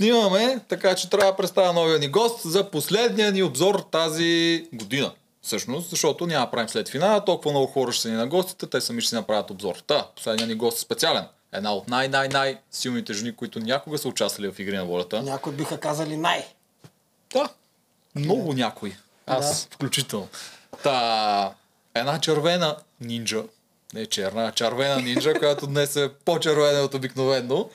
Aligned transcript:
снимаме, 0.00 0.60
така 0.68 0.94
че 0.94 1.10
трябва 1.10 1.30
да 1.30 1.36
представя 1.36 1.72
новия 1.72 1.98
ни 1.98 2.08
гост 2.08 2.40
за 2.44 2.70
последния 2.70 3.32
ни 3.32 3.42
обзор 3.42 3.80
тази 3.90 4.66
година. 4.72 5.12
Всъщност, 5.42 5.90
защото 5.90 6.26
няма 6.26 6.46
да 6.46 6.50
правим 6.50 6.68
след 6.68 6.88
финала, 6.88 7.24
толкова 7.24 7.50
много 7.50 7.66
хора 7.66 7.92
ще 7.92 8.02
са 8.02 8.08
ни 8.08 8.14
на 8.14 8.26
гостите, 8.26 8.66
те 8.66 8.80
сами 8.80 9.00
ще 9.00 9.08
си 9.08 9.14
направят 9.14 9.50
обзор. 9.50 9.76
Та, 9.86 10.06
последния 10.16 10.46
ни 10.46 10.54
гост 10.54 10.78
е 10.78 10.80
специален. 10.80 11.24
Една 11.52 11.74
от 11.74 11.88
най-най-най 11.88 12.58
силните 12.70 13.12
жени, 13.12 13.36
които 13.36 13.60
някога 13.60 13.98
са 13.98 14.08
участвали 14.08 14.52
в 14.52 14.58
Игри 14.58 14.76
на 14.76 14.84
волята. 14.84 15.22
Някои 15.22 15.52
биха 15.52 15.80
казали 15.80 16.16
най. 16.16 16.46
Да. 17.32 17.48
Много 18.14 18.52
някой. 18.52 18.96
Аз 19.26 19.68
включително. 19.70 20.28
Та, 20.82 21.54
една 21.94 22.20
червена 22.20 22.76
нинджа, 23.00 23.42
не 23.94 24.06
черна, 24.06 24.52
червена 24.52 25.00
нинджа, 25.00 25.34
която 25.38 25.66
днес 25.66 25.96
е 25.96 26.10
по-червена 26.24 26.80
от 26.80 26.94
обикновено. 26.94 27.70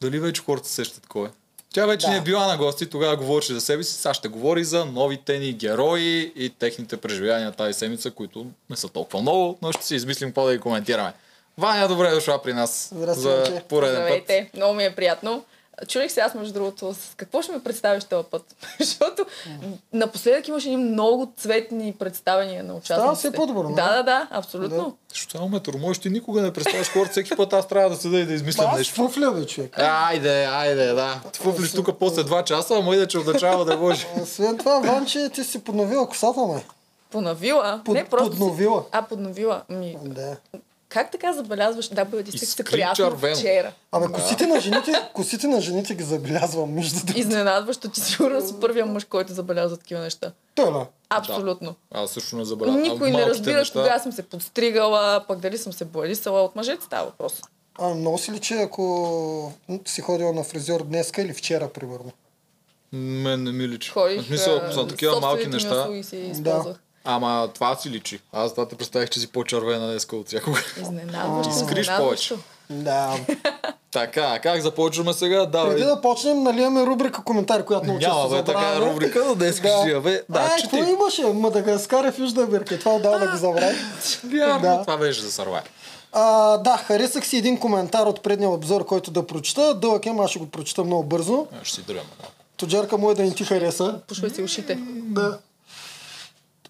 Дали 0.00 0.20
вече 0.20 0.42
хората 0.42 0.68
се 0.68 0.74
сещат 0.74 1.06
кой 1.06 1.28
е? 1.28 1.30
Тя 1.72 1.86
вече 1.86 2.06
Да. 2.06 2.12
не 2.12 2.18
е 2.18 2.20
била 2.20 2.46
на 2.46 2.56
гости, 2.56 2.86
тогава 2.86 3.16
говореше 3.16 3.54
за 3.54 3.60
себе 3.60 3.82
си, 3.82 3.92
сега 3.92 4.14
ще 4.14 4.28
говори 4.28 4.64
за 4.64 4.84
новите 4.84 5.38
ни 5.38 5.52
герои 5.52 6.32
и 6.36 6.50
техните 6.58 6.96
преживявания 6.96 7.52
тази 7.52 7.72
седмица, 7.72 8.10
които 8.10 8.46
не 8.70 8.76
са 8.76 8.88
толкова 8.88 9.20
много, 9.22 9.58
но 9.62 9.72
ще 9.72 9.86
си 9.86 9.94
измислим 9.94 10.28
какво 10.28 10.46
да 10.46 10.52
ги 10.52 10.60
коментираме. 10.60 11.12
Ваня, 11.58 11.88
добре 11.88 12.10
дошла 12.10 12.42
при 12.42 12.52
нас 12.52 12.92
Здрасти, 12.94 13.20
за 13.22 13.60
пореден 13.68 13.96
път. 13.96 14.04
Здравейте, 14.04 14.50
много 14.54 14.74
ми 14.74 14.84
е 14.84 14.94
приятно. 14.94 15.44
Чудих 15.88 16.12
се 16.12 16.20
аз, 16.20 16.34
между 16.34 16.52
другото, 16.52 16.94
с 16.94 17.14
какво 17.16 17.42
ще 17.42 17.52
ме 17.52 17.62
представиш 17.62 18.04
този 18.04 18.26
път? 18.26 18.56
Защото 18.80 19.26
напоследък 19.92 20.48
имаше 20.48 20.68
едни 20.68 20.84
много 20.84 21.32
цветни 21.36 21.92
представения 21.92 22.64
на 22.64 22.74
участниците. 22.74 23.16
все 23.18 23.32
по-добро, 23.32 23.68
не? 23.68 23.74
Да, 23.74 23.92
да, 23.92 24.02
да, 24.02 24.28
абсолютно. 24.30 24.96
Защо 25.08 25.30
само 25.30 25.48
ме 25.48 25.60
тормозиш, 25.60 25.98
ти 25.98 26.10
никога 26.10 26.42
не 26.42 26.52
представяш 26.52 26.88
хората, 26.88 27.10
всеки 27.10 27.36
път 27.36 27.52
аз 27.52 27.68
трябва 27.68 27.90
да 27.90 27.96
седа 27.96 28.18
и 28.18 28.26
да 28.26 28.32
измислям 28.32 28.70
Аз 28.70 28.78
нещо. 28.78 28.94
фуфля, 28.94 29.30
бе, 29.30 29.46
човек. 29.46 29.74
Айде, 29.78 30.44
айде, 30.44 30.86
да. 30.86 31.20
Ти 31.32 31.38
фуфлиш 31.38 31.72
тук 31.72 31.98
после 31.98 32.22
2 32.22 32.44
часа, 32.44 32.74
ама 32.76 32.96
иначе 32.96 33.18
от 33.18 33.26
начало 33.26 33.64
да 33.64 33.76
може. 33.76 34.06
Освен 34.22 34.58
това, 34.58 34.78
Ванче, 34.78 35.28
ти 35.28 35.44
си 35.44 35.58
подновила 35.58 36.08
косата, 36.08 36.40
ме. 36.42 36.64
Понавила. 37.10 37.80
Под- 37.84 37.94
не, 37.94 38.04
просто 38.04 38.32
си- 38.32 38.38
подновила. 38.38 38.84
А, 38.92 39.02
подновила. 39.02 39.62
Ми, 39.68 39.96
Да. 40.02 40.36
Как 40.92 41.10
така 41.10 41.32
забелязваш? 41.32 41.88
Да, 41.88 42.04
бе, 42.04 42.22
ти 42.22 42.38
се 42.38 42.44
Изкри 42.44 42.64
приятно 42.64 42.94
червено. 42.96 43.36
вчера. 43.36 43.72
Абе, 43.92 44.06
косите 44.06 44.46
на 44.46 44.60
жените, 44.60 44.92
косите 45.14 45.46
на 45.46 45.60
жените 45.60 45.94
ги 45.94 46.04
забелязвам, 46.04 46.72
между 46.72 46.96
другото. 46.96 47.18
Изненадващо, 47.18 47.88
че 47.88 48.00
сигурно 48.00 48.46
си 48.48 48.54
първия 48.60 48.86
мъж, 48.86 49.04
който 49.04 49.32
забелязва 49.32 49.76
такива 49.76 50.00
неща. 50.00 50.32
Той, 50.54 50.72
бе. 50.72 50.78
Абсолютно. 51.10 51.74
Аз 51.90 52.10
също 52.10 52.36
не 52.36 52.44
забравям. 52.44 52.82
Никой 52.82 53.10
не 53.10 53.26
разбира 53.26 53.64
кога 53.72 53.98
съм 53.98 54.12
се 54.12 54.22
подстригала, 54.22 55.24
пък 55.28 55.38
дали 55.38 55.58
съм 55.58 55.72
се 55.72 55.84
боядисала. 55.84 56.42
От 56.42 56.56
мъжете 56.56 56.84
става 56.84 57.04
въпрос. 57.04 57.40
А, 57.78 57.88
носи 57.88 58.32
ли, 58.32 58.38
че 58.38 58.54
ако 58.54 59.52
си 59.86 60.00
ходила 60.00 60.32
на 60.32 60.44
фризьор 60.44 60.82
днеска 60.82 61.22
или 61.22 61.32
вчера, 61.32 61.68
примерно? 61.68 62.12
Мен 62.92 63.42
не 63.42 63.52
ми 63.52 63.68
личи. 63.68 63.90
Ходих, 63.90 64.22
В 64.22 64.26
смисъл, 64.26 64.56
ако 64.56 64.72
са 64.72 64.86
такива 64.86 65.20
малки 65.20 65.46
неща. 65.46 65.86
си 66.02 66.16
използвах. 66.16 66.76
Ама 67.04 67.48
това 67.54 67.76
си 67.76 67.90
личи. 67.90 68.20
Аз 68.32 68.52
това 68.54 68.68
те 68.68 68.76
представих, 68.76 69.08
че 69.10 69.20
си 69.20 69.26
по-червена 69.26 69.86
днеска 69.90 70.16
от 70.16 70.26
всякога. 70.26 70.60
Изненадващо, 70.82 71.52
Искриш 71.52 71.86
изненадващо. 71.86 72.38
Да. 72.70 73.16
така, 73.92 74.38
как 74.42 74.60
започваме 74.60 75.12
сега? 75.12 75.46
Давай. 75.46 75.70
Преди 75.74 75.84
да 75.84 76.00
почнем, 76.00 76.42
нали 76.42 76.60
имаме 76.60 76.86
рубрика 76.86 77.24
коментари, 77.24 77.64
която 77.64 77.84
много 77.84 78.00
често 78.00 78.16
Няма 78.16 78.28
бе, 78.28 78.44
така 78.44 78.72
е 78.76 78.80
рубрика, 78.80 79.24
но 79.26 79.34
днес 79.34 79.58
ще 79.58 79.68
я 79.68 80.00
бе. 80.00 80.22
Да, 80.28 80.40
Ай, 80.40 80.50
че 80.56 80.62
какво 80.62 80.76
имаше? 80.76 81.22
Мадагаскар 81.22 82.04
е 82.04 82.12
в 82.12 82.18
Южна 82.18 82.42
Америка. 82.42 82.78
Това 82.78 82.94
отдавна 82.94 83.26
го 83.26 83.36
забравих. 83.36 83.78
Вярно, 84.24 84.60
Да. 84.60 84.80
това 84.80 84.96
беше 84.96 85.20
за 85.22 85.32
Сървай. 85.32 85.60
А, 86.12 86.58
да, 86.58 86.76
харесах 86.76 87.26
си 87.26 87.36
един 87.36 87.58
коментар 87.58 88.06
от 88.06 88.22
предния 88.22 88.50
обзор, 88.50 88.86
който 88.86 89.10
да 89.10 89.26
прочита. 89.26 89.74
Дълъг 89.74 90.06
е, 90.06 90.14
аз 90.20 90.30
ще 90.30 90.38
го 90.38 90.46
прочита 90.46 90.84
много 90.84 91.02
бързо. 91.02 91.46
Ще 91.62 91.74
си 91.74 91.82
дръма. 91.82 92.02
Тоджарка 92.56 92.98
му 92.98 93.10
е 93.10 93.14
да 93.14 93.22
не 93.22 93.34
ти 93.34 93.44
хареса. 93.44 94.00
Пушвай 94.08 94.30
си 94.30 94.42
ушите. 94.42 94.78
Да. 94.94 95.38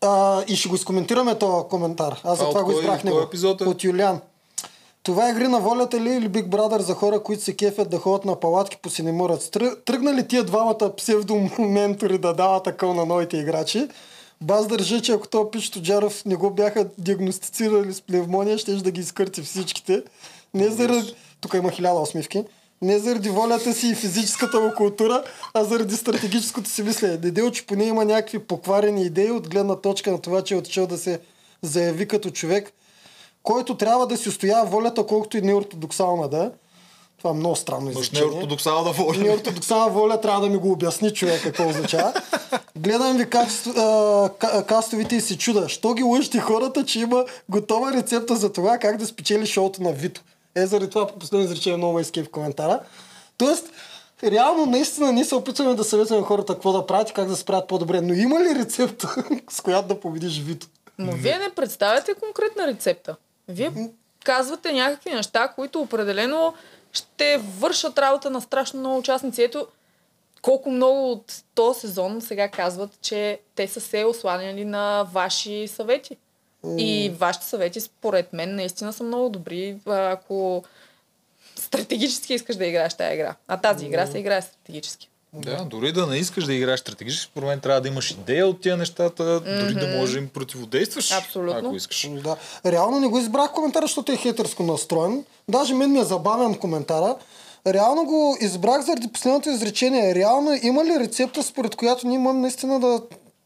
А, 0.02 0.42
и 0.48 0.56
ще 0.56 0.68
го 0.68 0.74
изкоментираме 0.74 1.38
този 1.38 1.68
коментар. 1.68 2.20
Аз 2.24 2.38
за 2.38 2.48
това 2.48 2.62
го 2.64 2.70
избрах 2.72 3.04
него. 3.04 3.18
е? 3.18 3.68
От 3.68 3.84
Юлиан. 3.84 4.20
Това 5.02 5.28
е 5.28 5.30
игри 5.30 5.48
на 5.48 5.60
волята 5.60 6.00
ли 6.00 6.10
или 6.14 6.30
Big 6.30 6.48
Brother 6.48 6.78
за 6.80 6.94
хора, 6.94 7.22
които 7.22 7.42
се 7.42 7.56
кефят 7.56 7.90
да 7.90 7.98
ходят 7.98 8.24
на 8.24 8.40
палатки 8.40 8.76
по 8.82 8.90
Синеморец? 8.90 9.48
Тръ- 9.48 9.84
Тръгнали 9.84 10.28
тия 10.28 10.44
двамата 10.44 10.96
псевдоментори 10.96 12.18
да 12.18 12.32
дават 12.34 12.64
такъв 12.64 12.94
на 12.94 13.06
новите 13.06 13.36
играчи? 13.36 13.88
Баз 14.40 14.66
държа, 14.66 15.02
че 15.02 15.12
ако 15.12 15.28
този 15.28 15.50
пич 15.52 15.70
Тоджаров 15.70 16.24
не 16.24 16.36
го 16.36 16.50
бяха 16.50 16.88
диагностицирали 16.98 17.92
с 17.92 18.02
пневмония, 18.02 18.58
ще 18.58 18.74
да 18.74 18.90
ги 18.90 19.00
изкърти 19.00 19.42
всичките. 19.42 20.02
Не 20.54 20.68
заради... 20.68 21.14
Тук 21.40 21.54
има 21.54 21.70
хиляда 21.70 22.00
усмивки. 22.00 22.44
Не 22.82 22.98
заради 22.98 23.30
волята 23.30 23.74
си 23.74 23.88
и 23.88 23.94
физическата 23.94 24.60
му 24.60 24.72
култура, 24.76 25.22
а 25.54 25.64
заради 25.64 25.96
стратегическото 25.96 26.70
си 26.70 26.82
мислене. 26.82 27.16
Дедел, 27.16 27.50
че 27.50 27.66
поне 27.66 27.84
има 27.84 28.04
някакви 28.04 28.38
покварени 28.38 29.02
идеи 29.02 29.30
от 29.30 29.48
гледна 29.48 29.76
точка 29.76 30.12
на 30.12 30.20
това, 30.20 30.42
че 30.44 30.54
е 30.54 30.56
отишъл 30.56 30.86
да 30.86 30.98
се 30.98 31.20
заяви 31.62 32.08
като 32.08 32.30
човек, 32.30 32.72
който 33.42 33.76
трябва 33.76 34.06
да 34.06 34.16
си 34.16 34.28
устоява 34.28 34.66
волята, 34.66 35.06
колкото 35.06 35.36
и 35.36 35.40
неортодоксална 35.40 36.28
да 36.28 36.44
е. 36.44 36.48
Това 37.18 37.30
е 37.30 37.34
много 37.34 37.56
странно 37.56 37.90
изречение. 37.90 38.24
ортодоксална 38.36 38.92
воля. 38.92 39.18
Неортодоксална 39.18 39.90
воля 39.90 40.20
трябва 40.20 40.40
да 40.40 40.48
ми 40.48 40.56
го 40.56 40.72
обясни 40.72 41.12
човек 41.14 41.42
какво 41.42 41.68
означава. 41.68 42.12
Гледам 42.76 43.16
ви 43.16 43.30
качество, 43.30 43.72
а, 43.76 44.28
ка- 44.38 44.64
кастовите 44.66 45.16
и 45.16 45.20
се 45.20 45.38
чуда. 45.38 45.68
Що 45.68 45.94
ги 45.94 46.02
лъжите 46.02 46.40
хората, 46.40 46.84
че 46.84 47.00
има 47.00 47.24
готова 47.48 47.92
рецепта 47.92 48.36
за 48.36 48.52
това 48.52 48.78
как 48.78 48.96
да 48.96 49.06
спечели 49.06 49.46
шоуто 49.46 49.82
на 49.82 49.92
Вито. 49.92 50.22
Е, 50.54 50.66
заради 50.66 50.90
това 50.90 51.06
по 51.06 51.18
последно 51.18 51.44
изречение 51.44 51.76
много 51.76 52.00
изкей 52.00 52.24
в 52.24 52.30
коментара. 52.30 52.80
Тоест, 53.38 53.70
реално 54.24 54.66
наистина 54.66 55.12
ние 55.12 55.24
се 55.24 55.34
опитваме 55.34 55.74
да 55.74 55.84
съветваме 55.84 56.22
хората 56.22 56.52
какво 56.52 56.72
да 56.72 56.86
правят 56.86 57.10
и 57.10 57.12
как 57.12 57.28
да 57.28 57.36
се 57.36 57.44
правят 57.44 57.68
по-добре. 57.68 58.00
Но 58.00 58.14
има 58.14 58.40
ли 58.40 58.54
рецепта, 58.54 59.24
с 59.50 59.60
която 59.60 59.88
да 59.88 60.00
победиш 60.00 60.40
Вито? 60.40 60.66
Но 60.98 61.12
вие 61.12 61.38
не 61.38 61.50
представяте 61.50 62.14
конкретна 62.14 62.66
рецепта. 62.66 63.16
Вие 63.48 63.90
казвате 64.24 64.72
някакви 64.72 65.10
неща, 65.10 65.48
които 65.48 65.80
определено 65.80 66.54
ще 66.92 67.40
вършат 67.58 67.98
работа 67.98 68.30
на 68.30 68.40
страшно 68.40 68.80
много 68.80 68.98
участници. 68.98 69.42
Ето, 69.42 69.66
колко 70.42 70.70
много 70.70 71.12
от 71.12 71.42
този 71.54 71.80
сезон 71.80 72.20
сега 72.20 72.48
казват, 72.48 72.90
че 73.00 73.40
те 73.54 73.68
са 73.68 73.80
се 73.80 74.04
осланяли 74.04 74.64
на 74.64 75.06
ваши 75.12 75.68
съвети. 75.68 76.16
И 76.78 77.12
вашите 77.18 77.46
съвети, 77.46 77.80
според 77.80 78.32
мен, 78.32 78.54
наистина 78.54 78.92
са 78.92 79.04
много 79.04 79.28
добри, 79.28 79.76
ако 79.86 80.64
стратегически 81.56 82.34
искаш 82.34 82.56
да 82.56 82.66
играеш 82.66 82.94
тази 82.94 83.14
игра. 83.14 83.34
А 83.48 83.56
тази 83.56 83.86
игра 83.86 84.06
се 84.06 84.18
играе 84.18 84.42
стратегически. 84.42 85.08
Да, 85.34 85.64
дори 85.64 85.92
да 85.92 86.06
не 86.06 86.16
искаш 86.16 86.44
да 86.44 86.54
играеш 86.54 86.80
стратегически, 86.80 87.30
според 87.30 87.48
мен 87.48 87.60
трябва 87.60 87.80
да 87.80 87.88
имаш 87.88 88.10
идея 88.10 88.46
от 88.46 88.60
тия 88.60 88.76
нещата, 88.76 89.40
дори 89.40 89.74
да 89.74 89.86
можеш 89.96 90.12
да 90.12 90.18
им 90.18 90.28
противодействаш, 90.28 91.12
Абсолютно. 91.12 91.58
ако 91.58 91.76
искаш. 91.76 92.08
Да. 92.10 92.36
Реално 92.66 93.00
не 93.00 93.08
го 93.08 93.18
избрах 93.18 93.52
коментара, 93.52 93.84
защото 93.84 94.12
е 94.12 94.16
хетерско 94.16 94.62
настроен. 94.62 95.24
Даже 95.48 95.74
мен 95.74 95.92
ми 95.92 95.98
е 95.98 96.04
забавен 96.04 96.54
коментара. 96.54 97.16
Реално 97.66 98.04
го 98.04 98.36
избрах 98.40 98.80
заради 98.80 99.08
последното 99.12 99.50
изречение. 99.50 100.14
Реално 100.14 100.58
има 100.62 100.84
ли 100.84 101.00
рецепта, 101.00 101.42
според 101.42 101.76
която 101.76 102.06
ние 102.06 102.16
имам 102.16 102.40
наистина 102.40 102.80
да 102.80 103.02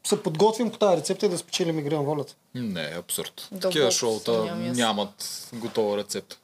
се 0.08 0.22
подготвим 0.22 0.70
по 0.70 0.78
тази 0.78 0.96
рецепта 0.96 1.26
и 1.26 1.28
да 1.28 1.38
спечелим 1.38 1.78
игри 1.78 1.94
на 1.94 2.02
волята? 2.02 2.34
Не, 2.54 2.82
е 2.82 2.98
абсурд. 2.98 3.48
Дълбоко 3.52 3.68
Такива 3.68 3.90
шоута 3.90 4.56
нямат 4.56 5.48
готова 5.52 5.96
рецепта. 5.96 6.36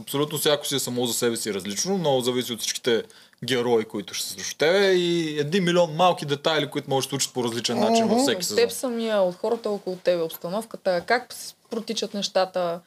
Абсолютно 0.00 0.38
всяко 0.38 0.66
си 0.66 0.74
е 0.74 0.78
само 0.78 1.06
за 1.06 1.14
себе 1.14 1.36
си 1.36 1.54
различно, 1.54 1.98
много 1.98 2.20
зависи 2.20 2.52
от 2.52 2.60
всичките 2.60 3.02
герои, 3.44 3.84
които 3.84 4.14
ще 4.14 4.26
са 4.26 4.32
срещу 4.34 4.58
тебе 4.58 4.92
и 4.92 5.38
един 5.38 5.64
милион 5.64 5.94
малки 5.94 6.26
детайли, 6.26 6.70
които 6.70 6.90
може 6.90 7.04
да 7.04 7.08
се 7.08 7.10
случат 7.10 7.32
по 7.32 7.44
различен 7.44 7.78
начин 7.78 8.08
във 8.08 8.20
всеки 8.20 8.36
От 8.36 8.44
сезон. 8.44 8.56
теб 8.56 8.72
самия, 8.72 9.20
от 9.20 9.34
хората 9.34 9.70
около 9.70 9.96
тебе, 9.96 10.22
обстановката, 10.22 11.02
как 11.06 11.34
протичат 11.70 12.14
нещата. 12.14 12.80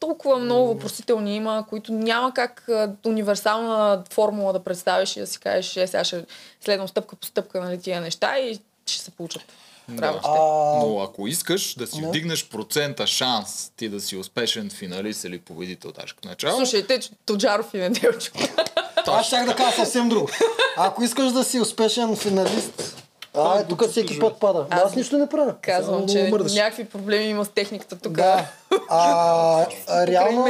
Толкова 0.00 0.38
много 0.38 0.68
въпросителни 0.68 1.36
има, 1.36 1.66
които 1.68 1.92
няма 1.92 2.34
как 2.34 2.68
универсална 3.06 4.04
формула 4.10 4.52
да 4.52 4.64
представиш 4.64 5.16
и 5.16 5.20
да 5.20 5.26
си 5.26 5.40
кажеш, 5.40 5.76
е, 5.76 5.86
сега 5.86 6.04
ще 6.04 6.24
следвам 6.64 6.88
стъпка 6.88 7.16
по 7.16 7.26
стъпка 7.26 7.60
на 7.60 7.80
тия 7.80 8.00
неща 8.00 8.38
и 8.38 8.60
ще 8.92 9.04
се 9.04 9.10
получат 9.10 9.42
Да. 9.88 10.20
А, 10.24 10.30
Но 10.78 11.00
ако 11.00 11.28
искаш 11.28 11.74
да 11.74 11.86
си 11.86 12.02
вдигнеш 12.02 12.48
процента 12.48 13.06
шанс 13.06 13.72
ти 13.76 13.88
да 13.88 14.00
си 14.00 14.16
успешен 14.16 14.70
финалист 14.70 15.24
или 15.24 15.38
победител, 15.38 15.92
даже 15.92 16.14
като 16.14 16.28
начало, 16.28 16.56
Слушайте, 16.56 17.00
Тоджаров 17.26 17.74
и 17.74 17.78
Неделчо. 17.78 18.32
аз 19.06 19.26
щях 19.26 19.46
да 19.46 19.56
кажа 19.56 19.76
съвсем 19.76 20.08
друго. 20.08 20.28
Ако 20.76 21.02
искаш 21.04 21.32
да 21.32 21.44
си 21.44 21.60
успешен 21.60 22.16
финалист, 22.16 23.04
а, 23.34 23.64
тук 23.64 23.88
всеки 23.88 24.18
път 24.18 24.40
пада. 24.40 24.66
Аз, 24.70 24.82
Аз 24.82 24.96
нищо 24.96 25.18
не 25.18 25.28
правя. 25.28 25.54
Казвам, 25.62 26.08
Само 26.08 26.46
че 26.46 26.54
някакви 26.54 26.84
проблеми 26.84 27.24
има 27.24 27.44
с 27.44 27.48
техниката 27.48 27.98
тук. 27.98 28.12
Да. 28.12 28.46
А, 28.88 29.66
реално, 30.06 30.46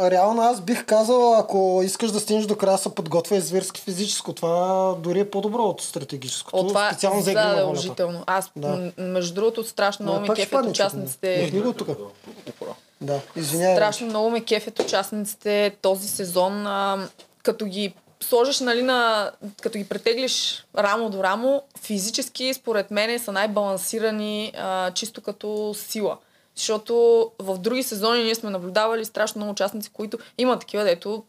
реално 0.00 0.42
аз 0.42 0.60
бих 0.60 0.84
казал, 0.84 1.34
ако 1.34 1.80
искаш 1.84 2.10
да 2.10 2.20
стигнеш 2.20 2.46
до 2.46 2.56
края, 2.56 2.78
се 2.78 2.94
подготвя 2.94 3.40
зверски 3.40 3.80
физическо. 3.80 4.32
Това 4.32 4.94
дори 4.98 5.20
е 5.20 5.30
по-добро 5.30 5.62
от 5.62 5.80
стратегическото. 5.82 6.56
От 6.56 6.68
това 6.68 6.90
специално 6.90 7.22
за 7.22 7.30
волята. 7.32 7.56
задължително. 7.56 8.22
Аз, 8.26 8.50
Да. 8.56 8.90
между 8.98 9.34
другото, 9.34 9.64
страшно 9.64 10.04
много 10.04 10.24
ще 10.24 10.34
кефят 10.34 10.66
участниците. 10.66 11.50
Го 11.64 11.72
тук. 11.72 11.88
Да, 13.00 13.20
извинявай. 13.36 13.76
Страшно 13.76 14.06
много 14.06 14.30
ме 14.30 14.44
кефят 14.44 14.78
участниците 14.78 15.76
този 15.82 16.08
сезон, 16.08 16.66
а, 16.66 17.08
като 17.42 17.64
ги 17.64 17.94
сложиш, 18.20 18.60
нали, 18.60 18.82
на, 18.82 19.30
като 19.62 19.78
ги 19.78 19.88
претеглиш 19.88 20.66
рамо 20.78 21.10
до 21.10 21.22
рамо, 21.22 21.62
физически, 21.82 22.54
според 22.54 22.90
мен, 22.90 23.18
са 23.18 23.32
най-балансирани 23.32 24.52
а, 24.58 24.90
чисто 24.90 25.20
като 25.20 25.74
сила. 25.76 26.16
Защото 26.58 27.30
в 27.38 27.58
други 27.58 27.82
сезони 27.82 28.24
ние 28.24 28.34
сме 28.34 28.50
наблюдавали 28.50 29.04
страшно 29.04 29.38
много 29.38 29.52
участници, 29.52 29.90
които 29.92 30.18
има 30.38 30.58
такива, 30.58 30.84
дето 30.84 31.24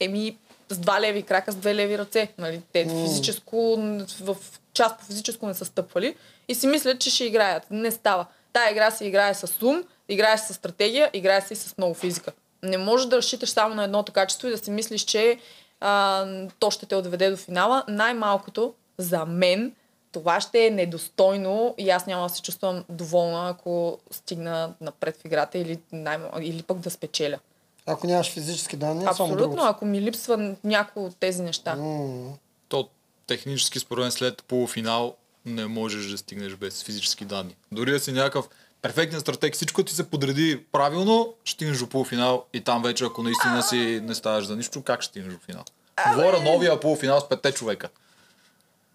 еми 0.00 0.38
с 0.68 0.78
два 0.78 1.00
леви 1.00 1.22
крака, 1.22 1.52
с 1.52 1.56
две 1.56 1.74
леви 1.74 1.98
ръце. 1.98 2.28
Нали? 2.38 2.62
Те 2.72 2.84
физическо, 2.88 3.76
в 4.20 4.36
част 4.74 4.98
по 4.98 5.04
физическо 5.04 5.46
не 5.46 5.54
са 5.54 5.64
стъпвали 5.64 6.16
и 6.48 6.54
си 6.54 6.66
мислят, 6.66 7.00
че 7.00 7.10
ще 7.10 7.24
играят. 7.24 7.62
Не 7.70 7.90
става. 7.90 8.26
Тая 8.52 8.72
игра 8.72 8.90
се 8.90 9.04
играе 9.04 9.34
с 9.34 9.62
ум, 9.62 9.84
играе 10.08 10.38
се 10.38 10.52
с 10.52 10.56
стратегия, 10.56 11.10
играе 11.12 11.40
се 11.40 11.54
и 11.54 11.56
с 11.56 11.78
много 11.78 11.94
физика. 11.94 12.32
Не 12.62 12.78
можеш 12.78 13.06
да 13.06 13.16
разчиташ 13.16 13.50
само 13.50 13.74
на 13.74 13.84
едното 13.84 14.12
качество 14.12 14.48
и 14.48 14.50
да 14.50 14.58
си 14.58 14.70
мислиш, 14.70 15.02
че 15.02 15.38
а, 15.80 16.26
то 16.58 16.70
ще 16.70 16.86
те 16.86 16.96
отведе 16.96 17.30
до 17.30 17.36
финала. 17.36 17.84
Най-малкото 17.88 18.74
за 18.98 19.26
мен 19.26 19.72
това 20.12 20.40
ще 20.40 20.66
е 20.66 20.70
недостойно 20.70 21.74
и 21.78 21.90
аз 21.90 22.06
няма 22.06 22.22
да 22.22 22.34
се 22.34 22.42
чувствам 22.42 22.84
доволна, 22.88 23.48
ако 23.48 23.98
стигна 24.10 24.74
напред 24.80 25.16
в 25.16 25.24
играта 25.24 25.58
или, 25.58 25.78
най- 25.92 26.18
или 26.40 26.62
пък 26.62 26.78
да 26.78 26.90
спечеля. 26.90 27.38
Ако 27.86 28.06
нямаш 28.06 28.30
физически 28.30 28.76
данни, 28.76 29.00
само 29.00 29.10
Абсолютно, 29.10 29.36
другото. 29.36 29.62
ако 29.62 29.84
ми 29.84 30.00
липсва 30.00 30.54
някои 30.64 31.02
от 31.02 31.16
тези 31.16 31.42
неща. 31.42 31.74
М, 31.74 32.32
То 32.68 32.88
технически 33.26 33.78
според 33.78 34.02
мен 34.02 34.12
след 34.12 34.42
полуфинал 34.42 35.14
не 35.46 35.66
можеш 35.66 36.10
да 36.10 36.18
стигнеш 36.18 36.54
без 36.54 36.82
физически 36.84 37.24
данни. 37.24 37.56
Дори 37.72 37.90
да 37.90 38.00
си 38.00 38.12
някакъв 38.12 38.48
перфектен 38.82 39.20
стратег, 39.20 39.54
всичко 39.54 39.84
ти 39.84 39.94
се 39.94 40.10
подреди 40.10 40.64
правилно, 40.72 41.34
ще 41.44 41.54
стигнеш 41.54 41.78
до 41.78 41.86
полуфинал 41.86 42.44
и 42.52 42.60
там 42.60 42.82
вече, 42.82 43.04
ако 43.04 43.22
наистина 43.22 43.62
си 43.62 44.00
не 44.02 44.14
ставаш 44.14 44.44
за 44.46 44.56
нищо, 44.56 44.82
как 44.82 45.02
ще 45.02 45.10
стигнеш 45.10 45.32
до 45.34 45.40
финал? 45.40 45.64
Говоря 46.10 46.40
новия 46.40 46.80
полуфинал 46.80 47.20
с 47.20 47.28
петте 47.28 47.52
човека. 47.52 47.88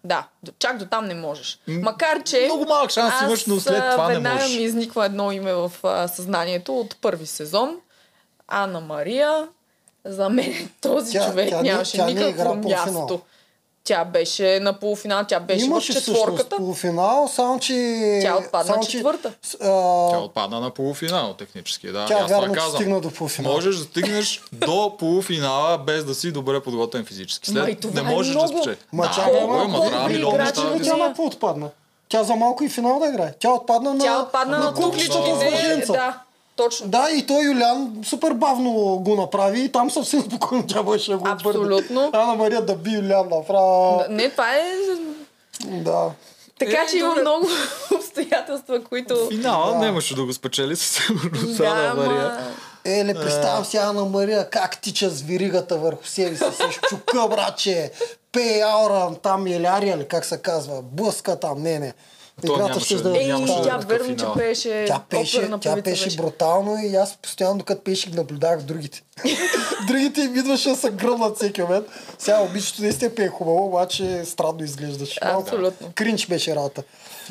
Да, 0.04 0.24
чак 0.58 0.78
до 0.78 0.86
там 0.86 1.06
не 1.06 1.14
можеш. 1.14 1.58
Макар, 1.68 2.22
че... 2.22 2.44
много 2.44 2.64
малък 2.64 2.90
шанс 2.90 3.14
аз, 3.14 3.22
имаш, 3.22 3.46
но 3.46 3.60
след 3.60 3.90
това 3.90 4.08
не 4.08 4.30
можеш. 4.30 4.48
ми 4.48 4.62
изниква 4.62 5.06
едно 5.06 5.32
име 5.32 5.52
в 5.52 5.72
а, 5.82 6.08
съзнанието 6.08 6.78
от 6.78 6.96
първи 6.96 7.26
сезон. 7.26 7.76
Ана 8.48 8.80
Мария. 8.80 9.48
За 10.04 10.28
мен 10.28 10.68
този 10.80 11.12
Тя- 11.12 11.26
човек 11.26 11.48
тя 11.48 11.56
не- 11.56 11.62
нямаше 11.62 11.96
тя 11.96 12.04
не 12.04 12.10
игра 12.10 12.26
никакво 12.26 12.44
полуфинал. 12.52 12.84
място. 13.00 13.20
Тя 13.88 14.04
беше 14.04 14.60
на 14.60 14.72
полуфинал, 14.72 15.24
тя 15.24 15.40
беше 15.40 15.64
Имаше 15.64 15.92
в 15.92 15.96
четворката. 15.96 16.56
полуфинал, 16.56 17.28
само 17.28 17.58
че... 17.58 17.74
Тя 18.22 18.36
отпадна 18.36 18.66
само, 18.66 18.82
че, 18.82 18.90
четвърта. 18.90 19.32
с- 19.42 19.54
а, 19.54 19.58
Тя 20.10 20.18
отпадна 20.18 20.60
на 20.60 20.70
полуфинал, 20.70 21.34
технически. 21.34 21.86
Да, 21.88 22.06
Тя 22.06 22.14
аз 22.14 22.30
вярно, 22.30 22.54
казвам. 22.54 22.72
стигна 22.74 23.00
до 23.00 23.10
полуфинал. 23.10 23.52
Можеш 23.52 23.76
да 23.76 23.84
стигнеш 23.84 24.42
до 24.52 24.96
полуфинала 24.98 25.78
без 25.78 26.04
да 26.04 26.14
си 26.14 26.32
добре 26.32 26.60
подготвен 26.60 27.04
физически. 27.04 27.50
След 27.50 27.80
това 27.80 28.02
не 28.02 28.12
е 28.12 28.14
можеш 28.14 28.34
много. 28.34 28.52
да 28.52 28.58
спече. 28.58 28.78
Ма 28.92 29.02
да, 29.02 29.10
чакай 29.10 29.34
е, 29.34 29.44
ма 29.44 29.80
трябва 29.82 30.12
играчи, 30.12 30.60
неща 30.62 30.84
Тя 30.86 30.96
на 30.98 31.14
отпадна? 31.18 31.68
Тя 32.08 32.24
за 32.24 32.34
малко 32.34 32.64
и 32.64 32.68
финал 32.68 32.98
да 32.98 33.06
играе. 33.06 33.32
Тя 33.32 33.50
отпадна 33.50 33.94
на... 33.94 34.00
Тя 34.00 34.18
отпадна 34.18 34.58
на 34.58 34.74
кукличето 34.74 35.12
с 35.12 35.16
тукличките. 35.16 35.50
младенца. 35.62 35.92
Да, 35.92 36.18
точно. 36.58 36.88
Да, 36.88 37.08
и 37.10 37.26
той 37.26 37.44
Юлян 37.44 37.92
супер 38.04 38.32
бавно 38.32 38.70
го 38.98 39.16
направи 39.16 39.60
и 39.60 39.72
там 39.72 39.90
съвсем 39.90 40.20
спокойно 40.22 40.66
тя 40.66 40.82
беше 40.82 41.14
го. 41.14 41.28
Абсолютно. 41.28 42.10
Ана 42.12 42.34
Мария 42.34 42.62
да 42.62 42.74
би 42.76 42.90
Юлян 42.90 43.28
направо. 43.28 44.02
Не, 44.10 44.30
това 44.30 44.54
е... 44.54 44.64
Да. 45.64 46.10
Така 46.58 46.82
Е, 46.82 46.86
че 46.90 46.96
има 46.96 47.08
добре. 47.08 47.20
много 47.20 47.46
обстоятелства, 47.94 48.84
които... 48.84 49.28
Финала 49.30 49.72
Да. 49.72 49.78
нямаше 49.78 50.14
да 50.14 50.24
го 50.24 50.32
спечели 50.32 50.76
със 50.76 50.88
сигурност. 51.06 51.56
Да, 51.56 51.64
Ана 51.66 51.94
Мария. 51.94 52.28
ма... 52.28 52.38
Еле, 52.84 53.14
представям 53.14 53.64
си 53.64 53.76
Ана 53.76 54.04
Мария 54.04 54.50
как 54.50 54.80
тича 54.80 55.10
с 55.10 55.22
виригата 55.22 55.76
върху 55.78 56.04
себе 56.04 56.36
си, 56.36 56.44
с 56.44 56.88
чука, 56.88 57.28
братче, 57.28 57.90
пее 58.32 58.62
аура, 58.62 59.10
там 59.22 59.46
елярия 59.46 59.96
ли, 59.96 60.08
как 60.08 60.24
се 60.24 60.38
казва, 60.38 60.82
блъска 60.82 61.40
там, 61.40 61.62
не, 61.62 61.78
не. 61.78 61.92
То 62.46 62.54
Играта 62.54 62.80
ще 62.80 62.94
да 62.94 63.18
Ей, 63.18 63.26
нямаше 63.26 63.52
да 63.52 63.58
е 63.60 63.62
тя 63.62 63.70
такъв 63.70 63.88
верно, 63.88 64.16
че 64.16 64.24
пееше 64.36 64.84
Тя 64.88 65.00
пеше, 65.10 65.50
тя 65.60 65.82
пеше 65.82 66.04
беше. 66.04 66.16
брутално 66.16 66.78
и 66.84 66.96
аз 66.96 67.16
постоянно 67.22 67.58
докато 67.58 67.90
наблюдавах 68.14 68.60
в 68.60 68.64
другите. 68.64 69.02
другите 69.86 70.20
им 70.20 70.36
идваше 70.36 70.68
да 70.68 70.76
се 70.76 70.90
гръмнат 70.90 71.36
всеки 71.36 71.62
момент. 71.62 71.86
Сега 72.18 72.40
обичато 72.40 72.82
наистина 72.82 73.10
пее 73.14 73.28
хубаво, 73.28 73.66
обаче 73.66 74.24
странно 74.24 74.64
изглеждаше. 74.64 75.20
Абсолютно. 75.22 75.90
Кринч 75.94 76.26
беше 76.26 76.56
работа. 76.56 76.82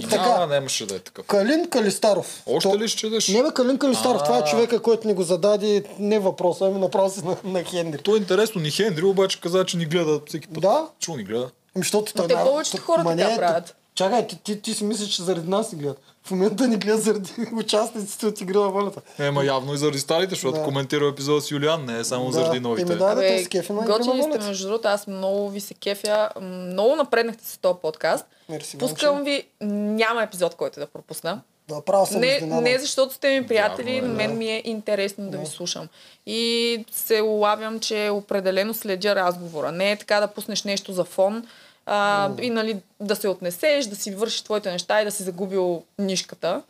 Така, 0.10 0.46
нямаше 0.46 0.86
да 0.86 0.96
е 0.96 1.00
такъв. 1.00 1.26
Калин 1.26 1.70
Калистаров. 1.70 2.44
Още 2.46 2.70
То- 2.70 2.78
ли 2.80 2.88
ще 2.88 3.10
дадеш? 3.10 3.28
Не 3.28 3.44
бе, 3.44 3.50
Калин 3.56 3.78
Калистаров, 3.78 4.24
това 4.24 4.38
е 4.38 4.42
А. 4.42 4.44
човека, 4.44 4.82
който 4.82 5.08
ни 5.08 5.14
го 5.14 5.24
зададе 5.24 5.84
не 6.00 6.20
въпроса, 6.20 6.66
ами 6.66 6.80
направо 6.80 7.10
си 7.10 7.22
на, 7.26 7.38
на 7.44 7.64
Хенри. 7.64 7.98
То 7.98 8.16
е 8.16 8.18
интересно, 8.18 8.62
ни 8.62 8.72
Хендри 8.72 9.06
обаче 9.06 9.42
каза, 9.42 9.66
че 9.66 9.78
ни 9.78 9.86
гледа 9.86 10.22
всеки 10.28 10.48
път. 10.48 10.62
Да. 10.62 10.88
Чу 11.00 11.16
ни 11.16 11.24
гледа. 11.24 11.50
Ами, 11.76 11.84
защото 11.84 12.12
Но 12.16 12.28
те 12.28 12.36
повечето 12.36 12.84
хора 12.84 13.04
така 13.04 13.16
не, 13.16 13.36
правят. 13.38 13.76
Чакай, 13.98 14.28
ти, 14.28 14.38
ти, 14.38 14.62
ти 14.62 14.74
си 14.74 14.84
мислиш, 14.84 15.10
че 15.10 15.24
заради 15.24 15.50
нас 15.50 15.72
ни 15.72 15.80
гледат. 15.80 16.02
В 16.24 16.32
момента 16.32 16.68
ни 16.68 16.78
гледат 16.78 17.04
заради 17.04 17.32
участниците 17.54 18.26
от 18.26 18.42
Игра 18.42 18.60
на 18.60 18.70
волята. 18.70 19.02
Е, 19.20 19.32
ма 19.32 19.46
явно 19.46 19.74
и 19.74 19.78
заради 19.78 20.00
старите, 20.00 20.30
защото 20.30 20.58
Да. 20.58 20.64
коментира 20.64 21.08
епизода 21.08 21.42
с 21.42 21.52
Юлиан, 21.52 21.86
не 21.86 22.00
е 22.00 22.04
само 22.04 22.26
Да. 22.26 22.32
заради 22.32 22.58
Еми 22.58 22.60
новите. 22.60 22.96
да. 22.96 23.06
Абе, 23.06 23.22
те 23.28 23.44
с 23.44 23.48
кефа 23.48 23.74
на 23.74 23.82
Игра 23.84 23.92
на 23.92 23.98
готини 23.98 24.24
сте, 24.24 24.40
между 24.40 24.68
другото, 24.68 24.88
аз 24.88 25.08
много 25.08 25.50
ви 25.50 25.60
се 25.60 25.74
кефя. 25.74 26.30
Много 26.42 26.96
напреднахте 26.96 27.46
с 27.46 27.58
този 27.58 27.80
подкаст. 27.82 28.26
Мерси, 28.50 28.78
Пускам 28.78 29.24
ви, 29.24 29.44
няма 29.62 30.24
епизод, 30.24 30.56
който 30.56 30.80
да 30.80 30.88
пропусна. 30.88 31.42
Да, 31.70 31.82
право 31.82 32.06
съм 32.06 32.20
Не, 32.22 32.40
не 32.42 32.80
защото 32.80 33.14
сте 33.14 33.40
ми 33.40 33.48
приятели, 33.48 33.96
Явно 33.96 34.08
е, 34.08 34.12
да. 34.12 34.18
мен 34.18 34.38
ми 34.38 34.48
е 34.48 34.62
интересно 34.66 35.30
да 35.30 35.38
ви 35.38 35.46
слушам. 35.46 35.88
И 36.26 36.86
се 36.92 37.22
улавям, 37.22 37.80
че 37.80 38.10
определено 38.10 38.74
следя 38.74 39.16
разговора. 39.16 39.72
Не 39.72 39.92
е 39.92 39.96
така 39.96 40.20
да 40.20 40.28
пуснеш 40.28 40.64
нещо 40.64 40.94
за 40.94 41.04
фон 41.04 41.48
а, 41.88 42.32
и 42.42 42.50
нали, 42.50 42.82
да 43.00 43.16
се 43.16 43.28
отнесеш, 43.28 43.86
да 43.86 43.96
си 43.96 44.16
вършиш 44.16 44.42
твоите 44.42 44.72
неща 44.72 45.02
и 45.02 45.06
да 45.06 45.12
си 45.12 45.24
загубил 45.24 45.84
нишката. 46.00 46.64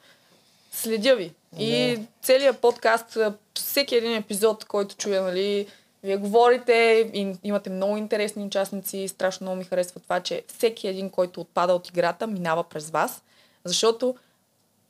Следя 0.72 1.16
ви. 1.16 1.34
И 1.60 2.00
целият 2.22 2.60
подкаст, 2.60 3.18
всеки 3.54 3.96
един 3.96 4.16
епизод, 4.16 4.66
който 4.66 4.96
чуя, 4.96 5.22
нали, 5.22 5.68
вие 6.04 6.18
говорите, 6.18 7.10
и 7.14 7.36
имате 7.44 7.70
много 7.70 7.98
интересни 7.98 8.44
участници, 8.44 9.08
страшно 9.08 9.46
много 9.46 9.58
ми 9.58 9.64
харесва 9.64 10.00
това, 10.00 10.20
че 10.20 10.44
всеки 10.48 10.88
един, 10.88 11.10
който 11.10 11.42
отпада 11.42 11.74
от 11.74 11.90
играта, 11.90 12.28
минава 12.28 12.64
през 12.64 12.90
вас, 12.90 13.22
защото 13.66 14.16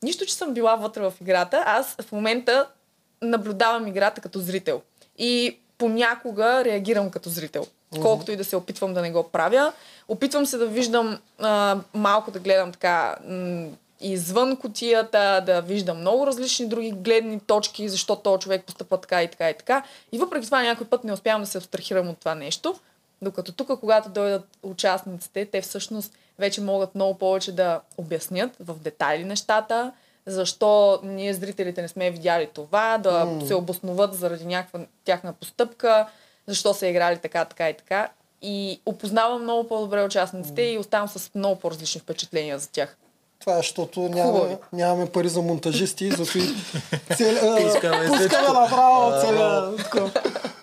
нищо, 0.04 0.26
че 0.26 0.34
съм 0.34 0.54
била 0.54 0.76
вътре 0.76 1.02
в 1.02 1.14
играта, 1.22 1.64
аз 1.66 1.96
в 2.02 2.12
момента 2.12 2.68
наблюдавам 3.22 3.88
играта 3.88 4.22
като 4.22 4.40
зрител. 4.40 4.82
И 5.18 5.60
понякога 5.78 6.66
реагирам 6.66 7.10
като 7.10 7.30
зрител. 7.30 7.68
Колкото 8.02 8.32
и 8.32 8.36
да 8.36 8.44
се 8.44 8.56
опитвам 8.56 8.94
да 8.94 9.02
не 9.02 9.12
го 9.12 9.24
правя. 9.24 9.74
Опитвам 10.08 10.46
се 10.46 10.58
да 10.58 10.68
виждам 10.68 11.20
а, 11.40 11.78
малко 11.94 12.32
да 12.32 12.40
гледам 12.40 12.72
така 12.72 13.16
м- 13.28 13.68
извън 14.02 14.58
котията, 14.58 15.44
да 15.46 15.62
виждам 15.62 15.98
много 15.98 16.28
различни 16.28 16.68
други 16.68 16.92
гледни 16.92 17.40
точки, 17.40 17.90
защо 17.90 18.16
този 18.16 18.40
човек 18.40 18.64
постъпва 18.66 19.02
така 19.02 19.24
и 19.24 19.28
така 19.28 19.50
и 19.50 19.54
така. 19.54 19.84
И 20.12 20.18
въпреки 20.18 20.46
това 20.46 20.64
някой 20.64 20.88
път 20.88 21.04
не 21.04 21.14
успявам 21.14 21.42
да 21.42 21.48
се 21.48 21.58
абстрахирам 21.58 22.10
от 22.10 22.18
това 22.18 22.36
нещо. 22.36 22.76
Докато 23.22 23.52
тук, 23.52 23.80
когато 23.80 24.10
дойдат 24.10 24.48
участниците, 24.64 25.46
те 25.46 25.62
всъщност 25.62 26.14
вече 26.40 26.62
могат 26.62 26.96
много 26.96 27.18
повече 27.18 27.52
да 27.52 27.82
обяснят 27.98 28.52
в 28.60 28.76
детайли 28.80 29.24
нещата, 29.24 29.92
защо 30.26 31.00
ние 31.04 31.34
зрителите 31.34 31.82
не 31.82 31.88
сме 31.88 32.12
видяли 32.12 32.50
това, 32.54 32.98
да 32.98 33.26
mm. 33.26 33.48
се 33.48 33.56
обосноват 33.56 34.14
заради 34.14 34.46
някаква 34.46 34.80
тяхна 35.06 35.34
постъпка, 35.34 36.08
защо 36.48 36.74
са 36.74 36.88
играли 36.88 37.18
така, 37.18 37.46
така 37.46 37.70
и 37.70 37.74
така. 37.74 38.10
И 38.42 38.82
опознавам 38.86 39.44
много 39.44 39.68
по-добре 39.68 40.04
участниците 40.04 40.62
mm. 40.62 40.74
и 40.74 40.78
оставам 40.78 41.08
с 41.08 41.32
много 41.36 41.60
по-различни 41.60 42.02
впечатления 42.02 42.60
за 42.60 42.70
тях. 42.72 42.98
Това 43.40 43.54
е, 43.54 43.58
защото 43.58 44.00
нямаме, 44.00 44.58
нямаме 44.74 45.10
пари 45.10 45.30
за 45.30 45.42
монтажисти, 45.42 46.12
зато 46.12 46.38
и 46.38 46.42
цели, 47.16 47.40
Пускаме 48.08 48.48
направо 48.54 49.22
целия. 49.22 50.12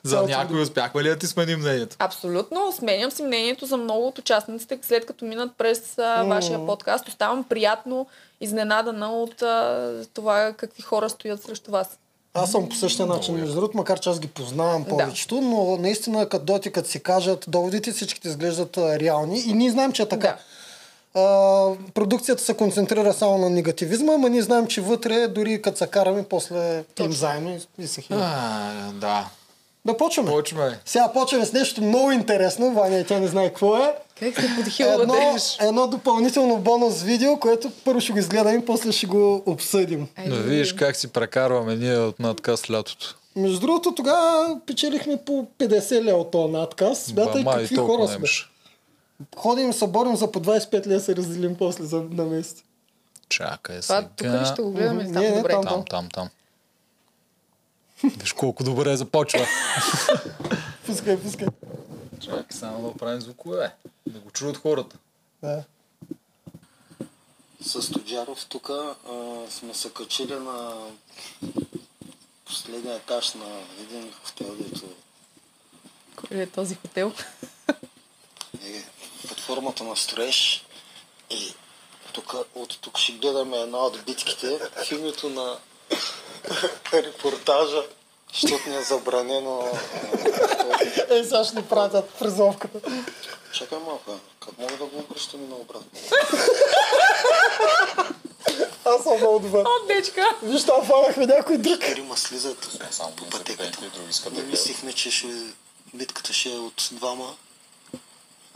За 0.02 0.22
някой 0.22 0.62
успяхме 0.62 1.02
ли 1.02 1.08
да 1.08 1.18
ти 1.18 1.26
сменим 1.26 1.58
мнението? 1.58 1.96
Абсолютно. 1.98 2.72
Сменям 2.72 3.10
си 3.10 3.22
мнението 3.22 3.66
за 3.66 3.76
много 3.76 4.06
от 4.06 4.18
участниците, 4.18 4.78
след 4.82 5.06
като 5.06 5.24
минат 5.24 5.52
през 5.58 5.98
а, 5.98 6.24
вашия 6.24 6.66
подкаст. 6.66 7.08
Оставам 7.08 7.44
приятно 7.44 8.06
изненадана 8.40 9.12
от 9.12 9.42
а, 9.42 9.92
това 10.14 10.52
какви 10.52 10.82
хора 10.82 11.10
стоят 11.10 11.42
срещу 11.42 11.70
вас. 11.70 11.98
Аз 12.34 12.50
съм 12.50 12.68
по 12.68 12.74
същия 12.74 13.06
начин, 13.06 13.34
между 13.34 13.54
другото, 13.54 13.76
макар 13.76 14.00
че 14.00 14.10
аз 14.10 14.20
ги 14.20 14.28
познавам 14.28 14.84
повечето, 14.84 15.40
но 15.40 15.76
наистина 15.76 16.28
като 16.28 16.44
доти, 16.44 16.70
като 16.70 16.88
си 16.88 17.00
кажат, 17.00 17.44
доводите 17.48 17.92
всичките 17.92 18.28
изглеждат 18.28 18.78
реални 18.78 19.40
и 19.40 19.52
ние 19.52 19.70
знаем, 19.70 19.92
че 19.92 20.02
е 20.02 20.08
така. 20.08 20.28
Да. 20.28 20.38
А, 21.20 21.92
продукцията 21.94 22.42
се 22.42 22.54
концентрира 22.54 23.12
само 23.12 23.38
на 23.38 23.50
негативизма, 23.50 24.14
ама 24.14 24.28
ние 24.28 24.42
знаем, 24.42 24.66
че 24.66 24.80
вътре, 24.80 25.28
дори 25.28 25.62
като 25.62 25.78
се 25.78 25.86
караме, 25.86 26.24
после 26.24 26.84
им 27.00 27.12
заедно 27.12 27.58
и, 27.78 27.86
се 27.86 28.00
хиля. 28.00 28.18
А, 28.20 28.92
да. 28.92 29.28
Да 29.84 29.96
почваме. 29.96 30.30
Почваме. 30.30 30.78
Сега 30.84 31.10
почваме 31.10 31.44
с 31.44 31.52
нещо 31.52 31.82
много 31.82 32.12
интересно. 32.12 32.70
Ваня 32.72 32.98
и 32.98 33.04
тя 33.04 33.18
не 33.18 33.26
знае 33.26 33.48
какво 33.48 33.76
е. 33.76 33.94
Как 34.16 34.34
се 34.34 34.44
Едно, 34.44 34.56
подхилваш? 34.56 35.56
едно 35.60 35.86
допълнително 35.86 36.56
бонус 36.58 37.02
видео, 37.02 37.36
което 37.36 37.70
първо 37.84 38.00
ще 38.00 38.12
го 38.12 38.18
изгледаме 38.18 38.52
и 38.52 38.64
после 38.64 38.92
ще 38.92 39.06
го 39.06 39.42
обсъдим. 39.46 40.08
Да 40.26 40.36
видиш 40.36 40.72
как 40.72 40.96
си 40.96 41.08
прекарваме 41.08 41.76
ние 41.76 41.96
от 41.96 42.18
надка 42.18 42.56
с 42.56 42.70
лятото. 42.70 43.16
Между 43.36 43.60
другото, 43.60 43.92
тогава 43.92 44.58
печелихме 44.66 45.16
по 45.16 45.46
50 45.58 46.02
лева 46.02 46.18
от 46.18 46.30
този 46.30 46.52
надказ. 46.52 46.98
Смятай 47.00 47.42
Ба, 47.42 47.50
май, 47.50 47.60
какви 47.60 47.76
хора 47.76 48.06
сме. 48.06 48.16
имаш. 48.16 48.50
Ходим 49.36 49.70
и 49.70 49.72
се 49.72 49.86
борим 49.86 50.16
за 50.16 50.32
по 50.32 50.40
25 50.40 50.86
лева 50.86 51.00
се 51.00 51.16
разделим 51.16 51.54
после 51.54 51.84
за 51.84 52.02
на 52.10 52.24
месец. 52.24 52.56
Чакай 53.28 53.80
Това 53.80 53.96
сега. 53.96 54.08
тук 54.08 54.40
ли 54.40 54.46
ще 54.46 54.62
го 54.62 54.70
гледаме? 54.70 55.04
Там, 55.04 55.12
Не, 55.12 55.30
не, 55.30 55.36
добре. 55.36 55.50
там. 55.52 55.62
Там, 55.64 55.84
там, 55.84 56.08
там. 56.10 56.28
Виж 58.04 58.32
колко 58.32 58.64
добре 58.64 58.96
започва. 58.96 59.46
Пускай, 60.86 61.22
пускай. 61.22 61.48
Чакай 62.20 62.44
само 62.50 62.88
да 62.88 62.98
правим 62.98 63.20
звукове. 63.20 63.74
Да 64.06 64.18
го 64.18 64.30
чуят 64.30 64.56
хората. 64.56 64.96
Да. 65.42 65.64
С 67.60 67.92
Тоджаров 67.92 68.46
тук 68.48 68.70
сме 69.50 69.74
се 69.74 69.90
качили 69.90 70.34
на 70.34 70.86
последния 72.44 72.94
етаж 72.96 73.34
на 73.34 73.46
един 73.80 74.12
хотел, 74.24 74.54
дето 74.54 74.88
Кой 76.16 76.36
е 76.36 76.46
този 76.46 76.74
хотел? 76.74 77.12
е 78.64 78.84
под 79.28 79.40
формата 79.40 79.84
на 79.84 79.96
строеж. 79.96 80.66
И 81.30 81.54
тук, 82.12 82.34
от 82.54 82.78
тук 82.80 82.98
ще 82.98 83.12
гледаме 83.12 83.56
една 83.56 83.78
от 83.78 84.04
битките 84.06 84.58
в 84.86 84.92
името 84.92 85.28
на 85.28 85.58
репортажа, 86.92 87.82
защото 88.34 88.68
ни 88.68 88.76
е 88.76 88.82
забранено. 88.82 89.68
а, 91.10 91.14
Е, 91.14 91.24
сега 91.24 91.44
ще 91.44 91.56
ни 91.56 91.62
пратят 91.64 92.10
фризовката. 92.18 92.78
Чакай 93.52 93.78
малко, 93.78 94.12
как 94.40 94.58
мога 94.58 94.76
да 94.76 94.84
го 94.84 94.98
обръщам 94.98 95.44
и 95.44 95.48
наобратно? 95.48 96.00
Аз 98.84 99.02
съм 99.02 99.16
много 99.16 99.38
добър. 99.38 99.64
О, 99.64 99.86
дечка! 99.86 100.22
Виж, 100.42 100.64
там 100.64 100.84
фанахме 100.86 101.26
някой 101.26 101.58
друг. 101.58 101.82
Рима 101.82 102.16
слизат 102.16 102.78
по 103.16 103.24
пътеката. 103.30 103.78
Не 104.32 104.42
мислихме, 104.42 104.92
че 104.92 105.10
ще, 105.10 105.26
битката 105.94 106.32
ще 106.32 106.52
е 106.52 106.58
от 106.58 106.88
двама, 106.92 107.34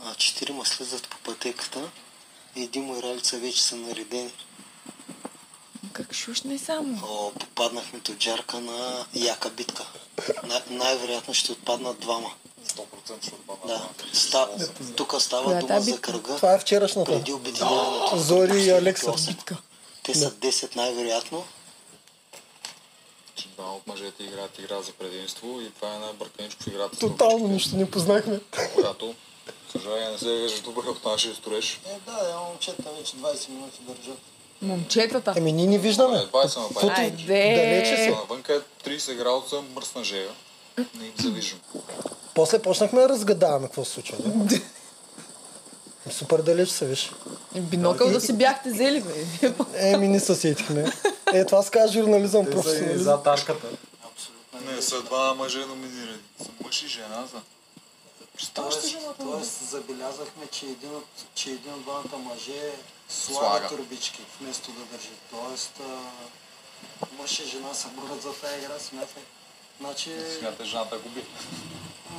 а 0.05 0.15
четирима 0.15 0.65
слизат 0.65 1.07
по 1.07 1.17
пътеката 1.17 1.81
и 2.55 2.67
Димо 2.67 2.97
и 2.97 3.03
Ралица 3.03 3.37
вече 3.37 3.63
са 3.63 3.75
наредени. 3.75 4.33
Как 5.93 6.13
шушне 6.13 6.57
само? 6.57 6.99
О, 7.07 7.31
попаднахме 7.39 7.99
от 7.99 8.17
джарка 8.17 8.59
на 8.59 9.05
яка 9.13 9.49
битка. 9.49 9.85
Най- 10.43 10.61
най-вероятно 10.69 11.33
ще 11.33 11.51
отпаднат 11.51 11.99
двама. 11.99 12.31
100% 12.67 13.23
ще 13.25 13.35
отпадна. 13.35 13.67
Да. 13.73 13.89
Ста... 14.13 14.49
Тук 14.95 15.21
става 15.21 15.43
Коя 15.43 15.57
е 15.57 15.59
дума 15.59 15.67
тази 15.73 15.91
за 15.91 15.95
битка? 15.97 16.11
кръга 16.11 16.35
Това 16.35 16.53
е 16.53 16.59
вчерашната. 16.59 17.11
преди 17.11 17.33
обединяването. 17.33 18.17
Зори 18.17 18.61
и 18.63 18.69
Алекса. 18.69 19.13
Те 20.03 20.13
са 20.15 20.31
10 20.31 20.75
най-вероятно. 20.75 21.45
Че 23.35 23.47
Два 23.47 23.71
от 23.71 23.87
мъжете 23.87 24.23
играят 24.23 24.59
игра 24.59 24.81
за 24.81 24.91
предимство 24.91 25.61
и 25.61 25.71
това 25.71 25.95
е 25.95 25.99
най-бърканичко 25.99 26.63
в 26.63 26.67
играта. 26.67 26.95
с 26.95 26.99
Тотално 26.99 27.47
нищо 27.47 27.75
не 27.75 27.91
познахме. 27.91 28.39
Която, 28.75 29.15
съжаление, 29.71 30.09
не 30.09 30.17
се 30.17 30.33
вижда 30.37 30.61
добре 30.61 30.89
от 30.89 31.05
нашия 31.05 31.35
строеж. 31.35 31.79
Е, 31.85 32.11
да, 32.11 32.29
я 32.29 32.37
момчета 32.39 32.89
вече 32.97 33.15
20 33.17 33.49
минути 33.49 33.79
държат. 33.81 34.19
Момчетата. 34.61 35.33
Еми, 35.37 35.51
ние 35.51 35.67
не 35.67 35.77
виждаме. 35.77 36.17
Е, 36.17 36.21
20 36.21 36.33
на 36.57 36.69
20. 36.69 36.97
Айде! 36.97 37.55
далече 37.55 38.03
си. 38.03 38.09
Навънка 38.09 38.53
е 38.53 38.89
30 38.89 39.17
градуса 39.17 39.61
мръсна 39.75 40.03
жега. 40.03 40.31
Не 40.77 41.05
им 41.05 41.13
завиждам. 41.19 41.59
После 42.35 42.61
почнахме 42.61 43.01
да 43.01 43.09
разгадаваме 43.09 43.67
какво 43.67 43.85
се 43.85 43.91
случва. 43.91 44.17
Да? 44.19 44.59
Супер 46.11 46.39
далеч 46.39 46.69
се 46.69 46.85
виж. 46.85 47.11
Бинокъл 47.55 48.09
да 48.09 48.21
си 48.21 48.33
бяхте 48.33 48.69
взели, 48.69 49.01
бе. 49.01 49.25
Еми, 49.75 50.07
не 50.07 50.19
се 50.19 50.35
сетихме. 50.35 50.91
Е, 51.33 51.45
това 51.45 51.63
се 51.63 51.71
казва 51.71 51.93
журнализъм, 51.93 52.45
професионализъм. 52.45 53.23
тарката. 53.23 53.67
Абсолютно. 54.11 54.71
Не, 54.71 54.81
са 54.81 55.01
два 55.01 55.33
мъже 55.33 55.59
номинирани. 55.59 56.17
Са 56.43 56.49
мъж 56.65 56.83
и 56.83 56.87
жена, 56.87 57.23
за. 57.33 57.41
Тоест, 58.53 58.97
тоест 59.19 59.69
забелязахме, 59.69 60.47
че 60.51 60.65
един 60.65 60.95
от, 60.95 61.05
че 61.35 61.49
един 61.49 61.73
от 61.73 61.81
двамата 61.81 62.17
мъже 62.17 62.71
слага, 63.09 63.67
турбички, 63.67 64.21
вместо 64.41 64.71
да 64.71 64.81
държи. 64.85 65.09
Тоест, 65.31 65.71
а, 65.81 65.99
мъж 67.21 67.39
и 67.39 67.45
жена 67.45 67.73
се 67.73 67.87
борят 67.87 68.21
за 68.21 68.33
тази 68.33 68.57
игра, 68.57 68.79
смятай. 68.79 69.23
Значи, 69.79 70.09
Смятай 70.39 70.65
жената 70.65 70.97
губи. 70.97 71.23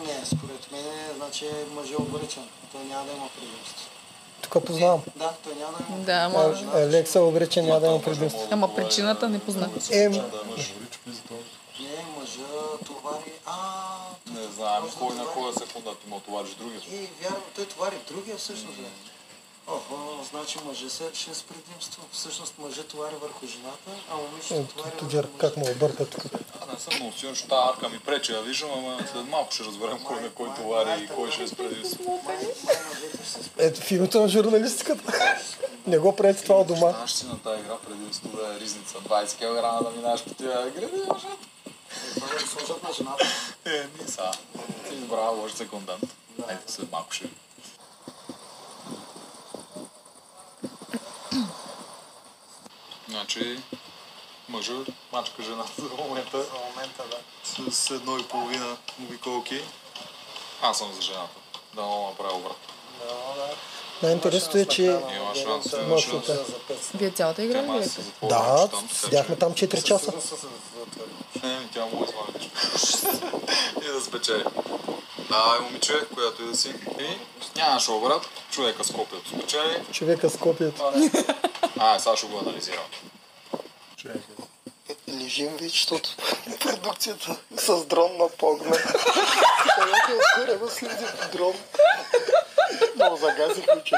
не, 0.06 0.26
според 0.26 0.72
мен, 0.72 0.84
значи 1.16 1.48
мъж 1.74 1.90
е 1.90 1.96
обречен. 1.96 2.48
Той 2.72 2.84
няма 2.84 3.04
да 3.04 3.12
има 3.12 3.28
предимство. 3.28 3.88
Тук 4.42 4.64
познавам. 4.64 5.02
Да, 5.16 5.32
той 5.44 5.54
няма 5.54 5.78
да 5.78 5.84
има 5.88 6.04
Да, 6.04 6.12
ама... 6.12 6.62
А, 6.74 6.82
Алекса 6.82 7.20
обрече 7.20 7.62
няма 7.62 7.80
да 7.80 7.86
има 7.86 8.02
предимство. 8.02 8.48
Ама 8.50 8.74
причината 8.74 9.28
не 9.28 9.38
позна. 9.38 9.70
Е, 9.92 10.08
мъж. 10.08 10.72
Не, 11.80 12.04
мъжа 12.18 12.78
товари... 12.86 13.32
А, 13.46 13.56
Не 14.30 14.42
знаем 14.42 14.82
да 14.84 14.90
кой 14.98 15.16
на 15.16 15.26
коя 15.26 15.52
секунда 15.52 15.94
ти 15.94 16.08
му 16.08 16.20
товариш 16.20 16.50
другия. 16.54 16.80
И 16.92 17.08
вярвам, 17.22 17.42
той 17.56 17.66
товари 17.66 17.96
другия 18.08 18.36
всъщност. 18.36 18.78
Охо, 19.72 20.24
значи 20.30 20.58
мъже 20.66 20.90
се 20.90 21.10
реши 21.10 21.34
с 21.34 21.42
предимство. 21.42 22.02
Всъщност 22.12 22.54
мъже 22.58 22.82
товари 22.82 23.14
върху 23.22 23.46
жената, 23.46 23.90
а 24.10 24.16
момичето 24.16 24.74
товари 24.76 24.96
Туджер, 24.96 25.24
върху 25.24 25.38
как 25.38 25.56
мъжа. 25.56 25.70
му 25.70 25.76
обърка 25.76 26.06
тук. 26.06 26.24
Аз 26.60 26.68
не 26.72 26.78
съм 26.80 27.00
много 27.00 27.12
сигурен, 27.12 27.36
че 27.36 27.42
тази 27.42 27.68
арка 27.70 27.88
ми 27.88 27.98
пречи, 27.98 28.32
я 28.32 28.42
виждам, 28.42 28.70
ама 28.74 28.98
след 29.12 29.28
малко 29.28 29.52
ще 29.52 29.64
разберем 29.64 29.98
кой 30.04 30.20
на 30.20 30.30
кой 30.30 30.54
товари 30.54 31.02
и 31.02 31.08
кой 31.08 31.30
ще 31.30 31.42
е 31.42 31.46
ще 31.46 31.56
се 31.84 31.94
справят. 31.94 32.20
Ето 33.58 33.80
в 33.80 33.90
името 33.90 34.20
на 34.20 34.28
журналистиката. 34.28 35.36
Не 35.86 35.98
го 35.98 36.16
правете 36.16 36.42
това 36.42 36.60
у 36.60 36.64
дома. 36.64 36.90
Знаеш 36.90 37.10
си 37.10 37.26
на 37.26 37.38
тази 37.38 37.60
игра 37.60 37.76
предимство 37.76 38.28
да 38.28 38.54
е 38.56 38.60
ризница. 38.60 38.98
20 38.98 39.34
кг 39.36 39.84
да 39.84 39.90
минаш 39.90 40.24
по 40.24 40.34
тия 40.34 40.70
гради, 40.70 41.02
мъжете. 41.08 41.50
Е, 42.16 42.86
да 42.86 42.92
жената. 42.92 43.26
Е, 43.64 44.02
ми 44.02 44.08
са. 44.08 44.30
Ти 44.88 44.94
избрава 44.94 45.30
лош 45.30 45.52
секундант. 45.52 46.04
Ето 46.48 46.72
след 46.72 46.92
малко 46.92 47.12
ще 47.12 47.24
видим. 47.24 47.38
Значи, 53.10 53.58
мъжа 54.48 54.72
мачка 55.12 55.42
жената 55.42 55.72
за 55.78 55.88
момента. 55.88 56.42
За 56.42 56.58
момента, 56.68 57.02
да. 57.10 57.72
С 57.72 57.90
едно 57.90 58.18
и 58.18 58.22
половина 58.22 58.76
обиколки. 59.02 59.60
Аз 60.62 60.78
съм 60.78 60.92
за 60.92 61.02
жената. 61.02 61.34
Да 61.74 61.82
да 61.82 61.88
направя 61.88 62.36
обратно. 62.36 62.74
Да, 62.98 63.06
да. 63.06 63.54
Най-интересното 64.02 64.58
е, 64.58 64.64
че... 64.64 65.00
Вие 66.94 67.10
цялата 67.10 67.42
игра 67.42 67.62
ли 67.62 67.88
Да, 68.22 68.68
седяхме 68.92 69.36
там 69.36 69.52
4 69.52 69.82
часа. 69.82 70.12
Не, 71.42 71.48
не, 71.48 71.68
тя 71.74 71.86
му 71.86 72.04
извади. 72.04 72.50
и 73.88 73.92
да 73.92 74.00
спечели. 74.00 74.44
Давай, 75.30 75.60
момиче, 75.60 75.92
която 76.14 76.42
и 76.42 76.46
да 76.46 76.56
си. 76.56 76.74
И 77.00 77.18
нямаше 77.58 77.90
обрат. 77.90 78.28
Човека 78.50 78.84
с 78.84 78.92
копието 78.92 79.28
спечели. 79.28 79.82
Човека 79.92 80.30
с 80.30 80.36
копието. 80.38 80.92
А, 81.78 81.98
сега 81.98 82.16
ще 82.16 82.26
го 82.26 82.38
анализирам. 82.38 82.84
Лежим 85.22 85.56
ви, 85.56 85.68
защото 85.68 86.10
продукцията 86.60 87.36
с 87.56 87.84
дрон 87.84 88.16
на 88.18 88.28
погна. 88.28 88.76
Където 89.74 90.20
отгоре 90.36 90.56
го 90.58 90.68
следи 90.70 91.04
дрон. 91.32 91.54
Много 92.96 93.16
загазихме, 93.16 93.82
че 93.84 93.94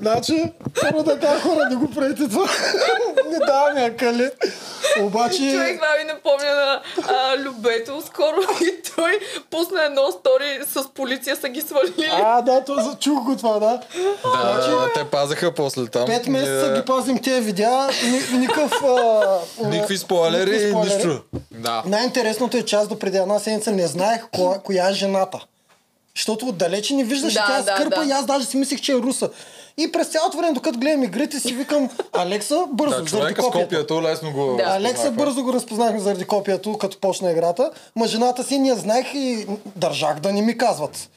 Значи, 0.00 0.52
първо 0.80 1.04
така 1.04 1.40
хора, 1.40 1.66
не 1.70 1.76
го 1.76 1.90
правите 1.90 2.28
това. 2.28 2.48
не 3.30 3.38
даваме 3.38 3.80
акали. 3.80 4.30
Обаче... 5.00 5.36
Човек 5.36 5.80
това 5.80 5.94
ми 5.98 6.04
напомня 6.04 6.54
на 6.54 6.82
а, 7.08 7.38
Любето 7.38 8.02
скоро 8.06 8.36
и 8.60 8.82
той 8.96 9.20
пусна 9.50 9.84
едно 9.84 10.12
стори 10.12 10.60
с 10.66 10.88
полиция 10.94 11.36
са 11.36 11.48
ги 11.48 11.60
свалили. 11.60 12.10
А, 12.12 12.42
да, 12.42 12.64
то 12.64 12.74
зачух 12.74 13.24
го 13.24 13.36
това, 13.36 13.58
да. 13.58 13.80
Да, 14.24 14.70
да, 14.70 14.92
те 14.94 15.04
пазаха 15.04 15.54
после 15.54 15.86
там. 15.86 16.06
Пет 16.06 16.26
месеца 16.26 16.57
ги 16.68 16.84
пазим 16.84 17.18
тези 17.18 17.40
видеа, 17.40 17.88
ни, 18.04 18.38
никакъв... 18.38 18.72
А, 18.82 19.38
Никакви 19.64 19.98
спойлери, 19.98 20.50
никакви 20.50 20.68
спойлери. 20.70 20.94
нищо. 20.96 21.22
Да. 21.52 21.82
Най-интересното 21.86 22.56
е, 22.56 22.62
че 22.62 22.76
аз 22.76 22.88
до 22.88 22.98
преди 22.98 23.16
една 23.18 23.38
седмица 23.38 23.72
не 23.72 23.86
знаех 23.86 24.24
коя, 24.32 24.58
коя 24.58 24.88
е 24.88 24.92
жената. 24.92 25.38
Защото 26.16 26.46
отдалече 26.46 26.94
не 26.94 27.04
виждаш, 27.04 27.34
Да, 27.34 27.44
тя 27.46 27.62
да, 27.62 27.72
скърпа 27.72 28.00
да. 28.00 28.06
и 28.06 28.10
аз 28.10 28.26
даже 28.26 28.46
си 28.46 28.56
мислех, 28.56 28.80
че 28.80 28.92
е 28.92 28.96
руса. 28.96 29.30
И 29.76 29.92
през 29.92 30.08
цялото 30.08 30.36
време, 30.36 30.52
докато 30.52 30.78
гледам 30.78 31.02
игрите, 31.04 31.40
си 31.40 31.54
викам, 31.54 31.90
Алекса, 32.12 32.64
бързо, 32.72 33.02
Да, 33.02 33.08
заради 33.08 33.34
копието. 33.34 33.58
копието 33.58 34.02
лесно 34.02 34.32
го 34.32 34.56
Да, 34.56 34.64
Алекса 34.66 35.10
бързо 35.10 35.42
го 35.42 35.52
разпознахме 35.52 36.00
заради 36.00 36.24
копието, 36.24 36.78
като 36.78 36.98
почна 36.98 37.30
играта. 37.30 37.70
Ма 37.96 38.06
жената 38.06 38.44
си 38.44 38.58
ние 38.58 38.74
знаех 38.74 39.06
и 39.14 39.46
държах 39.76 40.20
да 40.20 40.32
не 40.32 40.42
ми 40.42 40.58
казват. 40.58 41.08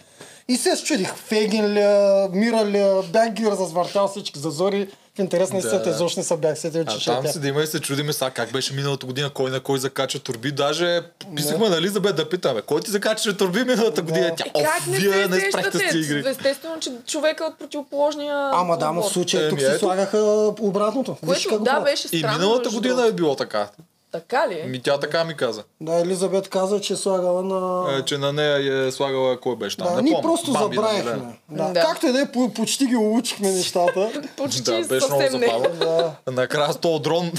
И 0.51 0.57
се 0.57 0.83
чудих, 0.83 1.13
Фегин 1.15 1.65
ли, 1.67 1.79
е, 1.79 1.93
Мира 2.31 2.65
ли, 2.65 2.77
е, 2.77 2.91
бях 3.03 3.29
ги 3.29 3.45
развъртял 3.45 4.07
всички 4.07 4.39
зазори. 4.39 4.87
В 5.15 5.19
интерес 5.19 5.51
на 5.51 5.57
истината, 5.57 5.83
Да. 5.83 5.89
изобщо 5.89 6.19
не 6.19 6.23
се 6.23 6.37
бях 6.37 6.57
сетил, 6.57 6.85
че 6.85 6.95
А 6.95 6.99
ще 6.99 7.11
е 7.11 7.13
там 7.13 7.23
тя. 7.23 7.31
седиме 7.31 7.61
и 7.61 7.67
се 7.67 7.79
чудиме 7.79 8.13
сега 8.13 8.29
как 8.29 8.51
беше 8.51 8.73
миналата 8.73 9.05
година, 9.05 9.29
кой 9.29 9.51
на 9.51 9.59
кой 9.59 9.79
закача 9.79 10.19
турби. 10.19 10.51
Даже 10.51 11.01
писахме 11.35 11.69
на 11.69 11.77
Елизабет 11.77 12.15
да 12.15 12.29
питаме, 12.29 12.61
кой 12.61 12.81
ти 12.81 12.91
закача 12.91 13.37
турби 13.37 13.63
миналата 13.63 14.01
година? 14.01 14.31
Тя, 14.37 14.43
Е, 14.55 14.63
как 14.63 14.87
не 14.87 14.97
вие 14.97 15.13
се 15.13 15.27
не 15.27 15.41
спрахте 15.41 15.89
с 15.91 15.95
игри. 15.95 16.23
Естествено, 16.27 16.79
че 16.79 16.91
човека 17.07 17.43
от 17.43 17.59
противоположния 17.59 18.49
Ама 18.53 18.77
да, 18.77 18.91
но 18.91 19.01
в 19.01 19.09
случая 19.09 19.49
тук 19.49 19.59
ето. 19.61 19.79
слагаха 19.79 20.17
обратното. 20.59 21.17
Което, 21.25 21.59
да, 21.59 21.79
беше 21.79 22.07
И 22.07 22.19
странно. 22.19 22.37
миналата 22.37 22.63
между 22.63 22.77
година 22.77 23.07
е 23.07 23.11
било 23.11 23.35
така. 23.35 23.69
Така 24.11 24.47
ли? 24.49 24.63
Ми 24.63 24.81
тя 24.81 24.99
така 24.99 25.23
ми 25.23 25.35
каза. 25.35 25.63
Да, 25.81 25.93
Елизабет 25.93 26.49
каза, 26.49 26.81
че 26.81 26.93
е 26.93 26.95
слагала 26.95 27.43
на... 27.43 27.85
Е, 27.97 28.05
че 28.05 28.17
на 28.17 28.33
нея 28.33 28.87
е 28.87 28.91
слагала 28.91 29.39
кой 29.39 29.55
беше 29.55 29.77
там. 29.77 29.87
Да, 29.87 29.95
не 29.95 30.01
ние 30.01 30.13
помня. 30.13 30.21
просто 30.23 30.51
Бамби 30.53 30.75
забравихме. 30.75 31.11
Да. 31.49 31.67
Да. 31.67 31.81
Както 31.81 32.07
и 32.07 32.11
да 32.11 32.21
е, 32.21 32.31
по- 32.31 32.49
почти 32.49 32.85
ги 32.85 32.95
улучихме 32.95 33.51
нещата. 33.51 34.11
Почти 34.37 34.61
Да, 34.61 34.81
беше 34.81 35.05
много 35.07 35.23
забавно. 35.31 35.69
Да. 35.79 36.11
Накрая 36.31 36.73
с 36.73 36.77
този 36.77 37.01
дрон. 37.01 37.31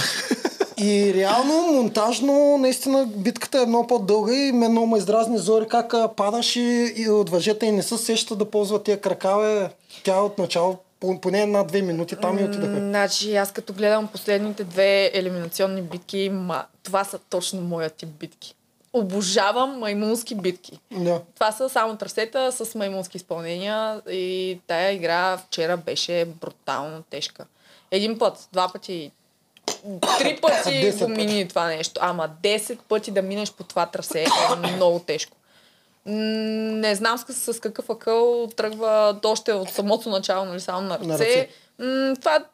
И 0.78 1.14
реално, 1.14 1.52
монтажно, 1.62 2.58
наистина 2.58 3.06
битката 3.06 3.58
е 3.58 3.66
много 3.66 3.86
по-дълга 3.86 4.34
и 4.34 4.52
ме 4.52 4.68
много 4.68 4.86
ме 4.86 4.98
издразни 4.98 5.38
зори 5.38 5.68
как 5.68 5.94
падаш 6.16 6.56
и, 6.56 6.94
и 6.96 7.10
от 7.10 7.30
въжета 7.30 7.66
и 7.66 7.72
не 7.72 7.82
се 7.82 7.98
сеща 7.98 8.36
да 8.36 8.44
ползва 8.44 8.82
тия 8.82 9.00
крака, 9.00 9.36
бе. 9.38 9.68
Тя 10.04 10.20
от 10.20 10.38
начало, 10.38 10.76
поне 11.20 11.42
една-две 11.42 11.82
минути 11.82 12.16
там 12.16 12.38
и 12.38 12.44
отидахме. 12.44 12.80
Значи 12.80 13.36
аз 13.36 13.52
като 13.52 13.72
гледам 13.72 14.08
последните 14.08 14.64
две 14.64 15.10
елиминационни 15.14 15.82
битки, 15.82 16.30
ма, 16.32 16.64
това 16.82 17.04
са 17.04 17.18
точно 17.18 17.60
моя 17.60 17.90
тип 17.90 18.08
битки. 18.08 18.54
Обожавам 18.92 19.78
маймунски 19.78 20.34
битки. 20.34 20.78
Да. 20.90 21.20
Това 21.34 21.52
са 21.52 21.68
само 21.68 21.96
трасета 21.96 22.52
с 22.52 22.74
маймунски 22.74 23.16
изпълнения 23.16 24.02
и 24.10 24.58
тая 24.66 24.92
игра 24.92 25.38
вчера 25.38 25.76
беше 25.76 26.24
брутално 26.40 27.02
тежка. 27.02 27.44
Един 27.90 28.18
път, 28.18 28.48
два 28.52 28.72
пъти, 28.72 29.10
три 30.18 30.40
пъти 30.42 30.92
го 30.98 31.08
мини 31.08 31.48
това 31.48 31.66
нещо. 31.66 32.00
Ама 32.04 32.30
10 32.42 32.78
пъти 32.88 33.10
да 33.10 33.22
минеш 33.22 33.52
по 33.52 33.64
това 33.64 33.86
трасе 33.86 34.22
е 34.22 34.56
много 34.56 34.98
тежко. 34.98 35.36
Не 36.06 36.94
знам 36.94 37.18
с, 37.18 37.52
с 37.52 37.60
какъв 37.60 37.90
акъл 37.90 38.48
тръгва 38.56 39.20
още 39.24 39.52
от 39.52 39.68
самото 39.68 40.08
начало, 40.08 40.44
нали, 40.44 40.60
само 40.60 40.80
на 40.80 40.98
ръце. 40.98 41.06
На 41.06 41.18
ръце. 41.18 41.48
М, 41.78 42.16
Това 42.20 42.44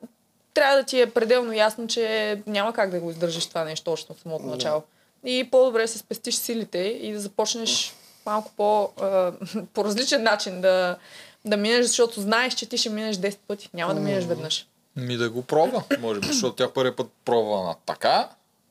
трябва 0.55 0.76
да 0.76 0.83
ти 0.83 1.00
е 1.00 1.11
пределно 1.11 1.52
ясно, 1.52 1.87
че 1.87 2.43
няма 2.47 2.73
как 2.73 2.90
да 2.90 3.00
го 3.00 3.11
издържиш 3.11 3.47
това 3.47 3.64
нещо 3.64 3.93
още 3.93 4.12
от 4.12 4.21
самото 4.21 4.47
начало. 4.47 4.83
И 5.25 5.49
по-добре 5.50 5.83
да 5.83 5.88
се 5.88 5.99
спестиш 5.99 6.35
силите 6.35 6.78
и 6.78 7.12
да 7.12 7.21
започнеш 7.21 7.95
малко 8.26 8.52
по, 8.57 8.90
а, 9.00 9.33
по 9.75 9.85
различен 9.85 10.23
начин 10.23 10.61
да, 10.61 10.97
да 11.45 11.57
минеш, 11.57 11.87
защото 11.87 12.21
знаеш, 12.21 12.55
че 12.55 12.69
ти 12.69 12.78
ще 12.78 12.90
минеш 12.90 13.17
10 13.17 13.38
пъти. 13.49 13.71
Няма 13.75 13.95
да 13.95 14.00
минеш 14.00 14.25
веднъж. 14.25 14.67
Ми 14.97 15.17
да 15.17 15.31
го 15.31 15.43
пробва, 15.43 15.83
може 15.99 16.21
би, 16.21 16.26
защото 16.26 16.55
тя 16.55 16.73
първи 16.73 16.97
път 16.97 17.07
пробва 17.25 17.62
на 17.64 17.75
така, 17.87 18.28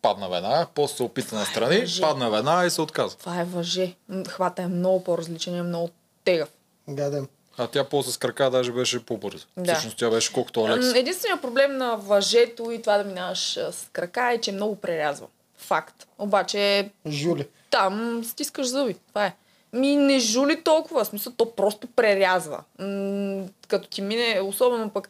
падна 0.08 0.30
веднага, 0.30 0.68
после 0.76 0.96
се 0.96 1.04
опита 1.04 1.36
на 1.36 1.46
страни, 1.46 1.80
Въжи. 1.80 2.02
падна 2.02 2.30
веднага 2.30 2.66
и 2.66 2.70
се 2.70 2.82
отказа. 2.82 3.18
Това 3.18 3.42
е 3.42 3.46
въже. 3.46 3.94
Хвата 4.28 4.62
е 4.62 4.68
много 4.68 5.04
по-различен 5.04 5.56
и 5.56 5.60
е 5.60 5.64
много 5.64 5.90
тегъв. 6.24 6.50
Гаден. 6.90 7.28
А 7.58 7.68
тя 7.68 7.84
после 7.84 8.12
с 8.12 8.18
крака 8.18 8.50
даже 8.50 8.72
беше 8.72 9.06
по-бърза. 9.06 9.46
Да. 9.58 9.74
Всъщност 9.74 9.98
тя 9.98 10.10
беше 10.10 10.34
колкото 10.34 10.64
Алекс. 10.64 10.94
Единственият 10.96 11.42
проблем 11.42 11.78
на 11.78 11.96
въжето 11.96 12.72
и 12.72 12.82
това 12.82 12.98
да 12.98 13.04
минаваш 13.04 13.40
с 13.54 13.90
крака 13.94 14.32
е, 14.34 14.38
че 14.38 14.52
много 14.52 14.76
прерязва. 14.76 15.28
Факт. 15.58 16.08
Обаче 16.20 16.90
Жули. 17.08 17.48
там 17.70 18.22
стискаш 18.26 18.68
зъби. 18.68 18.96
Това 19.10 19.26
е. 19.26 19.34
Ми 19.74 19.96
не 19.96 20.20
жули 20.20 20.64
толкова, 20.64 21.04
в 21.04 21.08
смисъл 21.08 21.34
то 21.34 21.52
просто 21.52 21.88
прерязва. 21.88 22.64
М- 22.80 23.44
като 23.68 23.88
ти 23.88 24.02
мине, 24.02 24.42
особено 24.44 24.90
пък 24.90 25.10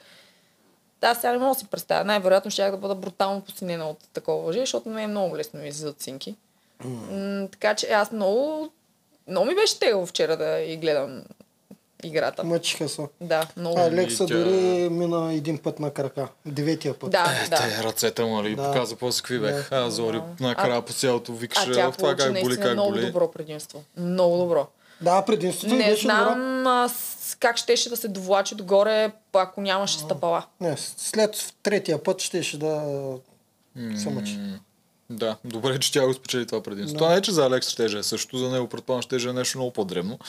да, 1.01 1.15
сега 1.15 1.31
не 1.31 1.37
мога 1.37 1.49
да 1.49 1.59
си 1.59 1.65
представя. 1.65 2.03
Най-вероятно 2.03 2.51
ще 2.51 2.63
да 2.63 2.77
бъда 2.77 2.95
брутално 2.95 3.41
посинена 3.41 3.85
от 3.85 3.97
такова 4.13 4.37
въже, 4.39 4.59
защото 4.59 4.89
не 4.89 5.03
е 5.03 5.07
много 5.07 5.37
лесно 5.37 5.59
ми 5.59 5.67
излизат 5.67 6.01
синки. 6.01 6.35
М- 6.83 7.47
така 7.51 7.75
че 7.75 7.87
аз 7.87 8.11
много, 8.11 8.69
много 9.27 9.45
ми 9.45 9.55
беше 9.55 9.79
тегаво 9.79 10.05
вчера 10.05 10.37
да 10.37 10.59
и 10.59 10.77
гледам 10.77 11.23
играта. 12.03 12.43
Мъчиха 12.43 12.89
се. 12.89 13.01
Да, 13.21 13.47
много. 13.57 13.79
Алекса 13.79 14.25
тя- 14.25 14.35
дори 14.35 14.51
мина 14.89 15.33
един 15.33 15.57
път 15.57 15.79
на 15.79 15.91
крака. 15.91 16.27
Деветия 16.45 16.93
път. 16.93 17.11
Да, 17.11 17.25
Е, 17.45 17.49
да. 17.49 17.55
те, 17.57 17.83
ръцете 17.83 18.23
му, 18.23 18.35
нали, 18.35 18.55
Да. 18.55 18.63
показа 18.63 18.95
после 18.95 19.17
какви 19.17 19.39
бех. 19.39 19.71
А, 19.71 19.89
Зори 19.89 20.17
Да. 20.17 20.23
накрая 20.39 20.81
по 20.81 20.93
цялото 20.93 21.33
викаше, 21.33 21.69
А 21.69 21.73
тя 21.73 21.91
в 21.91 21.97
това 21.97 22.15
как 22.15 22.33
боли, 22.33 22.57
как 22.57 22.73
много 22.73 22.91
боли. 22.91 23.05
добро 23.05 23.31
предимство. 23.31 23.83
Много 23.97 24.37
добро. 24.37 24.67
Да, 25.01 25.21
предимството 25.21 25.75
Не 25.75 25.83
беше 25.83 26.01
добро. 26.01 26.13
знам 26.15 26.67
а, 26.67 26.89
с- 26.89 27.16
как 27.36 27.57
щеше 27.57 27.89
да 27.89 27.98
се 27.98 28.07
довлачи 28.07 28.55
догоре, 28.55 29.12
ако 29.34 29.62
нямаше 29.62 29.99
стъпала. 29.99 30.45
Не, 30.62 30.78
след 30.78 31.54
третия 31.63 32.04
път 32.04 32.21
щеше 32.21 32.60
да 32.60 32.82
се 33.95 34.10
мъчи. 34.10 34.39
Да, 35.10 35.38
добре, 35.45 35.80
че 35.80 35.91
тя 35.91 36.08
го 36.08 36.13
спечели 36.13 36.47
това 36.47 36.63
предимство. 36.63 36.97
Това 36.97 37.10
не 37.10 37.15
е, 37.15 37.21
че 37.21 37.32
за 37.32 37.45
Алекс 37.45 37.69
ще 37.69 37.86
е 37.86 38.04
също, 38.04 38.38
за 38.38 38.49
него 38.49 38.67
предполагам 38.67 39.01
ще 39.01 39.15
е 39.15 39.34
нещо 39.34 39.58
много 39.58 39.73
по-древно. 39.73 40.19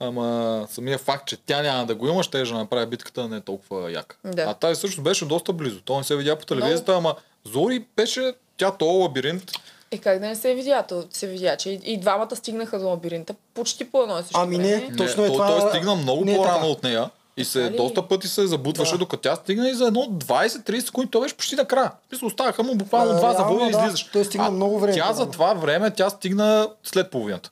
Ама 0.00 0.66
самия 0.70 0.98
факт, 0.98 1.28
че 1.28 1.36
тя 1.36 1.62
няма 1.62 1.86
да 1.86 1.94
го 1.94 2.08
има, 2.08 2.22
ще 2.22 2.42
да 2.42 2.54
направи 2.54 2.86
битката 2.86 3.28
не 3.28 3.36
е 3.36 3.40
толкова 3.40 3.92
яка. 3.92 4.16
Да. 4.24 4.42
А 4.42 4.54
тази 4.54 4.80
също 4.80 5.02
беше 5.02 5.24
доста 5.24 5.52
близо. 5.52 5.80
То 5.80 5.98
не 5.98 6.04
се 6.04 6.16
видя 6.16 6.38
по 6.38 6.46
телевизията, 6.46 6.96
ама 6.96 7.14
Зори 7.44 7.84
беше 7.96 8.32
тя 8.56 8.70
този 8.70 8.98
лабиринт. 8.98 9.52
Е, 9.90 9.98
как 9.98 10.18
да 10.18 10.26
не 10.26 10.36
се 10.36 10.54
видя? 10.54 10.82
То 10.82 11.04
се 11.10 11.26
видя, 11.26 11.56
че 11.56 11.70
и, 11.70 11.80
и 11.84 11.96
двамата 11.96 12.36
стигнаха 12.36 12.78
до 12.78 12.88
лабиринта 12.88 13.34
почти 13.54 13.84
по 13.84 14.02
едно 14.02 14.18
и 14.18 14.22
също 14.22 14.38
Ами 14.38 14.56
време. 14.56 14.68
не, 14.90 14.96
Точно 14.96 15.20
не, 15.20 15.26
е 15.26 15.28
той, 15.28 15.36
това- 15.36 15.60
той 15.60 15.70
стигна 15.70 15.94
много 15.94 16.24
не 16.24 16.32
е 16.32 16.36
по-рано 16.36 16.54
така. 16.56 16.66
от 16.66 16.82
нея. 16.82 17.10
И 17.36 17.44
се, 17.44 17.60
Така 17.60 17.72
ли? 17.72 17.76
доста 17.76 18.08
пъти 18.08 18.28
се 18.28 18.46
забутваше, 18.46 18.92
Да. 18.92 18.98
докато 18.98 19.22
тя 19.22 19.36
стигна 19.36 19.68
и 19.68 19.74
за 19.74 19.86
едно 19.86 20.00
20-30 20.02 20.80
секунди, 20.80 21.10
той 21.10 21.20
беше 21.20 21.36
почти 21.36 21.56
накрая. 21.56 21.90
Мисля, 22.12 22.26
оставаха 22.26 22.62
му 22.62 22.74
буквално 22.74 23.10
А, 23.10 23.14
два 23.14 23.32
завоя 23.34 23.68
и 23.68 23.72
да. 23.72 23.78
излизаш. 23.78 24.04
Той 24.04 24.24
стигна 24.24 24.46
А 24.46 24.50
много 24.50 24.78
време 24.78 24.94
Тя 24.94 25.12
за 25.12 25.30
това 25.30 25.54
време, 25.54 25.90
тя 25.90 26.10
стигна 26.10 26.68
след 26.84 27.10
половината. 27.10 27.50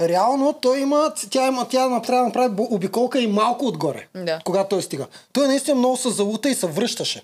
Реално 0.00 0.52
той 0.52 0.80
има, 0.80 1.12
тя 1.30 1.46
има, 1.46 1.64
тя 1.64 2.00
трябва 2.00 2.22
да 2.22 2.26
направи 2.26 2.54
обиколка 2.60 3.20
и 3.20 3.26
малко 3.26 3.66
отгоре, 3.66 4.08
Да. 4.16 4.40
когато 4.44 4.68
той 4.68 4.82
стига. 4.82 5.06
Той 5.32 5.46
наистина 5.46 5.74
много 5.76 5.96
се 5.96 6.10
залута 6.10 6.50
и 6.50 6.54
се 6.54 6.66
връщаше. 6.66 7.22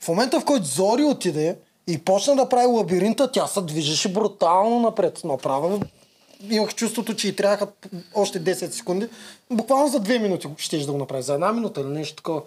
В 0.00 0.08
момента, 0.08 0.40
в 0.40 0.44
който 0.44 0.64
Зори 0.64 1.04
отиде 1.04 1.56
и 1.86 1.98
почна 1.98 2.36
да 2.36 2.48
прави 2.48 2.66
лабиринта, 2.66 3.32
тя 3.32 3.46
се 3.46 3.60
движеше 3.60 4.08
брутално 4.08 4.80
напред. 4.80 5.20
Направо 5.24 5.80
имах 6.50 6.74
чувството, 6.74 7.14
че 7.14 7.28
й 7.28 7.36
трябваха 7.36 7.66
още 8.14 8.40
10 8.40 8.70
секунди. 8.70 9.08
Буквално 9.50 9.88
за 9.88 10.00
2 10.00 10.18
минути 10.18 10.48
ще 10.58 10.78
да 10.78 10.92
го 10.92 10.98
направи. 10.98 11.22
За 11.22 11.34
една 11.34 11.52
минута 11.52 11.80
или 11.80 11.88
нещо 11.88 12.16
такова. 12.16 12.42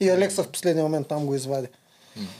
И 0.00 0.10
Алекса 0.10 0.42
в 0.42 0.48
последния 0.48 0.84
момент 0.84 1.08
там 1.08 1.26
го 1.26 1.34
извади. 1.34 1.68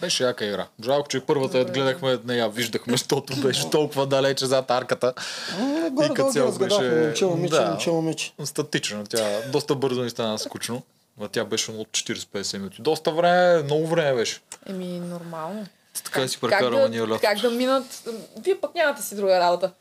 Беше 0.00 0.24
яка 0.24 0.44
игра. 0.44 0.66
Жалко, 0.84 1.08
че 1.08 1.20
първата 1.20 1.58
я 1.58 1.64
гледахме, 1.64 2.18
не 2.24 2.36
я 2.36 2.48
виждахме, 2.48 2.92
защото 2.92 3.36
беше 3.36 3.70
толкова 3.70 4.06
далече 4.06 4.46
зад 4.46 4.70
арката. 4.70 5.12
М, 5.58 5.90
Горе-долу 5.90 6.14
като 6.14 6.26
ги 6.26 6.32
цяло 6.32 6.52
беше- 6.52 6.82
Момче, 6.82 7.24
момиче, 7.26 7.54
да. 7.54 7.68
момче, 7.68 7.90
момиче. 7.90 8.32
Статично. 8.44 9.04
Тя 9.04 9.40
доста 9.52 9.74
бързо 9.74 10.02
ни 10.02 10.10
стана 10.10 10.38
скучно. 10.38 10.82
А 11.20 11.28
тя 11.28 11.44
беше 11.44 11.70
от 11.70 11.88
40-50 11.88 12.58
минути. 12.58 12.82
Доста 12.82 13.12
време, 13.12 13.62
много 13.62 13.86
време 13.86 14.14
беше. 14.14 14.40
Еми, 14.66 14.86
нормално. 15.00 15.66
Така 16.04 16.28
си 16.28 16.40
прекарала 16.40 16.82
да, 16.82 16.88
ние 16.88 17.00
лято. 17.00 17.20
как 17.20 17.38
да 17.38 17.50
минат... 17.50 18.08
Вие 18.42 18.60
пък 18.60 18.74
нямате 18.74 19.02
си 19.02 19.16
друга 19.16 19.40
работа. 19.40 19.72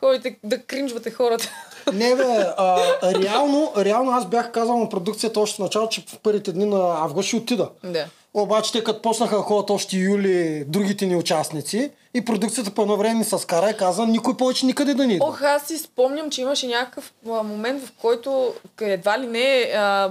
Ходите 0.00 0.36
да 0.44 0.62
кринжвате 0.62 1.10
хората. 1.10 1.50
Не 1.92 2.16
бе, 2.16 2.44
а, 2.56 2.78
реално, 3.14 3.72
реално 3.76 4.10
аз 4.10 4.26
бях 4.26 4.52
казал 4.52 4.78
на 4.78 4.88
продукцията 4.88 5.40
още 5.40 5.56
в 5.56 5.58
начало, 5.58 5.88
че 5.88 6.04
в 6.08 6.18
първите 6.18 6.52
дни 6.52 6.64
на 6.64 6.76
август 6.76 7.28
ще 7.28 7.36
отида. 7.36 7.70
да. 7.84 8.06
Обаче 8.34 8.72
те 8.72 8.84
като 8.84 9.02
почнаха 9.02 9.36
да 9.36 9.42
ходят 9.42 9.70
още 9.70 9.96
юли 9.96 10.64
другите 10.66 11.06
ни 11.06 11.16
участници 11.16 11.90
и 12.14 12.24
продукцията 12.24 12.70
по 12.70 12.82
едно 12.82 12.96
време 12.96 13.24
се 13.24 13.38
скара 13.38 13.70
и 13.70 13.76
каза 13.76 14.06
никой 14.06 14.36
повече 14.36 14.66
никъде 14.66 14.94
да 14.94 15.06
ни 15.06 15.14
идва. 15.14 15.26
Ох, 15.26 15.42
аз 15.42 15.66
си 15.66 15.78
спомням, 15.78 16.30
че 16.30 16.40
имаше 16.40 16.66
някакъв 16.66 17.12
а, 17.26 17.42
момент, 17.42 17.84
в 17.84 17.92
който 18.00 18.54
едва 18.80 19.18
ли 19.18 19.26
не 19.26 19.72
а, 19.76 20.10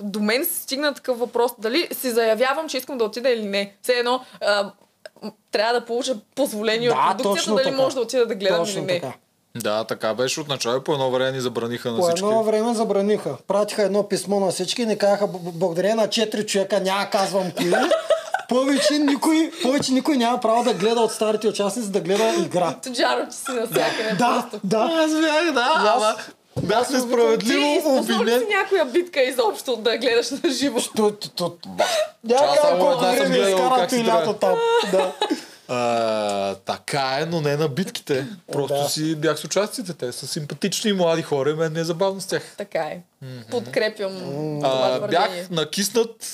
до 0.00 0.20
мен 0.20 0.44
се 0.44 0.62
стигна 0.62 0.94
такъв 0.94 1.18
въпрос. 1.18 1.52
Дали 1.58 1.88
си 1.92 2.10
заявявам, 2.10 2.68
че 2.68 2.76
искам 2.76 2.98
да 2.98 3.04
отида 3.04 3.30
или 3.30 3.44
не. 3.44 3.74
Все 3.82 3.92
едно 3.92 4.20
а, 4.40 4.72
трябва 5.50 5.72
да 5.72 5.86
получа 5.86 6.16
позволение 6.34 6.88
Да, 6.88 6.94
от 7.10 7.16
продукцията, 7.16 7.50
дали 7.52 7.64
така. 7.64 7.76
може 7.76 7.94
да 7.94 8.00
отида 8.00 8.26
да 8.26 8.34
гледам 8.34 8.58
Точно 8.58 8.78
или 8.78 8.86
не. 8.86 9.00
така. 9.00 9.12
Да, 9.54 9.84
така 9.84 10.14
беше 10.14 10.40
от 10.40 10.48
начало 10.48 10.76
и 10.76 10.82
по 10.82 10.92
едно 10.92 11.10
време 11.10 11.32
ни 11.32 11.40
забраниха 11.40 11.90
на 11.90 11.96
По 11.96 12.02
всички. 12.02 12.18
едно 12.20 12.42
време 12.42 12.74
забраниха. 12.74 13.36
Пратиха 13.48 13.82
едно 13.82 14.02
писмо 14.04 14.40
на 14.40 14.50
всички 14.50 14.82
и 14.82 14.86
ни 14.86 14.98
казаха 14.98 15.26
«Б- 15.26 15.38
б- 15.38 15.50
благодарение 15.50 15.94
на 15.94 16.08
четири 16.08 16.46
човека, 16.46 16.80
няма 16.80 17.06
казвам 17.06 17.50
кои. 17.52 17.72
Повече 18.48 18.94
никой, 18.94 19.50
повече 19.62 19.92
никой 19.92 20.16
няма 20.16 20.40
право 20.40 20.64
да 20.64 20.74
гледа 20.74 21.00
от 21.00 21.12
старите 21.12 21.48
участници 21.48 21.90
да 21.90 22.00
гледа 22.00 22.34
игра. 22.36 22.74
Тоджаро, 22.74 23.26
че 23.26 23.36
си 23.36 23.50
навсякъде. 23.50 24.10
Да, 24.10 24.16
просто. 24.40 24.60
да. 24.64 24.78
Аз 24.96 25.10
бях, 25.12 25.54
да, 25.54 25.60
аз- 25.76 25.96
ама 25.96 26.14
Ти 26.60 26.92
несправедливо 26.94 27.76
използвал 27.76 28.16
ли 28.16 28.20
обвинен. 28.20 28.40
си 28.40 28.46
някоя 28.48 28.84
битка 28.84 29.22
изобщо 29.22 29.76
да 29.76 29.98
гледаш 29.98 30.30
на 30.30 30.50
живо? 30.50 30.80
То, 30.96 31.10
то, 31.12 31.48
то, 31.50 31.56
Няма 32.24 32.46
колко 32.78 33.00
време 33.00 33.26
гледал 33.26 33.48
изкара 33.48 33.74
как 33.76 33.90
си 33.90 33.96
ти 33.96 34.04
лято 34.04 34.32
там. 34.32 34.54
Да. 34.92 35.12
А, 35.68 36.54
така 36.54 37.18
е, 37.20 37.26
но 37.26 37.40
не 37.40 37.56
на 37.56 37.68
битките. 37.68 38.26
Просто 38.52 38.76
Да. 38.76 38.88
си 38.88 39.14
бях 39.14 39.38
с 39.38 39.44
участниците. 39.44 39.92
Те 39.94 40.12
са 40.12 40.26
симпатични 40.26 40.92
млади 40.92 41.22
хора 41.22 41.50
и 41.50 41.54
мен 41.54 41.72
ми 41.72 41.80
е 41.80 41.84
забавно 41.84 42.20
с 42.20 42.26
тях. 42.26 42.42
Така 42.58 42.78
е. 42.80 43.00
Подкрепям 43.50 44.12
това 44.60 44.98
А, 45.02 45.08
бях 45.08 45.30
накиснат 45.50 46.26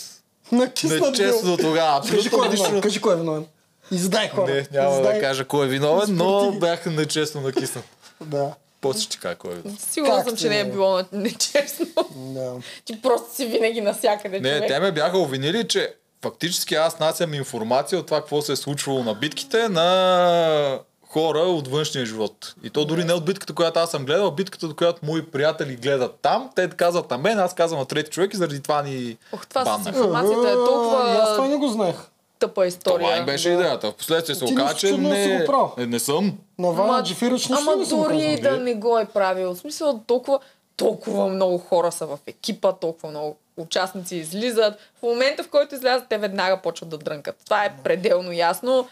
Накиснат 0.53 1.11
нечестно 1.11 1.57
тогава. 1.57 2.09
Кажи 2.11 2.31
кой 2.31 2.47
е 2.47 2.51
виновен. 2.51 2.81
Кажи 2.81 3.01
кой 3.01 3.15
е 3.15 3.17
виновен. 3.17 3.45
Издай 3.91 4.29
хора. 4.29 4.55
Не, 4.55 4.67
няма 4.73 4.97
Издай. 4.97 5.15
да 5.15 5.21
кажа 5.21 5.45
кой 5.45 5.67
е 5.67 5.69
виновен, 5.69 6.17
но 6.17 6.53
бях 6.53 6.87
нечестно 6.87 7.41
накиснат. 7.41 7.85
Да. 8.21 8.51
После 8.87 9.03
ще 9.03 9.18
кажа 9.18 9.35
кой 9.37 9.53
е. 9.53 9.70
Сигурна 9.79 10.25
съм, 10.25 10.37
че 10.37 10.49
не 10.49 10.57
е 10.57 10.61
е? 10.61 10.64
било 10.64 11.01
нечестно. 11.12 11.87
Да. 12.16 12.53
Ти 12.85 13.03
просто 13.03 13.35
си 13.35 13.46
винаги 13.46 13.81
навсякъде, 13.81 14.40
Не, 14.40 14.57
човек. 14.57 14.68
те 14.68 14.81
ме 14.81 14.92
бяха 14.92 15.18
обвинили, 15.18 15.68
че 15.68 15.94
фактически 16.22 16.75
аз 16.75 16.99
насям 16.99 17.35
информация 17.35 17.99
от 17.99 18.07
това 18.07 18.18
какво 18.20 18.42
се 18.42 18.53
е 18.53 18.57
случвало 18.57 19.05
на 19.05 19.14
битките 19.14 19.68
на 19.68 20.79
хора 21.09 21.38
от 21.38 21.68
външния 21.68 22.07
живот. 22.07 22.55
И 22.62 22.70
то 22.70 22.85
дори 22.85 23.05
не 23.05 23.12
от 23.12 23.25
битката, 23.25 23.55
която 23.55 23.79
аз 23.79 23.90
съм 23.90 24.05
гледал, 24.05 24.27
а 24.27 24.31
битката, 24.31 24.75
която 24.75 25.01
мои 25.03 25.27
приятели 25.27 25.77
гледат 25.77 26.14
там. 26.22 26.51
Те 26.57 26.68
казват 26.68 27.11
на 27.11 27.18
мен, 27.18 27.38
аз 27.38 27.55
казвам 27.55 27.81
на 27.81 27.87
трети 27.87 28.11
човек 28.11 28.35
и 28.35 28.37
заради 28.37 28.61
това 28.62 28.83
ни 28.83 29.16
Ох, 29.33 29.46
това 29.46 29.64
с 29.64 29.87
информацията 29.88 30.49
е 30.49 30.51
Е, 30.51 30.55
Аз 30.55 30.55
това 30.55 31.27
толкова 31.37 31.49
не 31.49 31.57
го 31.57 31.68
знаех. 31.68 31.96
Тъпа 32.38 32.66
история. 32.66 33.07
Това 33.07 33.16
им 33.16 33.27
беше 33.27 33.51
идеята. 33.51 33.92
Впоследствие 33.92 34.35
се 34.35 34.44
оказа, 34.44 34.75
че 34.75 34.99
не, 34.99 35.38
го 35.38 35.46
правил. 35.46 35.72
не, 35.79 35.87
не 35.87 35.99
съм. 35.99 36.38
На 36.59 36.70
Ваня 36.70 37.05
ама 37.51 37.77
не 37.77 37.87
съм 37.87 38.03
дори 38.03 38.40
да 38.42 38.51
Вие? 38.51 38.61
не 38.61 38.75
го 38.75 38.99
е 38.99 39.05
правил. 39.05 39.55
В 39.55 39.59
смисъл 39.59 40.01
толкова, 40.07 40.38
толкова 40.77 41.29
много 41.29 41.59
хора 41.59 41.92
са 41.92 42.07
в 42.07 42.18
екипа, 42.27 42.72
толкова 42.72 43.11
много 43.11 43.37
участници 43.57 44.16
излизат. 44.16 44.75
В 44.99 45.03
момента, 45.03 45.42
в 45.42 45.49
който 45.49 45.75
излязат, 45.75 46.09
те 46.09 46.18
веднага 46.18 46.57
почват 46.62 46.88
да 46.88 46.99
дрънкат. 46.99 47.37
Това 47.44 47.64
е 47.64 47.77
пределно 47.85 48.33
ясно. 48.33 48.88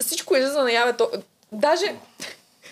Всичко 0.00 0.36
излиза 0.36 0.62
наяве. 0.62 0.92
То... 0.92 1.10
Даже 1.52 1.94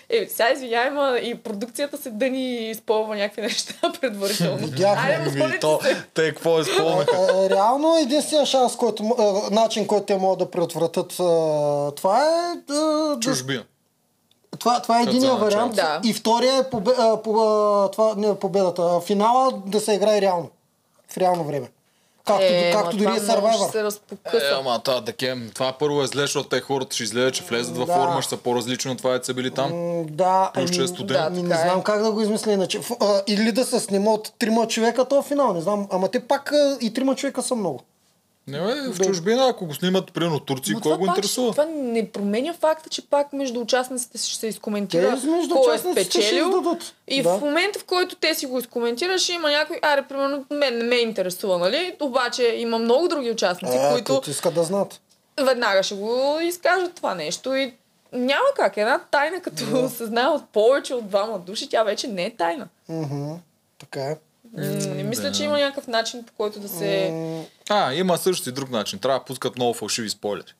Е, 0.09 0.27
сега 0.29 0.51
извинявай, 0.51 0.89
ма 0.89 1.19
и 1.19 1.35
продукцията 1.35 1.97
се 1.97 2.09
да 2.09 2.29
ни 2.29 2.69
изпълва 2.69 3.15
някакви 3.15 3.41
неща 3.41 3.73
предварително. 4.01 4.57
Видяхме. 4.57 5.31
Моля 5.37 5.59
то, 5.61 5.79
те 6.13 6.33
какво 6.33 6.59
изпълнаха? 6.59 7.45
Е, 7.45 7.49
Реално 7.49 7.97
единствения 7.97 8.45
шанс, 8.45 8.75
който, 8.75 9.03
е, 9.03 9.53
начин, 9.53 9.87
който 9.87 10.05
те 10.05 10.17
могат 10.17 10.39
да 10.39 10.51
предотвратят 10.51 11.11
е, 11.11 11.15
това 11.95 12.23
е 12.23 12.53
е, 12.53 12.73
да 12.73 13.17
Чужбина. 13.19 13.63
Това, 14.59 14.81
това 14.81 14.99
е 14.99 15.03
единия 15.03 15.35
вариант. 15.35 15.75
Да. 15.75 16.01
И 16.03 16.13
втория 16.13 16.57
е 16.57 16.69
побе, 16.69 16.91
а, 16.97 17.21
по, 17.21 17.41
а, 17.41 17.91
това, 17.91 18.13
не, 18.17 18.39
победата. 18.39 19.01
Финала 19.01 19.61
да 19.65 19.79
се 19.79 19.93
играе 19.93 20.21
реално. 20.21 20.49
В 21.09 21.17
реално 21.17 21.43
време. 21.43 21.67
Както, 22.27 22.43
е, 22.43 22.71
както 22.73 22.97
дори 22.97 23.07
е 23.07 23.09
много 23.09 23.21
ще 23.21 23.31
Survivor. 23.31 23.71
се 23.71 23.83
разпокъса. 23.83 24.45
Е, 24.47 24.51
ама 24.51 24.79
това, 24.79 25.01
декем, 25.01 25.51
това 25.53 25.71
първо 25.73 26.03
е 26.03 26.07
зле, 26.07 26.21
защото 26.21 26.49
те 26.49 26.61
хората 26.61 26.95
ще 26.95 27.03
излезат, 27.03 27.33
че 27.33 27.43
влезат 27.43 27.77
във 27.77 27.87
Да. 27.87 27.93
форма, 27.93 28.21
ще 28.21 28.29
са 28.29 28.37
по-различни 28.37 28.91
от 28.91 28.97
това, 28.97 29.15
е 29.15 29.19
са 29.23 29.33
били 29.33 29.51
там. 29.51 29.71
М, 29.71 30.03
Да, 30.05 30.51
Плюс, 30.53 30.71
че 30.71 30.83
е 30.83 30.87
студент. 30.87 31.19
ами 31.21 31.43
не 31.43 31.55
е. 31.55 31.57
знам 31.57 31.83
как 31.83 32.03
да 32.03 32.11
го 32.11 32.21
измисля 32.21 32.51
иначе. 32.51 32.79
А, 33.01 33.21
или 33.27 33.51
да 33.51 33.65
се 33.65 33.79
снима 33.79 34.11
от 34.11 34.31
трима 34.39 34.67
човека 34.67 35.05
то 35.05 35.21
финал, 35.21 35.53
не 35.53 35.61
знам. 35.61 35.87
Ама 35.91 36.07
те 36.07 36.19
пак 36.19 36.51
и 36.81 36.93
трима 36.93 37.15
човека 37.15 37.41
са 37.41 37.55
много. 37.55 37.79
Не, 38.47 38.59
бе, 38.59 38.73
в 38.83 38.99
чужбина, 38.99 39.47
ако 39.47 39.65
го 39.65 39.73
снимат, 39.73 40.13
примерно 40.13 40.39
Турци, 40.39 40.73
Но 40.73 40.79
кой 40.81 40.91
го 40.91 40.97
пак 40.97 41.05
ще- 41.05 41.09
интересува? 41.11 41.51
Това 41.51 41.65
не 41.65 42.11
променя 42.11 42.53
факта, 42.53 42.89
че 42.89 43.01
пак 43.01 43.33
между 43.33 43.59
участниците 43.59 44.17
ще 44.17 44.35
се 44.35 44.47
изкоментира 44.47 45.19
Те 45.21 45.27
между 45.27 45.55
кой 45.55 45.75
е 45.75 45.77
ще 45.77 45.91
спечелил. 45.91 46.77
И 47.07 47.23
Да. 47.23 47.29
в 47.29 47.41
момента, 47.41 47.79
в 47.79 47.85
който 47.85 48.15
те 48.15 48.35
си 48.35 48.45
го 48.45 48.59
изкоментираш, 48.59 49.29
има 49.29 49.49
някой, 49.49 49.79
аре, 49.81 50.01
примерно, 50.01 50.45
мен 50.51 50.77
не 50.77 50.83
ме 50.83 50.95
интересува, 50.95 51.57
нали? 51.57 51.95
Обаче 52.01 52.43
има 52.47 52.77
много 52.77 53.07
други 53.07 53.31
участници, 53.31 53.77
Е, 53.77 53.89
които 53.91 54.13
които 54.13 54.29
искат 54.29 54.53
да 54.53 54.63
знаят. 54.63 55.01
веднага 55.39 55.83
ще 55.83 55.95
го 55.95 56.15
изкажат 56.41 56.93
това 56.93 57.15
нещо 57.15 57.55
и 57.55 57.73
няма 58.13 58.45
как. 58.55 58.77
Една 58.77 58.99
тайна, 59.01 59.41
като 59.41 59.63
се 59.89 60.05
знае 60.05 60.27
от 60.27 60.45
повече 60.45 60.93
от 60.93 61.07
двама 61.07 61.39
души, 61.39 61.69
тя 61.69 61.83
вече 61.83 62.07
не 62.07 62.25
е 62.25 62.35
тайна. 62.35 62.67
Мгм. 62.89 63.33
Така 63.79 64.01
е. 64.01 64.17
Не 64.57 65.03
мисля, 65.03 65.31
че 65.31 65.43
има 65.43 65.57
някакъв 65.57 65.87
начин, 65.87 66.23
по 66.23 66.33
който 66.33 66.59
да 66.59 66.69
се... 66.69 67.13
А, 67.69 67.93
има 67.93 68.17
също 68.17 68.49
и 68.49 68.53
друг 68.53 68.69
начин. 68.69 68.99
Трябва 68.99 69.19
да 69.19 69.25
пускат 69.25 69.55
много 69.55 69.73
фалшиви 69.73 70.09
спойлери. 70.09 70.53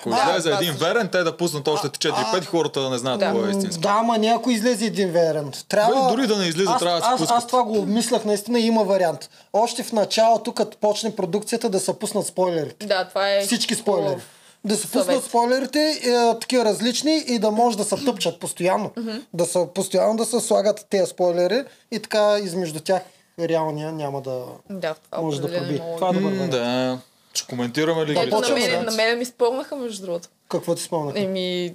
Ако 0.00 0.10
Да, 0.10 0.16
излезе 0.18 0.42
това 0.42 0.56
един 0.56 0.72
също. 0.72 0.84
верен, 0.84 1.08
те 1.08 1.18
да 1.18 1.36
пуснат 1.36 1.68
още 1.68 1.88
4-5 1.88 2.44
хората 2.44 2.80
да 2.80 2.90
не 2.90 2.98
знаят 2.98 3.20
Да. 3.20 3.32
кой 3.32 3.48
е 3.48 3.50
истински. 3.50 3.80
Да, 3.80 3.88
ама 3.90 4.18
някой 4.18 4.52
излезе 4.52 4.86
един 4.86 5.12
вариант. 5.12 5.64
Трябва... 5.68 6.04
Бе, 6.04 6.16
дори 6.16 6.26
да 6.26 6.36
не 6.36 6.46
излиза, 6.46 6.70
аз, 6.70 6.78
трябва 6.80 6.98
да 6.98 7.04
се 7.04 7.10
аз, 7.10 7.20
пускат. 7.20 7.36
аз 7.38 7.46
това 7.46 7.62
го 7.62 7.78
обмислях, 7.78 8.24
наистина 8.24 8.60
има 8.60 8.84
вариант. 8.84 9.30
Още 9.52 9.82
в 9.82 9.92
началото, 9.92 10.52
като 10.52 10.76
почне 10.76 11.16
продукцията, 11.16 11.68
да 11.68 11.80
се 11.80 11.98
пуснат 11.98 12.26
спойлерите. 12.26 12.86
Да, 12.86 13.04
това 13.04 13.30
е... 13.30 13.40
Всички 13.40 13.74
спойлери. 13.74 14.08
хубав 14.08 14.24
Да 14.64 14.76
се 14.76 14.82
пуснат 14.82 15.04
съвет. 15.06 15.24
спойлерите, 15.24 16.00
е, 16.04 16.38
такива 16.40 16.64
различни 16.64 17.24
и 17.26 17.38
да 17.38 17.50
може 17.50 17.76
да 17.76 17.84
се 17.84 17.96
тъпчат 17.96 18.40
постоянно. 18.40 18.90
Да 19.32 19.44
са, 19.46 19.66
постоянно 19.66 20.16
да 20.16 20.24
се 20.24 20.40
слагат 20.40 20.86
тези 20.90 21.06
спойлери 21.06 21.62
и 21.90 21.98
така 21.98 22.38
измежду 22.38 22.80
тях 22.80 23.02
реалния 23.40 23.92
няма 23.92 24.20
да 24.20 24.44
Да, 24.70 24.94
може 25.18 25.40
да 25.40 25.58
проби. 25.58 25.82
Това 25.96 26.08
е 26.08 26.12
добър 26.12 26.30
вариант. 26.30 26.50
Да. 26.50 26.98
Ще 27.34 27.46
коментираме 27.46 28.06
ли 28.06 28.14
Да, 28.14 28.40
на, 28.40 28.48
мен, 28.54 28.70
да. 28.70 28.82
на 28.82 28.96
мен 28.96 29.18
ми 29.18 29.24
спомнаха, 29.24 29.76
между 29.76 30.06
другото. 30.06 30.28
Какво 30.48 30.74
ти 30.74 30.82
спомня? 30.82 31.12
Еми, 31.16 31.74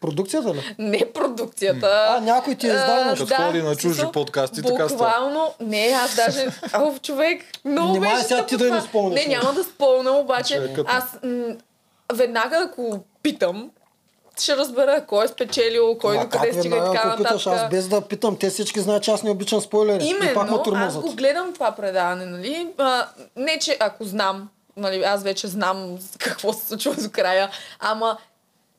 Продукцията 0.00 0.54
ли? 0.54 0.74
не 0.78 1.12
продукцията. 1.12 2.06
А, 2.08 2.20
някой 2.20 2.54
ти 2.54 2.66
е 2.66 2.70
издал 2.70 3.04
нещо. 3.04 3.26
Като 3.26 3.42
ходи 3.42 3.62
на 3.62 3.70
чужди 3.70 3.94
смисъл, 3.94 4.12
подкасти, 4.12 4.62
така 4.62 4.88
става. 4.88 4.88
Буквално, 4.88 5.54
не, 5.60 5.96
аз 6.04 6.16
даже, 6.16 6.46
ау, 6.72 6.98
човек, 6.98 7.44
много 7.64 7.90
Внимавай 7.92 8.14
беше 8.14 8.28
сега 8.28 8.46
ти 8.46 8.56
да 8.56 8.74
не 8.74 8.80
спомняш 8.80 9.26
Не, 9.26 9.34
няма 9.36 9.52
да 9.52 9.64
спомня, 9.64 10.10
обаче 10.10 10.74
аз 10.86 11.04
м- 11.22 11.54
веднага 12.12 12.68
ако 12.70 13.00
питам, 13.22 13.70
ще 14.42 14.56
разбера 14.56 15.04
кой 15.06 15.24
е 15.24 15.28
спечелил, 15.28 15.98
кой 15.98 16.18
до 16.18 16.28
къде 16.28 16.52
стига 16.52 16.76
и 16.76 16.80
така 16.80 17.16
питаш, 17.16 17.32
аз 17.32 17.46
нататък. 17.46 17.70
без 17.70 17.88
да 17.88 18.00
питам, 18.00 18.36
те 18.36 18.50
всички 18.50 18.80
знаят, 18.80 19.02
че 19.02 19.10
аз 19.10 19.22
не 19.22 19.30
обичам 19.30 19.60
спойлери. 19.60 20.04
и 20.04 20.34
пак 20.34 20.50
ме 20.50 20.56
Именно, 20.66 20.86
аз 20.86 20.98
го 20.98 21.12
гледам 21.12 21.52
това 21.52 21.72
предаване, 21.72 22.26
нали? 22.26 22.68
А, 22.78 23.06
не, 23.36 23.58
че 23.58 23.76
ако 23.80 24.04
знам, 24.04 24.48
нали, 24.76 25.02
аз 25.02 25.22
вече 25.22 25.46
знам 25.46 25.98
какво 26.18 26.52
се 26.52 26.66
случва 26.66 26.94
до 26.94 27.10
края, 27.10 27.50
ама 27.80 28.16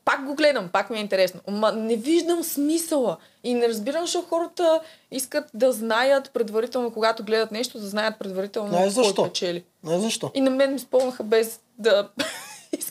пак 0.04 0.24
го 0.24 0.34
гледам, 0.34 0.68
пак 0.68 0.90
ми 0.90 0.98
е 0.98 1.00
интересно. 1.00 1.40
Ма 1.48 1.72
не 1.72 1.96
виждам 1.96 2.44
смисъла. 2.44 3.16
И 3.44 3.54
не 3.54 3.68
разбирам, 3.68 4.02
защо 4.02 4.22
хората 4.22 4.80
искат 5.10 5.44
да 5.54 5.72
знаят 5.72 6.30
предварително, 6.34 6.90
когато 6.90 7.24
гледат 7.24 7.52
нещо, 7.52 7.78
да 7.78 7.86
знаят 7.86 8.18
предварително 8.18 8.78
кой 8.78 8.90
защо? 8.90 9.24
печели. 9.24 9.64
Не 9.84 9.98
защо? 9.98 10.30
И 10.34 10.40
на 10.40 10.50
мен 10.50 10.72
ми 10.72 10.78
спомнаха 10.78 11.22
без 11.22 11.60
да 11.78 12.08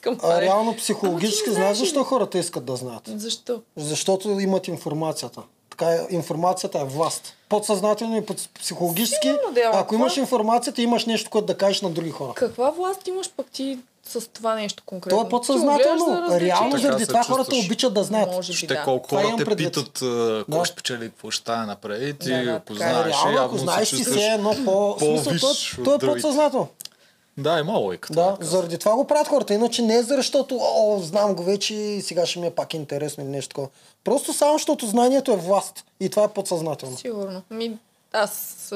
искам 0.01 0.17
това. 0.17 0.35
А, 0.35 0.41
реално 0.41 0.71
ти 0.71 0.77
психологически 0.77 1.51
знаеш 1.51 1.77
защо 1.77 2.03
хората 2.03 2.37
искат 2.37 2.65
да 2.65 2.75
знаят. 2.75 3.03
Защо? 3.07 3.61
Защото 3.77 4.29
имат 4.31 4.67
информацията. 4.67 5.41
Така 5.69 5.85
е, 5.87 6.07
информацията 6.09 6.79
е 6.79 6.85
власт. 6.85 7.33
Подсъзнателно 7.49 8.17
и 8.17 8.21
под 8.21 8.49
психологически. 8.55 9.27
Сигурно 9.27 9.53
да 9.53 9.59
е, 9.59 9.63
ако 9.65 9.95
имаш 9.95 10.17
информацията, 10.17 10.81
имаш 10.81 11.05
нещо, 11.05 11.29
което 11.29 11.45
да 11.45 11.53
кажеш 11.55 11.81
на 11.81 11.89
други 11.89 12.11
хора. 12.11 12.33
Каква 12.33 12.69
власт 12.71 13.07
имаш 13.07 13.29
пък 13.31 13.45
ти 13.47 13.77
с 14.05 14.27
това 14.27 14.55
нещо 14.55 14.83
конкретно? 14.85 15.17
То 15.17 15.21
е 15.21 15.25
Ти 15.25 15.29
подсъзнателно. 15.29 16.27
Реално 16.31 16.77
заради 16.77 17.01
се 17.01 17.07
това 17.07 17.23
хората 17.23 17.45
чувстваш. 17.45 17.65
обичат 17.65 17.93
да 17.93 18.03
знаят. 18.03 18.31
Може 18.31 18.51
би 18.51 18.57
Ще 18.57 18.67
да. 18.67 18.83
колко 18.83 19.09
хора 19.09 19.33
те 19.37 19.45
предвид. 19.45 19.67
питат 19.67 19.99
кой 19.99 20.43
Да. 20.49 20.65
ще 20.65 20.73
спечели, 20.73 21.09
какво 21.09 21.31
ще 21.31 21.41
стане 21.41 21.65
напред. 21.65 22.01
И 22.03 22.13
ти 22.15 22.29
Да, 22.29 22.43
да, 22.43 22.51
е. 22.51 22.59
познаеш. 22.59 23.15
и 23.15 23.25
Реално, 23.25 23.37
ако 23.39 23.57
се 23.57 23.63
знаеш 23.63 23.87
си 23.87 23.95
чувстваш- 23.95 24.15
все 24.15 24.27
едно 24.27 24.49
по... 24.65 24.95
смисъл, 24.99 25.23
по-висш 25.23 25.75
то, 25.75 25.81
от 25.83 25.99
то 25.99 26.07
е 26.07 26.13
подсъзнателно. 26.13 26.67
Да, 27.37 27.59
има 27.59 27.73
логика. 27.73 28.13
Да, 28.13 28.37
заради 28.39 28.77
това 28.77 28.95
го 28.95 29.07
правят 29.07 29.27
хората. 29.27 29.53
Иначе 29.53 29.81
не 29.81 29.95
е 29.95 30.03
защото, 30.03 30.57
о, 30.61 30.99
знам 30.99 31.35
го 31.35 31.43
вече 31.43 31.73
и 31.73 32.01
сега 32.01 32.25
ще 32.25 32.39
ми 32.39 32.47
е 32.47 32.51
пак 32.51 32.73
интересно 32.73 33.23
или 33.23 33.31
нещо 33.31 33.49
такова. 33.49 33.67
Просто 34.03 34.33
само 34.33 34.53
защото 34.53 34.87
знанието 34.87 35.31
е 35.31 35.37
власт. 35.37 35.85
И 35.99 36.09
това 36.09 36.23
е 36.23 36.27
подсъзнателно. 36.27 36.97
Сигурно. 36.97 37.41
Ми, 37.51 37.77
аз 38.13 38.73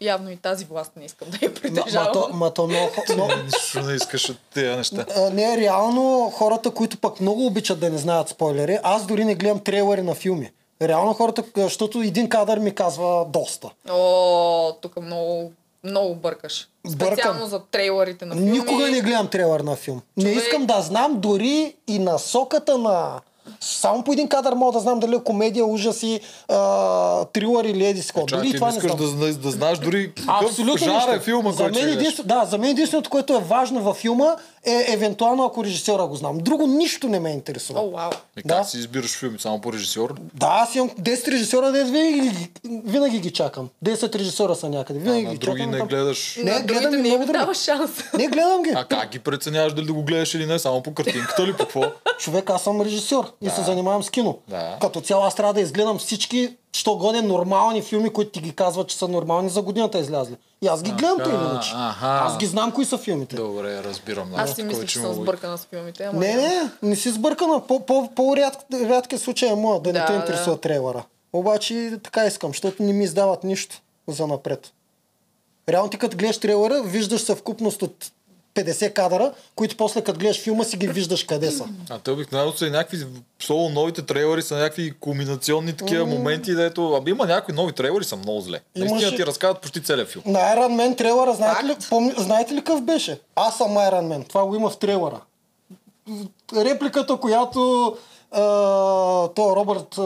явно 0.00 0.30
и 0.30 0.36
тази 0.36 0.64
власт 0.64 0.92
не 0.96 1.04
искам 1.04 1.28
да 1.30 1.38
я 1.42 1.48
Ма, 1.48 1.54
ма, 1.54 1.60
притежавам. 1.62 2.12
то, 2.12 2.28
ма 2.32 2.50
то 2.50 2.66
много, 2.66 2.90
но, 3.16 3.28
Нищо 3.44 3.80
не 3.80 3.94
искаш 3.94 4.30
от 4.30 4.36
тези 4.54 4.76
неща. 4.76 5.06
не, 5.32 5.56
реално 5.56 6.32
хората, 6.34 6.70
които 6.70 6.98
пък 6.98 7.20
много 7.20 7.46
обичат 7.46 7.80
да 7.80 7.90
не 7.90 7.98
знаят 7.98 8.28
спойлери, 8.28 8.78
аз 8.82 9.06
дори 9.06 9.24
не 9.24 9.34
гледам 9.34 9.60
трейлери 9.60 10.02
на 10.02 10.14
филми. 10.14 10.50
Реално 10.82 11.12
хората, 11.14 11.44
защото 11.56 11.98
един 11.98 12.28
кадър 12.28 12.58
ми 12.58 12.74
казва 12.74 13.26
доста. 13.28 13.70
О, 13.90 14.72
тук 14.72 14.96
много, 14.96 15.52
много 15.86 16.14
бъркаш. 16.14 16.68
Бъркам. 16.88 17.16
Специално 17.16 17.46
за 17.46 17.60
трейлерите 17.60 18.24
на 18.24 18.34
филми. 18.34 18.50
Никога 18.50 18.90
не 18.90 19.00
гледам 19.00 19.28
трейлер 19.28 19.60
на 19.60 19.76
филм. 19.76 20.02
Не 20.16 20.24
Човек- 20.24 20.38
искам 20.38 20.66
да 20.66 20.80
знам 20.80 21.20
дори 21.20 21.74
и 21.88 21.98
насоката 21.98 22.78
на 22.78 23.20
Само 23.60 24.04
по 24.04 24.12
един 24.12 24.28
кадър 24.28 24.52
мога 24.52 24.72
да 24.72 24.80
знам 24.80 25.00
дали 25.00 25.14
е 25.16 25.18
комедия, 25.18 25.66
ужаси, 25.66 26.20
а, 26.48 27.24
трилър 27.24 27.64
или 27.64 27.86
еди 27.86 28.02
си 28.02 28.12
Дори 28.26 28.50
ти 28.50 28.54
това 28.54 28.66
не 28.66 28.72
не 28.72 28.78
искаш 28.78 28.92
знам. 28.92 29.20
да, 29.20 29.32
да 29.32 29.50
знаеш 29.50 29.78
дори 29.78 30.12
какъв 30.14 30.42
Абсолютно 30.42 30.78
жар 30.78 31.08
е 31.08 31.20
филма, 31.20 31.52
за 31.52 31.64
мен, 31.64 31.88
единствено, 31.88 32.28
да, 32.28 32.44
за 32.44 32.58
мен 32.58 32.70
единственото, 32.70 33.10
което 33.10 33.34
е 33.34 33.38
важно 33.40 33.82
във 33.82 33.96
филма 33.96 34.36
е 34.66 34.86
евентуално 34.88 35.44
ако 35.44 35.64
режисьора 35.64 36.06
го 36.06 36.14
знам. 36.16 36.38
Друго 36.38 36.66
нищо 36.66 37.08
не 37.08 37.20
ме 37.20 37.30
интересува. 37.30 37.80
О, 37.80 37.90
вау. 37.90 38.10
И 38.36 38.42
Да. 38.42 38.54
как 38.54 38.66
си 38.66 38.78
избираш 38.78 39.10
филми? 39.10 39.38
Само 39.38 39.60
по 39.60 39.72
режисьор? 39.72 40.14
Да, 40.34 40.46
аз 40.48 40.74
имам 40.74 40.90
10 40.92 41.28
режисьора, 41.28 41.72
де 41.72 41.84
винаги, 41.84 42.20
ги- 42.20 42.50
винаги 42.64 43.18
ги 43.20 43.30
чакам. 43.30 43.68
10 43.80 44.14
режисьора 44.14 44.54
са 44.54 44.68
някъде. 44.68 44.98
Винаги 44.98 45.22
На 45.22 45.30
ги 45.30 45.38
други 45.38 45.58
чакам. 45.58 45.70
не 45.70 45.78
там- 45.78 45.88
гледаш. 45.88 46.36
Не, 46.36 46.52
На 46.52 46.60
гледам 46.60 46.94
и 46.94 46.96
не 46.96 47.02
много 47.02 47.18
други. 47.18 47.32
дава 47.32 47.54
шанс. 47.54 47.90
Не, 48.14 48.26
гледам 48.28 48.62
ги. 48.62 48.70
А 48.70 48.84
как 48.86 49.10
ги 49.10 49.18
преценяваш 49.20 49.72
дали 49.72 49.86
да 49.86 49.92
го 49.92 50.02
гледаш 50.02 50.34
или 50.34 50.46
не? 50.46 50.58
Само 50.58 50.82
по 50.82 50.94
картинката 50.94 51.46
ли? 51.46 51.52
По 51.52 51.58
какво? 51.58 51.82
Човек, 52.18 52.50
аз 52.50 52.62
съм 52.62 52.82
режисьор 52.82 53.32
и 53.42 53.50
се 53.50 53.62
занимавам 53.62 54.02
с 54.02 54.10
кино. 54.10 54.38
Да. 54.48 54.76
Като 54.80 55.00
цяло 55.00 55.24
аз 55.24 55.34
трябва 55.34 55.54
да 55.54 55.60
изгледам 55.60 55.98
всички, 55.98 56.56
що 56.76 56.96
годе 56.96 57.22
нормални 57.22 57.82
филми, 57.82 58.10
които 58.12 58.30
ти 58.30 58.40
ги 58.40 58.52
казват, 58.52 58.88
че 58.88 58.96
са 58.96 59.08
нормални 59.08 59.48
за 59.48 59.62
годината 59.62 59.98
излязли. 59.98 60.36
И 60.62 60.66
аз 60.66 60.82
ги 60.82 60.90
гледам 60.90 61.18
тъй 61.24 61.34
или 61.34 61.42
иначе. 61.50 61.72
Аз 62.02 62.38
ги 62.38 62.46
знам 62.46 62.72
кои 62.72 62.84
са 62.84 62.98
филмите. 62.98 63.36
Добре, 63.36 63.82
разбирам. 63.84 64.32
Аз 64.36 64.50
Да, 64.50 64.54
си 64.54 64.62
мисля, 64.62 64.86
че 64.86 64.98
съм 64.98 65.14
сбъркана 65.14 65.58
с 65.58 65.64
филмите. 65.64 66.04
Ама 66.04 66.20
Не, 66.20 66.36
не, 66.36 66.70
не 66.82 66.96
си 66.96 67.10
сбъркана. 67.10 67.66
По, 67.66 67.80
по, 67.86 68.10
по-рядки 68.14 69.18
случаи 69.18 69.48
е 69.48 69.54
моя 69.54 69.80
да 69.80 69.92
не 69.92 69.98
Да, 69.98 70.06
те 70.06 70.12
да. 70.12 70.18
интересува 70.18 70.60
трейлера. 70.60 71.04
Обаче 71.32 71.98
така 72.02 72.24
искам, 72.24 72.50
защото 72.50 72.82
не 72.82 72.92
ми 72.92 73.04
издават 73.04 73.44
нищо 73.44 73.80
за 74.08 74.26
напред. 74.26 74.72
Реално 75.68 75.90
ти 75.90 75.98
като 75.98 76.16
гледаш 76.16 76.38
трейлера, 76.38 76.82
виждаш 76.82 77.20
съвкупност 77.20 77.82
от 77.82 78.12
50 78.56 78.92
кадъра, 78.92 79.32
които 79.56 79.76
после 79.76 80.02
като 80.04 80.18
гледаш 80.18 80.40
филма 80.42 80.64
си 80.64 80.76
ги 80.76 80.88
виждаш 80.88 81.24
къде 81.24 81.50
са. 81.50 81.64
А 81.90 81.98
те 81.98 82.10
обикновено 82.10 82.52
са 82.52 82.66
и 82.66 82.70
някакви 82.70 83.06
соло 83.42 83.68
новите 83.68 84.02
трейлери 84.02 84.42
са 84.42 84.54
някакви 84.56 84.94
кулминационни 85.00 85.72
такива 85.72 86.06
моменти, 86.06 86.54
дето... 86.54 86.94
Аби 86.94 87.10
има 87.10 87.26
някои 87.26 87.54
нови 87.54 87.72
трейлери 87.72 88.04
са 88.04 88.16
много 88.16 88.40
зле. 88.40 88.60
Наистина 88.76 89.00
Имаше- 89.00 89.16
ти 89.16 89.26
разказват 89.26 89.60
почти 89.60 89.82
целия 89.82 90.06
филм. 90.06 90.22
На 90.26 90.38
Iron 90.38 90.76
Man 90.76 90.96
трейлера, 90.96 91.34
знаете 91.34 91.64
ли, 91.64 91.76
помни, 91.90 92.12
знаете 92.16 92.54
ли 92.54 92.58
какъв 92.58 92.82
беше? 92.82 93.20
Аз 93.36 93.56
съм 93.56 93.68
Iron 93.68 94.08
Man. 94.16 94.28
Това 94.28 94.46
го 94.46 94.56
има 94.56 94.70
в 94.70 94.78
трейлера. 94.78 95.20
Репликата, 96.56 97.16
която 97.16 97.86
а, 98.32 98.40
то 99.28 99.56
Робърт 99.56 99.98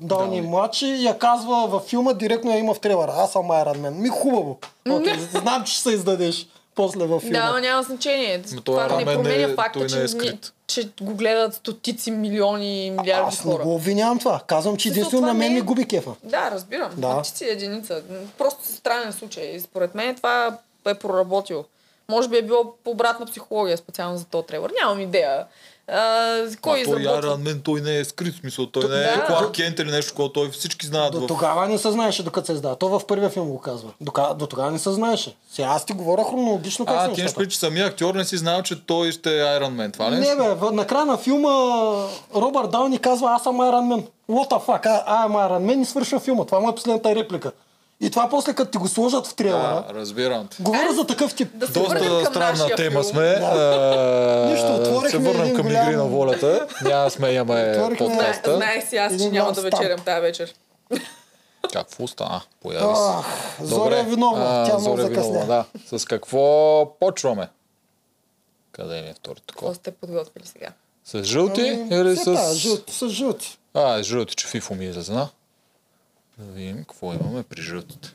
Дауни 0.00 0.40
младши 0.40 0.86
я 0.86 1.18
казва 1.18 1.66
във 1.66 1.82
филма, 1.84 2.12
директно 2.12 2.50
я 2.50 2.58
има 2.58 2.74
в 2.74 2.80
трейлера. 2.80 3.12
Аз 3.16 3.32
съм 3.32 3.42
Iron 3.42 3.76
Man. 3.78 3.90
Ми 3.90 4.08
хубаво. 4.08 4.58
Okay, 4.88 5.40
знам, 5.40 5.64
че 5.64 5.72
ще 5.72 5.82
се 5.82 5.90
издадеш 5.90 6.46
после 6.78 7.06
във 7.06 7.22
филма. 7.22 7.38
Да, 7.38 7.52
но 7.52 7.58
няма 7.58 7.82
значение. 7.82 8.42
Ма 8.54 8.60
Това 8.60 8.86
не 8.86 8.92
Man 8.94 9.04
променя 9.06 9.36
не 9.36 9.42
е- 9.42 9.54
факта, 9.54 9.86
че, 9.86 9.96
не 9.96 10.02
е 10.02 10.08
скрит. 10.08 10.52
че 10.66 10.88
го 11.00 11.14
гледат 11.14 11.54
стотици, 11.54 12.10
милиони 12.10 12.86
и 12.86 12.90
милиарди 12.90 13.28
Аз 13.28 13.44
не 13.44 13.52
хора. 13.52 13.62
го 13.62 13.74
обвинявам 13.74 14.18
това. 14.18 14.40
Казвам, 14.46 14.76
че 14.76 14.88
единствено 14.88 15.22
на 15.22 15.34
мен 15.34 15.38
не 15.38 15.46
е- 15.48 15.50
ми 15.50 15.60
губи 15.60 15.86
кефа. 15.86 16.10
Да, 16.24 16.50
разбирам. 16.50 16.90
Да. 16.96 17.22
Ти 17.22 17.30
си 17.30 17.44
единица. 17.44 18.02
Просто 18.38 18.66
странен 18.66 19.12
случай. 19.12 19.44
И 19.44 19.60
според 19.60 19.94
мен 19.94 20.14
това 20.14 20.58
е 20.86 20.94
проработило. 20.94 21.64
Може 22.08 22.28
би 22.28 22.36
е 22.36 22.42
било 22.42 22.74
по 22.84 22.90
обратна 22.90 23.26
психология 23.26 23.76
специално 23.76 24.18
за 24.18 24.24
този 24.24 24.46
трейлер. 24.46 24.70
Нямам 24.82 25.00
идея. 25.00 25.44
А, 25.90 26.36
кой 26.62 26.80
а 26.80 26.84
той? 26.84 26.94
Iron 26.94 27.36
Man, 27.38 27.62
той 27.64 27.80
не 27.80 27.96
е 27.96 28.04
скрит, 28.04 28.34
смисъл, 28.34 28.66
той 28.66 28.82
То- 28.82 28.88
не 28.88 28.96
е 28.96 29.16
да. 29.16 29.24
Кларк 29.26 29.52
Кент 29.52 29.78
или 29.78 29.90
нещо, 29.90 30.14
което 30.14 30.32
той 30.32 30.50
всички 30.50 30.86
знаят 30.86 31.12
До 31.12 31.20
в... 31.20 31.26
тогава 31.26 31.68
не 31.68 31.78
се 31.78 31.90
знаеше 31.90 32.22
докато 32.22 32.46
се 32.46 32.52
издава. 32.52 32.76
То 32.76 32.88
в 32.88 33.06
първия 33.06 33.30
филм 33.30 33.48
го 33.48 33.60
казва. 33.60 33.90
Дока- 34.00 34.34
До 34.34 34.46
тогава 34.46 34.70
не 34.70 34.78
се 34.78 34.90
знаеше. 34.90 35.34
Сега 35.52 35.68
аз 35.68 35.84
ти 35.84 35.92
говоря 35.92 36.24
хронологично 36.24 36.86
как 36.86 36.96
А, 36.98 37.12
ти 37.12 37.24
предвид, 37.24 37.50
че 37.50 37.58
самия 37.58 37.86
актьор 37.86 38.14
не 38.14 38.24
си 38.24 38.36
знал, 38.36 38.62
че 38.62 38.86
той 38.86 39.12
ще 39.12 39.30
е 39.32 39.42
Iron 39.42 39.70
Man, 39.70 39.92
това 39.92 40.10
ли? 40.10 40.14
Не 40.14 40.36
бе, 40.36 40.54
в, 40.54 40.72
накрая 40.72 41.04
на 41.06 41.18
филма 41.18 41.50
Робърт 42.34 42.70
Дауни 42.70 42.98
казва 42.98 43.30
аз 43.30 43.42
съм 43.42 43.56
Iron 43.56 43.94
Man. 43.94 44.06
What 44.30 44.50
the 44.50 44.64
fuck, 44.66 44.86
I, 44.86 45.06
I 45.06 45.26
am 45.26 45.32
Iron 45.48 45.64
Man 45.66 45.82
и 45.82 45.84
свършва 45.84 46.20
филма. 46.20 46.44
Това 46.44 46.60
му 46.60 46.68
е 46.68 46.74
последната 46.74 47.14
реплика. 47.14 47.52
И 48.00 48.10
това 48.10 48.28
после 48.28 48.54
като 48.54 48.70
ти 48.70 48.78
го 48.78 48.88
сложат 48.88 49.26
в 49.26 49.34
трейлера, 49.34 49.84
Да, 49.88 49.94
разбирам 49.94 50.48
те. 50.48 50.62
говоря 50.62 50.92
за 50.92 51.06
такъв 51.06 51.34
тип. 51.34 51.48
Да 51.54 51.66
Доста 51.66 52.24
странна 52.24 52.66
тема 52.68 52.90
филм. 52.92 53.04
сме. 53.04 53.22
А, 53.42 53.56
Нищо, 54.46 54.74
отворихме 54.74 55.10
Се 55.10 55.18
върнем 55.18 55.56
към 55.56 55.66
голям- 55.66 55.84
игри 55.84 55.96
на 55.96 56.04
волята. 56.04 56.66
Няма 56.82 57.10
сме 57.10 57.30
имаме 57.30 57.60
Отворихме- 57.62 57.98
подкаста. 57.98 58.56
Знаех 58.56 58.88
си 58.88 58.96
аз, 58.96 59.16
че 59.16 59.28
няма 59.28 59.52
да 59.52 59.60
вечерям 59.62 60.00
тази 60.00 60.20
вечер. 60.20 60.54
Какво 61.72 62.06
стана? 62.06 62.40
Появи 62.60 62.94
се. 62.96 63.64
Зоря 63.66 63.98
е 63.98 64.04
виновна. 64.04 64.66
Тя 64.66 64.78
много 64.78 64.98
е 64.98 65.02
закъсня. 65.02 65.46
да. 65.46 65.64
С 65.88 66.04
какво 66.04 66.86
почваме? 67.00 67.48
Къде 68.72 68.94
ми 68.94 69.08
е 69.08 69.14
Какво 69.14 69.34
такова? 69.36 69.74
сте 69.74 69.90
подготвили 69.90 70.46
сега? 70.46 70.68
С 71.04 71.22
жълти 71.24 71.60
Ами, 71.60 72.00
или 72.00 72.16
с... 72.16 72.24
тая, 72.24 72.54
жълти, 72.54 72.92
с 72.94 73.08
жълти. 73.08 73.58
А, 73.74 73.98
с 73.98 74.02
жълти, 74.02 74.34
че 74.34 74.46
фифо 74.46 74.74
ми 74.74 74.84
излезна. 74.84 75.28
Да 76.38 76.52
видим 76.52 76.84
какво 76.84 77.12
имаме 77.12 77.42
при 77.42 77.62
жълтите. 77.62 78.12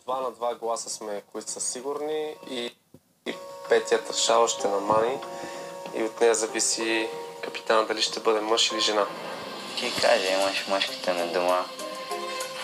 Два 0.00 0.20
на 0.20 0.30
два 0.30 0.54
гласа 0.54 0.90
сме, 0.90 1.22
които 1.32 1.50
са 1.50 1.60
сигурни 1.60 2.34
и, 2.50 2.74
и 3.26 3.34
петията 3.68 4.12
шал 4.12 4.48
ще 4.48 4.68
намани 4.68 5.18
и 5.96 6.02
от 6.02 6.20
нея 6.20 6.34
зависи 6.34 7.08
капитана 7.42 7.86
дали 7.86 8.02
ще 8.02 8.20
бъде 8.20 8.40
мъж 8.40 8.72
или 8.72 8.80
жена. 8.80 9.06
Ти 9.78 9.92
каже, 10.00 10.32
имаш 10.32 10.68
мъжката 10.68 11.14
на 11.14 11.32
дома. 11.32 11.64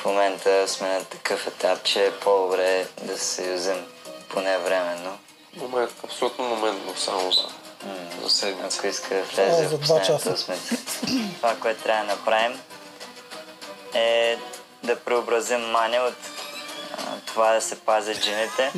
В 0.00 0.04
момента 0.04 0.68
сме 0.68 0.88
на 0.88 1.04
такъв 1.04 1.46
етап, 1.46 1.83
че 1.85 2.07
е 2.07 2.18
по-добре 2.20 2.88
да 3.02 3.18
се 3.18 3.24
съюзим 3.24 3.87
поне 4.28 4.59
временно. 4.59 5.18
Момент, 5.57 5.94
абсолютно 6.04 6.44
моментно, 6.44 6.96
само 6.96 7.33
за, 7.33 7.48
за 8.23 8.31
седмица. 8.31 8.79
Ако 8.79 8.87
иска 8.87 9.14
да 9.14 9.21
А, 9.21 9.25
влезе 9.25 9.69
за 9.69 9.77
в 9.77 9.81
два 9.81 9.99
последната 9.99 10.35
часа. 10.35 10.57
Това, 11.37 11.57
което 11.57 11.83
трябва 11.83 12.05
да 12.07 12.14
направим 12.14 12.61
е 13.95 14.38
да 14.83 14.97
преобразим 14.97 15.61
Маня 15.61 15.99
от 15.99 16.14
а, 16.99 17.21
това 17.27 17.55
да 17.55 17.61
се 17.61 17.81
пазят 17.81 18.25
жените 18.25 18.73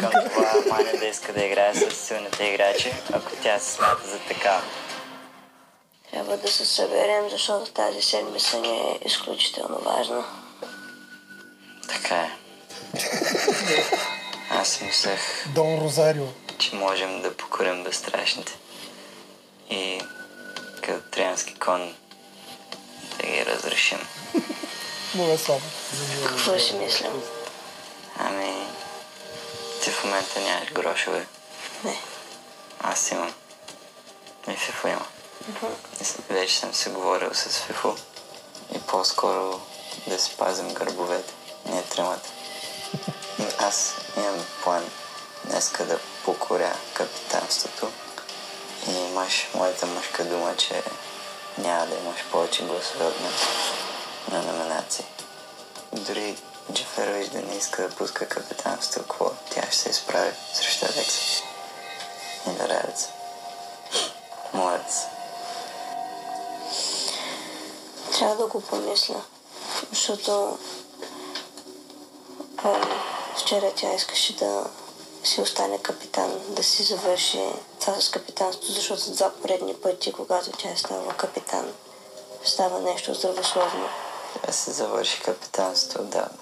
към 0.00 0.10
това 0.34 0.54
Маня 0.70 0.98
да 0.98 1.06
иска 1.06 1.32
да 1.32 1.44
играе 1.44 1.74
с 1.74 1.90
силните 1.90 2.44
играчи, 2.44 2.92
ако 3.12 3.30
тя 3.42 3.58
се 3.58 3.72
смята 3.72 4.08
за 4.08 4.18
така. 4.18 4.60
Трябва 6.10 6.36
да 6.36 6.48
се 6.48 6.64
съберем, 6.64 7.30
защото 7.30 7.72
тази 7.72 8.02
седмица 8.02 8.58
ни 8.58 8.68
е 8.68 8.98
изключително 9.06 9.78
важна. 9.78 10.24
Така 11.88 12.16
е. 12.16 12.30
Аз 14.50 14.80
мислех, 14.80 15.48
Дон 15.54 15.78
Розарио. 15.78 16.26
Че 16.58 16.76
можем 16.76 17.22
да 17.22 17.36
покорим 17.36 17.84
безстрашните. 17.84 18.58
И 19.70 20.00
като 20.82 21.10
троянски 21.10 21.54
кон 21.54 21.94
да 23.20 23.26
ги 23.26 23.46
разрешим. 23.46 23.98
Много 25.14 25.38
слабо. 25.44 25.64
Какво 26.28 26.58
си 26.58 26.74
мислям? 26.74 27.22
Ами, 28.18 28.66
ти 29.82 29.90
в 29.90 30.04
момента 30.04 30.40
нямаш 30.40 30.72
грошове. 30.72 31.26
Не. 31.84 31.98
Аз 32.80 33.10
имам. 33.10 33.34
И 34.48 34.56
Фифо 34.56 34.88
има. 34.88 35.06
Вече 36.30 36.56
съм 36.56 36.74
се 36.74 36.90
говорил 36.90 37.34
с 37.34 37.58
Фифо. 37.58 37.96
И 38.74 38.80
по-скоро 38.80 39.60
да 40.06 40.18
си 40.18 40.34
пазим 40.38 40.74
гърбовете, 40.74 41.32
не 41.66 41.82
тримата. 41.82 42.28
И 43.38 43.44
аз 43.58 43.94
имам 44.16 44.46
план 44.62 44.84
днеска 45.44 45.84
да 45.84 45.98
покоря 46.24 46.76
капитанството. 46.94 47.88
И 48.88 48.92
имаш 48.92 49.50
моята 49.54 49.86
мъжка 49.86 50.24
дума, 50.24 50.56
че 50.56 50.82
няма 51.58 51.86
да 51.86 51.94
имаш 51.94 52.24
повече 52.32 52.64
гласове 52.64 53.04
от 53.04 53.20
мен 53.20 53.32
на 54.28 54.52
номинации. 54.52 55.04
Дори 55.92 56.36
Джеферович 56.72 57.28
да 57.28 57.42
не 57.42 57.56
иска 57.56 57.82
да 57.82 57.94
пуска 57.94 58.28
капитанството, 58.28 59.08
какво 59.08 59.30
тя 59.50 59.62
ще 59.62 59.76
се 59.76 59.90
изправи 59.90 60.30
срещу 60.54 60.86
Алекса. 60.86 61.42
И 62.46 62.50
да 62.50 62.68
радица. 62.68 63.08
Моят. 64.52 65.08
Трябва 68.18 68.36
да 68.36 68.46
го 68.46 68.60
помисля. 68.60 69.22
Защото 69.90 70.58
ам, 72.64 72.82
вчера 73.36 73.72
тя 73.76 73.94
искаше 73.94 74.36
да 74.36 74.64
си 75.24 75.40
остане 75.40 75.78
капитан, 75.78 76.40
да 76.48 76.62
си 76.62 76.82
завърши 76.82 77.42
това 77.80 78.00
с 78.00 78.10
капитанството, 78.10 78.72
защото 78.72 79.00
за 79.00 79.14
два 79.14 79.30
поредни 79.42 79.74
пъти, 79.74 80.12
когато 80.12 80.50
тя 80.50 80.76
става 80.76 81.12
капитан, 81.16 81.72
става 82.44 82.80
нещо 82.80 83.14
здравословно. 83.14 83.88
Трябва 84.32 84.46
да 84.46 84.52
се 84.52 84.70
завърши 84.70 85.22
капитанството 85.22 86.02
отдавна. 86.02 86.38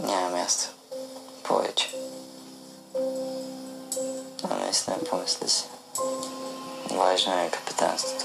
Няма 0.00 0.28
място. 0.28 0.68
Повече. 1.42 1.94
Но 4.50 4.56
наистина 4.60 4.98
помисли 5.10 5.48
си. 5.48 5.64
Важно 6.90 7.32
е 7.32 7.50
капитанството. 7.50 8.24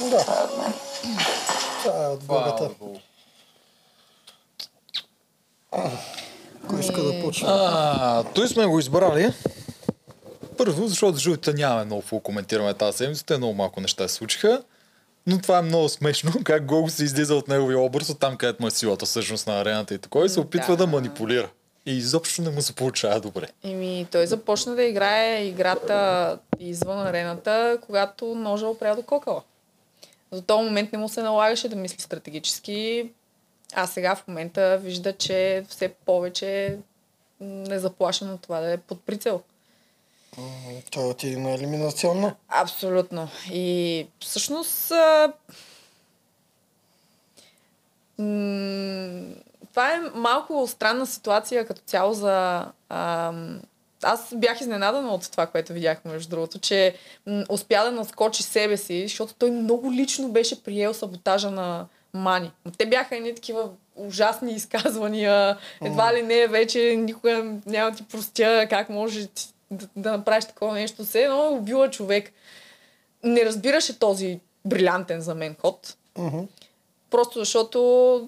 Да, 0.00 0.20
Това 0.20 0.40
е 0.40 0.44
от 0.44 0.58
мен. 0.58 0.74
това 1.82 2.04
е 2.04 2.08
от 2.08 2.24
Богата. 2.24 2.70
Кой 6.68 6.80
иска 6.80 7.02
да 7.02 7.22
почне? 7.22 7.48
А, 7.50 8.24
той 8.24 8.48
сме 8.48 8.66
го 8.66 8.78
избрали. 8.78 9.32
Първо, 10.58 10.86
защото 10.88 11.18
жълтите 11.18 11.52
нямаме 11.52 11.84
много 11.84 12.02
какво 12.02 12.20
коментираме 12.20 12.74
тази 12.74 12.96
седмица. 12.96 13.26
Те 13.26 13.36
много 13.36 13.54
малко 13.54 13.80
неща 13.80 14.08
се 14.08 14.14
случиха. 14.14 14.62
Но 15.26 15.40
това 15.40 15.58
е 15.58 15.62
много 15.62 15.88
смешно, 15.88 16.32
как 16.44 16.64
Гого 16.64 16.88
се 16.88 17.04
излиза 17.04 17.34
от 17.34 17.48
неговия 17.48 17.78
образ, 17.78 18.10
от 18.10 18.18
там 18.18 18.36
където 18.36 18.62
му 18.62 18.68
е 18.68 18.70
силата 18.70 19.06
всъщност 19.06 19.46
на 19.46 19.60
арената 19.60 19.94
и 19.94 19.98
такова 19.98 20.26
и 20.26 20.28
се 20.28 20.40
опитва 20.40 20.76
да. 20.76 20.86
Да. 20.86 20.86
манипулира. 20.86 21.48
И 21.86 21.96
изобщо 21.96 22.42
не 22.42 22.50
му 22.50 22.62
се 22.62 22.74
получава 22.74 23.20
добре. 23.20 23.46
Еми, 23.64 24.06
той 24.12 24.26
започна 24.26 24.74
да 24.74 24.82
играе 24.82 25.44
играта 25.44 26.38
извън 26.60 27.06
арената, 27.06 27.78
когато 27.86 28.34
ножа 28.34 28.66
опря 28.66 28.96
до 28.96 29.02
кокала. 29.02 29.42
За 30.32 30.42
този 30.42 30.64
момент 30.64 30.92
не 30.92 30.98
му 30.98 31.08
се 31.08 31.22
налагаше 31.22 31.68
да 31.68 31.76
мисли 31.76 32.00
стратегически, 32.00 33.10
а 33.74 33.86
сега 33.86 34.14
в 34.14 34.28
момента 34.28 34.78
вижда, 34.82 35.12
че 35.12 35.64
все 35.68 35.88
повече 35.88 36.78
не 37.40 37.78
заплашен 37.78 38.30
от 38.30 38.42
това 38.42 38.60
да 38.60 38.72
е 38.72 38.76
под 38.76 39.02
прицел. 39.02 39.42
Той 40.90 41.04
отиде 41.04 41.36
на 41.36 41.50
елиминационна. 41.50 42.34
Абсолютно. 42.48 43.28
И 43.50 44.06
всъщност 44.20 44.90
а... 44.90 45.32
това 49.70 49.94
е 49.94 50.00
малко 50.14 50.66
странна 50.68 51.06
ситуация 51.06 51.66
като 51.66 51.80
цяло 51.86 52.14
за... 52.14 52.66
А... 52.88 53.32
Аз 54.02 54.34
бях 54.36 54.60
изненадана 54.60 55.14
от 55.14 55.30
това, 55.30 55.46
което 55.46 55.72
видях, 55.72 56.04
между 56.04 56.30
другото, 56.30 56.58
че 56.58 56.96
м- 57.26 57.44
успя 57.48 57.84
да 57.84 57.92
наскочи 57.92 58.42
себе 58.42 58.76
си, 58.76 59.02
защото 59.02 59.34
той 59.34 59.50
много 59.50 59.92
лично 59.92 60.28
беше 60.28 60.62
приел 60.62 60.94
саботажа 60.94 61.50
на 61.50 61.86
Мани. 62.18 62.52
Те 62.78 62.86
бяха 62.86 63.16
едни 63.16 63.34
такива 63.34 63.70
ужасни 63.96 64.52
изказвания. 64.52 65.56
Едва 65.84 66.14
ли 66.14 66.22
не, 66.22 66.46
вече 66.46 66.96
никога 66.98 67.44
няма 67.66 67.92
ти 67.92 68.04
простя 68.04 68.66
как 68.70 68.88
може 68.88 69.28
да, 69.70 69.88
да 69.96 70.12
направиш 70.12 70.44
такова 70.44 70.74
нещо. 70.74 71.04
Все 71.04 71.22
едно 71.22 71.44
е 71.44 71.48
убила 71.48 71.90
човек. 71.90 72.32
Не 73.24 73.44
разбираше 73.44 73.98
този 73.98 74.40
брилянтен 74.64 75.20
за 75.20 75.34
мен 75.34 75.56
ход. 75.60 75.96
Просто 77.10 77.38
защото 77.38 77.78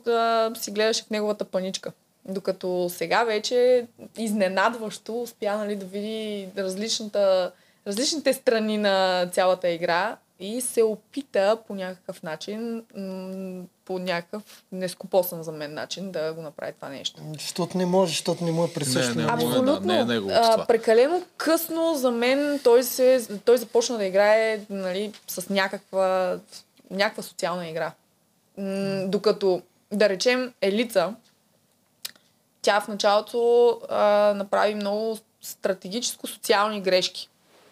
да 0.05 0.53
си 0.55 0.71
гледаше 0.71 1.05
в 1.05 1.11
неговата 1.11 1.45
паничка. 1.45 1.93
Докато 2.25 2.89
сега 2.91 3.25
вече 3.25 3.87
изненадващо 4.19 5.23
успя 5.23 5.57
нали, 5.57 5.77
да 5.77 5.87
види 5.87 6.49
различната, 6.59 7.53
различните 7.87 8.33
страни 8.33 8.79
на 8.79 9.27
цялата 9.33 9.69
игра 9.69 10.17
и 10.41 10.61
се 10.61 10.83
опита 10.83 11.59
по 11.67 11.75
някакъв 11.75 12.23
начин, 12.23 12.85
м- 12.97 13.65
по 13.91 13.99
някакъв 13.99 14.43
нескопосан 14.73 15.43
за 15.43 15.53
мен 15.53 15.75
начин 15.75 16.11
да 16.11 16.33
го 16.33 16.43
направи 16.43 16.73
това 16.73 16.89
нещо. 16.89 17.21
Защото 17.33 17.79
не 17.79 17.87
може, 17.87 18.11
защото 18.11 18.45
не 18.45 18.53
му 18.53 18.65
е 18.65 18.73
присъщо. 18.73 19.15
Не, 19.15 19.15
не, 19.15 19.23
му 19.23 19.29
е 19.29 19.35
Абсолютно. 19.35 20.07
не 20.07 20.17
е 20.17 20.21
а, 20.33 20.67
прекалено 20.67 21.23
късно 21.37 21.95
за 21.95 22.11
мен 22.11 22.61
той, 22.65 22.83
се, 22.83 23.27
той 23.45 23.59
започна 23.59 23.99
да 23.99 24.05
играе 24.05 24.61
нали, 24.71 25.13
с 25.29 25.49
някаква, 25.49 26.39
някаква 26.91 27.23
социална 27.23 27.69
игра. 27.69 27.93
М, 28.59 29.05
докато, 29.07 29.63
да 29.93 30.09
речем, 30.09 30.53
Елица, 30.61 31.15
тя 32.63 32.81
в 32.81 32.89
началото 32.89 33.81
а, 33.89 34.35
направи 34.37 34.75
много 34.75 35.19
стратегическо-социални 35.43 36.81
грешки 36.81 37.29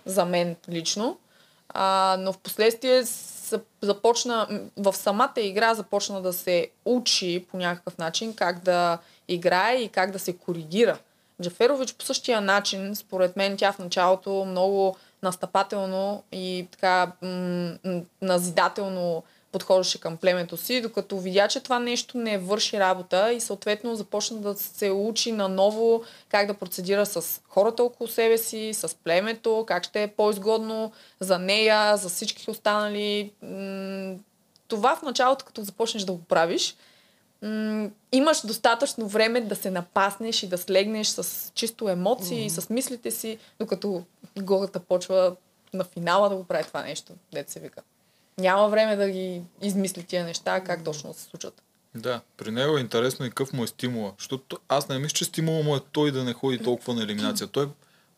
за 0.06 0.24
мен 0.24 0.56
лично, 0.68 1.18
а, 1.68 2.16
но 2.18 2.32
в 2.32 2.38
последствие 2.38 3.04
започна, 3.82 4.60
в 4.76 4.92
самата 4.92 5.32
игра 5.36 5.74
започна 5.74 6.22
да 6.22 6.32
се 6.32 6.70
учи 6.84 7.46
по 7.50 7.56
някакъв 7.56 7.98
начин 7.98 8.34
как 8.34 8.62
да 8.62 8.98
играе 9.28 9.76
и 9.76 9.88
как 9.88 10.10
да 10.10 10.18
се 10.18 10.36
коригира. 10.36 10.98
Джаферович 11.42 11.94
по 11.94 12.04
същия 12.04 12.40
начин, 12.40 12.96
според 12.96 13.36
мен 13.36 13.56
тя 13.56 13.72
в 13.72 13.78
началото 13.78 14.44
много 14.44 14.96
настъпателно 15.22 16.22
и 16.32 16.68
така 16.70 17.12
м- 17.22 18.00
назидателно 18.22 19.22
подхождаше 19.52 20.00
към 20.00 20.16
племето 20.16 20.56
си, 20.56 20.80
докато 20.80 21.18
видя, 21.18 21.48
че 21.48 21.60
това 21.60 21.78
нещо 21.78 22.18
не 22.18 22.38
върши 22.38 22.80
работа 22.80 23.32
и 23.32 23.40
съответно 23.40 23.96
започна 23.96 24.36
да 24.38 24.54
се 24.54 24.90
учи 24.90 25.32
наново 25.32 26.02
как 26.28 26.46
да 26.46 26.54
процедира 26.54 27.06
с 27.06 27.40
хората 27.48 27.82
около 27.82 28.08
себе 28.08 28.38
си, 28.38 28.70
с 28.74 28.96
племето, 29.04 29.64
как 29.68 29.84
ще 29.84 30.02
е 30.02 30.08
по-изгодно 30.08 30.92
за 31.20 31.38
нея, 31.38 31.96
за 31.96 32.08
всички 32.08 32.50
останали. 32.50 33.32
Това 34.68 34.96
в 34.96 35.02
началото, 35.02 35.44
като 35.44 35.62
започнеш 35.62 36.02
да 36.02 36.12
го 36.12 36.24
правиш, 36.24 36.76
имаш 38.12 38.46
достатъчно 38.46 39.08
време 39.08 39.40
да 39.40 39.56
се 39.56 39.70
напаснеш 39.70 40.42
и 40.42 40.48
да 40.48 40.58
слегнеш 40.58 41.08
с 41.08 41.52
чисто 41.54 41.88
емоции, 41.88 42.50
mm-hmm. 42.50 42.60
с 42.60 42.70
мислите 42.70 43.10
си, 43.10 43.38
докато 43.60 44.02
гората 44.38 44.80
почва 44.80 45.36
на 45.74 45.84
финала 45.84 46.28
да 46.28 46.36
го 46.36 46.44
прави 46.44 46.64
това 46.64 46.82
нещо, 46.82 47.12
дете 47.32 47.52
се 47.52 47.60
вика. 47.60 47.82
Няма 48.38 48.68
време 48.68 48.96
да 48.96 49.10
ги 49.10 49.42
измисли 49.62 50.02
тия 50.02 50.24
неща, 50.24 50.60
как 50.60 50.84
точно 50.84 51.12
да 51.12 51.18
се 51.18 51.24
случат. 51.24 51.62
Да, 51.94 52.20
при 52.36 52.50
него 52.50 52.78
е 52.78 52.80
интересно 52.80 53.26
и 53.26 53.30
какъв 53.30 53.52
му 53.52 53.64
е 53.64 53.66
стимула. 53.66 54.12
Защото 54.18 54.58
аз 54.68 54.88
не 54.88 54.98
мисля, 54.98 55.14
че 55.14 55.24
стимула 55.24 55.62
му 55.62 55.76
е 55.76 55.80
той 55.92 56.10
да 56.10 56.24
не 56.24 56.32
ходи 56.32 56.58
толкова 56.58 56.94
на 56.94 57.02
елиминация. 57.02 57.46
Той 57.46 57.68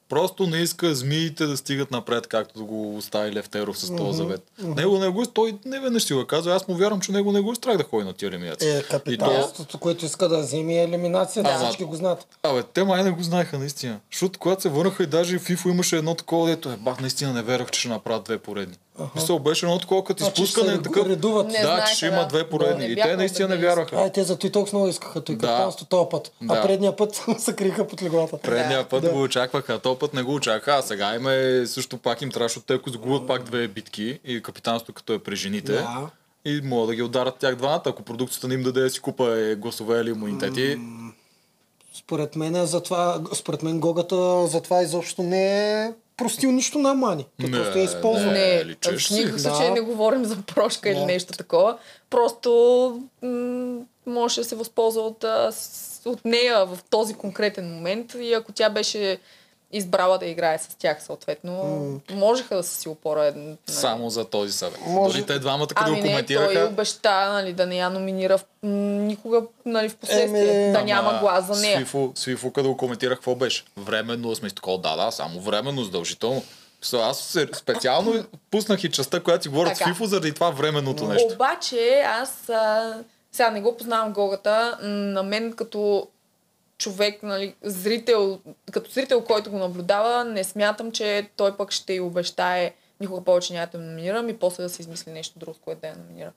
просто 0.08 0.46
не 0.46 0.58
иска 0.58 0.94
змиите 0.94 1.46
да 1.46 1.56
стигат 1.56 1.90
напред, 1.90 2.26
както 2.26 2.66
го 2.66 2.96
остави 2.96 3.32
Левтеров 3.32 3.78
с 3.78 3.96
този 3.96 4.16
завет. 4.16 4.42
Него 4.58 4.98
не 4.98 5.08
го, 5.08 5.26
той 5.26 5.58
не 5.64 5.80
веднъж 5.80 6.02
си 6.02 6.14
го 6.14 6.26
казва. 6.26 6.54
Аз 6.54 6.68
му 6.68 6.74
вярвам, 6.74 7.00
че 7.00 7.12
него 7.12 7.32
не 7.32 7.40
го 7.40 7.52
е 7.52 7.54
страх 7.54 7.76
да 7.76 7.84
ходи 7.84 8.04
на 8.04 8.12
тия 8.12 8.28
елиминации. 8.28 8.70
Е, 8.70 8.82
И 9.06 9.18
то, 9.18 9.48
което 9.80 10.04
иска 10.04 10.28
да 10.28 10.38
вземе 10.38 10.74
елиминацията, 10.74 11.50
Ама- 11.50 11.64
всички 11.64 11.84
го 11.84 11.96
знаят. 11.96 12.26
Абе, 12.42 12.62
те 12.62 12.84
май 12.84 13.04
не 13.04 13.10
го 13.10 13.22
знаеха 13.22 13.58
наистина. 13.58 14.00
Защото 14.12 14.38
когато 14.38 14.62
се 14.62 14.68
върнаха 14.68 15.02
и 15.02 15.06
даже 15.06 15.38
в 15.38 15.42
FIFA 15.42 15.70
имаше 15.70 15.96
едно 15.96 16.14
такова, 16.14 16.46
дето 16.48 16.70
е, 16.70 16.76
бах, 16.76 17.00
наистина 17.00 17.32
не 17.32 17.42
вярвах, 17.42 17.70
че 17.70 17.80
ще 17.80 17.88
направят 17.88 18.24
две 18.24 18.38
поредни. 18.38 18.76
Мисъл, 19.14 19.38
беше 19.38 19.66
едно 19.66 19.78
такова, 19.78 20.04
като 20.04 20.24
Значи 20.24 20.42
изпускане 20.42 20.76
се 20.76 20.82
такъв. 20.82 21.06
редуват. 21.06 21.46
Не 21.46 21.52
да, 21.52 21.62
знаеха, 21.62 21.86
че 21.88 21.94
ще 21.94 22.06
има 22.06 22.16
да. 22.16 22.26
две 22.26 22.48
поредни. 22.48 22.86
Не 22.86 22.92
и 22.92 22.96
те 22.96 23.16
наистина 23.16 23.48
не 23.48 23.56
вярваха. 23.56 23.96
Ай, 23.96 24.12
те 24.12 24.24
за 24.24 24.38
той 24.38 24.50
толкова 24.50 24.78
много 24.78 24.90
искаха 24.90 25.20
той 25.20 25.34
Да. 25.34 25.40
капитанство 25.40 25.86
този 25.86 26.06
път. 26.10 26.32
Да. 26.42 26.54
А 26.54 26.62
предния 26.62 26.96
път 26.96 27.14
се 27.38 27.56
криха 27.56 27.86
под 27.86 28.02
леглата. 28.02 28.38
Предния 28.38 28.88
път 28.88 29.02
Да. 29.02 29.10
го 29.10 29.22
очакваха, 29.22 29.74
а 29.74 29.78
този 29.78 29.98
път 29.98 30.14
не 30.14 30.22
го 30.22 30.34
очакваха, 30.34 30.78
а 30.78 30.82
сега 30.82 31.14
им 31.14 31.28
е 31.28 31.66
също 31.66 31.98
пак 31.98 32.22
им 32.22 32.30
трябваше, 32.30 32.60
те 32.60 32.74
ако 32.74 32.90
загубят 32.90 33.26
пак 33.26 33.42
две 33.42 33.68
битки 33.68 34.20
и 34.24 34.42
капитанството 34.42 34.92
като 34.92 35.12
е 35.12 35.18
при 35.18 35.36
жените. 35.36 35.72
Да. 35.72 36.10
И 36.44 36.60
могат 36.64 36.88
да 36.88 36.94
ги 36.94 37.02
ударат 37.02 37.34
тях 37.36 37.56
двамата, 37.56 37.82
ако 37.86 38.02
продукцията 38.02 38.48
не 38.48 38.54
им 38.54 38.62
даде 38.62 38.80
да 38.80 38.90
си 38.90 39.00
купа 39.00 39.38
е, 39.38 39.54
гласове 39.54 40.00
или 40.00 40.10
имунитети. 40.10 40.78
Според 41.94 42.36
мен, 42.36 42.56
е 42.56 42.66
затова, 42.66 43.20
според 43.34 43.62
мен 43.62 43.80
Гогата 43.80 44.46
затова 44.46 44.82
изобщо 44.82 45.22
не 45.22 45.72
е 45.84 45.92
простил 46.20 46.52
нищо 46.52 46.78
на 46.78 46.94
Мани. 46.94 47.26
Той 47.40 47.50
Не, 47.50 47.56
просто 47.56 47.78
е 47.78 47.82
използвал. 47.82 48.24
не. 48.26 48.64
Не, 48.64 48.74
в 48.98 49.10
никакъв 49.10 49.32
Да. 49.32 49.38
случай 49.40 49.70
не 49.70 49.80
говорим 49.80 50.24
за 50.24 50.36
прошка 50.44 50.88
или 50.88 50.98
Да. 50.98 51.06
нещо 51.06 51.32
такова. 51.32 51.78
Просто 52.10 52.50
м- 53.22 53.78
може 54.06 54.40
да 54.40 54.44
се 54.44 54.56
възползва 54.56 55.02
от, 55.02 55.24
от 56.04 56.24
нея 56.24 56.66
в 56.66 56.78
този 56.90 57.14
конкретен 57.14 57.64
момент 57.66 58.14
и 58.14 58.32
ако 58.32 58.52
тя 58.52 58.70
беше 58.70 59.18
избрала 59.72 60.18
да 60.18 60.26
играе 60.26 60.58
с 60.58 60.68
тях 60.78 61.02
съответно, 61.02 62.00
можеха 62.10 62.56
да 62.56 62.62
са 62.62 62.76
си 62.76 62.88
опора. 62.88 63.32
нали. 63.36 63.56
Само 63.66 64.10
за 64.10 64.24
този 64.24 64.52
съвет. 64.52 64.80
Може- 64.86 65.12
Дори 65.12 65.26
те 65.26 65.38
двамата, 65.38 65.66
като 65.66 65.82
Ами 65.86 65.90
го 65.90 65.96
не, 65.96 66.02
той 66.02 66.10
коментираха, 66.10 66.66
обеща 66.66 67.32
нали, 67.32 67.52
да 67.52 67.66
не 67.66 67.76
я 67.76 67.90
номинира 67.90 68.38
в, 68.38 68.44
никога 68.62 69.42
нали, 69.66 69.88
в 69.88 69.96
последствие, 69.96 70.62
Еми, 70.62 70.72
да 70.72 70.78
Ама 70.78 70.86
няма 70.86 71.18
глас 71.20 71.46
за 71.46 71.62
нея. 71.62 71.76
Свифо, 71.76 72.12
Свифо, 72.14 72.52
като 72.52 72.68
го 72.68 72.76
коментирах, 72.76 73.18
какво 73.18 73.34
беше? 73.34 73.64
Временно 73.76 74.34
сме 74.34 74.50
такова, 74.50 74.78
да, 74.78 74.96
да, 74.96 75.10
само 75.10 75.40
временно, 75.40 75.84
задължително. 75.84 76.42
Мисля, 76.80 76.98
Аз 77.02 77.18
се, 77.18 77.48
специално 77.54 78.24
пуснах 78.50 78.84
и 78.84 78.90
частта, 78.90 79.20
която 79.20 79.42
си 79.42 79.48
говорят 79.48 79.76
с 79.76 79.78
Така. 79.78 79.90
Фифо, 79.90 80.06
заради 80.06 80.32
това 80.32 80.50
временното 80.50 81.04
нещо. 81.04 81.34
Обаче 81.34 82.02
аз 82.06 82.48
а, 82.48 82.94
сега 83.32 83.50
не 83.50 83.60
го 83.60 83.76
познавам 83.76 84.12
Гогата, 84.12 84.78
на 84.82 85.22
мен 85.22 85.52
като 85.52 86.06
човек, 86.80 87.22
нали, 87.22 87.54
зрител, 87.62 88.38
като 88.70 88.90
зрител, 88.90 89.20
който 89.20 89.50
го 89.50 89.58
наблюдава, 89.58 90.24
не 90.24 90.44
смятам, 90.44 90.92
че 90.92 91.28
той 91.36 91.56
пък 91.56 91.70
ще 91.72 91.92
й 91.92 92.00
обещае 92.00 92.70
никога 93.00 93.20
повече 93.20 93.52
няма 93.52 93.68
да 93.68 93.78
номинирам 93.78 94.28
и 94.28 94.36
после 94.36 94.62
да 94.62 94.68
се 94.68 94.82
измисли 94.82 95.12
нещо 95.12 95.38
друго, 95.38 95.54
което 95.60 95.80
да 95.80 95.86
я 95.86 95.96
номинира. 95.96 96.32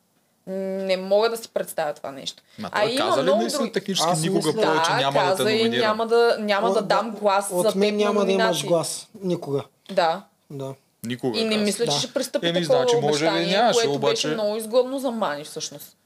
Не 0.86 0.98
мога 0.98 1.30
да 1.30 1.38
си 1.38 1.50
представя 1.50 1.94
това 1.94 2.12
нещо. 2.12 2.44
Ма 2.60 2.70
той 2.72 2.96
каза 2.96 3.24
ли 3.24 3.32
наистина 3.32 3.72
технически 3.72 4.10
Аз 4.10 4.22
никога 4.22 4.38
мисля- 4.48 4.62
повече 4.64 4.92
да, 4.92 4.98
няма 4.98 5.12
да 5.14 5.20
каза 5.22 5.46
те 5.46 5.52
и 5.52 5.58
номинира? 5.58 5.82
няма 5.82 6.08
да, 6.08 6.38
няма 6.40 6.72
да 6.72 6.80
От- 6.80 6.88
дам 6.88 7.12
глас 7.12 7.50
за 7.50 7.56
От 7.56 7.66
теб 7.66 7.76
мен 7.76 7.94
на 7.94 8.00
няма 8.00 8.26
да 8.26 8.32
имаш 8.32 8.38
номинации. 8.38 8.68
глас. 8.68 9.08
Никога. 9.22 9.64
Да. 9.92 10.24
Да. 10.50 10.74
Никога. 11.04 11.40
И 11.40 11.44
не 11.44 11.50
каза. 11.52 11.62
мисля, 11.62 11.86
че 11.86 11.92
Да. 11.92 11.98
ще 11.98 12.14
пристъпи 12.14 12.48
Еми, 12.48 12.62
такова 12.62 12.80
значи, 12.80 12.96
може 12.96 13.06
обещание, 13.08 13.46
нямаше, 13.48 13.76
което 13.76 13.94
обаче- 13.94 14.12
беше 14.12 14.28
много 14.28 14.56
изгодно 14.58 15.00
за 15.00 15.12
Мани 15.12 15.44
всъщност. 15.44 15.98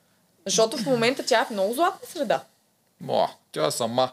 Защото 0.45 0.78
в 0.78 0.86
момента 0.86 1.26
тя 1.26 1.41
е 1.41 1.45
в 1.45 1.50
много 1.50 1.73
златна 1.73 2.08
среда. 2.08 2.43
Ма, 3.02 3.28
тя 3.52 3.65
е 3.65 3.71
сама. 3.71 4.10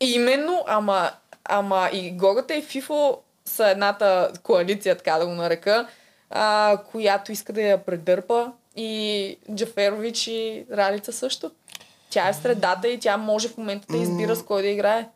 Именно, 0.00 0.64
ама, 0.66 1.10
ама 1.44 1.90
и 1.92 2.10
Гогата 2.10 2.54
и 2.54 2.62
Фифо 2.62 3.18
са 3.44 3.70
едната 3.70 4.30
коалиция, 4.42 4.96
така 4.96 5.18
да 5.18 5.26
го 5.26 5.32
нарека, 5.32 5.86
а, 6.30 6.78
която 6.90 7.32
иска 7.32 7.52
да 7.52 7.62
я 7.62 7.84
предърпа 7.84 8.52
и 8.76 9.38
Джаферович 9.54 10.26
и 10.26 10.64
Ралица 10.72 11.12
също. 11.12 11.50
Тя 12.10 12.28
е 12.28 12.32
в 12.32 12.36
средата 12.36 12.88
и 12.88 13.00
тя 13.00 13.16
може 13.16 13.48
в 13.48 13.56
момента 13.56 13.86
да 13.90 13.96
избира 13.98 14.36
с 14.36 14.42
кой 14.42 14.62
да 14.62 14.68
играе. 14.68 15.08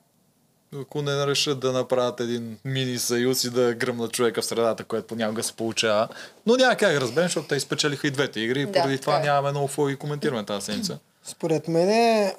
ако 0.82 1.02
не 1.02 1.26
решат 1.26 1.60
да 1.60 1.72
направят 1.72 2.20
един 2.20 2.58
мини 2.64 2.98
съюз 2.98 3.44
и 3.44 3.50
да 3.50 3.74
гръмнат 3.74 4.12
човека 4.12 4.42
в 4.42 4.44
средата, 4.44 4.84
което 4.84 5.06
понякога 5.06 5.42
се 5.42 5.52
получава. 5.52 6.08
Но 6.46 6.56
няма 6.56 6.76
как 6.76 6.92
да 6.92 7.00
разберем, 7.00 7.28
защото 7.28 7.48
те 7.48 7.56
изпечелиха 7.56 8.06
и 8.06 8.10
двете 8.10 8.40
игри 8.40 8.60
и 8.60 8.66
Да, 8.66 8.72
поради 8.72 8.98
това 8.98 9.12
така 9.12 9.22
е. 9.22 9.26
нямаме 9.26 9.50
много 9.50 9.66
какво 9.66 9.88
и 9.88 9.96
коментираме 9.96 10.44
тази 10.44 10.64
седмица. 10.64 10.98
Според 11.24 11.68
мен 11.68 12.32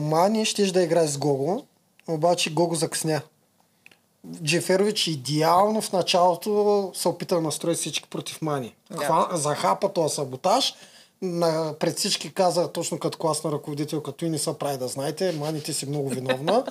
Мани 0.00 0.44
ще 0.44 0.66
да 0.66 0.82
играе 0.82 1.06
с 1.06 1.18
Гого, 1.18 1.62
обаче 2.08 2.54
Гого 2.54 2.74
закъсня. 2.74 3.20
Джеферович 4.42 5.06
идеално 5.06 5.80
в 5.80 5.92
началото 5.92 6.90
се 6.94 7.08
опита 7.08 7.34
да 7.34 7.40
настрои 7.40 7.74
всички 7.74 8.08
против 8.08 8.42
Мани. 8.42 8.74
Да. 8.90 9.04
Хва, 9.04 9.28
захапа 9.32 9.92
този 9.92 10.14
саботаж, 10.14 10.74
на, 11.22 11.74
пред 11.78 11.98
всички 11.98 12.34
каза, 12.34 12.72
точно 12.72 12.98
като 12.98 13.18
класна 13.18 13.52
ръководител, 13.52 14.02
като 14.02 14.24
и 14.24 14.30
не 14.30 14.38
са 14.38 14.54
прави 14.54 14.78
да 14.78 14.88
знаете, 14.88 15.32
Мани 15.32 15.62
ти 15.62 15.72
си 15.72 15.88
много 15.88 16.08
виновна. 16.08 16.64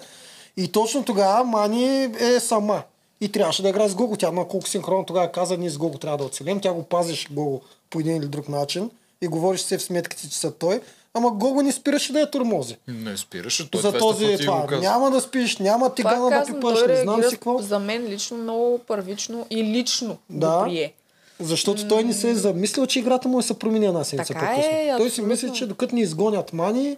и 0.58 0.72
точно 0.72 1.06
тогава 1.06 1.44
Мани 1.44 2.04
е 2.20 2.40
сама. 2.40 2.84
И 3.22 3.32
трябваше 3.32 3.62
да 3.62 3.70
играе 3.70 3.90
с 3.90 3.96
Гого. 3.96 4.18
Тя 4.18 4.32
на 4.32 4.48
колко 4.48 4.68
синхронно 4.68 5.06
тогава 5.06 5.32
каза, 5.32 5.58
ние 5.58 5.70
с 5.70 5.78
Гого 5.78 5.98
трябва 5.98 6.18
да 6.18 6.24
оцелем. 6.24 6.60
Тя 6.60 6.74
го 6.74 6.84
пазиш 6.84 7.28
Гого 7.32 7.62
по 7.90 8.00
един 8.00 8.16
или 8.16 8.28
друг 8.28 8.50
начин 8.50 8.92
и 9.22 9.28
говориш 9.28 9.62
се 9.62 9.78
в 9.78 9.84
сметките, 9.84 10.30
че 10.30 10.38
са 10.38 10.52
той. 10.52 10.82
Ама 11.14 11.32
Гого 11.32 11.62
не 11.62 11.72
спираше 11.72 12.14
да 12.14 12.20
я 12.20 12.32
тормози. 12.32 12.78
Не 12.88 13.18
спираше, 13.18 13.72
той 13.72 13.82
За 13.82 13.92
200 13.92 14.00
този 14.00 14.38
това. 14.38 14.68
Няма 14.72 15.12
да 15.12 15.22
спиш, 15.22 15.58
няма 15.58 15.86
Това 15.86 15.96
тигана 16.12 16.30
да 16.30 16.46
пипаш, 16.46 16.80
не 16.88 16.96
знам 16.96 17.16
реагира 17.16 17.30
си 17.30 17.36
какво. 17.36 17.58
за 17.58 17.80
мен 17.80 18.06
лично 18.06 18.38
много 18.38 18.80
първично 18.80 19.46
и 19.50 19.64
лично 19.64 20.18
Да. 20.30 20.48
го 20.50 20.64
прие. 20.64 20.94
Защото 21.40 21.88
той 21.88 22.04
не 22.04 22.14
се 22.14 22.30
е 22.30 22.36
замислил, 22.36 22.86
че 22.86 23.00
играта 23.00 23.28
му 23.28 23.40
е 23.40 23.44
се 23.44 23.60
промени 23.60 23.86
една 23.86 24.04
седмица 24.04 24.34
по-късно. 24.34 24.64
е, 24.64 24.94
той 24.98 25.10
си 25.10 25.22
мисли, 25.22 25.54
че 25.54 25.66
докато 25.66 25.96
ни 25.96 26.02
изгонят 26.02 26.54
мани, 26.54 26.98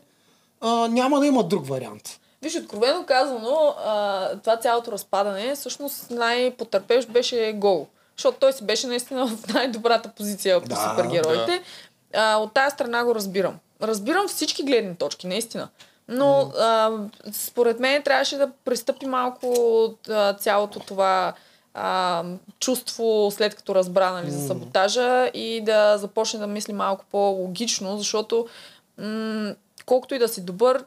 а, 0.61 0.87
няма 0.87 1.19
да 1.19 1.27
има 1.27 1.43
друг 1.43 1.67
вариант. 1.67 2.19
Виж, 2.41 2.55
откровено 2.55 3.05
казано, 3.05 3.75
а, 3.85 4.27
това 4.37 4.57
цялото 4.57 4.91
разпадане, 4.91 5.55
всъщност 5.55 6.09
най-потърпевш 6.09 7.05
беше 7.05 7.53
гол. 7.55 7.87
Защото 8.17 8.37
той 8.39 8.53
си 8.53 8.63
беше 8.65 8.87
наистина 8.87 9.27
в 9.27 9.53
най-добрата 9.53 10.09
позиция 10.09 10.61
по 10.61 10.67
Да, 10.69 10.75
супергероите. 10.89 11.61
А, 12.13 12.37
от 12.37 12.53
тази 12.53 12.73
страна 12.73 13.03
го 13.03 13.15
разбирам. 13.15 13.55
Разбирам 13.83 14.27
всички 14.27 14.63
гледни 14.63 14.95
точки, 14.95 15.27
наистина. 15.27 15.69
Но 16.07 16.51
а, 16.59 16.91
според 17.31 17.79
мен 17.79 18.03
трябваше 18.03 18.37
да 18.37 18.51
пристъпи 18.65 19.05
малко 19.05 19.47
от 19.57 20.09
а, 20.09 20.33
цялото 20.33 20.79
това 20.79 21.33
а, 21.73 22.23
чувство, 22.59 23.31
след 23.31 23.55
като 23.55 23.75
разбра 23.75 24.11
нали, 24.11 24.31
за 24.31 24.47
саботажа 24.47 25.31
и 25.33 25.61
да 25.61 25.97
започне 25.97 26.39
да 26.39 26.47
мисли 26.47 26.73
малко 26.73 27.05
по-логично, 27.11 27.97
защото 27.97 28.47
м- 28.97 29.55
колкото 29.85 30.15
и 30.15 30.19
да 30.19 30.27
си 30.27 30.41
добър, 30.41 30.85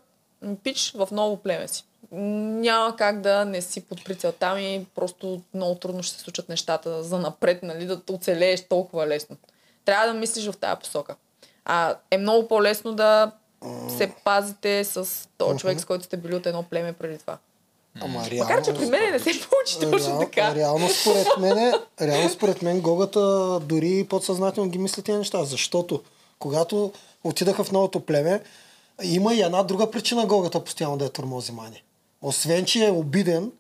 пич 0.63 0.93
в 0.95 1.09
ново 1.13 1.37
племе 1.37 1.69
си. 1.69 1.85
Няма 2.13 2.97
как 2.97 3.21
да 3.21 3.45
не 3.45 3.63
си 3.63 3.85
под 3.85 4.05
прицел 4.05 4.33
там 4.33 4.59
и 4.59 4.87
просто 4.95 5.41
много 5.55 5.75
трудно 5.75 6.03
ще 6.03 6.17
се 6.17 6.23
случат 6.23 6.49
нещата 6.49 7.03
за 7.03 7.19
напред, 7.19 7.63
нали, 7.63 7.87
да 7.87 8.01
оцелееш 8.11 8.69
толкова 8.69 9.07
лесно. 9.07 9.37
Трябва 9.85 10.07
да 10.07 10.15
мислиш 10.15 10.47
в 10.47 10.57
тази 10.57 10.81
посока. 10.81 11.17
А 11.67 11.95
е 12.11 12.19
много 12.19 12.49
по-лесно 12.49 12.95
да 12.95 13.33
се 13.99 14.13
пазите 14.25 14.85
с 14.85 15.29
този 15.39 15.59
човек, 15.59 15.81
с 15.81 15.85
който 15.85 16.05
сте 16.05 16.17
били 16.17 16.35
от 16.35 16.47
едно 16.47 16.63
племе 16.63 16.93
преди 16.93 17.19
това. 17.19 17.39
Ама 18.01 18.25
Макар, 18.39 18.65
че 18.65 18.75
при 18.75 18.87
мен 18.87 19.13
не 19.13 19.19
се 19.19 19.25
получи 19.25 19.91
точно 19.91 20.09
реал, 20.09 20.21
така. 20.21 20.55
реално 20.55 20.89
според 20.89 21.27
мен, 21.39 21.75
реално 22.01 22.31
според 22.31 22.63
мен 22.63 22.81
Гогата 22.81 23.21
дори 23.61 24.07
подсъзнателно 24.11 24.71
ги 24.71 24.79
мисли 24.79 25.03
тези 25.03 25.19
неща, 25.19 25.45
защото 25.45 26.03
когато 26.39 26.93
отидаха 27.25 27.65
в 27.65 27.73
новото 27.73 28.01
племе, 28.01 28.43
има 29.03 29.35
и 29.35 29.43
една 29.43 29.63
друга 29.63 29.91
причина 29.91 30.27
Гогата 30.27 30.65
постоянно 30.65 30.97
да 30.97 31.05
е 31.05 31.09
тормози 31.09 31.53
Мани. 31.53 31.83
Освен, 32.23 32.65
че 32.65 32.87
е 32.87 32.91
обиден, 32.91 33.53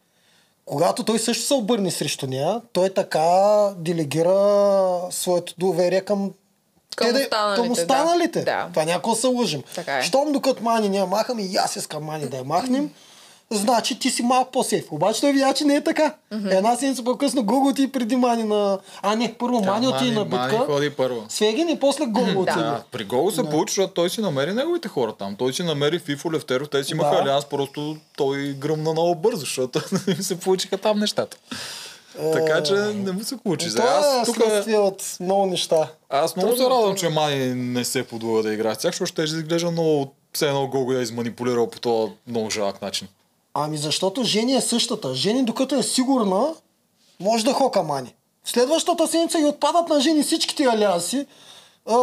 когато 0.64 1.04
той 1.04 1.18
също 1.18 1.44
се 1.44 1.54
обърне 1.54 1.90
срещу 1.90 2.26
нея, 2.26 2.60
той 2.72 2.90
така 2.90 3.70
делегира 3.76 5.00
своето 5.10 5.54
доверие 5.58 6.00
към 6.00 6.32
Към 6.96 7.06
те 7.06 7.12
да- 7.12 7.18
останалите, 7.20 7.56
към 7.58 7.66
да. 7.66 7.72
останалите. 7.72 8.40
Да. 8.40 8.66
Това 8.70 8.84
някакво 8.84 9.14
се 9.14 9.26
лъжим. 9.26 9.62
Така 9.74 9.98
е. 9.98 10.02
Щом 10.02 10.32
докато 10.32 10.62
Мани 10.62 10.88
не 10.88 10.96
я 10.96 11.06
махаме, 11.06 11.42
и 11.42 11.56
аз 11.56 11.76
искам 11.76 12.04
Мани 12.04 12.26
да 12.26 12.36
я 12.36 12.44
махнем, 12.44 12.90
значи 13.50 13.98
ти 13.98 14.10
си 14.10 14.22
малко 14.22 14.50
по-сейф. 14.50 14.84
Обаче 14.90 15.20
той 15.20 15.32
видя, 15.32 15.54
че 15.54 15.64
не 15.64 15.74
е 15.74 15.84
така. 15.84 16.14
Една 16.50 16.76
седмица 16.76 17.04
по-късно 17.04 17.42
Гого 17.44 17.72
ти 17.72 17.92
преди 17.92 18.16
Мани 18.16 18.44
на... 18.44 18.78
А 19.02 19.16
не, 19.16 19.34
първо 19.34 19.62
Тя, 19.62 19.66
Мани 19.66 19.88
отиде 19.88 20.10
на 20.10 20.24
Мани 20.24 20.48
битка. 20.48 20.66
ходи 20.66 20.90
първо. 20.90 21.24
С 21.28 21.38
Фегин 21.38 21.68
и 21.68 21.78
после 21.78 22.06
Гого 22.06 22.40
отиде. 22.40 22.52
Да, 22.54 22.82
при 22.92 23.04
Гол 23.04 23.30
се 23.30 23.44
получи, 23.44 23.72
защото 23.72 23.94
той 23.94 24.10
си 24.10 24.20
намери 24.20 24.52
неговите 24.52 24.88
хора 24.88 25.12
там. 25.12 25.36
Той 25.36 25.52
си 25.52 25.62
намери 25.62 25.98
Фифо, 25.98 26.32
Левтеров, 26.32 26.68
те 26.68 26.84
си 26.84 26.92
имаха 26.92 27.10
Да. 27.10 27.22
алианс, 27.22 27.44
просто 27.44 27.96
той 28.16 28.52
гръмна 28.52 28.92
много 28.92 29.14
бързо, 29.14 29.40
защото 29.40 29.80
се 30.20 30.40
получиха 30.40 30.78
там 30.78 30.98
нещата. 30.98 31.36
Така 32.32 32.62
че 32.62 32.74
не 32.74 33.12
му 33.12 33.24
се 33.24 33.36
получи. 33.36 33.70
Сега 33.70 33.82
Това 33.82 34.16
е 34.16 34.20
аз 34.20 34.26
тук 34.26 34.36
следствие 34.36 34.78
от 34.78 35.16
много 35.20 35.46
неща. 35.46 35.88
Аз 36.10 36.36
много 36.36 36.56
се 36.56 36.62
радвам, 36.62 36.96
че 36.96 37.08
Мани 37.08 37.54
не 37.54 37.84
се 37.84 38.02
подлага 38.02 38.42
да 38.42 38.54
играе 38.54 38.74
с 38.74 38.78
тях, 38.78 38.90
защото 38.90 39.12
ще 39.12 39.22
изглежда 39.22 39.70
много 39.70 40.12
все 40.34 40.48
едно 40.48 40.66
Гого 40.68 40.92
я 40.92 40.98
е 40.98 41.02
изманипулирал 41.02 41.70
по 41.70 41.80
този 41.80 42.12
много 42.26 42.50
жалък 42.50 42.82
начин. 42.82 43.08
Ами 43.54 43.76
защото 43.76 44.24
Жени 44.24 44.54
е 44.54 44.60
същата. 44.60 45.14
Жени, 45.14 45.44
докато 45.44 45.74
е 45.74 45.82
сигурна, 45.82 46.54
може 47.20 47.44
да 47.44 47.52
хока 47.52 47.82
Мани. 47.82 48.14
В 48.44 48.50
следващата 48.50 49.06
седмица 49.08 49.40
и 49.40 49.44
отпадат 49.44 49.88
на 49.88 50.00
Жени 50.00 50.22
всичките 50.22 50.64
алианси. 50.64 51.26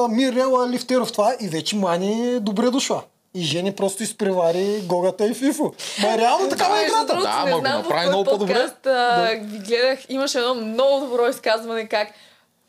Мирела, 0.10 0.70
Лифтеров, 0.70 1.12
това 1.12 1.36
и 1.40 1.48
вече 1.48 1.76
Мани 1.76 2.30
е 2.30 2.40
добре 2.40 2.70
дошла. 2.70 3.04
И 3.36 3.42
Жени 3.42 3.76
просто 3.76 4.04
изпревари 4.04 4.82
Гогата 4.82 5.26
и 5.26 5.34
Фифо. 5.34 5.74
Ма 6.02 6.18
реално 6.18 6.50
такава 6.50 6.78
е 6.78 6.82
Между 6.82 6.96
играта. 6.96 7.06
другото, 7.08 7.24
Да, 7.24 7.36
ама 7.38 7.52
го 7.52 7.62
направи 7.62 8.08
много 8.08 8.24
по-добре. 8.24 8.54
подкаст 8.54 8.86
а, 8.86 9.30
ви 9.42 9.58
гледах, 9.60 10.00
имаше 10.10 10.38
едно 10.38 10.56
много 10.56 11.00
добро 11.00 11.28
изказване 11.28 11.88
как 11.88 12.08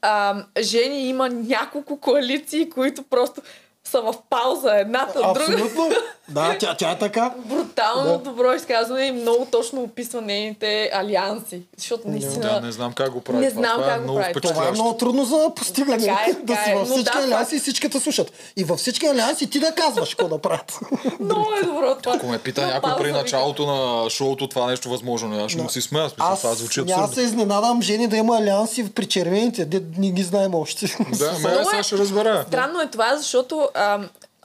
а, 0.03 0.35
Жени 0.61 1.09
има 1.09 1.29
няколко 1.29 2.01
коалиции, 2.01 2.71
които 2.71 3.03
просто 3.03 3.41
са 3.85 4.01
в 4.03 4.15
пауза 4.31 4.77
едната, 4.77 5.19
друга. 5.35 5.69
Да, 6.29 6.57
тя, 6.59 6.75
тя 6.75 6.91
е 6.91 6.99
така. 6.99 7.33
Брутално 7.39 8.11
Да. 8.11 8.19
добро 8.19 8.53
изказване 8.53 9.05
и 9.05 9.13
много 9.13 9.47
точно 9.47 9.83
описва 9.83 10.21
нейните 10.21 10.91
алианси. 10.95 11.63
Защото 11.79 12.09
наистина... 12.09 12.41
Да, 12.43 12.61
не 12.61 12.73
знам 12.73 12.93
как 12.93 13.11
го 13.11 13.21
прави. 13.21 13.39
Не 13.39 13.51
това. 13.51 13.61
знам 13.61 13.77
това 13.77 13.89
как 13.89 14.01
е 14.01 14.07
го 14.07 14.15
прави. 14.15 14.33
Това 14.35 14.69
е 14.69 14.71
много 14.71 14.95
трудно 14.95 15.25
за 15.25 15.51
постигане. 15.57 15.99
Така 15.99 16.21
е, 16.29 16.33
да 16.43 16.47
така 16.47 16.65
си 16.65 16.71
е. 16.71 16.75
във 16.75 16.89
всички 16.89 17.19
да, 17.19 17.25
алианси 17.25 17.57
и 17.57 17.61
всички 17.61 17.89
те 17.91 18.01
слушат. 18.01 18.33
И 18.57 18.65
във 18.65 18.79
всички 18.79 19.07
алианси 19.07 19.51
ти 19.51 19.61
да 19.61 19.73
казваш 19.73 20.15
какво 20.15 20.29
да 20.29 20.43
правят. 20.43 20.79
Много 21.21 21.47
е 21.63 21.67
добро 21.67 21.97
това. 22.03 22.17
Ако 22.17 22.27
ме 22.27 22.39
пита 22.39 22.61
На 22.61 22.67
някой 22.67 22.97
при 22.97 23.13
началото 23.13 23.67
на 23.67 24.11
шоуто 24.11 24.49
това 24.49 24.67
нещо 24.67 24.89
възможно, 24.89 25.45
аз 25.45 25.53
ще 25.53 25.63
му 25.63 25.69
си 25.69 25.81
смея. 25.81 26.09
Смисъл, 26.11 26.33
Аз 26.33 26.41
това 26.41 26.55
звучи 26.55 26.81
абсурдно. 26.81 27.13
се 27.15 27.23
изненадам 27.23 27.83
Жени 27.83 28.09
да 28.09 28.17
има 28.17 28.37
алианси 28.39 28.93
при 28.93 29.07
червените, 29.07 29.65
де 29.65 29.83
не 29.99 30.11
ги 30.11 30.23
знаем 30.23 30.55
още. 30.55 30.87
Да, 31.13 31.33
ме 31.33 31.39
сега 31.39 31.79
е- 31.79 31.83
ще 31.83 31.99
разбера. 31.99 32.45
Странно 32.49 32.81
е 32.81 32.91
това, 32.91 33.17
защото 33.17 33.69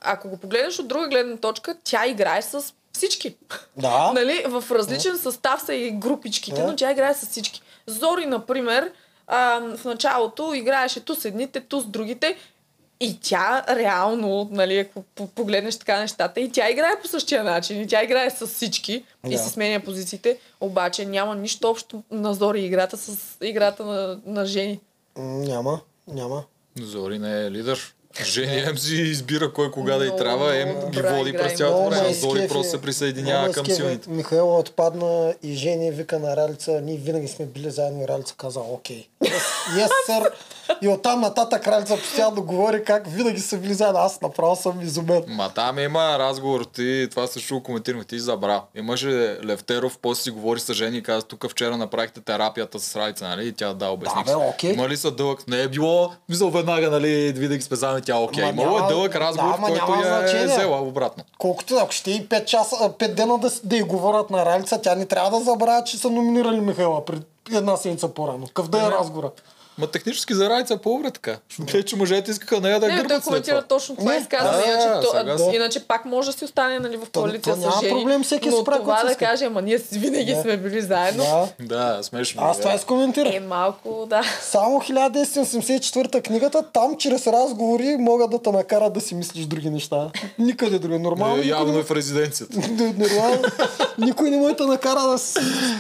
ако 0.02 0.30
го 0.30 0.38
погледнеш 0.38 0.80
от 0.80 0.88
друга 0.88 1.08
гледна 1.08 1.38
точка, 1.38 1.76
тя 1.84 2.08
играе 2.08 2.41
с 2.41 2.64
всички. 2.91 3.36
Да. 3.78 4.12
нали, 4.16 4.43
в 4.47 4.64
различен 4.72 5.18
състав 5.18 5.62
са 5.62 5.74
и 5.74 5.91
групичките, 5.91 6.62
Да. 6.62 6.68
но 6.68 6.76
тя 6.76 6.91
играе 6.91 7.14
с 7.14 7.26
всички. 7.26 7.62
Зори, 7.88 8.26
например, 8.26 8.91
а, 9.28 9.38
в 9.78 9.86
началото 9.86 10.54
играеше 10.54 11.00
ту 11.00 11.16
с 11.16 11.26
едните, 11.26 11.60
ту 11.60 11.80
с 11.80 11.86
другите. 11.86 12.38
И 13.02 13.20
тя 13.20 13.66
реално, 13.70 14.50
нали, 14.52 14.78
ако 14.78 15.02
по- 15.06 15.28
погледнеш 15.28 15.78
така 15.78 16.00
нещата, 16.00 16.39
и 16.39 16.52
тя 16.52 16.70
играе 16.70 17.02
по 17.02 17.08
същия 17.08 17.43
начин, 17.43 17.82
и 17.82 17.88
тя 17.88 18.04
играе 18.04 18.30
с 18.30 18.47
всички, 18.47 18.93
и 19.26 19.30
Да. 19.30 19.38
си 19.38 19.50
сменя 19.50 19.80
позициите, 19.80 20.39
обаче 20.62 21.06
няма 21.06 21.36
нищо 21.36 21.70
общо 21.70 22.04
на 22.12 22.34
Зори 22.34 22.62
играта 22.62 22.97
с 22.97 23.18
играта 23.41 23.86
на, 23.86 24.20
на 24.26 24.45
Жени. 24.45 24.80
Няма, 25.18 25.80
няма. 26.08 26.43
Зори 26.78 27.20
не 27.20 27.45
е 27.45 27.52
лидер. 27.52 27.95
Жени 28.24 28.60
Ем 28.60 28.78
си 28.78 28.96
избира 28.96 29.54
кой 29.54 29.72
кога 29.72 29.94
да 29.94 30.04
Много, 30.04 30.18
трябва, 30.18 30.58
Ем 30.58 30.76
ги 30.90 31.02
води 31.02 31.34
през 31.34 31.58
цялото 31.58 31.90
време. 31.90 32.08
ме 32.08 32.14
Зори 32.14 32.32
изкефи. 32.32 32.54
просто 32.54 32.72
се 32.72 32.82
присъединява 32.82 33.52
към 33.52 33.66
силните. 33.66 34.10
Михаела 34.10 34.60
отпадна 34.60 35.34
и 35.44 35.54
Жени 35.54 35.92
вика 35.92 36.20
на 36.20 36.38
Ралица, 36.38 36.82
ние 36.82 36.98
винаги 36.98 37.28
сме 37.28 37.46
били 37.46 37.72
заедно 37.72 38.04
и 38.04 38.08
Ралица 38.08 38.36
каза 38.38 38.60
окей. 38.60 39.08
Yes 39.76 39.90
sir. 40.10 40.30
И 40.82 40.88
оттам 40.88 41.22
нататък 41.22 41.68
Ралица 41.68 41.96
постоянно 41.98 42.44
говори 42.44 42.84
как 42.84 43.08
винаги 43.08 43.40
са 43.40 43.58
били 43.58 43.74
заедно. 43.74 44.00
Аз 44.00 44.22
направо 44.22 44.56
съм 44.56 44.82
изумен. 44.82 45.24
Ма 45.28 45.50
там 45.50 45.80
има 45.80 46.20
разговор, 46.20 46.64
ти 46.64 47.08
това 47.12 47.28
също 47.28 47.56
го 47.56 47.64
коментираме, 47.64 48.04
ти 48.04 48.20
забра. 48.20 48.62
Имаше 48.76 49.08
Левтеров, 49.46 49.98
после 50.02 50.22
си 50.22 50.32
говори 50.32 50.60
с 50.60 50.74
Жени 50.74 50.98
и 50.98 51.04
каза, 51.04 51.26
тук 51.26 51.50
вчера 51.50 51.78
направихте 51.78 52.22
терапията 52.22 52.80
с 52.80 52.96
Райца, 52.96 53.28
нали? 53.28 53.48
И 53.48 53.52
тя 53.52 53.74
да, 53.74 53.88
обясни. 53.88 54.24
Да, 54.26 54.32
бе, 54.32 54.46
окей. 54.46 54.74
Има 54.74 54.90
ли 54.90 54.98
са 54.98 55.12
дълъг? 55.12 55.48
Не 55.48 55.62
е 55.62 55.68
било, 55.68 56.12
мисъл 56.30 56.50
веднага, 56.50 56.90
нали, 56.90 57.34
винаги 57.36 57.62
сме 57.62 57.78
заедно, 57.78 58.02
тя 58.02 58.18
окей. 58.18 58.44
Ма 58.44 58.50
Имало 58.50 58.78
е 58.78 58.80
няма- 58.80 58.88
дълъг 58.90 59.12
да, 59.14 59.20
разговор, 59.20 59.54
в 59.54 59.62
който 59.62 59.94
я 59.94 60.00
е 60.00 60.20
значение. 60.22 60.48
взела 60.48 60.82
обратно. 60.82 61.24
Колкото 61.38 61.76
ако 61.76 61.92
ще 61.92 62.12
и 62.12 62.30
5 62.30 62.46
часа, 62.46 62.76
5 62.76 63.14
дена 63.14 63.38
да, 63.38 63.52
да 63.64 63.78
й 63.78 63.82
говорят 63.82 64.30
на 64.30 64.46
Ралица, 64.46 64.82
тя 64.82 64.96
не 64.96 65.06
трябва 65.06 65.40
да 65.40 65.46
забравя, 65.46 65.84
че 65.84 65.98
са 65.98 66.10
номинирали 66.10 66.60
Михаела 66.60 67.06
пред 67.06 67.22
една 67.54 67.78
седмица 67.78 68.08
по-рано. 68.08 68.48
Какъв 68.48 68.68
да 68.70 68.78
е 68.78 68.92
разговора? 68.92 69.30
Ма 69.80 69.88
технически 69.88 70.34
за 70.34 70.50
Райца 70.50 70.74
е 70.74 70.78
по-добре 70.78 71.12
така. 71.12 71.38
Защото 71.50 71.84
че 71.84 71.96
мъжете 71.96 72.32
искаха 72.32 72.60
нея 72.60 72.80
да 72.80 72.88
Не, 72.88 72.92
той 72.92 72.98
гърбат 72.98 73.16
след 73.16 73.24
коментира 73.24 73.56
това. 73.56 73.68
точно 73.70 73.96
това 73.96 74.12
Не, 74.12 74.18
изказване. 74.18 74.58
да, 74.58 74.64
иначе, 74.66 74.88
то, 75.02 75.12
сега 75.12 75.32
а, 75.34 75.38
си- 75.40 75.56
иначе 75.56 75.80
пак 75.80 76.06
може 76.06 76.32
да 76.32 76.38
си 76.38 76.46
остане 76.46 76.80
нали, 76.80 76.98
в 76.98 77.06
коалиция 77.12 77.56
то 77.56 77.72
с 77.72 77.80
жени. 77.80 77.92
проблем, 77.92 78.24
всеки 78.24 78.50
но 78.50 78.64
прави 78.64 78.80
това 78.80 79.04
да 79.04 79.16
каже, 79.16 79.46
ама 79.46 79.62
ние 79.62 79.80
си 79.80 80.00
винаги 80.00 80.34
Да. 80.34 80.42
сме 80.42 80.58
били 80.58 80.82
заедно. 80.82 81.50
Да. 81.60 81.68
Да, 81.96 82.04
смешно. 82.04 82.44
Аз 82.44 82.58
да. 82.58 82.64
това 82.64 82.76
изкоментирах. 82.76 83.34
Е 83.34 83.40
малко, 83.40 84.06
да. 84.10 84.22
Само 84.42 84.80
1984 84.80 85.80
книгата, 86.22 86.64
там 86.64 86.98
чрез 86.98 87.28
разговори 87.28 87.98
могат 88.00 88.32
да 88.32 88.42
те 88.42 88.52
накарат 88.52 88.94
да 88.94 89.02
си 89.02 89.16
мислиш 89.16 89.46
други 89.46 89.70
неща. 89.70 90.10
Никъде 90.40 90.80
други. 90.80 91.00
Нормално. 91.00 91.42
Е, 91.42 91.46
явно 91.46 91.80
е 91.80 91.84
в 91.84 91.92
резиденцията. 91.92 92.58
Нормално. 92.98 93.42
Никой 93.98 94.30
не 94.30 94.38
може 94.38 94.54
да 94.54 94.58
те 94.58 94.66
накара 94.66 95.02
да, 95.02 95.18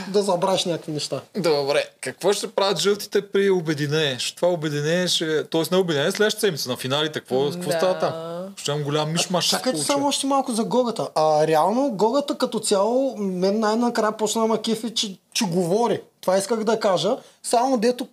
да 0.07 0.21
забраш 0.21 0.65
някакви 0.65 0.91
неща. 0.91 1.21
Добре, 1.35 1.83
какво 2.01 2.33
ще 2.33 2.47
правят 2.47 2.79
жълтите 2.79 3.21
при 3.23 3.49
обединение? 3.49 3.88
Ще 4.19 4.35
това 4.35 4.47
обединение 4.47 5.07
ще... 5.07 5.43
Тоест 5.43 5.71
не 5.71 5.77
обединение, 5.77 6.11
следващата 6.11 6.41
седмица 6.41 6.69
на 6.69 6.77
финалите. 6.77 7.19
Какво, 7.19 7.51
какво 7.51 7.71
Да. 7.71 7.77
става 7.77 7.99
там? 7.99 8.13
Ще 8.57 8.71
имам 8.71 8.83
голям 8.83 9.11
мишмаш. 9.11 9.49
Чакайте 9.49 9.79
само 9.81 10.07
още 10.07 10.27
малко 10.27 10.51
за 10.51 10.63
Гогата. 10.63 11.09
А 11.15 11.47
реално 11.47 11.91
Гогата 11.91 12.37
като 12.37 12.59
цяло, 12.59 13.17
мен 13.17 13.59
най-накрая 13.59 14.17
почна 14.17 14.47
ма 14.47 14.61
кефи, 14.61 14.93
че, 14.93 15.17
че 15.33 15.45
говори. 15.45 16.01
Това 16.21 16.37
исках 16.37 16.63
да 16.63 16.79
кажа. 16.79 17.17
Само 17.43 17.77
дето 17.77 18.07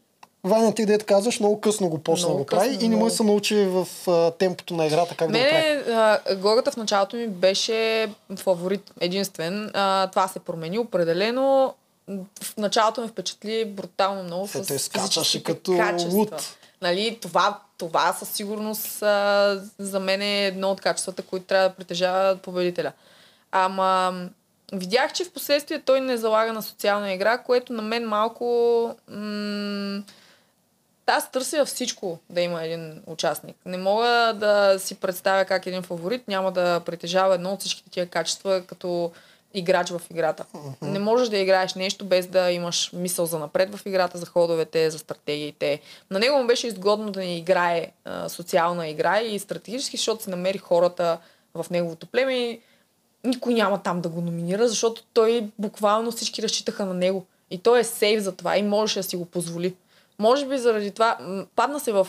Ваня, 0.45 0.75
ти 0.75 0.87
дето 0.87 1.05
казваш, 1.05 1.41
много 1.41 1.61
късно 1.61 1.89
го 1.89 1.99
почна 1.99 2.29
да 2.29 2.35
го 2.35 2.47
прави 2.47 2.69
късно, 2.69 2.85
и 2.85 2.89
не 2.89 2.97
много. 2.97 3.11
да 3.11 3.17
се 3.17 3.23
научи 3.23 3.57
в 3.57 3.87
а, 4.09 4.31
темпото 4.31 4.75
на 4.75 4.87
играта 4.87 5.15
как 5.17 5.33
да 5.33 5.39
го 5.39 5.45
прави. 5.51 5.83
Мене 5.87 6.41
Гората 6.41 6.71
в 6.71 6.77
началото 6.77 7.17
ми 7.17 7.29
беше 7.29 8.09
фаворит 8.37 8.91
единствен. 9.01 9.71
А, 9.75 10.07
това 10.11 10.29
се 10.29 10.39
промени 10.39 10.79
определено. 10.79 11.75
В 12.43 12.57
началото 12.57 13.01
ме 13.01 13.09
впечатли 13.09 13.65
брутално 13.65 14.23
много 14.23 14.45
Е, 14.45 14.49
с 14.49 14.67
той 14.67 14.79
скачаше 14.79 15.43
като 15.43 15.77
качества. 15.77 16.19
луд. 16.19 16.57
Нали, 16.83 17.19
това, 17.23 17.61
това 17.79 18.13
със 18.13 18.29
сигурност 18.29 19.03
а, 19.03 19.61
за 19.79 20.01
мен 20.01 20.23
е 20.23 20.47
едно 20.47 20.71
от 20.71 20.81
качествата, 20.81 21.23
които 21.23 21.47
трябва 21.47 21.69
да 21.69 21.75
притежава 21.75 22.37
победителя. 22.37 22.93
Ама 23.53 24.15
видях, 24.73 25.13
че 25.13 25.25
в 25.25 25.33
последствие 25.33 25.81
той 25.81 26.01
не 26.01 26.17
залага 26.17 26.53
на 26.53 26.63
социална 26.63 27.13
игра, 27.13 27.39
което 27.39 27.73
на 27.73 27.83
мен 27.83 28.09
малко... 28.09 28.45
М- 29.09 30.03
аз 31.09 31.31
търся 31.31 31.65
всичко 31.65 32.19
да 32.31 32.41
има 32.41 32.65
един 32.65 33.03
участник. 33.07 33.57
Не 33.67 33.77
мога 33.77 34.33
да 34.37 34.77
си 34.79 34.95
представя 34.95 35.45
как 35.45 35.67
един 35.67 35.83
фаворит 35.83 36.29
няма 36.29 36.53
да 36.53 36.81
притежава 36.81 37.35
едно 37.35 37.51
от 37.53 37.61
всичките 37.61 37.91
тия 37.91 38.07
качества 38.07 38.63
като 38.67 39.13
играч 39.57 39.91
в 39.91 40.03
играта. 40.11 40.45
Не 40.83 40.99
можеш 40.99 41.29
да 41.29 41.39
играеш 41.39 41.75
нещо 41.75 42.05
без 42.05 42.27
да 42.27 42.51
имаш 42.51 42.91
мисъл 42.93 43.27
за 43.27 43.39
напред 43.39 43.75
в 43.75 43.87
играта, 43.87 44.19
за 44.19 44.27
ходовете, 44.27 44.91
за 44.91 44.99
стратегиите. 44.99 45.81
На 46.11 46.19
него 46.19 46.39
му 46.39 46.47
беше 46.47 46.67
изгодно 46.67 47.11
да 47.11 47.21
не 47.21 47.37
играе 47.37 47.93
а, 48.05 48.29
социална 48.29 48.89
игра 48.89 49.21
и 49.21 49.39
стратегически, 49.39 49.97
защото 49.97 50.23
се 50.23 50.31
намери 50.31 50.59
хората 50.59 51.19
в 51.55 51.67
неговото 51.71 52.07
племе 52.07 52.35
и 52.35 52.61
никой 53.25 53.55
няма 53.55 53.83
там 53.83 54.01
да 54.01 54.09
го 54.09 54.21
номинира, 54.21 54.69
защото 54.69 55.03
той 55.13 55.49
буквално 55.59 56.11
всички 56.11 56.43
разчитаха 56.43 56.85
на 56.87 56.95
него. 56.95 57.27
И 57.51 57.59
той 57.59 57.81
е 57.81 57.85
сейф 57.85 58.23
за 58.23 58.33
това 58.33 58.57
и 58.57 58.63
можеше 58.63 58.99
да 58.99 59.03
си 59.03 59.17
го 59.17 59.25
позволи. 59.25 59.75
Може 60.19 60.47
би 60.47 60.59
заради 60.59 60.91
това 60.91 61.19
падна 61.57 61.81
се 61.81 61.93
в 61.93 62.09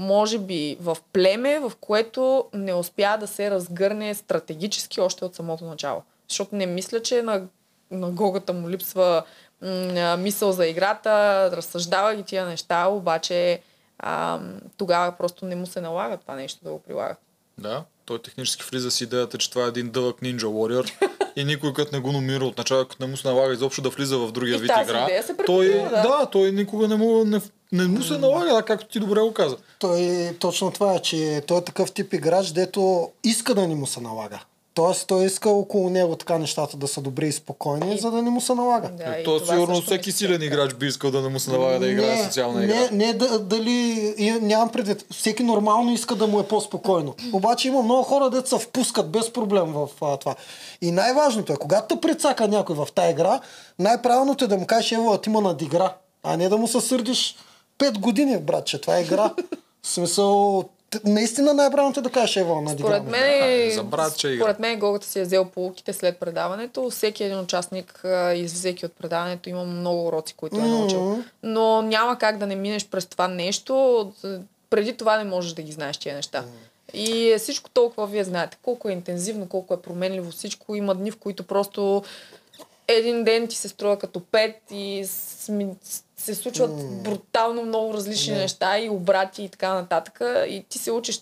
може 0.00 0.38
би 0.38 0.76
в 0.80 0.96
племе, 1.12 1.60
в 1.60 1.72
което 1.80 2.44
не 2.54 2.74
успя 2.74 3.16
да 3.20 3.26
се 3.26 3.50
разгърне 3.50 4.14
стратегически 4.14 5.00
още 5.00 5.24
от 5.24 5.34
самото 5.34 5.64
начало. 5.64 6.02
Защото 6.28 6.56
не 6.56 6.66
мисля, 6.66 7.02
че 7.02 7.22
на, 7.22 7.42
на 7.90 8.10
Гогата 8.10 8.52
му 8.52 8.70
липсва 8.70 9.22
м, 9.62 10.16
мисъл 10.16 10.52
за 10.52 10.66
играта, 10.66 11.10
разсъждава 11.56 12.14
ги 12.14 12.22
тия 12.22 12.46
неща, 12.46 12.86
обаче 12.86 13.60
а, 13.98 14.40
тогава 14.76 15.12
просто 15.12 15.44
не 15.44 15.56
му 15.56 15.66
се 15.66 15.80
налага 15.80 16.16
това 16.16 16.34
нещо 16.34 16.64
да 16.64 16.70
го 16.70 16.78
прилага. 16.78 17.16
Да, 17.58 17.84
той 18.04 18.22
технически 18.22 18.64
влиза 18.70 18.90
с 18.90 19.00
идеята, 19.00 19.38
че 19.38 19.50
това 19.50 19.64
е 19.64 19.68
един 19.68 19.90
дълъг 19.90 20.20
Ninja 20.20 20.44
Warrior 20.44 20.92
и 21.36 21.44
никой 21.44 21.72
като 21.74 21.96
не 21.96 22.02
го 22.02 22.12
номира 22.12 22.44
от 22.44 22.58
начало, 22.58 22.84
като 22.84 23.04
не 23.04 23.10
му 23.10 23.16
се 23.16 23.28
налага 23.28 23.52
изобщо 23.52 23.82
да 23.82 23.88
влиза 23.88 24.18
в 24.18 24.32
другия 24.32 24.56
И 24.56 24.58
вид 24.58 24.68
тази 24.68 24.90
игра. 24.90 25.02
идея 25.04 25.22
се 25.22 25.36
той, 25.46 25.68
да. 25.68 25.88
да, 25.88 26.26
той 26.32 26.52
никога 26.52 26.88
не 26.88 26.96
му, 26.96 27.24
не, 27.24 27.40
не 27.72 27.84
му 27.84 28.02
се 28.02 28.18
налага, 28.18 28.54
да, 28.54 28.62
както 28.62 28.88
ти 28.88 29.00
добре 29.00 29.20
го 29.20 29.32
каза. 29.32 29.56
Той 29.78 30.30
точно 30.38 30.70
това 30.70 30.94
е, 30.94 30.98
че 30.98 31.42
той 31.46 31.58
е 31.58 31.64
такъв 31.64 31.92
тип 31.92 32.14
играч, 32.14 32.50
дето 32.50 33.08
иска 33.24 33.54
да 33.54 33.68
не 33.68 33.74
му 33.74 33.86
се 33.86 34.00
налага. 34.00 34.40
Тоест 34.74 35.06
той 35.06 35.24
иска 35.24 35.50
около 35.50 35.90
него 35.90 36.16
така 36.16 36.38
нещата 36.38 36.76
да 36.76 36.88
са 36.88 37.00
добри 37.00 37.28
и 37.28 37.32
спокойни, 37.32 37.98
за 37.98 38.10
да 38.10 38.22
не 38.22 38.30
му 38.30 38.40
се 38.40 38.54
налага. 38.54 38.88
Да, 38.88 39.16
Е, 39.16 39.20
и 39.20 39.24
то 39.24 39.46
сигурно 39.46 39.82
всеки 39.82 40.12
силен 40.12 40.42
играч 40.42 40.74
би 40.74 40.86
искал 40.86 41.10
да 41.10 41.22
не 41.22 41.28
му 41.28 41.40
се 41.40 41.50
налага 41.50 41.78
да 41.78 41.88
играе 41.88 42.24
социална 42.24 42.64
игра. 42.64 42.74
не, 42.74 43.06
не 43.06 43.12
да, 43.12 43.38
дали, 43.38 44.14
и 44.18 44.30
нямам 44.30 44.68
предвид, 44.68 45.04
всеки 45.10 45.42
нормално 45.42 45.92
иска 45.92 46.14
да 46.14 46.26
му 46.26 46.40
е 46.40 46.46
по-спокойно. 46.48 47.14
Обаче 47.32 47.68
има 47.68 47.82
много 47.82 48.02
хора, 48.02 48.30
дето 48.30 48.48
се 48.48 48.58
впускат 48.58 49.10
без 49.10 49.32
проблем 49.32 49.72
в 49.72 49.88
а, 50.02 50.16
това. 50.16 50.34
И 50.82 50.90
най-важното 50.90 51.52
е, 51.52 51.56
когато 51.56 51.94
те 51.94 52.00
прецака 52.00 52.48
някой 52.48 52.76
в 52.76 52.88
тази 52.94 53.10
игра, 53.10 53.40
най-правилното 53.78 54.44
е 54.44 54.48
да 54.48 54.56
му 54.56 54.66
кажеш, 54.66 54.92
ево, 54.92 55.18
ти 55.18 55.30
ма 55.30 55.40
надигра, 55.40 55.94
а 56.22 56.36
не 56.36 56.48
да 56.48 56.56
му 56.56 56.68
се 56.68 56.80
сърдиш 56.80 57.36
5 57.80 57.98
години, 57.98 58.38
братче, 58.38 58.80
това 58.80 58.98
е 58.98 59.02
игра. 59.02 59.30
В 59.82 59.88
смисъл, 59.88 60.64
наистина 61.04 61.54
най-правилното 61.54 62.00
е 62.00 62.02
да 62.02 62.10
кажеш, 62.10 62.36
ево, 62.36 62.60
надигра. 62.60 62.88
Според 62.88 63.04
ме. 63.04 63.10
мен, 63.10 63.86
братче 63.86 64.28
игра. 64.28 64.44
според 64.44 64.58
мен 64.58 64.78
Гогата 64.78 65.06
си 65.06 65.18
е 65.18 65.22
взел 65.22 65.44
полуките 65.44 65.92
след 65.92 66.16
предаването. 66.18 66.90
Всеки 66.90 67.24
един 67.24 67.38
участник 67.38 68.04
а, 68.04 68.34
и 68.34 68.48
всеки 68.48 68.86
от 68.86 68.92
предаването 68.92 69.48
има 69.48 69.64
много 69.64 70.06
уроци, 70.06 70.34
които 70.34 70.56
е 70.56 70.62
научил. 70.62 71.18
Но 71.42 71.82
няма 71.82 72.18
как 72.18 72.38
да 72.38 72.46
не 72.46 72.56
минеш 72.56 72.86
през 72.86 73.06
това 73.06 73.28
нещо. 73.28 74.12
Преди 74.70 74.96
това 74.96 75.18
не 75.18 75.24
можеш 75.24 75.52
да 75.52 75.62
ги 75.62 75.72
знаеш 75.72 75.96
тия 75.96 76.14
неща. 76.14 76.44
И 76.94 77.30
е 77.30 77.38
всичко 77.38 77.70
толкова, 77.70 78.06
вие 78.06 78.24
знаете, 78.24 78.58
колко 78.62 78.88
е 78.88 78.92
интензивно, 78.92 79.48
колко 79.48 79.74
е 79.74 79.82
променливо 79.82 80.30
всичко. 80.30 80.74
Има 80.74 80.94
дни, 80.94 81.10
в 81.10 81.16
които 81.16 81.42
просто 81.42 82.02
един 82.92 83.24
ден 83.24 83.48
ти 83.48 83.56
се 83.56 83.68
струва 83.68 83.98
като 83.98 84.20
пет 84.20 84.56
и 84.70 85.04
се 86.16 86.34
случват 86.34 87.02
брутално 87.02 87.62
много 87.62 87.94
различни 87.94 88.34
неща 88.34 88.78
и 88.78 88.90
обрати 88.90 89.42
и 89.42 89.48
така 89.48 89.74
нататък. 89.74 90.20
И 90.48 90.64
ти 90.68 90.78
се 90.78 90.92
учиш 90.92 91.20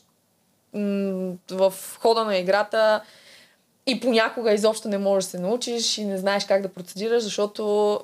м- 0.72 1.34
в 1.50 1.74
хода 2.00 2.24
на 2.24 2.36
играта 2.36 3.02
и 3.86 4.00
понякога 4.00 4.52
изобщо 4.52 4.88
не 4.88 4.98
можеш 4.98 5.26
да 5.26 5.30
се 5.30 5.38
научиш 5.38 5.98
и 5.98 6.04
не 6.04 6.18
знаеш 6.18 6.44
как 6.44 6.62
да 6.62 6.68
процедираш, 6.68 7.22
защото 7.22 8.00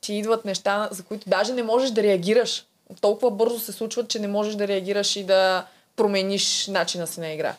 ти 0.00 0.14
идват 0.14 0.44
неща, 0.44 0.88
за 0.90 1.02
които 1.02 1.28
даже 1.28 1.52
не 1.52 1.62
можеш 1.62 1.90
да 1.90 2.02
реагираш. 2.02 2.66
Толкова 3.00 3.30
бързо 3.30 3.58
се 3.58 3.72
случват, 3.72 4.08
че 4.08 4.18
не 4.18 4.28
можеш 4.28 4.54
да 4.54 4.68
реагираш 4.68 5.16
и 5.16 5.24
да 5.24 5.66
промениш 5.96 6.66
начина 6.66 7.06
си 7.06 7.20
на 7.20 7.32
игра. 7.32 7.56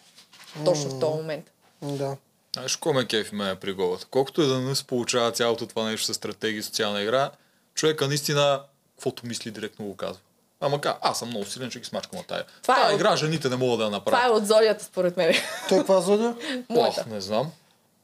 Точно 0.65 0.89
в 0.89 0.99
този 0.99 1.17
момент. 1.17 1.51
Да. 1.81 2.17
Знаеш, 2.53 2.75
какво 2.75 2.93
ме 2.93 3.05
кефи 3.05 3.35
ме 3.35 3.55
при 3.55 3.73
голата? 3.73 4.05
Колкото 4.05 4.41
и 4.41 4.47
да 4.47 4.59
не 4.59 4.75
се 4.75 4.83
получава 4.83 5.31
цялото 5.31 5.67
това 5.67 5.83
нещо 5.83 6.05
с 6.05 6.13
стратегия 6.13 6.59
и 6.59 6.63
социална 6.63 7.01
игра, 7.01 7.31
човека 7.75 8.07
наистина, 8.07 8.61
каквото 8.95 9.25
мисли, 9.25 9.51
директно 9.51 9.85
го 9.85 9.95
казва. 9.95 10.21
Ама 10.61 10.81
ка, 10.81 10.97
аз 11.01 11.19
съм 11.19 11.27
много 11.27 11.45
силен, 11.45 11.69
че 11.69 11.79
ги 11.79 11.85
смачкам 11.85 12.19
от 12.19 12.27
тая. 12.27 12.43
Това 12.61 12.75
Това 12.75 12.81
е 12.81 12.93
от- 12.93 12.99
игра 12.99 13.15
жените 13.15 13.49
не 13.49 13.55
могат 13.55 13.79
да 13.79 13.83
я 13.85 14.03
Това 14.17 14.25
е 14.25 14.29
от 14.29 14.47
зодията, 14.47 14.83
според 14.83 15.17
мен. 15.17 15.33
Той 15.69 15.77
каква 15.77 16.01
зодия? 16.01 16.35
Моята. 16.69 17.01
Ох, 17.01 17.05
не 17.05 17.21
знам. 17.21 17.51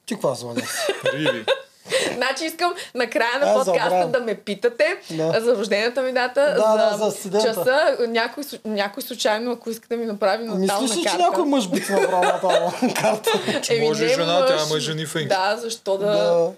Ти 0.06 0.14
каква 0.14 0.34
зодия? 0.36 0.68
Риби. 1.06 1.46
Значи 2.16 2.46
искам 2.46 2.74
на 2.96 3.10
края 3.10 3.40
на 3.42 3.46
Аз 3.46 3.66
подкаста 3.66 4.08
да 4.10 4.20
ме 4.20 4.36
питате 4.36 4.98
Да. 5.12 5.42
за 5.42 5.56
рождената 5.56 6.02
ми 6.02 6.12
дата, 6.14 6.42
Да, 6.58 6.98
за, 6.98 7.30
да, 7.30 7.40
за 7.40 7.48
часа. 7.48 7.98
Някой, 8.00 8.44
някой 8.66 9.04
случайно, 9.04 9.52
ако 9.52 9.70
иска 9.70 9.88
да 9.88 9.98
ми 9.98 10.06
направи 10.06 10.44
натална 10.46 10.82
Мислиш 10.82 10.98
ли, 10.98 11.02
че 11.02 11.10
карта. 11.10 11.18
някой 11.18 11.46
мъж 11.46 11.70
би 11.70 11.84
ти 11.84 11.92
направил 11.92 12.30
натална 12.34 12.72
карта? 12.96 13.30
Еми, 13.70 13.88
Може 13.88 14.04
не 14.04 14.10
жена, 14.10 14.46
тя 14.48 14.66
мъж. 14.66 14.84
жени 14.84 15.06
фенки. 15.06 15.28
Да, 15.28 15.58
защо 15.58 15.98
да... 15.98 16.06
Да. 16.08 16.52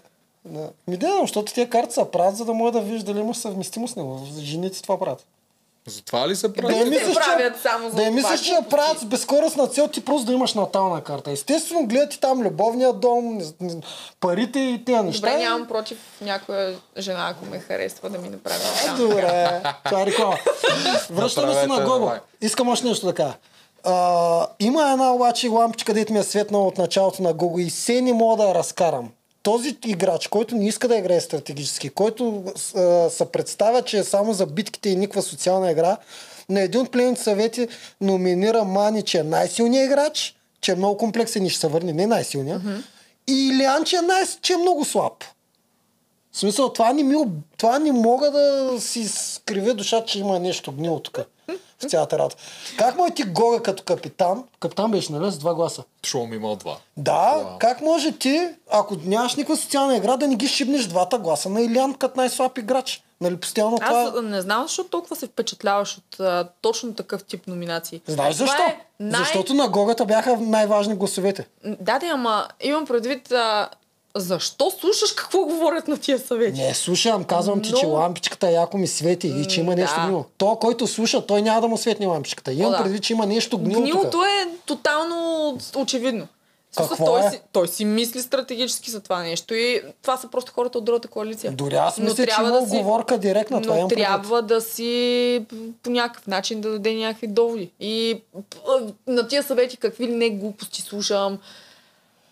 Да. 0.46 0.70
Ми 0.88 0.98
да, 0.98 1.18
защото 1.22 1.54
тия 1.54 1.70
карти 1.70 1.94
са 1.94 2.06
правят, 2.06 2.36
за 2.38 2.46
да 2.46 2.54
може 2.54 2.74
да 2.74 2.82
видиш 2.82 3.04
дали 3.04 3.20
имаш 3.20 3.38
съвместимост 3.38 3.94
с 3.94 3.98
него. 3.98 4.28
Жените 4.40 4.82
това 4.82 5.00
правят. 5.00 5.24
Затова 5.88 6.28
ли 6.28 6.36
се 6.36 6.48
Да 6.48 6.54
прави? 6.54 6.74
я 6.74 6.84
се 6.84 6.90
мислиш, 6.90 7.16
правят 7.16 7.62
само 7.62 7.90
за 7.90 7.96
да 7.96 8.12
мислиш, 8.12 8.40
че 8.40 8.46
че 8.46 8.54
я 8.54 8.62
правят 8.62 9.00
с 9.00 9.06
безкоръстна 9.06 9.68
цел, 9.68 9.88
ти 9.88 10.06
просто 10.06 10.26
да 10.26 10.34
имаш 10.34 10.54
натална 10.54 11.04
карта. 11.04 11.32
Естествено, 11.32 11.86
гледат 11.86 12.10
ти 12.10 12.20
там 12.20 12.42
любовния 12.42 12.94
дом, 12.94 13.42
парите 14.20 14.60
и 14.60 14.86
тези 14.86 15.00
неща. 15.00 15.28
Добре, 15.28 15.44
нямам 15.44 15.68
против 15.68 15.98
някоя 16.22 16.76
жена, 16.98 17.28
ако 17.30 17.46
ме 17.46 17.60
харесва 17.60 18.10
да 18.10 18.18
ми 18.18 18.30
направи 18.30 18.60
Е, 18.60 18.88
натална 18.88 19.10
Добре, 19.10 19.62
това 19.86 20.02
е 20.02 20.06
реклама. 20.06 20.38
Връщаме 21.10 21.54
се 21.54 21.68
на 21.68 21.86
Гого. 21.86 22.12
Искам 22.42 22.68
още 22.70 22.88
нещо 22.88 23.06
да 23.06 23.14
кажа. 23.14 23.34
А, 23.84 24.48
има 24.60 24.92
една 24.92 25.14
обаче 25.14 25.48
лампичка, 25.48 25.86
където 25.86 26.14
ми 26.14 26.20
е 26.20 26.24
светнала 26.24 26.68
от 26.68 26.78
началото 26.78 27.24
на 27.24 27.34
Гого 27.34 27.60
и 27.60 27.70
се 27.70 28.02
не 28.02 28.14
мога 28.14 28.44
да 28.44 28.50
я 28.50 28.56
разкарам. 28.56 29.10
Този 29.48 29.78
играч, 29.86 30.28
който 30.28 30.56
не 30.56 30.68
иска 30.68 30.88
да 30.88 30.96
играе 30.96 31.22
стратегически, 31.22 31.90
който 31.90 32.44
а, 32.76 33.10
се 33.10 33.26
представя, 33.26 33.82
че 33.82 33.98
е 33.98 34.04
само 34.04 34.34
за 34.34 34.46
битките 34.46 34.90
и 34.90 34.96
никаква 34.96 35.22
социална 35.22 35.72
игра, 35.72 35.98
на 36.50 36.62
един 36.62 36.82
от 36.82 36.92
пленните 36.92 37.24
съвети 37.24 37.68
номинира 38.02 38.64
Мани, 38.64 39.02
че 39.02 39.20
е 39.20 39.24
най-силният 39.24 39.86
играч, 39.86 40.36
че 40.62 40.72
е 40.72 40.76
много 40.76 40.98
комплексен 40.98 41.46
и 41.46 41.50
ще 41.50 41.60
се 41.60 41.68
върне, 41.68 41.94
не 41.94 42.08
най-силният. 42.08 42.62
И 43.28 43.48
Илиан, 43.48 43.84
че 43.84 43.96
е, 43.96 44.02
най- 44.02 44.26
че 44.42 44.54
е 44.54 44.58
много 44.58 44.86
слаб. 44.86 45.24
В 46.32 46.38
смисъл, 46.38 46.74
това 46.74 46.94
не, 46.94 47.04
ми, 47.04 47.16
това 47.58 47.80
не 47.80 47.92
мога 47.92 48.32
да 48.32 48.76
си 48.80 49.08
с- 49.08 49.42
криве 49.46 49.74
душа, 49.74 50.06
че 50.06 50.20
има 50.20 50.40
нещо 50.40 50.72
гнило 50.72 51.00
тук 51.00 51.20
в 51.80 51.90
цялата 51.90 52.18
работа. 52.20 52.36
Как 52.78 52.98
може 52.98 53.14
ти 53.14 53.24
Гога 53.24 53.64
като 53.64 53.84
капитан, 53.84 54.44
капитан 54.60 54.92
беше, 54.92 55.12
нали, 55.12 55.32
с 55.32 55.38
два 55.38 55.56
гласа? 55.56 55.84
Шоу 56.06 56.28
ми 56.28 56.36
има 56.36 56.56
два. 56.56 56.78
Да, 56.98 57.56
как 57.60 57.82
може 57.82 58.12
ти, 58.12 58.50
ако 58.72 58.96
нямаш 59.04 59.36
никаква 59.36 59.58
социална 59.58 59.98
игра, 59.98 60.18
да 60.18 60.28
не 60.28 60.36
ги 60.36 60.48
шибнеш 60.48 60.86
двата 60.86 61.18
гласа 61.18 61.50
на 61.50 61.62
Илян 61.62 61.94
като 61.94 62.20
най-слаб 62.20 62.58
играч? 62.58 63.04
Нали, 63.22 63.38
постоянно 63.38 63.78
това... 63.78 64.02
Аз 64.02 64.24
не 64.24 64.42
знам 64.42 64.64
защо 64.64 64.84
толкова 64.84 65.16
се 65.16 65.28
впечатляваш 65.28 65.98
от 65.98 66.20
а, 66.20 66.50
точно 66.62 66.94
такъв 66.94 67.24
тип 67.24 67.48
номинации. 67.48 68.02
Знаеш 68.08 68.36
Това 68.36 68.48
защо? 68.48 68.64
е 68.64 68.86
най- 69.00 69.20
Защото 69.20 69.54
на 69.54 69.70
Гогата 69.70 70.06
бяха 70.06 70.38
най-важни 70.38 70.96
гласовете. 70.96 71.48
Да, 71.64 72.00
да, 72.00 72.06
ама 72.08 72.48
имам 72.62 72.86
предвид 72.86 73.32
а, 73.32 73.70
защо 74.20 74.72
слушаш 74.72 75.12
какво 75.12 75.40
говорят 75.40 75.88
на 75.88 75.98
тия 75.98 76.20
съвети? 76.20 76.62
Не, 76.62 76.74
слушам, 76.74 77.24
казвам 77.24 77.62
ти, 77.62 77.72
че 77.72 77.86
Но- 77.86 77.94
лампичката 77.94 78.52
яко 78.52 78.78
ми 78.78 78.88
свети 78.88 79.28
и 79.30 79.46
че 79.46 79.60
има 79.60 79.76
нещо 79.76 79.96
да. 79.96 80.06
гнило. 80.06 80.26
То, 80.38 80.56
който 80.56 80.88
слуша, 80.88 81.26
той 81.26 81.42
няма 81.42 81.62
да 81.62 81.68
му 81.68 81.78
светне 81.78 82.06
лампичката. 82.06 82.54
Имам 82.54 82.72
да. 82.72 82.84
предвид, 82.84 83.04
че 83.04 83.14
има 83.14 83.26
нещо 83.26 83.58
гнило 83.58 83.82
тук. 83.82 83.92
Гнилото 83.92 84.24
е 84.24 84.48
тотално 84.66 85.48
очевидно. 85.76 86.28
Какво 86.78 87.06
той, 87.06 87.28
е? 87.28 87.30
си, 87.30 87.40
той 87.52 87.68
си 87.68 87.86
мисли 87.86 88.22
стратегически 88.22 88.92
за 88.92 89.00
това 89.00 89.24
нещо 89.24 89.54
и 89.54 89.82
това 90.02 90.18
са 90.18 90.28
просто 90.28 90.52
хората 90.54 90.78
от 90.78 90.86
другата 90.86 91.08
коалиция. 91.08 91.52
Дори 91.52 91.76
аз 91.76 91.98
мисля, 91.98 92.26
че 92.28 92.36
има 92.42 92.52
да 92.52 92.68
си- 92.68 92.76
оговорка 92.76 93.18
директна. 93.18 93.62
Това 93.62 93.76
Но 93.76 93.88
трябва 93.88 94.42
да 94.42 94.62
си 94.62 95.46
по 95.84 95.90
някакъв 95.90 96.28
начин 96.28 96.62
да 96.62 96.72
даде 96.72 96.94
някакви 96.94 97.28
доводи. 97.28 97.72
И 97.80 98.22
на 99.08 99.28
тия 99.28 99.44
съвети 99.44 99.78
какви 99.78 100.08
ли 100.08 100.12
не 100.12 100.30
глупости 100.30 100.82
слушам 100.82 101.38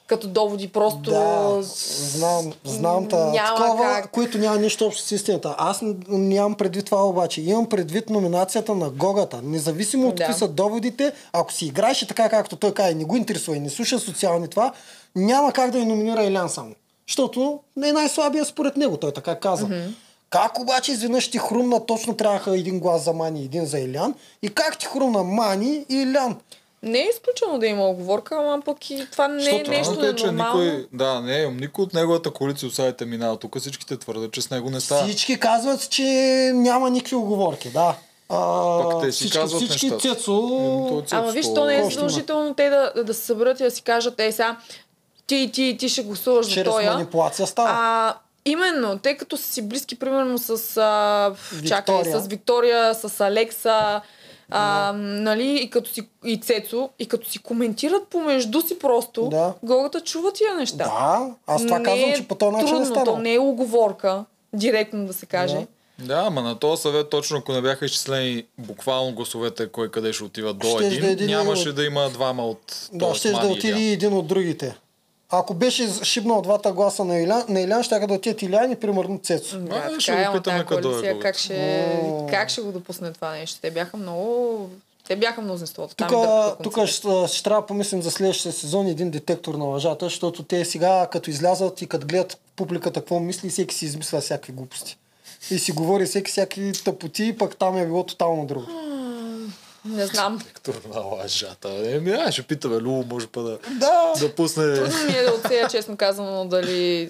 като 0.08 0.28
доводи 0.28 0.68
просто... 0.68 1.12
Да, 1.12 1.58
знам, 1.62 2.54
знам 2.64 3.08
та. 3.10 3.26
Няма 3.32 3.56
Такова, 3.58 3.84
как. 3.84 4.12
които 4.12 4.38
няма 4.38 4.58
нищо 4.58 4.86
общо 4.86 5.04
с 5.04 5.12
истината. 5.12 5.56
Аз 5.58 5.80
нямам 6.08 6.56
предвид 6.56 6.86
това 6.86 7.06
обаче. 7.06 7.42
Имам 7.42 7.70
предвид 7.70 8.10
номинацията 8.10 8.76
на 8.76 8.90
Гогата. 8.90 9.40
Независимо 9.44 10.08
от 10.08 10.16
Да. 10.16 10.24
какви 10.24 10.40
са 10.40 10.48
доводите, 10.48 11.12
ако 11.34 11.54
си 11.54 11.66
играеш 11.66 12.02
и 12.02 12.08
така 12.08 12.30
както 12.30 12.56
той 12.56 12.74
каже, 12.74 12.94
не 12.96 13.06
го 13.06 13.16
интересува 13.16 13.58
и 13.58 13.60
не 13.60 13.70
слуша 13.70 14.00
социални 14.00 14.48
това, 14.48 14.72
няма 15.16 15.52
как 15.52 15.72
да 15.72 15.80
я 15.80 15.86
номинира 15.86 16.24
Илян 16.24 16.50
само. 16.50 16.72
Защото 17.08 17.60
не 17.76 17.90
е 17.90 17.94
най-слабия 17.94 18.46
според 18.46 18.78
него, 18.78 18.98
той 18.98 19.12
така 19.12 19.40
каза. 19.40 19.68
Как 20.30 20.60
обаче 20.60 20.92
изведнъж 20.92 21.32
ти 21.32 21.38
хрумна, 21.38 21.86
точно 21.86 22.14
трябваха 22.16 22.58
един 22.58 22.80
глас 22.80 23.04
за 23.04 23.14
Мани 23.14 23.42
и 23.42 23.46
един 23.46 23.66
за 23.66 23.80
Илян. 23.80 24.14
И 24.42 24.50
как 24.50 24.78
ти 24.78 24.86
хрумна 24.86 25.24
Мани 25.24 25.86
и 25.90 25.96
Илян? 25.96 26.36
Не 26.86 27.00
е 27.00 27.08
изключено 27.14 27.60
да 27.60 27.66
има 27.68 27.90
оговорка, 27.90 28.36
ама 28.36 28.62
пък 28.66 28.90
и 28.90 29.08
това 29.12 29.28
не 29.28 29.36
е 29.36 29.40
Защото 29.44 29.72
нещо 29.72 29.86
странното 29.86 30.06
е, 30.10 30.16
че 30.16 30.26
ненормално. 30.26 30.64
никой, 30.64 30.88
да, 30.94 31.22
не, 31.22 31.46
никой 31.48 31.84
от 31.84 31.94
неговата 31.94 32.32
коалиция 32.32 32.72
сайта 32.72 33.06
минава 33.06 33.38
тук. 33.38 33.60
Всичките 33.60 33.98
твърдят, 33.98 34.32
че 34.32 34.42
с 34.42 34.50
него 34.50 34.70
не 34.70 34.80
става. 34.80 35.04
Всички 35.04 35.40
казват, 35.40 35.90
че 35.90 36.04
няма 36.54 36.90
никакви 36.90 37.16
оговорки, 37.16 37.70
да. 37.70 37.96
А, 38.30 38.82
Пък 38.84 39.02
те 39.02 39.12
си 39.12 39.18
всички, 39.18 39.38
казват 39.38 39.62
всички 39.62 39.90
нещата. 39.90 40.16
Цецо... 40.16 40.34
Ами, 40.92 41.04
Ама 41.12 41.32
виж, 41.32 41.46
то 41.56 41.66
не 41.66 41.78
е 41.80 41.90
задължително 41.90 42.54
те 42.54 42.70
да, 42.70 43.04
да 43.04 43.14
се 43.14 43.22
съберат 43.22 43.60
и 43.60 43.64
да 43.64 43.72
си 43.72 43.82
кажат, 43.82 44.20
е 44.20 44.32
сега, 44.32 44.58
ти, 45.28 45.52
ти, 45.54 45.78
ти 45.80 45.90
ще 45.90 46.04
гласуваш 46.04 46.46
за 46.46 46.52
Чрез 46.52 46.64
тоя. 46.66 46.92
манипулация 46.94 47.48
става. 47.48 47.70
А, 47.72 48.16
именно, 48.46 49.00
тъй 49.00 49.18
като 49.18 49.38
са 49.38 49.54
си 49.54 49.62
близки, 49.62 50.00
примерно 50.00 50.38
с, 50.38 50.50
а, 50.78 51.34
чакай, 51.68 51.96
Виктория. 51.96 52.22
с 52.22 52.28
Виктория, 52.28 52.96
с 52.96 53.22
Алекса, 53.22 54.02
а, 54.50 54.92
нали, 54.96 55.60
и 55.62 55.70
като 55.70 55.90
си, 55.90 56.02
и 56.26 56.40
Цецо, 56.40 56.90
и 57.00 57.06
като 57.06 57.30
си 57.30 57.40
коментират 57.40 58.08
помежду 58.08 58.62
си 58.62 58.80
просто, 58.80 59.28
Да. 59.30 59.54
Гогата 59.64 60.02
чува 60.02 60.32
тия 60.34 60.56
неща. 60.56 60.78
Да, 60.78 61.26
аз 61.48 61.62
това 61.64 61.80
Не 61.80 61.86
казвам, 61.86 62.10
е 62.10 62.16
че 62.16 62.28
по 62.28 62.36
този 62.36 62.52
начин 62.52 62.68
трудно, 62.68 62.80
не 62.80 62.86
става. 62.86 63.06
То 63.06 63.18
не 63.18 63.34
е 63.34 63.40
оговорка, 63.40 64.26
директно 64.54 65.06
да 65.06 65.14
се 65.14 65.26
каже. 65.26 65.56
Да. 65.56 65.66
Да, 66.00 66.24
ама 66.28 66.42
на 66.42 66.56
този 66.56 66.82
съвет, 66.82 67.10
точно 67.10 67.38
ако 67.38 67.52
не 67.52 67.62
бяха 67.62 67.86
изчислени 67.86 68.44
буквално 68.58 69.12
гласовете, 69.12 69.68
кой 69.68 69.92
къде 69.92 70.14
ще 70.14 70.24
отива 70.24 70.54
до 70.54 70.68
Щеш 70.68 70.86
един, 70.86 71.02
да 71.02 71.08
е 71.08 71.12
един 71.12 71.28
нямаше 71.28 71.70
от- 71.70 71.76
да 71.76 71.84
има 71.84 72.10
двама 72.10 72.46
от 72.46 72.90
Да, 72.94 73.16
ще 73.16 73.32
да 73.32 73.48
отиде 73.48 73.82
един 73.82 74.14
от 74.14 74.28
другите. 74.28 74.76
Ако 75.30 75.54
беше 75.54 76.04
шибнал 76.04 76.42
двата 76.42 76.72
гласа 76.72 77.06
на 77.06 77.20
Илян, 77.20 77.44
на 77.50 77.62
Илян 77.62 77.84
ще 77.84 78.00
да 78.00 78.14
отидат 78.14 78.42
Илян 78.42 78.72
и 78.72 78.76
примерно 78.76 79.20
Цецо. 79.24 79.60
Да, 79.60 79.76
А, 79.76 80.00
ще 80.00 80.12
така 80.12 80.32
го 80.32 80.38
е, 80.38 80.40
питаме 80.40 80.60
е 80.60 80.66
коалиция 80.66 81.20
как 81.20 81.38
ще, 81.38 82.00
О. 82.04 82.28
как 82.30 82.50
ще 82.50 82.62
го 82.62 82.72
допусне 82.72 83.12
това 83.12 83.32
нещо? 83.32 83.60
Те 83.62 83.72
бяха 83.72 83.98
много... 83.98 84.70
Те 85.08 85.16
бяха 85.16 85.42
мнозинството. 85.42 85.96
Тук, 85.96 86.12
тук 86.64 86.86
ще, 86.86 87.08
ще 87.28 87.44
трябва 87.44 87.62
да 87.62 87.68
помислим 87.68 88.02
за 88.02 88.12
следващия 88.12 88.52
сезон 88.52 88.88
един 88.88 89.12
детектор 89.12 89.56
на 89.56 89.66
лъжата, 89.66 90.06
защото 90.06 90.44
те 90.44 90.66
сега, 90.66 91.08
като 91.12 91.30
излязат 91.30 91.82
и 91.82 91.88
като 91.88 92.08
гледат 92.08 92.38
публиката 92.56 93.00
какво 93.00 93.20
мисли, 93.20 93.50
всеки 93.50 93.76
си 93.76 93.86
измисля 93.86 94.22
всякакви 94.22 94.54
глупости. 94.54 94.98
И 95.52 95.60
си 95.60 95.72
говори 95.72 96.06
всеки 96.06 96.32
всякакви 96.32 96.74
тъпоти, 96.74 97.38
пък 97.38 97.56
там 97.56 97.78
е 97.78 97.86
било 97.86 98.04
тотално 98.04 98.46
друго. 98.46 98.66
Не 99.86 100.06
знам. 100.08 100.38
Директор 100.38 100.82
на 100.94 101.00
лъжата. 101.00 101.70
Еми, 101.86 102.12
ай, 102.12 102.32
ще 102.32 102.44
питаме, 102.44 102.76
Лу, 102.76 103.04
може 103.06 103.28
па 103.28 103.42
да, 103.42 103.58
Да, 103.80 104.14
да 104.20 104.36
пусне... 104.36 104.74
Трудно 104.74 105.06
ми 105.06 105.14
е 105.14 105.24
да 105.24 105.34
отсея, 105.34 105.68
честно 105.68 105.98
казано, 105.98 106.46
дали 106.46 107.10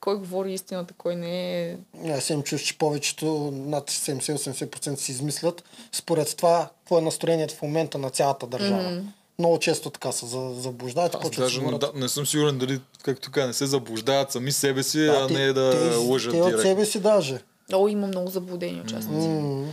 кой 0.00 0.18
говори 0.18 0.52
истината, 0.52 0.94
кой 0.98 1.16
не 1.16 1.62
е. 1.62 1.76
Аз 2.08 2.30
имам 2.30 2.42
чувство, 2.42 2.66
че 2.68 2.78
повечето 2.78 3.26
над 3.54 3.90
70-80% 3.90 4.94
си 4.96 5.12
измислят 5.12 5.64
според 5.92 6.36
това, 6.36 6.68
какво 6.78 6.98
е 6.98 7.02
настроението 7.02 7.54
в 7.54 7.62
момента 7.62 7.98
на 7.98 8.10
цялата 8.10 8.46
държава. 8.46 8.82
Mm-hmm. 8.82 9.02
Много 9.38 9.58
често 9.58 9.90
така 9.90 10.12
се 10.12 10.26
за- 10.26 10.54
заблуждават 10.54 11.14
Аз 11.14 11.30
да 11.30 11.42
даже 11.42 11.60
да, 11.60 11.92
не 11.94 12.08
съм 12.08 12.26
сигурен 12.26 12.58
дали, 12.58 12.80
както 13.02 13.22
така, 13.22 13.46
не 13.46 13.52
се 13.52 13.66
заблуждават 13.66 14.32
сами 14.32 14.52
себе 14.52 14.82
си, 14.82 14.98
Да, 15.00 15.12
а 15.12 15.26
те- 15.26 15.32
не 15.34 15.52
да 15.52 15.90
те, 15.90 15.96
лъжат 15.96 16.32
те 16.32 16.40
от 16.42 16.60
себе 16.60 16.84
си 16.84 17.00
даже. 17.00 17.38
О, 17.72 17.88
има 17.88 18.06
много 18.06 18.30
заблудени 18.30 18.80
участници. 18.80 19.28
М. 19.28 19.64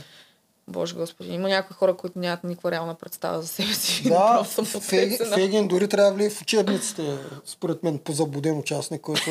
Боже 0.68 0.95
господи, 0.95 1.30
има 1.30 1.49
някои 1.49 1.76
хора, 1.76 1.93
които 1.93 2.20
нямат 2.20 2.43
никаква 2.43 2.72
реална 2.72 2.95
представа 2.95 3.41
за 3.41 3.47
себе 3.47 3.74
си. 3.74 4.03
Да, 4.03 4.09
Направо 4.20 4.45
съм 4.45 4.66
Феги- 4.66 5.11
потресена. 5.11 5.36
Фегин 5.36 5.68
дори 5.68 5.88
трябва 5.88 6.09
да 6.09 6.16
влие 6.16 6.30
в 6.30 6.41
учебниците, 6.41 7.03
според 7.45 7.84
мен, 7.84 7.97
по 7.97 8.11
заблуден 8.11 8.57
участник, 8.57 9.01
който 9.01 9.26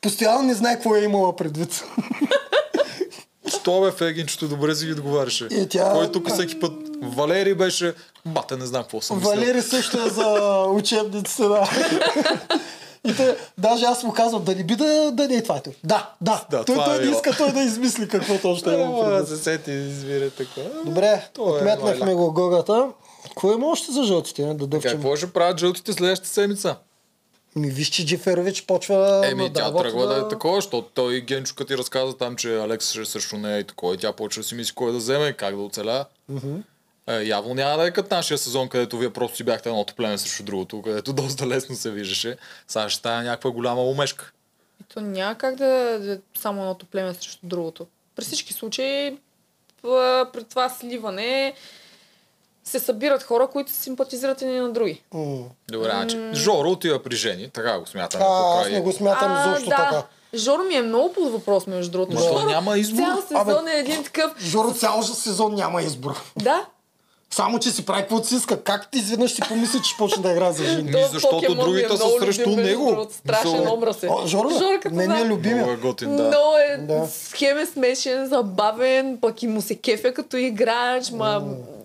постоянно 0.00 0.42
не 0.42 0.54
знае 0.54 0.74
какво 0.74 0.96
е 0.96 1.00
имала 1.00 1.36
предвид. 1.36 1.84
Що 3.50 3.80
бе, 3.80 3.90
Фегинчето, 3.92 4.48
добре 4.48 4.74
си 4.74 4.86
ги 4.86 4.92
отговаряше. 4.92 5.44
И 5.46 5.68
тя- 5.68 5.92
Кой 5.92 6.12
тук 6.12 6.30
всеки 6.30 6.60
път... 6.60 6.72
Валери 7.02 7.54
беше... 7.54 7.94
Бате, 8.26 8.56
не 8.56 8.66
знам 8.66 8.82
какво 8.82 9.00
съм. 9.00 9.18
Валери 9.18 9.62
също 9.62 9.98
е 9.98 10.08
за 10.08 10.26
учебниците, 10.64 11.42
да. 11.42 11.70
И 13.04 13.16
те, 13.16 13.36
даже 13.58 13.84
аз 13.84 14.02
му 14.02 14.12
казвам, 14.12 14.44
да 14.44 14.54
не 14.54 14.64
би 14.64 14.76
да, 14.76 15.10
да 15.12 15.28
не 15.28 15.34
е 15.34 15.42
това. 15.42 15.60
Да, 15.84 16.10
да. 16.20 16.46
Да, 16.50 16.64
той, 16.64 16.76
той 16.76 16.96
е 16.96 17.06
не 17.06 17.10
иска 17.10 17.36
той 17.36 17.52
да 17.52 17.60
измисли 17.60 18.08
какво 18.08 18.38
точно 18.38 18.72
е 18.72 18.76
предвид. 18.76 19.28
се 19.28 19.36
сети, 19.36 19.70
извира 19.70 20.30
така. 20.30 20.60
Добре, 20.84 21.06
е 21.06 21.40
отметнахме 21.40 22.00
лайляк. 22.00 22.16
го 22.16 22.32
гогата. 22.32 22.88
Кое 23.34 23.54
има 23.54 23.66
още 23.66 23.92
за 23.92 24.02
жълтите, 24.02 24.46
не? 24.46 24.54
да 24.54 24.66
дъвчем? 24.66 24.92
Какво 24.92 25.16
ще 25.16 25.32
правят 25.32 25.60
жълтите 25.60 25.92
следващата 25.92 26.30
седмица? 26.30 26.76
Ми 27.56 27.70
виж, 27.70 27.88
че 27.88 28.06
Джиферович 28.06 28.62
почва 28.66 29.22
Еми, 29.24 29.52
тя 29.52 29.62
работа 29.62 29.84
тръгва 29.84 30.06
да 30.06 30.20
е 30.20 30.28
такова, 30.28 30.56
защото 30.56 30.88
той 30.94 31.20
Генчука 31.20 31.64
ти 31.64 31.78
разказа 31.78 32.16
там, 32.16 32.36
че 32.36 32.56
Алекс 32.56 32.90
ще 32.90 33.00
е 33.00 33.04
срещу 33.04 33.36
нея 33.36 33.58
и 33.58 33.64
такова. 33.64 33.94
И 33.94 33.98
тя 33.98 34.12
почва 34.12 34.42
да 34.42 34.48
си 34.48 34.54
мисли 34.54 34.74
кой 34.74 34.92
да 34.92 34.98
вземе 34.98 35.32
как 35.32 35.56
да 35.56 35.62
оцеля. 35.62 36.04
Е, 37.06 37.22
явно 37.22 37.54
няма 37.54 37.76
да 37.76 37.86
е 37.86 37.90
като 37.90 38.14
нашия 38.14 38.38
сезон, 38.38 38.68
където 38.68 38.98
вие 38.98 39.10
просто 39.10 39.36
си 39.36 39.44
бяхте 39.44 39.68
едното 39.68 39.94
племе 39.94 40.18
срещу 40.18 40.42
другото, 40.42 40.82
където 40.82 41.12
доста 41.22 41.46
лесно 41.46 41.76
се 41.76 41.90
виждаше. 41.90 42.36
Сега 42.68 42.88
ще 42.88 42.98
стане 42.98 43.24
някаква 43.24 43.50
голяма 43.50 43.82
умешка. 43.82 44.32
И 44.80 44.84
то 44.94 45.00
няма 45.00 45.34
как 45.34 45.54
да 45.54 45.98
да 45.98 46.12
е 46.12 46.18
само 46.38 46.60
едното 46.60 46.86
племе 46.86 47.14
срещу 47.14 47.38
другото. 47.42 47.86
При 48.16 48.24
всички 48.24 48.52
случаи, 48.52 49.18
при 50.32 50.44
това 50.50 50.68
сливане 50.68 51.54
се 52.64 52.78
събират 52.78 53.22
хора, 53.22 53.46
които 53.46 53.72
симпатизират 53.72 54.42
едни 54.42 54.60
на 54.60 54.72
други. 54.72 55.02
М. 55.14 55.44
Добре, 55.70 55.90
значи. 55.90 56.30
Жоро 56.34 56.70
отива 56.70 57.02
при 57.02 57.16
жени, 57.16 57.50
така 57.50 57.78
го 57.78 57.86
смятаме. 57.86 58.24
А, 58.28 58.60
аз 58.60 58.68
не 58.68 58.80
го 58.80 58.92
смятам 58.92 59.40
изобщо 59.40 59.68
да. 59.68 59.76
така. 59.76 60.02
Жоро 60.34 60.62
ми 60.62 60.74
е 60.74 60.82
много 60.82 61.12
под 61.12 61.32
въпрос, 61.32 61.66
между 61.66 61.90
другото. 61.90 62.16
Защо 62.16 62.38
Жоро 62.38 62.48
няма 62.48 62.78
избор? 62.78 63.02
Цял 63.02 63.44
сезон 63.44 63.68
е 63.68 63.78
един 63.78 64.04
такъв. 64.04 64.32
Жоро 64.40 64.74
цял 64.74 65.02
сезон 65.02 65.54
няма 65.54 65.82
избор. 65.82 66.32
Да, 66.36 66.66
Само, 67.34 67.58
че 67.58 67.70
си 67.70 67.86
прави 67.86 68.00
каквото 68.00 68.26
си 68.26 68.34
иска. 68.34 68.62
Как 68.62 68.90
ти 68.90 68.98
изведнъж 68.98 69.32
си 69.32 69.42
помисли, 69.48 69.78
че 69.82 69.88
ще 69.90 69.98
почне 69.98 70.22
да 70.22 70.30
играе 70.30 70.52
за 70.52 70.64
жени? 70.64 70.90
Ми, 70.90 71.04
защото 71.12 71.36
покемон 71.36 71.58
е 71.58 71.62
другите 71.62 71.96
са 71.96 72.04
срещу 72.20 72.50
любим, 72.50 72.64
него. 72.64 72.86
другото. 72.86 73.14
Страшен 73.14 73.68
образ 73.68 74.02
е. 74.02 74.08
О, 74.08 74.24
не 74.90 75.08
ми 75.08 75.20
е 75.20 75.24
любимия. 75.24 75.56
Много 75.56 75.72
е 75.72 75.76
готин, 75.76 76.16
да. 76.16 76.22
Много 76.22 76.56
е 76.56 76.76
Да. 76.76 77.08
хем 77.36 77.58
е 77.58 77.66
смешен, 77.66 78.26
забавен, 78.26 79.18
пък 79.20 79.42
и 79.42 79.46
му 79.46 79.62
се 79.62 79.76
кефя 79.76 80.14
като 80.14 80.36
играч, 80.36 81.10
ма 81.10 81.42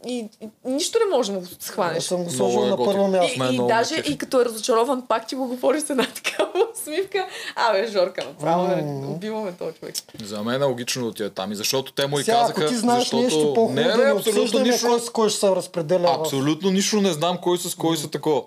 и, 0.07 0.29
и, 0.41 0.49
нищо 0.65 0.99
не 0.99 1.15
може 1.15 1.31
да 1.31 1.39
му 1.39 1.45
Аз 1.45 1.65
схванеш. 1.65 2.03
съм 2.03 2.23
го 2.23 2.29
сложил 2.29 2.59
е 2.59 2.69
на 2.69 2.77
първо 2.77 3.07
място. 3.07 3.43
И, 3.51 3.55
и 3.55 3.59
даже 3.67 3.95
и 3.95 4.17
като 4.17 4.41
е 4.41 4.45
разочарован, 4.45 5.03
пак 5.07 5.27
ти 5.27 5.35
го 5.35 5.47
говори 5.47 5.81
с 5.81 5.89
една 5.89 6.07
такава 6.23 6.65
усмивка. 6.73 7.27
Абе, 7.55 7.87
Жорка, 7.87 8.25
направо 8.25 8.67
ме 8.67 9.07
убиваме 9.07 9.51
този 9.51 9.71
човек. 9.79 9.95
За 10.23 10.43
мен 10.43 10.61
е 10.61 10.65
логично 10.65 11.01
да 11.01 11.07
отиде 11.07 11.29
там. 11.29 11.51
И 11.51 11.55
защото 11.55 11.91
те 11.91 12.07
му 12.07 12.19
и 12.19 12.23
казаха... 12.23 12.61
ако 12.61 12.69
ти 12.71 12.75
знаеш 12.75 12.99
защото... 13.03 13.23
нещо 13.23 13.53
по-хубаво 13.53 13.73
не, 13.73 13.97
не, 13.97 14.03
не 14.03 14.11
абсолютно 14.11 14.59
нищо. 14.59 14.87
кой 14.87 14.99
с 14.99 15.09
кой 15.09 15.29
ще 15.29 15.38
се 15.39 15.47
разпределя. 15.49 16.07
в- 16.09 16.19
Абсолютно 16.19 16.71
нищо 16.71 16.95
не 16.97 17.13
знам 17.13 17.37
кой 17.37 17.57
с 17.57 17.75
кой 17.75 17.97
са 17.97 18.09
такова. 18.09 18.41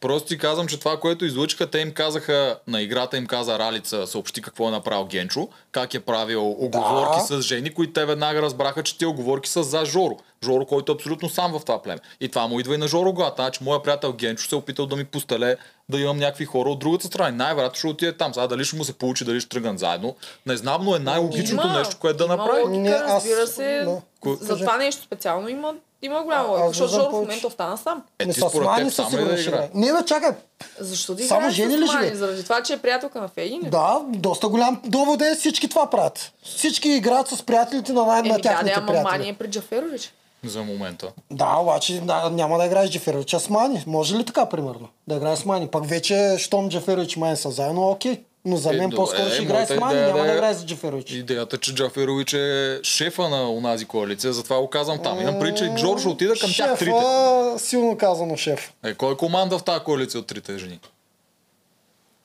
Просто 0.00 0.28
ти 0.28 0.38
казвам, 0.38 0.66
че 0.66 0.78
това, 0.78 0.96
което 0.96 1.24
излучиха, 1.24 1.66
те 1.66 1.78
им 1.78 1.92
казаха, 1.92 2.58
на 2.66 2.82
играта 2.82 3.16
им 3.16 3.26
каза 3.26 3.58
Ралица, 3.58 4.06
съобщи 4.06 4.42
какво 4.42 4.68
е 4.68 4.70
направил 4.70 5.04
Генчо, 5.04 5.48
как 5.72 5.94
е 5.94 6.00
правил 6.00 6.50
оговорки 6.50 7.16
Да. 7.20 7.24
с 7.32 7.42
жени, 7.42 7.70
които 7.70 7.92
те 7.92 8.04
веднага 8.04 8.42
разбраха, 8.42 8.82
че 8.82 8.98
тези 8.98 9.06
оговорки 9.06 9.48
са 9.48 9.62
за 9.62 9.84
Жоро. 9.84 10.16
Жоро, 10.44 10.66
който 10.66 10.92
е 10.92 10.94
абсолютно 10.94 11.28
сам 11.28 11.52
в 11.52 11.60
това 11.60 11.82
племе. 11.82 12.00
И 12.20 12.28
това 12.28 12.46
му 12.46 12.60
идва 12.60 12.74
и 12.74 12.78
на 12.78 12.88
Жоро 12.88 13.12
главата. 13.12 13.42
Значи, 13.42 13.64
моя 13.64 13.82
приятел 13.82 14.12
Генчо 14.12 14.42
се 14.42 14.54
е 14.54 14.58
опитал 14.58 14.86
да 14.86 14.96
ми 14.96 15.04
постеле 15.04 15.56
да 15.88 16.00
имам 16.00 16.16
някакви 16.18 16.44
хора 16.44 16.70
от 16.70 16.78
другата 16.78 17.06
страна. 17.06 17.28
И 17.28 17.32
Най-вероятно 17.32 17.76
ще 17.76 17.86
отиде 17.86 18.12
там. 18.12 18.34
Сега 18.34 18.46
дали 18.46 18.64
ще 18.64 18.76
му 18.76 18.84
се 18.84 18.92
получи, 18.92 19.24
дали 19.24 19.40
ще 19.40 19.48
тръгнат 19.48 19.78
заедно. 19.78 20.16
Не 20.46 20.56
знам, 20.56 20.84
но 20.84 20.96
е 20.96 21.00
най-логичното 21.00 21.66
Има- 21.66 21.78
нещо, 21.78 21.96
което 21.98 22.16
да 22.18 22.26
направи. 22.26 22.62
Логика, 22.62 23.04
разбира 23.08 23.46
се. 23.46 23.86
Ко- 24.20 24.36
За 24.36 24.56
това 24.56 24.76
нещо 24.76 25.02
специално 25.02 25.48
има, 25.48 25.74
има 26.02 26.22
голяма 26.22 26.44
А- 26.44 26.50
логика. 26.50 26.68
Защото 26.68 26.92
Жоро 26.92 27.08
в 27.08 27.12
момента 27.12 27.46
остана 27.46 27.78
сам. 27.78 28.02
Е, 28.18 28.26
не 28.26 28.32
ти 28.32 28.40
с 28.40 28.48
според 28.48 28.66
Мани 28.66 28.84
теб 28.84 28.88
със 28.88 28.96
сам 28.96 29.06
ли 29.06 29.10
сигурност 29.10 29.36
да 29.36 29.40
ще 29.40 29.50
играе? 29.50 29.70
Не, 29.74 29.92
бе, 29.92 30.04
чакай. 30.06 30.30
Защо 30.78 31.14
да 31.14 31.24
Само 31.24 31.50
жени 31.50 31.78
ли 31.78 31.86
живее? 31.86 32.14
Заради 32.14 32.42
това, 32.42 32.62
че 32.62 32.72
е 32.72 32.78
приятелка 32.78 33.20
на 33.20 33.28
Феги? 33.28 33.54
ли? 33.54 33.70
Да, 33.70 34.00
доста 34.06 34.48
голям 34.48 34.80
довод 34.84 35.22
е, 35.22 35.34
всички 35.34 35.68
това 35.68 35.90
правят. 35.90 36.32
Всички 36.44 36.88
играят 36.88 37.28
с 37.28 37.42
приятелите 37.42 37.92
на, 37.92 38.06
най- 38.06 38.12
на 38.12 38.18
Еми 38.20 38.28
да, 38.28 38.34
да, 38.34 38.42
тяхните 38.42 38.72
ама 38.72 38.86
Мани 38.86 39.02
приятели. 39.04 39.28
е 39.28 39.32
при 39.32 39.50
Джаферович. 39.50 40.12
За 40.44 40.62
момента. 40.62 41.12
Да, 41.30 41.56
обаче 41.56 42.00
да, 42.00 42.30
няма 42.30 42.58
да 42.58 42.66
играеш 42.66 42.90
Джеферович, 42.90 43.34
а 43.34 43.40
с 43.40 43.48
Мани. 43.48 43.84
Може 43.86 44.16
ли 44.16 44.24
така, 44.24 44.46
примерно? 44.46 44.88
Да 45.06 45.14
играеш 45.14 45.38
с 45.38 45.44
Мани. 45.44 45.68
Пак 45.68 45.86
вече, 45.86 46.34
щом 46.38 46.68
Джеферович 46.68 47.16
и 47.16 47.18
Мани 47.18 47.36
са 47.36 47.50
заедно, 47.50 47.90
окей. 47.90 48.24
Но 48.44 48.56
за 48.56 48.70
Е, 48.70 48.72
мен 48.72 48.90
добре, 48.90 48.96
по-скоро 48.96 49.28
ще 49.30 49.38
е, 49.38 49.42
играе 49.42 49.66
с 49.66 49.76
Мани, 49.76 50.00
няма 50.00 50.18
да 50.18 50.32
е- 50.32 50.34
играе 50.34 50.54
с 50.54 50.64
Джеферович. 50.66 51.10
Идеята, 51.10 51.58
че 51.58 51.74
Джаферович 51.74 52.32
е 52.32 52.80
шефа 52.82 53.28
на 53.28 53.50
онази 53.52 53.84
коалиция, 53.84 54.32
затова 54.32 54.60
го 54.60 54.70
казвам 54.70 54.98
там. 54.98 55.20
Имам 55.20 55.38
преди, 55.40 55.58
че 55.58 55.72
Джордж 55.76 56.00
ще 56.00 56.08
отида 56.08 56.34
към 56.40 56.50
тях 56.56 56.78
трите. 56.78 56.90
Шефа, 56.90 57.54
силно 57.58 57.96
казано 57.98 58.36
шеф. 58.36 58.72
Е, 58.84 58.94
кой 58.94 59.16
команда 59.16 59.58
в 59.58 59.64
тази 59.64 59.80
коалиция 59.80 60.20
от 60.20 60.26
трите 60.26 60.58
жени? 60.58 60.80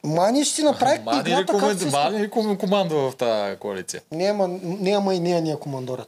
Мани 0.04 0.46
ще 0.46 0.56
си 0.56 0.64
направи 0.64 1.00
Мани 1.06 1.24
ли, 1.24 1.30
играта 1.30 1.54
команда, 1.54 1.86
иска. 1.86 2.00
Мани 2.00 2.20
ли 2.20 2.30
ком- 2.30 2.58
командва 2.58 3.12
в 3.12 3.16
тази 3.16 3.56
коалиция? 3.56 4.02
Не, 4.12 4.26
ама, 4.26 4.50
не, 4.64 4.92
ама 4.92 5.14
и 5.14 5.20
нея 5.20 5.42
ни 5.42 5.52
е 5.52 5.56
командорът. 5.56 6.08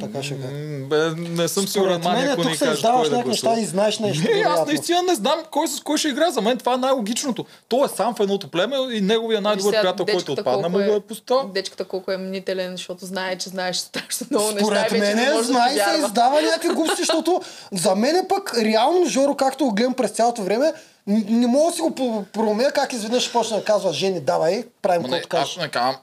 така 0.00 0.22
ще 0.22 0.34
кажа. 0.34 0.48
Бе, 0.90 1.10
не 1.16 1.48
съм 1.48 1.68
сигурен, 1.68 2.00
Мани, 2.04 2.26
ако 2.26 2.42
се 2.42 2.58
кажеш 2.58 2.74
издаваш 2.74 3.08
кой 3.08 3.22
да 3.22 3.28
неща 3.28 3.60
и 3.60 3.64
знаеш 3.64 3.98
нещо. 3.98 4.30
Не, 4.34 4.40
аз 4.40 4.66
наистина 4.66 5.02
не 5.02 5.14
знам 5.14 5.42
кой 5.50 5.68
с 5.68 5.80
кой 5.80 5.98
ще 5.98 6.08
играе. 6.08 6.30
За 6.30 6.40
мен 6.40 6.58
това 6.58 6.74
е 6.74 6.76
най-логичното. 6.76 7.46
Той 7.68 7.84
е 7.84 7.88
сам 7.88 8.14
в 8.14 8.20
едното 8.20 8.50
племе 8.50 8.76
и 8.92 9.00
неговия 9.00 9.40
най-добър 9.40 9.80
приятел, 9.80 10.06
който 10.06 10.32
отпадна, 10.32 10.68
му 10.68 10.78
го 10.78 10.92
е 10.92 11.00
поставил. 11.00 11.48
Дечката 11.48 11.84
колко 11.84 12.12
е 12.12 12.16
мнителен, 12.16 12.70
защото 12.70 13.06
знае, 13.06 13.38
че 13.38 13.48
знаеш 13.48 13.76
страшно 13.76 14.26
много 14.30 14.46
неща. 14.46 14.64
Според 14.64 14.92
не 14.92 15.14
мен 15.14 15.42
знае 15.42 15.70
се 15.70 15.98
издава 16.06 16.42
някакви 16.42 16.68
глупости, 16.68 17.02
защото 17.06 17.40
за 17.72 17.94
мен 17.94 18.16
е 18.16 18.28
пък 18.28 18.58
реално 18.58 19.06
Жоро, 19.06 19.34
както 19.34 19.64
го 19.64 19.74
гледам 19.74 19.94
през 19.94 20.10
цялото 20.10 20.42
време, 20.42 20.72
не 21.08 21.46
мога 21.46 21.70
да 21.70 21.76
си 21.76 21.82
го 21.82 22.24
проумея 22.32 22.72
как 22.72 22.92
изведнъж 22.92 23.22
ще 23.22 23.32
почне 23.32 23.56
да 23.56 23.64
казва 23.64 23.92
жени, 23.92 24.20
давай, 24.20 24.64
правим 24.82 25.02
каквото 25.02 25.28
кажеш. 25.28 25.56
не 25.56 25.68
казвам, 25.68 25.96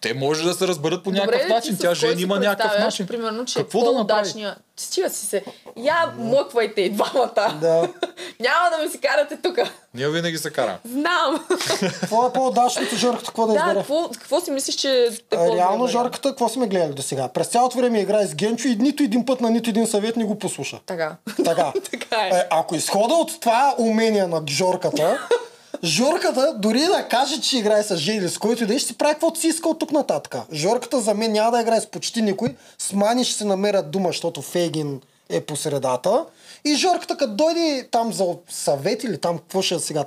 те 0.00 0.14
може 0.14 0.44
да 0.44 0.54
се 0.54 0.66
разберат 0.66 1.04
по 1.04 1.10
някакъв 1.10 1.48
начин. 1.48 1.76
Тя 1.80 1.94
жени 1.94 2.22
има 2.22 2.38
някакъв 2.38 2.78
начин. 2.78 3.06
Примерно, 3.06 3.44
че 3.44 3.58
Какво 3.58 3.80
е 3.80 3.84
да 3.84 3.92
направи? 3.92 4.46
Стига 4.76 5.10
си 5.10 5.26
се. 5.26 5.44
Я 5.76 6.14
млъквайте 6.18 6.80
и 6.80 6.90
двамата. 6.90 7.58
Да. 7.60 7.88
Няма 8.40 8.70
да 8.76 8.82
ми 8.82 8.90
си 8.90 9.00
карате 9.00 9.38
тук. 9.42 9.58
Ние 9.94 10.08
винаги 10.08 10.38
се 10.38 10.50
караме. 10.50 10.78
Знам. 10.84 11.46
Какво 11.80 12.26
е 12.26 12.32
по-удачното 12.32 12.96
Жорката, 12.96 13.26
какво 13.26 13.46
да 13.46 13.52
да, 13.52 13.58
избере? 13.58 13.74
какво, 13.74 14.08
какво 14.08 14.40
си 14.40 14.50
мислиш, 14.50 14.74
че 14.74 15.04
е 15.04 15.36
А, 15.36 15.56
Реално? 15.56 15.86
Жорката, 15.86 16.28
какво 16.28 16.48
сме 16.48 16.66
гледали 16.66 16.94
до 16.94 17.02
сега? 17.02 17.28
През 17.28 17.46
цялото 17.46 17.78
време 17.78 18.00
играе 18.00 18.26
с 18.26 18.34
Генчо 18.34 18.68
и 18.68 18.76
нито 18.76 19.02
един 19.02 19.26
път 19.26 19.40
на 19.40 19.50
нито 19.50 19.70
един 19.70 19.86
съвет 19.86 20.16
не 20.16 20.24
го 20.24 20.38
послуша. 20.38 20.80
Така. 20.86 21.16
Така. 21.44 21.72
така 21.90 22.16
е. 22.26 22.28
Е, 22.28 22.46
ако 22.50 22.74
изхода 22.74 23.14
от 23.14 23.40
това 23.40 23.74
умение 23.78 24.26
на 24.26 24.42
Жорката, 24.48 25.18
Жорката, 25.84 26.54
дори 26.58 26.80
да 26.80 27.08
каже, 27.10 27.40
че 27.40 27.58
играе 27.58 27.82
с 27.82 27.96
жени, 27.96 28.28
с 28.28 28.38
който 28.38 28.62
и 28.62 28.66
да 28.66 28.74
е, 28.74 28.78
ще 28.78 28.88
си 28.88 28.98
прави 28.98 29.12
каквото 29.14 29.40
си 29.40 29.46
иска 29.46 29.68
от 29.68 29.78
тук 29.78 29.92
нататък. 29.92 30.36
Жорката 30.52 31.00
за 31.00 31.14
мен 31.14 31.32
няма 31.32 31.50
да 31.50 31.60
играе 31.60 31.80
с 31.80 31.86
почти 31.86 32.22
никой. 32.22 32.56
С 32.78 32.92
Мани 32.92 33.24
ще 33.24 33.34
се 33.34 33.44
намерят 33.44 33.90
дума, 33.90 34.08
защото 34.08 34.42
Фейгин 34.42 35.00
е 35.28 35.40
по 35.40 35.56
средата. 35.56 36.24
И 36.64 36.74
Жорката, 36.74 37.16
като 37.16 37.34
дойде 37.34 37.88
там 37.90 38.12
за 38.12 38.26
съвет 38.50 39.04
или 39.04 39.18
там, 39.18 39.38
какво 39.38 39.62
ще 39.62 39.74
е 39.74 39.78
сега? 39.78 40.04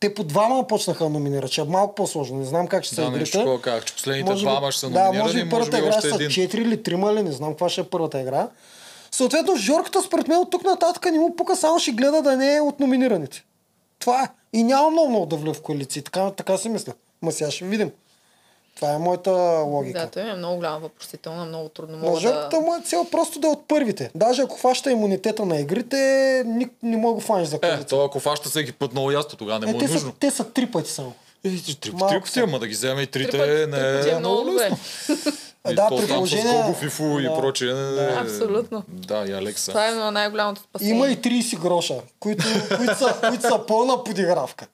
Те 0.00 0.14
по 0.14 0.24
двама 0.24 0.66
почнаха 0.66 1.04
да 1.04 1.10
номинират, 1.10 1.50
че 1.50 1.60
е 1.60 1.64
малко 1.64 1.94
по-сложно. 1.94 2.38
Не 2.38 2.44
знам 2.44 2.66
как 2.66 2.84
ще 2.84 2.94
се 2.94 3.00
Да, 3.00 3.10
нещо 3.10 3.38
игрите. 3.38 3.62
казах, 3.62 3.84
че 3.84 3.94
последните 3.94 4.30
Може 4.30 4.44
двама 4.44 4.72
ще 4.72 4.80
са 4.80 4.90
Да, 4.90 5.04
номинирани, 5.04 5.22
може 5.22 5.34
би 5.34 5.44
може 5.44 5.50
първата 5.50 5.76
би 5.76 5.82
игра 5.82 6.00
са. 6.00 6.08
4 6.08 6.54
или 6.54 6.78
3 6.82 7.12
или 7.12 7.22
не 7.22 7.32
знам 7.32 7.50
каква 7.50 7.68
ще 7.68 7.80
е 7.80 7.84
първата 7.84 8.20
игра. 8.20 8.48
Съответно, 9.10 9.56
Жорката 9.56 10.02
според 10.02 10.28
мен 10.28 10.38
от 10.38 10.50
тук 10.50 10.64
нататък 10.64 11.04
не 11.12 11.18
му 11.18 11.36
пука, 11.36 11.56
само 11.56 11.78
ще 11.78 11.92
гледа 11.92 12.22
да 12.22 12.36
не 12.36 12.56
е 12.56 12.60
от 12.60 12.80
номинираните. 12.80 13.44
Това 14.04 14.22
е. 14.22 14.28
И 14.52 14.62
няма 14.62 14.90
много, 14.90 15.08
много 15.08 15.26
да 15.26 15.36
влия 15.36 15.54
в 15.54 15.62
коалиции. 15.62 16.02
Така, 16.02 16.30
така 16.30 16.58
си 16.58 16.68
мисля. 16.68 16.92
Ма 17.22 17.32
сега 17.32 17.50
ще 17.50 17.64
видим. 17.64 17.90
Това 18.76 18.92
е 18.92 18.98
моята 18.98 19.30
логика. 19.66 19.98
Да, 19.98 20.06
той 20.06 20.30
е 20.30 20.34
много 20.34 20.56
голяма 20.56 20.78
въпросителна, 20.78 21.44
много 21.44 21.68
трудно 21.68 21.98
мога 21.98 22.14
да... 22.14 22.20
жертвата 22.20 22.60
му 22.60 22.74
е 22.74 22.80
цел 22.84 23.06
просто 23.10 23.40
да 23.40 23.46
е 23.46 23.50
от 23.50 23.68
първите. 23.68 24.10
Даже 24.14 24.42
ако 24.42 24.56
фаща 24.58 24.90
имунитета 24.90 25.44
на 25.46 25.60
игрите, 25.60 25.96
ни, 26.46 26.68
не 26.82 26.96
мога 26.96 27.14
го 27.14 27.20
фаниш 27.20 27.48
за 27.48 27.56
Е, 27.56 27.58
коалиция. 27.60 27.86
то 27.86 28.04
ако 28.04 28.20
фаща 28.20 28.48
всеки 28.48 28.72
път 28.72 28.92
много 28.92 29.10
ясно, 29.10 29.38
тогава 29.38 29.58
не 29.58 29.70
Е, 29.70 29.72
му 29.72 29.78
е 29.78 29.80
те, 29.80 29.88
са, 29.88 29.94
нужно. 29.94 30.12
те 30.12 30.30
са 30.30 30.44
три 30.44 30.70
пъти 30.70 30.90
само. 30.90 31.12
Е, 31.44 31.48
три, 31.48 31.74
три, 31.74 31.92
пъти, 31.92 32.30
са. 32.30 32.40
ама 32.40 32.58
да 32.58 32.66
ги 32.66 32.72
вземе 32.72 33.02
и 33.02 33.06
Три 33.06 33.22
трите 33.22 33.38
пъти, 33.38 33.50
не 33.50 33.56
три 33.56 33.98
пъти 33.98 34.08
е 34.08 34.12
е 34.12 34.18
много 34.18 34.34
много 34.34 34.50
добре. 34.50 34.70
И 35.64 35.74
Да, 35.74 35.88
то 35.88 35.96
при 35.96 36.06
там 36.06 36.16
положение- 36.16 36.44
С 36.44 36.56
Гогов 36.56 36.82
и 36.82 36.88
Фу 36.88 37.18
и 37.18 37.22
Да. 37.22 37.34
прочее. 37.34 37.74
не- 37.74 38.16
Абсолютно. 38.20 38.82
Да, 38.88 39.24
и 39.24 39.32
Алекса. 39.32 39.70
Това 39.70 39.88
е 39.88 39.92
на 39.92 40.10
най-голямото 40.10 40.60
спасение. 40.62 40.94
Има 40.94 41.08
и 41.08 41.16
30 41.16 41.58
гроша, 41.58 41.94
които, 42.20 42.44
които, 42.76 42.94
са, 42.96 43.14
които 43.22 43.42
са 43.42 43.60
пълна 43.68 44.04
подигравка. 44.04 44.66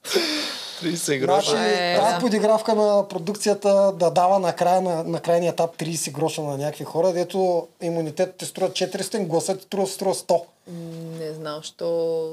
30 0.81 0.95
Значи, 0.95 1.19
гроша. 1.19 1.59
е, 1.59 1.97
тази 1.97 2.13
да. 2.13 2.19
подигравка 2.19 2.75
на 2.75 3.07
продукцията 3.07 3.69
да 3.91 4.09
дава 4.09 4.39
на, 4.39 4.53
края, 4.53 4.81
на, 4.81 5.03
на 5.03 5.19
крайния 5.19 5.51
етап 5.51 5.77
30 5.77 6.11
гроша 6.11 6.41
на 6.41 6.57
някакви 6.57 6.83
хора, 6.83 7.13
дето 7.13 7.67
имунитетът 7.81 8.35
ти 8.35 8.45
струва 8.45 8.69
400, 8.69 9.19
гласът 9.19 9.59
ти 9.59 9.63
струва, 9.63 9.87
струва 9.87 10.15
100. 10.15 10.41
Не 11.19 11.33
знам, 11.33 11.59
що... 11.63 12.27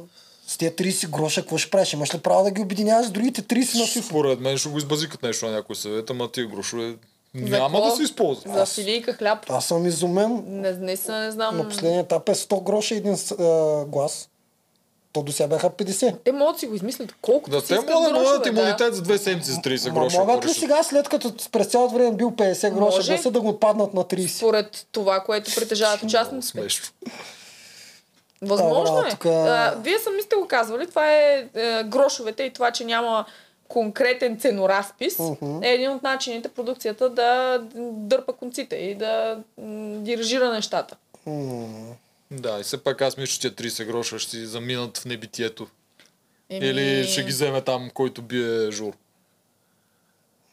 С 0.47 0.57
тези 0.57 0.71
30 0.73 1.09
гроша, 1.09 1.41
какво 1.41 1.59
ще 1.59 1.71
правиш? 1.71 1.93
Имаш 1.93 2.15
ли 2.15 2.19
право 2.19 2.45
да 2.45 2.51
ги 2.51 2.63
обединяваш 2.63 3.07
с 3.07 3.11
другите 3.11 3.43
30 3.43 3.55
на 3.75 3.85
FIFA? 3.85 4.01
Според 4.03 4.41
мен 4.41 4.59
ще 4.59 4.69
го 4.69 4.79
избазикат 4.79 5.23
нещо 5.23 5.47
на 5.47 5.53
някой 5.53 5.77
съвет, 5.77 6.11
ама 6.11 6.31
тия 6.31 6.47
грошове 6.47 6.95
няма 7.35 7.81
да 7.81 7.91
се 7.91 8.03
използват. 8.03 8.55
За 8.55 8.67
филийка 8.67 9.13
хляб. 9.13 9.39
Аз 9.49 9.67
съм 9.67 9.87
изумен. 9.87 10.45
Не, 10.47 10.73
наистина 10.73 11.21
не 11.21 11.31
знам. 11.31 11.57
На 11.57 11.69
последния 11.69 12.01
етап 12.01 12.29
е 12.29 12.35
100 12.35 12.63
гроша 12.63 12.95
един 12.95 13.17
а, 13.41 13.45
глас. 13.85 14.29
То 15.13 15.23
до 15.23 15.33
сега 15.33 15.47
бяха 15.49 15.71
50. 15.71 16.15
Те 16.25 16.33
могат 16.33 16.55
да 16.55 16.61
си 16.61 16.67
го 16.67 16.75
измислят 16.75 17.15
колкото 17.23 17.51
Да 17.51 17.61
си 17.61 17.67
те 17.69 17.75
искат 17.75 17.91
могат 17.91 18.13
да 18.15 18.23
дадат 18.23 18.47
имунитет 18.47 18.95
за 18.95 19.03
две 19.03 19.19
седмици 19.19 19.51
за 19.51 19.57
30 19.57 19.89
Ма 19.89 19.95
гроша. 19.95 20.19
могат 20.19 20.45
ли 20.45 20.51
сега, 20.51 20.83
след 20.83 21.09
като 21.09 21.33
през 21.53 21.67
цялото 21.67 21.95
време 21.95 22.13
бил 22.13 22.31
50 22.31 22.71
гроша 22.71 22.97
Може. 22.97 23.13
гласа, 23.13 23.31
да 23.31 23.41
го 23.41 23.49
отпаднат 23.49 23.95
на 23.95 24.05
30? 24.05 24.27
Според 24.29 24.87
това, 24.93 25.21
което 25.21 25.55
притежават 25.55 26.03
участниците. 26.03 26.51
Смешно. 26.53 26.87
Възможно 28.43 28.97
Да, 28.97 29.09
е. 29.09 29.11
тук- 29.11 29.27
А, 29.27 29.75
вие 29.77 29.99
сами 29.99 30.23
сте 30.23 30.37
го 30.37 30.47
казвали. 30.49 30.87
Това 30.87 31.13
е, 31.13 31.49
е 31.55 31.85
грошовете 31.85 32.43
и 32.43 32.53
това, 32.53 32.71
че 32.71 32.85
няма 32.85 33.25
конкретен 33.69 34.39
ценоразпис 34.41 35.19
е 35.63 35.69
един 35.69 35.91
от 35.91 36.03
начините 36.03 36.49
продукцията 36.49 37.11
да 37.11 37.59
дърпа 37.83 38.33
конците 38.33 38.77
и 38.77 38.95
да 38.95 39.39
дирижира 39.99 40.53
нещата. 40.53 40.97
Да, 42.31 42.59
и 42.61 42.63
все 42.63 42.83
пак 42.83 43.03
аз 43.03 43.17
мисля, 43.17 43.33
че 43.33 43.41
тия 43.41 43.71
30 43.71 43.87
гроша 43.87 44.19
ще 44.19 44.31
си 44.31 44.47
заминат 44.47 44.99
в 44.99 45.05
небитието. 45.05 45.67
Еми... 46.51 46.67
Или 46.67 47.05
ще 47.09 47.23
ги 47.23 47.29
вземе 47.29 47.61
там, 47.61 47.91
който 47.95 48.23
бие 48.23 48.71
жур. 48.71 48.93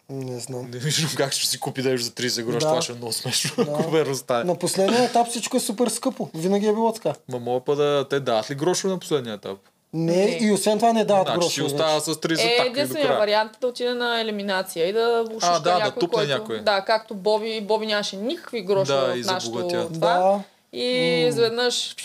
Не 0.10 0.40
знам. 0.40 0.72
Не 0.72 0.78
виждам 0.78 1.10
как 1.18 1.34
ще 1.34 1.48
си 1.48 1.60
купи 1.60 1.82
нещо 1.82 2.06
за 2.06 2.12
30 2.12 2.44
гроша. 2.44 2.60
Да. 2.60 2.66
Това 2.66 2.82
ще 2.82 2.92
е 2.92 2.96
много 2.96 3.14
смешно, 3.14 3.64
ако 3.64 3.90
верно 3.90 4.16
стане. 4.16 4.44
На 4.44 4.60
последния 4.60 5.04
етап 5.04 5.28
всичко 5.28 5.58
е 5.58 5.60
супер 5.60 5.88
скъпо. 5.88 6.30
Винаги 6.34 6.68
е 6.68 6.74
било 6.74 6.94
така. 6.94 7.14
Ма 7.30 7.40
мога 7.40 7.66
па 7.66 7.76
да 7.76 8.08
те 8.10 8.20
дадат 8.20 8.52
ли 8.52 8.56
грошове 8.56 8.94
на 8.94 9.00
последния 9.00 9.34
етап? 9.36 9.58
Не, 9.96 10.16
Не. 10.16 10.38
и 10.42 10.52
освен 10.52 10.78
това 10.78 10.94
не 10.94 11.06
дават 11.06 11.28
Значи 11.28 11.40
грошове. 11.40 11.64
вече. 11.64 11.76
остава 11.76 12.00
с 12.00 12.16
30 12.16 12.40
Е, 12.44 12.64
и 12.66 12.68
единствения 12.68 13.18
вариант 13.18 13.52
е 13.56 13.60
да 13.62 13.68
отиде 13.68 13.94
на 13.94 14.22
елиминация 14.22 14.90
и 14.90 14.94
да 14.94 15.26
ушушка 15.32 15.54
да, 15.54 15.60
да 15.60 15.80
някой, 15.80 16.00
тупне 16.00 16.16
който... 16.18 16.32
някой. 16.32 16.60
Да, 16.60 16.82
както 16.82 17.14
Боби, 17.16 17.62
Боби 17.62 17.86
нямаше 17.86 18.16
никакви 18.16 18.62
грошове 18.62 19.08
Да, 19.08 19.18
и 19.20 19.24
в 19.24 19.26
нашото 19.26 19.90
това. 19.94 20.14
Да. 20.14 20.40
И 20.80 20.86
изведнъж 21.28 21.96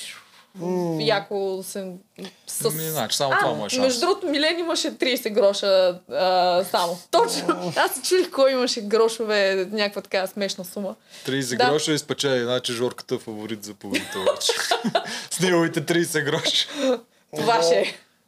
яко 1.01 1.61
се... 1.63 1.93
С... 2.47 2.65
Ми, 2.71 2.83
значи, 2.83 3.17
само 3.17 3.33
това 3.41 3.53
му 3.53 3.67
е 3.67 3.69
шанс. 3.69 3.81
Между 3.83 4.01
другото, 4.01 4.27
Милен 4.27 4.59
имаше 4.59 4.91
30 4.91 5.31
гроша 5.31 5.99
а, 6.13 6.65
само. 6.65 6.99
Точно. 7.11 7.73
Аз 7.77 7.95
се 7.95 8.03
чудих 8.03 8.31
кой 8.31 8.53
имаше 8.53 8.81
грошове, 8.81 9.69
някаква 9.73 10.03
така 10.03 10.27
смешна 10.27 10.65
сума. 10.65 10.95
30 11.27 11.57
Да. 11.57 11.71
гроша 11.71 11.93
изпечели, 11.93 12.45
значи 12.45 12.73
Жорката 12.73 13.15
е 13.15 13.19
фаворит 13.19 13.65
за 13.65 13.75
победител. 13.75 14.25
С 15.31 15.41
неговите 15.41 15.83
30 15.83 16.25
гроша. 16.25 16.69
Това 17.37 17.63
ще 17.63 17.75
е. 17.75 17.85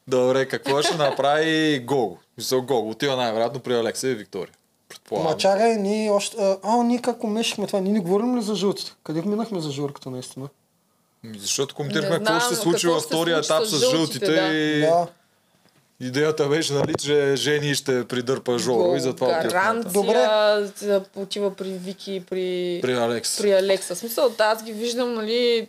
Добре, 0.09 0.49
какво 0.49 0.83
ще 0.83 0.97
направи 0.97 1.81
Гого? 1.85 2.19
Мисъл 2.39 2.63
Гого 2.63 2.91
отива 2.91 3.17
най-вероятно 3.17 3.61
при 3.61 3.75
Алекса 3.75 4.09
и 4.09 4.15
Виктория. 4.15 4.55
Предполагам. 4.89 5.31
Ма 5.33 5.37
чакай, 5.37 5.77
ние 5.77 6.11
още... 6.11 6.37
А, 6.41 6.59
а, 6.63 6.83
ние 6.83 6.99
как 6.99 7.25
умешахме 7.25 7.67
това? 7.67 7.81
Ние 7.81 7.93
не 7.93 8.01
говорим 8.01 8.37
ли 8.37 8.43
за 8.43 8.55
жълтите? 8.55 8.93
Къде 9.05 9.23
минахме 9.23 9.61
за 9.61 9.71
журката 9.71 10.11
наистина? 10.11 10.49
Ми, 11.25 11.39
Защото 11.39 11.75
коментирахме 11.75 12.19
Не 12.19 12.25
какво 12.25 12.41
ще 12.41 12.55
се 12.55 12.61
случи 12.61 12.87
във 12.87 13.03
втория 13.03 13.39
етап 13.39 13.65
с 13.65 13.91
жълтите 13.91 14.33
да. 14.33 14.47
и... 14.47 14.81
Да. 14.81 15.07
Идеята 16.03 16.49
беше, 16.49 16.73
нали, 16.73 16.95
че 16.95 17.33
Жени 17.37 17.75
ще 17.75 18.05
придърпа 18.05 18.59
Жоро 18.59 18.97
и 18.97 19.01
затова 19.01 19.27
Гаранция, 19.43 19.93
Добре. 19.93 21.01
отива 21.17 21.55
при 21.57 21.69
Вики, 21.69 22.23
при... 22.31 22.79
При 22.83 22.93
Алекс. 22.95 23.39
при 23.39 23.53
Алекса. 23.53 23.97
Смисъл, 23.97 24.29
да, 24.39 24.45
аз 24.45 24.65
ги 24.65 24.73
виждам, 24.73 25.15
нали, 25.15 25.69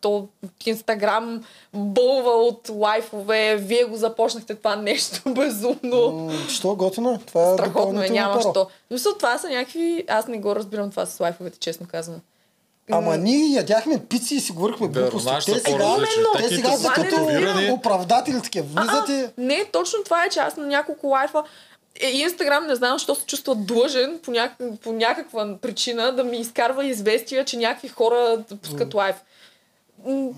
то 0.00 0.28
Инстаграм 0.66 1.44
бълва 1.74 2.30
от 2.30 2.68
лайфове. 2.70 3.56
Вие 3.56 3.84
го 3.84 3.96
започнахте 3.96 4.54
това 4.54 4.76
нещо 4.76 5.20
безумно. 5.26 6.10
М, 6.10 6.48
Що 6.48 6.74
готино? 6.74 7.14
е? 7.14 7.18
Това 7.26 7.50
е 7.50 7.54
Страхотно 7.54 8.02
е, 8.04 8.08
няма 8.08 8.40
що. 8.40 8.52
В 8.52 8.66
Смисъл, 8.88 9.12
това 9.14 9.38
са 9.38 9.48
някакви... 9.48 10.04
Аз 10.08 10.26
не 10.26 10.38
го 10.38 10.56
разбирам 10.56 10.90
това 10.90 11.06
с 11.06 11.20
лайфовете, 11.20 11.58
честно 11.58 11.86
казано. 11.90 12.18
Ама 12.90 13.16
ние 13.16 13.54
ядяхме 13.54 14.04
пици 14.08 14.34
и 14.34 14.40
си 14.40 14.52
говорихме 14.52 14.88
Да, 14.88 15.00
глупости. 15.00 15.52
Те 15.52 15.58
сега, 15.58 15.96
те 16.38 16.48
сега 16.48 16.72
са 16.72 16.88
като 16.88 17.16
оправдатели 17.72 18.42
такива. 18.42 18.66
Влизате... 18.66 19.32
не, 19.38 19.64
точно 19.72 20.04
това 20.04 20.24
е, 20.24 20.28
че 20.28 20.38
аз 20.38 20.56
на 20.56 20.66
няколко 20.66 21.06
лайфа 21.06 21.42
е, 22.00 22.10
Инстаграм 22.10 22.66
не 22.66 22.74
знам, 22.74 22.92
защо 22.92 23.14
се 23.14 23.26
чувства 23.26 23.54
длъжен 23.54 24.18
по, 24.22 24.30
няк... 24.30 24.52
по 24.82 24.92
някаква 24.92 25.56
причина 25.62 26.12
да 26.12 26.24
ми 26.24 26.36
изкарва 26.36 26.86
известия, 26.86 27.44
че 27.44 27.56
някакви 27.56 27.88
хора 27.88 28.44
пускат 28.62 28.94
лайф. 28.94 29.16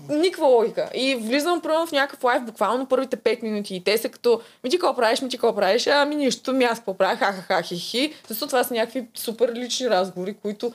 Никаква 0.09 0.47
логика. 0.47 0.89
И 0.93 1.15
влизам 1.15 1.61
примерно 1.61 1.87
в 1.87 1.91
някакъв 1.91 2.23
лайф 2.23 2.43
буквално 2.43 2.85
първите 2.85 3.17
5 3.17 3.43
минути 3.43 3.75
и 3.75 3.83
те 3.83 3.97
са 3.97 4.09
като 4.09 4.41
ми 4.63 4.69
ти 4.69 4.79
какво 4.79 4.95
правиш, 4.95 5.21
ми 5.21 5.29
ти 5.29 5.37
какво 5.37 5.55
правиш, 5.55 5.87
ами 5.87 6.15
нищо, 6.15 6.53
ми 6.53 6.63
аз 6.63 6.77
какво 6.77 6.93
правя, 6.93 7.15
ха-ха-ха, 7.15 7.61
хи-хи. 7.63 8.13
Защото 8.27 8.49
това 8.49 8.63
са 8.63 8.73
някакви 8.73 9.07
супер 9.15 9.53
лични 9.53 9.89
разговори, 9.89 10.33
които 10.41 10.73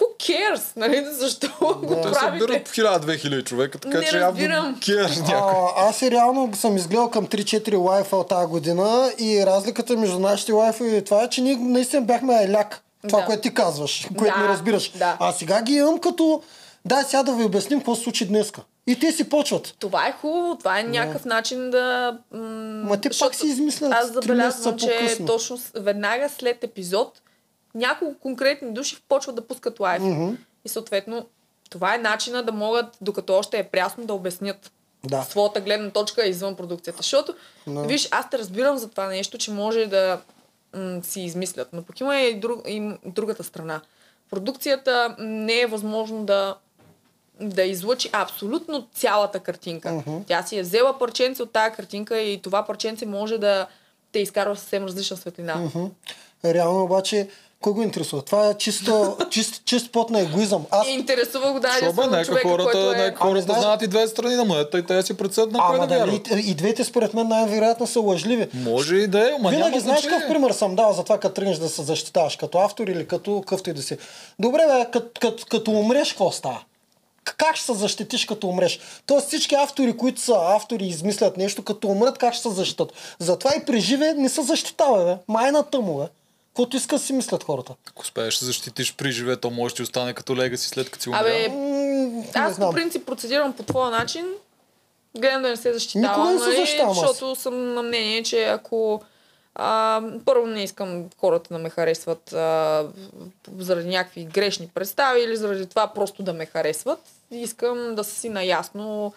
who 0.00 0.18
cares, 0.20 0.76
нали, 0.76 1.06
защо 1.10 1.46
го 1.58 1.94
Те 1.94 2.02
правите? 2.02 2.18
събират 2.20 2.64
по 2.64 2.70
1000-2000 2.70 3.44
човека, 3.44 3.78
така 3.78 3.98
Не 3.98 4.04
че 4.04 4.18
явно 4.18 4.48
някой. 4.48 5.34
А, 5.34 5.88
аз 5.88 6.02
и 6.02 6.10
реално 6.10 6.50
съм 6.54 6.76
изгледал 6.76 7.10
към 7.10 7.26
3-4 7.26 7.76
лайфа 7.78 8.16
от 8.16 8.28
тази 8.28 8.46
година 8.46 9.12
и 9.18 9.46
разликата 9.46 9.96
между 9.96 10.18
нашите 10.18 10.52
лайфа 10.52 10.86
и 10.86 11.04
това 11.04 11.22
е, 11.22 11.28
че 11.28 11.40
ние 11.40 11.56
наистина 11.56 12.02
бяхме 12.02 12.44
еляк. 12.44 12.80
Това, 13.02 13.18
Да. 13.20 13.26
което 13.26 13.42
ти 13.42 13.54
казваш, 13.54 14.08
което 14.18 14.34
Да, 14.34 14.42
не 14.42 14.48
разбираш. 14.48 14.90
да. 14.90 15.16
А 15.20 15.32
сега 15.32 15.62
ги 15.62 15.72
имам 15.72 15.98
като... 15.98 16.42
Да, 16.84 17.02
сега 17.02 17.22
да 17.22 17.32
ви 17.32 17.44
обясним 17.44 17.78
какво 17.78 17.94
се 17.94 18.02
случи 18.02 18.26
днеска. 18.26 18.60
И 18.86 18.98
те 18.98 19.12
си 19.12 19.28
почват. 19.28 19.74
Това 19.78 20.06
е 20.06 20.12
хубаво, 20.12 20.56
това 20.56 20.80
е 20.80 20.82
някакъв 20.82 21.24
начин 21.24 21.70
да... 21.70 22.16
М- 22.32 22.40
Ма 22.84 23.00
те 23.00 23.10
пак 23.20 23.34
си 23.34 23.46
измислят 23.46 23.92
Аз 23.92 24.12
забелязвам, 24.12 24.78
че 24.78 25.18
точно 25.26 25.58
веднага 25.74 26.28
след 26.28 26.64
епизод 26.64 27.20
няколко 27.74 28.20
конкретни 28.20 28.72
души 28.72 29.02
почват 29.08 29.36
да 29.36 29.46
пускат 29.46 29.80
лайф. 29.80 30.02
Мгм. 30.02 30.34
И 30.64 30.68
съответно, 30.68 31.26
това 31.70 31.94
е 31.94 31.98
начина 31.98 32.42
да 32.42 32.52
могат, 32.52 32.86
докато 33.00 33.34
още 33.34 33.58
е 33.58 33.64
прясно, 33.64 34.06
да 34.06 34.14
обяснят 34.14 34.72
Да. 35.04 35.22
своята 35.22 35.60
гледна 35.60 35.90
точка 35.90 36.26
извън 36.26 36.56
продукцията. 36.56 36.96
Защото, 36.96 37.34
Да. 37.66 37.82
виж, 37.82 38.08
аз 38.10 38.30
те 38.30 38.38
разбирам 38.38 38.78
за 38.78 38.88
това 38.90 39.06
нещо, 39.06 39.38
че 39.38 39.50
може 39.50 39.86
да 39.86 40.20
м- 40.74 41.00
си 41.02 41.20
измислят. 41.20 41.68
Но 41.72 41.82
пък 41.82 42.00
има 42.00 42.16
и, 42.16 42.34
друг, 42.34 42.60
и 42.68 42.92
другата 43.06 43.44
страна. 43.44 43.80
Продукцията 44.30 45.14
не 45.18 45.60
е 45.60 45.66
възможно 45.66 46.24
да 46.24 46.56
да 47.42 47.62
излъчи 47.62 48.10
абсолютно 48.12 48.88
цялата 48.94 49.40
картинка. 49.40 49.92
Мгм. 49.92 50.16
Тя 50.26 50.42
си 50.42 50.58
е 50.58 50.62
взела 50.62 50.98
парченце 50.98 51.42
от 51.42 51.52
тази 51.52 51.74
картинка 51.74 52.18
и 52.18 52.42
това 52.42 52.62
парченце 52.62 53.06
може 53.06 53.38
да 53.38 53.66
те 54.12 54.18
изкарва 54.18 54.56
съвсем 54.56 54.84
различна 54.84 55.16
светлина. 55.16 55.56
Мгм. 55.56 55.84
Реално 56.44 56.82
обаче, 56.84 57.28
кой 57.62 57.72
го 57.72 57.82
интересува? 57.82 58.22
Това 58.22 58.48
е 58.48 58.54
чисто, 58.54 59.16
чист, 59.30 59.62
чист 59.64 59.92
плод 59.92 60.10
на 60.10 60.20
егоизъм. 60.20 60.64
Аз 60.70 60.88
И 60.88 60.90
интересува 60.90 61.52
го 61.52 61.60
да 61.60 61.68
единствено 61.78 62.10
нека 62.10 62.24
човека, 62.26 62.48
хората, 62.48 62.70
който 62.72 62.92
е... 62.92 62.96
нека 62.96 63.20
хората 63.20 63.42
знаеш- 63.42 63.60
знаят 63.60 63.82
и 63.82 63.86
две 63.86 64.08
страни 64.08 64.34
на 64.34 64.44
монета 64.44 64.78
и 64.78 64.86
те 64.86 65.02
си 65.02 65.16
преценят 65.16 65.52
на 65.52 65.58
кой 65.66 65.78
да 65.78 65.86
да, 65.86 66.12
и, 66.36 66.50
и 66.50 66.54
двете 66.54 66.84
според 66.84 67.14
мен 67.14 67.28
най-вероятно 67.28 67.86
са 67.86 68.00
лъжливи. 68.00 68.48
Може 68.54 68.96
и 68.96 69.06
да 69.06 69.28
е, 69.28 69.32
ама 69.38 69.50
Винаги 69.50 69.70
няма 69.70 69.80
знаеш 69.80 70.02
какъв 70.02 70.28
пример 70.28 70.50
съм 70.50 70.76
дал 70.76 70.92
за 70.92 71.04
това, 71.04 71.18
като 71.18 71.34
тръгнеш 71.34 71.58
да 71.58 71.68
се 71.68 71.82
защитаваш 71.82 72.36
като 72.36 72.58
автор 72.58 72.88
или 72.88 73.06
като 73.06 73.42
къвто 73.46 73.70
и 73.70 73.72
да 73.72 73.82
си. 73.82 73.96
Добре, 74.38 74.62
бе, 74.66 74.90
като, 74.90 75.20
като, 75.20 75.44
като 75.50 75.70
умреш, 75.70 76.08
какво 76.08 76.32
става? 76.32 76.62
Как 77.36 77.56
ще 77.56 77.66
се 77.66 77.74
защитиш 77.74 78.24
като 78.24 78.48
умреш? 78.48 78.80
Тоест 79.06 79.26
всички 79.26 79.54
автори, 79.54 79.96
които 79.96 80.20
са 80.20 80.34
автори 80.42 80.84
и 80.84 80.88
измислят 80.88 81.36
нещо, 81.36 81.64
като 81.64 81.88
умрат, 81.88 82.18
как 82.18 82.34
ще 82.34 82.42
се 82.42 82.54
защитат? 82.54 82.92
Затова 83.18 83.50
и 83.56 83.64
при 83.64 83.80
живе 83.80 84.14
не 84.14 84.28
се 84.28 84.42
защитава, 84.42 85.04
бе. 85.04 85.16
Майна 85.28 85.62
тъмо, 85.62 85.98
бе. 85.98 86.04
Каквото 86.50 86.76
иска 86.76 86.96
да 86.96 87.02
си 87.02 87.12
мислят 87.12 87.44
хората. 87.44 87.74
Ако 87.88 88.02
успееш 88.02 88.38
да 88.38 88.46
защитиш 88.46 88.94
при 88.96 89.12
живе, 89.12 89.36
то 89.36 89.50
може 89.50 89.74
да 89.74 89.76
ти 89.76 89.82
остане 89.82 90.14
като 90.14 90.36
легаси 90.36 90.68
след 90.68 90.90
като 90.90 91.02
си 91.02 91.08
умрял. 91.08 91.20
Абе, 91.20 91.50
аз 92.34 92.58
по 92.58 92.72
принцип 92.72 93.06
процедирам 93.06 93.52
по 93.52 93.62
твоя 93.62 93.90
начин. 93.90 94.26
Гледам 95.18 95.42
да 95.42 95.48
не 95.48 95.56
се 95.56 95.72
защитавам, 95.72 96.10
Никога 96.10 96.32
не 96.32 96.38
се 96.38 96.46
нали, 96.46 96.56
защитавам 96.56 96.94
защото 96.94 97.36
съм 97.36 97.74
на 97.74 97.82
мнение, 97.82 98.22
че 98.22 98.44
ако 98.44 99.02
а, 99.54 100.02
първо 100.24 100.46
не 100.46 100.62
искам 100.62 101.04
хората 101.18 101.54
да 101.54 101.58
ме 101.58 101.70
харесват 101.70 102.32
а, 102.32 102.86
заради 103.58 103.88
някакви 103.88 104.24
грешни 104.24 104.68
представи 104.74 105.20
или 105.20 105.36
заради 105.36 105.66
това 105.66 105.86
просто 105.86 106.22
да 106.22 106.32
ме 106.32 106.46
харесват, 106.46 107.00
искам 107.30 107.94
да 107.94 108.04
са 108.04 108.14
си 108.14 108.28
наясно 108.28 109.12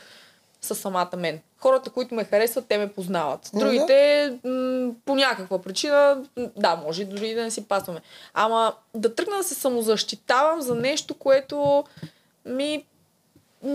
с 0.63 0.75
самата 0.75 1.09
мен. 1.17 1.39
Хората, 1.57 1.89
които 1.89 2.15
ме 2.15 2.23
харесват, 2.23 2.65
те 2.67 2.77
ме 2.77 2.91
познават. 2.91 3.49
Другите, 3.53 4.31
м- 4.43 4.91
по 5.05 5.15
някаква 5.15 5.61
причина, 5.61 6.23
да, 6.57 6.75
може 6.75 7.05
дори 7.05 7.27
и 7.29 7.35
да 7.35 7.41
не 7.43 7.51
си 7.51 7.63
пасваме. 7.67 8.01
Ама 8.33 8.73
да 8.95 9.15
тръгна 9.15 9.37
да 9.37 9.43
се 9.43 9.55
самозащитавам 9.55 10.61
за 10.61 10.75
нещо, 10.75 11.13
което 11.13 11.83
ми 12.45 12.85
м, 13.63 13.69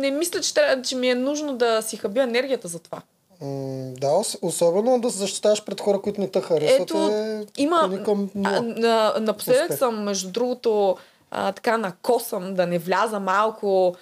не 0.00 0.10
мисля, 0.10 0.40
че, 0.40 0.54
трябва, 0.54 0.82
че 0.82 0.96
ми 0.96 1.08
е 1.10 1.14
нужно 1.14 1.56
да 1.56 1.82
си 1.82 1.96
хабя 1.96 2.22
енергията 2.22 2.68
за 2.68 2.78
това. 2.78 2.98
Да, 4.00 4.06
ос- 4.06 4.38
особено 4.42 5.00
да 5.00 5.10
се 5.10 5.18
защитаваш 5.18 5.64
пред 5.64 5.80
хора, 5.80 6.00
които 6.00 6.20
не 6.20 6.28
те 6.28 6.40
харесват. 6.40 6.80
Ето, 6.90 7.08
е 7.12 7.46
има... 7.56 8.02
към 8.04 8.30
нула. 8.34 8.56
А, 8.56 8.62
на, 8.62 9.14
напоследък 9.20 9.62
Успех. 9.62 9.78
съм, 9.78 10.02
между 10.02 10.30
другото, 10.30 10.96
а, 11.30 11.52
така 11.52 11.76
накосам 11.76 12.54
да 12.54 12.66
не 12.66 12.78
вляза 12.78 13.20
малко 13.20 13.94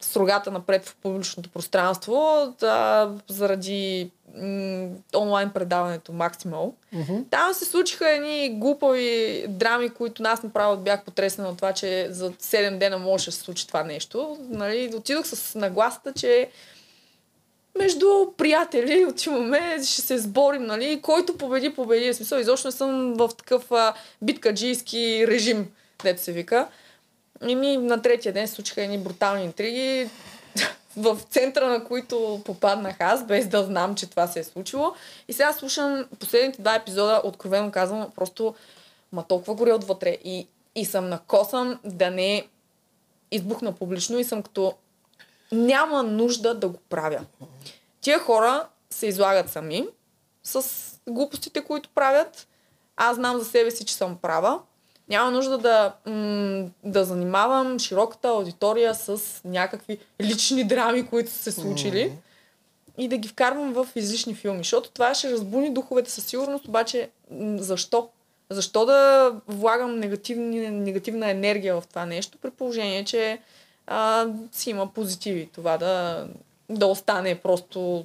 с 0.00 0.16
рогата 0.16 0.50
напред 0.50 0.84
в 0.84 0.96
публичното 1.02 1.50
пространство, 1.50 2.46
да, 2.60 3.10
заради 3.28 4.10
м- 4.34 4.88
онлайн 5.16 5.50
предаването 5.50 6.12
Максимал. 6.12 6.74
Мгм. 6.92 7.14
Там 7.30 7.54
се 7.54 7.64
случиха 7.64 8.10
едни 8.10 8.50
глупави 8.58 9.44
драми, 9.48 9.90
които 9.90 10.22
аз 10.26 10.42
направо 10.42 10.76
бях 10.76 11.04
потресена 11.04 11.48
от 11.48 11.56
това, 11.56 11.72
че 11.72 12.08
за 12.10 12.32
7 12.32 12.78
дена 12.78 12.98
може 12.98 13.26
да 13.26 13.32
се 13.32 13.40
случи 13.40 13.66
това 13.66 13.82
нещо. 13.82 14.38
Нали, 14.40 14.92
отидох 14.96 15.26
с 15.26 15.54
нагласата, 15.54 16.12
че 16.12 16.50
между 17.78 18.06
приятели 18.36 19.06
отиваме, 19.10 19.78
ще 19.84 20.02
се 20.02 20.18
сборим, 20.18 20.62
нали, 20.62 21.00
който 21.02 21.36
победи, 21.36 21.74
победи. 21.74 22.12
В 22.12 22.16
смисъл, 22.16 22.38
изобщо 22.38 22.68
не 22.68 22.72
съм 22.72 23.14
в 23.14 23.30
такъв 23.38 23.72
а, 23.72 23.94
биткаджийски 24.22 25.24
режим, 25.28 25.68
дето 26.02 26.22
се 26.22 26.32
вика. 26.32 26.68
И 27.46 27.54
ми 27.54 27.76
на 27.76 28.02
третия 28.02 28.32
ден 28.32 28.48
случиха 28.48 28.82
едни 28.82 28.98
брутални 28.98 29.44
интриги, 29.44 30.10
в 30.96 31.18
центъра 31.30 31.68
на 31.68 31.84
които 31.84 32.42
попаднах 32.44 32.96
аз, 33.00 33.26
без 33.26 33.46
да 33.48 33.64
знам, 33.64 33.94
че 33.94 34.10
това 34.10 34.26
се 34.26 34.40
е 34.40 34.44
случило. 34.44 34.94
И 35.28 35.32
сега 35.32 35.52
слушам 35.52 36.04
последните 36.18 36.62
два 36.62 36.74
епизода, 36.74 37.20
откровено 37.24 37.70
казвам, 37.70 38.10
просто 38.16 38.54
ма 39.12 39.24
толкова 39.28 39.54
горе 39.54 39.72
отвътре. 39.72 40.16
И, 40.24 40.48
и 40.74 40.84
съм 40.84 41.08
накосан 41.08 41.78
да 41.84 42.10
не 42.10 42.46
избухна 43.30 43.72
публично 43.72 44.18
и 44.18 44.24
съм 44.24 44.42
като 44.42 44.74
няма 45.52 46.02
нужда 46.02 46.54
да 46.54 46.68
го 46.68 46.78
правя. 46.88 47.24
Тия 48.00 48.18
хора 48.18 48.68
се 48.90 49.06
излагат 49.06 49.50
сами 49.50 49.88
с 50.44 50.64
глупостите, 51.08 51.64
които 51.64 51.88
правят. 51.94 52.48
Аз 52.96 53.16
знам 53.16 53.38
за 53.38 53.44
себе 53.44 53.70
си, 53.70 53.84
че 53.84 53.94
съм 53.94 54.18
права. 54.22 54.60
Няма 55.08 55.30
нужда 55.30 55.58
да, 55.58 55.92
м- 56.06 56.64
да 56.84 57.04
занимавам 57.04 57.78
широката 57.78 58.28
аудитория 58.28 58.94
с 58.94 59.20
някакви 59.44 59.98
лични 60.20 60.64
драми, 60.64 61.06
които 61.06 61.30
са 61.30 61.38
се 61.38 61.52
случили 61.52 62.12
и 62.98 63.08
да 63.08 63.16
ги 63.16 63.28
вкарвам 63.28 63.72
в 63.72 63.86
излишни 63.96 64.34
филми. 64.34 64.58
Защото 64.58 64.90
това 64.90 65.14
ще 65.14 65.32
разбуни 65.32 65.70
духовете 65.70 66.10
със 66.10 66.24
сигурност, 66.24 66.68
обаче 66.68 67.10
м, 67.30 67.58
защо? 67.58 68.08
Защо 68.50 68.86
да 68.86 69.32
влагам 69.48 69.98
негативни, 69.98 70.70
негативна 70.70 71.30
енергия 71.30 71.80
в 71.80 71.86
това 71.86 72.06
нещо, 72.06 72.38
при 72.38 72.50
положение, 72.50 73.04
че 73.04 73.38
а, 73.86 74.26
си 74.52 74.70
има 74.70 74.86
позитиви. 74.86 75.48
Това 75.54 75.78
да, 75.78 76.26
да 76.70 76.86
остане 76.86 77.34
просто 77.34 78.04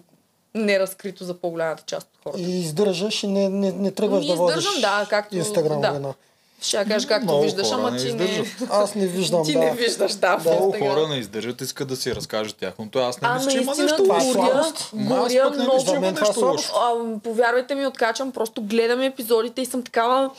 неразкрито 0.55 1.23
за 1.23 1.33
по-голямата 1.33 1.83
част 1.85 2.07
от 2.07 2.23
хората. 2.23 2.41
И 2.41 2.59
издържаш 2.59 3.23
и 3.23 3.27
не, 3.27 3.49
не, 3.49 3.71
не 3.71 3.91
тръгваш 3.91 4.21
Ми 4.21 4.27
да 4.27 4.35
водиш 4.35 4.79
да, 4.81 5.07
както- 5.09 5.37
Инстаграм 5.37 5.81
да. 5.81 5.91
война. 5.91 6.13
Ще 6.61 6.85
кажа 6.85 7.07
както 7.07 7.23
Много 7.25 7.41
виждаш, 7.41 7.71
ама 7.71 7.97
ти 7.97 8.13
не. 8.13 8.45
Аз 8.69 8.95
не 8.95 9.07
виждам, 9.07 9.45
ти 9.45 9.53
да. 9.53 9.59
не 9.59 9.71
виждаш, 9.71 10.13
да, 10.13 10.37
Много 10.45 10.71
хора 10.71 11.07
не 11.07 11.15
издържат, 11.15 11.61
искат 11.61 11.87
да 11.87 11.95
си 11.95 12.15
разкажат 12.15 12.55
тяхното. 12.55 12.99
Аз 12.99 13.21
не 13.21 13.27
А, 13.27 13.35
мисля, 13.35 13.51
че 13.51 13.57
има 13.57 13.75
нещо 13.77 14.03
Това 14.03 14.19
горя, 14.19 14.51
аз 14.53 14.73
горя 14.93 15.49
не 15.51 15.63
много. 15.63 16.01
нещо 16.03 16.45
лошо. 16.45 16.73
А, 16.75 17.19
повярвайте 17.23 17.75
ми, 17.75 17.85
откачам, 17.85 18.31
просто 18.31 18.61
гледам 18.61 19.01
епизодите 19.01 19.61
и 19.61 19.65
съм 19.65 19.83
такава... 19.83 20.29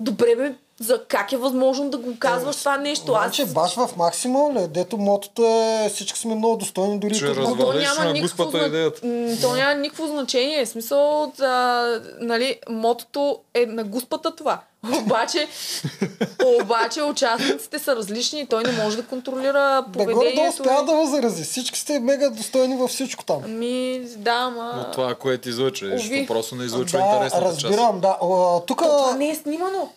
Добре, 0.00 0.36
бе, 0.36 0.54
за 0.80 1.00
как 1.04 1.32
е 1.32 1.36
възможно 1.36 1.90
да 1.90 1.98
го 1.98 2.18
казваш 2.18 2.56
това 2.56 2.76
нещо. 2.76 3.12
Аз 3.12 3.22
Значи 3.24 3.46
баш 3.46 3.74
в 3.74 3.90
максимум, 3.96 4.56
ли? 4.56 4.68
дето 4.68 4.98
мотото 4.98 5.44
е 5.44 5.88
всички 5.88 6.18
сме 6.18 6.34
много 6.34 6.56
достойни, 6.56 6.98
дори 7.00 7.14
Че 7.14 7.24
и 7.24 7.28
като- 7.28 7.56
то 7.56 7.72
няма 7.72 8.12
никакво, 8.12 8.50
зна... 8.50 8.66
идеята. 8.66 9.00
то 9.40 9.52
няма 9.52 9.74
никакво 9.74 10.06
значение. 10.06 10.64
В 10.64 10.68
смисъл, 10.68 11.32
а, 11.40 11.84
нали, 12.20 12.58
мотото 12.68 13.38
е 13.54 13.66
на 13.66 13.84
гуспата 13.84 14.36
това. 14.36 14.60
Обаче, 14.98 15.48
обаче 16.54 17.02
участниците 17.02 17.78
са 17.78 17.96
различни 17.96 18.40
и 18.40 18.46
той 18.46 18.62
не 18.62 18.72
може 18.74 18.96
да 18.96 19.02
контролира 19.02 19.84
поведението. 19.92 20.42
успя 20.50 20.78
и- 20.82 20.86
да 20.86 20.94
възрази. 20.94 21.44
Всички 21.44 21.78
сте 21.78 22.00
мега 22.00 22.30
достойни 22.30 22.76
във 22.76 22.90
всичко 22.90 23.24
там. 23.24 23.42
Ами, 23.44 24.00
да, 24.16 24.50
ма... 24.50 24.72
Но 24.76 24.90
това, 24.90 25.14
което 25.14 25.48
излъчва, 25.48 25.88
защото 25.88 26.26
просто 26.26 26.54
не 26.54 26.64
излъчва 26.64 26.98
да, 26.98 27.04
интересната 27.04 27.44
част. 27.50 27.64
разбирам, 27.64 28.00
да. 28.00 28.16
Тук, 28.66 28.78
То 28.78 28.84
това 28.88 29.14
не 29.14 29.30
е 29.30 29.34
снимано. 29.34 29.88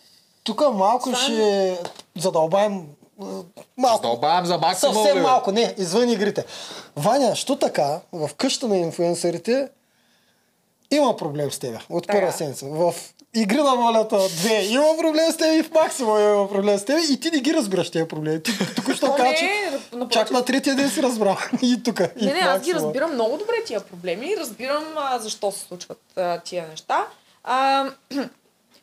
Тук 0.43 0.61
малко 0.73 1.09
Това 1.09 1.23
ще 1.23 1.79
задълбаем 2.17 2.87
малко. 3.77 4.03
Задълбавам 4.03 4.45
за 4.45 4.57
максимум. 4.57 4.95
Съвсем 4.95 5.15
бе. 5.15 5.21
малко, 5.21 5.51
не, 5.51 5.75
извън 5.77 6.09
игрите. 6.09 6.45
Ваня, 6.95 7.35
що 7.35 7.55
така, 7.55 7.99
в 8.11 8.29
къща 8.37 8.67
на 8.67 8.77
инфуенсърите 8.77 9.69
има 10.91 11.17
проблем 11.17 11.51
с 11.51 11.59
теб 11.59 11.81
от 11.89 12.07
първа 12.07 12.31
седмица. 12.31 12.65
В 12.65 12.93
Игри 13.35 13.57
на 13.57 13.75
волята 13.75 14.15
2 14.15 14.61
има 14.61 14.97
проблем 14.97 15.31
с 15.31 15.37
теб 15.37 15.47
и 15.53 15.63
в 15.63 15.71
Максимум 15.71 16.19
има 16.19 16.49
проблем 16.49 16.77
с 16.77 16.85
теб 16.85 16.99
и 17.09 17.19
ти 17.19 17.31
не 17.31 17.39
ги 17.39 17.53
разбираш 17.53 17.91
тези 17.91 18.07
проблеми. 18.07 18.43
Ти 18.43 18.75
току-що 18.75 19.15
че 19.37 19.79
напротив. 19.91 20.09
чак 20.09 20.31
на 20.31 20.45
третия 20.45 20.75
ден 20.75 20.89
си 20.89 21.03
разбрал. 21.03 21.37
и 21.61 21.83
тук. 21.83 21.99
и 21.99 22.25
Не, 22.25 22.33
не, 22.33 22.39
аз 22.39 22.61
ги 22.61 22.73
разбирам 22.73 23.13
много 23.13 23.37
добре 23.37 23.53
тия 23.65 23.79
проблеми. 23.79 24.35
Разбирам 24.39 24.83
а, 24.95 25.19
защо 25.19 25.51
се 25.51 25.59
случват 25.59 26.01
а, 26.15 26.39
тия 26.39 26.67
неща. 26.67 27.05
А, 27.43 27.85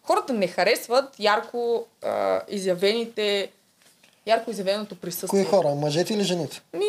хората 0.09 0.33
не 0.33 0.49
харесват 0.49 1.21
ярко 1.21 1.87
а, 2.05 2.41
изявените 2.49 3.51
ярко 4.27 4.51
изявеното 4.51 4.97
присъствие. 4.97 5.29
Кои 5.29 5.45
хора, 5.45 5.75
мъжете 5.75 6.15
или 6.15 6.25
жените? 6.25 6.63
Ми, 6.73 6.87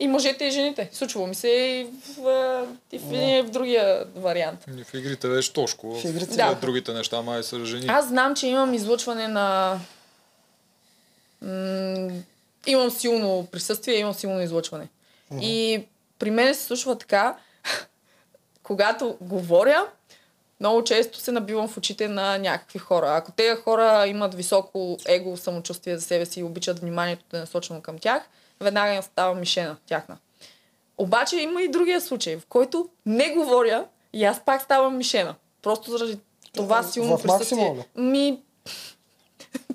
и 0.00 0.08
мъжете 0.08 0.44
и 0.44 0.50
жените. 0.50 0.90
Случва 0.92 1.26
ми 1.26 1.34
се 1.34 1.48
и 1.48 1.86
в, 2.18 2.66
и 2.92 2.98
в, 2.98 3.12
и 3.14 3.42
в 3.42 3.50
другия 3.50 4.04
вариант. 4.16 4.64
И 4.78 4.84
В 4.84 4.94
игрите 4.94 5.28
беше 5.28 5.52
тошко. 5.52 5.94
В 5.94 6.04
игрите 6.04 6.36
Да. 6.36 6.54
В 6.54 6.60
другите 6.60 6.92
неща 6.92 7.22
май 7.22 7.42
са 7.42 7.64
жени. 7.64 7.86
Аз 7.88 8.08
знам, 8.08 8.34
че 8.34 8.46
имам 8.46 8.74
излъчване 8.74 9.28
на... 9.28 9.78
М- 11.42 12.10
имам 12.66 12.90
силно 12.90 13.48
присъствие, 13.52 13.98
имам 13.98 14.14
силно 14.14 14.40
излъчване. 14.40 14.88
И 15.40 15.84
при 16.18 16.30
мен 16.30 16.54
се 16.54 16.64
случва 16.64 16.98
така, 16.98 17.36
когато 18.62 19.16
говоря, 19.20 19.86
много 20.60 20.84
често 20.84 21.18
се 21.18 21.32
набивам 21.32 21.68
в 21.68 21.76
очите 21.76 22.08
на 22.08 22.38
някакви 22.38 22.78
хора. 22.78 23.06
Ако 23.16 23.32
тези 23.32 23.60
хора 23.62 24.06
имат 24.06 24.34
високо 24.34 24.98
его, 25.06 25.36
самочувствие 25.36 25.96
за 25.96 26.02
себе 26.02 26.26
си 26.26 26.40
и 26.40 26.44
обичат 26.44 26.78
вниманието 26.78 27.24
да 27.30 27.36
е 27.36 27.40
насочено 27.40 27.82
към 27.82 27.98
тях, 27.98 28.22
веднага 28.60 28.94
им 28.94 29.02
става 29.02 29.34
мишена 29.34 29.76
тяхна. 29.86 30.16
Обаче 30.98 31.36
има 31.36 31.62
и 31.62 31.68
другия 31.68 32.00
случай, 32.00 32.36
в 32.36 32.46
който 32.46 32.88
не 33.06 33.34
говоря 33.34 33.84
и 34.12 34.24
аз 34.24 34.44
пак 34.44 34.62
ставам 34.62 34.96
мишена. 34.96 35.34
Просто 35.62 35.90
заради 35.90 36.18
това 36.54 36.82
силно 36.82 37.18
в 37.18 37.22
присъствие. 37.22 37.58
максимум 37.58 37.78
ли? 37.78 38.02
Ми, 38.02 38.42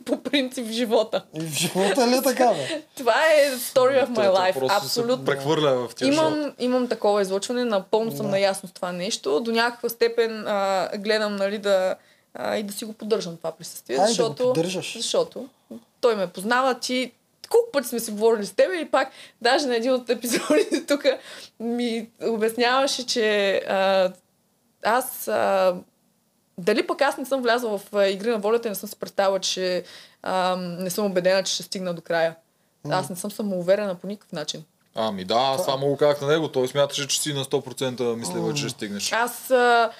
по 0.05 0.23
принцип 0.23 0.67
в 0.67 0.71
живота. 0.71 1.23
И 1.33 1.41
в 1.41 1.53
живота 1.53 2.07
ли 2.07 2.15
е 2.15 2.21
така, 2.21 2.53
бе? 2.53 2.83
Това 2.97 3.13
е 3.13 3.51
story 3.51 4.05
of 4.05 4.09
my 4.09 4.35
life. 4.35 4.77
Абсолютно. 4.77 5.25
прехвърля 5.25 5.87
в 5.87 5.95
тия. 5.95 6.07
Имам, 6.07 6.53
имам 6.59 6.87
такова 6.87 7.21
излъчване, 7.21 7.65
напълно 7.65 8.11
съм 8.11 8.25
Да. 8.25 8.31
наясно 8.31 8.69
с 8.69 8.71
това 8.71 8.91
нещо. 8.91 9.39
До 9.39 9.51
някаква 9.51 9.89
степен 9.89 10.47
а, 10.47 10.89
гледам 10.97 11.35
нали, 11.35 11.57
да, 11.57 11.95
а, 12.33 12.57
и 12.57 12.63
да 12.63 12.73
си 12.73 12.85
го 12.85 12.93
поддържам 12.93 13.37
това 13.37 13.51
присъствие. 13.51 13.95
Айде 13.95 14.03
да 14.03 14.07
го 14.07 14.29
защото, 14.29 14.43
поддържаш. 14.43 14.97
защото 14.97 15.45
той 16.01 16.15
ме 16.15 16.27
познава, 16.27 16.79
ти 16.79 17.11
колко 17.49 17.71
пъти 17.71 17.87
сме 17.87 17.99
си 17.99 18.11
говорили 18.11 18.45
с 18.45 18.51
теб 18.51 18.69
и 18.81 18.85
пак 18.91 19.11
даже 19.41 19.67
на 19.67 19.75
един 19.75 19.93
от 19.93 20.09
епизодите 20.09 20.85
тук 20.85 21.05
ми 21.59 22.09
обясняваше, 22.21 23.05
че 23.05 23.55
а, 23.57 24.11
аз 24.83 25.27
а, 25.27 25.75
дали 26.57 26.87
пък 26.87 27.01
аз 27.01 27.17
не 27.17 27.25
съм 27.25 27.41
влязла 27.41 27.77
в 27.77 27.95
а, 27.95 28.07
игри 28.07 28.29
на 28.29 28.39
волята 28.39 28.67
и 28.67 28.71
не 28.71 28.75
съм 28.75 28.89
си 28.89 28.95
представила, 28.95 29.39
че 29.39 29.83
а, 30.23 30.55
не 30.55 30.89
съм 30.89 31.05
убедена, 31.05 31.43
че 31.43 31.53
ще 31.53 31.63
стигна 31.63 31.93
до 31.93 32.01
края. 32.01 32.35
Аз 32.89 33.09
не 33.09 33.15
съм 33.15 33.31
самоуверена 33.31 33.95
по 33.95 34.07
никакъв 34.07 34.31
начин. 34.31 34.63
Ами 34.95 35.23
да, 35.23 35.35
аз 35.35 35.67
му 35.79 35.87
го 35.87 35.97
казах 35.97 36.21
на 36.21 36.27
него. 36.27 36.47
Той 36.47 36.67
смяташе, 36.67 37.07
че 37.07 37.21
си 37.21 37.33
на 37.33 37.45
100% 37.45 38.15
мислива, 38.15 38.53
че 38.53 38.61
ще 38.61 38.69
стигнеш. 38.69 39.11
Аз, 39.11 39.51
а, 39.51 39.91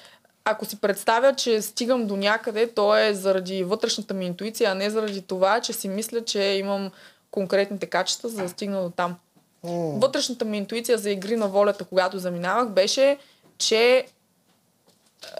ако 0.44 0.64
си 0.64 0.80
представя, 0.80 1.34
че 1.34 1.62
стигам 1.62 2.06
до 2.06 2.16
някъде, 2.16 2.74
то 2.74 2.96
е 2.96 3.14
заради 3.14 3.64
вътрешната 3.64 4.14
ми 4.14 4.26
интуиция, 4.26 4.70
а 4.70 4.74
не 4.74 4.90
заради 4.90 5.22
това, 5.22 5.60
че 5.60 5.72
си 5.72 5.88
мисля, 5.88 6.24
че 6.24 6.42
имам 6.42 6.90
конкретните 7.30 7.86
качества, 7.86 8.28
за 8.28 8.42
да 8.42 8.48
стигна 8.48 8.82
до 8.82 8.90
там. 8.90 9.16
Вътрешната 9.98 10.44
ми 10.44 10.58
интуиция 10.58 10.98
за 10.98 11.10
игри 11.10 11.36
на 11.36 11.48
волята, 11.48 11.84
когато 11.84 12.18
заминавах, 12.18 12.68
беше, 12.68 13.18
че 13.58 14.06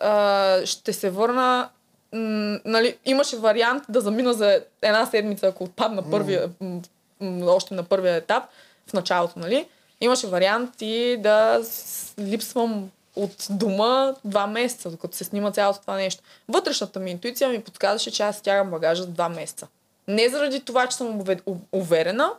а, 0.01 0.61
ще 0.65 0.93
се 0.93 1.11
върна. 1.11 1.69
М, 2.13 2.21
нали, 2.65 2.97
имаше 3.05 3.37
вариант 3.37 3.83
да 3.89 4.01
замина 4.01 4.35
за 4.35 4.61
една 4.83 5.07
седмица, 5.07 5.47
ако 5.47 5.65
отпадна 5.65 6.11
първия, 6.11 6.51
м, 6.61 6.81
м, 7.21 7.47
още 7.47 7.75
на 7.75 7.83
първия 7.83 8.15
етап, 8.15 8.45
в 8.87 8.93
началото, 8.93 9.39
нали? 9.39 9.67
Имаше 10.01 10.27
вариант 10.27 10.71
и 10.81 11.17
да 11.19 11.61
с- 11.63 12.15
липсвам 12.21 12.91
от 13.17 13.47
дома 13.51 14.15
два 14.25 14.47
месеца, 14.47 14.91
докато 14.91 15.17
се 15.17 15.25
снима 15.25 15.51
цялото 15.51 15.81
това 15.81 15.95
нещо. 15.95 16.23
Вътрешната 16.49 17.01
ми 17.01 17.11
интуиция 17.11 17.49
ми 17.49 17.63
подсказваше, 17.63 18.11
че 18.11 18.23
аз 18.23 18.37
стягам 18.37 18.71
багажа 18.71 19.03
за 19.03 19.09
два 19.09 19.29
месеца. 19.29 19.67
Не 20.09 20.29
заради 20.29 20.61
това, 20.61 20.87
че 20.87 20.97
съм 20.97 21.21
уве- 21.21 21.41
у- 21.47 21.57
уверена, 21.73 22.31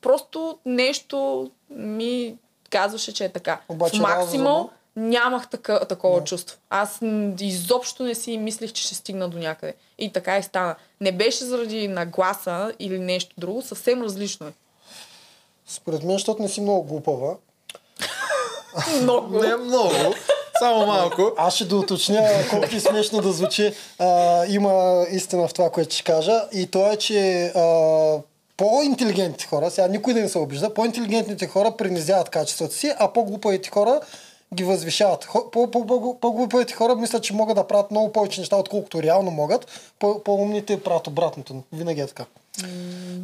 просто 0.00 0.58
нещо 0.66 1.50
ми 1.70 2.34
казваше, 2.70 3.14
че 3.14 3.24
е 3.24 3.28
така. 3.28 3.60
Обаче 3.68 3.96
в 3.96 4.00
максимум 4.00 4.46
разума? 4.46 4.68
Нямах 4.96 5.48
така, 5.48 5.80
такова 5.80 6.24
чувство. 6.24 6.56
Аз 6.70 6.98
изобщо 7.40 8.02
не 8.02 8.14
си 8.14 8.38
мислих, 8.38 8.72
че 8.72 8.82
ще 8.82 8.94
стигна 8.94 9.28
до 9.28 9.38
някъде. 9.38 9.74
И 9.98 10.12
така 10.12 10.38
и 10.38 10.42
стана. 10.42 10.74
Не 11.00 11.12
беше 11.12 11.44
заради 11.44 11.88
нагласа 11.88 12.72
или 12.78 12.98
нещо 12.98 13.34
друго, 13.38 13.62
съвсем 13.62 14.02
различно 14.02 14.46
е. 14.46 14.52
Според 15.66 16.02
мен, 16.02 16.12
защото 16.12 16.42
не 16.42 16.48
си 16.48 16.60
много 16.60 16.82
глупава. 16.82 17.36
Много. 19.02 19.38
Не 19.38 19.56
много, 19.56 20.14
само 20.58 20.86
малко. 20.86 21.32
Аз 21.36 21.54
ще 21.54 21.64
да 21.64 21.76
уточня, 21.76 22.28
колко 22.50 22.74
и 22.74 22.80
смешно 22.80 23.20
да 23.20 23.32
звучи. 23.32 23.74
А, 23.98 24.44
има 24.46 25.04
истина 25.10 25.48
в 25.48 25.54
това, 25.54 25.70
което 25.70 25.94
ще 25.94 26.04
кажа. 26.04 26.42
И 26.52 26.66
то 26.66 26.92
е, 26.92 26.96
че 26.96 27.46
а, 27.46 27.60
по-интелигентните 28.56 29.46
хора, 29.46 29.70
сега 29.70 29.88
никой 29.88 30.14
да 30.14 30.20
не 30.20 30.28
се 30.28 30.38
обижда, 30.38 30.74
по-интелигентните 30.74 31.46
хора 31.46 31.76
принизяват 31.76 32.30
качеството 32.30 32.74
си, 32.74 32.92
а 32.98 33.12
по-глупавите 33.12 33.70
хора 33.70 34.00
ги 34.54 34.64
възвишават. 34.64 35.24
Хо- 35.24 35.50
по- 35.50 35.70
по- 35.70 35.86
по- 35.86 36.18
По-глупавите 36.20 36.74
хора 36.74 36.94
мислят, 36.96 37.22
че 37.22 37.34
могат 37.34 37.56
да 37.56 37.66
правят 37.66 37.90
много 37.90 38.12
повече 38.12 38.40
неща, 38.40 38.56
отколкото 38.56 39.02
реално 39.02 39.30
могат. 39.30 39.66
По- 39.98 40.22
По-умните 40.24 40.80
правят 40.80 41.06
обратното. 41.06 41.54
Винаги 41.72 42.00
е 42.00 42.06
така. 42.06 42.24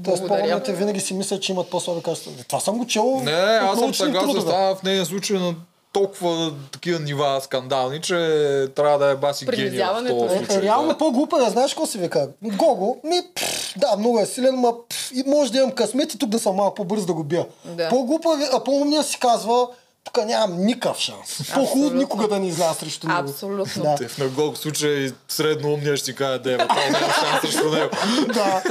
Тоест 0.04 0.26
по-умните 0.28 0.72
винаги 0.72 1.00
си 1.00 1.14
мислят, 1.14 1.42
че 1.42 1.52
имат 1.52 1.70
по-слаби 1.70 2.02
качества. 2.02 2.32
Това 2.48 2.60
съм 2.60 2.78
го 2.78 2.86
чел. 2.86 3.20
Не, 3.24 3.30
аз 3.32 3.78
съм 3.78 3.94
съгласен 3.94 4.28
с 4.28 4.32
трудове. 4.32 4.40
това 4.52 4.74
в 4.74 4.82
нейния 4.82 5.06
случай 5.06 5.38
на 5.38 5.54
толкова 5.92 6.52
такива 6.72 7.00
нива 7.00 7.40
скандални, 7.42 8.00
че 8.00 8.14
трябва 8.76 8.98
да 8.98 9.06
е 9.10 9.16
баси 9.16 9.46
гения 9.46 9.92
в 9.94 10.08
този 10.08 10.34
е. 10.34 10.38
случай. 10.38 10.56
Е, 10.56 10.62
реално 10.62 10.88
да. 10.88 10.98
по-глупа 10.98 11.38
да 11.38 11.50
знаеш 11.50 11.70
какво 11.70 11.86
си 11.86 11.98
вика. 11.98 12.28
Гого, 12.42 12.96
ми, 13.04 13.20
пф, 13.34 13.74
да, 13.78 13.96
много 13.96 14.18
е 14.20 14.26
силен, 14.26 14.54
ма 14.54 14.72
пф, 14.88 15.10
и 15.14 15.24
може 15.26 15.52
да 15.52 15.58
имам 15.58 15.70
късмет 15.70 16.14
и 16.14 16.18
тук 16.18 16.28
да 16.28 16.38
съм 16.38 16.56
малко 16.56 16.74
по-бърз 16.74 17.06
да 17.06 17.12
го 17.12 17.24
бия. 17.24 17.46
Да. 17.64 17.88
По-глупа, 17.88 18.28
а 18.52 18.64
по-умния 18.64 19.02
си 19.02 19.18
казва, 19.20 19.68
тук 20.04 20.24
нямам 20.26 20.64
никакъв 20.64 20.98
шанс. 20.98 21.52
По-хубаво 21.54 21.94
никога 21.94 22.28
да 22.28 22.38
не 22.38 22.48
изляза 22.48 22.74
срещу 22.74 23.06
него. 23.08 23.20
Абсолютно. 23.20 23.82
Да. 23.82 23.94
Те 23.94 24.08
в 24.08 24.18
много 24.18 24.56
случай 24.56 25.12
средно 25.28 25.72
умния 25.72 25.96
ще 25.96 26.04
си 26.06 26.14
каже, 26.14 26.38
дева, 26.38 26.68
това 26.68 26.82
няма 26.84 26.98
шанс 27.12 27.40
срещу 27.42 27.70
него. 27.70 27.90
да. 28.34 28.62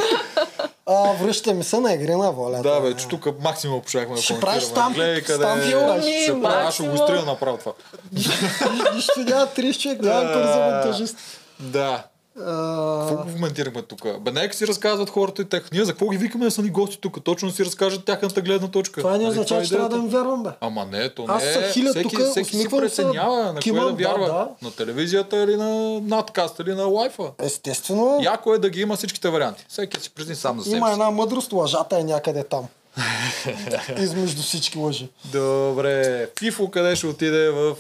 А, 0.86 1.13
връщаме 1.13 1.63
се 1.63 1.80
на 1.80 1.93
игри 1.93 2.15
на 2.15 2.32
волята. 2.32 2.69
Да, 2.69 2.82
бе, 2.82 2.95
че 2.95 3.07
тук 3.07 3.27
максимум 3.41 3.82
пошахме 3.82 4.15
да 4.15 4.21
Ще 4.21 4.39
правиш 4.39 4.63
стамп- 4.63 4.93
Гледай 4.93 5.21
къде 5.21 5.43
стамп 5.43 5.61
е. 5.63 5.65
филми, 5.65 6.21
ще 6.23 6.41
правя, 6.41 6.67
аз 6.67 6.73
ще 6.73 6.84
го 6.84 6.95
изтрия 6.95 7.21
направо 7.25 7.57
това. 7.57 7.71
Нищо 8.95 9.19
няма 9.19 9.47
30 9.47 9.77
човек, 9.80 10.01
няма 10.01 10.34
пари 10.34 10.47
за 10.47 10.59
монтажист. 10.59 11.17
Да. 11.59 12.03
Какво 12.40 13.16
го 13.18 13.34
коментирахме 13.34 13.82
тук? 13.82 14.20
Бе, 14.22 14.32
нека 14.32 14.56
си 14.56 14.68
разказват 14.68 15.10
хората 15.10 15.42
и 15.42 15.46
тех. 15.46 15.72
Ние 15.72 15.86
за 15.86 15.92
какво 15.92 16.10
ги 16.10 16.18
викаме 16.18 16.46
да 16.46 16.52
са 16.52 16.62
ни 16.62 16.70
гости 16.70 17.00
тук? 17.02 17.24
Точно 17.24 17.52
си 17.52 17.66
разкажат 17.66 18.06
тяхната 18.06 18.42
гледна 18.42 18.68
точка. 18.68 19.02
това 19.02 19.12
не 19.12 19.18
Нали, 19.18 19.30
означава, 19.30 19.62
е 19.62 19.64
че 19.64 19.70
трябва 19.70 19.90
да 19.90 19.96
им 19.98 20.08
вярвам, 20.08 20.44
бе. 20.44 20.50
Ама 20.62 20.86
не, 20.86 21.10
то 21.10 21.26
Аз 21.28 21.44
не 21.44 21.54
се 21.54 21.60
е. 21.60 21.72
хиля 21.72 21.90
всеки, 21.90 22.10
тука, 22.10 22.26
всеки 22.26 22.50
си 22.50 22.62
се, 22.62 22.70
преценява 22.70 23.54
на 23.54 23.60
кое 23.62 23.72
да 23.72 23.86
да, 23.86 23.92
вярва. 23.94 24.26
да. 24.28 24.48
На 24.62 24.72
телевизията 24.72 25.38
или 25.38 25.56
на 25.56 26.00
надкаст 26.02 26.60
или 26.60 26.74
на 26.74 26.84
лайфа. 26.84 27.32
Естествено, 27.40 28.20
Яко 28.22 28.54
е 28.54 28.60
да 28.60 28.70
ги 28.70 28.82
има 28.82 28.96
всичките 28.96 29.30
варианти. 29.30 29.66
Всеки 29.70 30.02
си 30.02 30.10
призни 30.10 30.36
сам 30.36 30.60
за 30.60 30.66
себе 30.66 30.78
има 30.78 30.92
една 30.92 31.12
мъдрост, 31.12 31.54
лъжата 31.54 32.00
е 32.00 32.04
някъде 32.04 32.44
там. 32.44 32.66
Измежду 34.00 34.42
всички 34.42 34.78
лъжи. 34.78 35.10
Добре. 35.26 36.30
Фифо 36.40 36.72
къде 36.72 36.96
ще 36.96 37.08
отиде 37.08 37.50
в 37.50 37.76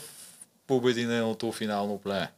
побединеното 0.67 1.51
финално 1.51 1.97
племе? 1.97 2.31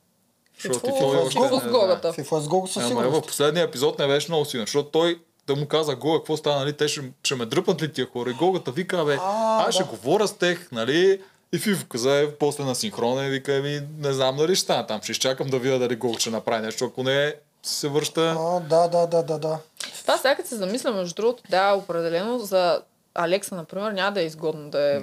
Защото 0.67 0.95
той 0.99 1.17
още 1.17 1.39
не 1.39 1.47
с 1.47 1.49
знае. 1.49 1.71
Гогата. 1.71 2.13
Фифо 2.13 2.37
е 2.37 2.41
с 2.41 2.47
Гого 2.47 2.67
със 2.67 2.91
Ама 2.91 3.09
в 3.09 3.21
последния 3.21 3.63
епизод 3.63 3.99
не 3.99 4.07
беше 4.07 4.31
много 4.31 4.45
силен, 4.45 4.63
защото 4.65 4.89
той 4.89 5.19
да 5.47 5.55
му 5.55 5.67
каза 5.67 5.95
Гога, 5.95 6.19
какво 6.19 6.37
стана, 6.37 6.59
нали? 6.59 6.73
Те 6.73 6.87
ще, 6.87 7.01
ще 7.23 7.35
ме 7.35 7.45
дръпнат 7.45 7.81
ли 7.81 7.91
тия 7.93 8.07
хора? 8.13 8.29
И 8.29 8.33
Гогата 8.33 8.71
вика, 8.71 9.05
бе, 9.05 9.17
А, 9.21 9.67
аз 9.67 9.73
ще 9.73 9.83
да. 9.83 9.89
говоря 9.89 10.27
с 10.27 10.33
тех, 10.33 10.71
нали? 10.71 11.21
И 11.53 11.57
Фифо 11.57 11.85
каза, 11.87 12.19
е, 12.19 12.31
после 12.31 12.63
на 12.63 12.75
синхрона 12.75 13.25
и 13.25 13.29
вика, 13.29 13.53
еми, 13.53 13.81
не 13.97 14.13
знам 14.13 14.37
дали 14.37 14.55
ще 14.55 14.63
стане 14.63 14.87
там. 14.87 15.01
Ще 15.01 15.11
изчакам 15.11 15.47
да 15.47 15.59
видя 15.59 15.79
дали 15.79 15.95
Гога 15.95 16.19
ще 16.19 16.29
направи 16.29 16.65
нещо. 16.65 16.85
Ако 16.85 17.03
не, 17.03 17.35
се 17.63 17.87
връща. 17.87 18.35
А, 18.39 18.59
да, 18.59 18.87
да, 18.87 19.07
да, 19.07 19.23
да, 19.23 19.39
да. 19.39 19.57
Това 20.01 20.17
сега 20.17 20.35
като 20.35 20.49
се 20.49 20.55
замисля, 20.55 20.91
между 20.91 21.15
другото, 21.15 21.43
да, 21.49 21.73
определено 21.73 22.39
за 22.39 22.81
Алекса, 23.15 23.55
например, 23.55 23.91
няма 23.91 24.11
да 24.11 24.21
е 24.21 24.25
изгодно 24.25 24.69
да 24.69 24.95
е, 24.95 25.01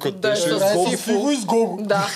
Като 0.00 0.18
да 0.18 0.32
е 0.32 0.36
с... 0.36 0.96
Фиго 0.96 1.30
и 1.30 1.36
с 1.36 1.44
Гого. 1.44 1.82
Да, 1.82 2.08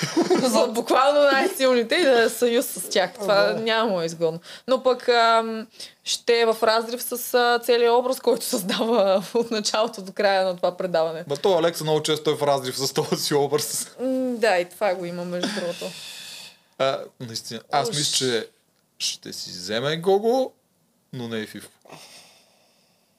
за 0.42 0.66
буквално 0.66 1.22
най-силните 1.22 1.94
и 1.94 2.04
да 2.04 2.22
е 2.22 2.28
съюз 2.28 2.66
с 2.66 2.88
тях. 2.90 3.14
Това 3.14 3.34
Да. 3.34 3.60
няма 3.60 3.90
му 3.90 4.00
е 4.00 4.06
изгодно. 4.06 4.40
Но 4.68 4.82
пък 4.82 5.08
ам, 5.08 5.66
ще 6.04 6.40
е 6.40 6.46
в 6.46 6.56
разрив 6.62 7.02
с 7.02 7.34
а, 7.34 7.58
целият 7.58 7.94
образ, 7.94 8.20
който 8.20 8.44
създава 8.44 9.24
от 9.34 9.50
началото 9.50 10.02
до 10.02 10.12
края 10.12 10.44
на 10.44 10.56
това 10.56 10.76
предаване. 10.76 11.24
Ма 11.26 11.36
то 11.36 11.58
Алекса 11.58 11.84
много 11.84 12.02
често 12.02 12.30
е 12.30 12.36
в 12.36 12.42
разрив 12.42 12.78
с 12.78 12.92
този 12.92 13.22
си 13.22 13.34
образ. 13.34 13.96
М, 14.00 14.06
да, 14.36 14.58
и 14.58 14.64
това 14.64 14.94
го 14.94 15.04
има, 15.04 15.24
между 15.24 15.48
другото. 15.60 15.84
А, 16.78 16.98
наистина. 17.20 17.60
Аз 17.70 17.88
мисля, 17.88 18.16
че 18.16 18.48
ще 18.98 19.32
си 19.32 19.50
вземе 19.50 19.96
Гого, 19.96 20.52
но 21.12 21.28
не 21.28 21.38
и 21.38 21.46
Фифо. 21.46 21.68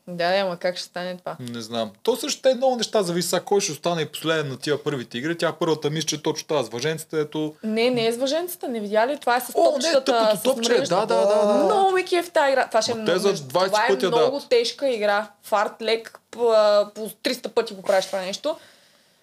Да, 0.07 0.35
ама 0.35 0.57
как 0.57 0.77
ще 0.77 0.85
стане 0.85 1.17
това? 1.17 1.35
Не 1.41 1.61
знам. 1.61 1.91
То 2.03 2.15
също 2.15 2.41
те 2.41 2.53
много 2.53 2.75
неща 2.75 3.03
зависи 3.03 3.35
кой 3.45 3.61
ще 3.61 3.71
остане 3.71 4.01
и 4.01 4.05
последен 4.05 4.47
на 4.47 4.57
тия 4.57 4.83
първите 4.83 5.17
игри. 5.17 5.37
Тя 5.37 5.51
първата 5.51 5.89
мисля, 5.89 6.07
че 6.07 6.23
точно 6.23 6.47
тази 6.47 6.65
с 6.65 6.71
въженците, 6.71 7.19
ето 7.19 7.53
Не, 7.63 7.89
не 7.89 8.07
е 8.07 8.11
с 8.11 8.17
въженцата, 8.17 8.67
не 8.67 8.79
видя 8.79 9.07
ли? 9.07 9.17
Това 9.19 9.37
е 9.37 9.41
с 9.41 9.51
О, 9.55 9.63
не, 9.63 9.71
топчетата. 9.73 10.05
тъпото 10.05 10.37
с 10.37 10.43
топче, 10.43 10.69
мрежата. 10.71 10.95
да, 10.97 11.05
да, 11.07 11.27
да, 11.27 11.45
да. 11.47 11.63
Много 11.65 11.91
ме 11.91 12.05
кеф 12.05 12.31
тази 12.31 12.51
игра. 12.51 12.67
Това 12.67 12.81
ще 12.81 12.91
е 12.91 12.95
много, 12.95 13.11
те 13.11 13.19
за 13.19 13.29
между- 13.29 13.45
20 13.49 13.99
това 13.99 14.19
е 14.19 14.21
много 14.21 14.39
тежка 14.39 14.89
игра. 14.89 15.27
Фарт 15.43 15.81
лек, 15.81 16.19
по, 16.31 16.43
а, 16.45 16.89
по 16.95 17.09
300 17.23 17.47
пъти 17.47 17.73
го 17.73 17.81
правиш 17.81 18.05
това 18.05 18.19
нещо. 18.19 18.57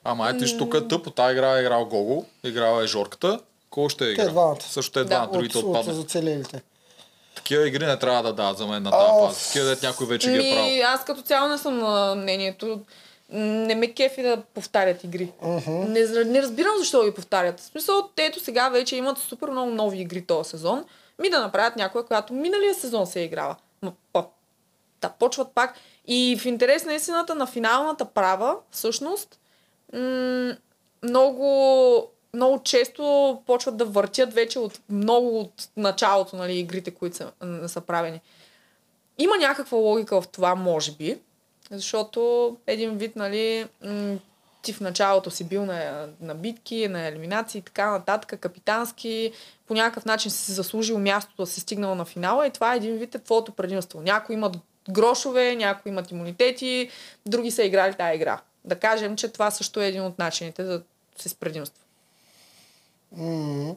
Ама 0.05 0.29
ето 0.29 0.39
виж, 0.39 0.59
тук 0.59 0.75
е 0.75 0.89
тъпо. 0.89 1.11
Тази 1.11 1.33
игра 1.33 1.57
е 1.57 1.61
играл 1.61 1.85
Гого, 1.85 2.25
играла 2.45 2.85
е 2.85 2.87
Жорката. 2.87 3.41
Кой 3.71 3.89
ще 3.89 4.07
е 4.07 4.11
играл? 4.11 4.29
двамата. 4.29 4.57
Също 4.63 4.93
те 4.93 5.05
двамата, 5.05 5.27
От, 5.27 5.33
другите 5.33 5.59
от, 5.59 5.65
отпаднаха. 5.65 5.99
от 5.99 6.05
оцелелите. 6.05 6.63
Такива 7.35 7.69
игри 7.69 7.87
не 7.87 7.99
трябва 7.99 8.23
да 8.23 8.33
дадат 8.33 8.59
за 8.59 8.67
мен 8.67 8.83
на 8.83 8.91
тази 8.91 9.13
фаза. 9.27 9.47
Такива 9.47 9.65
дет 9.65 9.83
някой 9.83 10.07
вече 10.07 10.31
ги 10.31 10.35
е 10.35 10.39
Ми, 10.39 10.51
правил. 10.53 10.87
аз 10.87 11.05
като 11.05 11.23
цяло 11.23 11.49
не 11.49 11.59
съм 11.59 11.79
на 11.79 12.15
мнението. 12.15 12.81
Не 13.31 13.75
ме 13.75 13.93
кефи 13.93 14.23
да 14.23 14.43
повтарят 14.55 15.05
игри. 15.05 15.33
Не, 15.69 16.01
зра- 16.01 16.25
не 16.25 16.43
разбирам 16.43 16.75
защо 16.79 17.05
ги 17.05 17.11
повтарят. 17.11 17.61
В 17.61 17.65
смисъл, 17.65 18.09
те 18.17 18.25
ето 18.25 18.41
сега 18.41 18.69
вече 18.69 18.97
имат 18.97 19.19
супер 19.19 19.49
много 19.49 19.71
нови 19.71 20.01
игри 20.01 20.27
този 20.27 20.51
сезон. 20.51 20.85
Ми 21.19 21.31
да 21.31 21.41
направят 21.41 21.77
някоя, 21.77 22.05
която 22.05 22.33
миналия 22.33 22.75
сезон 22.75 23.07
се 23.07 23.21
е 23.21 23.25
играла. 23.25 23.57
Па, 24.13 24.25
да 25.01 25.09
почват 25.11 25.49
пак. 25.55 25.75
И 26.07 26.37
в 26.39 26.47
интерес 26.47 26.85
на 26.85 26.95
истината 26.95 27.35
на 27.35 27.47
финалната 27.47 28.05
права, 28.05 28.57
всъщност, 28.71 29.39
м- 29.93 30.57
много, 31.03 32.07
много 32.35 32.63
често 32.63 33.43
почват 33.47 33.77
да 33.77 33.85
въртят 33.85 34.35
вече 34.35 34.59
от 34.59 34.81
много 34.89 35.41
от 35.41 35.69
началото, 35.77 36.37
нали, 36.37 36.59
игрите, 36.59 36.91
които 36.91 37.17
са, 37.17 37.33
са 37.67 37.81
правени. 37.81 38.21
Има 39.19 39.37
някаква 39.37 39.79
логика 39.79 40.21
в 40.21 40.29
това, 40.29 40.55
може 40.55 40.93
би, 40.93 41.19
защото 41.71 42.57
един 42.67 42.99
вид, 42.99 43.17
нали, 43.17 43.67
ти 44.63 44.73
в 44.73 44.81
началото 44.81 45.31
си 45.31 45.45
бил 45.45 45.67
на, 45.67 46.09
на 46.21 46.35
битки, 46.35 46.89
на 46.89 47.07
елиминации 47.07 47.59
и 47.59 47.63
така 47.63 47.91
нататък, 47.91 48.41
капитански, 48.41 49.33
по 49.67 49.75
някакъв 49.75 50.05
начин 50.05 50.31
си 50.31 50.53
заслужил 50.53 50.99
мястото 50.99 51.43
да 51.43 51.47
си 51.47 51.61
стигнал 51.61 51.95
на 51.95 52.05
финала 52.05 52.47
и 52.47 52.51
това 52.51 52.75
е 52.75 52.77
един 52.77 52.97
вид 52.97 53.15
е 53.15 53.19
твоето 53.19 53.53
предимство. 53.53 54.03
Някои 54.03 54.35
имат 54.35 54.57
грошове, 54.91 55.57
някои 55.57 55.91
имат 55.91 56.11
имунитети, 56.11 56.91
други 57.27 57.51
са 57.51 57.65
играли 57.65 57.95
тази 57.95 58.17
игра. 58.17 58.41
Да 58.65 58.79
кажем, 58.79 59.17
че 59.17 59.29
това 59.29 59.51
също 59.51 59.81
е 59.81 59.89
един 59.89 60.03
от 60.03 60.19
начините 60.19 60.63
да 60.63 60.83
си 61.19 61.29
с 61.29 61.35
предимство. 61.35 61.85
М, 63.17 63.77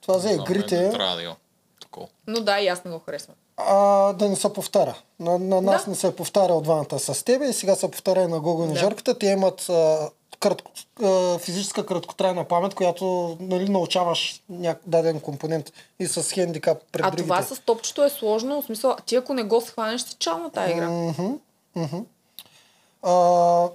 Това 0.00 0.18
за 0.18 0.28
мен 0.28 0.40
игрите, 0.40 0.80
Не 0.80 0.90
трябва 0.90 1.16
да 1.16 1.22
има 1.22 1.36
такова. 1.80 2.06
Но 2.26 2.40
да, 2.40 2.60
и 2.60 2.68
аз 2.68 2.84
не 2.84 2.90
го 2.90 2.98
харесвам. 2.98 3.36
а, 3.58 3.76
да 4.12 4.28
не 4.28 4.36
се 4.36 4.52
повтаря. 4.52 4.94
На, 5.20 5.38
на 5.38 5.60
нас 5.60 5.84
Да. 5.84 5.90
не 5.90 5.96
се 5.96 6.06
е 6.06 6.12
повтаря 6.12 6.54
от 6.54 6.64
двамата 6.64 6.98
с 6.98 7.24
тебе 7.24 7.46
и 7.46 7.52
сега 7.52 7.74
се 7.74 7.90
повтаря 7.90 8.22
и 8.22 8.26
на 8.26 8.40
Гого 8.40 8.62
и 8.62 8.66
на 8.66 8.72
Да. 8.72 8.78
Жорката. 8.78 9.18
Те 9.18 9.26
имат 9.26 9.60
а, 9.62 10.10
кратко, 10.40 10.70
а, 11.02 11.38
физическа 11.38 11.86
краткотрайна 11.86 12.44
памет, 12.44 12.74
която 12.74 13.04
нали, 13.40 13.68
научаваш 13.68 14.42
няк- 14.52 14.78
даден 14.86 15.20
компонент 15.20 15.72
и 15.98 16.06
с 16.06 16.22
хендикап 16.24 16.78
пред 16.92 17.02
А 17.02 17.10
другите. 17.10 17.22
това 17.24 17.42
с 17.44 17.58
топчето 17.58 18.04
е 18.04 18.10
сложно, 18.10 18.62
в 18.62 18.66
смисъл, 18.66 18.96
ти 19.06 19.16
ако 19.16 19.34
не 19.34 19.42
го 19.42 19.60
схванеш, 19.60 20.00
си 20.00 20.16
чал 20.18 20.38
на 20.38 20.50
тази 20.50 20.72
игра. 20.72 20.88
Мгм, 20.88 21.32
мгм. 21.76 21.98
А, 23.02 23.68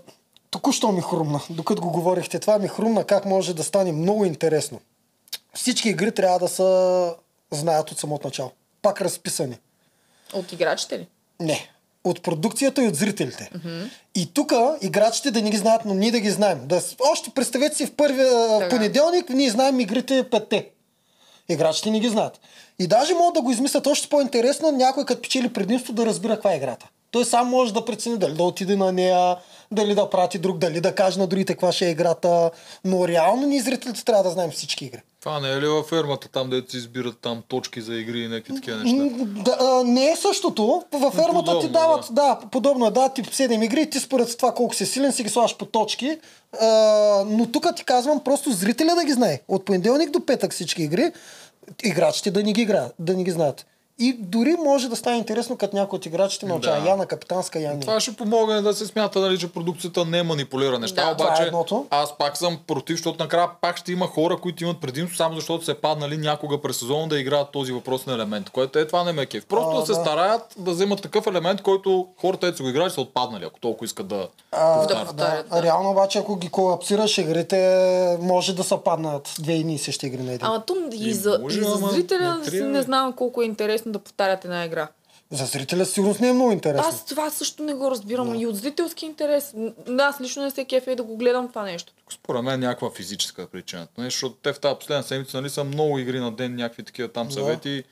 току-що 0.56 0.92
ми 0.92 1.02
хрумна. 1.02 1.40
Докато 1.50 1.82
го 1.82 1.90
говорихте 1.92 2.40
това, 2.40 2.60
ми 2.60 2.68
хрумна 2.68 3.04
как 3.04 3.26
може 3.26 3.54
да 3.54 3.64
стане 3.64 3.92
много 3.92 4.26
интересно. 4.26 4.80
Всички 5.54 5.90
игри 5.90 6.12
трябва 6.12 6.40
да 6.40 6.48
са 6.48 7.16
знаят 7.52 7.92
от 7.92 8.00
самото 8.00 8.28
начало. 8.28 8.52
Пак 8.82 9.02
разписани. 9.02 9.58
От 10.34 10.52
играчите 10.52 11.00
ли? 11.00 11.08
Не. 11.40 11.70
От 12.04 12.24
продукцията 12.24 12.84
и 12.84 12.88
от 12.88 12.96
зрителите. 12.96 13.52
И 14.16 14.34
тук 14.34 14.54
играчите 14.82 15.32
да 15.32 15.42
не 15.42 15.50
ги 15.50 15.58
знаят, 15.58 15.86
но 15.86 15.94
ние 15.94 16.12
да 16.12 16.20
ги 16.20 16.32
знаем. 16.32 16.62
Да, 16.66 16.82
още 17.12 17.30
представете 17.30 17.76
си 17.76 17.86
в 17.86 17.96
първия 17.96 18.60
Така. 18.60 18.70
понеделник, 18.70 19.30
ние 19.30 19.50
знаем 19.50 19.80
игрите 19.80 20.30
петте. 20.30 20.70
Играчите 21.50 21.92
не 21.92 22.00
ги 22.00 22.10
знаят. 22.10 22.40
И 22.80 22.88
даже 22.88 23.14
могат 23.14 23.34
да 23.34 23.42
го 23.42 23.52
измислят 23.52 23.88
още 23.88 24.10
по-интересно, 24.10 24.72
някой 24.72 25.06
като 25.06 25.22
печели 25.22 25.54
предимство 25.54 25.94
да 25.94 26.06
разбира 26.06 26.34
каква 26.34 26.54
е 26.54 26.58
играта. 26.58 26.88
Той 27.16 27.26
сам 27.26 27.48
може 27.48 27.74
да 27.74 27.86
прецени 27.86 28.18
дали 28.18 28.34
да 28.34 28.44
отиде 28.44 28.76
на 28.76 28.92
нея, 28.92 29.38
дали 29.72 29.96
да 29.96 30.10
прати 30.10 30.40
друг, 30.40 30.58
дали 30.58 30.82
да 30.82 30.96
каже 30.96 31.20
на 31.20 31.28
другите 31.28 31.54
каква 31.54 31.72
ще 31.72 31.88
е 31.88 31.90
играта. 31.90 32.52
Но 32.86 33.08
реално 33.08 33.48
ние 33.48 33.62
зрителите 33.62 34.06
трябва 34.06 34.24
да 34.24 34.30
знаем 34.30 34.52
всички 34.52 34.86
игри. 34.86 35.02
Това 35.20 35.40
не 35.40 35.52
е 35.52 35.62
ли 35.62 35.68
във 35.68 35.86
фермата, 35.86 36.30
там 36.30 36.50
дето 36.50 36.72
си 36.72 36.78
избират 36.78 37.16
там 37.22 37.44
точки 37.48 37.82
за 37.82 37.96
игри 37.96 38.20
и 38.20 38.28
някакви 38.28 38.56
такива 38.56 38.78
неща? 38.78 39.26
Да, 39.26 39.58
а, 39.60 39.84
не 39.84 40.12
е 40.12 40.16
същото. 40.16 40.84
Във 40.92 41.14
фермата 41.14 41.52
ти 41.52 41.68
подобно, 41.68 41.70
дават, 41.70 42.08
да. 42.12 42.40
подобно 42.52 42.86
е, 42.86 42.92
да, 42.92 43.10
тип 43.10 43.26
7 43.26 43.66
игри 43.66 43.90
ти 43.90 44.00
според 44.00 44.38
това 44.38 44.54
колко 44.54 44.76
си 44.76 44.86
силен 44.86 45.14
си 45.14 45.24
ги 45.24 45.30
слагаш 45.30 45.58
по 45.58 45.66
точки. 45.66 46.18
А, 46.62 46.68
но 47.28 47.52
тук 47.52 47.76
ти 47.76 47.86
казвам 47.86 48.20
просто 48.24 48.52
зрителя 48.52 48.96
да 48.96 49.06
ги 49.06 49.12
знае. 49.12 49.40
От 49.48 49.66
понеделник 49.66 50.12
до 50.12 50.26
петък 50.26 50.54
всички 50.54 50.84
игри, 50.84 51.12
играчите 51.84 52.32
да 52.32 52.44
не 52.44 52.54
ги 52.54 52.62
играят, 52.62 52.96
да 53.00 53.14
не 53.14 53.24
ги 53.24 53.32
знаят. 53.32 53.66
И 54.00 54.14
дори 54.14 54.56
може 54.56 54.90
да 54.90 54.96
стане 54.96 55.18
интересно, 55.18 55.58
като 55.58 55.76
някой 55.76 55.98
от 55.98 56.06
играчите 56.06 56.46
научава 56.46 56.82
Да. 56.82 56.90
я 56.90 56.96
на 56.96 57.06
капитанска, 57.06 57.60
я 57.60 57.74
не. 57.74 57.80
Това 57.80 58.00
ще 58.00 58.12
помогне 58.14 58.62
да 58.62 58.74
се 58.74 58.86
смята, 58.86 59.20
нали, 59.20 59.40
че 59.40 59.48
продукцията 59.48 60.06
не 60.06 60.24
манипулира 60.24 60.80
неща, 60.80 61.06
Да, 61.06 61.12
това 61.12 61.26
е 61.26 61.30
обаче 61.30 61.44
едното. 61.44 61.86
аз 61.90 62.18
пак 62.18 62.38
съм 62.38 62.60
против, 62.68 62.96
защото 62.96 63.24
накрая 63.24 63.50
пак 63.62 63.78
ще 63.78 63.92
има 63.92 64.08
хора, 64.08 64.38
които 64.38 64.64
имат 64.64 64.82
предимство, 64.82 65.18
само 65.18 65.36
защото 65.36 65.66
се 65.66 65.74
паднали 65.74 66.18
някога 66.18 66.62
през 66.62 66.78
сезона 66.78 67.08
да 67.08 67.20
играят 67.20 67.52
този 67.52 67.72
въпросен 67.72 68.14
елемент, 68.14 68.50
което 68.50 68.80
е 68.80 68.88
това 68.88 69.04
не 69.04 69.14
ме 69.14 69.22
е 69.22 69.26
кеф. 69.26 69.46
Просто 69.46 69.70
А, 69.70 69.80
да 69.80 69.86
се 69.86 69.92
да. 69.92 69.96
стараят 69.96 70.56
да 70.58 70.72
вземат 70.72 71.02
такъв 71.02 71.28
елемент, 71.28 71.62
който 71.62 72.08
хората, 72.18 72.40
които 72.40 72.58
са 72.58 72.64
го 72.64 72.70
играли, 72.70 72.90
са 72.90 73.02
отпаднали, 73.02 73.46
ако 73.46 73.60
толкова 73.60 73.86
искат 73.86 74.08
да 74.08 74.28
А, 74.52 74.76
повтарят. 74.76 75.08
повтарят, 75.08 75.46
да. 75.46 75.56
да. 75.56 75.64
Реално 75.64 75.90
обаче, 75.92 76.20
ако 76.20 76.36
ги 76.36 76.50
колапсираш 76.50 77.18
игрите, 77.18 77.58
може 78.22 78.56
да 78.56 78.64
са 78.64 78.78
паднат 78.78 79.36
две 79.40 79.54
и 79.54 79.66
и 79.66 79.78
същи 79.78 80.06
игри 80.06 80.24
на 80.24 80.32
един. 80.32 80.46
Ама 80.48 80.64
то 80.66 80.76
и 80.94 81.10
Е, 81.10 81.14
за, 81.14 81.40
може, 81.42 81.60
и 81.60 81.64
за 81.64 81.72
ама 81.74 81.90
зрителя 81.90 82.42
не 82.54 82.60
не 82.62 82.82
знам 82.82 83.14
колко 83.14 83.42
е 83.42 83.46
интересно 83.46 83.85
да 83.86 84.00
повтарят 84.00 84.46
една 84.46 84.66
игра. 84.66 84.88
За 85.32 85.46
зрителя 85.46 85.86
сигурно 85.86 86.16
не 86.22 86.30
е 86.30 86.34
много 86.34 86.52
интересно. 86.52 86.88
Аз 86.88 87.06
това 87.06 87.30
също 87.30 87.64
не 87.64 87.74
го 87.74 87.92
разбирам. 87.92 88.36
И 88.36 88.48
от 88.48 88.56
зрителски 88.56 89.06
интерес. 89.06 89.54
Аз 90.00 90.22
лично 90.22 90.44
не 90.44 90.52
се 90.52 90.66
кефя 90.66 90.92
и 90.92 90.96
да 90.96 91.04
го 91.04 91.18
гледам 91.18 91.50
това 91.50 91.64
нещо. 91.64 91.94
Според 92.10 92.44
мен 92.44 92.60
някаква 92.60 92.90
физическа 92.92 93.48
причина. 93.48 93.88
Не, 93.98 94.04
защото 94.04 94.36
те 94.36 94.54
в 94.54 94.60
тази 94.60 94.76
последна 94.80 95.04
седмица 95.04 95.38
нали, 95.38 95.50
са 95.50 95.64
много 95.64 96.00
игри 96.00 96.20
на 96.20 96.32
ден, 96.32 96.56
някакви 96.56 96.84
такива 96.84 97.08
там 97.08 97.28
Да. 97.28 97.34
съвети. 97.34 97.84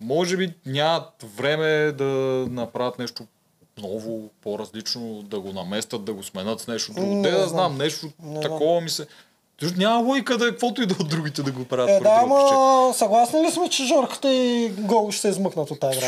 Може 0.00 0.36
би 0.36 0.54
нямат 0.66 1.24
време 1.36 1.92
да 1.92 2.04
направят 2.50 2.98
нещо 2.98 3.26
ново, 3.78 4.30
по-различно, 4.42 5.22
да 5.22 5.40
го 5.40 5.52
наместят, 5.52 6.04
да 6.04 6.12
го 6.12 6.22
сменят 6.22 6.60
с 6.60 6.66
нещо 6.66 6.92
друго. 6.92 7.14
Не 7.14 7.30
да 7.30 7.36
знам. 7.36 7.48
знам, 7.48 7.78
нещо 7.78 8.06
Не 8.22 8.40
такова 8.40 8.80
ми 8.80 8.90
се... 8.90 9.06
Защото 9.60 9.80
няма 9.80 10.02
логика 10.02 10.38
да 10.38 10.44
е 10.46 10.50
каквото 10.50 10.82
и 10.82 10.86
да 10.86 10.94
от 11.00 11.08
другите 11.08 11.42
да 11.42 11.52
го 11.52 11.64
правят. 11.64 11.90
Е, 11.90 12.00
да, 12.00 12.20
ама 12.22 12.94
съгласни 12.94 13.46
ли 13.46 13.50
сме, 13.50 13.68
че 13.68 13.84
Жорката 13.84 14.34
и 14.34 14.68
Гол 14.68 15.10
ще 15.10 15.20
се 15.20 15.28
измъкнат 15.28 15.70
от 15.70 15.80
тази 15.80 15.98
игра? 15.98 16.06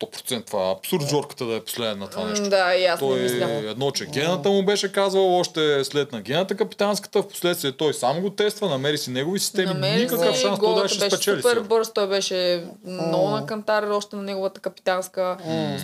100% 0.00 0.46
това. 0.46 0.68
е 0.68 0.72
Абсурд 0.72 1.08
Жорката 1.08 1.44
да 1.44 1.54
е 1.54 1.60
последен 1.60 1.98
на 1.98 2.10
това 2.10 2.24
нещо. 2.24 2.48
Да, 2.48 2.74
и 2.74 2.84
аз 2.84 3.00
не 3.00 3.08
Той 3.08 3.20
мисля. 3.20 3.44
едно, 3.44 3.90
че 3.90 4.06
гената 4.06 4.48
му 4.48 4.64
беше 4.64 4.92
казвал, 4.92 5.38
още 5.38 5.84
след 5.84 6.12
на 6.12 6.20
гената 6.20 6.56
капитанската, 6.56 7.22
в 7.22 7.28
последствие 7.28 7.72
той 7.72 7.94
сам 7.94 8.20
го 8.20 8.30
тества, 8.30 8.68
намери 8.68 8.98
си 8.98 9.10
негови 9.10 9.38
системи, 9.38 9.66
Намери 9.66 10.02
никакъв 10.02 10.36
се, 10.36 10.40
шанс 10.40 10.60
той 10.60 10.82
да 10.82 10.88
ще 10.88 11.10
спечели. 11.10 11.42
супер 11.42 11.60
бърз, 11.60 11.92
той 11.92 12.08
беше 12.08 12.64
много 12.84 13.28
на 13.28 13.46
кантар 13.46 13.82
още 13.82 14.16
на 14.16 14.22
неговата 14.22 14.60
капитанска. 14.60 15.36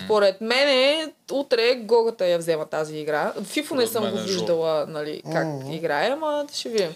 Според 0.05 0.41
мен, 0.41 1.11
утре 1.31 1.75
Гогата 1.75 2.27
я 2.27 2.37
взема 2.37 2.65
тази 2.65 2.97
игра. 2.97 3.33
Фифо 3.43 3.75
не 3.75 3.87
съм 3.87 4.11
го 4.11 4.17
е 4.17 4.21
виждала, 4.21 4.85
нали, 4.89 5.21
как 5.31 5.47
играе, 5.71 6.09
ама 6.09 6.45
ще 6.53 6.69
видим. 6.69 6.95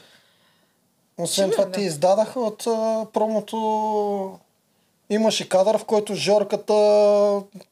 Освен 1.18 1.52
това 1.52 1.66
ти 1.66 1.80
да. 1.80 1.86
издадаха 1.86 2.40
от 2.40 2.68
а, 2.68 3.06
промото 3.14 4.40
имаше 5.10 5.50
кадър, 5.50 5.78
в 5.78 5.86
който 5.86 6.16
Жорката 6.16 6.74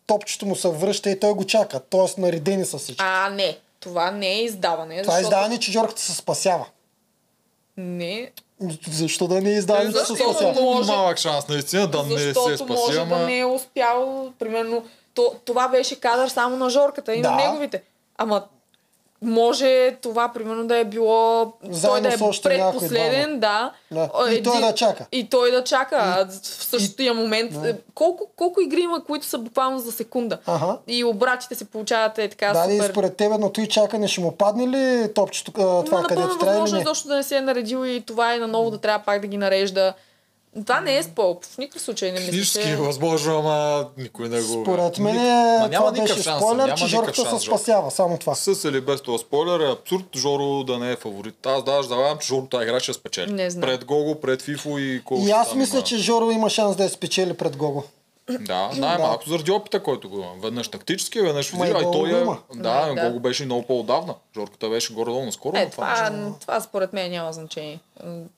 топчето 0.07 0.45
му 0.45 0.55
се 0.55 0.69
връща 0.69 1.09
и 1.09 1.19
той 1.19 1.34
го 1.34 1.45
чака. 1.45 1.80
Тоест 1.80 2.18
наредени 2.18 2.65
са 2.65 2.77
всички. 2.77 3.03
А, 3.07 3.30
не. 3.30 3.57
Това 3.80 4.11
не 4.11 4.27
е 4.27 4.43
издаване. 4.43 5.01
Това 5.01 5.14
е 5.14 5.18
защото... 5.18 5.22
издаване, 5.35 5.59
че 5.59 5.72
Жорката 5.72 6.01
се 6.01 6.14
спасява. 6.14 6.65
Не, 7.77 8.31
Защо 8.91 9.27
да 9.27 9.41
не 9.41 9.49
е 9.49 9.53
издаване, 9.53 9.85
че 9.85 9.99
се 9.99 10.05
Защото 10.05 10.34
спасява? 10.34 10.61
може- 10.61 10.91
Малък 10.91 11.18
шанс 11.18 11.47
наистина 11.47 11.88
да 11.88 12.03
не 12.03 12.18
защото 12.18 12.49
се 12.49 12.57
спаси, 12.57 12.73
може 12.73 12.99
ама... 12.99 13.18
да 13.18 13.26
не 13.26 13.39
е 13.39 13.45
успял. 13.45 14.31
Примерно, 14.39 14.84
то, 15.14 15.35
това 15.45 15.68
беше 15.68 15.99
кадър 15.99 16.27
само 16.27 16.57
на 16.57 16.69
Жорката 16.69 17.14
и 17.14 17.22
Да. 17.22 17.31
на 17.31 17.38
неговите. 17.38 17.84
Ама 18.18 18.43
може 19.22 19.98
това, 20.02 20.27
примерно, 20.27 20.68
да 20.68 20.77
е 20.77 20.85
било 20.85 21.53
той 21.81 22.02
да 22.02 22.07
е 22.07 22.18
предпоследен, 22.44 23.39
да. 23.39 23.72
Да. 23.91 24.10
И 24.31 24.44
той 24.44 24.61
да 24.61 24.76
чака. 24.76 25.06
И 25.11 25.30
той 25.30 25.52
да 25.52 25.64
чака. 25.64 25.95
А 25.99 26.27
в 26.27 26.45
същия 26.45 27.14
момент. 27.14 27.52
е, 27.56 27.76
Колко, 27.94 28.30
колко 28.35 28.61
игри 28.61 28.81
има, 28.81 29.03
които 29.03 29.26
са 29.26 29.38
буквално 29.38 29.80
за 29.80 29.91
секунда? 29.91 30.38
Ага. 30.45 30.77
И 30.88 31.03
обратите 31.03 31.56
се 31.56 31.65
получават 31.65 32.18
е 32.18 32.30
така 32.30 32.53
Да, 32.53 32.73
и 32.73 32.77
супер. 32.77 32.91
според 32.91 33.15
тебе 33.15 33.38
на 33.38 33.53
той 33.53 33.68
чакане 33.68 34.07
ще 34.07 34.22
му 34.22 34.31
падне 34.31 34.68
ли 34.68 35.14
топчето, 35.14 35.52
това 35.52 35.72
Ма, 35.91 36.07
където 36.07 36.27
напълно 36.27 36.39
трябва 36.39 36.53
или 36.53 36.61
възможно 36.61 36.76
не? 36.76 36.81
е 36.81 36.85
защото 36.85 37.07
да 37.07 37.15
не 37.15 37.23
се 37.23 37.38
е 37.38 37.41
наредил 37.41 37.85
и 37.85 38.02
това 38.02 38.34
е 38.34 38.38
наново 38.38 38.72
да 38.72 38.77
трябва 38.77 39.06
пак 39.06 39.22
да 39.22 39.27
ги 39.27 39.38
нарежда. 39.38 39.94
Това 40.65 40.79
не 40.81 40.97
е 40.97 41.03
спол. 41.03 41.39
В 41.43 41.57
никакъв 41.57 41.81
случай 41.81 42.11
не 42.11 42.19
мисля, 42.19 42.31
Книжки 42.31 42.59
е 42.61 42.75
възможно, 42.75 43.38
ама 43.39 43.88
никой 43.97 44.29
не 44.29 44.41
го... 44.41 44.61
Според 44.61 44.97
мен 44.97 45.15
Ник- 45.15 45.21
е, 45.57 45.59
Ма 45.59 45.69
това 45.71 45.91
никакъв 45.91 46.07
беше 46.07 46.23
шанс, 46.23 46.38
спойлер, 46.38 46.57
няма 46.57 46.75
че 46.75 46.88
Жорката 46.88 47.21
шанс, 47.21 47.41
се 47.41 47.45
спасява. 47.47 47.91
Само 47.91 48.17
това. 48.17 48.35
С 48.35 48.63
или 48.63 48.81
без 48.81 49.01
този 49.01 49.23
спойлер 49.23 49.59
е 49.59 49.71
абсурд 49.71 50.05
Жоро 50.15 50.63
да 50.63 50.79
не 50.79 50.91
е 50.91 50.95
фаворит. 50.95 51.45
Аз 51.45 51.63
даже 51.63 51.89
давам, 51.89 52.17
че 52.17 52.27
Жоро 52.27 52.41
тази 52.41 52.63
игра 52.63 52.79
ще 52.79 52.93
спечели. 52.93 53.31
Не 53.34 53.49
знам. 53.49 53.61
Пред 53.61 53.85
Гого, 53.85 54.15
пред 54.15 54.41
Фифо 54.41 54.77
и 54.77 55.01
колко 55.05 55.27
И 55.27 55.31
аз 55.31 55.55
мисля, 55.55 55.77
има. 55.77 55.84
че 55.84 55.97
Жоро 55.97 56.31
има 56.31 56.49
шанс 56.49 56.75
да 56.75 56.84
я 56.84 56.89
спечели 56.89 57.34
пред 57.34 57.57
Гого. 57.57 57.84
Да, 58.40 58.70
най-малко 58.78 59.30
заради 59.30 59.52
опита, 59.52 59.84
който 59.84 60.10
го 60.10 60.18
има. 60.18 60.32
Веднъж 60.44 60.68
тактически, 60.68 61.22
веднъж 61.22 61.48
и 61.48 61.52
физически. 61.52 61.76
А 61.76 61.80
и 61.80 61.91
той 61.91 62.24
го 62.24 62.32
е... 62.32 62.38
Да, 62.56 62.86
Да, 62.86 62.94
да. 62.94 63.02
Гого 63.02 63.20
беше 63.20 63.45
много 63.45 63.64
по-отдавна. 63.64 64.16
Жорката 64.36 64.70
беше 64.70 64.94
горе-долу 64.94 65.26
наскоро. 65.26 65.58
Е, 65.58 65.64
но 65.64 65.70
това 65.72 65.94
това, 65.95 66.32
това 66.41 66.62
според 66.62 66.94
мен 66.94 67.12
няма 67.12 67.34
значение. 67.34 67.80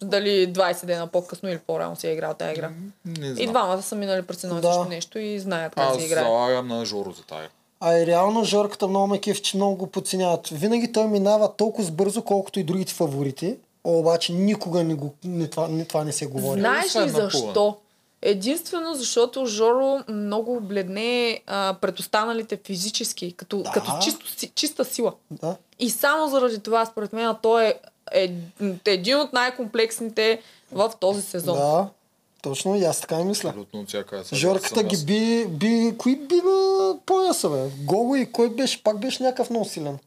Дали 0.02 0.53
20 0.53 0.86
дена 0.86 1.07
по-късно 1.07 1.49
или 1.49 1.57
по-рано 1.57 1.95
си 1.95 2.07
е 2.07 2.11
играл 2.11 2.34
тази 2.34 2.52
игра. 2.52 2.70
не 3.07 3.28
И 3.28 3.34
знам. 3.34 3.48
двамата 3.48 3.82
са 3.82 3.95
минали 3.95 4.22
през 4.22 4.44
едно 4.44 4.57
и 4.57 4.61
Да. 4.61 4.86
нещо 4.86 5.20
и 5.20 5.40
знаят 5.40 5.76
как 5.76 5.84
Аз 5.86 5.98
се 5.98 6.06
играе. 6.06 6.24
залагам 6.24 6.68
на 6.68 6.86
Жоро 6.86 7.11
за 7.11 7.24
тая. 7.24 7.49
А 7.80 7.94
и 7.94 8.06
реално 8.06 8.44
Жорката 8.44 8.88
много 8.88 9.07
ме 9.07 9.20
кеф, 9.20 9.41
че 9.41 9.57
много 9.57 9.76
го 9.76 9.88
подценяват. 9.88 10.48
Винаги 10.48 10.91
той 10.91 11.07
минава 11.07 11.53
толкова 11.53 11.91
бързо, 11.91 12.22
колкото 12.22 12.60
и 12.60 12.64
другите 12.64 12.94
фаворити. 12.94 13.56
Обаче 13.84 14.34
никога 14.34 14.84
не, 14.84 14.94
го, 14.94 15.14
не, 15.24 15.48
това, 15.48 15.68
не, 15.68 15.86
това 15.86 16.03
не 16.03 16.11
се 16.11 16.26
говори. 16.26 16.60
Знаеш 16.60 16.95
ли 16.95 16.99
на 16.99 17.07
защо? 17.07 17.78
Единствено 18.21 18.93
защото 18.93 19.45
Жоро 19.45 19.99
много 20.09 20.59
бледне 20.61 21.41
а, 21.47 21.75
пред 21.81 21.99
останалите 21.99 22.59
физически, 22.63 23.33
като, 23.33 23.57
Да. 23.57 23.71
като 23.71 23.91
чисто, 24.01 24.25
чиста 24.55 24.85
сила. 24.85 25.13
Да. 25.31 25.55
И 25.79 25.89
само 25.89 26.27
заради 26.29 26.59
това, 26.59 26.85
според 26.85 27.13
мен, 27.13 27.35
той 27.41 27.65
е, 27.65 27.73
е 28.11 28.33
един 28.85 29.17
от 29.17 29.33
най-комплексните 29.33 30.41
в 30.71 30.91
този 30.99 31.21
сезон. 31.21 31.57
Да, 31.57 31.87
точно 32.41 32.75
и 32.75 32.83
аз 32.83 33.01
така 33.01 33.23
мисля. 33.23 33.49
Абсолютно 33.49 33.85
всяка 33.85 34.23
Жорката 34.33 34.83
ги 34.83 35.05
би, 35.05 35.45
би, 35.47 35.97
кои 35.97 36.15
би 36.15 36.35
на 36.35 36.95
пояса, 37.05 37.49
бе? 37.49 37.69
Гого 37.83 38.15
и 38.15 38.31
кой 38.31 38.49
беше? 38.49 38.83
Пак 38.83 38.99
беше 38.99 39.23
някакъв 39.23 39.49
много 39.49 39.65
силен. 39.65 39.97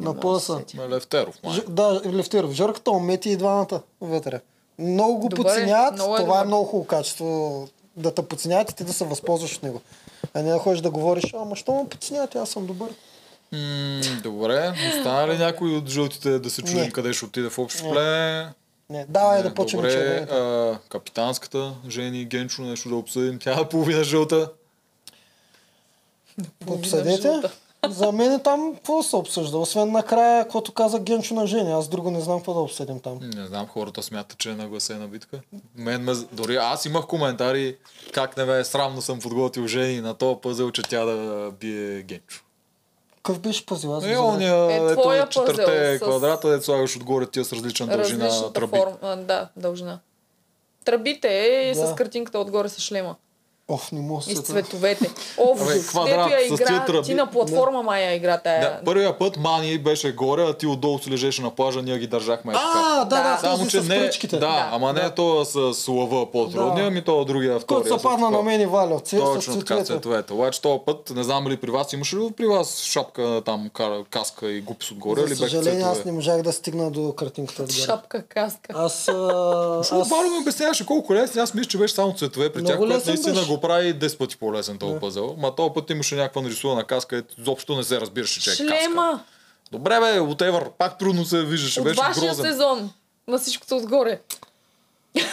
на 0.00 0.20
пояса. 0.20 0.60
Левтеров, 0.88 1.34
май. 1.44 1.54
Ж, 1.54 1.60
да, 1.68 2.00
Левтеров. 2.12 2.52
Жорката 2.52 2.90
умети 2.90 3.30
и 3.30 3.36
двамата 3.36 3.80
вътре. 4.00 4.40
Много 4.78 5.18
го 5.18 5.28
Добре, 5.28 5.42
подценяват. 5.42 5.94
много 5.94 6.16
е 6.16 6.20
това 6.20 6.40
е 6.40 6.44
много 6.44 6.64
хубаво 6.64 6.86
качество. 6.86 7.68
Да 7.96 8.14
те 8.14 8.22
подценяват 8.22 8.70
и 8.70 8.74
ти 8.74 8.84
да 8.84 8.92
се 8.92 9.04
възползваш 9.04 9.56
от 9.56 9.62
него. 9.62 9.80
А 10.34 10.42
не 10.42 10.50
да 10.50 10.58
ходиш 10.58 10.80
да 10.80 10.90
говориш, 10.90 11.34
ама 11.34 11.56
що 11.56 11.74
ме 11.74 11.88
подценявате, 11.88 12.38
аз 12.38 12.50
съм 12.50 12.66
добър. 12.66 12.88
М, 13.52 14.00
добре, 14.22 14.72
остана 14.88 15.28
ли 15.28 15.38
някой 15.38 15.76
от 15.76 15.88
жълтите 15.88 16.38
да 16.38 16.50
се 16.50 16.62
чудим 16.62 16.80
Не. 16.80 16.90
къде 16.92 17.12
ще 17.12 17.24
отиде 17.24 17.50
в 17.50 17.58
общо 17.58 17.82
племе? 17.82 18.52
Не, 18.90 19.06
давай 19.08 19.36
Не, 19.36 19.42
да 19.42 19.54
почнем 19.54 19.82
Добре, 19.82 20.16
а, 20.20 20.78
капитанската, 20.88 21.74
Жени 21.88 22.24
Генчо, 22.24 22.62
нещо 22.62 22.88
да 22.88 22.96
обсъдим. 22.96 23.38
Тя 23.38 23.60
е 23.60 23.68
половина 23.68 24.04
жълта. 24.04 24.50
Обсъдете. 26.66 27.22
жълта. 27.22 27.50
За 27.88 28.12
мен 28.12 28.32
е 28.32 28.38
там 28.40 28.74
какво 28.74 29.02
се 29.02 29.16
обсъжда? 29.16 29.58
Освен 29.58 29.92
накрая, 29.92 30.42
каквото 30.42 30.72
каза 30.72 30.98
Генчо 31.00 31.34
на 31.34 31.46
Жени. 31.46 31.72
Аз 31.72 31.88
друго 31.88 32.10
не 32.10 32.20
знам 32.20 32.38
какво 32.38 32.54
да 32.54 32.60
обсъдим 32.60 33.00
там. 33.00 33.18
Не 33.24 33.46
знам, 33.46 33.66
хората 33.66 34.02
смятат, 34.02 34.38
че 34.38 34.50
е 34.50 34.54
нагласена 34.54 35.08
битка. 35.08 35.40
Мен 35.76 36.02
ме, 36.02 36.12
дори 36.32 36.56
аз 36.56 36.84
имах 36.84 37.06
коментари 37.06 37.76
как 38.12 38.36
не 38.36 38.44
бе 38.44 38.64
срамно 38.64 39.02
съм 39.02 39.18
подготвил 39.20 39.66
Жени 39.66 40.00
на 40.00 40.14
този 40.14 40.36
пъзел, 40.36 40.70
че 40.70 40.82
тя 40.82 41.04
да 41.04 41.50
бие 41.50 42.02
Генчо. 42.02 42.42
Какъв 43.16 43.40
беше 43.40 43.66
пазил? 43.66 43.94
Аз 43.94 44.04
Е, 44.04 44.18
ония, 44.18 44.54
Е, 44.72 44.76
ето 44.76 45.26
четирте 45.30 45.64
пъзел 45.64 45.96
с- 45.96 46.00
квадрата, 46.00 46.48
дето 46.48 46.64
слагаш 46.64 46.96
отгоре 46.96 47.26
тия 47.26 47.44
с 47.44 47.52
различна 47.52 47.86
дължина 47.86 48.52
тръби. 48.52 48.78
форма. 48.78 49.16
Да, 49.18 49.48
дължина. 49.56 49.98
Тръбите 50.84 51.28
е 51.28 51.74
Да. 51.74 51.86
с 51.86 51.94
картинката 51.94 52.38
отгоре 52.38 52.68
с 52.68 52.80
шлема. 52.80 53.16
Ох, 53.68 53.92
не 53.92 54.00
мога 54.00 54.24
да 54.24 54.32
И 54.32 54.36
с 54.36 54.40
цветовете. 54.40 55.10
О, 55.38 55.56
Абе, 55.62 55.80
квадрат 55.80 56.30
я 56.30 56.40
с 56.40 56.60
игра, 56.60 56.66
тия 56.66 56.84
тръби. 56.84 57.06
ти 57.06 57.14
на 57.14 57.30
платформа 57.30 57.82
мая 57.82 58.14
игра 58.14 58.38
тая. 58.38 58.60
Да, 58.60 58.80
първия 58.84 59.18
път 59.18 59.36
Мани 59.36 59.78
беше 59.78 60.12
горе, 60.12 60.42
а 60.42 60.52
ти 60.52 60.66
отдолу 60.66 60.98
си 60.98 61.10
лежеше 61.10 61.42
на 61.42 61.50
плажа, 61.50 61.82
ние 61.82 61.98
ги 61.98 62.06
държахме 62.06 62.52
така. 62.52 62.64
А, 62.74 63.04
да, 63.04 63.22
да, 63.22 63.38
Само, 63.40 63.66
че 63.66 63.80
не, 63.80 64.10
да, 64.30 64.38
Да. 64.38 64.68
ама 64.72 64.92
не 64.92 65.10
то 65.10 65.44
с 65.44 65.88
лъва 65.88 66.32
по-трудния, 66.32 66.74
Да. 66.74 66.82
ами 66.82 67.02
то 67.04 67.24
другия 67.24 67.60
втория. 67.60 67.82
Който 67.82 67.98
се 67.98 68.02
падна 68.02 68.30
на 68.30 68.42
мен 68.42 68.60
и 68.60 68.66
Валя. 68.66 69.00
Точно 69.10 69.58
така, 69.58 69.84
цветовете. 69.84 70.32
Обаче 70.32 70.62
този 70.62 70.80
път, 70.86 71.12
не 71.16 71.24
знам 71.24 71.48
ли 71.48 71.56
при 71.56 71.70
вас, 71.70 71.92
имаше 71.92 72.16
ли 72.16 72.32
при 72.36 72.46
вас 72.46 72.82
шапка, 72.82 73.42
там, 73.44 73.70
каска 74.10 74.50
и 74.50 74.60
гупис 74.60 74.90
отгоре, 74.90 75.20
или 75.20 75.34
За 75.34 75.44
беше 75.44 75.56
съжаление, 75.56 75.84
аз 75.84 76.04
не 76.04 76.12
можах 76.12 76.42
да 76.42 76.52
стигна 76.52 76.90
до 76.90 77.12
картинката. 77.12 77.72
Шапка, 77.72 78.22
каска. 78.22 78.72
Аз, 78.74 79.08
а, 79.08 79.78
Защото 79.78 80.00
аз, 80.00 80.10
ми 80.10 80.38
обясняваше 80.42 80.86
колко 80.86 81.14
лесно, 81.14 81.42
аз 81.42 81.54
мисля, 81.54 81.68
че 81.68 81.78
беше 81.78 81.94
само 81.94 82.14
цветове 82.14 82.52
при 82.52 82.64
тях, 82.64 82.78
което 82.78 82.94
лесен 82.94 83.08
наистина 83.12 83.34
беше. 83.34 83.55
Го 83.56 83.60
прави 83.60 83.94
10 83.94 84.18
пъти 84.18 84.36
по-лесен 84.36 84.78
този 84.78 85.00
пъзел. 85.00 85.34
Ма 85.38 85.54
този 85.54 85.70
път 85.74 85.90
имаше 85.90 86.14
някаква 86.14 86.42
нарисувана 86.42 86.84
каска, 86.84 87.16
ето 87.16 87.34
изобщо 87.40 87.76
не 87.76 87.84
се 87.84 88.00
разбираше, 88.00 88.40
че 88.40 88.50
е 88.50 88.52
каска. 88.52 88.64
Шлема! 88.66 89.24
Добре 89.72 90.00
бе, 90.00 90.18
whatever, 90.18 90.70
пак 90.70 90.98
трудно 90.98 91.24
се 91.24 91.44
виждаше, 91.44 91.80
От 91.80 91.84
беше 91.84 92.00
вашия 92.00 92.26
грозен. 92.28 92.44
сезон. 92.52 92.90
На 93.28 93.38
всичкото 93.38 93.76
отгоре. 93.76 94.20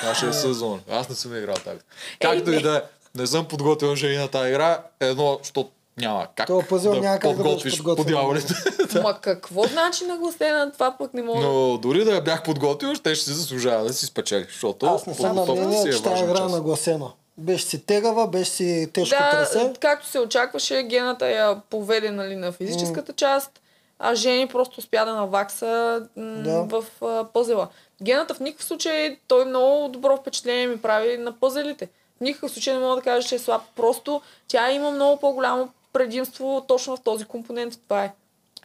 Нашия 0.03 0.33
сезон. 0.33 0.81
Аз 0.91 1.09
не 1.09 1.15
съм 1.15 1.37
играл 1.37 1.55
тази. 1.55 1.79
Както 2.21 2.51
и 2.51 2.61
да 2.61 2.77
е, 2.77 2.81
не 3.19 3.27
съм 3.27 3.47
подготвил 3.47 3.95
жени 3.95 4.17
на 4.17 4.27
тази 4.27 4.49
игра, 4.49 4.83
едно, 4.99 5.39
защото 5.43 5.69
няма 5.97 6.27
как 6.35 6.47
Този 6.47 6.67
пъзел 6.67 6.93
да 6.93 6.99
няма 7.01 7.19
как 7.19 7.21
да 7.21 7.27
бъдеш 7.29 7.43
подготвиш 7.43 7.77
подготвен. 7.77 8.05
по 8.05 8.11
дяволите. 8.11 8.53
Ма 9.03 9.19
какво 9.21 9.63
значи 9.63 10.05
нагласена? 10.05 10.71
Това 10.71 10.97
пък 10.97 11.13
не 11.13 11.21
мога 11.21 11.41
да... 11.41 11.47
Но 11.47 11.77
дори 11.77 12.05
да 12.05 12.15
я 12.15 12.21
бях 12.21 12.43
подготвил, 12.43 12.95
ще 12.95 13.15
ще 13.15 13.25
си 13.25 13.31
заслужава 13.33 13.83
да 13.83 13.93
си 13.93 14.05
спечели, 14.05 14.45
защото 14.49 14.85
аз 14.85 15.05
не 15.05 15.13
съм 15.13 15.35
на 15.35 15.45
мнение, 15.45 15.81
си 15.81 15.89
е 15.89 15.91
че 15.91 16.03
тази 16.03 16.23
игра 16.23 16.43
е 16.43 16.47
нагласена. 16.47 17.11
Беше 17.37 17.65
си 17.65 17.85
тегава, 17.85 18.27
беше 18.27 18.51
си 18.51 18.89
тежко 18.93 19.15
Да, 19.15 19.31
трасе. 19.31 19.73
както 19.79 20.07
се 20.07 20.19
очакваше, 20.19 20.83
гената 20.83 21.29
я 21.29 21.61
поведе 21.69 22.11
нали, 22.11 22.35
на 22.35 22.51
физическата 22.51 23.13
част, 23.13 23.59
а 23.99 24.15
Жени 24.15 24.47
просто 24.47 24.79
успя 24.79 25.05
да 25.05 25.13
навакса 25.13 26.01
м- 26.15 26.23
Да. 26.43 26.63
в 26.63 26.85
а, 27.01 27.23
пъзела. 27.23 27.67
Гената 28.03 28.33
в 28.33 28.39
никакъв 28.39 28.65
случай, 28.65 29.17
той 29.27 29.45
много 29.45 29.87
добро 29.89 30.17
впечатление 30.17 30.67
ми 30.67 30.81
прави 30.81 31.17
на 31.17 31.31
пъзелите. 31.31 31.85
В 32.17 32.21
никакъв 32.21 32.51
случай 32.51 32.73
не 32.73 32.79
мога 32.79 32.95
да 32.95 33.01
кажа, 33.01 33.27
че 33.27 33.35
е 33.35 33.39
слаб. 33.39 33.61
Просто 33.75 34.21
тя 34.47 34.71
има 34.71 34.91
много 34.91 35.19
по-голямо 35.19 35.69
предимство 35.93 36.65
точно 36.67 36.97
в 36.97 37.01
този 37.01 37.25
компонент. 37.25 37.73
Това 37.83 38.03
е. 38.03 38.13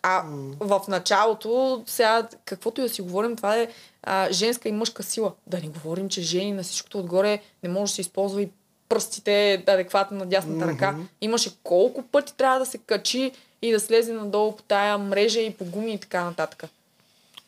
А 0.03 0.23
в 0.61 0.81
началото, 0.89 1.83
сега, 1.87 2.29
каквото 2.45 2.81
и 2.81 2.85
да 2.85 2.91
си 2.91 3.03
говорим, 3.03 3.37
това 3.37 3.57
е 3.57 3.69
а, 4.03 4.29
женска 4.33 4.69
и 4.69 4.73
мъжка 4.73 5.03
сила. 5.03 5.33
Да 5.47 5.57
не 5.57 5.69
говорим, 5.69 6.09
че 6.09 6.23
жени 6.23 6.53
на 6.53 6.63
всичкото 6.63 6.99
отгоре 6.99 7.41
не 7.63 7.69
може 7.69 7.91
да 7.93 7.95
се 7.95 8.01
използва 8.01 8.43
и 8.43 8.49
пръстите 8.89 9.65
адекватно 9.67 10.19
на 10.19 10.27
дясната 10.27 10.67
ръка. 10.67 10.97
Имаше 11.21 11.51
колко 11.63 12.03
пъти 12.03 12.35
трябва 12.37 12.59
да 12.59 12.67
се 12.67 12.79
качи 12.79 13.33
и 13.63 13.73
да 13.73 13.81
слезе 13.81 14.13
надолу 14.13 14.57
по 14.57 14.63
тая 14.63 14.99
мрежа 14.99 15.41
и 15.41 15.55
по 15.55 15.65
гуми 15.65 15.93
и 15.93 15.99
така 15.99 16.25
нататък. 16.25 16.65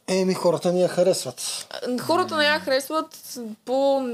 Еми, 0.08 0.34
хората 0.34 0.72
ни 0.72 0.82
я 0.82 0.88
харесват. 0.88 1.66
Хората 2.00 2.36
не 2.36 2.44
я 2.44 2.60
харесват 2.60 3.38
по... 3.64 4.06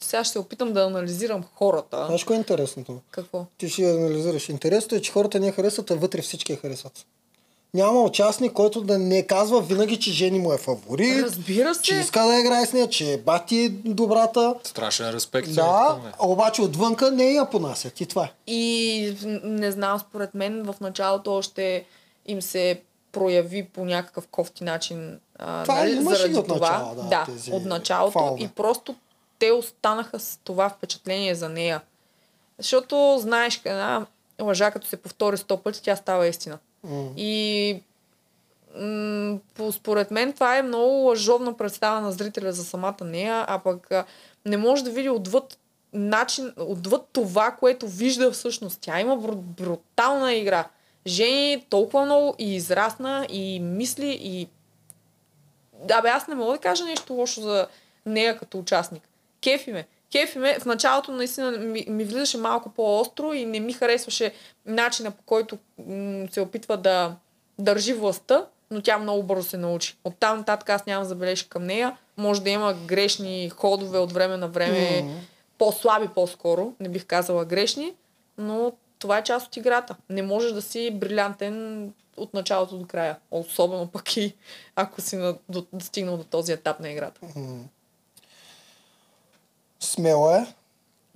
Сега 0.00 0.24
ще 0.24 0.32
се 0.32 0.38
опитам 0.38 0.72
да 0.72 0.84
анализирам 0.84 1.44
хората. 1.54 2.04
Знаеш 2.06 2.24
кое 2.24 2.36
е 2.36 2.38
интересното? 2.38 3.00
Какво? 3.10 3.46
Ти 3.58 3.68
ще 3.68 3.90
анализираш. 3.90 4.48
Интересното 4.48 4.94
е, 4.94 5.00
че 5.00 5.12
хората 5.12 5.40
не 5.40 5.46
я 5.46 5.52
харесват, 5.52 5.90
а 5.90 5.94
вътре 5.94 6.22
всички 6.22 6.52
я 6.52 6.58
харесват. 6.58 7.06
Няма 7.74 8.00
участник, 8.02 8.52
който 8.52 8.80
да 8.80 8.98
не 8.98 9.26
казва 9.26 9.60
винаги, 9.60 10.00
че 10.00 10.12
жени 10.12 10.38
му 10.38 10.52
е 10.52 10.58
фаворит, 10.58 11.22
Разбира 11.24 11.74
се. 11.74 11.82
че 11.82 11.94
иска 11.94 12.22
да 12.22 12.40
играе 12.40 12.66
с 12.66 12.72
нея, 12.72 12.88
че 12.88 13.12
е 13.12 13.18
бати 13.18 13.68
добрата. 13.68 14.54
Страшен 14.64 15.10
респект. 15.10 15.54
Да, 15.54 15.98
нея. 16.02 16.14
обаче 16.18 16.62
отвънка 16.62 17.10
не 17.10 17.32
я 17.32 17.50
понасят 17.50 18.00
и 18.00 18.06
това 18.06 18.24
е. 18.24 18.32
И 18.46 19.16
не 19.44 19.70
знам, 19.70 19.98
според 19.98 20.34
мен 20.34 20.62
в 20.64 20.74
началото 20.80 21.34
още 21.34 21.84
им 22.26 22.42
се 22.42 22.80
прояви 23.12 23.64
по 23.64 23.84
някакъв 23.84 24.26
кофти 24.26 24.64
начин 24.64 25.20
А, 25.38 25.62
Това 25.62 25.74
нали, 25.74 25.92
имаше 25.92 26.16
заради 26.16 26.34
от 26.38 26.46
това, 26.46 26.70
начало, 26.78 26.94
да, 26.94 27.02
да 27.02 27.24
тези 27.26 27.52
от 27.52 27.64
началото 27.64 28.12
фалове. 28.18 28.42
и 28.42 28.48
просто 28.48 28.94
те 29.38 29.52
останаха 29.52 30.20
с 30.20 30.38
това 30.44 30.68
впечатление 30.68 31.34
за 31.34 31.48
нея. 31.48 31.80
Защото 32.58 33.16
знаеш, 33.20 33.60
една 33.64 34.06
лъжа 34.42 34.70
като 34.70 34.86
се 34.86 34.96
повтори 34.96 35.36
сто 35.36 35.56
пъти, 35.56 35.82
тя 35.82 35.96
става 35.96 36.26
истина. 36.26 36.58
И 37.16 37.80
м- 38.76 39.38
по, 39.54 39.72
според 39.72 40.10
мен 40.10 40.32
това 40.32 40.56
е 40.56 40.62
много 40.62 40.94
лъжовна 40.94 41.56
представа 41.56 42.00
на 42.00 42.12
зрителя 42.12 42.52
за 42.52 42.64
самата 42.64 43.04
нея, 43.04 43.44
а 43.48 43.58
пък 43.58 43.92
а, 43.92 44.04
не 44.46 44.56
може 44.56 44.84
да 44.84 44.90
види 44.90 45.08
отвъд 45.08 45.58
начин, 45.92 46.52
отвъд 46.56 47.08
това, 47.12 47.50
което 47.50 47.88
вижда 47.88 48.30
всъщност. 48.30 48.80
Тя 48.80 49.00
има 49.00 49.16
бру, 49.16 49.36
брутална 49.36 50.34
игра. 50.34 50.68
Жени 51.06 51.66
толкова 51.70 52.04
много 52.04 52.34
и 52.38 52.54
израсна, 52.54 53.26
и 53.30 53.60
мисли, 53.60 54.18
и... 54.22 54.48
Да, 55.84 56.00
бе, 56.00 56.08
аз 56.08 56.28
не 56.28 56.34
мога 56.34 56.52
да 56.52 56.58
кажа 56.58 56.84
нещо 56.84 57.12
лошо 57.12 57.40
за 57.40 57.66
нея 58.06 58.38
като 58.38 58.58
участник. 58.58 59.02
Кефи 59.42 59.72
ме. 59.72 59.86
Кефи 60.14 60.38
ме. 60.38 60.58
В 60.58 60.64
началото 60.64 61.12
наистина 61.12 61.50
ми, 61.50 61.86
ми 61.88 62.04
влизаше 62.04 62.38
малко 62.38 62.68
по-остро 62.70 63.32
и 63.32 63.44
не 63.44 63.60
ми 63.60 63.72
харесваше 63.72 64.32
начина 64.66 65.10
по 65.10 65.22
който 65.22 65.58
м- 65.86 66.26
се 66.30 66.40
опитва 66.40 66.76
да 66.76 67.16
държи 67.58 67.92
властта, 67.92 68.46
но 68.70 68.82
тя 68.82 68.98
много 68.98 69.22
бързо 69.22 69.48
се 69.48 69.56
научи. 69.56 69.96
Оттам 70.04 70.38
нататък 70.38 70.70
аз 70.70 70.86
нямам 70.86 71.04
забележка 71.04 71.48
към 71.48 71.64
нея. 71.64 71.96
Може 72.16 72.42
да 72.42 72.50
има 72.50 72.74
грешни 72.74 73.50
ходове 73.50 73.98
от 73.98 74.12
време 74.12 74.36
на 74.36 74.48
време, 74.48 75.02
Мгм. 75.02 75.14
по-слаби 75.58 76.08
по-скоро, 76.14 76.72
не 76.80 76.88
бих 76.88 77.06
казала 77.06 77.44
грешни, 77.44 77.92
но 78.38 78.72
това 78.98 79.18
е 79.18 79.24
част 79.24 79.46
от 79.46 79.56
играта. 79.56 79.96
Не 80.10 80.22
можеш 80.22 80.52
да 80.52 80.62
си 80.62 80.90
брилянтен 80.90 81.92
от 82.16 82.34
началото 82.34 82.76
до 82.78 82.86
края. 82.86 83.16
Особено 83.30 83.86
пък 83.86 84.16
и 84.16 84.34
ако 84.76 85.00
си 85.00 85.16
на, 85.16 85.34
до, 85.48 85.64
стигнал 85.80 86.16
до 86.16 86.24
този 86.24 86.52
етап 86.52 86.80
на 86.80 86.90
играта. 86.90 87.20
Смела 89.84 90.38
е. 90.38 90.46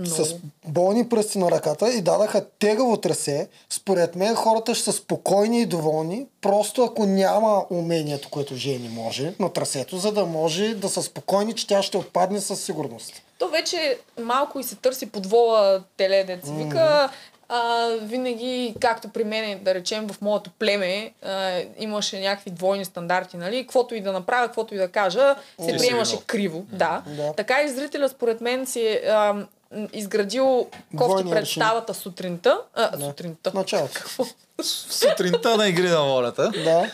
Много. 0.00 0.24
С 0.24 0.34
болни 0.66 1.08
пръсти 1.08 1.38
на 1.38 1.50
ръката 1.50 1.92
и 1.92 2.02
дадаха 2.02 2.48
тегаво 2.58 2.96
трасе. 2.96 3.48
Според 3.70 4.16
мен 4.16 4.34
хората 4.34 4.74
ще 4.74 4.84
са 4.84 4.92
спокойни 4.92 5.60
и 5.60 5.66
доволни, 5.66 6.26
просто 6.40 6.82
ако 6.82 7.06
няма 7.06 7.64
умението, 7.70 8.28
което 8.30 8.56
Жени 8.56 8.88
може 8.88 9.34
на 9.38 9.52
трасето, 9.52 9.98
за 9.98 10.12
да 10.12 10.26
може 10.26 10.74
да 10.74 10.88
са 10.88 11.02
спокойни, 11.02 11.54
че 11.54 11.66
тя 11.66 11.82
ще 11.82 11.96
отпадне 11.96 12.40
със 12.40 12.60
сигурност. 12.60 13.22
То 13.38 13.48
вече 13.48 13.98
малко 14.20 14.58
и 14.58 14.64
се 14.64 14.76
търси 14.76 15.06
подвола 15.06 15.82
теле, 15.96 16.24
деца 16.24 16.52
вика. 16.52 17.10
А, 17.50 17.88
винаги, 18.02 18.74
както 18.80 19.08
при 19.08 19.24
мен, 19.24 19.60
да 19.62 19.74
речем, 19.74 20.08
в 20.08 20.20
моето 20.20 20.50
племе 20.58 21.12
а, 21.22 21.60
имаше 21.78 22.20
някакви 22.20 22.50
двойни 22.50 22.84
стандарти, 22.84 23.36
нали? 23.36 23.62
Каквото 23.62 23.94
и 23.94 24.00
да 24.00 24.12
направя, 24.12 24.46
каквото 24.46 24.74
и 24.74 24.78
да 24.78 24.88
кажа, 24.88 25.36
се 25.60 25.72
Ти 25.72 25.78
приемаше 25.78 26.16
криво. 26.26 26.64
Да. 26.72 27.02
Да. 27.06 27.32
Така 27.32 27.62
и 27.62 27.68
зрителя, 27.68 28.08
според 28.08 28.40
мен, 28.40 28.66
си 28.66 28.86
е 28.86 29.02
а, 29.08 29.46
изградил 29.92 30.66
кофти 30.96 31.30
представата 31.30 31.94
сутринта. 31.94 32.60
А, 32.74 32.96
Да. 32.96 33.06
сутринта. 33.06 33.52
Началото. 33.54 33.94
Какво? 33.94 34.24
Сутринта 34.62 35.56
на 35.56 35.68
игри 35.68 35.88
на 35.88 36.02
волята. 36.04 36.50
Да. 36.64 36.90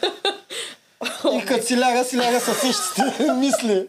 И 1.32 1.44
като 1.46 1.66
си 1.66 1.78
ляга, 1.78 2.04
си 2.04 2.18
ляга 2.18 2.40
със 2.40 2.58
същите 2.58 3.32
мисли. 3.38 3.88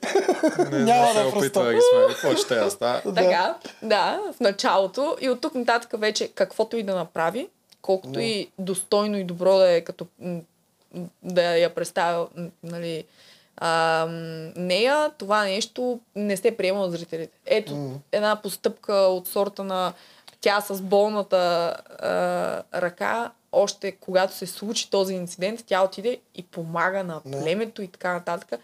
Не 0.71 0.79
Няма 0.79 1.13
да 1.13 1.13
се 1.13 1.37
опитва 1.37 1.63
да 1.63 1.73
ги 1.73 1.79
сме. 1.93 2.13
Какво 2.13 2.35
ще 2.35 2.55
я 2.55 2.71
става? 2.71 3.01
Така, 3.15 3.55
да, 3.81 4.19
в 4.33 4.39
началото 4.39 5.17
и 5.21 5.29
от 5.29 5.41
тук 5.41 5.55
нататък 5.55 5.99
вече 5.99 6.27
каквото 6.27 6.77
и 6.77 6.83
да 6.83 6.95
направи, 6.95 7.47
колкото 7.81 8.19
и 8.19 8.47
достойно 8.59 9.17
и 9.17 9.23
добро 9.23 9.57
да 9.57 9.71
е 9.71 9.81
като 9.81 10.07
да 11.23 11.57
я 11.57 11.75
представя 11.75 12.27
нали, 12.63 13.03
а, 13.57 14.05
нея, 14.55 15.11
това 15.17 15.43
нещо 15.43 15.99
не 16.15 16.37
се 16.37 16.57
приема 16.57 16.81
от 16.81 16.91
зрителите. 16.91 17.37
Ето 17.45 17.91
една 18.11 18.35
постъпка 18.35 18.93
от 18.93 19.27
сорта 19.27 19.63
на 19.63 19.93
тя 20.45 20.61
с 20.61 20.81
болната 20.81 21.37
а, 21.99 22.81
ръка, 22.81 23.31
още 23.51 23.91
когато 23.91 24.33
се 24.33 24.47
случи 24.47 24.89
този 24.89 25.13
инцидент, 25.13 25.63
тя 25.65 25.83
отиде 25.83 26.19
и 26.35 26.43
помага 26.43 27.03
на 27.03 27.21
племето 27.21 27.81
и 27.81 27.87
така 27.87 28.13
нататък. 28.13 28.59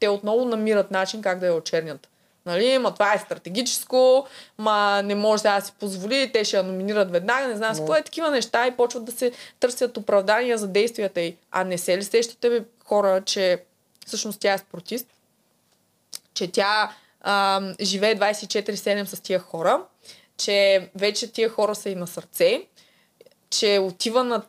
Те 0.00 0.08
отново 0.08 0.44
намират 0.44 0.90
начин 0.90 1.22
как 1.22 1.38
да 1.38 1.46
я 1.46 1.54
очернят. 1.54 2.08
Нали, 2.46 2.78
ма 2.78 2.94
това 2.94 3.14
е 3.14 3.18
стратегическо, 3.18 4.26
ма 4.58 5.02
не 5.04 5.14
може 5.14 5.42
да 5.42 5.60
си 5.60 5.72
позволи, 5.80 6.30
те 6.32 6.44
ще 6.44 6.56
я 6.56 6.62
номинират 6.62 7.10
веднага, 7.10 7.48
не 7.48 7.56
знам, 7.56 7.74
no. 7.74 8.00
е 8.00 8.02
такива 8.02 8.30
неща 8.30 8.66
и 8.66 8.76
почват 8.76 9.04
да 9.04 9.12
се 9.12 9.32
търсят 9.60 9.96
оправдания 9.96 10.58
за 10.58 10.68
действията 10.68 11.20
й. 11.20 11.36
А 11.50 11.64
не 11.64 11.78
се 11.78 11.98
ли 11.98 12.04
сещате 12.04 12.50
бе, 12.50 12.64
хора, 12.84 13.22
че 13.24 13.62
всъщност 14.06 14.40
тя 14.40 14.52
е 14.52 14.58
спортист, 14.58 15.06
че 16.34 16.52
тя 16.52 16.92
а, 17.20 17.62
живее 17.80 18.16
24-7 18.16 19.04
с 19.04 19.20
тия 19.20 19.38
хора, 19.38 19.80
че 20.36 20.90
вече 20.94 21.32
тия 21.32 21.48
хора 21.48 21.74
са 21.74 21.90
и 21.90 21.94
на 21.94 22.06
сърце, 22.06 22.62
че 23.50 23.78
отива 23.78 24.24
на 24.24 24.42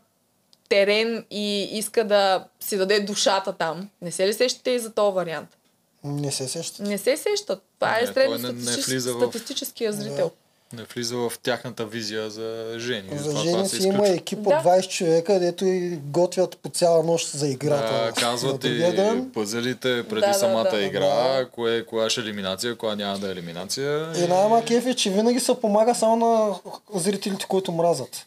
терен 0.70 1.26
и 1.32 1.64
иска 1.72 2.04
да 2.04 2.48
си 2.60 2.78
даде 2.78 3.00
душата 3.00 3.54
там. 3.54 3.90
Не 4.02 4.12
се 4.12 4.28
ли 4.28 4.34
сещате 4.34 4.72
и 4.72 4.80
за 4.80 4.92
този 4.92 5.16
вариант? 5.16 5.58
Не 6.04 6.32
се 6.32 6.48
сеща. 6.48 6.84
Не 6.84 6.98
се 6.98 7.18
сещат. 7.18 7.64
Това 7.76 8.00
е 8.00 8.02
Не, 8.02 8.14
той 8.14 8.28
не- 8.30 8.38
не 8.38 8.52
в- 8.52 9.20
статистическия 9.20 9.94
зрител. 9.94 10.32
Не 10.74 10.84
влиза 10.84 11.18
в 11.18 11.32
тяхната 11.44 11.86
визия 11.86 12.30
за 12.30 12.76
жени. 12.78 13.10
За 13.12 13.24
Затова 13.24 13.42
жени 13.44 13.70
си 13.70 13.88
има 13.88 14.08
екип 14.08 14.40
Да. 14.42 14.50
от 14.50 14.56
20 14.56 14.90
човека, 14.90 15.40
дето 15.40 15.66
и 15.66 15.90
готвят 16.04 16.58
по 16.58 16.70
цяла 16.70 17.04
нощ 17.04 17.28
за 17.28 17.48
играта. 17.48 18.04
Да, 18.06 18.22
казват 18.22 18.64
и 18.64 18.70
ден. 18.70 19.32
пъзелите 19.34 20.04
преди 20.04 20.22
Да, 20.22 20.28
да, 20.28 20.34
самата 20.34 20.70
да. 20.72 20.82
игра, 20.82 21.46
кое, 21.46 21.86
коя 21.86 22.10
ще 22.10 22.22
е 22.22 22.24
елиминация, 22.24 22.76
коя 22.76 22.96
няма 22.96 23.20
да 23.20 23.28
е 23.28 23.32
елиминация. 23.32 24.12
И 24.18 24.28
най-ма 24.28 24.64
кеф 24.64 24.86
е, 24.86 24.94
че 24.94 25.10
винаги 25.10 25.40
се 25.40 25.56
помага 25.56 25.96
само 25.96 26.16
на 26.16 26.56
зрителите, 26.94 27.46
които 27.46 27.72
мразят. 27.72 28.26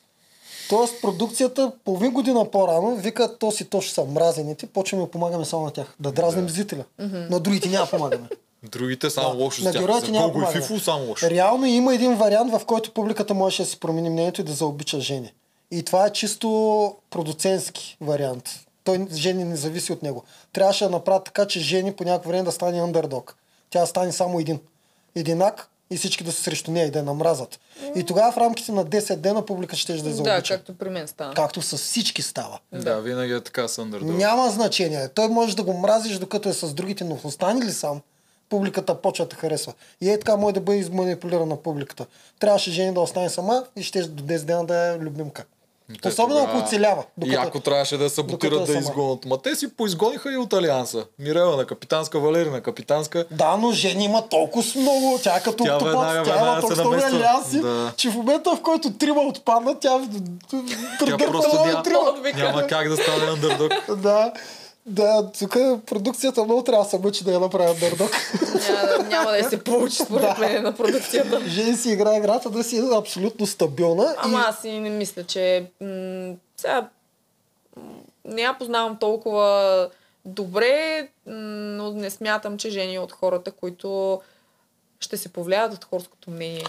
Тоест 0.68 1.00
продукцията 1.02 1.72
половин 1.84 2.10
година 2.10 2.50
по-рано 2.50 2.96
вика, 2.96 3.38
то 3.38 3.50
си 3.52 3.64
точно 3.64 3.92
са 3.92 4.04
мразените, 4.04 4.66
почваме 4.66 5.04
да 5.04 5.10
помагаме 5.10 5.44
само 5.44 5.64
на 5.64 5.70
тях. 5.70 5.94
Да 6.00 6.12
дразним 6.12 6.48
зрителя. 6.48 6.84
На 7.30 7.40
другите 7.40 7.68
няма 7.68 7.84
да 7.84 7.90
помагаме. 7.90 8.28
Другите 8.62 9.10
само 9.10 9.30
Да. 9.30 9.44
лошо 9.44 9.64
На 9.64 9.70
с 9.70 9.72
тях. 9.72 9.82
героите 9.82 10.06
За 10.06 10.12
няма 10.12 10.26
Гого 10.26 10.38
и 10.38 10.42
помагане. 10.42 10.62
Фифо 10.62 10.80
само 10.80 11.04
лошо. 11.04 11.30
Реално 11.30 11.66
има 11.66 11.94
един 11.94 12.14
вариант, 12.14 12.52
в 12.52 12.64
който 12.66 12.92
публиката 12.94 13.34
можеше 13.34 13.62
да 13.62 13.68
си 13.68 13.80
промени 13.80 14.10
мнението 14.10 14.40
и 14.40 14.44
да 14.44 14.52
заобича 14.52 15.00
Жени. 15.00 15.32
И 15.70 15.82
това 15.82 16.06
е 16.06 16.12
чисто 16.12 16.48
продуцентски 17.10 17.96
вариант. 18.00 18.50
Той 18.84 19.06
Жени 19.12 19.44
не 19.44 19.56
зависи 19.56 19.92
от 19.92 20.02
него. 20.02 20.24
Трябваше 20.52 20.84
да 20.84 20.90
направят 20.90 21.24
така, 21.24 21.46
че 21.46 21.60
Жени 21.60 21.92
по 21.92 22.04
някакво 22.04 22.28
време 22.30 22.42
да 22.42 22.52
стане 22.52 22.80
андердог. 22.80 23.36
Тя 23.70 23.80
да 23.80 23.86
стане 23.86 24.12
само 24.12 24.40
един. 24.40 24.60
Единак 25.14 25.70
и 25.90 25.96
всички 25.96 26.24
да 26.24 26.32
са 26.32 26.42
срещу 26.42 26.70
нея 26.70 26.86
и 26.86 26.90
да 26.90 26.98
я 26.98 27.04
намразат. 27.04 27.60
И 27.94 28.04
тогава 28.04 28.32
в 28.32 28.36
рамките 28.36 28.72
на 28.72 28.86
10 28.86 29.16
дена 29.16 29.46
публика 29.46 29.76
ще 29.76 29.92
да 29.92 30.08
я 30.10 30.14
Да, 30.16 30.42
както 30.42 30.74
при 30.74 30.88
мен 30.88 31.08
стана. 31.08 31.34
Както 31.34 31.62
с 31.62 31.76
всички 31.76 32.22
става. 32.22 32.58
Да, 32.72 33.00
винаги 33.00 33.32
е 33.32 33.40
така 33.40 33.68
с 33.68 33.82
Underdog. 33.82 34.02
Няма 34.02 34.50
значение. 34.50 35.08
Той 35.08 35.28
може 35.28 35.56
да 35.56 35.62
го 35.62 35.72
мразиш 35.74 36.18
докато 36.18 36.48
е 36.48 36.52
с 36.52 36.74
другите, 36.74 37.04
но 37.04 37.18
остане 37.24 37.64
ли 37.64 37.72
сам, 37.72 38.00
публиката 38.50 38.94
почва 38.94 39.26
да 39.26 39.36
харесва. 39.36 39.72
И 40.00 40.10
е 40.10 40.18
така 40.18 40.36
може 40.36 40.54
да 40.54 40.60
бъде 40.60 40.78
изманипулирана 40.78 41.56
публиката. 41.56 42.06
Трябваше 42.40 42.70
Жени 42.70 42.94
да 42.94 43.00
остане 43.00 43.28
сама 43.28 43.64
и 43.76 43.82
ще 43.82 44.02
до 44.02 44.22
10 44.24 44.38
дена 44.38 44.64
да 44.64 44.86
е 44.86 44.98
любимка. 44.98 45.44
Те 46.02 46.08
Особено 46.08 46.36
тогава- 46.36 46.48
ако 46.50 46.66
оцелява. 46.66 47.04
И 47.24 47.34
ако 47.36 47.60
трябваше 47.60 47.96
да 47.96 48.10
саботират 48.10 48.54
е 48.54 48.60
да 48.60 48.66
сама. 48.68 48.78
изгонят. 48.80 49.24
Ма 49.24 49.38
те 49.38 49.54
си 49.54 49.68
поизгониха 49.68 50.32
и 50.32 50.36
от 50.36 50.52
Алианса. 50.52 51.04
Мирела 51.18 51.56
на 51.56 51.64
капитанска, 51.64 52.20
Валери 52.20 52.50
на 52.50 52.60
капитанска. 52.60 53.24
Да, 53.30 53.56
но 53.56 53.72
Жени 53.72 54.04
има 54.04 54.22
толкова 54.22 54.64
много. 54.76 55.18
Тя 55.22 55.36
е 55.36 55.42
като 55.42 55.64
Тя 55.64 55.74
октопод, 55.74 55.92
веднага- 55.92 56.22
тя 56.24 56.30
има 56.30 56.36
веднага 56.36 56.60
се 56.62 56.74
толкова 56.74 56.96
много 56.96 57.16
алианси, 57.16 57.60
Да. 57.60 57.92
че 57.96 58.10
в 58.10 58.14
момента 58.14 58.50
в 58.50 58.62
който 58.62 58.92
трима 58.92 59.20
отпаднат, 59.20 59.80
тя 59.80 60.00
Тя 60.98 61.16
просто 61.18 61.56
няма, 61.56 61.82
няма 62.34 62.66
как 62.66 62.88
да 62.88 62.96
стане 62.96 63.24
андердог. 63.26 63.72
Да. 63.96 64.32
Да, 64.88 65.32
тук 65.38 65.52
продукцията 65.86 66.44
много 66.44 66.64
трябва 66.64 66.84
да 66.84 66.90
се 66.90 66.98
мъчи 66.98 67.24
да 67.24 67.32
я 67.32 67.40
направят 67.40 67.80
дърдок. 67.80 68.10
Няма, 68.68 69.08
няма 69.08 69.32
да 69.32 69.48
се 69.48 69.64
получи 69.64 69.96
според 69.96 70.38
мен 70.38 70.62
на 70.62 70.74
продукцията. 70.74 71.40
Жени 71.46 71.76
си 71.76 71.90
играе 71.90 72.18
играта 72.18 72.50
да 72.50 72.64
си 72.64 72.76
е 72.76 72.82
абсолютно 72.94 73.46
стабилна. 73.46 74.14
Ама 74.18 74.38
и... 74.38 74.42
аз 74.48 74.64
и 74.64 74.80
не 74.80 74.90
мисля, 74.90 75.24
че 75.24 75.70
м- 75.80 76.34
сега 76.56 76.88
не 78.24 78.42
я 78.42 78.58
познавам 78.58 78.96
толкова 78.96 79.88
добре, 80.24 81.08
но 81.26 81.90
не 81.90 82.10
смятам, 82.10 82.58
че 82.58 82.70
Жени 82.70 82.94
е 82.94 83.00
от 83.00 83.12
хората, 83.12 83.50
които 83.50 84.20
ще 85.00 85.16
се 85.16 85.28
повлияят 85.28 85.74
от 85.74 85.84
хорското 85.84 86.30
мнение. 86.30 86.66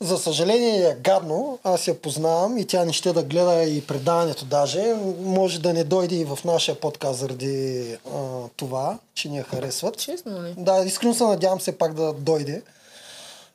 За 0.00 0.18
съжаление 0.18 0.88
е 0.88 0.94
гадно, 0.94 1.58
аз 1.64 1.88
я 1.88 1.94
познавам 1.94 2.58
и 2.58 2.66
тя 2.66 2.84
не 2.84 2.92
ще 2.92 3.12
да 3.12 3.22
гледа 3.22 3.62
и 3.62 3.86
предаването 3.86 4.44
даже. 4.44 4.94
Може 5.20 5.60
да 5.60 5.72
не 5.72 5.84
дойде 5.84 6.14
и 6.14 6.24
в 6.24 6.38
нашия 6.44 6.74
подкаст 6.74 7.18
заради 7.18 7.86
а, 8.14 8.18
това, 8.56 8.98
че 9.14 9.28
ни 9.28 9.38
я 9.38 9.44
харесват. 9.44 9.98
Честно 9.98 10.42
ли? 10.42 10.54
Да, 10.58 10.84
искрено 10.86 11.14
се 11.14 11.24
надявам 11.24 11.60
се 11.60 11.78
пак 11.78 11.94
да 11.94 12.12
дойде. 12.12 12.62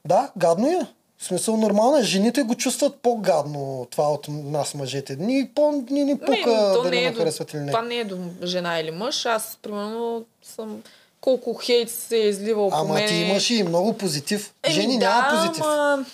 Да, 0.05 0.31
гадно 0.37 0.67
е. 0.67 0.79
В 1.17 1.23
смисъл 1.23 1.57
нормално 1.57 1.97
е, 1.97 2.03
жените 2.03 2.43
го 2.43 2.55
чувстват 2.55 2.95
по-гадно 2.95 3.87
това 3.91 4.13
от 4.13 4.27
нас 4.29 4.73
мъжете. 4.73 5.15
Ни, 5.15 5.49
по, 5.55 5.83
ни, 5.89 6.03
ни 6.03 6.17
пука 6.19 6.31
не, 6.31 6.73
то 6.73 6.81
дали 6.83 6.95
не 6.95 7.05
е 7.05 7.11
до, 7.11 7.19
харесват 7.19 7.53
или 7.53 7.59
не. 7.59 7.71
това 7.71 7.81
не 7.81 7.95
е 7.95 8.05
до 8.05 8.17
жена 8.43 8.79
или 8.79 8.91
мъж. 8.91 9.25
Аз, 9.25 9.57
примерно, 9.61 10.25
съм 10.43 10.83
колко 11.21 11.53
хейт 11.53 11.91
се 11.91 12.17
е 12.17 12.27
изливал 12.27 12.69
по 12.69 12.75
Ама 12.75 12.93
мен. 12.93 13.07
ти 13.07 13.15
имаш 13.15 13.49
и 13.49 13.63
много 13.63 13.93
позитив. 13.93 14.53
Еми, 14.63 14.75
Жени 14.75 14.99
да, 14.99 15.05
няма 15.05 15.29
позитив. 15.29 15.63
Ама... 15.65 16.05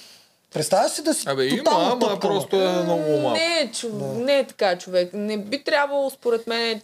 Представяш 0.53 0.91
си 0.91 1.03
да 1.03 1.13
си 1.13 1.30
Абе, 1.30 1.45
има, 1.45 1.63
ама 1.67 1.99
тъпкава. 1.99 2.19
просто 2.19 2.55
е 2.55 2.84
много 2.84 3.21
малко. 3.21 3.38
Не, 3.38 3.59
е 3.59 3.71
чу... 3.71 3.89
не 4.15 4.39
е 4.39 4.47
така 4.47 4.77
човек. 4.77 5.09
Не 5.13 5.38
би 5.38 5.63
трябвало, 5.63 6.09
според 6.09 6.47
мен, 6.47 6.81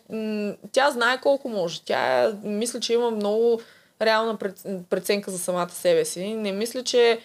тя 0.71 0.91
знае 0.91 1.21
колко 1.21 1.49
може. 1.49 1.81
Тя 1.81 2.33
мисля, 2.43 2.79
че 2.79 2.93
има 2.93 3.11
много 3.11 3.61
реална 4.01 4.37
преценка 4.89 5.31
за 5.31 5.39
самата 5.39 5.69
себе 5.69 6.05
си. 6.05 6.33
Не 6.33 6.51
мисля, 6.51 6.83
че 6.83 7.19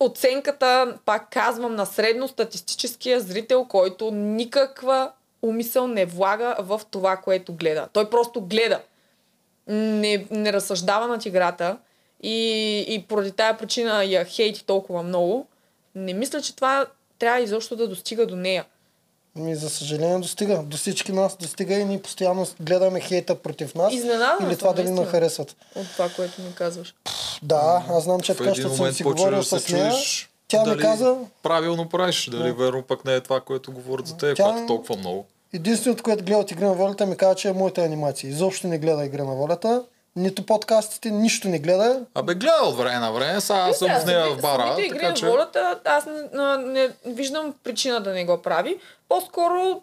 оценката, 0.00 0.98
пак 1.04 1.30
казвам, 1.30 1.74
на 1.74 1.86
средностатистическия 1.86 3.20
зрител, 3.20 3.64
който 3.64 4.10
никаква 4.10 5.12
умисъл 5.42 5.86
не 5.86 6.06
влага 6.06 6.56
в 6.58 6.80
това, 6.90 7.16
което 7.16 7.52
гледа. 7.52 7.88
Той 7.92 8.10
просто 8.10 8.40
гледа. 8.40 8.80
Не, 9.66 10.26
не 10.30 10.52
разсъждава 10.52 11.06
над 11.06 11.26
играта 11.26 11.78
и, 12.22 12.34
и 12.88 13.02
поради 13.02 13.32
тая 13.32 13.58
причина 13.58 14.04
я 14.04 14.24
хейти 14.24 14.64
толкова 14.64 15.02
много. 15.02 15.46
Не 15.94 16.12
мисля, 16.12 16.42
че 16.42 16.56
това 16.56 16.86
трябва 17.18 17.40
изобщо 17.40 17.76
да 17.76 17.88
достига 17.88 18.26
до 18.26 18.36
нея. 18.36 18.64
Ми, 19.36 19.54
за 19.54 19.70
съжаление 19.70 20.18
достига. 20.18 20.58
До 20.58 20.76
всички 20.76 21.12
нас 21.12 21.36
достига 21.36 21.74
и 21.74 21.84
ние 21.84 22.02
постоянно 22.02 22.46
гледаме 22.60 23.00
хейта 23.00 23.34
против 23.34 23.74
нас. 23.74 23.94
Изненадана 23.94 24.48
Или 24.48 24.56
това 24.56 24.72
дали 24.72 24.84
ни 24.84 24.90
наистина. 24.90 25.10
харесват. 25.10 25.56
От 25.74 25.86
това, 25.86 26.08
което 26.08 26.42
ми 26.42 26.54
казваш. 26.54 26.94
Да, 27.42 27.84
аз 27.88 28.04
знам, 28.04 28.20
че 28.20 28.34
В 28.34 28.36
така, 28.36 28.50
защото 28.50 28.76
съм 28.76 28.92
си 28.92 29.02
говорил 29.02 29.38
да 29.38 29.44
се 29.44 29.58
с 29.58 29.68
нея. 29.68 29.90
чуеш 29.90 30.30
Тя 30.48 30.62
дали 30.62 30.76
ми 30.76 30.82
каза, 30.82 31.16
правилно 31.42 31.88
правиш, 31.88 32.26
дали 32.26 32.52
верно 32.52 32.82
пък 32.82 33.04
не 33.04 33.14
е 33.14 33.20
това, 33.20 33.40
което 33.40 33.72
говорят 33.72 34.06
за 34.06 34.16
теб, 34.16 34.36
Тя- 34.36 34.42
когато 34.44 34.66
толкова 34.66 34.96
много. 34.96 35.26
единственото, 35.52 36.02
което 36.02 36.24
гледа 36.24 36.38
от 36.38 36.50
Игра 36.50 36.66
на 36.66 36.74
волята, 36.74 37.06
ми 37.06 37.16
каза, 37.16 37.34
че 37.34 37.48
е 37.48 37.52
моите 37.52 37.84
анимации. 37.84 38.30
Изобщо 38.30 38.66
не 38.66 38.78
гледа 38.78 39.04
Игра 39.04 39.24
на 39.24 39.34
волята. 39.34 39.84
Нито 40.16 40.46
подкастите, 40.46 41.10
нищо 41.10 41.48
не 41.48 41.58
гледа. 41.58 42.00
Абе, 42.14 42.34
гледа 42.34 42.62
от 42.62 42.76
време 42.76 42.98
на 42.98 43.12
време, 43.12 43.40
сега 43.40 43.58
аз 43.58 43.78
съм 43.78 43.90
с 44.00 44.04
нея 44.04 44.30
в 44.30 44.40
бара, 44.40 44.62
самите 44.62 44.82
игри 44.82 44.98
така 44.98 45.08
на 45.08 45.14
че... 45.14 45.26
волята, 45.26 45.80
аз 45.84 46.06
не, 46.06 46.22
не, 46.32 46.56
не 46.56 46.90
виждам 47.06 47.54
причина 47.64 48.00
да 48.00 48.10
не 48.10 48.24
го 48.24 48.42
прави. 48.42 48.78
По-скоро 49.08 49.82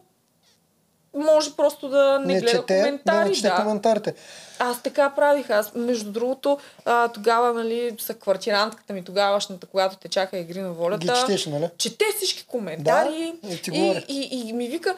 може 1.14 1.56
просто 1.56 1.90
да 1.90 2.20
не, 2.26 2.40
гледа 2.40 2.52
чете, 2.52 2.80
коментари. 2.80 3.18
да 3.18 3.26
не 3.26 3.36
чете 3.36 3.48
да. 3.48 3.56
коментарите. 3.56 4.14
Аз 4.60 4.84
така 4.84 5.10
правих. 5.10 5.50
Аз, 5.50 5.72
между 5.76 6.12
другото, 6.12 6.58
а, 6.86 7.08
тогава, 7.08 7.54
нали, 7.54 7.96
са 8.00 8.14
квартирантката 8.14 8.94
ми 8.94 9.04
тогавашната, 9.04 9.68
когато 9.68 9.98
те 9.98 10.08
чака 10.08 10.38
игри 10.38 10.62
на 10.62 10.72
волята. 10.72 11.08
Ги 11.08 11.12
четеш, 11.22 11.46
нали? 11.46 11.70
Чете 11.78 12.06
всички 12.18 12.46
коментари. 12.46 13.34
Да, 13.44 13.54
и 13.54 13.62
ти 13.62 13.72
и, 13.74 13.80
говори. 13.80 14.06
и, 14.08 14.48
и, 14.50 14.54
ми 14.54 14.68
вика, 14.68 14.96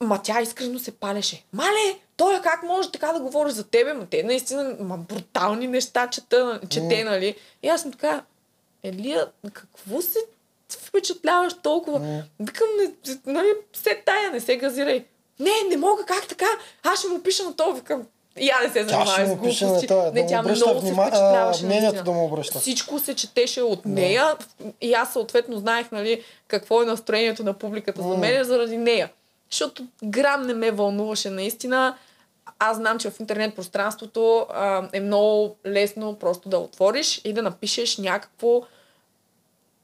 ма 0.00 0.20
тя 0.22 0.40
искрено 0.40 0.78
се 0.78 0.90
палеше. 0.92 1.44
Мале, 1.52 1.96
той 2.16 2.40
как 2.42 2.62
може 2.62 2.90
така 2.90 3.12
да 3.12 3.20
говори 3.20 3.50
за 3.50 3.64
тебе? 3.64 3.92
Ма 3.92 4.06
те 4.06 4.22
наистина 4.22 4.76
ма, 4.80 4.96
брутални 4.98 5.66
неща 5.66 6.08
чета, 6.08 6.60
чете, 6.68 7.04
нали? 7.04 7.34
И 7.62 7.68
аз 7.68 7.82
съм 7.82 7.92
така, 7.92 8.22
Елия, 8.82 9.26
какво 9.52 10.00
се 10.00 10.18
впечатляваш 10.70 11.52
толкова? 11.54 11.98
Викам, 12.40 12.66
не, 12.78 12.90
нали, 13.26 13.48
се 13.72 14.02
тая, 14.06 14.30
не 14.32 14.40
се 14.40 14.56
газирай. 14.56 15.04
Не, 15.40 15.50
не 15.70 15.76
мога, 15.76 16.04
как 16.04 16.26
така? 16.28 16.46
Аз 16.82 16.98
ще 16.98 17.08
му 17.08 17.22
пиша 17.22 17.44
на 17.44 17.56
това, 17.56 17.72
викам. 17.72 18.02
Я 18.36 18.56
не 18.62 18.72
се 18.72 18.84
занимавай 18.84 19.06
ще 19.14 19.26
с 19.26 19.28
глупости. 19.28 19.86
да 19.86 20.12
Не, 20.14 20.26
тя 20.26 20.42
много 20.42 20.80
се 20.80 20.86
внима- 20.86 20.98
а, 20.98 21.06
впечатляваше. 21.06 21.64
мнението 21.64 22.04
да 22.04 22.10
му 22.10 22.24
обръща. 22.24 22.58
Всичко 22.58 22.98
се 22.98 23.14
четеше 23.14 23.62
от 23.62 23.84
нея 23.84 24.36
и 24.80 24.94
аз 24.94 25.12
съответно 25.12 25.58
знаех 25.58 25.90
нали, 25.92 26.22
какво 26.48 26.82
е 26.82 26.86
настроението 26.86 27.44
на 27.44 27.52
публиката 27.52 28.02
за 28.02 28.08
мен 28.08 28.44
заради 28.44 28.76
нея. 28.76 29.10
Защото 29.50 29.86
грам 30.04 30.42
не 30.42 30.54
ме 30.54 30.70
вълнуваше 30.70 31.30
наистина. 31.30 31.96
Аз 32.58 32.76
знам, 32.76 32.98
че 32.98 33.10
в 33.10 33.20
интернет 33.20 33.56
пространството 33.56 34.46
а, 34.50 34.88
е 34.92 35.00
много 35.00 35.56
лесно 35.66 36.18
просто 36.18 36.48
да 36.48 36.58
отвориш 36.58 37.20
и 37.24 37.32
да 37.32 37.42
напишеш 37.42 37.98
някакво 37.98 38.62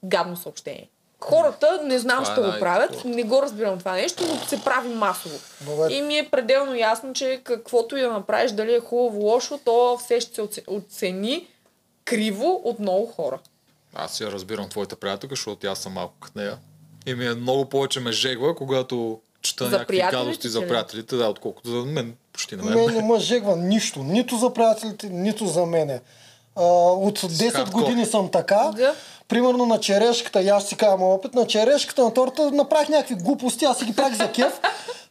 гадно 0.05 0.37
съобщение. 0.37 0.89
Хората 1.21 1.81
не 1.85 1.99
знам, 1.99 2.25
Това 2.25 2.33
е 2.33 2.37
що 2.37 2.53
го 2.53 2.59
правят, 2.61 3.05
не 3.05 3.23
го 3.23 3.43
разбирам 3.43 3.79
това 3.79 3.93
нещо, 3.93 4.23
но 4.29 4.37
се 4.37 4.65
прави 4.65 4.89
масово. 4.89 5.39
Добре. 5.61 5.93
И 5.95 6.03
ми 6.03 6.19
е 6.19 6.29
пределно 6.31 6.75
ясно, 6.75 7.13
че 7.13 7.41
каквото 7.45 7.97
и 7.97 8.01
да 8.01 8.13
направиш, 8.13 8.53
дали 8.53 8.75
е 8.75 8.81
хубаво, 8.81 9.21
лошо, 9.21 9.61
то 9.65 9.99
все 9.99 10.21
ще 10.21 10.35
се 10.35 10.43
оце- 10.43 10.65
оцени 10.67 11.49
криво 12.05 12.61
от 12.65 12.79
много 12.79 13.07
хора. 13.07 13.39
Аз 13.95 14.21
я 14.21 14.33
разбирам 14.33 14.69
твоята 14.69 14.97
приятелка, 14.97 15.33
защото 15.33 15.67
аз 15.67 15.79
съм 15.79 15.93
малко 15.93 16.15
като 16.21 16.39
нея. 16.39 16.59
И 17.07 17.15
ми 17.15 17.27
е 17.27 17.35
много 17.35 17.69
повече 17.69 18.01
ме 18.01 18.13
жегва, 18.13 18.55
когато 18.55 19.21
чета 19.45 19.65
За 19.65 19.71
някакви 19.71 19.99
гадости 20.11 20.43
ти 20.43 20.49
за 20.49 20.61
ли? 20.61 20.69
приятелите, 20.69 21.17
да, 21.17 21.29
отколкото 21.29 21.71
за 21.71 21.77
мен. 21.77 22.15
Почти 22.33 22.57
на 22.57 22.63
Мен 22.63 22.95
не 22.95 23.03
ме 23.03 23.19
жегва 23.19 23.57
нищо. 23.57 24.03
Нито 24.03 24.37
за 24.37 24.55
приятелите, 24.55 25.09
нито 25.09 25.47
за 25.47 25.67
мене. 25.67 26.01
А, 26.57 26.63
от 26.93 27.21
10 27.21 27.53
хардкор. 27.53 27.81
години 27.81 28.07
съм 28.07 28.31
така. 28.31 28.71
Да. 28.77 28.95
Примерно 29.29 29.67
на 29.67 29.81
черешката, 29.81 30.43
и 30.43 30.49
аз 30.49 30.69
си 30.69 30.77
казвам 30.77 31.03
опит, 31.03 31.35
на 31.35 31.47
черешката 31.47 32.05
на 32.05 32.15
торта 32.15 32.51
направих 32.51 32.89
някакви 32.89 33.15
глупости, 33.15 33.65
аз 33.65 33.79
си 33.79 33.85
ги 33.85 33.95
правих 33.95 34.17
за 34.19 34.33
кеф. 34.33 34.61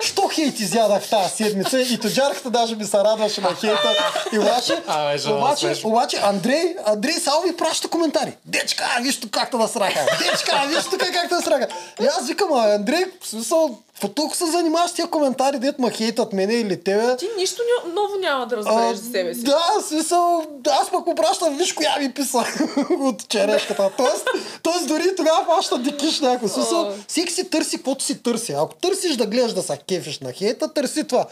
Що 0.04 0.28
хейт 0.28 0.60
изядах 0.60 1.10
тази 1.10 1.36
седмица 1.36 1.82
и 1.82 1.98
тоджарката 1.98 2.50
даже 2.50 2.76
ми 2.76 2.86
се 2.86 2.98
радваше 2.98 3.42
на 3.42 3.56
хейта 3.56 4.14
и 4.34 4.40
обаче, 4.40 4.82
обаче, 5.30 5.82
обаче 5.84 6.18
Андрей, 6.24 6.76
Андрей 6.86 7.14
само 7.14 7.42
ви 7.42 7.58
праща 7.58 7.88
коментари. 7.88 8.38
Дечка, 8.46 8.84
виж 9.02 9.20
тук 9.20 9.32
как 9.32 9.52
те 9.52 9.58
насраха. 9.58 10.06
Дечка, 10.20 10.64
виж 10.68 10.84
тук 10.84 11.00
как 11.00 11.30
те 11.30 11.36
насраха. 11.36 11.68
И 12.02 12.06
аз 12.06 12.28
викам, 12.28 12.54
а 12.54 12.74
Андрей, 12.76 13.06
в 13.22 13.28
смисъл, 13.28 13.80
какво 14.04 14.14
толкова 14.14 14.38
се 14.38 14.52
занимаваш 14.52 14.92
с 14.92 14.94
тия 14.94 15.08
коментари, 15.08 15.60
дет 15.60 15.80
ма 15.80 15.90
хейтат 15.92 16.34
мене 16.34 16.54
или 16.54 16.84
тебе? 16.84 17.18
Ти 17.18 17.28
нищо 17.38 17.62
ново 17.94 18.16
няма 18.20 18.48
да 18.48 18.58
разбереш 18.58 18.98
за 18.98 19.12
себе 19.12 19.34
си. 19.34 19.44
Да, 19.44 19.64
смисъл, 19.88 20.44
аз 20.82 20.92
пък 20.92 21.06
попращам, 21.06 21.58
виж 21.58 21.74
коя 21.74 21.96
ми 22.00 22.14
писа 22.14 22.38
от 22.90 23.28
черешката. 23.30 23.92
Тоест, 23.98 24.28
тоест 24.64 24.88
дори 24.88 25.16
тогава 25.18 25.46
фаща 25.46 25.78
дикиш 25.78 26.20
някой. 26.20 26.50
Смисъл, 26.50 26.94
всеки 27.08 27.34
си 27.34 27.50
търси 27.50 27.78
каквото 27.78 28.04
си 28.04 28.24
търси. 28.24 28.52
Ако 28.52 28.76
търсиш 28.76 29.16
да 29.16 29.26
гледаш 29.26 29.54
да 29.54 29.62
се 29.62 29.78
кефиш 29.88 30.20
на 30.20 30.32
хейта, 30.32 30.74
търси 30.74 31.04
това. 31.04 31.26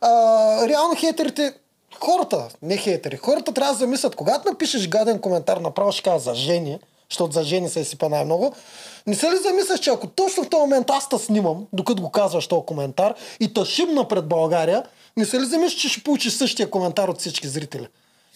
А, 0.00 0.10
реално 0.68 0.94
хейтерите, 0.96 1.54
хората, 2.00 2.48
не 2.62 2.76
хейтери, 2.76 3.16
хората 3.16 3.52
трябва 3.52 3.72
да 3.72 3.78
замислят, 3.78 4.16
когато 4.16 4.48
напишеш 4.48 4.88
гаден 4.88 5.18
коментар, 5.18 5.56
направо 5.56 5.92
ще 5.92 6.02
кажа 6.02 6.18
за 6.18 6.34
жени, 6.34 6.78
защото 7.10 7.32
за 7.32 7.42
жени 7.42 7.68
се 7.68 7.80
изсипа 7.80 8.08
най-много, 8.08 8.54
не 9.06 9.14
се 9.14 9.30
ли 9.30 9.36
замисляш, 9.36 9.80
че 9.80 9.90
ако 9.90 10.06
точно 10.06 10.44
в 10.44 10.48
този 10.48 10.60
момент 10.60 10.90
аз 10.90 11.08
те 11.08 11.18
снимам, 11.18 11.66
докато 11.72 12.02
го 12.02 12.10
казваш 12.10 12.46
този 12.46 12.66
коментар 12.66 13.14
и 13.40 13.54
те 13.54 13.64
шибна 13.64 14.08
пред 14.08 14.28
България, 14.28 14.82
не 15.16 15.24
се 15.24 15.40
ли 15.40 15.44
замислиш, 15.44 15.80
че 15.80 15.88
ще 15.88 16.02
получиш 16.02 16.32
същия 16.32 16.70
коментар 16.70 17.08
от 17.08 17.18
всички 17.18 17.48
зрители? 17.48 17.88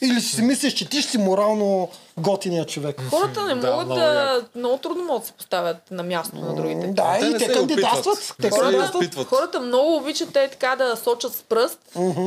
Или 0.03 0.21
си 0.21 0.43
мислиш, 0.43 0.73
че 0.75 0.89
ти 0.89 1.03
ще 1.03 1.11
си 1.11 1.19
морално 1.19 1.89
готиния 2.19 2.67
човек? 2.67 3.03
Хората 3.11 3.45
не 3.45 3.55
Да, 3.55 3.71
могат 3.71 3.87
много 3.87 4.01
да... 4.01 4.35
яко. 4.35 4.47
Много 4.55 4.79
трудно 4.79 5.05
могат 5.05 5.23
да 5.23 5.27
се 5.27 5.33
поставят 5.33 5.77
на 5.91 6.03
място 6.03 6.37
на 6.37 6.55
другите. 6.55 6.87
Да, 6.87 7.17
Те 7.21 7.27
и 7.27 7.39
те 7.39 7.53
кандидатстват. 7.53 8.35
Те 8.43 8.51
опитват. 8.95 9.27
Хората 9.29 9.61
много 9.61 9.97
обичат 9.97 10.33
те 10.33 10.49
така 10.49 10.77
да 10.77 10.97
сочат 10.97 11.35
с 11.35 11.43
пръст 11.43 11.79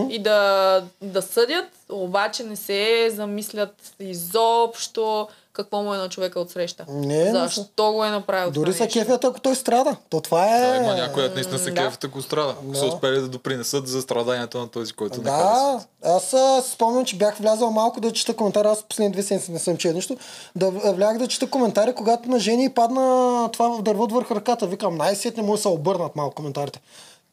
и 0.09 0.19
да, 0.19 0.83
да 1.01 1.21
съдят, 1.21 1.65
обаче 1.89 2.43
не 2.43 2.55
се 2.55 3.09
замислят 3.11 3.75
изобщо 3.99 5.27
какво 5.53 5.81
му 5.84 5.93
е 5.93 5.97
на 5.97 6.09
човека 6.09 6.39
от 6.39 6.51
среща. 6.51 6.85
Не, 6.89 7.31
не 7.31 7.31
Защо 7.31 7.91
го 7.91 8.05
е 8.05 8.09
направил 8.09 8.51
Дори 8.51 8.71
това 8.73 8.85
са 8.85 8.91
кефят, 8.91 9.23
ако 9.23 9.39
той 9.39 9.55
страда. 9.55 9.95
То 10.09 10.21
това 10.21 10.57
е... 10.57 10.69
Да, 10.69 10.75
има 10.75 10.95
някои, 10.95 11.23
дето 11.23 11.35
наистина 11.35 11.59
се 11.59 11.71
да. 11.71 11.75
кефят, 11.75 12.03
ако 12.03 12.21
страда. 12.21 12.55
Ако 12.65 12.75
са 12.75 12.85
успели 12.85 13.15
да 13.21 13.27
допринесат 13.27 13.88
за 13.88 14.01
страданието 14.01 14.59
на 14.59 14.67
този, 14.67 14.93
който 14.93 15.17
не 15.17 15.23
Да, 15.23 15.31
харесва. 15.31 15.81
аз 16.03 16.71
спомням, 16.71 17.05
че 17.05 17.15
бях 17.15 17.38
влязал 17.38 17.71
малко 17.71 18.01
да 18.01 18.11
чета 18.13 18.35
коментари. 18.35 18.67
Аз 18.67 18.84
последните 18.84 19.13
две 19.13 19.23
седмици 19.23 19.51
не 19.51 19.59
съм 19.59 19.77
чел 19.77 19.93
нищо. 19.93 20.17
Да 20.55 20.69
влях 20.69 21.17
да 21.17 21.27
чета 21.27 21.49
коментари, 21.49 21.95
когато 21.95 22.30
на 22.30 22.39
жени 22.39 22.69
падна 22.69 23.49
това 23.53 23.69
в 23.69 23.81
дърво 23.81 24.07
върху 24.07 24.35
ръката. 24.35 24.67
Викам, 24.67 24.95
най-сетне 24.95 25.43
му 25.43 25.57
се 25.57 25.67
обърнат 25.67 26.15
малко 26.15 26.35
коментарите. 26.35 26.80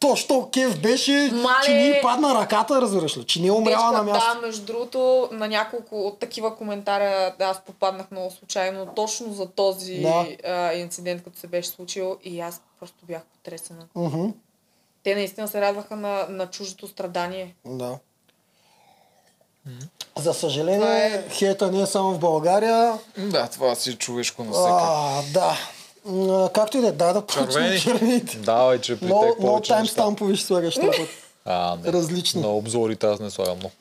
То, 0.01 0.17
що 0.17 0.49
кеф 0.53 0.81
беше, 0.81 1.31
Мале! 1.33 1.55
че 1.65 1.73
ни 1.73 1.95
падна 2.03 2.35
ръката, 2.35 2.81
разбираш 2.81 3.17
ли? 3.17 3.25
Че 3.25 3.41
не 3.41 3.47
е 3.47 3.53
умряла 3.53 3.93
на 3.93 4.03
място. 4.03 4.35
Да, 4.35 4.41
между 4.41 4.65
другото, 4.65 5.29
на 5.33 5.49
няколко 5.49 6.01
от 6.01 6.19
такива 6.19 6.57
коментаря 6.57 7.35
да, 7.39 7.45
аз 7.45 7.61
попаднах 7.61 8.11
много 8.11 8.31
случайно, 8.31 8.87
точно 8.87 9.33
за 9.33 9.47
този 9.47 9.95
Да. 9.95 10.27
а, 10.45 10.73
инцидент, 10.73 11.25
като 11.25 11.39
се 11.39 11.47
беше 11.47 11.69
случил 11.69 12.19
и 12.25 12.41
аз 12.41 12.61
просто 12.79 12.97
бях 13.03 13.23
потресена. 13.25 13.87
Мгм, 13.95 14.27
Те 15.03 15.15
наистина 15.15 15.49
се 15.49 15.61
радваха 15.61 15.97
на, 15.97 16.27
на 16.29 16.47
чуждото 16.47 16.89
страдание. 16.89 17.55
Да. 17.67 17.99
За 20.17 20.35
съжаление, 20.35 21.07
е- 21.07 21.31
хейта 21.31 21.71
не 21.73 21.81
е 21.81 21.87
само 21.87 22.11
в 22.11 22.19
България. 22.19 22.99
Да, 23.19 23.49
това 23.49 23.75
си 23.75 23.95
човешко 23.95 24.45
на 24.45 24.53
всеки. 24.53 24.69
А, 24.71 25.23
да. 25.33 25.57
Както 26.53 26.79
и 26.79 26.81
да 26.81 26.89
е, 26.89 26.93
дай 26.93 27.13
да 27.13 27.23
почнем 27.27 27.49
Червени. 27.49 27.81
червените. 27.81 28.37
Давай, 28.37 28.81
че 28.81 29.01
при 29.01 29.09
повече 29.09 29.47
неща. 29.47 29.75
таймстампови 29.75 30.37
ще 30.37 30.47
слагаш 30.47 30.75
този 30.75 30.87
път. 30.89 31.09
А, 31.45 31.77
не. 31.85 31.93
различни. 31.93 32.41
На 32.41 32.49
обзорите 32.49 33.07
аз 33.07 33.21
не 33.21 33.31
слагам 33.31 33.59
много. 33.59 33.75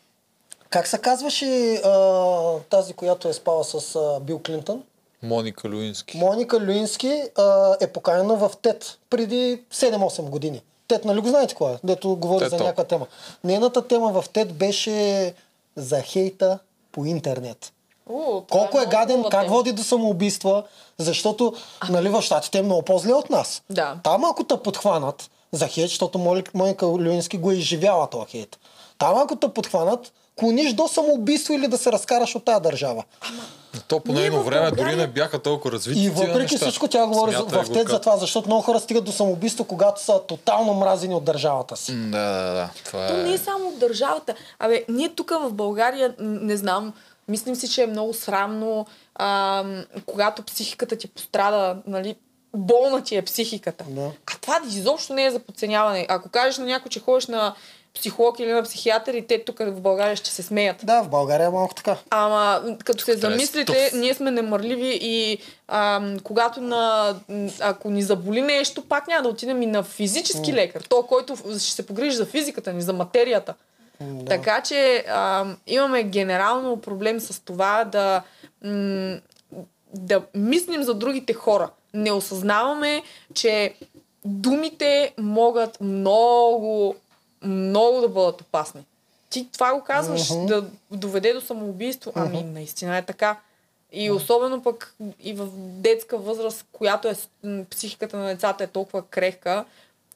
Как 0.69 0.87
се 0.87 0.97
казваше 0.97 1.73
а, 1.75 2.53
тази, 2.69 2.93
която 2.93 3.27
е 3.27 3.33
спала 3.33 3.63
с 3.63 3.95
а, 3.95 4.19
Бил 4.19 4.39
Клинтън? 4.45 4.83
Моника 5.23 5.69
Люински. 5.69 6.17
Моника 6.17 6.59
Люински 6.59 7.23
а, 7.37 7.77
е 7.81 7.87
поканена 7.87 8.35
в 8.35 8.51
ТЕТ 8.61 8.97
преди 9.09 9.61
7-8 9.73 10.21
години. 10.21 10.61
ТЕТ, 10.87 11.05
нали 11.05 11.21
го 11.21 11.27
знаете 11.27 11.55
кой 11.55 11.71
е? 11.71 11.75
Дето 11.83 12.15
говори 12.15 12.43
за 12.45 12.49
Тето. 12.49 12.63
някаква 12.63 12.83
тема. 12.83 13.07
Нейната 13.43 13.87
тема 13.87 14.21
в 14.21 14.29
ТЕТ 14.29 14.53
беше 14.53 15.33
за 15.75 16.01
хейта 16.01 16.59
по 16.91 17.05
интернет. 17.05 17.71
О, 18.09 18.43
Колко 18.49 18.77
е 18.77 18.79
много 18.79 18.91
гаден, 18.91 19.23
как 19.23 19.41
тема. 19.41 19.55
води 19.55 19.71
до 19.71 19.83
самоубийства, 19.83 20.63
защото 20.97 21.53
нали, 21.89 22.09
в 22.09 22.21
щатите 22.21 22.57
е 22.57 22.61
много 22.61 22.81
по-зле 22.81 23.13
от 23.13 23.29
нас. 23.29 23.61
Да. 23.69 23.95
Там 24.03 24.25
ако 24.25 24.43
те 24.43 24.57
подхванат 24.57 25.29
за 25.51 25.67
хейт, 25.67 25.89
защото 25.89 26.43
Моника 26.53 26.85
Люински 26.85 27.37
го 27.37 27.51
е 27.51 27.55
изживяла 27.55 28.07
този 28.07 28.25
хейт. 28.25 28.57
Там 28.97 29.17
ако 29.17 29.35
те 29.35 29.49
подхванат, 29.49 30.11
клониш 30.35 30.73
до 30.73 30.87
самоубийство 30.87 31.53
или 31.53 31.67
да 31.67 31.77
се 31.77 31.91
разкараш 31.91 32.35
от 32.35 32.45
тази 32.45 32.61
държава. 32.61 33.03
То 33.87 33.99
по 33.99 34.13
в 34.13 34.43
време 34.45 34.71
дори 34.71 34.95
не 34.95 35.07
бяха 35.07 35.39
толкова 35.39 35.71
развити. 35.71 35.99
И 35.99 36.09
въпреки 36.09 36.53
неща. 36.53 36.57
всичко 36.57 36.87
тя 36.87 37.07
говори 37.07 37.31
за, 37.31 37.43
в 37.43 37.73
ТЕД 37.73 37.89
за 37.89 38.01
това, 38.01 38.17
защото 38.17 38.47
много 38.47 38.61
хора 38.61 38.79
стигат 38.79 39.05
до 39.05 39.11
самоубийство, 39.11 39.63
когато 39.63 40.03
са 40.03 40.21
тотално 40.27 40.73
мразени 40.73 41.15
от 41.15 41.23
държавата 41.23 41.77
си. 41.77 41.93
Да, 41.95 42.17
да, 42.17 42.53
да. 42.53 42.69
Това 42.85 43.07
То 43.07 43.17
не 43.17 43.29
е... 43.29 43.33
е 43.33 43.37
само 43.37 43.71
в 43.71 43.77
държавата. 43.77 44.33
Абе, 44.59 44.85
ние 44.89 45.09
тук 45.09 45.29
в 45.29 45.53
България, 45.53 46.13
не 46.19 46.57
знам, 46.57 46.93
мислим 47.29 47.55
си, 47.55 47.69
че 47.69 47.83
е 47.83 47.87
много 47.87 48.13
срамно, 48.13 48.85
а, 49.15 49.63
когато 50.05 50.43
психиката 50.43 50.95
ти 50.95 51.07
пострада, 51.07 51.77
нали, 51.87 52.15
болна 52.55 53.03
ти 53.03 53.15
е 53.15 53.21
психиката. 53.21 53.85
Да. 53.87 54.11
А 54.33 54.37
това 54.41 54.59
изобщо 54.67 55.13
не 55.13 55.25
е 55.25 55.31
за 55.31 55.39
подценяване. 55.39 56.05
Ако 56.09 56.29
кажеш 56.29 56.57
на 56.57 56.65
някой, 56.65 56.89
че 56.89 56.99
ходиш 56.99 57.27
на 57.27 57.55
психолог 57.95 58.39
или 58.39 58.51
на 58.51 58.63
психиатър 58.63 59.13
и 59.13 59.27
те 59.27 59.43
тук 59.43 59.59
в 59.59 59.81
България 59.81 60.15
ще 60.15 60.29
се 60.29 60.43
смеят. 60.43 60.77
Да, 60.83 61.01
в 61.01 61.09
България 61.09 61.45
е 61.45 61.49
малко 61.49 61.75
така. 61.75 61.97
Ама, 62.09 62.63
като 62.85 63.03
се 63.03 63.17
замислите, 63.17 63.91
ние 63.93 64.13
сме 64.13 64.31
немърливи 64.31 64.99
и 65.01 65.37
ам, 65.67 66.19
когато 66.23 66.61
на, 66.61 67.15
ако 67.59 67.89
ни 67.89 68.01
заболи 68.01 68.41
нещо, 68.41 68.87
пак 68.89 69.07
няма 69.07 69.23
да 69.23 69.29
отидем 69.29 69.61
и 69.61 69.65
на 69.65 69.83
физически 69.83 70.53
лекар. 70.53 70.81
То, 70.81 71.03
който 71.03 71.35
ще 71.35 71.59
се 71.59 71.85
погрижи 71.87 72.15
за 72.15 72.25
физиката 72.25 72.73
ни, 72.73 72.81
за 72.81 72.93
материята. 72.93 73.53
Да. 74.01 74.25
Така 74.25 74.61
че 74.63 75.05
ам, 75.07 75.57
имаме 75.67 76.03
генерално 76.03 76.81
проблем 76.81 77.19
с 77.19 77.45
това 77.45 77.83
да, 77.85 78.21
м, 78.63 79.17
да 79.93 80.21
мислим 80.35 80.83
за 80.83 80.93
другите 80.93 81.33
хора. 81.33 81.69
Не 81.93 82.11
осъзнаваме, 82.11 83.03
че 83.33 83.73
думите 84.25 85.13
могат 85.17 85.81
много, 85.81 86.95
много 87.41 88.01
да 88.01 88.09
бъдат 88.09 88.41
опасни. 88.41 88.85
Ти 89.29 89.49
това 89.51 89.73
го 89.73 89.83
казваш, 89.83 90.29
Мгм. 90.29 90.45
да 90.45 90.65
доведе 90.91 91.33
до 91.33 91.41
самоубийство. 91.41 92.11
Ами, 92.15 92.43
наистина 92.43 92.97
е 92.97 93.05
така. 93.05 93.39
И 93.91 94.11
особено 94.11 94.63
пък 94.63 94.95
и 95.19 95.33
в 95.33 95.47
детска 95.55 96.17
възраст, 96.17 96.65
която 96.71 97.07
е 97.07 97.15
психиката 97.69 98.17
на 98.17 98.27
децата 98.27 98.63
е 98.63 98.67
толкова 98.67 99.01
крехка, 99.01 99.65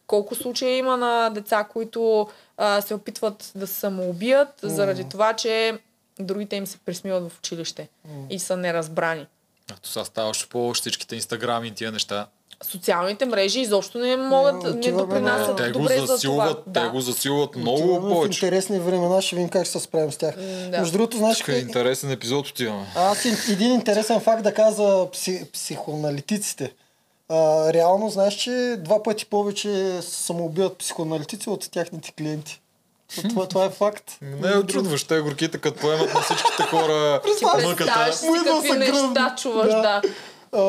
колко 0.07 0.35
случаи 0.35 0.71
има 0.71 0.97
на 0.97 1.29
деца, 1.29 1.63
които 1.63 2.27
а, 2.57 2.81
се 2.81 2.93
опитват 2.93 3.51
да 3.55 3.67
се 3.67 3.73
самоубият 3.73 4.49
заради 4.63 5.03
това, 5.03 5.33
че 5.33 5.79
другите 6.19 6.55
им 6.55 6.67
се 6.67 6.77
присмиват 6.77 7.23
в 7.23 7.37
училище 7.37 7.89
и 8.29 8.39
са 8.39 8.57
неразбрани. 8.57 9.25
Ато 9.71 9.89
сега 9.89 10.05
ставаше 10.05 10.49
по 10.49 10.73
всичките 10.73 11.15
инстаграми 11.15 11.67
и 11.67 11.71
тия 11.71 11.91
неща. 11.91 12.27
Социалните 12.63 13.25
мрежи 13.25 13.59
изобщо 13.59 13.97
не 13.97 14.17
могат, 14.17 14.63
Не, 14.65 14.69
не 14.71 14.91
допринасят 14.91 15.47
на- 15.49 15.55
Те 15.55 15.71
го 15.71 15.79
добре 15.79 15.93
за 15.93 15.97
това. 15.97 16.05
засилват, 16.07 16.63
те 16.63 16.69
Да. 16.71 16.89
го 16.89 17.01
засилват 17.01 17.55
много 17.55 17.77
Отиваме 17.77 18.09
повече. 18.09 18.29
В 18.29 18.37
интересни 18.37 18.79
времена 18.79 19.21
ще 19.21 19.35
видим 19.35 19.49
как 19.49 19.63
ще 19.63 19.71
се 19.71 19.79
справим 19.79 20.11
с 20.11 20.17
тях. 20.17 20.35
да. 20.35 20.79
Между 20.79 20.91
другото, 20.93 21.17
знаеш, 21.17 21.37
Тук 21.39 21.47
е 21.47 21.51
интересен 21.53 22.11
епизод 22.11 22.47
отиваме. 22.47 22.85
Аз 22.95 23.25
един 23.49 23.71
интересен 23.71 24.19
факт 24.19 24.43
да 24.43 24.53
кажа 24.53 24.71
за 24.71 25.07
пси, 25.11 25.47
психоаналитиците. 25.53 26.73
А, 27.29 27.35
реално 27.73 28.09
знаеш, 28.09 28.33
че 28.33 28.75
два 28.79 29.03
пъти 29.03 29.25
повече 29.25 29.69
се 30.01 30.15
самоубиват 30.15 30.77
психоаналитици 30.77 31.49
от 31.49 31.71
тяхните 31.71 32.11
клиенти. 32.11 32.59
Това, 33.29 33.47
това 33.47 33.65
е 33.65 33.69
факт. 33.69 34.17
Не 34.21 34.51
е 34.51 34.57
очудващо, 34.57 35.07
те 35.07 35.19
горките, 35.19 35.57
като 35.57 35.79
поемат 35.79 36.13
на 36.13 36.21
всичките 36.21 36.63
хора 36.63 37.21
Ти 37.21 37.29
представяш 37.29 37.65
мъката. 37.65 38.13
си 38.13 38.25
Му 38.25 38.35
идва 38.35 38.61
са 38.63 38.75
неща 38.75 39.35
чуваш, 39.37 39.69
Да. 39.71 40.01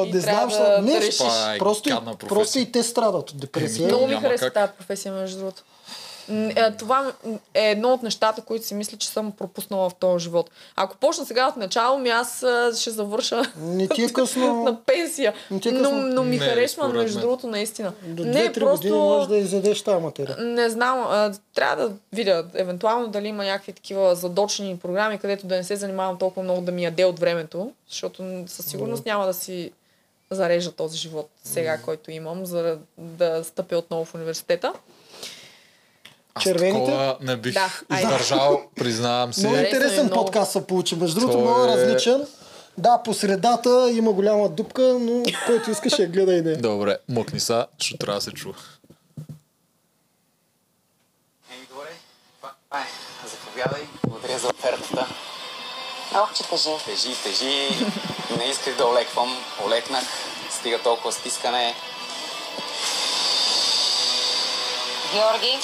не 0.07 0.21
знам, 0.21 0.49
да- 0.49 0.79
Не, 0.83 1.01
решиш. 1.01 1.21
Е 1.21 1.59
просто, 1.59 2.03
просто 2.19 2.59
и 2.59 2.73
те 2.73 2.83
страдат 2.83 3.31
от 3.31 3.41
депресия. 3.41 3.87
Много 3.87 4.07
ми 4.07 4.15
хареса 4.15 4.51
тази 4.51 4.73
професия, 4.73 5.13
между 5.13 5.39
другото. 5.39 5.63
Е, 6.31 6.73
Това 6.79 7.13
е 7.55 7.71
едно 7.71 7.93
от 7.93 8.03
нещата, 8.03 8.43
които 8.43 8.67
си 8.67 8.75
мисля, 8.75 8.99
че 8.99 9.09
съм 9.09 9.33
пропуснала 9.33 9.91
в 9.91 9.95
този 9.95 10.23
живот. 10.23 10.51
Ако 10.77 10.97
почна 10.97 11.27
сега 11.27 11.49
от 11.49 11.57
начало, 11.57 11.99
ми 11.99 12.09
аз 12.09 12.45
ще 12.81 12.91
завърша 12.91 13.43
Не 13.59 13.89
ти 13.89 14.05
е 14.05 14.09
късно. 14.13 14.65
на 14.65 14.81
пенсия. 14.85 15.35
Не 15.51 15.61
ти 15.61 15.69
е 15.69 15.73
Но, 15.73 15.83
късно. 15.83 16.01
но 16.01 16.25
ми 16.25 16.39
Не, 16.39 16.47
харесва, 16.47 16.89
между 16.89 17.21
другото, 17.21 17.47
наистина. 17.47 17.93
До 18.03 18.25
не, 18.25 18.53
2-3 18.53 18.71
години 18.71 18.99
можеш 18.99 19.29
да 19.29 19.37
изядеш 19.37 19.83
тази 19.83 20.03
материя. 20.03 20.37
Не 20.39 20.71
знам, 20.71 20.99
а, 21.09 21.33
трябва 21.55 21.89
да 21.89 21.95
видя 22.13 22.45
евентуално 22.55 23.09
дали 23.09 23.29
има 23.29 23.45
някакви 23.45 23.73
такива 23.73 24.15
задочени 24.15 24.79
програми, 24.79 25.19
където 25.19 25.47
да 25.47 25.57
не 25.57 25.65
се 25.65 25.77
занимавам 25.77 26.19
толкова 26.19 26.43
много 26.43 26.61
да 26.61 26.73
ми 26.73 26.85
яде 26.85 27.05
от 27.05 27.19
времето, 27.19 27.73
защото 27.91 28.45
със 28.47 28.67
сигурност 28.67 29.07
няма 29.07 29.27
да 29.27 29.35
си 29.35 29.71
зарежа 30.31 30.73
този 30.73 30.99
живот 30.99 31.31
сега, 31.45 31.79
който 31.79 32.11
имам, 32.11 32.47
за 32.47 32.79
да 32.99 33.45
стъпя 33.45 33.77
отново 33.77 34.05
в 34.05 34.15
университета. 34.15 34.73
Аз 36.35 36.43
Червените? 36.43 36.85
такова 36.85 37.17
не 37.21 37.37
бих 37.37 37.55
Да, 37.55 37.71
издържал, 37.97 38.63
признавам 38.77 39.35
си. 39.35 39.41
Много 39.41 39.57
интересен 39.57 40.11
подкаст 40.11 40.53
се 40.53 40.67
получи. 40.67 40.97
Между 40.97 41.21
другото, 41.21 41.39
много 41.39 41.65
е- 41.65 41.69
различен. 41.69 42.27
Да, 42.79 43.01
по 43.05 43.15
средата 43.15 43.91
има 43.93 44.13
голяма 44.13 44.49
дупка, 44.49 44.83
но 44.83 45.23
който 45.47 45.71
иска 45.71 45.91
ще 45.91 46.03
я 46.03 46.09
гледа 46.09 46.35
и 46.35 46.43
не. 46.43 46.57
Добре, 46.57 46.97
мъкни 47.09 47.41
са, 47.41 47.67
ще 47.79 47.99
трябва 47.99 48.19
да 48.19 48.25
се 48.25 48.31
чува. 48.31 48.55
Еми, 51.51 51.67
добре. 51.71 51.89
Ай, 52.71 52.85
заповядай. 53.31 53.83
Благодаря 54.07 54.39
за 54.39 54.49
офертата. 54.49 55.07
Ох, 56.15 56.35
че 56.35 56.43
тежи. 56.43 56.71
Тежи, 56.85 57.15
тежи. 57.23 57.87
Не 58.39 58.45
исках 58.45 58.77
да 58.77 58.87
олеквам. 58.87 59.37
Олекнах. 59.67 60.05
Стига 60.51 60.79
толкова 60.79 61.13
стискане. 61.13 61.75
Георги, 65.13 65.59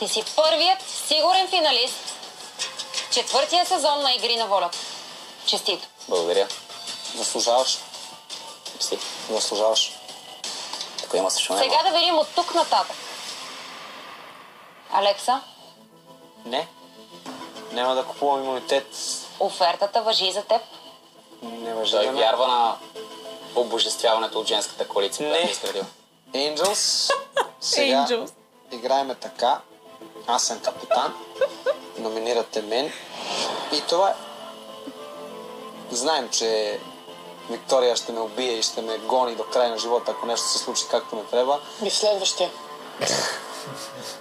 ти 0.00 0.08
си 0.08 0.24
първият 0.36 0.82
сигурен 1.06 1.48
финалист 1.48 1.94
четвъртия 3.10 3.66
сезон 3.66 4.02
на 4.02 4.12
Игри 4.12 4.36
на 4.36 4.46
волята. 4.46 4.78
Честито! 5.46 5.88
Благодаря. 6.08 6.48
Заслужаваш. 7.16 7.78
Си, 8.80 8.98
заслужаваш. 9.30 9.92
Тук 11.02 11.14
има 11.14 11.30
също 11.30 11.58
Сега 11.58 11.82
да 11.90 11.98
видим 11.98 12.18
от 12.18 12.28
тук 12.34 12.54
нататък. 12.54 12.96
Алекса, 14.92 15.40
Не. 16.44 16.68
Няма 17.72 17.94
да 17.94 18.04
купувам 18.04 18.44
имунитет. 18.44 18.96
офертата 19.40 20.02
въжи 20.02 20.32
за 20.32 20.42
теб. 20.42 20.62
Не 21.42 21.74
въжи. 21.74 21.92
Той 21.92 22.06
вярва 22.06 22.48
на 22.48 22.76
обожествяването 23.54 24.40
от 24.40 24.46
женската 24.46 24.88
коалиция, 24.88 25.30
която 25.30 25.48
е 25.48 25.50
изградил. 25.50 25.84
Angels. 26.32 27.12
Сега 27.60 28.06
Angels. 28.08 28.32
играеме 28.72 29.14
така. 29.14 29.60
Аз 30.30 30.42
съм 30.42 30.60
капитан. 30.60 31.14
Номинирате 31.98 32.62
мен. 32.62 32.92
И 33.72 33.82
това 33.88 34.10
е. 34.10 34.14
Знаем, 35.90 36.28
че 36.28 36.78
Виктория 37.50 37.96
ще 37.96 38.12
ме 38.12 38.20
убие 38.20 38.52
и 38.52 38.62
ще 38.62 38.82
ме 38.82 38.98
гони 38.98 39.34
до 39.34 39.44
края 39.44 39.70
на 39.70 39.78
живота, 39.78 40.10
ако 40.10 40.26
нещо 40.26 40.46
се 40.46 40.58
случи 40.58 40.84
както 40.90 41.16
не 41.16 41.24
трябва. 41.24 41.60
И 41.84 41.90
следващия. 41.90 42.50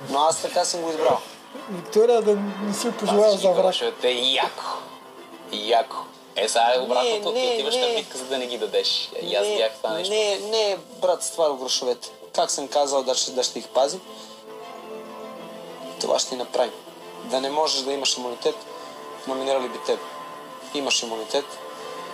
Но 0.10 0.20
аз 0.20 0.42
така 0.42 0.66
съм 0.66 0.82
го 0.82 0.90
избрал. 0.90 1.20
Виктория 1.70 2.22
да 2.22 2.36
не 2.36 2.74
си 2.74 2.92
пожелая 2.92 3.38
за 3.38 3.52
враг. 3.52 3.74
Ще 3.74 3.92
те 3.92 4.10
яко. 4.12 4.64
Яко. 5.52 5.96
Е, 6.36 6.48
сега 6.48 6.74
е 6.76 6.80
обратното. 6.80 7.34
Ти 7.34 7.50
отиваш 7.54 7.76
на 7.76 7.88
битка, 7.96 8.18
за 8.18 8.26
да 8.26 8.38
не 8.38 8.48
ги 8.48 8.58
дадеш. 8.58 9.12
И 9.22 9.36
аз 9.36 9.48
видях 9.48 9.72
това 9.78 9.94
нещо. 9.94 10.14
Не, 10.14 10.40
не, 10.40 10.78
брат, 11.02 11.24
с 11.24 11.32
това 11.32 11.46
е 11.46 11.58
грошовете. 11.60 12.10
Как 12.36 12.52
съм 12.52 12.68
казал 12.68 13.04
да 13.04 13.16
ще, 13.16 13.32
да 13.32 13.44
ще 13.44 13.60
их 13.60 13.68
пазим, 13.68 14.02
това 16.00 16.20
ще 16.20 16.36
ни 16.36 16.40
направим. 16.40 16.74
Да 17.24 17.42
не 17.42 17.50
можеш 17.50 17.82
да 17.82 17.94
имаш 17.94 18.18
имунитет, 18.18 18.56
номинирали 19.28 19.70
би 19.70 19.80
теб. 19.80 20.00
Имаш 20.74 21.04
имунитет, 21.04 21.46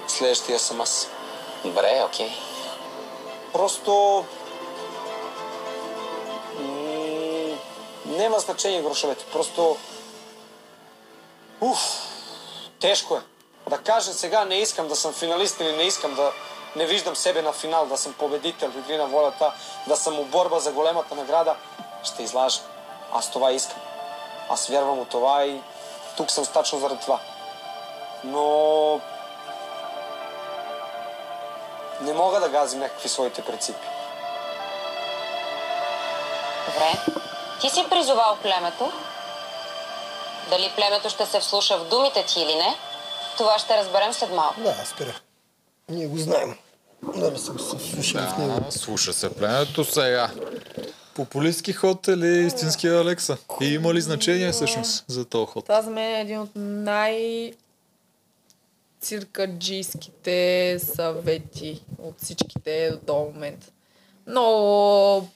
следващия 0.08 0.60
съм 0.60 0.82
аз. 0.82 1.10
Добре, 1.64 2.04
окей. 2.06 2.32
Просто... 3.54 4.26
м, 6.60 7.58
Няма 8.06 8.40
значение 8.40 8.82
грошовете. 8.82 9.26
Просто... 9.26 9.78
Уф, 11.62 11.80
тежко 12.80 13.16
е. 13.16 13.22
Да 13.70 13.78
кажа 13.78 14.14
сега 14.14 14.46
не 14.46 14.56
искам 14.56 14.88
да 14.88 14.96
съм 14.96 15.14
финалист 15.14 15.60
или 15.60 15.76
не 15.76 15.84
искам 15.84 16.16
да 16.16 16.32
не 16.76 16.86
виждам 16.86 17.16
себе 17.16 17.42
на 17.42 17.54
финал, 17.54 17.86
да 17.86 17.98
съм 17.98 18.14
победител 18.14 18.72
в 18.72 18.78
игри 18.78 18.98
на 18.98 19.06
волята, 19.06 19.54
да 19.88 19.96
съм 19.96 20.20
у 20.20 20.24
борба 20.24 20.60
за 20.60 20.72
големата 20.72 21.16
награда, 21.16 21.56
ще 22.04 22.24
излажа. 22.24 22.62
Аз 23.16 23.32
това 23.32 23.52
искам. 23.52 23.80
Аз 24.50 24.68
вярвам 24.68 25.00
от 25.00 25.10
това 25.10 25.46
и 25.46 25.62
тук 26.18 26.32
съм 26.32 26.46
стачно 26.46 26.80
заради 26.80 27.02
това. 27.02 27.20
Но 28.24 29.02
не 32.02 32.14
мога 32.14 32.40
да 32.40 32.50
газим 32.50 32.80
някакви 32.80 33.10
своите 33.10 33.42
принципи. 33.42 33.88
Добре. 36.66 37.16
Ти 37.62 37.70
си 37.70 37.86
призовал 37.90 38.38
племето. 38.42 38.92
Дали 40.50 40.72
племето 40.76 41.10
ще 41.10 41.26
се 41.26 41.40
вслуша 41.40 41.78
в 41.78 41.90
думите 41.90 42.26
ти 42.26 42.42
или 42.42 42.56
не, 42.56 42.76
това 43.38 43.60
ще 43.60 43.78
разберем 43.78 44.14
след 44.14 44.32
малко. 44.32 44.62
Да, 44.62 44.86
спира. 44.86 45.14
Ние 45.90 46.08
го 46.08 46.18
знаем. 46.18 46.58
Да 47.16 47.40
се 47.40 47.46
слушаме 47.46 48.28
в 48.28 48.38
него. 48.38 48.60
Да, 48.60 48.72
слуша 48.72 49.14
се 49.14 49.36
племето 49.36 49.86
сега. 49.86 50.30
Популистски 51.16 51.74
ход 51.74 52.08
или 52.08 52.46
истинския 52.46 53.02
Алекса? 53.02 53.38
И 53.62 53.66
има 53.66 53.94
ли 53.94 54.02
значение 54.02 54.52
всъщност 54.52 55.06
за 55.08 55.26
този 55.26 55.46
ход? 55.46 55.66
Това 55.66 55.82
за 55.82 55.90
мен 55.90 56.16
е 56.16 56.22
един 56.22 56.40
от 56.40 56.50
най 56.56 57.54
циркаджийските 59.02 60.78
съвети 60.80 61.82
от 62.00 62.22
всичките 62.22 62.90
до 62.92 62.98
този 62.98 63.34
момент. 63.34 63.72
Но 64.28 65.28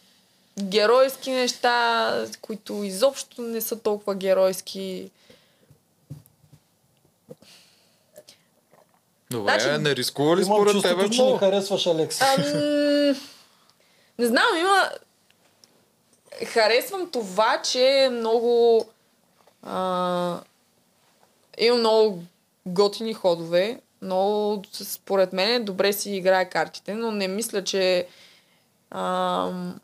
геройски 0.60 1.32
неща, 1.32 2.26
които 2.42 2.84
изобщо 2.84 3.42
не 3.42 3.62
са 3.62 3.80
толкова 3.80 4.16
геройски. 4.16 5.12
Добре, 9.32 9.60
Значи- 9.60 9.82
не 9.82 9.96
рискува 9.96 10.38
ли 10.38 10.42
Имам 10.42 10.58
според 10.58 10.74
чувството, 10.74 10.98
тебе 10.98 11.10
че 11.10 11.22
не 11.22 11.24
много? 11.24 11.40
харесваш 11.40 11.88
Алекса. 11.88 12.26
Ам, 12.38 12.44
не 14.20 14.26
знам, 14.28 14.58
има... 14.60 14.90
Харесвам 16.46 17.10
това, 17.12 17.62
че 17.62 18.04
е 18.04 18.10
много... 18.10 18.86
А, 19.64 20.40
има 21.58 21.78
много 21.78 22.24
готини 22.66 23.14
ходове. 23.14 23.82
Много, 24.02 24.64
според 24.74 25.34
мен, 25.34 25.66
добре 25.66 25.94
си 25.94 26.12
играе 26.12 26.50
картите, 26.50 26.94
но 26.94 27.12
не 27.12 27.28
мисля, 27.28 27.64
че... 27.64 28.08
Ам, 28.92 29.80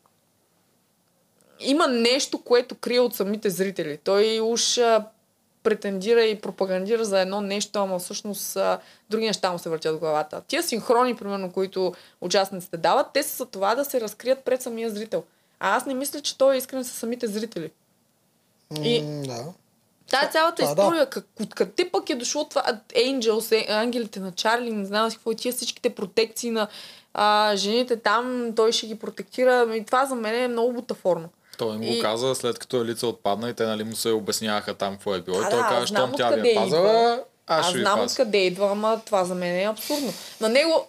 има 1.60 1.88
нещо, 1.88 2.41
което 2.44 2.76
крие 2.76 2.99
от 2.99 3.15
самите 3.15 3.49
зрители. 3.49 3.98
Той 4.03 4.40
уж 4.41 4.77
а, 4.77 5.06
претендира 5.64 6.23
и 6.23 6.40
пропагандира 6.40 7.06
за 7.06 7.19
едно 7.19 7.41
нещо, 7.41 7.80
ама 7.80 7.99
всъщност 7.99 8.56
а, 8.56 8.80
други 9.10 9.26
неща 9.26 9.52
му 9.52 9.60
се 9.60 9.69
въртят 9.69 9.95
в 9.95 9.99
главата. 9.99 10.41
Тия 10.48 10.64
синхрони, 10.64 11.15
примерно, 11.15 11.52
които 11.52 11.94
участниците 12.22 12.77
дават, 12.77 13.07
те 13.14 13.23
са 13.23 13.36
за 13.36 13.45
това 13.45 13.76
да 13.76 13.86
се 13.86 14.02
разкрият 14.02 14.40
пред 14.40 14.61
самия 14.61 14.90
зрител. 14.90 15.23
А 15.60 15.76
аз 15.76 15.86
не 15.86 15.94
мисля, 15.94 16.22
че 16.22 16.38
той 16.38 16.56
е 16.56 16.57
искрен 16.57 16.84
със 16.84 16.94
самите 16.94 17.27
зрители. 17.27 17.72
И 18.82 19.02
М, 19.02 19.22
Да. 19.23 19.44
Тая 20.11 20.30
цялата 20.30 20.64
да. 20.64 20.69
история, 20.69 21.06
как, 21.06 21.26
откъде 21.41 21.90
пък 21.90 22.10
е 22.10 22.15
дошло 22.15 22.45
това 22.45 22.64
а, 22.65 22.73
Angels, 22.91 23.52
е, 23.61 23.72
ангелите 23.72 24.19
на 24.19 24.32
Чарли, 24.32 24.72
не 24.72 24.86
знам 24.86 25.10
си 25.10 25.15
какво, 25.18 25.32
и 25.32 25.36
тия 25.36 25.53
всичките 25.53 25.90
протекции 25.90 26.49
на 26.52 26.68
а, 27.14 27.56
жените 27.56 27.95
там, 27.98 28.52
той 28.56 28.72
ще 28.72 28.88
ги 28.88 28.95
протектира. 28.95 29.76
И 29.76 29.86
това 29.86 30.06
за 30.06 30.15
мен 30.15 30.36
е 30.36 30.48
много 30.48 30.73
бутафорно. 30.73 31.30
Той 31.57 31.76
им 31.76 31.82
го 31.82 31.88
И- 31.88 32.02
каза 32.02 32.36
след 32.36 32.60
като 32.60 32.77
Елица 32.77 33.07
отпадна 33.07 33.49
и 33.49 33.53
те 33.53 33.65
нали 33.65 33.84
му 33.84 33.95
се 33.95 34.10
обясняваха 34.10 34.73
там 34.73 34.94
какво 34.94 35.15
е 35.15 35.22
било. 35.22 35.38
А, 35.38 35.48
и 35.48 35.49
той 35.49 35.61
да, 35.61 35.68
каза, 35.68 35.88
щом 35.88 36.11
тя 36.11 36.30
ви 36.30 36.52
е 36.52 36.56
пазала, 36.56 37.23
аз 37.48 37.65
Аз 37.68 37.73
знам 37.73 37.99
откъде 37.99 38.38
идва, 38.38 38.72
ама 38.72 39.02
това 39.06 39.26
за 39.26 39.36
мен 39.36 39.56
е 39.56 39.64
абсурдно. 39.64 40.14
На 40.41 40.49
него 40.49 40.88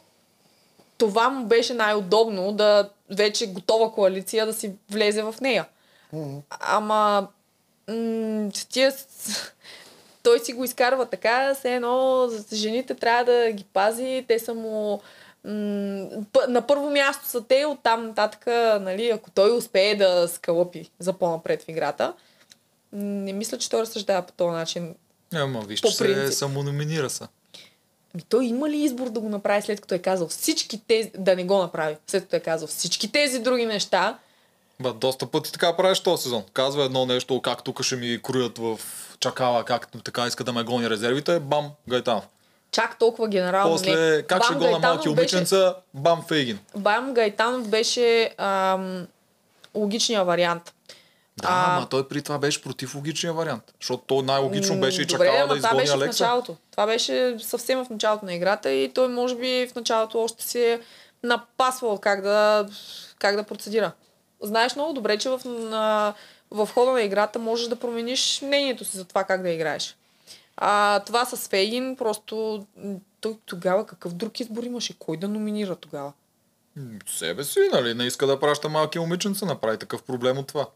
това 0.99 1.29
му 1.29 1.47
беше 1.47 1.75
най-удобно 1.75 2.53
да 2.53 2.89
вече 3.11 3.47
готова 3.47 3.93
коалиция 3.93 4.47
да 4.47 4.53
си 4.55 4.73
влезе 4.91 5.23
в 5.23 5.35
нея. 5.41 5.67
Ама 6.51 7.29
м- 7.89 8.51
тия... 8.71 8.93
Той 10.23 10.39
си 10.39 10.53
го 10.53 10.65
изкарва 10.65 11.07
така, 11.07 11.55
все 11.55 11.75
едно 11.75 12.27
за- 12.29 12.57
жените 12.57 12.95
трябва 12.95 13.25
да 13.33 13.53
ги 13.53 13.65
пази, 13.65 14.25
те 14.29 14.39
са 14.39 14.55
му 14.55 15.01
на 16.49 16.65
първо 16.69 16.91
място 16.91 17.27
са 17.27 17.45
те, 17.45 17.65
оттам 17.67 18.07
нататък, 18.07 18.47
нали, 18.83 19.11
ако 19.11 19.31
той 19.31 19.57
успее 19.57 19.95
да 19.95 20.29
скалъпи 20.29 20.91
за 20.99 21.13
по-напред 21.13 21.63
в 21.63 21.69
играта, 21.69 22.13
не 22.93 23.33
мисля, 23.33 23.59
че 23.59 23.71
той 23.71 23.81
разсъждава 23.81 24.23
по 24.23 24.33
този 24.33 24.51
начин. 24.51 24.95
Ама 25.35 25.61
виж, 25.61 25.81
По 25.81 25.89
че 25.89 25.95
се 25.95 26.33
самономинира 26.33 27.11
са. 27.11 27.29
Ами 28.17 28.23
той 28.23 28.45
има 28.45 28.71
ли 28.71 28.77
избор 28.77 29.09
да 29.09 29.21
го 29.21 29.29
направи 29.29 29.63
след 29.63 29.81
като 29.81 29.95
е 29.95 29.99
казал 29.99 30.29
всички 30.29 30.79
тези, 30.79 31.11
да 31.19 31.37
не 31.37 31.45
го 31.45 31.59
направи, 31.59 31.97
след 32.07 32.23
като 32.23 32.37
е 32.37 32.41
казал 32.41 32.69
всички 32.69 33.13
тези 33.13 33.39
други 33.39 33.67
неща, 33.67 34.19
Ба, 34.81 34.93
доста 34.93 35.27
пъти 35.27 35.53
така 35.53 35.77
правиш 35.77 36.01
този 36.01 36.23
сезон. 36.23 36.43
Казва 36.53 36.85
едно 36.85 37.07
нещо, 37.07 37.43
как 37.43 37.65
тук 37.65 37.83
ще 37.83 37.97
ми 37.97 38.23
кроят 38.23 38.59
в 38.59 38.81
чакала, 39.21 39.65
как 39.65 39.89
така 40.05 40.27
иска 40.27 40.45
да 40.45 40.53
ме 40.53 40.63
гони 40.63 40.91
резервите, 40.91 41.41
бам, 41.41 41.71
Гайтанов. 41.89 42.25
чак 42.71 42.99
толкова 42.99 43.29
генерално 43.29 43.73
После, 43.73 43.91
не. 44.11 44.23
как 44.23 44.45
ще 44.45 44.53
Бам 44.53 44.59
го 44.59 44.65
на 44.65 44.71
Гайтанов 44.71 44.97
малки 44.97 45.09
беше- 45.09 45.37
обиченца, 45.37 45.75
бам, 45.95 46.25
Фейгин. 46.29 46.59
Бам 46.77 47.15
Гайтанов 47.15 47.69
беше 47.69 48.35
ам, 48.39 49.07
логичният 49.75 50.27
вариант. 50.27 50.75
Да, 51.43 51.49
ама 51.51 51.89
той 51.89 52.09
при 52.09 52.23
това 52.23 52.39
беше 52.39 52.63
против 52.63 52.95
логичния 52.95 53.33
вариант. 53.33 53.75
Защото 53.81 54.03
то 54.07 54.23
най-логично 54.23 54.81
беше 54.81 55.03
и 55.03 55.07
Добре, 55.07 55.27
чакала 55.27 55.49
да 55.49 55.57
изгони 55.57 55.77
беше 55.77 55.93
в 55.93 55.95
Алекса. 55.95 56.25
началото. 56.25 56.57
Това 56.71 56.87
беше 56.87 57.37
съвсем 57.39 57.85
в 57.85 57.91
началото 57.91 58.25
на 58.25 58.35
играта 58.35 58.71
и 58.71 58.93
той 58.93 59.09
може 59.09 59.37
би 59.37 59.69
в 59.73 59.75
началото 59.75 60.23
още 60.23 60.45
си 60.45 60.63
е 60.63 60.81
напасвал 61.23 61.99
как 61.99 62.23
да, 62.23 62.69
как 63.19 63.37
да 63.37 63.43
процедира. 63.43 63.93
Знаеш 64.41 64.77
много 64.77 64.93
добре, 64.93 65.19
че 65.19 65.29
в, 65.29 65.41
на, 65.45 66.15
в 66.51 66.69
хода 66.75 66.93
на 66.93 67.03
играта 67.03 67.39
можеш 67.39 67.69
да 67.69 67.77
промениш 67.77 68.43
мнението 68.43 68.85
си 68.85 68.97
за 68.97 69.05
това 69.05 69.25
как 69.25 69.43
да 69.43 69.51
играеш. 69.51 69.97
А 70.57 71.01
това 71.01 71.25
с 71.25 71.49
Фейгин 71.49 71.97
просто 71.97 72.67
той 73.21 73.37
тогава 73.47 73.87
какъв 73.87 74.13
друг 74.13 74.41
избор 74.41 74.63
имаше? 74.63 74.99
Кой 74.99 75.17
да 75.17 75.29
номинира 75.29 75.77
тогава? 75.77 76.13
Себе 77.07 77.45
си, 77.45 77.61
нали? 77.73 77.95
Не 77.95 78.05
иска 78.05 78.27
да 78.27 78.41
праща 78.41 78.69
малки 78.69 78.99
момиченца, 78.99 79.47
направи 79.47 79.79
такъв 79.79 80.03
проблем 80.03 80.39
от 80.39 80.47
това. 80.47 80.67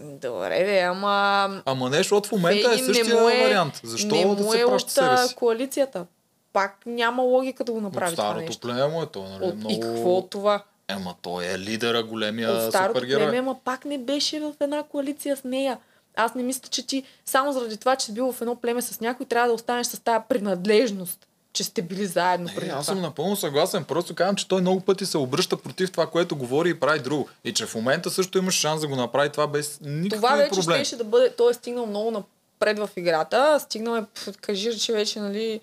Добре, 0.00 0.64
де, 0.64 0.80
ама... 0.80 1.62
Ама 1.64 1.90
не, 1.90 1.96
защото 1.96 2.28
в 2.28 2.32
момента 2.32 2.68
е 2.68 2.76
не 2.76 2.82
същия 2.82 3.20
му 3.20 3.28
е, 3.28 3.42
вариант. 3.42 3.80
Защо 3.84 4.14
не 4.14 4.22
да 4.22 4.42
му 4.42 4.52
се 4.52 4.60
е 4.60 4.64
от 4.64 4.90
себе 4.90 5.16
си? 5.16 5.34
коалицията. 5.34 6.06
Пак 6.52 6.78
няма 6.86 7.22
логика 7.22 7.64
да 7.64 7.72
го 7.72 7.80
направи 7.80 8.10
От 8.12 8.16
това 8.16 8.24
старото 8.24 8.46
нещо. 8.46 8.60
племе 8.60 8.86
му 8.86 9.02
е 9.02 9.06
то, 9.06 9.22
нали? 9.22 9.44
От, 9.44 9.56
много... 9.56 9.74
И 9.74 9.80
какво 9.80 10.16
от 10.16 10.30
това? 10.30 10.64
Ема 10.88 11.14
той 11.22 11.44
е 11.44 11.58
лидера, 11.58 12.02
големия 12.02 12.52
от 12.52 12.62
старото 12.68 12.98
супергерой. 12.98 13.26
племе, 13.26 13.38
ама 13.38 13.56
пак 13.64 13.84
не 13.84 13.98
беше 13.98 14.40
в 14.40 14.52
една 14.60 14.82
коалиция 14.82 15.36
с 15.36 15.44
нея. 15.44 15.78
Аз 16.16 16.34
не 16.34 16.42
мисля, 16.42 16.68
че 16.70 16.86
ти 16.86 17.02
само 17.24 17.52
заради 17.52 17.76
това, 17.76 17.96
че 17.96 18.06
си 18.06 18.14
бил 18.14 18.32
в 18.32 18.40
едно 18.40 18.56
племе 18.56 18.82
с 18.82 19.00
някой, 19.00 19.26
трябва 19.26 19.48
да 19.48 19.54
останеш 19.54 19.86
с 19.86 20.00
тази 20.00 20.24
принадлежност, 20.28 21.26
че 21.52 21.64
сте 21.64 21.82
били 21.82 22.06
заедно 22.06 22.50
преди 22.54 22.70
аз 22.70 22.86
това. 22.86 22.94
съм 22.94 23.02
напълно 23.02 23.36
съгласен. 23.36 23.84
Просто 23.84 24.14
казвам, 24.14 24.36
че 24.36 24.48
той 24.48 24.60
много 24.60 24.80
пъти 24.80 25.06
се 25.06 25.18
обръща 25.18 25.56
против 25.56 25.92
това, 25.92 26.06
което 26.06 26.36
говори 26.36 26.70
и 26.70 26.80
прави 26.80 26.98
друго. 26.98 27.28
И 27.44 27.52
че 27.52 27.66
в 27.66 27.74
момента 27.74 28.10
също 28.10 28.38
имаш 28.38 28.54
шанс 28.54 28.80
да 28.80 28.88
го 28.88 28.96
направи 28.96 29.30
това 29.30 29.46
без 29.46 29.78
никакви 29.80 30.10
Това 30.10 30.36
вече 30.36 30.60
проблеми. 30.60 30.84
щеше 30.84 30.96
да 30.96 31.04
бъде, 31.04 31.30
той 31.30 31.50
е 31.50 31.54
стигнал 31.54 31.86
много 31.86 32.10
напред 32.10 32.78
в 32.78 32.90
играта, 32.96 33.60
стигнал 33.60 33.96
е, 33.96 34.04
кажи, 34.40 34.78
че 34.78 34.92
вече, 34.92 35.20
нали, 35.20 35.60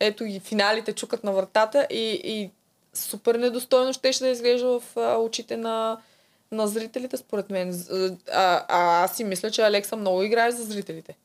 ето 0.00 0.24
и 0.24 0.40
финалите 0.40 0.92
чукат 0.92 1.24
на 1.24 1.32
вратата 1.32 1.86
и, 1.90 2.20
и 2.24 2.50
супер 2.94 3.34
недостойно 3.34 3.92
щеше 3.92 4.24
да 4.24 4.28
изглежда 4.28 4.80
в 4.80 4.96
а, 4.96 5.16
очите 5.16 5.56
на, 5.56 5.98
на 6.52 6.68
зрителите, 6.68 7.16
според 7.16 7.50
мен. 7.50 7.84
А, 8.32 8.64
а, 8.68 9.04
аз 9.04 9.16
си 9.16 9.24
мисля, 9.24 9.50
че 9.50 9.62
Алекса 9.62 9.96
много 9.96 10.22
играе 10.22 10.50
за 10.50 10.64
зрителите. 10.64 11.16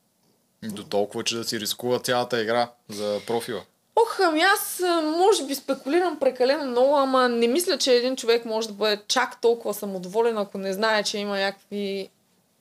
До 0.63 0.84
толкова, 0.84 1.23
че 1.23 1.35
да 1.35 1.43
си 1.43 1.59
рискува 1.59 1.99
цялата 1.99 2.41
игра 2.41 2.72
за 2.89 3.19
профила. 3.27 3.61
Ох, 3.97 4.19
ами 4.19 4.41
аз 4.41 4.81
може 5.17 5.45
би 5.45 5.55
спекулирам 5.55 6.19
прекалено 6.19 6.65
много, 6.65 6.95
ама 6.95 7.30
не 7.30 7.47
мисля, 7.47 7.77
че 7.77 7.93
един 7.93 8.15
човек 8.15 8.45
може 8.45 8.67
да 8.67 8.73
бъде 8.73 9.01
чак 9.07 9.41
толкова 9.41 9.73
самодоволен, 9.73 10.38
ако 10.38 10.57
не 10.57 10.73
знае, 10.73 11.03
че 11.03 11.17
има 11.17 11.39
някакви 11.39 12.09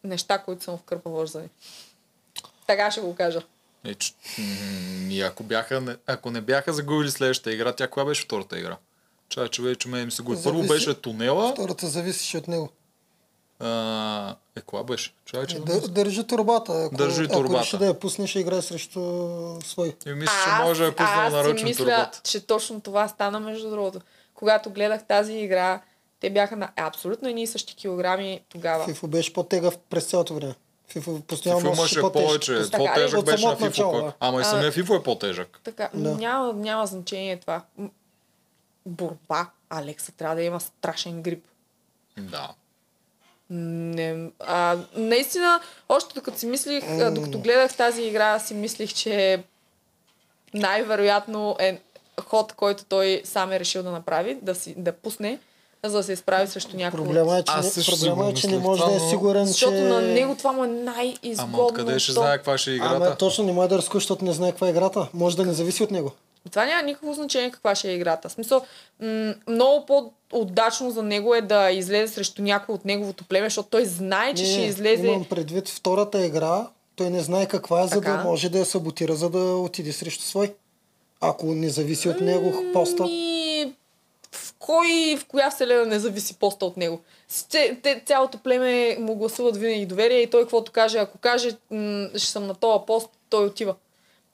неща, 0.04 0.38
които 0.38 0.64
са 0.64 0.70
му 0.70 0.76
в 0.76 0.82
кърпа 0.82 1.10
вързани. 1.10 1.48
Така 2.66 2.90
ще 2.90 3.00
го 3.00 3.14
кажа. 3.14 3.42
Е, 3.84 3.94
че, 3.94 4.12
м, 4.38 4.44
и 5.10 5.22
ако, 5.22 5.42
бяха, 5.42 5.80
не- 5.80 5.96
ако 6.06 6.30
не 6.30 6.40
бяха 6.40 6.72
загубили 6.72 7.10
следващата 7.10 7.52
игра, 7.52 7.72
тя 7.72 7.88
коя 7.88 8.06
беше 8.06 8.22
втората 8.22 8.58
игра? 8.58 8.76
Чай, 9.28 9.48
че 9.48 9.62
вече 9.62 9.88
ме 9.88 10.04
ми 10.04 10.10
се 10.10 10.22
губи. 10.22 10.38
Първо 10.44 10.62
беше 10.62 10.94
тунела. 10.94 11.52
Втората 11.52 11.86
зависеше 11.86 12.38
от 12.38 12.48
него. 12.48 12.68
А, 13.64 14.36
е, 14.56 14.60
коя 14.60 14.82
беше? 14.82 15.14
Чай, 15.24 15.46
че... 15.46 15.58
Дър, 15.58 15.80
държи 15.80 16.26
турбата. 16.26 16.72
Ако, 16.84 16.94
Държи 16.96 17.24
ако 17.24 17.32
турбата. 17.32 17.60
реши 17.60 17.78
да 17.78 17.86
я 17.86 17.98
пусне, 17.98 18.26
ще 18.26 18.40
играе 18.40 18.62
срещу 18.62 19.00
свой. 19.62 19.96
И 20.06 20.12
мисля, 20.12 20.32
че 20.44 20.64
може 20.64 20.82
да 20.82 20.88
е 20.88 20.92
пуснал 20.92 21.20
аз 21.20 21.28
си 21.28 21.36
нарочно 21.36 21.68
мисля, 21.68 21.84
турбата. 21.84 22.20
че 22.24 22.46
точно 22.46 22.80
това 22.80 23.08
стана 23.08 23.40
между 23.40 23.70
другото. 23.70 24.00
Когато 24.34 24.70
гледах 24.70 25.04
тази 25.04 25.32
игра, 25.32 25.80
те 26.20 26.30
бяха 26.30 26.56
на 26.56 26.70
абсолютно 26.76 27.28
едни 27.28 27.42
и 27.42 27.46
същи 27.46 27.76
килограми 27.76 28.40
тогава. 28.48 28.84
Фифо 28.84 29.06
беше 29.06 29.32
по-тегав 29.32 29.78
през 29.80 30.04
цялото 30.04 30.34
време. 30.34 30.54
Фифо 30.88 31.20
постоянно 31.20 31.60
Фифо 31.60 31.72
имаше 31.72 32.00
по-тежък. 32.00 32.26
повече. 32.28 32.70
По-тежък 32.72 33.18
От 33.20 33.26
беше 33.26 33.46
на 33.46 33.52
Фифо. 33.52 33.64
начало. 33.64 34.12
Ама 34.20 34.40
и 34.40 34.44
самия 34.44 34.72
Фифо 34.72 34.94
е 34.94 35.02
по-тежък. 35.02 35.60
Така, 35.64 35.88
Да. 35.94 36.14
няма, 36.14 36.52
няма 36.52 36.86
значение 36.86 37.40
това. 37.40 37.62
Борба. 38.86 39.50
Алекса 39.70 40.12
трябва 40.12 40.36
да 40.36 40.42
има 40.42 40.60
страшен 40.60 41.22
грип. 41.22 41.44
Да. 42.18 42.50
Не, 43.50 44.30
а, 44.40 44.76
наистина, 44.96 45.60
още 45.88 46.14
докато 46.14 46.38
си 46.38 46.46
мислих, 46.46 46.84
а, 46.90 47.10
докато 47.10 47.38
гледах 47.38 47.76
тази 47.76 48.02
игра, 48.02 48.38
си 48.38 48.54
мислих, 48.54 48.94
че 48.94 49.42
най-вероятно 50.54 51.56
е 51.58 51.80
ход, 52.24 52.52
който 52.52 52.84
той 52.84 53.22
сам 53.24 53.52
е 53.52 53.60
решил 53.60 53.82
да 53.82 53.90
направи, 53.90 54.38
да, 54.42 54.54
си, 54.54 54.74
да 54.76 54.92
пусне, 54.92 55.38
за 55.84 55.96
да 55.96 56.02
се 56.02 56.12
изправи 56.12 56.46
срещу 56.46 56.76
някой. 56.76 57.04
Проблема 57.04 57.38
е, 57.38 57.42
че, 57.42 57.52
Аз 57.56 57.76
не, 57.76 57.84
проблема 57.84 58.28
е, 58.28 58.34
че 58.34 58.48
не 58.48 58.58
може 58.58 58.82
това, 58.82 58.92
да 58.92 58.96
е 58.96 59.08
сигурен, 59.10 59.46
Защото 59.46 59.72
че... 59.72 59.82
на 59.82 60.00
него 60.00 60.34
това 60.34 60.52
му 60.52 60.64
е 60.64 60.68
най-изгодно. 60.68 61.54
Ама 61.54 61.64
откъде 61.64 61.98
ще 61.98 62.12
знае 62.12 62.36
каква 62.36 62.58
ще 62.58 62.70
е 62.70 62.74
играта? 62.74 62.94
Ама 62.96 63.16
точно 63.16 63.44
не 63.44 63.52
може 63.52 63.68
да 63.68 63.78
разкуш, 63.78 64.02
защото 64.02 64.24
не 64.24 64.32
знае 64.32 64.50
каква 64.50 64.66
е 64.66 64.70
играта. 64.70 65.08
Може 65.14 65.36
да 65.36 65.44
не 65.44 65.52
зависи 65.52 65.82
от 65.82 65.90
него. 65.90 66.12
Това 66.50 66.66
няма 66.66 66.82
никакво 66.82 67.12
значение 67.12 67.50
каква 67.50 67.74
ще 67.74 67.90
е 67.90 67.94
играта. 67.94 68.28
В 68.28 68.32
смисъл, 68.32 68.62
м- 69.00 69.34
много 69.48 69.86
по-удачно 70.34 70.90
за 70.90 71.02
него 71.02 71.34
е 71.34 71.40
да 71.40 71.70
излезе 71.70 72.14
срещу 72.14 72.42
някой 72.42 72.74
от 72.74 72.84
неговото 72.84 73.24
племе, 73.24 73.46
защото 73.46 73.68
той 73.68 73.84
знае, 73.84 74.34
че 74.34 74.42
Не, 74.42 74.48
ще 74.48 74.60
излезе... 74.60 75.06
Имам 75.06 75.24
предвид 75.24 75.68
втората 75.68 76.26
игра, 76.26 76.66
той 76.96 77.10
не 77.10 77.20
знае 77.20 77.46
каква 77.46 77.82
е, 77.82 77.86
за 77.86 78.00
Така. 78.00 78.16
да 78.16 78.24
може 78.24 78.48
да 78.48 78.58
я 78.58 78.64
саботира, 78.64 79.14
за 79.14 79.30
да 79.30 79.38
отиде 79.38 79.92
срещу 79.92 80.22
свой. 80.22 80.54
Ако 81.20 81.46
не 81.46 81.68
зависи 81.68 82.08
от 82.08 82.20
него 82.20 82.52
поста. 82.72 83.02
Ми, 83.02 83.74
в 84.32 84.54
кой, 84.58 85.16
в 85.20 85.24
коя 85.26 85.50
вселена 85.50 85.86
не 85.86 85.98
зависи 85.98 86.34
поста 86.34 86.66
от 86.66 86.76
него. 86.76 87.00
Те, 87.50 87.78
те, 87.82 88.02
цялото 88.06 88.38
племе 88.38 88.96
му 89.00 89.14
гласуват 89.14 89.56
винаги 89.56 89.86
доверие 89.86 90.20
и 90.20 90.30
той 90.30 90.42
каквото 90.42 90.72
каже, 90.72 90.98
ако 90.98 91.18
каже, 91.18 91.50
м- 91.70 92.08
ще 92.16 92.30
съм 92.30 92.46
на 92.46 92.54
този 92.54 92.84
пост, 92.86 93.08
той 93.30 93.46
отива. 93.46 93.74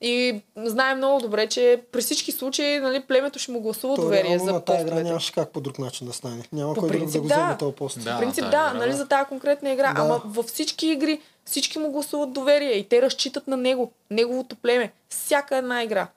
И 0.00 0.40
знае 0.56 0.94
много 0.94 1.20
добре, 1.20 1.46
че 1.46 1.80
при 1.92 2.00
всички 2.00 2.32
случаи 2.32 2.80
нали, 2.80 3.00
племето 3.00 3.38
ще 3.38 3.52
му 3.52 3.60
гласува 3.60 3.96
То 3.96 4.02
доверие 4.02 4.30
реално 4.30 4.44
за 4.44 4.52
на 4.52 4.60
тази 4.60 4.82
игра 4.82 5.02
нямаше 5.02 5.32
как 5.32 5.52
по 5.52 5.60
друг 5.60 5.78
начин 5.78 6.06
да 6.06 6.12
стане. 6.12 6.42
Няма 6.52 6.74
По 6.74 6.80
кой 6.80 6.88
друг 6.88 6.98
да 6.98 7.04
принцип, 7.04 7.22
го 7.22 7.28
да. 7.28 7.34
вземе 7.34 7.58
този 7.58 7.74
пост. 7.74 8.04
Да, 8.04 8.16
В 8.16 8.20
принцип, 8.20 8.44
да, 8.44 8.48
игра, 8.48 8.74
нали, 8.74 8.90
да. 8.90 8.96
за 8.96 9.08
тази 9.08 9.28
конкретна 9.28 9.70
игра. 9.72 9.94
Да. 9.94 10.00
Ама 10.00 10.20
във 10.24 10.46
всички 10.46 10.86
игри 10.86 11.20
всички 11.44 11.78
му 11.78 11.90
гласуват 11.90 12.32
доверие 12.32 12.72
и 12.72 12.88
те 12.88 13.02
разчитат 13.02 13.46
на 13.46 13.56
него, 13.56 13.92
неговото 14.10 14.56
племе. 14.56 14.92
Всяка 15.08 15.56
една 15.56 15.82
игра. 15.82 16.08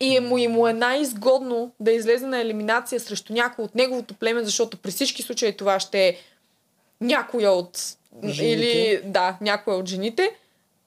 И 0.00 0.16
е 0.16 0.20
му, 0.20 0.38
и 0.38 0.48
му 0.48 0.68
е 0.68 0.72
най-изгодно 0.72 1.72
да 1.80 1.92
излезе 1.92 2.26
на 2.26 2.40
елиминация 2.40 3.00
срещу 3.00 3.32
някой 3.32 3.64
от 3.64 3.74
неговото 3.74 4.14
племе, 4.14 4.44
защото 4.44 4.76
при 4.76 4.90
всички 4.90 5.22
случаи 5.22 5.56
това 5.56 5.80
ще 5.80 6.08
е 6.08 6.16
някоя 7.00 7.50
от... 7.50 7.96
Жените. 8.24 8.66
Или, 8.66 9.00
да, 9.04 9.36
някоя 9.40 9.76
от 9.76 9.88
жените. 9.88 10.30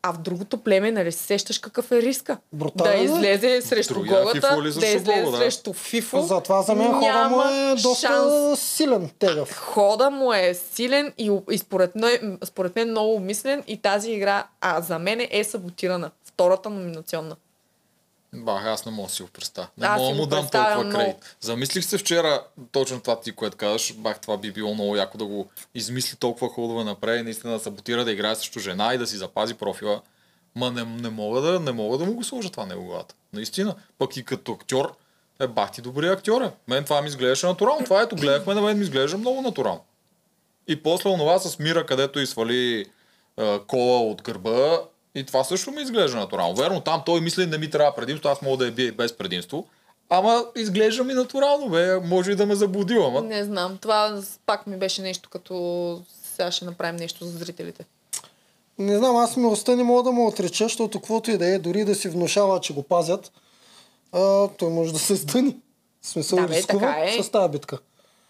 А 0.07 0.13
в 0.13 0.17
другото 0.17 0.57
племе, 0.57 0.91
нали 0.91 1.11
се 1.11 1.23
сещаш 1.23 1.59
какъв 1.59 1.91
е 1.91 2.01
риска? 2.01 2.37
Брутален 2.53 2.93
да 2.93 2.99
е. 2.99 3.03
излезе 3.03 3.61
срещу 3.61 3.93
Другия 3.93 4.21
или 4.33 4.39
да 4.39 4.57
излезе 4.67 5.21
да. 5.21 5.37
срещу 5.37 5.73
Фифо. 5.73 6.21
Затова 6.21 6.61
за 6.61 6.75
мен 6.75 6.93
хода 6.93 7.29
му 7.29 7.41
е 7.41 7.75
доста 7.81 8.07
шанс. 8.07 8.59
силен, 8.61 9.09
тегъв. 9.19 9.57
Хода 9.57 10.09
му 10.09 10.33
е 10.33 10.53
силен 10.53 11.13
и, 11.17 11.39
и 11.51 11.57
според, 11.57 11.95
мен, 11.95 12.39
според 12.43 12.75
мен 12.75 12.89
много 12.89 13.15
умислен 13.15 13.63
и 13.67 13.77
тази 13.77 14.11
игра, 14.11 14.47
а 14.61 14.81
за 14.81 14.99
мен 14.99 15.27
е 15.31 15.43
саботирана. 15.43 16.11
Втората 16.25 16.69
номинационна. 16.69 17.35
Бах, 18.35 18.65
аз 18.65 18.85
не 18.85 18.91
мога 18.91 19.07
да 19.07 19.13
си 19.13 19.23
го 19.23 19.29
представя. 19.29 19.67
Не 19.77 19.89
мога 19.89 20.03
да 20.03 20.09
го 20.09 20.15
му 20.15 20.25
дам 20.25 20.47
толкова 20.51 20.83
много. 20.83 20.91
кредит. 20.91 21.35
Замислих 21.41 21.85
се 21.85 21.97
вчера 21.97 22.43
точно 22.71 22.99
това 22.99 23.21
ти, 23.21 23.31
което 23.31 23.57
казваш. 23.57 23.93
Бах, 23.93 24.19
това 24.19 24.37
би 24.37 24.51
било 24.51 24.73
много 24.73 24.95
яко 24.95 25.17
да 25.17 25.25
го 25.25 25.47
измисли 25.75 26.17
толкова 26.17 26.49
ходове 26.49 26.83
напред 26.83 27.19
и 27.19 27.23
наистина 27.23 27.53
да 27.53 27.59
саботира 27.59 28.05
да 28.05 28.11
играе 28.11 28.35
срещу 28.35 28.59
жена 28.59 28.93
и 28.93 28.97
да 28.97 29.07
си 29.07 29.17
запази 29.17 29.53
профила. 29.53 30.01
Ма 30.55 30.71
не, 30.71 30.83
не, 30.83 31.09
мога 31.09 31.41
да, 31.41 31.59
не 31.59 31.71
мога 31.71 31.97
да 31.97 32.05
му 32.05 32.13
го 32.13 32.23
сложа 32.23 32.49
това 32.49 32.65
него 32.65 32.85
главата. 32.85 33.15
Наистина. 33.33 33.75
Пък 33.97 34.17
и 34.17 34.23
като 34.23 34.51
актьор, 34.51 34.95
е 35.39 35.47
бах 35.47 35.71
ти 35.71 35.81
добри 35.81 36.07
актьор 36.07 36.41
е. 36.41 36.51
Мен 36.67 36.83
това 36.83 37.01
ми 37.01 37.07
изглеждаше 37.07 37.45
натурално. 37.45 37.85
Това 37.85 38.01
ето 38.01 38.15
гледахме, 38.15 38.53
на 38.53 38.61
мен 38.61 38.77
ми 38.77 38.83
изглежда 38.83 39.17
много 39.17 39.41
натурално. 39.41 39.83
И 40.67 40.83
после 40.83 41.09
онова 41.09 41.39
с 41.39 41.59
Мира, 41.59 41.85
където 41.85 42.19
изсвали 42.19 42.85
е, 43.37 43.59
кола 43.59 43.99
от 43.99 44.21
гърба, 44.21 44.79
и 45.15 45.23
това 45.23 45.43
също 45.43 45.71
ми 45.71 45.81
изглежда 45.81 46.17
натурално. 46.17 46.55
Верно, 46.55 46.81
там 46.81 47.03
той 47.05 47.21
мисли, 47.21 47.45
не 47.45 47.57
ми 47.57 47.69
трябва 47.69 47.95
предимство, 47.95 48.29
аз 48.29 48.41
мога 48.41 48.57
да 48.57 48.65
я 48.65 48.71
бия 48.71 48.87
и 48.87 48.91
без 48.91 49.17
предимство. 49.17 49.67
Ама 50.09 50.45
изглежда 50.55 51.03
ми 51.03 51.13
натурално, 51.13 51.69
бе. 51.69 51.99
Може 51.99 52.31
и 52.31 52.35
да 52.35 52.45
ме 52.45 52.55
заблуди, 52.55 52.93
ама. 52.93 53.21
Не 53.21 53.43
знам, 53.43 53.77
това 53.81 54.21
пак 54.45 54.67
ми 54.67 54.77
беше 54.77 55.01
нещо 55.01 55.29
като 55.29 56.01
сега 56.35 56.51
ще 56.51 56.65
направим 56.65 56.95
нещо 56.95 57.25
за 57.25 57.37
зрителите. 57.37 57.85
Не 58.79 58.97
знам, 58.97 59.15
аз 59.15 59.33
смелостта 59.33 59.75
не 59.75 59.83
мога 59.83 60.03
да 60.03 60.11
му 60.11 60.27
отреча, 60.27 60.63
защото 60.63 60.99
каквото 60.99 61.31
и 61.31 61.37
да 61.37 61.45
е, 61.47 61.59
дори 61.59 61.85
да 61.85 61.95
си 61.95 62.09
внушава, 62.09 62.59
че 62.59 62.73
го 62.73 62.83
пазят, 62.83 63.31
а, 64.11 64.47
той 64.47 64.69
може 64.69 64.93
да 64.93 64.99
се 64.99 65.17
стъни. 65.17 65.55
В 66.01 66.07
смисъл 66.07 66.39
Да, 66.39 66.47
бе, 66.47 66.55
рискува 66.57 66.79
така 66.79 67.03
е. 67.03 67.23
с 67.23 67.29
тази 67.29 67.51
битка. 67.51 67.77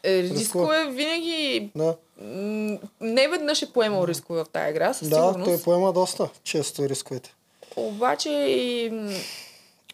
Е, 0.04 0.24
Рискува. 0.24 0.40
рискове 0.40 0.92
винаги... 0.92 1.72
Да, 1.76 1.96
Не 2.22 3.28
веднъж 3.28 3.62
е 3.62 3.74
поемал 3.74 4.08
рискове 4.08 4.44
в 4.44 4.50
тази 4.50 4.70
игра, 4.70 4.94
със 4.94 5.10
да 5.10 5.16
сигурност. 5.16 5.46
той 5.46 5.62
поема 5.62 5.94
доста 5.94 6.30
често 6.44 6.90
рисковете. 6.90 7.34
Обаче 7.76 8.30
и... 8.30 8.92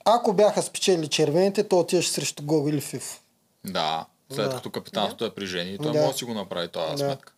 Ако 0.06 0.34
бяха 0.34 0.62
спечели 0.62 1.08
червените, 1.08 1.68
то 1.68 1.80
отиваш 1.80 2.10
срещу 2.10 2.44
Гого 2.44 2.68
или 2.70 2.82
Фиф. 2.82 3.22
Да. 3.66 4.06
След 4.32 4.50
Да. 4.50 4.56
като 4.56 4.70
капитанството 4.70 5.26
е 5.26 5.30
при 5.30 5.46
жени, 5.46 5.78
той 5.78 5.92
Да. 5.92 6.00
може 6.00 6.12
да 6.12 6.18
си 6.18 6.26
го 6.26 6.34
направи 6.34 6.68
тази 6.68 6.92
Да. 6.92 6.98
сметка. 6.98 7.34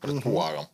Предполагам. 0.00 0.66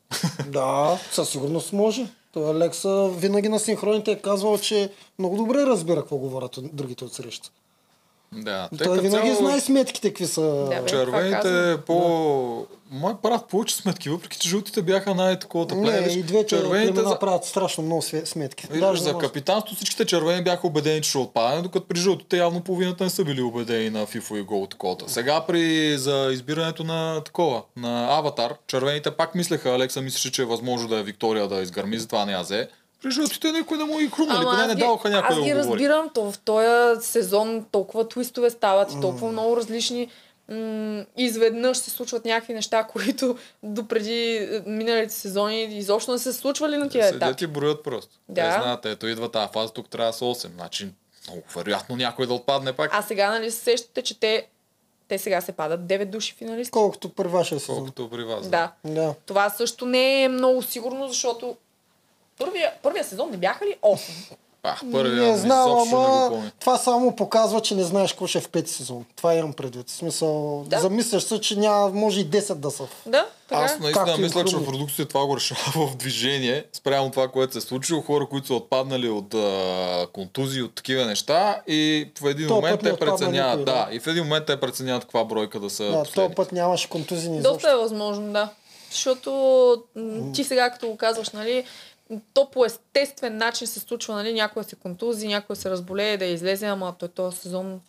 Да, 0.47 0.99
със 1.13 1.29
сигурност 1.31 1.73
може. 1.73 2.07
Той 2.33 2.51
Алекса 2.51 3.11
винаги 3.17 3.49
на 3.49 3.59
синхроните 3.59 4.13
е 4.13 4.21
казвал, 4.21 4.59
че 4.59 4.93
много 5.19 5.37
добре 5.37 5.67
разбира 5.67 6.01
какво 6.01 6.17
говорят 6.17 6.59
другите 6.63 7.05
от 7.05 7.15
среща. 7.15 7.51
Да. 8.33 8.69
Той 8.79 8.87
като 8.87 9.03
винаги 9.03 9.29
цяло- 9.29 9.37
знае 9.39 9.61
сметките 9.61 10.09
какви 10.09 10.27
са. 10.27 10.41
Да, 10.43 10.81
бе. 10.83 10.89
Червените 10.89 11.77
по... 11.87 12.67
Мой 12.91 13.15
правят 13.23 13.49
повече 13.49 13.77
сметки, 13.77 14.09
въпреки 14.09 14.39
че 14.39 14.49
жълтите 14.49 14.83
бяха 14.83 15.15
най-таковата 15.15 15.75
Не, 15.75 15.83
племе. 15.83 16.07
и 16.07 16.23
двете 16.23 16.47
червените 16.47 17.01
за... 17.03 17.19
правят 17.19 17.45
страшно 17.45 17.85
много 17.85 18.03
сметки. 18.03 18.67
Виждаш, 18.71 18.89
Даже 18.89 19.03
не 19.05 19.13
за 19.13 19.19
капитанство 19.19 19.77
всичките 19.77 20.05
червени 20.05 20.45
бяха 20.45 20.67
убедени, 20.67 21.03
че 21.03 21.09
ще 21.09 21.19
отпадне, 21.19 21.63
докато 21.63 21.87
при 21.87 21.99
жълтите 21.99 22.37
явно 22.37 22.61
половината 22.61 23.05
не 23.05 23.11
са 23.11 23.25
били 23.25 23.43
убедени 23.43 23.91
на 23.91 24.07
FIFO 24.07 24.39
и 24.39 24.43
Гол 24.43 24.67
таковата. 24.67 25.05
Сега 25.09 25.41
при 25.41 25.95
за 25.99 26.29
избирането 26.33 26.85
на 26.85 27.23
такова, 27.25 27.63
на 27.77 28.19
аватар, 28.19 28.55
червените 28.67 29.11
пак 29.11 29.35
мислеха, 29.35 29.71
Алекса 29.71 30.01
мислеше, 30.01 30.33
че 30.33 30.43
е 30.43 30.47
възможно 30.47 30.89
да 30.89 30.99
е 30.99 31.03
Виктория 31.03 31.49
да 31.49 31.61
изгърми, 31.61 31.99
затова 31.99 32.25
не 32.25 32.33
я 32.33 32.41
взе. 32.41 32.69
При 33.03 33.11
жълтите 33.11 33.53
никой 33.53 33.79
не 33.79 33.85
му 33.85 34.01
и 34.01 34.09
хрумнали, 34.09 34.45
поне 34.45 34.63
аз 34.63 34.69
не 34.69 34.75
даваха 34.75 35.11
някой 35.11 35.29
Аз 35.29 35.35
да 35.35 35.43
ги 35.43 35.53
го 35.53 35.59
говори. 35.59 35.71
разбирам, 35.71 36.11
то 36.15 36.33
в 36.33 36.39
този 36.39 36.69
сезон 37.03 37.67
толкова 37.71 38.09
твистове 38.09 38.51
стават 38.51 38.93
и 38.93 39.01
толкова 39.01 39.33
много 39.33 39.57
различни 39.57 40.09
м- 40.49 41.05
изведнъж 41.17 41.79
се 41.79 41.91
случват 41.91 42.25
някакви 42.25 42.55
неща, 42.55 42.85
които 42.85 43.37
допреди 43.63 44.15
е, 44.37 44.63
миналите 44.67 45.13
сезони 45.13 45.63
изобщо 45.63 46.13
не 46.13 46.19
се 46.19 46.33
случвали 46.33 46.77
на 46.77 46.89
тия 46.89 47.05
Седят 47.05 47.23
етапи. 47.23 47.45
и 47.45 47.47
броят 47.47 47.83
просто. 47.83 48.11
Да. 48.29 48.35
Те 48.47 48.63
знаят, 48.63 48.87
ето 48.87 49.07
идва 49.07 49.31
тази 49.31 49.53
фаза, 49.53 49.73
тук 49.73 49.89
трябва 49.89 50.11
да 50.11 50.17
са 50.17 50.25
8. 50.25 50.49
Значи, 50.49 50.89
много 51.27 51.43
вероятно 51.57 51.97
някой 51.97 52.27
да 52.27 52.35
отпадне 52.35 52.73
пак. 52.73 52.91
А 52.95 53.03
сега, 53.03 53.31
нали, 53.31 53.51
се 53.51 53.59
сещате, 53.59 54.03
че 54.03 54.21
те, 54.21 54.47
те 55.09 55.19
сега 55.19 55.41
се 55.41 55.53
падат 55.53 55.81
9 55.81 56.05
души 56.05 56.35
финалисти. 56.35 56.71
Колкото 56.71 57.09
при 57.09 57.29
вашия 57.29 57.61
сезон. 57.61 57.77
Колкото 57.77 58.11
при 58.11 58.25
вас. 58.25 58.49
Да. 58.49 58.73
Да. 58.85 59.15
Това 59.27 59.51
също 59.51 59.87
не 59.87 60.23
е 60.23 60.29
много 60.29 60.63
сигурно, 60.63 61.09
защото 61.09 61.57
първия, 62.39 62.73
първия 62.83 63.05
сезон 63.05 63.31
не 63.31 63.37
бяха 63.37 63.67
ли 63.67 63.77
8? 63.83 63.99
А, 64.63 64.77
първия 64.93 65.23
Не 65.23 65.39
знам, 65.39 65.71
ама 65.71 66.31
това 66.61 66.77
само 66.79 67.17
показва, 67.17 67.61
че 67.61 67.75
не 67.75 67.83
знаеш 67.83 68.13
какво 68.13 68.27
ще 68.27 68.39
е 68.39 68.41
в 68.41 68.49
пети 68.49 68.71
сезон. 68.71 69.05
Това 69.17 69.35
имам 69.35 69.53
предвид. 69.53 69.89
В 69.89 69.93
смисъл, 69.93 70.65
Да. 70.67 70.81
замисляш 70.81 71.23
се, 71.23 71.41
че 71.41 71.57
няма, 71.57 71.89
може 71.89 72.21
и 72.21 72.27
10 72.27 72.55
да 72.55 72.71
са. 72.71 72.87
Да, 73.07 73.27
така 73.49 73.63
Аз 73.63 73.73
е. 73.73 73.79
наистина 73.79 74.05
Както 74.05 74.21
мисля, 74.21 74.45
че 74.45 74.53
хрумне. 74.53 74.67
продукцията 74.67 75.09
това 75.09 75.27
го 75.27 75.37
решава 75.37 75.87
в 75.87 75.97
движение, 75.97 76.65
спрямо 76.73 77.11
това, 77.11 77.29
което 77.29 77.53
се 77.53 77.59
е 77.59 77.63
случило. 77.63 78.01
Хора, 78.03 78.27
които 78.27 78.47
са 78.47 78.55
отпаднали 78.55 79.09
от 79.09 79.35
а, 79.35 80.07
контузии, 80.13 80.63
от 80.63 80.75
такива 80.75 81.05
неща 81.05 81.61
и 81.67 82.09
в 82.21 82.31
един 82.31 82.49
Този 82.49 82.55
момент 82.55 82.81
те 82.81 82.97
преценяват. 82.97 83.59
никой, 83.59 83.75
да. 83.75 83.87
да. 83.87 83.95
и 83.95 84.01
в 84.01 84.07
един 84.07 84.25
момент 84.25 84.47
те 84.47 84.61
преценяват 84.61 85.03
каква 85.03 85.25
бройка 85.25 85.61
да 85.61 85.71
са 85.71 85.85
Да, 85.85 86.03
този 86.05 86.35
път 86.35 86.53
нямаше 86.53 86.89
контузини 86.89 87.39
изобщо. 87.39 87.55
Доста 87.55 87.71
е 87.71 87.77
възможно, 87.77 88.33
да. 88.33 88.49
Защото 88.91 89.83
ти 90.35 90.45
сега, 90.45 90.71
като 90.71 90.89
го 90.89 90.97
казваш, 90.97 91.31
нали, 91.31 91.65
то 92.35 92.51
по 92.51 92.65
естествен 92.65 93.37
начин 93.37 93.67
се 93.67 93.81
случва, 93.81 94.15
нали, 94.15 94.33
някой 94.33 94.65
се 94.65 94.77
контузи, 94.77 95.29
някой 95.29 95.57
се 95.57 95.71
разболее 95.71 96.17
да 96.17 96.25
излезе, 96.25 96.67
ама 96.67 96.95
той 96.99 97.09
този 97.09 97.37
сезон 97.37 97.81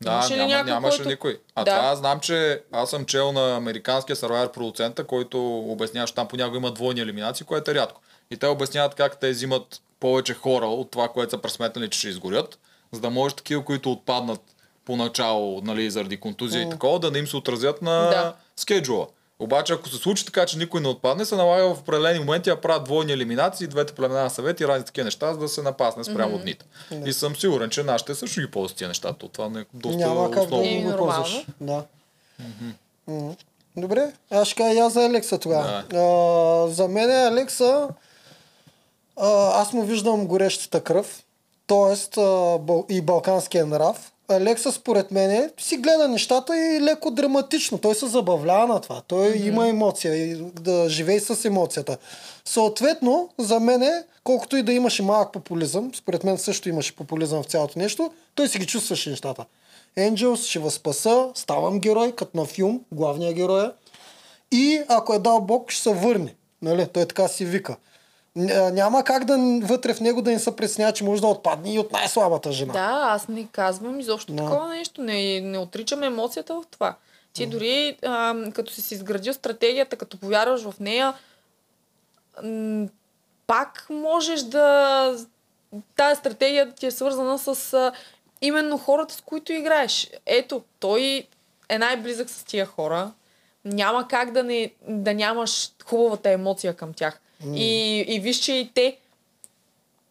Да, 0.00 0.26
ли 0.30 0.36
няма, 0.36 0.48
някой, 0.48 0.70
нямаше 0.72 0.96
който- 0.96 1.08
никой. 1.08 1.40
А 1.54 1.64
Да. 1.64 1.76
това 1.76 1.88
аз 1.88 1.98
знам, 1.98 2.20
че 2.20 2.62
аз 2.72 2.90
съм 2.90 3.04
чел 3.04 3.32
на 3.32 3.56
американския 3.56 4.16
сървайер 4.16 4.52
продуцента, 4.52 5.04
който 5.04 5.58
обяснява, 5.60 6.06
че 6.06 6.14
там 6.14 6.28
понякога 6.28 6.56
има 6.58 6.72
двойни 6.72 7.00
елиминации, 7.00 7.46
което 7.46 7.70
е 7.70 7.74
рядко. 7.74 8.00
И 8.30 8.36
те 8.36 8.46
обясняват 8.46 8.94
как 8.94 9.20
те 9.20 9.30
взимат 9.30 9.80
повече 10.00 10.34
хора 10.34 10.66
от 10.66 10.90
това, 10.90 11.08
което 11.08 11.30
са 11.30 11.38
пресметнали, 11.38 11.90
че 11.90 11.98
ще 11.98 12.08
изгорят, 12.08 12.58
за 12.92 13.00
да 13.00 13.10
може 13.10 13.34
такива, 13.34 13.64
които 13.64 13.92
отпаднат 13.92 14.40
поначало, 14.84 15.60
нали, 15.60 15.90
заради 15.90 16.16
контузия 16.16 16.62
и 16.62 16.70
такова, 16.70 16.98
да 16.98 17.10
не 17.10 17.18
им 17.18 17.26
се 17.26 17.36
отразят 17.36 17.82
на 17.82 18.00
Да. 18.00 18.34
скеджула. 18.56 19.06
Обаче, 19.44 19.72
ако 19.72 19.88
се 19.88 19.96
случи 19.96 20.24
така, 20.24 20.46
че 20.46 20.58
никой 20.58 20.80
не 20.80 20.88
отпадне, 20.88 21.24
се 21.24 21.36
налага 21.36 21.74
в 21.74 21.78
определени 21.78 22.18
моменти 22.18 22.50
да 22.50 22.60
правят 22.60 22.84
двойни 22.84 23.12
елиминации, 23.12 23.66
двете 23.66 23.94
племена 23.94 24.22
на 24.22 24.30
съвет 24.30 24.60
и 24.60 24.68
разни 24.68 24.84
такива 24.84 25.04
неща, 25.04 25.32
за 25.32 25.38
да 25.38 25.48
се 25.48 25.62
напасне 25.62 26.04
спрямо 26.04 26.38
mm-hmm. 26.38 26.42
дните. 26.42 26.66
И 27.06 27.12
съм 27.12 27.36
сигурен, 27.36 27.70
че 27.70 27.82
нашите 27.82 28.14
също 28.14 28.40
ги 28.40 28.50
ползват 28.50 28.78
тия 28.78 28.88
неща. 28.88 29.12
То 29.12 29.28
Това 29.28 29.48
не 29.48 29.60
е 29.60 29.64
доста 29.74 29.98
Няма 29.98 30.30
как 30.30 30.34
да 30.34 30.40
основно. 30.42 30.70
Е 30.70 30.82
го 30.82 30.90
нормално. 30.90 31.22
ползваш. 31.22 31.46
Да. 31.60 31.84
Мгм. 33.08 33.30
Добре, 33.76 34.12
аз 34.30 34.48
ще 34.48 34.56
кажа 34.56 34.74
и 34.74 34.78
аз 34.78 34.92
за 34.92 35.04
Алекса 35.04 35.38
тогава. 35.38 35.84
А, 35.94 36.68
за 36.68 36.88
мен 36.88 37.10
е 37.10 37.26
Алекса, 37.26 37.88
а, 39.16 39.60
аз 39.60 39.72
му 39.72 39.82
виждам 39.82 40.26
горещата 40.26 40.80
кръв, 40.80 41.24
т.е. 41.66 42.20
и 42.88 43.00
балканския 43.00 43.66
нрав, 43.66 44.12
Алекса 44.28 44.72
според 44.72 45.10
мен 45.10 45.50
си 45.60 45.76
гледа 45.76 46.08
нещата 46.08 46.56
и 46.56 46.80
леко 46.80 47.10
драматично. 47.10 47.78
Той 47.78 47.94
се 47.94 48.06
забавлява 48.06 48.66
на 48.66 48.80
това. 48.80 49.02
Той 49.08 49.28
mm-hmm. 49.28 49.48
има 49.48 49.68
емоция 49.68 50.16
и 50.16 50.34
да 50.60 50.88
живее 50.88 51.20
с 51.20 51.44
емоцията. 51.44 51.96
Съответно, 52.44 53.28
за 53.38 53.60
мен, 53.60 54.04
колкото 54.24 54.56
и 54.56 54.62
да 54.62 54.72
имаше 54.72 55.02
малък 55.02 55.32
популизъм, 55.32 55.90
според 55.94 56.24
мен 56.24 56.38
също 56.38 56.68
имаше 56.68 56.96
популизъм 56.96 57.42
в 57.42 57.46
цялото 57.46 57.78
нещо, 57.78 58.12
той 58.34 58.48
си 58.48 58.58
ги 58.58 58.66
чувстваше 58.66 59.10
нещата. 59.10 59.44
Angels 59.98 60.48
ще 60.48 60.58
възпаса, 60.58 61.28
ставам 61.34 61.80
герой, 61.80 62.12
като 62.12 62.36
на 62.36 62.44
филм, 62.44 62.80
главния 62.92 63.32
герой. 63.32 63.70
И 64.52 64.82
ако 64.88 65.14
е 65.14 65.18
дал 65.18 65.40
Бог, 65.40 65.70
ще 65.70 65.82
се 65.82 65.94
върне. 65.94 66.34
Нали? 66.62 66.86
Той 66.92 67.06
така 67.06 67.28
си 67.28 67.44
вика. 67.44 67.76
Няма 68.36 69.04
как 69.04 69.24
да 69.24 69.36
вътре 69.66 69.94
в 69.94 70.00
него 70.00 70.22
да 70.22 70.30
ни 70.30 70.38
се 70.38 70.56
пресня, 70.56 70.92
че 70.92 71.04
може 71.04 71.20
да 71.20 71.26
отпадне 71.26 71.74
и 71.74 71.78
от 71.78 71.92
най-слабата 71.92 72.52
жена. 72.52 72.72
Да, 72.72 73.00
аз 73.02 73.28
не 73.28 73.46
казвам 73.52 74.00
изобщо 74.00 74.32
Да. 74.32 74.42
такова 74.42 74.68
нещо. 74.68 75.02
Не, 75.02 75.40
не 75.40 75.58
отричам 75.58 76.02
емоцията 76.02 76.54
в 76.54 76.62
това. 76.70 76.96
Ти 77.32 77.46
дори 77.46 77.96
а, 78.06 78.34
като 78.52 78.72
си 78.72 78.82
си 78.82 78.94
изградил 78.94 79.32
стратегията, 79.34 79.96
като 79.96 80.18
повярваш 80.18 80.62
в 80.62 80.74
нея, 80.80 81.14
м, 82.42 82.86
пак 83.46 83.86
можеш 83.90 84.42
да... 84.42 85.16
Тая 85.96 86.16
стратегия 86.16 86.72
ти 86.72 86.86
е 86.86 86.90
свързана 86.90 87.38
с 87.38 87.74
а, 87.74 87.92
именно 88.40 88.78
хората, 88.78 89.14
с 89.14 89.20
които 89.20 89.52
играеш. 89.52 90.10
Ето, 90.26 90.62
той 90.80 91.26
е 91.68 91.78
най-близък 91.78 92.30
с 92.30 92.44
тия 92.44 92.66
хора. 92.66 93.12
Няма 93.64 94.08
как 94.08 94.32
да, 94.32 94.42
не, 94.42 94.72
да 94.88 95.14
нямаш 95.14 95.70
хубавата 95.84 96.30
емоция 96.30 96.74
към 96.74 96.92
тях. 96.92 97.20
М. 97.40 97.56
И, 97.56 98.00
и 98.00 98.20
виж, 98.20 98.36
че 98.36 98.52
и 98.52 98.70
те, 98.74 98.96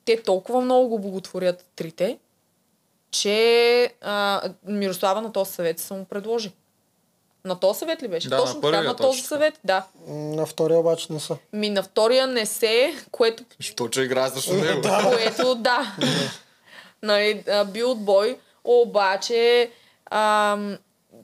те 0.06 0.24
толкова 0.24 0.62
много 0.62 0.88
го 0.88 1.00
благотворят 1.00 1.66
трите, 1.76 2.18
че 3.12 3.94
а, 4.02 4.42
Мирослава 4.66 5.22
на 5.22 5.32
този 5.32 5.52
съвет 5.52 5.80
се 5.80 5.94
му 5.94 6.06
предложи. 6.06 6.52
На 7.46 7.60
този 7.60 7.80
съвет 7.80 8.04
ли 8.04 8.08
беше? 8.08 8.30
Да, 8.30 8.36
на 8.36 8.42
точно 8.42 8.62
така, 8.62 8.62
първия 8.62 8.84
на 8.84 8.96
този 8.96 9.20
точно. 9.20 9.28
съвет, 9.28 9.60
да. 9.64 9.86
На 10.08 10.46
втория 10.46 10.80
обаче 10.80 11.14
не 11.14 11.20
са. 11.20 11.38
Ми 11.54 11.70
на 11.70 11.84
втория 11.84 12.28
не 12.28 12.46
се, 12.46 12.94
което 13.12 13.44
Що, 13.60 13.88
че 13.88 14.02
играе 14.02 14.30
срещу 14.30 14.54
него? 14.54 14.82
което 15.14 15.56
да. 15.56 15.96
нали, 17.04 17.44
бил 17.68 17.92
отбой, 17.92 18.38
обаче 18.64 19.72
ам, 20.12 20.78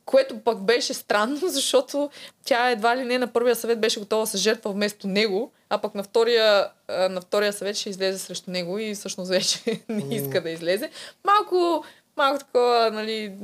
което 0.06 0.40
пък 0.40 0.64
беше 0.64 0.94
странно, 0.94 1.38
защото 1.48 2.10
тя 2.46 2.70
едва 2.70 2.98
ли 2.98 3.06
не 3.06 3.18
на 3.18 3.28
първия 3.28 3.56
съвет 3.56 3.80
беше 3.80 4.00
готова 4.00 4.22
да 4.22 4.28
се 4.28 4.38
жертва 4.38 4.72
вместо 4.72 5.08
него, 5.08 5.52
а 5.70 5.78
пък 5.78 5.96
на 5.96 6.04
втория, 6.04 6.68
на 6.90 7.22
втория 7.22 7.54
съвет 7.54 7.76
ще 7.76 7.90
излезе 7.90 8.20
срещу 8.20 8.52
него 8.52 8.80
и 8.80 8.96
всъщност 8.96 9.30
вече 9.30 9.84
не 9.90 10.16
иска 10.16 10.42
да 10.42 10.50
излезе. 10.50 10.90
Малко, 11.26 11.86
малко 12.18 12.40
такова, 12.40 12.92
нали, 12.94 13.36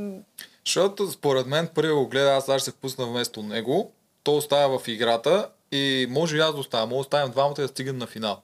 Защото 0.65 1.11
според 1.11 1.47
мен 1.47 1.69
първият 1.76 1.97
го 1.97 2.07
гледа, 2.07 2.31
аз 2.31 2.45
сега 2.45 2.60
ще 2.60 2.65
се 2.65 2.72
впусна 2.72 3.06
вместо 3.06 3.43
него, 3.43 3.91
то 4.23 4.35
остава 4.35 4.80
в 4.80 4.88
играта 4.88 5.49
и 5.72 6.07
може 6.10 6.38
и 6.38 6.39
аз 6.39 6.53
да 6.53 6.60
оставя, 6.60 6.85
може 6.85 6.95
да 6.95 7.02
оставим 7.02 7.31
двамата 7.31 7.56
и 7.57 7.61
да 7.61 7.68
стигнем 7.68 7.97
на 7.97 8.07
финал. 8.07 8.41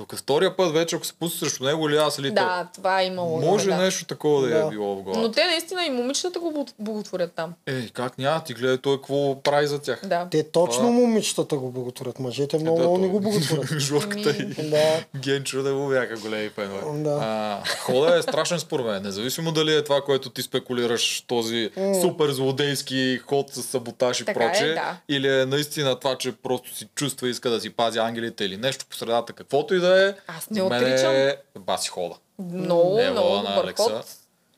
Докато 0.00 0.16
втория 0.16 0.56
път 0.56 0.72
вече, 0.72 0.96
ако 0.96 1.06
се 1.06 1.12
пусне 1.12 1.38
срещу 1.40 1.64
него 1.64 1.88
или 1.88 1.96
аз 1.96 2.18
или 2.18 2.26
той. 2.26 2.34
да, 2.36 2.68
това 2.74 3.00
е 3.00 3.06
имало. 3.06 3.40
Може 3.40 3.68
да. 3.68 3.76
нещо 3.76 4.04
такова 4.04 4.42
да, 4.42 4.48
Да. 4.50 4.58
е 4.58 4.70
било 4.70 4.96
в 4.96 5.02
главата. 5.02 5.20
Но 5.20 5.30
те 5.30 5.44
наистина 5.44 5.84
и 5.84 5.90
момичетата 5.90 6.40
го 6.40 6.66
благотворят 6.78 7.32
там. 7.32 7.52
Ей, 7.66 7.88
как 7.88 8.18
няма? 8.18 8.44
Ти 8.44 8.54
гледай 8.54 8.78
той 8.78 8.96
какво 8.96 9.42
прави 9.42 9.66
за 9.66 9.78
тях. 9.78 10.00
Да. 10.04 10.28
Те 10.30 10.42
точно 10.44 10.76
Това- 10.76 10.90
момичетата 10.90 11.56
го 11.56 11.70
благотворят. 11.70 12.18
Мъжете 12.18 12.58
много, 12.58 12.76
Да, 12.76 12.82
много 12.82 12.98
не 12.98 13.08
го 13.08 13.20
благотворят. 13.20 13.66
Жлътката 13.78 14.30
и 14.30 14.44
да. 14.60 15.04
Генчо 15.16 15.62
да 15.62 15.72
му 15.72 15.88
бяха 15.88 16.16
големи 16.16 16.48
фенове. 16.48 17.02
Да. 17.02 17.18
А, 17.22 17.62
хода 17.78 18.18
е 18.18 18.22
страшен 18.22 18.58
според 18.60 18.86
мен. 18.86 19.02
Независимо 19.02 19.52
дали 19.52 19.74
е 19.74 19.84
това, 19.84 20.00
което 20.00 20.30
ти 20.30 20.42
спекулираш, 20.42 21.20
този 21.20 21.70
М. 21.76 22.00
супер 22.00 22.30
злодейски 22.30 23.20
ход 23.20 23.46
с 23.50 23.62
саботаж 23.62 24.20
и 24.20 24.24
Така 24.24 24.40
е, 24.40 24.48
прочее, 24.48 24.68
да. 24.68 24.96
или 25.08 25.28
е 25.30 25.46
наистина 25.46 25.96
това, 25.96 26.16
че 26.16 26.32
просто 26.32 26.76
си 26.76 26.88
чувства 26.94 27.28
и 27.28 27.30
иска 27.30 27.50
да 27.50 27.60
си 27.60 27.70
пази 27.70 27.98
ангелите 27.98 28.44
или 28.44 28.56
нещо 28.56 28.86
по 28.90 28.96
средата, 28.96 29.32
каквото 29.32 29.74
и 29.74 29.80
да 29.80 29.89
е. 29.90 30.14
Аз 30.28 30.50
не 30.50 30.62
отричам. 30.62 31.14
Е 31.14 31.36
баси 31.58 31.88
хода. 31.88 32.14
Много, 32.38 32.96
Не, 32.96 33.10
много 33.10 33.36
добър 33.36 33.64
Алекса. 33.64 33.82
ход. 33.82 34.06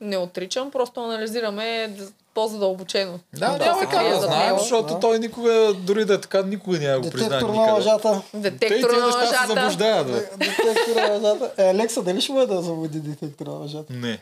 Не 0.03 0.17
отричам, 0.17 0.71
просто 0.71 0.99
анализираме 0.99 1.95
по-задълбочено. 2.33 3.19
Да, 3.33 3.49
Да, 3.49 3.87
крие 3.87 4.09
да 4.09 4.15
зад 4.15 4.23
знаем, 4.23 4.59
защото 4.59 4.99
той 4.99 5.19
никога, 5.19 5.73
дори 5.75 6.05
да 6.05 6.13
е 6.13 6.21
така, 6.21 6.41
никога 6.41 6.79
няма 6.79 6.99
го 6.99 7.09
признае 7.09 7.29
Детектор 7.29 7.49
на 7.49 7.73
лъжата. 7.73 8.21
Детектор 8.33 8.89
на 8.91 9.05
неща 9.05 9.19
се 9.19 9.27
лъжата. 9.27 9.47
заблуждаят, 9.49 10.07
бе. 10.07 10.13
Детектор 10.37 10.95
на 10.97 11.07
лъжата. 11.09 11.51
Е, 11.57 11.69
Алекса, 11.69 12.01
дали 12.01 12.21
ще 12.21 12.33
бъде 12.33 12.45
да 12.47 12.61
заводи 12.61 12.99
детектор 12.99 13.45
на 13.45 13.53
лъжата? 13.53 13.93
Не, 13.93 14.19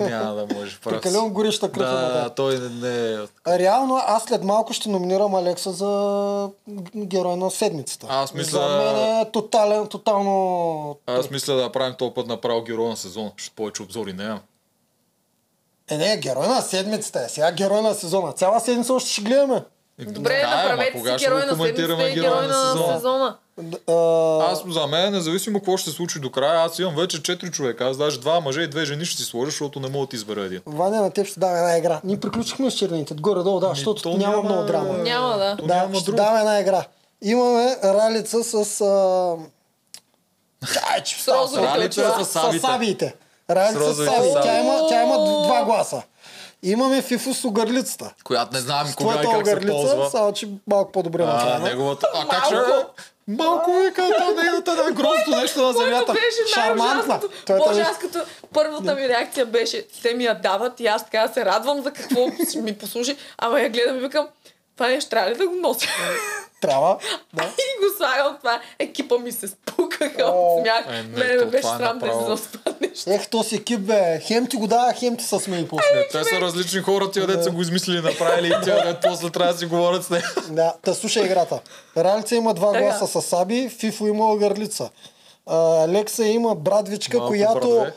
няма 0.00 0.34
да 0.36 0.54
може. 0.54 0.78
прав. 0.78 0.94
Прекалено 0.94 1.30
гореща 1.30 1.72
кръв. 1.72 1.90
Да, 1.90 2.00
да, 2.12 2.30
той 2.30 2.58
не, 2.60 3.12
е... 3.12 3.18
А 3.44 3.58
Реално, 3.58 4.00
аз 4.06 4.22
след 4.22 4.44
малко 4.44 4.72
ще 4.72 4.88
номинирам 4.88 5.34
Алекса 5.34 5.72
за 5.72 6.48
герой 6.96 7.36
на 7.36 7.50
седмицата. 7.50 8.06
Аз 8.10 8.34
мисля- 8.34 8.58
За 8.60 8.68
мен 8.68 9.20
е 9.20 9.30
тотален, 9.32 9.86
тотално... 9.86 10.96
Аз 11.06 11.30
мисля 11.30 11.54
да 11.54 11.62
направим 11.62 11.94
този 11.94 12.12
път 12.12 12.26
направо 12.26 12.62
герой 12.62 12.88
на 12.88 12.96
сезона, 12.96 13.30
защото 13.36 13.56
повече 13.56 13.82
обзори 13.82 14.12
няма. 14.12 14.40
Е, 15.90 15.98
не, 15.98 16.16
герой 16.16 16.46
на 16.46 16.60
седмицата 16.62 17.20
е. 17.20 17.28
Сега 17.28 17.52
герой 17.52 17.82
на 17.82 17.94
сезона. 17.94 18.32
Цяла 18.32 18.60
седмица 18.60 18.94
още 18.94 19.10
ще 19.10 19.22
гледаме. 19.22 19.64
Добре, 20.00 20.40
Да, 20.40 20.56
направете 20.56 20.98
си 20.98 21.04
герой 21.18 21.40
на 21.40 21.56
седмицата 21.56 22.08
и 22.08 22.14
герой 22.14 22.30
на 22.36 22.48
на 22.48 22.72
сезона? 22.72 22.94
сезона. 22.94 23.36
А, 23.88 24.52
Аз 24.52 24.62
за 24.68 24.86
мен, 24.86 25.12
независимо 25.12 25.58
какво 25.58 25.76
ще 25.76 25.90
се 25.90 25.96
случи 25.96 26.20
до 26.20 26.30
края, 26.30 26.60
аз 26.60 26.78
имам 26.78 26.96
вече 26.96 27.18
4 27.18 27.50
човека. 27.50 27.84
Аз 27.84 27.96
даже 27.96 28.20
два 28.20 28.40
мъже 28.40 28.60
и 28.60 28.68
две 28.68 28.84
жени 28.84 29.04
ще 29.04 29.16
си 29.16 29.24
сложа, 29.24 29.46
защото 29.46 29.80
не 29.80 29.88
мога 29.88 30.06
да 30.06 30.10
ти 30.10 30.16
избера 30.16 30.40
един. 30.40 30.60
Ваня 30.66 31.00
на 31.00 31.10
теб 31.10 31.26
ще 31.26 31.40
дам 31.40 31.50
една 31.50 31.78
игра. 31.78 32.00
Ние 32.04 32.20
приключихме 32.20 32.70
с 32.70 32.74
черните. 32.74 33.14
Горе-долу, 33.14 33.60
да, 33.60 33.68
защото 33.68 34.02
то 34.02 34.08
няма 34.10 34.20
няма- 34.32 34.42
много 34.42 34.62
драма. 34.62 34.92
Няма, 34.94 35.36
да. 35.36 35.56
То 35.56 35.66
Да, 35.66 35.74
няма 35.76 35.94
ще 35.94 36.04
друго. 36.04 36.16
дам 36.16 36.36
една 36.36 36.60
игра. 36.60 36.84
Имаме 37.22 37.76
ралица 37.84 38.44
с... 38.44 38.80
А... 38.80 39.36
Ай, 40.90 41.02
че 41.02 41.22
С 41.22 41.28
розовите 41.28 41.68
Ралица 41.68 42.14
с 42.20 42.28
с 42.28 42.58
сабите. 42.60 43.14
Ралица 43.50 43.72
С 43.72 43.84
с 43.84 43.88
розовите 43.88 44.14
саби. 44.14 44.28
саби. 44.28 44.42
Тя 44.42 44.60
има, 44.60 44.86
тя 44.88 45.02
има 45.02 45.16
два 45.44 45.62
гласа. 45.64 46.02
Имаме 46.62 47.02
Фифо 47.02 47.34
с 47.34 47.44
огърлицата. 47.44 48.14
Която 48.24 48.54
не 48.54 48.60
знаем 48.60 48.86
кога 48.96 49.14
и 49.14 49.26
как 49.34 49.46
се 49.48 49.60
ползва. 49.60 50.10
само 50.10 50.32
че 50.32 50.48
малко 50.66 50.92
по-добре 50.92 51.22
А, 51.22 51.26
направена. 51.26 51.64
неговата... 51.64 52.08
А 52.14 52.28
как 52.28 52.44
ще... 52.44 52.54
Малко. 53.28 53.72
Вика, 53.72 54.08
то 54.18 54.42
нейната 54.42 54.74
на 54.74 54.90
грозното 54.90 55.30
нещо 55.30 55.62
на 55.62 55.72
земята. 55.72 56.12
Беше 56.12 56.54
Шармантна. 56.54 57.20
Той 57.46 57.56
е 57.56 57.58
Боже, 57.58 57.80
аз 57.80 57.98
като 57.98 58.18
първата 58.54 58.94
ми 58.94 59.08
реакция 59.08 59.46
беше, 59.46 59.86
те 60.02 60.14
ми 60.14 60.24
я 60.24 60.34
дават 60.34 60.80
и 60.80 60.86
аз 60.86 61.04
така 61.04 61.28
се 61.28 61.44
радвам 61.44 61.82
за 61.82 61.90
какво 61.92 62.20
ми 62.56 62.78
послужи, 62.78 63.16
ама 63.38 63.60
я 63.60 63.70
гледам 63.70 63.96
и 63.96 64.00
викам, 64.00 64.28
това 64.78 64.88
нещо 64.88 65.10
трябва 65.10 65.30
ли 65.30 65.34
да 65.34 65.46
го 65.48 65.54
нося? 65.54 65.88
Трябва. 66.60 66.98
Да. 67.32 67.42
и 67.42 67.84
го 67.84 67.96
слагам 67.96 68.36
това. 68.38 68.60
Екипа 68.78 69.18
ми 69.18 69.32
се 69.32 69.48
спукаха 69.48 70.24
О. 70.24 70.56
от 70.56 70.62
смях. 70.62 70.84
Е, 70.88 71.02
не, 71.02 71.02
Мене 71.02 71.36
ме 71.36 71.44
беше 71.44 71.68
е 71.68 71.76
срам 71.78 71.98
да 71.98 72.24
заспаднеш. 72.28 73.06
Ех, 73.06 73.28
този 73.28 73.56
екип, 73.56 73.80
бе. 73.80 74.20
Хем 74.20 74.46
ти 74.46 74.56
го 74.56 74.66
дава, 74.66 74.92
хем 74.92 75.16
ти 75.16 75.24
се 75.24 75.38
смеи 75.38 75.68
после. 75.68 76.08
Те 76.12 76.24
са 76.24 76.40
различни 76.40 76.80
хора, 76.80 77.10
тия 77.10 77.26
деца 77.26 77.50
го 77.50 77.62
измислили, 77.62 78.00
направили 78.00 78.46
и 78.46 78.64
тия 78.64 78.86
дет 78.86 78.96
после 79.02 79.30
трябва 79.30 79.52
да 79.52 79.58
си 79.58 79.66
говорят 79.66 80.04
с 80.04 80.10
нея. 80.10 80.24
Да, 80.50 80.74
та 80.84 80.94
слушай 80.94 81.24
играта. 81.24 81.60
Ралица 81.96 82.34
има 82.34 82.54
два 82.54 82.72
Така. 82.72 82.84
гласа 82.84 83.06
с 83.06 83.26
Саби, 83.26 83.68
Фифо 83.78 84.06
има 84.06 84.32
огърлица. 84.32 84.90
А, 85.46 85.84
Алекса 85.84 86.24
има 86.24 86.54
брадвичка, 86.54 87.18
Малко 87.18 87.30
която 87.30 87.68
брадве. 87.70 87.92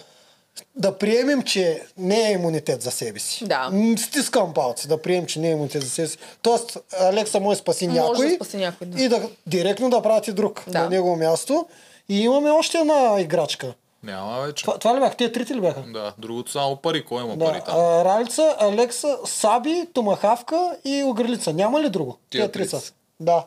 Да 0.76 0.98
приемем, 0.98 1.41
че 1.44 1.84
не 1.98 2.28
е 2.28 2.32
имунитет 2.32 2.82
за 2.82 2.91
себе 2.91 3.19
си. 3.19 3.45
Да. 3.45 3.72
Стискам 3.98 4.53
палци 4.53 4.88
да 4.88 5.02
приемем, 5.02 5.26
че 5.26 5.40
не 5.40 5.48
е 5.48 5.52
имунитет 5.52 5.84
за 5.84 5.90
себе 5.90 6.07
си. 6.07 6.18
Тоест, 6.41 6.78
Алекса 6.99 7.40
може 7.40 7.57
да 7.57 7.61
спаси 7.61 7.88
Може 7.88 7.99
някой, 8.02 8.28
да 8.28 8.36
спаси 8.36 8.57
някой, 8.57 8.88
да. 8.88 9.03
и 9.03 9.10
да 9.10 9.22
директно 9.48 9.90
да 9.90 10.02
прати 10.02 10.32
друг 10.34 10.64
Да. 10.68 10.80
на 10.80 10.90
негово 10.90 11.15
място. 11.15 11.65
И 12.10 12.22
имаме 12.22 12.49
още 12.49 12.78
една 12.78 13.15
играчка. 13.19 13.73
Няма 14.03 14.41
вече. 14.41 14.64
Това, 14.64 14.78
това 14.78 14.95
ли 14.95 14.99
бяха? 14.99 15.18
Те 15.18 15.32
трите 15.32 15.56
ли 15.56 15.61
бяха? 15.61 15.82
Да, 15.84 16.14
другото 16.18 16.52
само 16.52 16.76
пари. 16.76 17.06
Кой 17.06 17.23
има 17.23 17.38
пари 17.40 17.57
Да, 17.57 17.64
там? 17.64 17.78
а, 17.78 18.06
Ралица, 18.06 18.56
Алекса, 18.60 19.18
Саби, 19.26 19.88
Томахавка 19.94 20.76
и 20.86 21.03
Огърлица. 21.03 21.53
Няма 21.53 21.82
ли 21.82 21.90
друго? 21.90 22.18
Тия 22.30 22.52
три 22.52 22.68
са. 22.68 22.82
Да. 23.19 23.45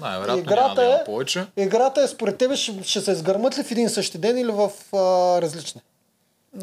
Най-вероятно 0.00 0.26
няма 0.26 0.38
Играта 0.40 0.74
да 0.74 0.84
има 0.84 0.94
е, 0.94 1.04
повече. 1.04 1.46
играта 1.56 2.02
е 2.02 2.08
според 2.08 2.38
тебе 2.38 2.56
ще, 2.56 2.82
ще 2.82 3.00
се 3.00 3.10
изгърмат 3.12 3.58
ли 3.58 3.62
в 3.62 3.70
един 3.70 3.88
същи 3.90 4.18
ден 4.18 4.38
или 4.38 4.50
в 4.50 4.70
а, 4.92 4.96
различни? 5.42 5.80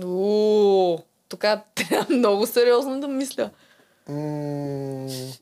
Уу, 0.03 0.99
тук 1.29 1.39
трябва 1.75 2.05
много 2.09 2.47
сериозно 2.47 3.01
да 3.01 3.07
мисля. 3.07 3.49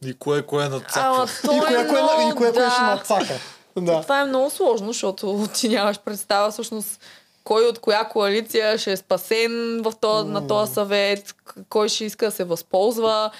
И 0.05 0.13
кое, 0.19 0.41
кое 0.41 0.65
Ама 0.65 0.75
надцаква. 0.77 1.27
и 1.53 1.57
е 1.57 1.59
кое, 1.59 1.87
кое, 1.87 2.01
много, 2.01 2.29
и 2.31 2.35
кое, 2.35 2.51
кое 2.51 2.69
ще 2.69 2.81
да. 2.81 2.87
надцака? 2.87 3.33
Да. 3.77 4.01
Това 4.01 4.21
е 4.21 4.25
много 4.25 4.49
сложно, 4.49 4.87
защото 4.87 5.47
ти 5.53 5.69
нямаш 5.69 5.99
представа 5.99 6.51
всъщност 6.51 6.99
кой 7.43 7.65
от 7.65 7.79
коя 7.79 8.03
коалиция 8.03 8.77
ще 8.77 8.91
е 8.91 8.97
спасен 8.97 9.81
в 9.83 9.93
то, 10.01 10.23
на 10.23 10.47
този 10.47 10.73
съвет, 10.73 11.35
кой 11.69 11.89
ще 11.89 12.05
иска 12.05 12.25
да 12.25 12.31
се 12.31 12.43
възползва. 12.43 13.31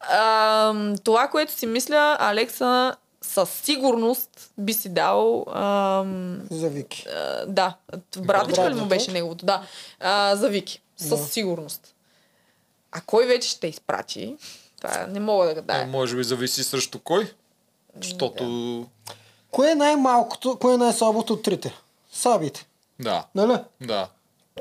А, 0.00 0.74
това, 1.04 1.28
което 1.28 1.52
си 1.52 1.66
мисля, 1.66 2.16
Алекса 2.20 2.96
със 3.32 3.50
сигурност 3.50 4.50
би 4.58 4.72
си 4.74 4.88
дал 4.88 5.44
ам, 5.48 6.40
За 6.50 6.68
Вики. 6.68 7.06
а, 7.08 7.46
да, 7.46 7.76
братвичка 8.18 8.70
ли 8.70 8.74
му 8.74 8.86
беше 8.86 9.12
неговото? 9.12 9.46
Да, 9.46 9.62
а, 10.00 10.36
за 10.36 10.48
Вики. 10.48 10.82
Със 10.96 11.08
Да. 11.20 11.26
сигурност. 11.26 11.94
А 12.92 13.00
кой 13.00 13.26
вече 13.26 13.48
ще 13.48 13.66
изпрати? 13.66 14.36
Това 14.76 15.06
не 15.06 15.20
мога 15.20 15.46
да 15.46 15.54
гадая. 15.54 15.86
Може 15.86 16.16
би 16.16 16.24
зависи 16.24 16.64
срещу 16.64 16.98
кой. 16.98 17.32
Защото... 17.96 18.86
Кое 19.50 19.70
е 19.70 19.74
най-малкото, 19.74 20.58
кое 20.58 20.74
е 20.74 20.78
най-слабото 20.78 21.32
от 21.32 21.42
трите? 21.42 21.74
Сабите. 22.12 22.66
Да, 23.00 23.24
Нали? 23.34 23.58
да. 23.80 24.08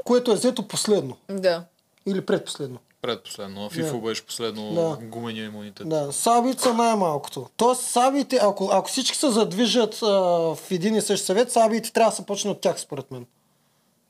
Което 0.04 0.32
е 0.32 0.36
взето 0.36 0.68
последно. 0.68 1.18
Да. 1.30 1.64
Или 2.06 2.26
предпоследно. 2.26 2.80
Предпоследно. 3.02 3.70
FIFA 3.70 3.92
Да. 3.92 3.98
беше 4.00 4.26
последно 4.26 4.74
Да. 4.74 4.98
гумения 5.02 5.46
имунитет. 5.46 5.90
Да, 5.90 6.12
сабите 6.12 6.62
са 6.62 6.74
най-малкото. 6.74 7.48
Тоест 7.58 7.82
сабите, 7.82 8.40
ако, 8.42 8.70
ако 8.72 8.90
всички 8.90 9.18
се 9.18 9.30
задвижат 9.30 10.00
а, 10.02 10.08
в 10.08 10.72
един 10.72 10.96
и 10.96 11.02
същ 11.02 11.26
съвет, 11.26 11.52
сабите 11.52 11.92
трябва 11.92 12.10
да 12.10 12.16
се 12.16 12.26
почне 12.26 12.52
от 12.52 12.62
тях, 12.62 12.80
според 12.80 13.12
мен. 13.12 13.26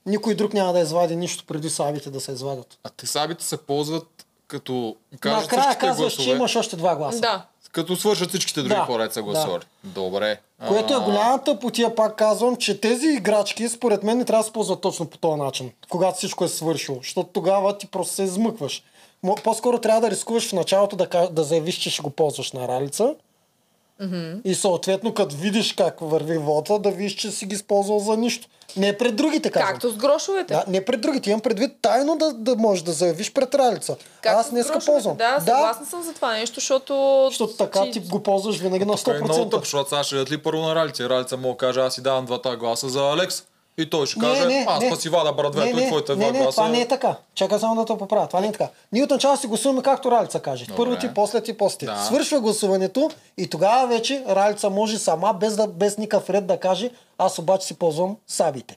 Никой 0.06 0.34
друг 0.34 0.52
няма 0.52 0.72
да 0.72 0.80
извади 0.80 1.16
нищо 1.16 1.44
преди 1.46 1.70
сабите 1.70 2.10
да 2.10 2.20
се 2.20 2.32
извадят. 2.32 2.78
А 2.84 2.88
те 2.90 3.06
сабите 3.06 3.44
се 3.44 3.56
ползват 3.56 4.26
като 4.46 4.96
кажат 5.20 5.42
Накрая 5.42 5.78
казваш, 5.78 6.12
че 6.12 6.16
гласове. 6.16 6.36
имаш 6.36 6.56
още 6.56 6.76
два 6.76 6.96
гласа. 6.96 7.20
Да. 7.20 7.46
Като 7.72 7.96
свършат 7.96 8.28
всичките 8.28 8.60
други 8.60 8.74
Да, 8.74 8.86
поред 8.86 9.12
са 9.12 9.22
гласували. 9.22 9.62
Добре. 9.84 10.40
Което 10.68 10.94
е 10.94 10.98
голямата 10.98 11.58
потия, 11.58 11.94
пак 11.94 12.16
казвам, 12.16 12.56
че 12.56 12.80
тези 12.80 13.06
играчки, 13.06 13.68
според 13.68 14.02
мен, 14.02 14.18
не 14.18 14.24
трябва 14.24 14.42
да 14.42 14.46
се 14.46 14.52
ползват 14.52 14.80
точно 14.80 15.06
по 15.06 15.18
този 15.18 15.40
начин, 15.40 15.72
когато 15.88 16.18
всичко 16.18 16.44
е 16.44 16.48
свършило. 16.48 16.98
Защото 16.98 17.30
тогава 17.32 17.78
ти 17.78 17.86
просто 17.86 18.14
се 18.14 18.22
измъкваш. 18.22 18.82
По-скоро 19.44 19.78
трябва 19.78 20.00
да 20.00 20.10
рискуваш 20.10 20.48
в 20.48 20.52
началото 20.52 20.96
да, 20.96 21.28
да 21.30 21.44
заявиш, 21.44 21.74
че 21.74 21.90
ще 21.90 22.02
го 22.02 22.10
ползваш 22.10 22.52
на 22.52 22.68
ралица. 22.68 23.14
И 24.44 24.54
съответно, 24.54 25.14
като 25.14 25.36
видиш 25.36 25.72
как 25.72 25.96
върви 26.00 26.38
вода, 26.38 26.78
да 26.78 26.90
видиш, 26.90 27.14
че 27.14 27.30
си 27.30 27.46
ги 27.46 27.54
използвал 27.54 27.98
за 27.98 28.16
нищо. 28.16 28.48
Не 28.76 28.98
пред 28.98 29.16
другите, 29.16 29.50
казвам. 29.50 29.72
Както 29.72 29.90
с 29.90 29.96
грошовете. 29.96 30.54
Да, 30.54 30.64
не 30.68 30.84
пред 30.84 31.00
другите. 31.00 31.30
Имам 31.30 31.40
предвид 31.40 31.70
тайно 31.82 32.16
да, 32.16 32.32
да 32.32 32.56
можеш 32.56 32.84
да 32.84 32.92
заявиш 32.92 33.32
пред 33.32 33.54
ралица. 33.54 33.96
Както 34.20 34.38
Аз 34.38 34.50
днеска 34.50 34.78
ползвам. 34.86 35.16
Да, 35.16 35.40
съгласна 35.40 35.86
съм 35.86 36.02
за 36.02 36.12
това 36.12 36.32
нещо, 36.32 36.54
защото... 36.54 37.26
Защото 37.28 37.52
така 37.52 37.90
ти 37.92 38.00
го 38.00 38.22
ползваш 38.22 38.58
винаги 38.58 38.84
на 38.84 38.96
Тук 38.96 39.14
е 39.14 39.24
много 39.24 39.44
100%. 39.44 39.50
тъп, 39.50 39.60
защото 39.60 39.88
сега 39.88 40.04
ще 40.04 40.32
ли 40.32 40.38
първо 40.38 40.62
на 40.62 40.74
Ралица. 40.74 41.08
Ралица 41.08 41.36
мога 41.36 41.54
да 41.54 41.56
каже, 41.56 41.80
аз 41.80 41.94
си 41.94 42.02
давам 42.02 42.26
двата 42.26 42.56
гласа 42.56 42.88
за 42.88 43.00
Алекс. 43.00 43.44
И 43.78 43.90
той 43.90 44.06
ще 44.06 44.20
каже, 44.20 44.64
аз 44.68 44.84
па 44.90 44.96
си 44.96 45.08
вада 45.08 45.32
брадвето 45.32 45.78
и 45.78 45.86
твоите 45.86 46.14
два 46.14 46.24
не, 46.26 46.32
не, 46.32 46.38
гласа. 46.38 46.50
това 46.50 46.68
не 46.68 46.80
е 46.80 46.88
така. 46.88 47.16
Чакай 47.34 47.58
само 47.58 47.74
да 47.76 47.84
те 47.86 47.98
поправя. 47.98 48.26
Това 48.26 48.40
не 48.40 48.46
е 48.46 48.52
така. 48.52 48.68
Ние 48.92 49.04
отначало 49.04 49.36
си 49.36 49.46
гласуваме 49.46 49.82
както 49.82 50.10
Ралица 50.10 50.40
каже. 50.40 50.64
Добре. 50.64 50.76
Първо 50.76 50.96
ти, 50.96 51.14
после 51.14 51.40
ти, 51.40 51.56
после 51.56 51.78
ти. 51.78 51.86
Да. 51.86 51.96
Свършва 51.98 52.40
гласуването 52.40 53.10
и 53.38 53.46
тогава 53.46 53.86
вече 53.88 54.24
Ралица 54.28 54.70
може 54.70 54.98
сама, 54.98 55.32
без, 55.32 55.56
да, 55.56 55.66
без 55.66 55.98
никакъв 55.98 56.30
ред 56.30 56.46
да 56.46 56.56
каже, 56.56 56.90
аз 57.18 57.38
обаче 57.38 57.66
си 57.66 57.74
ползвам 57.74 58.16
сабите. 58.26 58.76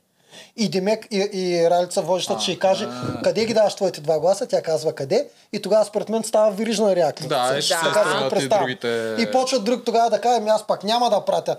И 0.57 0.69
Демек 0.69 1.07
и, 1.11 1.29
и 1.33 1.69
Ралица 1.69 2.01
водещата 2.01 2.41
ще 2.41 2.51
й 2.51 2.59
каже 2.59 2.87
къде 3.23 3.45
ги 3.45 3.53
даваш 3.53 3.75
твоите 3.75 4.01
два 4.01 4.19
гласа, 4.19 4.47
тя 4.47 4.61
казва 4.61 4.93
къде 4.93 5.27
и 5.53 5.61
тогава 5.61 5.85
според 5.85 6.09
мен 6.09 6.23
става 6.23 6.51
вирижна 6.51 6.95
реакция. 6.95 7.29
Да, 7.29 7.55
и 7.57 7.61
ще 7.61 7.73
се 7.73 7.79
си 7.79 7.85
го 7.85 7.91
стрелят 7.91 8.43
и 8.43 8.47
другите- 8.49 9.15
И 9.19 9.31
почва 9.31 9.59
друг 9.59 9.85
тогава 9.85 10.09
да 10.09 10.21
каже, 10.21 10.37
ами 10.37 10.49
аз 10.49 10.67
пак 10.67 10.83
няма 10.83 11.09
да 11.09 11.21
пратя. 11.21 11.57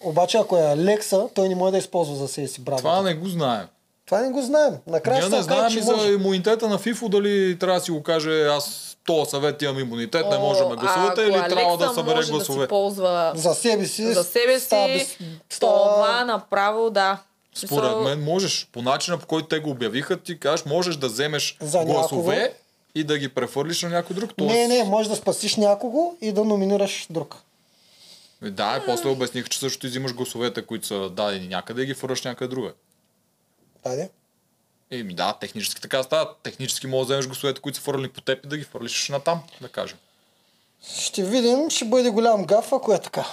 Обаче 0.00 0.38
ако 0.38 0.56
е 0.56 0.62
Алекса, 0.62 1.28
той 1.34 1.48
не 1.48 1.54
може 1.54 1.72
да 1.72 1.78
използва 1.78 2.16
за 2.16 2.28
себе 2.28 2.48
си 2.48 2.60
брат. 2.60 2.78
Това 2.78 3.02
не 3.02 3.14
го 3.14 3.28
знаем. 3.28 3.66
Това 4.06 4.20
не 4.20 4.30
го 4.30 4.42
знаем. 4.42 4.74
Накрая 4.86 5.18
Ние 5.18 5.22
ще 5.22 5.36
не 5.36 5.42
знаем 5.42 5.78
и 5.78 5.82
за 5.82 6.12
имунитета 6.12 6.68
на 6.68 6.78
ФИФО, 6.78 7.08
дали 7.08 7.58
трябва 7.58 7.78
да 7.78 7.84
си 7.84 7.90
го 7.90 8.02
каже 8.02 8.46
аз 8.46 8.96
този 9.06 9.30
съвет 9.30 9.62
имам 9.62 9.78
имунитет, 9.78 10.26
не 10.30 10.38
може 10.38 10.60
да 10.60 10.68
ме 10.68 10.76
гласувате 10.76 11.22
или 11.22 11.32
трябва 11.32 11.76
да 11.76 11.84
Алекса 11.84 11.94
събере 11.94 12.14
може 12.14 12.32
гласове. 12.32 12.58
Да 12.58 12.64
си 12.64 12.68
ползва 12.68 13.32
За 13.34 13.54
себе 13.54 13.86
си. 13.86 14.12
за 14.12 14.24
себе 14.24 14.60
си, 14.60 14.68
без- 14.68 15.16
това 15.60 16.24
направо, 16.24 16.90
да. 16.90 17.18
Според 17.54 17.96
мен 17.96 18.24
можеш. 18.24 18.68
По 18.72 18.82
начина 18.82 19.18
по 19.18 19.26
който 19.26 19.48
те 19.48 19.58
го 19.58 19.70
обявиха, 19.70 20.16
ти 20.16 20.40
кажеш, 20.40 20.64
можеш 20.66 20.96
да 20.96 21.06
вземеш 21.06 21.56
За 21.60 21.84
гласове 21.84 22.36
някого. 22.36 22.54
и 22.94 23.04
да 23.04 23.18
ги 23.18 23.28
прехвърлиш 23.28 23.82
на 23.82 23.88
някой 23.88 24.16
друг. 24.16 24.38
Не, 24.38 24.68
не, 24.68 24.84
може 24.84 25.08
да 25.08 25.16
спасиш 25.16 25.56
някого 25.56 26.14
и 26.20 26.32
да 26.32 26.44
номинираш 26.44 27.06
друг. 27.10 27.36
Е, 28.42 28.50
Да, 28.50 28.80
и 28.82 28.86
после 28.86 29.08
обясних, 29.08 29.48
че 29.48 29.58
също 29.58 29.86
взимаш 29.86 30.14
гласовете, 30.14 30.66
които 30.66 30.86
са 30.86 31.10
дадени 31.10 31.48
някъде 31.48 31.82
и 31.82 31.86
ги 31.86 31.94
фърваш 31.94 32.22
някъде 32.22 32.48
друга. 32.48 32.72
Дайде. 33.84 34.10
Еми 34.90 35.14
да, 35.14 35.36
технически 35.40 35.80
така 35.80 36.02
става. 36.02 36.30
Технически 36.42 36.86
можеш 36.86 37.06
да 37.08 37.14
вземеш 37.14 37.26
гласовете, 37.26 37.60
които 37.60 37.78
са 37.78 37.84
фърли 37.84 38.08
по 38.08 38.20
теб 38.20 38.44
и 38.44 38.48
да 38.48 38.56
ги 38.56 38.64
фърлиш 38.64 39.08
на 39.08 39.20
там, 39.20 39.42
да 39.60 39.68
кажем. 39.68 39.98
Ще 41.00 41.24
видим, 41.24 41.70
ще 41.70 41.84
бъде 41.84 42.10
голям 42.10 42.44
гаф, 42.44 42.72
ако 42.72 42.92
е 42.92 43.00
така. 43.00 43.26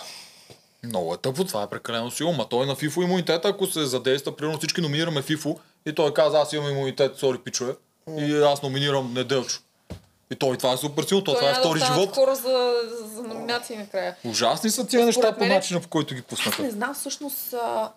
Много 0.84 1.13
е 1.13 1.17
тъпо, 1.17 1.43
това 1.43 1.63
е 1.63 1.69
прекалено 1.69 2.11
силно. 2.11 2.34
Ма 2.34 2.49
той 2.49 2.65
на 2.65 2.75
FIFO 2.75 3.03
имунитет, 3.03 3.45
ако 3.45 3.67
се 3.67 3.85
задейства, 3.85 4.35
примерно 4.35 4.57
всички 4.57 4.81
номинираме 4.81 5.21
FIFO 5.21 5.59
и 5.85 5.95
той 5.95 6.13
каза, 6.13 6.39
аз 6.39 6.53
имам 6.53 6.69
имунитет, 6.71 7.17
сори 7.17 7.38
пичове, 7.38 7.75
и 8.17 8.35
аз 8.35 8.63
номинирам 8.63 9.13
Неделчо. 9.13 9.59
И 10.31 10.35
той 10.35 10.57
това 10.57 10.73
е 10.73 10.77
супер 10.77 11.03
силно, 11.03 11.23
то, 11.23 11.31
той 11.31 11.39
това 11.39 11.49
е 11.51 11.53
да 11.53 11.59
втори 11.59 11.79
останат 11.79 12.01
живот. 12.01 12.15
хора 12.15 12.35
за, 12.35 12.73
за 13.03 13.23
номинации 13.23 13.77
накрая. 13.77 14.15
Ужасни 14.25 14.69
са 14.69 14.87
тия 14.87 15.05
неща 15.05 15.35
по 15.35 15.43
мен- 15.43 15.49
начина, 15.53 15.81
по 15.81 15.87
който 15.87 16.13
ги 16.15 16.19
Аз 16.19 16.25
пуснаха. 16.25 16.63
не 16.63 16.71
знам 16.71 16.93
всъщност... 16.93 17.53
А... 17.53 17.91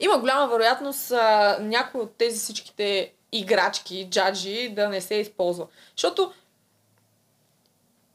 Има 0.00 0.18
голяма 0.18 0.48
вероятност 0.48 1.10
а, 1.10 1.58
някой 1.60 2.00
от 2.00 2.16
тези 2.16 2.38
всичките 2.38 3.12
играчки, 3.32 4.08
джаджи, 4.10 4.68
да 4.68 4.88
не 4.88 5.00
се 5.00 5.14
използва. 5.14 5.66
Защото 5.96 6.32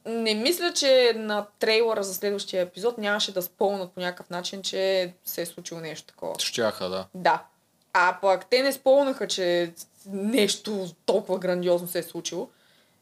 не 0.05 0.33
мисля, 0.33 0.73
че 0.73 1.13
на 1.15 1.45
трейлера 1.59 2.03
за 2.03 2.13
следващия 2.13 2.61
епизод 2.61 2.97
нямаше 2.97 3.33
да 3.33 3.41
спълнат 3.41 3.91
по 3.91 3.99
някакъв 3.99 4.29
начин, 4.29 4.61
че 4.61 5.13
се 5.25 5.41
е 5.41 5.45
случило 5.45 5.79
нещо 5.79 6.07
такова. 6.07 6.35
Щяха, 6.39 6.89
да. 6.89 7.05
Да. 7.15 7.43
А 7.93 8.17
пък 8.21 8.45
те 8.45 8.63
не 8.63 8.71
спомнаха, 8.71 9.27
че 9.27 9.73
нещо 10.11 10.87
толкова 11.05 11.39
грандиозно 11.39 11.87
се 11.87 11.99
е 11.99 12.03
случило. 12.03 12.47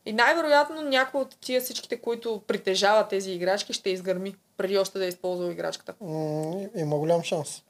И 0.05 0.13
най-вероятно 0.13 0.81
някой 0.81 1.21
от 1.21 1.35
тия 1.41 1.61
всичките, 1.61 2.01
които 2.01 2.41
притежават 2.47 3.09
тези 3.09 3.31
играчки, 3.31 3.73
ще 3.73 3.89
изгърми, 3.89 4.35
преди 4.57 4.77
още 4.77 4.99
да 4.99 5.05
е 5.05 5.07
използвал 5.07 5.51
играчката. 5.51 5.93
М, 6.01 6.61
има 6.75 6.97
голям 6.97 7.23
шанс. 7.23 7.61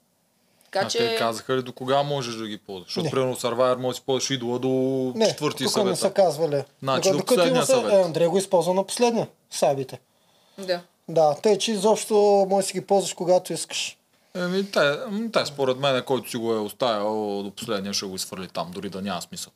Така 0.64 0.86
а 0.86 0.88
че... 0.88 0.98
те 0.98 1.16
казаха 1.16 1.56
ли 1.56 1.62
до 1.62 1.72
кога 1.72 2.02
можеш 2.02 2.34
да 2.34 2.46
ги 2.48 2.58
ползваш? 2.58 2.88
Защото 2.88 3.10
примерно 3.10 3.36
Survivor 3.36 3.76
може 3.76 3.88
да 3.88 3.94
си 3.94 4.02
ползваш 4.06 4.30
идола 4.30 4.58
до 4.58 4.68
Не, 5.16 5.28
четвърти 5.28 5.64
тук 5.64 5.84
не 5.84 5.96
са 5.96 6.10
казвали. 6.12 6.64
Значи 6.82 7.10
Докато- 7.10 7.18
до 7.18 7.26
последния 7.26 7.66
съвет. 7.66 7.92
Е, 7.92 8.02
Андрей 8.02 8.26
го 8.26 8.38
използва 8.38 8.74
на 8.74 8.84
последния. 8.84 9.28
Сабите. 9.50 10.00
Да. 10.58 10.80
Да, 11.08 11.34
тъй, 11.42 11.58
че 11.58 11.72
изобщо 11.72 12.46
може 12.50 12.64
да 12.64 12.68
си 12.68 12.72
ги 12.72 12.86
ползваш 12.86 13.14
когато 13.14 13.52
искаш. 13.52 13.98
Еми, 14.34 14.70
те, 14.70 14.98
те, 15.32 15.46
според 15.46 15.78
мен, 15.78 16.04
който 16.04 16.30
си 16.30 16.36
го 16.36 16.52
е 16.52 16.58
оставил 16.58 17.42
до 17.42 17.50
последния, 17.50 17.94
ще 17.94 18.06
го 18.06 18.16
изфърли 18.16 18.48
там, 18.48 18.70
дори 18.70 18.90
да 18.90 19.02
няма 19.02 19.22
смисъл. 19.22 19.52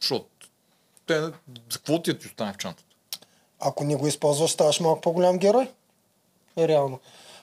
Защото 0.00 0.26
те, 1.06 1.20
за 1.20 1.32
какво 1.72 2.02
ти 2.02 2.10
е 2.10 2.18
ти 2.18 2.26
остане 2.26 2.52
в 2.52 2.56
чантата? 2.56 2.84
Ако 3.60 3.84
не 3.84 3.96
го 3.96 4.06
използваш, 4.06 4.50
ставаш 4.50 4.80
малко 4.80 5.00
по-голям 5.00 5.38
герой. 5.38 5.70
Е, 6.56 6.68
реално. 6.68 7.00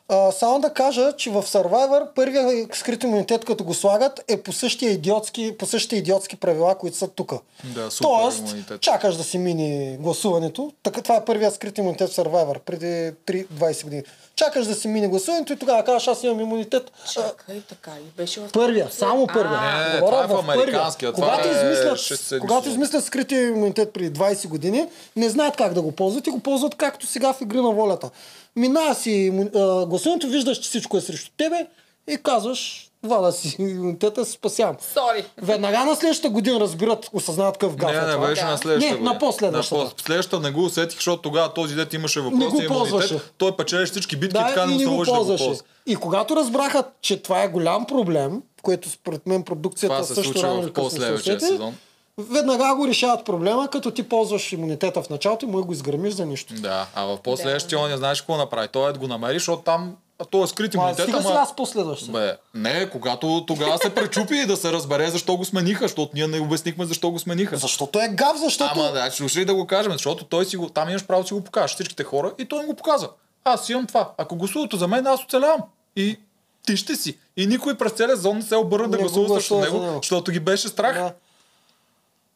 А, 0.10 0.32
само 0.32 0.60
да 0.60 0.70
кажа, 0.70 1.14
че 1.18 1.30
в 1.30 1.44
Survivor 1.44 2.14
първия 2.16 2.68
скрит 2.74 3.04
имунитет, 3.04 3.46
като 3.46 3.64
го 3.64 3.74
слагат, 3.74 4.24
е 4.28 4.42
по 4.42 4.54
същия 4.54 4.92
идиотски, 4.92 5.58
по 5.58 5.66
същите 5.66 5.96
идиотски 5.96 6.36
правила, 6.36 6.76
които 6.76 6.98
са 6.98 7.08
тук. 7.08 7.34
Да, 7.64 7.92
супер 7.92 8.10
Тоест, 8.10 8.40
имунитет. 8.40 8.82
чакаш 8.82 9.16
да 9.16 9.24
си 9.24 9.38
мини 9.38 9.98
гласуването. 10.00 10.72
Така, 10.84 11.02
това 11.02 11.16
е 11.16 11.26
първият 11.26 11.56
скрит 11.56 11.78
имунитет 11.78 12.10
в 12.10 12.16
Survivor, 12.16 12.60
преди 12.60 12.86
3-20 12.86 13.84
години. 13.84 14.04
Чакаш 14.36 14.66
да 14.66 14.76
си 14.76 14.88
мини 14.88 15.08
гласуването 15.08 15.54
и 15.54 15.56
тогава 15.56 15.84
казваш, 15.84 16.08
аз 16.08 16.24
имам 16.24 16.40
имунитет. 16.40 16.92
А, 17.06 17.10
Чакай, 17.12 17.62
така 17.70 17.92
ли 17.92 18.12
беше 18.18 18.40
в 18.40 18.52
Първия, 18.54 18.88
само 18.92 19.28
първия. 19.28 19.62
Не, 19.62 19.94
не, 19.94 20.00
Говоря 20.00 20.28
това 20.28 20.40
е 20.40 20.44
в 20.44 20.50
американския, 20.50 21.14
това 21.14 21.28
Когато, 21.28 21.50
е 21.50 21.52
измислят, 21.52 22.42
когато 22.42 22.70
измислят 22.70 23.06
скрития 23.06 23.48
имунитет 23.48 23.94
преди 23.94 24.20
20 24.20 24.48
години, 24.48 24.88
не 25.16 25.30
знаят 25.30 25.56
как 25.56 25.74
да 25.74 25.82
го 25.82 25.92
ползват 25.92 26.28
и 26.28 26.30
го 26.30 26.40
ползват 26.40 26.76
както 26.76 27.08
сега 27.08 27.34
в 27.34 27.42
игри 27.42 27.62
на 27.62 27.72
волята. 27.72 28.10
Минава 28.56 28.96
си 28.96 29.32
а, 29.56 29.86
гласуването, 29.86 30.28
виждаш, 30.28 30.58
че 30.58 30.70
всичко 30.70 30.98
е 30.98 31.02
срещу 31.02 31.32
тебе 31.38 31.68
и 32.08 32.18
казваш, 32.18 32.90
вада 33.04 33.32
си 33.32 33.56
имунитета, 33.60 34.26
се 34.26 34.32
спасявам. 34.32 34.76
Сори. 34.94 35.26
Веднага 35.38 35.80
на 35.80 35.96
следващата 35.96 36.30
година 36.30 36.60
разбират, 36.60 37.10
осъзнават 37.14 37.58
какъв 37.58 37.76
гаф 37.76 37.92
Не, 37.92 37.98
е 37.98 38.02
не, 38.02 38.12
това. 38.12 38.28
беше 38.28 38.44
на 38.44 38.58
следващата 38.58 38.96
Не, 38.96 39.02
на 39.04 39.20
последващата. 39.20 39.84
На 39.84 39.92
следващата 39.98 40.40
не 40.40 40.52
го 40.52 40.64
усетих, 40.64 40.98
защото 40.98 41.22
тогава 41.22 41.54
този 41.54 41.76
дет 41.76 41.94
имаше 41.94 42.20
Не 42.20 42.26
въпрос 42.26 42.52
го 42.52 42.62
и 42.62 42.68
ползваше. 42.68 43.08
имунитет. 43.08 43.34
Той 43.38 43.56
печелеше 43.56 43.92
всички 43.92 44.16
битки, 44.16 44.34
Да, 44.34 44.48
така 44.48 44.66
не 44.66 44.72
и 44.72 44.76
му 44.76 44.80
не 44.80 44.80
се 44.80 44.86
го 44.86 44.92
наложи 44.92 45.12
да 45.12 45.14
го 45.14 45.18
ползваше. 45.18 45.46
ползва. 45.46 45.64
И 45.86 45.96
когато 45.96 46.36
разбраха, 46.36 46.84
че 47.02 47.18
това 47.18 47.44
е 47.44 47.48
голям 47.48 47.86
проблем, 47.86 48.42
което 48.62 48.90
според 48.90 49.28
мен 49.28 49.44
продукцията 49.44 49.96
Това 49.96 50.06
се 50.06 50.16
също 50.16 50.32
случва 50.32 50.48
рано 50.50 50.62
в 50.62 50.64
или 50.64 50.74
късно 50.74 51.18
се 51.20 51.40
сезон. 51.40 51.76
Веднага 52.18 52.76
го 52.76 52.88
решават 52.88 53.26
проблема, 53.26 53.68
като 53.68 53.92
ти 53.92 54.04
ползваш 54.04 54.52
имунитета 54.52 55.04
в 55.04 55.10
началото 55.10 55.46
и 55.46 55.48
му 55.48 55.64
го 55.66 55.74
изгърмиш 55.74 56.14
за 56.14 56.26
нищо. 56.26 56.54
Да, 56.54 56.88
а 56.96 57.06
в 57.06 57.18
последващия 57.18 57.80
он 57.80 57.90
не 57.90 57.98
знаеш 57.98 58.22
какво 58.22 58.38
направи. 58.38 58.68
Той 58.68 58.90
е 58.90 58.94
да 58.94 59.00
го 59.00 59.08
намери, 59.08 59.34
защото 59.34 59.62
там 59.62 59.96
а 60.20 60.26
той 60.26 60.44
е 60.44 60.48
скрит 60.48 60.74
Ма, 60.74 60.82
имунитет. 60.82 61.04
стига 61.04 61.22
сега 61.22 61.46
с 61.46 61.56
последващия. 61.56 62.12
Бе, 62.12 62.38
не, 62.54 62.90
когато 62.90 63.44
тогава 63.48 63.78
се 63.78 63.96
пречупи 63.96 64.36
и 64.36 64.46
да 64.46 64.58
се 64.58 64.72
разбере 64.72 65.10
защо 65.10 65.38
го 65.38 65.46
смениха, 65.46 65.84
защото 65.84 66.12
ние 66.14 66.28
не 66.28 66.40
обяснихме 66.40 66.86
защо 66.86 67.12
го 67.12 67.20
смениха. 67.20 67.58
Защото 67.58 68.00
е 68.00 68.08
гав, 68.08 68.38
защото... 68.38 68.72
Ама 68.76 68.92
да, 68.92 69.12
слушай 69.12 69.46
да 69.46 69.56
го 69.56 69.68
кажем, 69.68 69.92
защото 69.92 70.26
той 70.26 70.46
си 70.46 70.58
го, 70.58 70.70
там 70.70 70.90
имаш 70.90 71.06
право 71.06 71.22
да 71.22 71.28
си 71.28 71.34
го 71.34 71.44
покажеш 71.44 71.76
всичките 71.76 72.04
хора 72.04 72.34
и 72.38 72.46
той 72.46 72.62
им 72.62 72.68
го 72.68 72.76
показа. 72.76 73.10
Аз 73.44 73.70
имам 73.70 73.88
това. 73.88 74.12
Ако 74.18 74.36
гласувате 74.36 74.78
за 74.78 74.88
мен, 74.88 75.08
аз 75.08 75.24
оцелявам. 75.24 75.62
И 75.96 76.18
ти 76.66 76.78
ще 76.78 76.96
си. 76.96 77.18
И 77.38 77.48
никой 77.48 77.78
през 77.78 77.92
целия 77.92 78.16
зон 78.16 78.38
не 78.38 78.44
се 78.44 78.56
обърна 78.56 78.90
да 78.90 78.98
гласува 78.98 79.36
срещу 79.36 79.60
него. 79.60 80.00
защото 80.04 80.32
ги 80.32 80.40
беше 80.40 80.68
страх. 80.68 80.94
Да. 80.94 81.14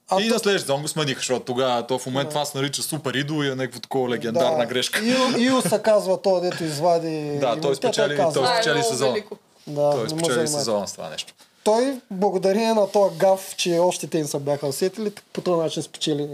А 0.10 0.22
и 0.22 0.27
то- 0.27 0.34
на 0.34 0.40
следващия 0.40 0.60
сезон 0.60 0.81
го 0.81 0.88
смениха, 0.88 1.19
защото 1.19 1.45
тогава 1.45 1.88
то 1.88 1.99
в 1.99 2.06
момента 2.06 2.30
това 2.30 2.45
се 2.45 2.57
нарича 2.57 2.84
супер 2.84 3.14
идол 3.14 3.44
и 3.44 3.48
е 3.48 3.56
някаква 3.56 3.80
такова 3.80 4.10
легендарна 4.10 4.65
грешка. 4.65 4.99
Ио, 4.99 5.40
Ио 5.40 5.61
се 5.61 5.80
казва 5.80 6.22
то, 6.22 6.40
дето 6.40 6.64
извади 6.64 7.38
Да, 7.40 7.61
той 7.61 7.76
спечели- 7.76 8.18
той 8.34 8.44
е 8.44 8.56
спечели 8.56 8.81
велико. 9.02 9.38
Да, 9.68 9.91
Той 9.91 10.10
спечели 10.10 10.48
сезона 10.48 10.88
с 10.88 10.91
това 10.91 11.10
нещо. 11.10 11.34
Той, 11.64 11.99
благодарение 12.11 12.73
на 12.73 12.91
този 12.91 13.15
гав, 13.15 13.53
че 13.57 13.80
още 13.80 14.07
те 14.07 14.18
не 14.18 14.27
са 14.27 14.40
бяха 14.40 14.68
усетили, 14.68 15.11
по 15.34 15.41
този 15.41 15.61
начин 15.61 15.84
спечели 15.84 16.27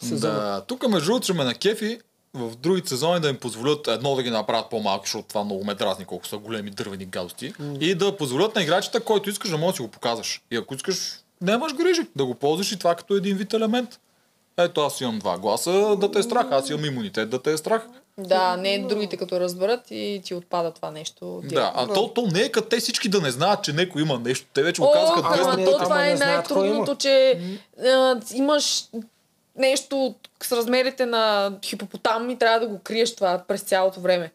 сезона. 0.00 0.32
Да, 0.34 0.60
тук 0.60 0.88
между 0.88 1.06
другото 1.06 1.24
ще 1.24 1.32
ме 1.32 1.44
на 1.44 1.54
кефи 1.54 1.98
в 2.34 2.56
другите 2.56 2.88
сезони 2.88 3.20
да 3.20 3.28
им 3.28 3.36
позволят 3.36 3.88
едно 3.88 4.14
да 4.14 4.22
ги 4.22 4.30
направят 4.30 4.70
по-малки, 4.70 5.06
защото 5.06 5.28
това 5.28 5.44
много 5.44 5.64
ме 5.64 5.74
дразни, 5.74 6.04
колко 6.04 6.26
са 6.26 6.36
големи 6.38 6.70
дървени 6.70 7.04
гадости. 7.04 7.52
И 7.80 7.94
да 7.94 8.16
позволят 8.16 8.54
на 8.54 8.62
играчите, 8.62 9.00
който 9.00 9.30
искаш 9.30 9.50
да 9.50 9.56
можеш 9.58 9.72
да 9.72 9.76
си 9.76 9.82
го 9.82 9.88
показваш. 9.88 10.42
И 10.50 10.56
ако 10.56 10.74
искаш, 10.74 11.18
нямаш 11.40 11.74
грижи, 11.74 12.02
да 12.16 12.26
го 12.26 12.34
ползваш 12.34 12.72
и 12.72 12.78
това 12.78 12.94
като 12.94 13.14
един 13.14 13.36
вид 13.36 13.54
елемент. 13.54 14.00
Ето 14.58 14.80
аз 14.80 15.00
имам 15.00 15.18
два 15.18 15.38
гласа 15.38 15.96
да 15.96 16.10
те 16.10 16.18
е 16.18 16.22
страх, 16.22 16.46
аз 16.50 16.70
имам 16.70 16.84
имунитет 16.84 17.30
да 17.30 17.42
те 17.42 17.52
е 17.52 17.56
страх. 17.56 17.86
Да, 18.18 18.56
не 18.56 18.78
другите 18.78 19.16
като 19.16 19.40
разберат 19.40 19.80
и 19.90 20.20
ти 20.24 20.34
отпада 20.34 20.70
това 20.70 20.90
нещо. 20.90 21.42
Да, 21.44 21.72
а 21.74 21.86
то, 21.86 22.08
то 22.08 22.26
не 22.26 22.40
е 22.40 22.52
като 22.52 22.68
те 22.68 22.76
всички 22.76 23.08
да 23.08 23.20
не 23.20 23.30
знаят, 23.30 23.64
че 23.64 23.72
някой 23.72 24.02
има 24.02 24.18
нещо. 24.18 24.46
Те 24.52 24.62
вече 24.62 24.82
го 24.82 24.92
ама 24.94 25.06
200 25.06 25.56
не, 25.56 25.64
то 25.64 25.72
пъти. 25.72 25.84
това 25.84 26.08
е 26.08 26.14
най-трудното, 26.14 26.94
че 26.94 27.40
а, 27.84 28.20
имаш 28.34 28.84
нещо 29.56 30.14
с 30.42 30.52
размерите 30.52 31.06
на 31.06 31.52
хипопотам 31.64 32.30
и 32.30 32.38
трябва 32.38 32.60
да 32.60 32.66
го 32.66 32.78
криеш 32.78 33.14
това 33.14 33.44
през 33.48 33.62
цялото 33.62 34.00
време. 34.00 34.32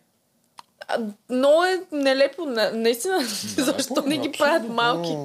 А, 0.87 0.97
Много 1.29 1.63
е 1.63 1.81
нелепо, 1.91 2.45
на- 2.45 2.71
наистина, 2.71 3.19
защо 3.57 4.03
не 4.05 4.17
ги 4.17 4.31
правят 4.31 4.69
малки 4.69 5.17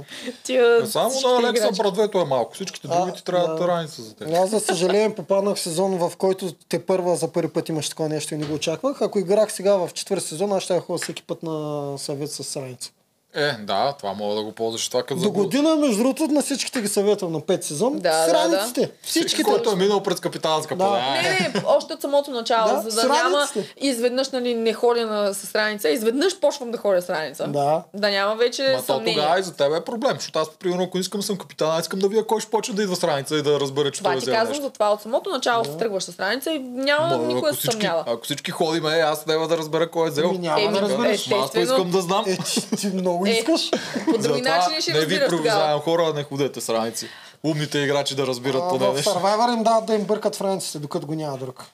тия 0.45 0.81
Не 0.81 0.87
само 0.87 1.41
на 1.41 1.49
Алекса? 1.49 1.71
Брадвето 1.73 2.19
е 2.19 2.25
малко. 2.25 2.55
Всичките 2.55 2.89
А, 2.91 3.01
другите 3.01 3.25
трябва 3.25 3.49
да 3.49 3.55
да. 3.55 3.69
раница 3.69 4.03
за 4.03 4.15
теб. 4.15 4.29
Аз, 4.35 4.51
за 4.51 4.61
съжаление, 4.61 5.15
попаднах 5.15 5.57
в 5.57 5.61
сезон, 5.61 5.99
в 5.99 6.13
който 6.17 6.53
те 6.69 6.87
първа 6.87 7.17
за 7.17 7.29
първи 7.29 7.49
път 7.49 7.69
имаше 7.69 7.89
такова 7.89 8.09
нещо 8.09 8.35
и 8.35 8.39
не 8.39 8.47
го 8.47 8.55
очаквах. 8.55 9.03
Ако 9.03 9.19
играх 9.19 9.53
сега 9.53 9.77
в 9.77 9.91
четвърти 9.95 10.27
сезон, 10.27 10.53
аз 10.53 10.63
ще 10.63 10.75
я 10.75 10.81
ходя 10.81 10.99
всеки 10.99 11.23
път 11.23 11.43
на 11.43 11.99
съвет 11.99 12.31
с 12.31 12.45
страница. 12.45 12.91
Е, 13.37 13.53
да, 13.55 13.93
това 13.93 14.13
мога 14.13 14.35
да 14.35 14.43
го 14.43 14.53
ползваш 14.53 14.89
това 14.89 15.03
като 15.03 15.21
До 15.21 15.31
година, 15.31 15.77
между 15.77 15.97
другото, 15.99 16.25
на 16.25 16.43
всичките 16.43 16.81
ги 16.81 16.89
съветвам 16.89 17.33
на 17.33 17.41
5 17.41 17.63
сезон. 17.63 17.93
Да, 17.95 18.01
да, 18.19 18.31
Сраниците. 18.31 18.81
да. 18.81 18.89
Всичките. 19.03 19.43
Който 19.43 19.71
е 19.71 19.77
минал 19.77 20.03
през 20.03 20.21
капитанска 20.21 20.77
Да. 20.77 20.85
пода. 20.85 20.99
Не, 21.13 21.23
не, 21.23 21.63
още 21.67 21.93
от 21.93 22.01
самото 22.01 22.31
начало, 22.31 22.69
Да, 22.75 22.91
за 22.91 23.03
да 23.03 23.09
няма 23.09 23.49
изведнъж 23.79 24.31
нали, 24.31 24.55
не 24.55 24.73
ходя 24.73 25.07
на, 25.07 25.35
с 25.35 25.47
страница, 25.47 25.89
изведнъж 25.89 26.39
почвам 26.39 26.71
да 26.71 26.79
ходя 26.79 27.01
с 27.01 27.05
страница. 27.05 27.47
Да. 27.47 27.83
Да 27.95 28.11
няма 28.11 28.35
вече 28.37 28.63
Ма 28.65 28.79
то 28.79 28.85
съмнение. 28.85 29.15
тогава 29.15 29.41
и 29.41 29.43
за 29.43 29.55
теб 29.55 29.73
е 29.73 29.81
проблем, 29.83 30.15
защото 30.15 30.39
аз, 30.39 30.51
примерно, 30.51 30.83
ако 30.83 30.99
искам 30.99 31.21
да 31.21 31.27
съм 31.27 31.37
капитан, 31.39 31.71
аз 31.71 31.81
искам 31.81 31.99
да 31.99 32.09
видя 32.09 32.27
кой 32.27 32.41
ще 32.41 32.51
почне 32.51 32.75
да 32.75 32.83
идва 32.83 32.97
страница 32.97 33.37
и 33.37 33.43
да 33.43 33.61
разбере, 33.61 33.91
че 33.91 33.99
Това 33.99 34.11
той 34.11 34.19
е 34.19 34.21
ти 34.21 34.27
казвам, 34.27 34.49
нещо. 34.49 34.63
за 34.63 34.71
това 34.71 34.91
от 34.91 35.03
самото 35.03 35.31
начало 35.31 35.65
се 35.65 35.71
тръгваш 35.71 36.03
с 36.03 36.13
страница 36.13 36.51
и 36.51 36.59
няма 36.59 37.17
Ма, 37.17 37.23
никой 37.25 37.51
да 37.51 37.57
се 37.57 37.67
съмнява. 37.67 38.05
ако 38.07 38.23
всички 38.23 38.51
ходим, 38.51 38.87
е, 38.87 39.01
аз 39.01 39.25
трябва 39.25 39.49
да 39.49 39.59
разбера 39.59 39.91
кой 39.91 40.07
е 40.07 40.11
взел. 40.11 40.33
Няма 40.33 40.71
да 40.73 40.81
разбереш. 40.81 41.27
Ма 41.27 41.37
аз 41.37 41.51
то 41.51 41.61
искам 41.61 41.91
да 41.91 42.01
знам. 42.01 42.25
Е, 42.27 42.37
ти, 42.37 42.77
ти 42.77 42.87
много 42.87 43.26
Е, 43.27 43.33
искаш. 43.33 43.71
По 44.05 44.19
други 44.19 44.43
начини 44.43 44.81
ще 44.81 44.93
не 44.93 45.01
ви 45.01 45.21
провизавам 45.29 45.81
хора, 45.81 46.13
не 46.15 46.23
ходете 46.23 46.61
страници. 46.61 47.09
Умните 47.45 47.79
играчи 47.79 48.15
да 48.15 48.27
разбират 48.27 48.63
А, 48.65 48.69
поне 48.69 48.89
в 48.89 48.95
нещо. 48.95 49.11
Survivor 49.11 49.55
им 49.57 49.63
дават 49.63 49.87
да 49.87 49.95
им 49.95 50.05
бъркат 50.05 50.37
франците, 50.37 50.79
докато 50.79 51.07
го 51.07 51.15
няма 51.15 51.39
друг. 51.39 51.65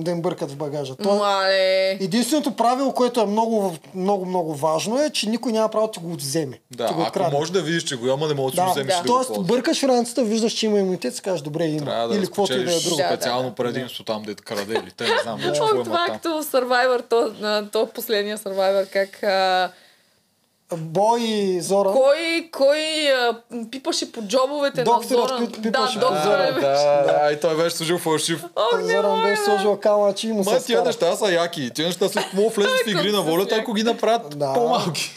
Да 0.00 0.10
им 0.10 0.22
бъркат 0.22 0.50
в 0.50 0.56
багажа. 0.56 0.94
То, 0.96 1.14
Мале. 1.14 1.90
единственото 1.90 2.56
правило, 2.56 2.92
което 2.92 3.20
е 3.20 3.26
много, 3.26 3.74
много, 3.94 4.26
много 4.26 4.54
важно 4.54 5.02
е, 5.02 5.10
че 5.10 5.28
никой 5.28 5.52
няма 5.52 5.68
право 5.68 5.86
да 5.86 5.92
ти 5.92 5.98
го 6.00 6.12
отземе. 6.12 6.60
Да, 6.70 6.86
ти 6.86 6.92
го 6.94 7.00
ако 7.00 7.08
открадне. 7.08 7.38
можеш 7.38 7.52
да 7.52 7.62
видиш, 7.62 7.82
че 7.82 7.96
го 7.96 8.06
има, 8.06 8.28
не 8.28 8.34
можеш 8.34 8.56
да 8.56 8.62
го 8.62 8.66
Да, 8.66 8.72
вземеш 8.72 8.94
да. 8.94 9.02
да 9.02 9.06
Тоест, 9.06 9.28
ползваш. 9.28 9.46
бъркаш 9.48 9.80
францата, 9.80 10.24
виждаш, 10.24 10.52
че 10.52 10.66
има 10.66 10.78
имунитет, 10.78 11.14
си 11.16 11.22
кажеш, 11.22 11.40
добре, 11.42 11.64
има. 11.64 11.84
Трябва 11.86 12.08
да 12.08 12.14
Или 12.16 12.24
каквото 12.24 12.52
и 12.52 12.64
да 12.64 12.74
е 12.74 12.80
друго. 12.80 12.96
Да, 12.96 13.02
да, 13.02 13.08
специално 13.08 13.48
да. 13.48 13.54
предимство 13.54 14.04
там, 14.04 14.22
дето 14.22 14.42
краде 14.42 14.74
или 14.74 14.90
те 14.96 15.04
не 15.04 15.18
знам. 15.22 15.38
вече 15.38 15.60
О, 15.62 15.66
какво 15.66 15.84
това 15.84 16.04
е 16.04 16.12
като 16.12 16.42
в 16.42 16.44
Survivor, 16.44 17.04
то, 17.08 17.32
на 17.40 17.70
то 17.70 17.86
последния 17.86 18.38
Survivor, 18.38 18.88
как 18.90 19.22
а, 19.22 19.70
Бой 20.72 21.20
и 21.20 21.60
Зора. 21.60 21.88
кой, 21.90 22.16
кой 22.52 22.78
а, 23.08 23.36
пипаше 23.70 24.12
по 24.12 24.22
джобовете 24.22 24.82
Докторът 24.82 25.10
на 25.10 25.28
Зора. 25.28 25.40
пип- 25.40 25.62
пипаше. 25.62 25.98
Да, 25.98 26.06
А, 26.06 26.10
доктора 26.10 26.52
беше. 26.52 26.60
да, 26.60 27.02
да, 27.20 27.32
и 27.32 27.40
той 27.40 27.56
беше 27.56 27.76
служил 27.76 27.98
фалшив. 27.98 28.44
Ох, 28.56 28.80
не 28.80 28.86
Зора 28.86 29.08
мога, 29.08 29.22
беше 29.22 29.40
бе. 29.40 29.44
сложил 29.44 29.76
камъчи 29.76 30.28
и 30.28 30.32
му 30.32 30.38
Ма 30.38 30.44
се 30.44 30.50
тия 30.56 30.76
скара. 30.76 30.84
неща 30.84 31.16
са 31.16 31.32
яки. 31.32 31.70
Тия 31.70 31.86
неща 31.86 32.08
след 32.08 32.24
могат 32.34 32.54
влезат 32.54 32.72
в 32.78 32.88
игри 32.88 33.12
на 33.12 33.16
са 33.16 33.22
волята, 33.22 33.54
ако 33.54 33.72
ги 33.72 33.82
направят 33.82 34.38
Да. 34.38 34.54
по-малки. 34.54 35.14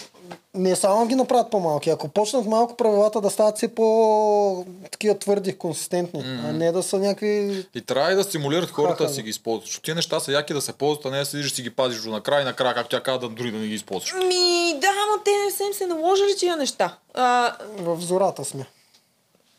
Не 0.54 0.76
само 0.76 1.08
ги 1.08 1.16
направят 1.16 1.52
по-малки. 1.52 1.90
Ако 1.90 2.08
почнат 2.08 2.46
малко 2.46 2.76
правилата 2.76 3.22
да 3.22 3.30
стават 3.30 3.58
все 3.58 3.76
по 3.76 4.66
такива 4.92 5.20
твърди, 5.20 5.58
консистентни, 5.58 6.22
а 6.26 6.52
не 6.54 6.72
да 6.72 6.84
са 6.84 6.98
някакви... 7.00 7.66
И 7.76 7.82
трябва 7.82 8.12
и 8.12 8.16
да 8.16 8.24
стимулират 8.24 8.70
хората 8.72 8.94
Ха-ха. 8.98 9.08
да 9.08 9.14
си 9.14 9.22
ги 9.24 9.30
използват. 9.30 9.66
Защото 9.66 9.84
тия 9.84 9.96
неща 9.96 10.20
са 10.20 10.32
яки 10.32 10.54
да 10.54 10.62
се 10.62 10.74
ползват, 10.74 11.06
а 11.06 11.12
не 11.12 11.20
да 11.20 11.26
седиш 11.26 11.52
и 11.52 11.56
си 11.56 11.62
ги 11.62 11.70
пазиш 11.70 12.02
до 12.02 12.10
накрая 12.10 12.42
и 12.42 12.46
накрая, 12.46 12.74
както 12.74 12.90
тя 12.90 13.04
каза, 13.04 13.20
да 13.20 13.30
дори 13.30 13.52
да 13.52 13.58
не 13.58 13.68
ги 13.68 13.74
използваш. 13.74 14.14
Ми, 14.14 14.74
да, 14.82 14.88
ама 14.88 15.24
те 15.26 15.32
не 15.46 15.52
са 15.52 15.64
им 15.64 15.74
се 15.74 15.88
наложили 15.88 16.36
тия 16.38 16.58
неща. 16.58 16.98
А, 17.14 17.56
В 17.78 18.02
зората 18.02 18.46
сме. 18.46 18.66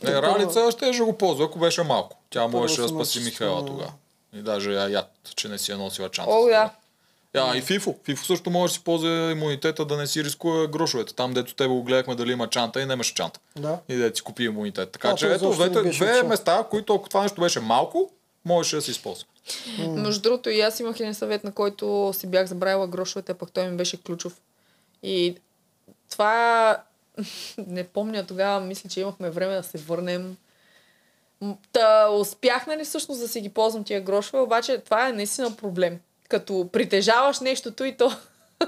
Не, 0.02 0.22
Ралица 0.22 0.70
ще 0.72 0.92
ще 0.92 1.02
го 1.02 1.12
ползва, 1.12 1.44
ако 1.44 1.58
беше 1.58 1.82
малко. 1.82 2.16
Тя 2.30 2.46
можеше 2.48 2.80
да 2.80 2.88
спаси 2.88 3.20
Михайла 3.20 3.66
тогава. 3.66 3.92
И 4.36 4.42
даже 4.42 4.72
я 4.72 4.88
яд, 4.88 5.10
че 5.36 5.48
не 5.48 5.58
си 5.58 5.70
я 5.70 5.78
носила 5.78 6.08
чанта. 6.08 6.30
о, 6.32 6.46
да. 6.46 6.70
Я, 7.34 7.56
и 7.56 7.62
Фифо. 7.62 7.94
Фифо 8.04 8.24
също 8.24 8.50
може 8.50 8.70
да 8.70 8.74
си 8.74 8.84
ползва 8.84 9.30
имунитета 9.32 9.84
да 9.84 9.96
не 9.96 10.06
си 10.06 10.24
рискува 10.24 10.66
грошовете. 10.66 11.14
Там, 11.14 11.34
дето 11.34 11.54
тебе 11.54 11.68
го 11.68 11.82
гледахме 11.82 12.14
дали 12.14 12.32
има 12.32 12.48
чанта 12.48 12.80
и 12.80 12.86
нямаше 12.86 13.14
чанта. 13.14 13.40
Да. 13.56 13.78
И 13.88 13.96
да 13.96 14.10
си 14.14 14.22
купи 14.22 14.44
имунитет. 14.44 14.90
Така 14.90 15.08
А, 15.08 15.14
че 15.14 15.32
ето 15.32 15.48
не 15.48 15.54
двете, 15.54 15.82
две 15.82 16.22
места, 16.22 16.62
в 16.62 16.68
които 16.68 16.94
ако 16.94 17.08
това 17.08 17.22
нещо 17.22 17.40
беше 17.40 17.60
малко, 17.60 18.10
можеше 18.44 18.76
да 18.76 18.82
се 18.82 18.90
използва. 18.90 19.26
Между 19.78 20.22
другото, 20.22 20.50
и 20.50 20.60
аз 20.60 20.80
имах 20.80 21.00
един 21.00 21.14
съвет, 21.14 21.44
на 21.44 21.52
който 21.52 22.12
си 22.14 22.26
бях 22.26 22.46
забравила 22.46 22.86
грошовете, 22.86 23.34
пък 23.34 23.52
той 23.52 23.68
ми 23.68 23.76
беше 23.76 24.02
ключов. 24.02 24.40
И 25.02 25.36
това 26.10 26.76
не 27.66 27.84
помня 27.84 28.26
тогава, 28.26 28.60
мисля, 28.60 28.90
че 28.90 29.00
имахме 29.00 29.30
време 29.30 29.54
да 29.54 29.62
се 29.62 29.78
върнем. 29.78 30.36
Та 31.72 32.10
успях, 32.10 32.66
нали, 32.66 32.84
всъщност 32.84 33.20
да 33.20 33.28
си 33.28 33.40
ги 33.40 33.48
ползвам 33.48 33.84
тия 33.84 34.00
грошове, 34.00 34.42
обаче 34.42 34.78
това 34.78 35.08
е 35.08 35.12
наистина 35.12 35.56
проблем. 35.56 36.00
Като 36.28 36.68
притежаваш 36.72 37.40
нещото 37.40 37.84
и 37.84 37.96
то 37.96 38.12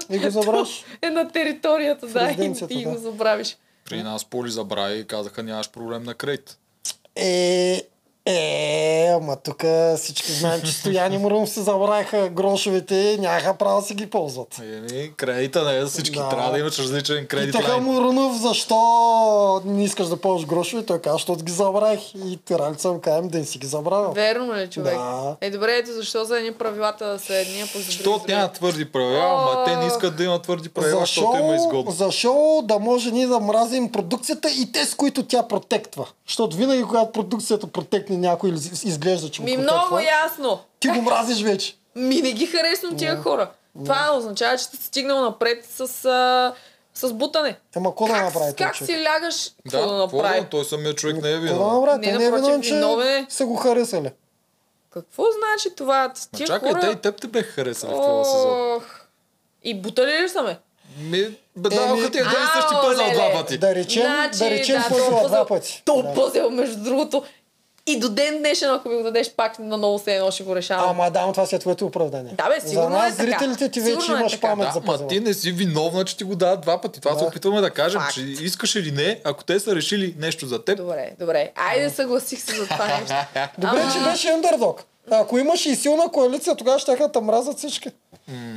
И 0.09 0.19
го 0.19 0.29
забраш. 0.29 0.83
е 1.01 1.09
на 1.09 1.31
територията, 1.31 2.07
да, 2.07 2.31
и 2.31 2.53
ти 2.67 2.83
да. 2.83 2.89
го 2.89 2.97
забравиш. 2.97 3.57
При 3.85 4.03
нас 4.03 4.25
Поли 4.25 4.51
забрави 4.51 4.99
и 4.99 5.07
казаха 5.07 5.43
нямаш 5.43 5.69
проблем 5.69 6.03
на 6.03 6.13
кредит. 6.13 6.57
Е, 7.15 7.87
е, 8.27 9.11
ама 9.15 9.35
тук 9.35 9.63
всички 9.97 10.31
знаем, 10.31 10.61
че 10.61 10.71
Стояни 10.71 11.17
Мурум 11.17 11.47
се 11.47 11.61
забравиха 11.61 12.29
грошовете, 12.29 13.17
нямаха 13.19 13.53
право 13.53 13.81
да 13.81 13.87
си 13.87 13.93
ги 13.93 14.09
ползват. 14.09 14.59
Еми, 14.59 15.11
кредита 15.17 15.63
не 15.65 15.77
е 15.77 15.81
за 15.81 15.87
всички. 15.87 16.17
Да. 16.17 16.29
Трябва 16.29 16.51
да 16.51 16.59
имаш 16.59 16.79
различен 16.79 17.27
кредит 17.27 17.51
Питаха 17.55 17.71
лайн. 17.71 17.83
Мурунов, 17.83 18.37
защо 18.37 19.61
не 19.65 19.83
искаш 19.83 20.07
да 20.07 20.17
ползваш 20.17 20.47
грошове, 20.47 20.85
той 20.85 21.01
каза, 21.01 21.13
защото 21.13 21.43
ги 21.43 21.51
забравих. 21.51 22.15
И 22.15 22.39
Ралица 22.51 22.91
му 22.91 23.01
казвам, 23.01 23.27
да 23.27 23.37
не 23.37 23.45
си 23.45 23.57
ги 23.57 23.67
забравил. 23.67 24.11
Верно 24.11 24.55
ли, 24.55 24.69
човек? 24.69 24.95
Да. 24.95 25.35
Е, 25.41 25.49
добре, 25.49 25.77
ето 25.77 25.91
защо 25.91 26.25
за 26.25 26.37
едни 26.37 26.53
правилата 26.53 27.19
са 27.19 27.35
едни, 27.35 27.61
а 27.61 27.65
пък 27.65 27.71
за 27.71 27.77
други 27.81 27.91
Защото 27.91 28.19
са 28.19 28.35
няма 28.35 28.51
твърди 28.51 28.85
правила, 28.85 29.23
ама 29.23 29.63
те 29.65 29.75
не 29.75 29.87
искат 29.87 30.15
да 30.17 30.23
имат 30.23 30.41
твърди 30.41 30.69
правила, 30.69 30.99
За 30.99 30.99
защото 30.99 31.37
има 31.37 31.55
изгодно. 31.55 31.91
за 31.91 32.11
шоу 32.11 32.61
да 32.61 32.79
може 32.79 33.11
ние 33.11 33.27
да 33.27 33.39
мразим 33.39 33.91
продукцията 33.91 34.49
и 34.49 34.71
те, 34.71 34.85
с 34.85 34.95
които 34.95 35.23
тя 35.25 35.47
протектва. 35.47 36.05
Защото 36.27 36.57
винаги, 36.57 36.83
когато 36.83 37.11
продукцията 37.11 37.67
протекне 37.67 38.14
някой 38.17 38.49
или 38.49 38.55
из- 38.55 38.83
изглежда, 38.83 39.29
че 39.29 39.41
го 39.41 39.45
Ми 39.45 39.57
много 39.57 39.99
ясно. 39.99 40.59
ти 40.79 40.87
го 40.87 41.01
мразиш 41.01 41.43
вече. 41.43 41.75
Ми 41.95 42.15
не 42.15 42.31
ги 42.31 42.45
харесвам 42.47 42.97
тия 42.97 43.15
хора. 43.17 43.49
Това 43.75 44.11
означава, 44.13 44.57
че 44.57 44.63
си 44.63 44.77
стигнал 44.77 45.21
напред 45.21 45.65
с, 45.67 46.05
а, 46.05 46.53
с 46.95 47.13
бутане. 47.13 47.55
Ама 47.75 47.89
какво 47.89 48.07
да 48.07 48.15
направи 48.15 48.53
как 48.53 48.75
си 48.77 49.03
лягаш? 49.03 49.35
Какво 49.63 49.77
Да, 49.79 49.93
да 49.93 50.03
какво 50.03 50.17
направи? 50.17 50.41
да, 50.41 50.47
той 50.47 50.65
самия 50.65 50.93
човек 50.95 51.15
не 51.15 51.29
е 51.29 51.33
Какво 51.33 51.45
да 51.45 51.53
виновен. 51.53 51.79
направи? 51.81 52.07
Не, 52.07 52.17
не 52.17 52.25
е 52.25 52.31
виновен, 52.31 52.61
че 52.61 52.73
виновен 52.73 53.07
е. 53.09 53.25
са 53.29 53.45
го 53.45 53.55
харесали. 53.55 54.11
Какво 54.91 55.23
значи 55.23 55.75
това? 55.75 56.13
Тия 56.35 56.47
чакай, 56.47 56.69
хора... 56.69 56.81
те 56.81 56.87
и 56.87 56.95
теб 56.95 57.21
те 57.21 57.27
беха 57.27 57.51
харесали 57.51 57.91
в 57.91 57.97
този 57.97 58.31
сезон. 58.31 58.81
И 59.63 59.73
бутали 59.75 60.21
ли 60.23 60.29
са 60.29 60.43
ме? 60.43 60.57
Ми, 60.99 61.21
бе, 61.55 61.69
да, 61.69 61.75
Еми, 61.75 62.01
ако 62.01 62.11
ти 62.11 62.17
е 62.17 62.21
един 62.21 62.31
и 62.33 62.47
същи 62.55 62.75
пъзъл 62.83 63.05
леле. 63.05 63.13
два 63.13 63.31
пъти. 63.33 63.57
Да 63.57 63.75
речем, 63.75 64.03
Значи, 64.03 64.37
да 64.39 64.49
речем 64.49 64.77
да, 64.77 64.89
пъзела 64.89 65.05
то 65.11 65.15
два 65.19 65.21
пъзел- 65.21 65.45
пъти. 65.47 65.81
То 65.85 66.01
Да. 66.03 66.13
пъзел, 66.13 66.49
между 66.49 66.77
другото. 66.77 67.23
И 67.87 67.99
до 67.99 68.09
ден 68.09 68.37
днешен, 68.37 68.69
ако 68.69 68.89
ми 68.89 68.95
го 68.97 69.03
дадеш 69.03 69.31
пак 69.31 69.59
на 69.59 69.77
ново 69.77 69.99
се 69.99 70.15
едно 70.15 70.31
ще 70.31 70.43
го 70.43 70.55
решавам. 70.55 70.89
Ама 70.89 71.11
да, 71.11 71.25
но 71.25 71.31
това 71.31 71.45
си 71.45 71.55
е 71.55 71.59
твоето 71.59 71.85
оправдание. 71.85 72.33
Да, 72.37 72.49
бе, 72.49 72.59
За 72.59 72.69
сигурно 72.69 72.89
нас, 72.89 73.13
е 73.13 73.17
така. 73.17 73.31
зрителите, 73.31 73.69
ти 73.69 73.81
Сигурно 73.81 73.99
вече 74.01 74.11
е 74.11 74.15
имаш 74.15 74.31
така. 74.31 74.47
памет 74.47 74.67
Да, 74.67 74.73
за 74.73 75.01
ма 75.03 75.07
ти 75.07 75.19
не 75.19 75.33
си 75.33 75.51
виновна, 75.51 76.05
че 76.05 76.17
ти 76.17 76.23
го 76.23 76.35
дават 76.35 76.61
два 76.61 76.81
пъти. 76.81 77.01
Това 77.01 77.15
се 77.15 77.23
Да. 77.23 77.25
опитваме 77.25 77.61
да 77.61 77.69
кажем, 77.69 78.01
Факт. 78.01 78.13
че 78.13 78.21
искаш 78.21 78.75
или 78.75 78.91
не, 78.91 79.19
ако 79.23 79.43
те 79.43 79.59
са 79.59 79.75
решили 79.75 80.15
нещо 80.19 80.45
за 80.47 80.63
теб, 80.65 80.77
Добре, 80.77 81.11
добре. 81.19 81.51
Айде 81.55 81.89
съгласих 81.89 82.41
се 82.41 82.55
за 82.55 82.67
това 82.67 82.87
нещо. 82.87 83.13
Добре, 83.57 83.83
че 83.93 84.11
беше 84.11 84.29
андердог. 84.29 84.83
Ако 85.11 85.37
имаше 85.37 85.69
и 85.69 85.75
силна 85.75 86.09
коалиция, 86.11 86.55
тогава 86.55 86.79
ще 86.79 86.97
те 87.13 87.19
мразят 87.21 87.57
всички. 87.57 87.89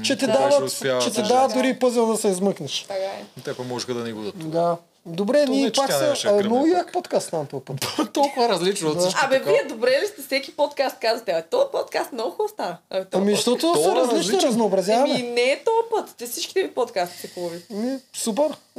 че 0.05 0.17
ти 0.17 0.27
беше 0.27 0.39
дават, 0.39 0.79
че 1.03 1.11
ти 1.11 1.23
да. 1.23 1.29
дават 1.29 1.53
дори 1.55 1.79
пъзел 1.79 2.07
да 2.07 2.17
се 2.17 2.29
измъкнеш. 2.29 2.85
Така 2.89 3.01
е. 3.01 3.25
Те 3.45 3.63
можеха 3.63 3.95
да 3.95 4.05
ни 4.05 4.13
го 4.13 4.21
дадат. 4.21 4.51
Да. 4.51 4.77
Добре, 5.07 5.47
То 5.47 5.53
ние 5.53 5.73
пак 5.73 5.93
са... 5.93 6.33
Много 6.45 6.65
пак. 6.65 6.73
як 6.73 6.93
подкаст 6.93 7.33
на 7.33 7.47
този 7.47 7.65
път. 7.65 7.77
Толкова 8.13 8.49
различно 8.49 8.91
от 8.91 9.01
всички. 9.01 9.21
Абе, 9.25 9.39
вие 9.39 9.65
добре 9.69 9.91
ли 9.91 10.07
сте 10.07 10.23
всеки 10.23 10.57
подкаст 10.57 10.97
казвате? 11.01 11.33
А 11.33 11.43
този 11.43 11.65
подкаст 11.73 12.13
много 12.13 12.31
хубав 12.31 12.51
стана. 12.51 12.77
Ами, 13.13 13.35
защото 13.35 13.73
то 13.75 13.83
са 13.83 13.93
е 13.93 13.95
различни, 13.95 14.41
разнообразяваме. 14.41 15.15
Еми, 15.15 15.29
не 15.29 15.43
е 15.43 15.65
този 15.65 15.89
път. 15.91 16.15
Те 16.19 16.27
всичките 16.27 16.63
ви 16.63 16.71
подкасти 16.71 17.19
са 17.19 17.29
хубави. 17.35 17.63
Ми, 17.71 17.99
супер. 18.13 18.57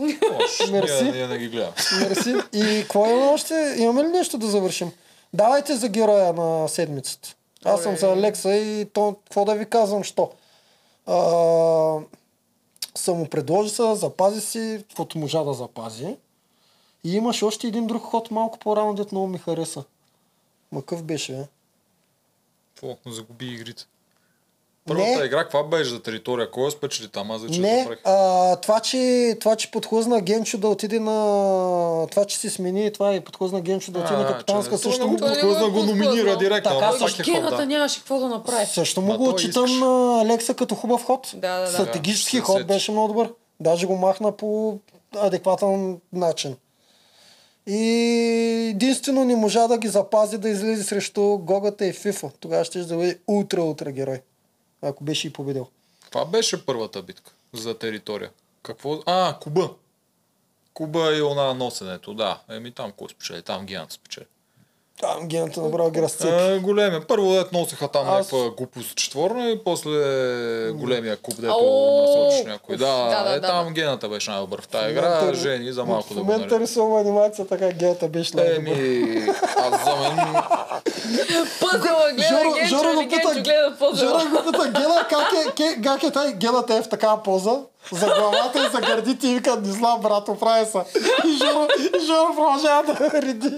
Мерси. 0.71 1.03
Ние, 1.03 1.11
ние 1.11 1.27
не 1.27 1.37
ги 1.37 1.47
гледаме. 1.47 1.73
Мерси. 1.99 2.35
И 2.53 2.81
какво 2.81 3.05
имаме 3.05 3.27
още? 3.27 3.75
Имаме 3.77 4.03
ли 4.03 4.07
нещо 4.07 4.37
да 4.37 4.47
завършим? 4.47 4.91
Давайте 5.33 5.75
за 5.75 5.87
героя 5.87 6.33
на 6.33 6.69
седмицата. 6.69 7.35
Аз 7.65 7.83
съм 7.83 7.97
за 7.97 8.07
Алекса 8.11 8.55
и 8.55 8.85
то, 8.85 9.15
какво 9.23 9.45
да 9.45 9.55
ви 9.55 9.65
казвам, 9.65 10.03
що? 10.03 10.29
Му 13.07 13.29
предложи 13.29 13.69
се, 13.69 13.95
запази 13.95 14.41
си, 14.41 14.85
каквото 14.87 15.17
можа 15.17 15.43
да 15.43 15.53
запази. 15.53 16.17
И 17.03 17.15
имаше 17.15 17.45
още 17.45 17.67
един 17.67 17.87
друг 17.87 18.03
ход 18.03 18.31
малко 18.31 18.59
по-рано, 18.59 18.93
дет 18.93 19.11
много 19.11 19.27
ми 19.27 19.37
хареса. 19.37 19.83
Макъв 20.71 21.03
беше, 21.03 21.33
бе? 21.33 21.47
Какво? 22.73 23.11
Загуби 23.11 23.45
игрите. 23.45 23.85
Не. 24.89 25.03
Първата 25.03 25.25
игра, 25.25 25.43
каква 25.43 25.63
беше 25.63 25.89
за 25.89 26.01
територия? 26.01 26.51
Кой 26.51 26.65
я 26.65 26.71
спечели 26.71 27.07
там? 27.07 27.31
Аз 27.31 27.41
вече 27.41 27.61
Не, 27.61 27.87
а, 28.03 28.55
това, 28.55 28.79
че, 28.79 29.35
това, 29.39 29.55
че 29.55 29.71
подхлъзна 29.71 30.21
Генчо 30.21 30.57
да 30.57 30.67
отиде 30.67 30.99
на... 30.99 31.13
Това, 32.07 32.25
че 32.25 32.37
се 32.37 32.49
смени 32.49 32.93
това 32.93 33.13
и 33.13 33.19
подхлъзна 33.19 33.61
Генчо 33.61 33.91
да 33.91 33.99
отиде 33.99 34.15
на 34.15 34.23
А, 34.23 34.27
капитанска 34.27 34.71
че- 34.71 34.83
също 34.83 35.07
му, 35.07 35.17
подхлъзна, 35.17 35.69
го 35.69 35.83
номинира 35.83 36.37
директно. 36.37 36.71
Така, 36.71 36.85
ама 36.85 36.97
също 36.97 37.21
е 37.21 37.25
Гената 37.25 37.57
да. 37.57 37.65
нямаше 37.65 37.99
какво 37.99 38.19
да 38.19 38.27
направи. 38.27 38.65
също 38.65 39.01
му 39.01 39.17
го 39.17 39.29
отчитам 39.29 39.79
на 39.79 40.21
Алекса 40.21 40.53
като 40.53 40.75
хубав 40.75 41.05
ход. 41.05 41.31
Да, 41.35 41.55
да, 41.55 41.61
да. 41.61 41.71
Стратегически 41.71 42.37
Да, 42.37 42.43
ход 42.43 42.67
беше 42.67 42.91
много 42.91 43.07
добър. 43.07 43.29
Даже 43.59 43.85
го 43.85 43.95
махна 43.95 44.31
по 44.31 44.77
адекватен 45.17 45.97
начин. 46.13 46.55
И 47.67 47.77
единствено 48.69 49.25
не 49.25 49.35
можа 49.35 49.67
да 49.67 49.77
ги 49.77 49.87
запази 49.87 50.37
да 50.37 50.49
излезе 50.49 50.83
срещу 50.83 51.37
Гогата 51.37 51.85
и 51.85 51.93
Фифо. 51.93 52.31
Тогава 52.39 52.65
ще 52.65 52.79
да 52.79 52.95
бъде 52.95 53.17
ултра-ултра 53.27 53.91
герой. 53.91 54.21
Ако 54.81 55.03
беше 55.03 55.27
и 55.27 55.33
победил. 55.33 55.67
Това 56.11 56.25
беше 56.25 56.65
първата 56.65 57.01
битка 57.01 57.31
за 57.53 57.77
територия. 57.77 58.31
Какво? 58.63 59.03
А, 59.05 59.37
Куба. 59.41 59.69
Куба 60.73 61.15
и 61.17 61.21
она 61.21 61.53
носенето, 61.53 62.13
да. 62.13 62.41
Еми 62.49 62.71
там 62.71 62.91
кой 62.91 63.09
спечели? 63.09 63.41
Там 63.41 63.65
Гиант 63.65 63.91
спечели. 63.91 64.25
Там 64.99 65.27
гената 65.27 65.61
направо 65.61 65.91
ги 65.91 66.01
разцепи. 66.01 66.33
Е, 66.45 66.59
големия. 66.59 67.07
Първо 67.07 67.33
дет 67.33 67.51
носеха 67.51 67.87
там 67.87 68.01
Аз- 68.03 68.31
някаква 68.31 68.49
глупост 68.49 68.95
четворна 68.95 69.49
и 69.49 69.59
после 69.59 69.89
големия 70.71 71.17
куп, 71.17 71.35
дето 71.35 71.53
Ау! 71.53 72.01
насочиш 72.01 72.45
някой. 72.45 72.77
Да, 72.77 72.85
да, 73.09 73.23
да, 73.23 73.29
е, 73.29 73.39
да. 73.39 73.47
там 73.47 73.73
гената 73.73 74.09
беше 74.09 74.31
най-добър 74.31 74.61
в 74.61 74.67
тази 74.67 74.91
игра. 74.91 75.09
момента- 75.11 75.33
Жени 75.35 75.71
за 75.71 75.85
малко 75.85 76.05
в 76.05 76.09
да 76.09 76.13
го 76.15 76.25
момента 76.25 76.53
нали. 76.53 76.63
рисувам 76.63 76.93
анимация, 76.97 77.47
така 77.47 77.67
гената 77.69 78.07
беше 78.07 78.35
най-добър. 78.35 78.71
Еми, 78.71 79.27
аз 79.57 79.83
за 79.85 79.95
мен 79.95 80.35
Пъзела 81.61 82.11
гледа 82.11 82.53
Генчо 82.53 82.91
или 82.91 83.05
Генчо 83.05 83.43
гледа 83.43 83.75
пъзела. 83.79 84.19
Жоро 84.19 84.29
го 84.31 84.51
пита, 84.51 84.71
Гена, 84.71 85.05
как 85.09 85.27
е, 85.59 85.81
как 85.83 86.03
е 86.03 86.11
тай, 86.11 86.33
Гената 86.33 86.75
е 86.75 86.81
в 86.81 86.89
такава 86.89 87.23
поза, 87.23 87.59
за 87.91 88.05
главата 88.07 88.59
и 88.59 88.69
за 88.69 88.81
гърдите 88.81 89.27
и 89.27 89.35
вика, 89.35 89.55
не 89.55 89.71
знам, 89.71 90.01
брат, 90.01 90.29
оправи 90.29 90.65
се. 90.65 90.77
И 91.25 91.31
Жоро, 91.33 91.67
и 91.79 92.05
Жоро 92.05 92.35
продължава 92.35 92.83
да 92.85 93.21
реди. 93.21 93.49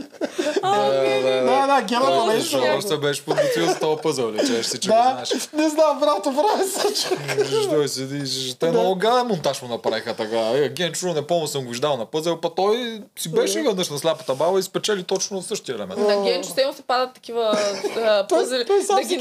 Да, 0.62 1.68
да, 1.68 1.82
Гената 1.82 2.26
беше. 2.28 2.58
Жор 2.58 2.82
се 2.82 2.98
беше 2.98 3.26
подготвил 3.26 3.70
с 3.70 3.80
този 3.80 4.02
пъзъл, 4.04 4.32
лечеш 4.32 4.66
си, 4.66 4.80
че 4.80 4.90
го 4.90 4.96
Да, 4.96 5.10
знаеш. 5.12 5.50
не 5.54 5.70
знам, 5.70 6.00
брат, 6.00 6.26
оправи 6.26 6.64
се. 6.66 6.94
че- 6.94 7.70
Той 7.70 7.88
седи, 7.88 8.24
те 8.56 8.70
много 8.70 8.96
гаден 8.96 9.28
монтаж 9.28 9.62
му 9.62 9.68
направиха 9.68 10.14
така. 10.14 10.40
Е, 10.40 10.70
Генчо, 10.70 11.08
не 11.08 11.22
помня 11.22 11.48
съм 11.48 11.64
го 11.64 11.70
виждал 11.70 11.98
на 11.98 12.06
пъзел, 12.06 12.38
па 12.38 12.50
той 12.50 12.78
си 13.16 13.32
беше 13.32 13.62
веднъж 13.62 13.90
на 13.90 13.98
сляпата 13.98 14.36
баба 14.36 14.60
и 14.60 14.64
спечели 14.64 15.04
точно 15.04 15.42
същия 15.42 15.76
елемент. 15.76 16.00
На 16.00 16.24
Генчо 16.24 16.50
му 16.68 16.74
се 16.74 16.82
падат 16.82 17.14
такива 17.14 17.58
пъзели, 18.30 18.66
да 18.92 19.04
ги, 19.04 19.18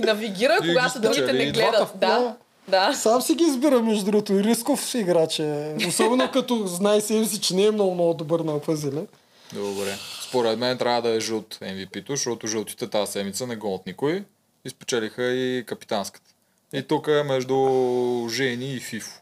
да 0.00 0.06
навигира, 0.06 0.56
когато 0.60 1.00
другите 1.00 1.32
не 1.32 1.46
гледат. 1.46 1.88
Да, 1.94 2.34
да. 2.70 2.94
Сам 2.94 3.22
си 3.22 3.34
ги 3.34 3.44
избира, 3.44 3.82
между 3.82 4.04
другото, 4.04 4.32
и 4.32 4.44
рисков 4.44 4.94
играч 4.94 5.38
е. 5.38 5.76
Особено 5.88 6.30
като 6.32 6.66
знае 6.66 7.00
себе 7.00 7.24
си, 7.24 7.40
че 7.40 7.54
не 7.54 7.64
е 7.64 7.70
много, 7.70 7.94
много 7.94 8.14
добър 8.14 8.40
на 8.40 8.60
пъзеля. 8.60 9.02
Добре. 9.52 9.96
Според 10.22 10.58
мен 10.58 10.78
трябва 10.78 11.02
да 11.02 11.08
е 11.08 11.20
жълт 11.20 11.54
MVP-то, 11.54 12.12
защото 12.12 12.46
жълтите 12.46 12.86
тази 12.86 13.12
седмица 13.12 13.46
не 13.46 13.56
гонят 13.56 13.86
никой 13.86 14.24
и 14.64 14.70
спечелиха 14.70 15.24
и 15.24 15.64
капитанската. 15.66 16.30
И 16.72 16.82
тук 16.82 17.06
е 17.08 17.22
между 17.22 17.56
Жени 18.30 18.74
и 18.74 18.80
Фифо. 18.80 19.20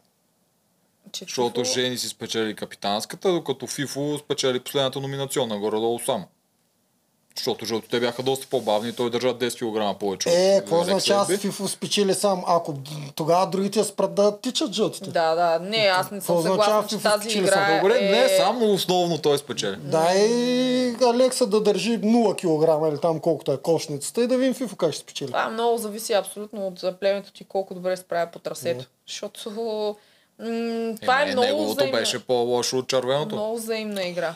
Че 1.12 1.24
Защото 1.24 1.60
Фифо- 1.60 1.74
Жени 1.74 1.98
си 1.98 2.08
спечели 2.08 2.54
капитанската, 2.54 3.32
докато 3.32 3.66
Фифо 3.66 4.18
спечели 4.18 4.60
последната 4.60 5.00
номинационна 5.00 5.58
горе-долу 5.58 5.98
само. 5.98 6.24
Защото 7.38 7.64
жълтите 7.64 8.00
бяха 8.00 8.22
доста 8.22 8.46
по-бавни, 8.50 8.92
той 8.92 9.10
държа 9.10 9.34
10 9.34 9.92
кг 9.94 9.98
повече. 9.98 10.28
Е, 10.28 10.58
какво 10.58 10.80
означава 10.80 11.26
Леби. 11.30 11.36
Фифо 11.36 11.68
спечели 11.68 12.14
сам? 12.14 12.44
Ако 12.46 12.74
тогава 13.14 13.46
другите 13.46 13.84
спрат 13.84 14.14
да 14.14 14.40
тичат 14.40 14.72
жълтите. 14.72 15.10
Да, 15.10 15.34
да, 15.34 15.58
не, 15.58 15.76
аз 15.76 16.10
не 16.10 16.20
съм 16.20 16.36
означава 16.36 16.64
съгласна, 16.64 16.98
че 16.98 17.02
тази 17.02 17.38
игра 17.38 17.52
сам? 17.52 17.80
Добре, 17.80 17.98
е... 18.00 18.10
не 18.10 18.28
само 18.28 18.72
основно 18.72 19.18
той 19.18 19.38
спечели. 19.38 19.76
Да 19.76 20.14
и 20.14 20.96
Алекса 21.04 21.46
да 21.46 21.60
държи 21.60 22.00
0 22.00 22.34
кг 22.34 22.92
или 22.92 23.00
там 23.00 23.20
колкото 23.20 23.52
е 23.52 23.56
кошницата 23.56 24.22
и 24.22 24.26
да 24.26 24.36
видим 24.36 24.54
Фифо 24.54 24.76
как 24.76 24.92
ще 24.92 25.00
спечели. 25.00 25.28
Това 25.28 25.48
много 25.48 25.78
зависи 25.78 26.12
абсолютно 26.12 26.66
от 26.66 27.00
племето 27.00 27.32
ти 27.32 27.44
колко 27.44 27.74
добре 27.74 27.96
се 27.96 28.02
справя 28.02 28.30
по 28.32 28.38
трасето. 28.38 28.84
Защото 29.06 29.50
м- 30.38 30.94
това 31.00 31.22
е, 31.22 31.26
не, 31.26 31.32
много 31.32 31.46
неговото 31.46 31.74
взаимна, 31.74 31.98
беше 31.98 32.18
по-лошо 32.18 32.78
от 32.78 32.88
червеното. 32.88 33.34
много 33.34 33.56
взаимна 33.56 34.04
игра. 34.04 34.34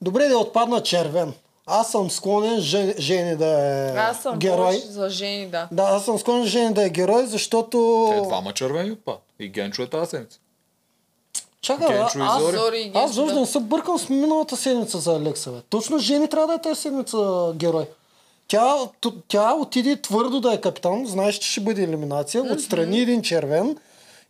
Добре 0.00 0.28
да 0.28 0.38
отпадна 0.38 0.82
червен. 0.82 1.32
Аз 1.70 1.90
съм 1.90 2.10
склонен 2.10 2.60
Же- 2.60 2.94
Жени 2.98 3.36
да 3.36 3.46
е 3.46 3.90
Аз 3.90 4.22
съм 4.22 4.38
герой. 4.38 4.76
за 4.78 5.08
жени, 5.10 5.46
да. 5.46 5.68
Да, 5.72 5.82
аз 5.84 6.04
съм 6.04 6.18
склонен 6.18 6.46
Жени 6.46 6.74
да 6.74 6.84
е 6.84 6.90
герой, 6.90 7.26
защото... 7.26 8.08
Те 8.12 8.20
двама 8.20 8.52
червени 8.52 8.90
отпад. 8.90 9.22
И 9.38 9.48
Генчо 9.48 9.82
е 9.82 9.86
тази 9.86 10.10
седмица. 10.10 10.38
Чакай, 11.62 11.88
Генчо 11.88 12.18
и 12.18 12.22
аз, 12.22 12.42
Зори. 12.42 12.56
Зори 12.56 12.92
аз 12.94 13.06
Генчо, 13.06 13.20
виждам 13.20 13.34
да. 13.34 13.40
да 13.40 13.46
се 13.46 13.60
бъркам 13.60 13.98
с 13.98 14.08
миналата 14.08 14.56
седмица 14.56 14.98
за 14.98 15.12
Алекса. 15.12 15.50
Бе. 15.50 15.58
Точно 15.62 15.98
Жени 15.98 16.28
трябва 16.28 16.46
да 16.46 16.54
е 16.54 16.60
тази 16.60 16.80
седмица 16.80 17.18
герой. 17.54 17.86
Тя, 18.48 18.74
т- 19.00 19.12
тя 19.28 19.54
отиде 19.54 19.96
твърдо 19.96 20.40
да 20.40 20.54
е 20.54 20.60
капитан, 20.60 21.06
знаеш, 21.06 21.34
че 21.34 21.50
ще 21.50 21.60
бъде 21.60 21.82
елиминация, 21.82 22.42
отстрани 22.44 23.00
един 23.00 23.22
червен 23.22 23.76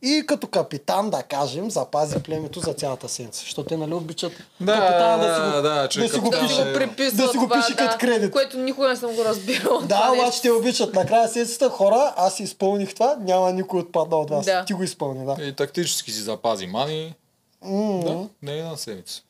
и 0.03 0.23
като 0.27 0.47
капитан, 0.47 1.11
да 1.11 1.23
кажем, 1.23 1.70
запази 1.70 2.16
племето 2.16 2.61
за 2.61 2.73
цялата 2.73 3.09
седмица. 3.09 3.41
Защото 3.41 3.65
те 3.65 3.77
нали 3.77 3.95
обичат 3.95 4.33
Да, 4.61 4.73
капитана 4.73 5.19
да, 5.19 5.35
си 5.35 5.57
го, 5.57 5.62
да, 5.62 5.89
че 5.89 6.01
си 6.03 6.19
го 6.19 6.31
капитан 6.31 6.31
Да 6.31 6.41
пише. 6.41 6.55
си 6.55 6.62
го 6.62 6.69
е- 6.69 6.73
приписва 6.75 7.16
да 7.16 7.29
си 7.29 7.37
го 7.39 7.45
това, 7.45 7.57
пише 7.59 7.77
като 7.77 7.99
кредит. 7.99 8.33
Което 8.33 8.59
никога 8.59 8.89
не 8.89 8.97
съм 8.97 9.12
го 9.12 9.25
разбирала. 9.25 9.83
Да, 9.83 10.11
обаче 10.15 10.43
те 10.43 10.51
обичат. 10.51 10.95
Накрая 10.95 11.29
седмицата 11.29 11.70
хора, 11.70 12.15
аз 12.16 12.35
си 12.35 12.43
изпълних 12.43 12.95
това, 12.95 13.16
няма 13.16 13.53
никой 13.53 13.81
отпаднал 13.81 14.20
от 14.20 14.31
вас. 14.31 14.45
Да. 14.45 14.65
Ти 14.65 14.73
го 14.73 14.83
изпълни, 14.83 15.27
да. 15.27 15.37
И 15.41 15.53
тактически 15.53 16.12
си 16.12 16.20
запази 16.20 16.66
мани. 16.66 17.15
М, 17.62 18.01
Да, 18.01 18.16
не 18.43 18.59
е 18.59 18.62
на 18.62 18.77
седмица. 18.77 19.23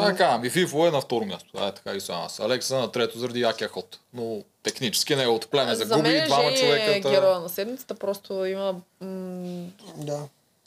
Това 0.00 0.08
е 0.08 0.16
така, 0.16 0.38
ми 0.38 0.50
Фифо 0.50 0.86
е 0.86 0.90
на 0.90 1.00
второ 1.00 1.24
място. 1.24 1.48
Да, 1.54 1.66
е 1.66 1.72
така 1.72 1.92
и 1.92 2.00
съм 2.00 2.16
аз. 2.16 2.40
Алекса 2.40 2.76
на 2.76 2.92
трето 2.92 3.18
заради 3.18 3.40
якия 3.40 3.68
ход. 3.68 3.98
Но 4.14 4.38
технически 4.62 5.16
неговото 5.16 5.48
племе 5.48 5.74
За 5.74 5.84
загуби 5.84 6.08
мен 6.08 6.22
и 6.22 6.26
двама 6.26 6.54
човека. 6.54 6.92
е 6.92 7.00
героя 7.00 7.40
на 7.40 7.48
седмицата, 7.48 7.94
просто 7.94 8.44
има 8.44 8.74
м- 9.00 9.66
Да. 9.96 10.18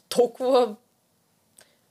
толкова 0.09 0.75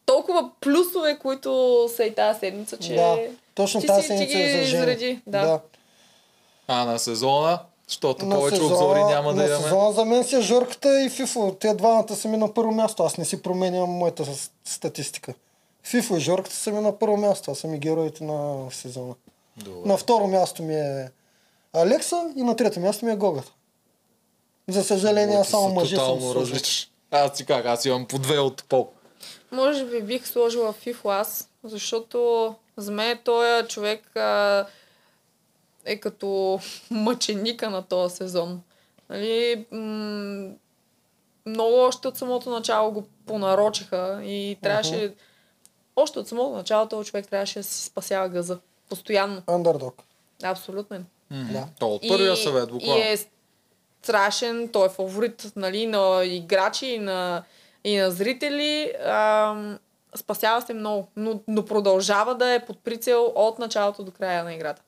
толкова 0.06 0.51
плюсове, 0.60 1.19
които 1.19 1.51
са 1.97 2.05
и 2.05 2.14
тази 2.14 2.39
седмица, 2.39 2.77
че 2.78 2.94
Да. 2.94 3.19
Точно 3.55 3.81
ти 3.81 3.86
тази 3.86 4.02
си- 4.02 4.09
ти 4.09 4.16
седмица 4.19 4.36
ги 4.36 4.43
е 4.43 4.52
за 4.56 4.59
изреди, 4.59 5.20
да. 5.27 5.60
А 6.69 6.85
на 6.85 6.98
сезона, 6.98 7.59
защото 7.89 8.27
На 8.27 8.35
повече 8.36 8.56
сезона- 8.56 8.74
обзори 8.77 9.05
няма 9.05 9.31
да 9.31 9.36
на 9.36 9.47
имаме. 9.47 9.62
сезона 9.62 9.93
за 9.93 10.05
мен 10.05 10.24
си 10.24 10.36
е 10.36 10.40
Жорката 10.40 11.01
и 11.01 11.10
Фифо. 11.10 11.56
Те 11.60 11.74
двамата 11.74 12.09
са 12.10 12.28
ми 12.28 12.36
на 12.36 12.55
първо 12.55 12.73
място. 12.73 13.02
Аз 13.02 13.19
не 13.19 13.24
си 13.24 13.43
променям 13.43 13.90
моята 13.90 14.24
статистика. 14.64 15.35
Фифо 15.84 16.16
и 16.16 16.20
Жорката 16.20 16.56
са 16.56 16.72
ми 16.72 16.80
на 16.80 16.98
първо 16.98 17.16
място. 17.16 17.50
Аз 17.50 17.59
са 17.59 17.68
ми 17.68 17.78
героите 17.78 18.24
на 18.24 18.70
сезона. 18.70 19.14
Добре. 19.56 19.88
На 19.88 19.96
второ 19.96 20.26
място 20.26 20.62
ми 20.62 20.74
е 20.74 21.10
Алекса 21.72 22.32
и 22.36 22.42
на 22.42 22.56
трето 22.56 22.80
място 22.80 23.04
ми 23.04 23.12
е 23.12 23.16
Гогата. 23.16 23.52
За 24.68 24.84
съжаление, 24.84 25.36
аз 25.36 25.48
само 25.48 25.68
Са 25.68 25.74
мъже 25.74 25.96
съм 25.96 26.04
Тотално 26.04 26.34
различни. 26.34 26.92
Аз 27.10 27.36
си 27.36 27.46
как, 27.46 27.66
аз 27.66 27.84
имам 27.84 28.06
по 28.06 28.18
две 28.18 28.38
от 28.38 28.64
пол. 28.64 28.90
Може 29.52 29.84
би 29.84 30.02
бих 30.02 30.26
сложила 30.28 30.72
Фифо 30.72 31.09
аз, 31.09 31.48
защото 31.64 32.54
за 32.76 32.92
мен 32.92 33.18
този 33.24 33.68
човек 33.68 34.16
а, 34.16 34.66
е 35.84 35.96
като 35.96 36.60
мъченика 36.90 37.70
на 37.70 37.82
този 37.82 38.16
сезон. 38.16 38.62
Нали, 39.10 39.66
м- 39.70 40.50
много 41.46 41.76
още 41.76 42.09
от 42.09 42.16
самото 42.16 42.50
начало 42.50 42.92
го 42.92 43.04
понарочиха 43.26 44.20
и 44.24 44.56
трябваше... 44.62 45.14
Още 45.97 46.19
от 46.19 46.28
самото 46.28 46.56
начало 46.56 46.89
този 46.89 47.10
човек 47.10 47.28
трябваше 47.28 47.59
да 47.59 47.62
си 47.62 47.85
спасява 47.85 48.28
газа. 48.28 48.59
Постоянно. 48.89 49.43
Андердог. 49.47 50.02
Абсолютно. 50.43 51.05
Да. 51.31 51.69
То 51.78 51.89
от 51.89 52.02
първия 52.09 52.36
съвет, 52.36 52.70
буквално. 52.70 52.98
И 52.98 53.02
е 53.02 53.16
страшен, 54.02 54.69
той 54.69 54.86
е 54.86 54.90
фаворит 54.90 55.52
нали, 55.56 55.86
на 55.86 56.24
играчи 56.24 56.86
и 56.86 56.98
на, 56.98 57.43
и 57.85 57.97
на 57.97 58.10
зрители. 58.10 58.93
Ам, 59.05 59.78
спасява 60.14 60.62
се 60.62 60.74
много, 60.74 61.09
но, 61.16 61.40
но 61.48 61.64
продължава 61.64 62.35
да 62.35 62.55
е 62.55 62.64
под 62.64 62.78
прицел 62.78 63.32
от 63.35 63.59
началото 63.59 64.05
до 64.05 64.10
края 64.10 64.44
на 64.44 64.55
играта. 64.55 64.82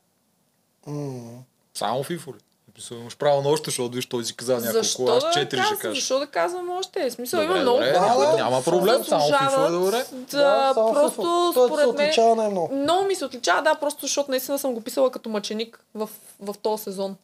Само 1.75 2.03
фифо 2.03 2.35
ли? 2.35 2.39
Мисля, 2.77 2.97
имаш 2.97 3.17
право 3.17 3.43
на 3.43 3.49
още, 3.49 3.71
защото 3.71 3.95
виж, 3.97 4.07
той 4.07 4.25
си 4.25 4.37
каза 4.37 4.53
няколко, 4.53 4.73
Защо 4.73 5.07
аз 5.07 5.25
да, 5.25 5.31
четири 5.31 5.61
ще 5.61 5.71
казвам, 5.71 5.79
кажа. 5.79 5.95
защо 5.95 6.19
да 6.19 6.27
казвам 6.27 6.71
още? 6.71 7.11
В 7.11 7.13
смисъл 7.13 7.41
Добре, 7.41 7.53
има 7.53 7.63
много 7.63 7.79
добре, 7.79 7.99
хора, 7.99 8.27
да, 8.27 8.37
няма 8.37 8.63
проблем, 8.63 9.05
само 9.05 9.25
FIFA 9.29 9.69
е 9.69 9.71
добре. 9.71 10.05
Да, 10.13 10.73
Да, 10.73 10.75
просто 10.75 11.23
FIFA. 11.23 11.53
Се 11.53 11.67
според 11.67 11.87
мен... 11.87 11.89
отличава 11.89 12.37
най-много. 12.37 12.75
Много 12.75 13.05
ми 13.05 13.15
се 13.15 13.25
отличава, 13.25 13.63
да, 13.63 13.75
просто 13.75 14.01
защото 14.07 14.31
наистина 14.31 14.59
съм 14.59 14.75
го 14.75 14.81
писала 14.81 15.11
като 15.11 15.29
мъченик 15.29 15.85
в, 15.95 16.11
в 16.41 16.55
този 16.63 16.83
сезон. 16.83 17.17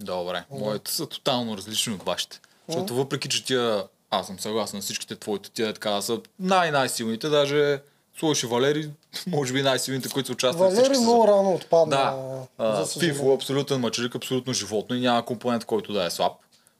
Добре, 0.00 0.44
моите 0.50 0.90
са 0.90 1.06
тотално 1.06 1.56
различни 1.56 1.94
от 1.94 2.02
вашите. 2.02 2.40
Защото 2.68 2.94
въпреки, 2.94 3.28
че 3.28 3.44
тия, 3.44 3.84
аз 4.10 4.26
съм 4.26 4.40
съгласен 4.40 4.82
с 4.82 4.84
всичките 4.84 5.16
твоите, 5.16 5.50
тия 5.50 5.72
така 5.72 6.00
са 6.02 6.20
най-най-силните, 6.40 7.28
даже 7.28 7.80
и 8.22 8.46
Валери, 8.46 8.90
може 9.26 9.52
би 9.52 9.62
най-силните, 9.62 10.08
които 10.08 10.26
са 10.26 10.32
участвали 10.32 10.74
Валери 10.74 10.98
много 10.98 11.22
сезони. 11.22 11.28
рано 11.28 11.54
отпадна. 11.54 11.96
Да, 11.96 12.16
а. 12.58 12.86
Фифо, 12.86 13.34
абсолютен 13.34 13.80
мъчелик, 13.80 14.14
абсолютно 14.14 14.52
животно 14.52 14.96
и 14.96 15.00
няма 15.00 15.24
компонент, 15.24 15.64
който 15.64 15.92
да 15.92 16.04
е 16.04 16.10
слаб. 16.10 16.32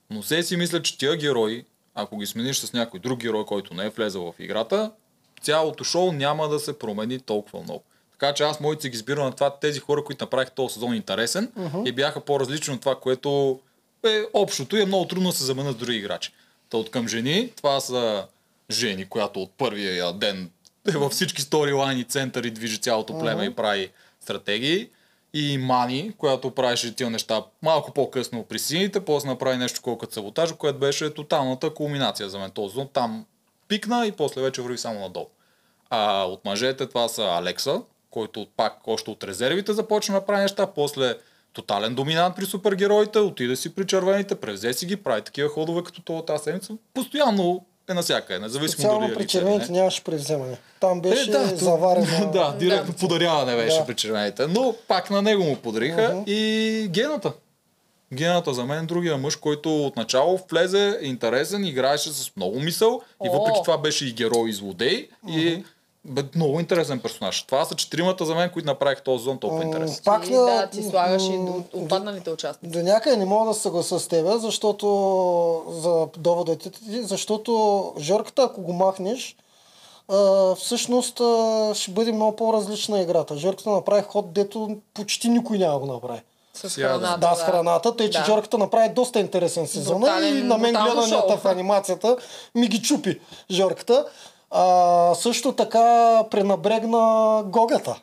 Но 0.09 0.23
се 0.23 0.43
си 0.43 0.57
мисля, 0.57 0.81
че 0.81 0.97
тия 0.97 1.15
герои, 1.15 1.65
ако 1.95 2.17
ги 2.17 2.25
смениш 2.25 2.57
с 2.57 2.73
някой 2.73 2.99
друг 2.99 3.19
герой, 3.19 3.45
който 3.45 3.73
не 3.73 3.85
е 3.85 3.89
влезъл 3.89 4.31
в 4.31 4.39
играта, 4.39 4.91
цялото 5.41 5.83
шоу 5.83 6.11
няма 6.11 6.49
да 6.49 6.59
се 6.59 6.79
промени 6.79 7.19
толкова 7.19 7.61
много. 7.63 7.83
Така 8.11 8.33
че 8.33 8.43
аз 8.43 8.59
моите 8.59 8.89
ги 8.89 8.95
избирам 8.95 9.25
на 9.25 9.31
това 9.31 9.59
тези 9.59 9.79
хора, 9.79 10.03
които 10.03 10.25
направиха 10.25 10.51
този 10.51 10.73
сезон 10.73 10.95
интересен 10.95 11.51
и 11.85 11.91
бяха 11.91 12.21
по-различни 12.21 12.73
от 12.73 12.79
това, 12.79 12.99
което 12.99 13.59
е 14.05 14.23
общото 14.33 14.77
и 14.77 14.81
е 14.81 14.85
много 14.85 15.07
трудно 15.07 15.29
да 15.29 15.35
се 15.35 15.43
заменят 15.43 15.75
с 15.75 15.79
други 15.79 15.97
играчи. 15.97 16.31
Та 16.69 16.77
от 16.77 16.91
към 16.91 17.07
жени, 17.07 17.51
това 17.55 17.79
са 17.79 18.25
жени, 18.71 19.05
която 19.05 19.41
от 19.41 19.51
първия 19.57 20.13
ден 20.13 20.49
е 20.87 20.91
във 20.97 21.11
всички 21.11 21.41
сторилайни 21.41 22.03
центъри 22.03 22.51
движи 22.51 22.77
цялото 22.77 23.19
племе 23.19 23.45
и 23.45 23.55
прави 23.55 23.91
стратегии. 24.21 24.89
И 25.33 25.57
Мани, 25.57 26.11
която 26.17 26.51
правеше 26.51 26.95
тия 26.95 27.09
неща 27.09 27.43
малко 27.61 27.93
по-късно 27.93 28.43
при 28.43 28.59
сините, 28.59 28.99
после 28.99 29.29
направи 29.29 29.57
нещо 29.57 29.81
колкото 29.83 30.13
саботаж, 30.13 30.53
което 30.53 30.79
беше 30.79 31.13
тоталната 31.13 31.73
кулминация 31.73 32.29
за 32.29 32.39
мен 32.39 32.51
този. 32.51 32.75
Там 32.93 33.25
пикна 33.67 34.07
и 34.07 34.11
после 34.11 34.41
вече 34.41 34.61
върви 34.61 34.77
само 34.77 34.99
надолу. 34.99 35.27
А 35.89 36.23
от 36.23 36.45
мъжете 36.45 36.85
това 36.85 37.07
са 37.07 37.23
Алекса, 37.23 37.81
който 38.09 38.47
пак 38.57 38.87
още 38.87 39.09
от 39.09 39.23
резервите 39.23 39.73
започна 39.73 40.15
да 40.15 40.25
прави 40.25 40.41
неща, 40.41 40.67
после 40.67 41.15
тотален 41.53 41.95
доминант 41.95 42.35
при 42.35 42.45
супергероите, 42.45 43.19
отиде 43.19 43.55
си 43.55 43.75
при 43.75 43.87
червените, 43.87 44.35
превзе 44.35 44.73
си 44.73 44.85
ги, 44.85 44.95
прави 44.95 45.21
такива 45.21 45.49
ходове 45.49 45.83
като 45.83 46.01
това 46.01 46.25
тази 46.25 46.43
седмица. 46.43 46.73
Постоянно 46.93 47.65
е 47.89 47.93
навсякъде, 47.93 48.39
независимо 48.39 48.99
дали 48.99 49.11
е 49.11 49.15
при 49.15 49.27
червените 49.27 49.71
нямаше 49.71 50.03
превземане. 50.03 50.57
Там 50.79 51.01
беше 51.01 51.29
Е, 51.29 51.31
да, 51.31 51.55
заварено. 51.55 52.31
да, 52.33 52.55
директно 52.59 52.93
подаряване 52.93 53.55
беше 53.55 53.77
Да. 53.77 53.85
при 53.85 53.95
червените. 53.95 54.47
Но 54.47 54.75
пак 54.87 55.09
на 55.09 55.21
него 55.21 55.43
му 55.43 55.55
подариха 55.55 56.23
и 56.27 56.87
гената. 56.89 57.33
Гената 58.13 58.53
за 58.53 58.65
мен 58.65 58.83
е 58.83 58.87
другия 58.87 59.17
мъж, 59.17 59.35
който 59.35 59.85
отначало 59.85 60.39
влезе 60.51 60.99
интересен, 61.01 61.65
играеше 61.65 62.09
с 62.09 62.35
много 62.37 62.59
мисъл 62.59 63.01
и 63.25 63.29
въпреки 63.29 63.59
това 63.63 63.77
беше 63.77 64.05
и 64.07 64.13
герой 64.13 64.49
и 64.49 64.53
злодей 64.53 65.07
и 65.29 65.63
бе, 66.05 66.23
много 66.35 66.59
интересен 66.59 66.99
персонаж. 66.99 67.41
Това 67.41 67.65
са 67.65 67.75
четиримата 67.75 68.25
за 68.25 68.35
мен, 68.35 68.49
които 68.49 68.65
направиха 68.65 69.03
този 69.03 69.23
зон 69.23 69.37
толкова 69.37 69.63
интересен. 69.63 69.97
Пак 70.05 70.27
и, 70.27 70.31
на- 70.31 70.45
да, 70.45 70.67
ти 70.67 70.83
слагаш 70.83 71.23
и 71.23 71.37
до 71.37 71.63
отпадналите 71.73 72.29
участници. 72.31 72.73
До 72.73 72.83
някъде 72.83 73.17
не 73.17 73.25
мога 73.25 73.47
да 73.47 73.53
се 73.53 73.61
съгласа 73.61 73.99
с 73.99 74.07
теб, 74.07 74.27
защото 74.31 74.85
за 75.69 76.07
доводите 76.17 76.69
ти, 76.71 77.03
защото 77.03 77.51
Жорката, 77.99 78.41
ако 78.43 78.61
го 78.61 78.73
махнеш, 78.73 79.35
всъщност 80.57 81.21
ще 81.73 81.91
бъде 81.91 82.11
много 82.11 82.35
по-различна 82.35 83.01
играта. 83.01 83.37
Жорката 83.37 83.69
направи 83.69 84.03
ход, 84.03 84.33
дето 84.33 84.69
почти 84.93 85.29
никой 85.29 85.57
няма 85.57 85.79
го 85.79 85.85
направи. 85.85 86.21
С 86.53 86.75
храната. 86.75 87.17
Да, 87.19 87.35
с 87.35 87.41
храната, 87.41 87.95
тъй 87.95 88.09
че 88.09 88.19
Да. 88.19 88.25
Жорката 88.25 88.57
направи 88.57 88.89
доста 88.89 89.19
интересен 89.19 89.67
сезон 89.67 90.01
Брутален- 90.01 90.29
и 90.29 90.43
на 90.43 90.57
мен 90.57 90.73
гледанията 90.73 91.07
шоу. 91.27 91.37
в 91.37 91.45
анимацията 91.45 92.17
ми 92.55 92.67
ги 92.67 92.81
чупи 92.81 93.19
Жорката. 93.51 94.05
А, 94.51 94.65
също 95.15 95.51
така 95.51 95.83
пренабрегна 96.31 96.99
Гогата. 97.45 97.95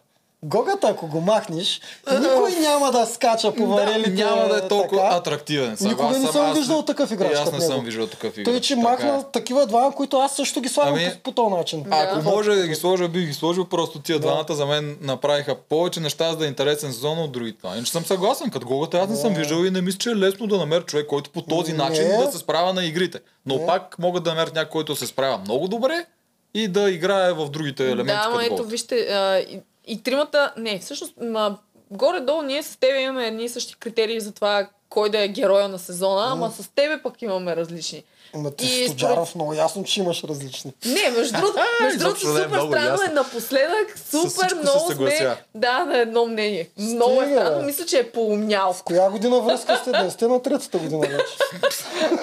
Гогата, 0.44 0.88
ако 0.88 1.06
го 1.06 1.20
махнеш, 1.20 1.80
никой 2.12 2.50
няма 2.52 2.92
да 2.92 3.06
скача 3.06 3.54
по 3.54 3.66
варелите. 3.66 4.10
няма 4.10 4.48
да 4.48 4.56
е 4.56 4.68
толкова 4.68 5.02
така. 5.02 5.16
атрактивен. 5.16 5.70
Никога 5.70 5.88
Съгласен 5.90 6.22
не 6.22 6.28
съм 6.28 6.46
аз- 6.46 6.56
виждал 6.58 6.82
такъв 6.82 7.10
играч 7.10 7.32
аз 7.32 7.52
не 7.52 7.60
съм 7.60 7.80
виждал 7.80 8.06
такъв 8.06 8.32
играч. 8.32 8.44
Той, 8.46 8.60
че 8.60 8.74
така 8.74 8.88
махна 8.88 9.08
е. 9.10 9.32
такива 9.32 9.66
двама, 9.66 9.92
които 9.92 10.16
аз 10.16 10.36
също 10.36 10.60
ги 10.60 10.68
слагам 10.68 10.94
Ами, 10.94 11.10
по, 11.12 11.20
по 11.20 11.32
този 11.32 11.54
начин. 11.54 11.84
Ако 11.90 12.16
Да. 12.16 12.22
може 12.22 12.50
да 12.50 12.66
ги 12.68 12.74
сложа, 12.74 13.08
бих 13.08 13.26
ги 13.26 13.34
сложил. 13.34 13.64
Просто 13.64 13.98
тия 13.98 14.18
двамата 14.18 14.46
за 14.50 14.66
мен 14.66 14.96
направиха 15.00 15.54
повече 15.56 16.00
неща, 16.00 16.30
за 16.30 16.36
да 16.36 16.44
е 16.44 16.48
интересен 16.48 16.92
сезон 16.92 17.18
от 17.18 17.32
другите. 17.32 17.66
Иначе 17.66 17.92
съм 17.92 18.04
съгласен. 18.04 18.50
Като 18.50 18.66
Гогата 18.66 18.98
аз 18.98 19.08
не 19.08 19.16
съм 19.16 19.34
виждал 19.34 19.58
и 19.58 19.70
не 19.70 19.80
мисля, 19.80 19.98
че 19.98 20.10
е 20.10 20.16
лесно 20.16 20.46
да 20.46 20.58
намеря 20.58 20.82
човек, 20.82 21.06
който 21.06 21.30
по 21.30 21.42
този 21.42 21.72
Не. 21.72 21.78
начин 21.78 22.04
да 22.18 22.32
се 22.32 22.38
справя 22.38 22.74
на 22.74 22.84
игрите. 22.84 23.18
Но 23.46 23.66
пак 23.66 23.96
могат 23.98 24.24
да 24.24 24.30
намерят 24.30 24.54
някой, 24.54 24.70
който 24.70 24.96
се 24.96 25.06
справя 25.06 25.38
много 25.38 25.68
добре 25.68 26.04
и 26.54 26.68
да 26.68 26.90
играе 26.90 27.32
в 27.32 27.48
другите 27.50 27.90
елементи. 27.90 28.22
Да, 28.22 28.30
ма 28.30 28.38
като 28.38 28.54
ето, 28.54 28.64
вижте, 28.64 28.96
а, 28.96 29.38
и, 29.38 29.60
и 29.86 30.02
тримата, 30.02 30.52
не, 30.56 30.78
всъщност, 30.78 31.14
ма, 31.20 31.58
горе-долу 31.90 32.42
ние 32.42 32.62
с 32.62 32.76
тебе 32.76 33.02
имаме 33.02 33.26
едни 33.26 33.44
и 33.44 33.48
същи 33.48 33.76
критерии 33.76 34.20
за 34.20 34.32
това 34.32 34.68
кой 34.88 35.10
да 35.10 35.22
е 35.22 35.28
героя 35.28 35.68
на 35.68 35.78
сезона, 35.78 36.26
ама 36.32 36.50
с 36.50 36.68
тебе 36.74 37.02
пък 37.02 37.22
имаме 37.22 37.56
различни. 37.56 38.04
Ама 38.34 38.50
ти 38.50 38.66
И 38.66 38.88
с 38.88 38.90
Тоджаров 38.90 39.34
много 39.34 39.54
ясно, 39.54 39.84
че 39.84 40.00
имаш 40.00 40.24
различни. 40.24 40.72
Не, 40.84 41.10
между 41.18 41.32
другото, 41.40 41.58
между 41.82 41.98
другото 41.98 42.26
е 42.26 42.30
супер 42.30 42.48
много 42.48 42.72
странно 42.72 43.02
е 43.02 43.04
ясно. 43.04 43.14
напоследък, 43.14 43.98
супер 44.10 44.54
много 44.62 44.92
сме, 44.92 45.36
да, 45.54 45.84
на 45.84 45.98
едно 45.98 46.26
мнение. 46.26 46.68
Много 46.78 47.22
е 47.22 47.24
Стига, 47.24 47.40
странно, 47.40 47.62
мисля, 47.62 47.86
че 47.86 47.98
е 47.98 48.10
поумнял. 48.10 48.74
Коя 48.84 49.10
година 49.10 49.40
връзка 49.40 49.76
сте? 49.76 49.90
Да 49.90 50.10
сте 50.10 50.28
на 50.28 50.42
третата 50.42 50.78
година 50.78 51.00
вече. 51.00 51.36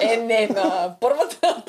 Е, 0.00 0.16
не, 0.16 0.46
на 0.46 0.94
първата. 1.00 1.62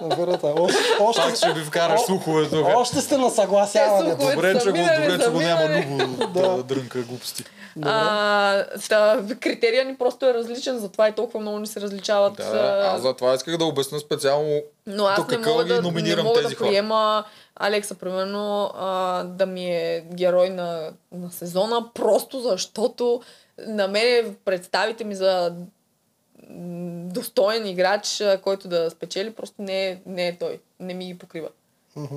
На 0.00 0.16
първата. 0.16 0.46
Още, 0.46 0.78
още, 1.00 1.22
Пак 1.22 1.36
ще 1.36 1.52
ви 1.52 1.64
вкараш 1.64 2.00
слухове 2.00 2.48
тук. 2.48 2.66
още 2.76 3.00
сте 3.00 3.18
на 3.18 3.30
слухове. 3.30 4.14
Добре, 4.34 4.60
че 4.60 4.70
го, 4.70 4.76
добре, 4.76 5.18
че 5.24 5.30
го 5.30 5.40
няма. 5.40 5.68
Любо 5.68 6.26
да 6.40 6.62
дрънка 6.62 6.98
глупости. 6.98 7.44
А, 7.82 8.64
та, 8.88 9.18
критерия 9.40 9.84
ни 9.84 9.96
просто 9.96 10.26
е 10.26 10.34
различен, 10.34 10.78
затова 10.78 11.08
и 11.08 11.12
толкова 11.12 11.40
много 11.40 11.58
ни 11.58 11.66
се 11.66 11.80
различават. 11.80 12.34
Да, 12.36 12.44
а, 12.44 12.94
аз 12.96 13.02
за 13.02 13.14
това 13.14 13.34
исках 13.34 13.56
да 13.56 13.64
обясня 13.64 13.83
специално 13.84 14.62
Но 14.86 15.06
аз 15.06 15.26
до 15.26 15.38
не 15.38 15.46
мога, 15.46 15.64
да, 15.64 15.74
не 15.74 15.80
номинирам 15.80 16.24
мога 16.26 16.40
тези 16.40 16.54
да 16.54 16.58
хора. 16.58 16.68
приема 16.68 17.24
Алекса, 17.56 17.94
примерно, 17.94 18.70
а, 18.74 19.24
да 19.24 19.46
ми 19.46 19.64
е 19.66 20.06
герой 20.14 20.50
на, 20.50 20.92
на 21.12 21.30
сезона, 21.30 21.90
просто 21.94 22.40
защото 22.40 23.22
на 23.58 23.88
мен 23.88 24.36
представите 24.44 25.04
ми 25.04 25.14
за 25.14 25.54
достоен 27.12 27.66
играч, 27.66 28.22
който 28.42 28.68
да 28.68 28.90
спечели, 28.90 29.32
просто 29.32 29.62
не 29.62 29.88
е, 29.88 29.98
не 30.06 30.28
е 30.28 30.38
той. 30.38 30.60
Не 30.80 30.94
ми 30.94 31.06
ги 31.06 31.18
покрива. 31.18 31.48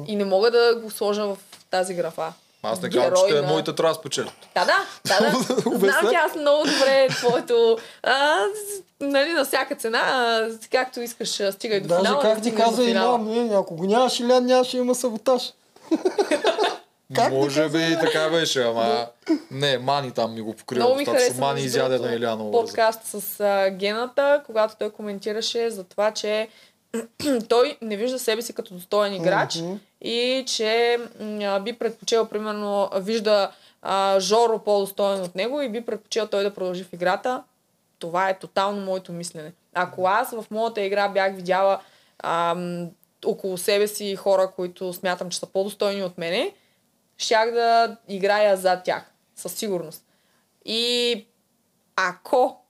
И 0.07 0.15
не 0.15 0.26
мога 0.26 0.52
да 0.52 0.80
го 0.84 0.91
сложа 0.91 1.26
в 1.26 1.38
тази 1.69 1.94
графа. 1.94 2.34
Аз 2.68 2.81
не 2.81 2.89
казвам, 2.89 3.30
че 3.30 3.35
на- 3.35 3.48
моите 3.48 3.73
трябва 3.73 3.94
да 3.94 3.99
спечелят. 3.99 4.31
Да, 4.56 4.65
да, 4.65 4.77
да, 5.06 5.19
да. 5.22 5.77
Знам, 5.77 6.10
че 6.10 6.15
аз 6.15 6.35
много 6.35 6.64
добре 6.64 7.07
твоето, 7.10 7.77
а, 8.03 8.35
нали, 8.99 9.30
на 9.30 9.45
всяка 9.45 9.76
цена, 9.76 9.99
а, 9.99 10.49
както 10.72 11.02
искаш, 11.02 11.30
стигай 11.52 11.80
до 11.80 11.88
Даже 11.88 12.02
финала. 12.02 12.22
как 12.22 12.35
да 12.35 12.41
ти 12.41 12.56
каза. 12.56 12.84
Илян, 12.84 13.23
не, 13.26 13.56
ако 13.56 13.76
го 13.76 13.84
нямаш 13.85 14.19
Илян, 14.19 14.45
нямаше 14.45 14.77
да 14.77 14.84
има 14.84 14.95
саботаж. 14.95 15.53
Как 17.15 17.31
Може 17.31 17.69
би 17.69 17.84
и 17.84 17.95
така 17.95 18.30
беше, 18.30 18.64
ама 18.64 19.07
не, 19.52 19.77
Мани 19.77 20.11
там 20.11 20.34
ми 20.34 20.41
го 20.41 20.53
покрива. 20.53 20.84
Много 20.84 20.98
ми 20.98 21.06
хареса 21.06 21.39
Мани 21.39 21.61
изяде 21.61 21.99
на 21.99 22.14
Иляна 22.14 22.44
образа. 22.44 22.65
подкаст 22.65 22.99
с 23.03 23.39
а, 23.39 23.69
Гената, 23.69 24.41
когато 24.45 24.76
той 24.76 24.89
коментираше 24.89 25.69
за 25.69 25.84
това, 25.84 26.11
че 26.11 26.48
той 27.49 27.77
не 27.81 27.95
вижда 27.95 28.19
себе 28.19 28.41
си 28.41 28.53
като 28.53 28.73
достоен 28.73 29.14
играч 29.14 29.60
и 30.01 30.43
че 30.47 30.97
а, 31.41 31.59
би 31.59 31.73
предпочел, 31.73 32.27
примерно, 32.27 32.89
вижда 32.95 33.51
а, 33.81 34.19
Жоро 34.19 34.59
по-достоен 34.59 35.21
от 35.21 35.35
него 35.35 35.61
и 35.61 35.69
би 35.69 35.85
предпочел 35.85 36.27
той 36.27 36.43
да 36.43 36.53
продължи 36.53 36.83
в 36.83 36.93
играта. 36.93 37.43
Това 37.99 38.29
е 38.29 38.39
тотално 38.39 38.85
моето 38.85 39.13
мислене. 39.13 39.53
Ако 39.73 40.07
аз 40.07 40.31
в 40.31 40.45
моята 40.51 40.81
игра 40.81 41.09
бях 41.09 41.35
видяла 41.35 41.79
ам, 42.23 42.89
около 43.25 43.57
себе 43.57 43.87
си 43.87 44.15
хора, 44.15 44.51
които 44.55 44.93
смятам, 44.93 45.29
че 45.29 45.39
са 45.39 45.45
по-достойни 45.45 46.03
от 46.03 46.17
мене, 46.17 46.53
щях 47.17 47.51
да 47.51 47.97
играя 48.07 48.57
за 48.57 48.81
тях. 48.83 49.11
Със 49.35 49.53
сигурност. 49.53 50.05
И 50.65 51.25
ако 51.95 52.61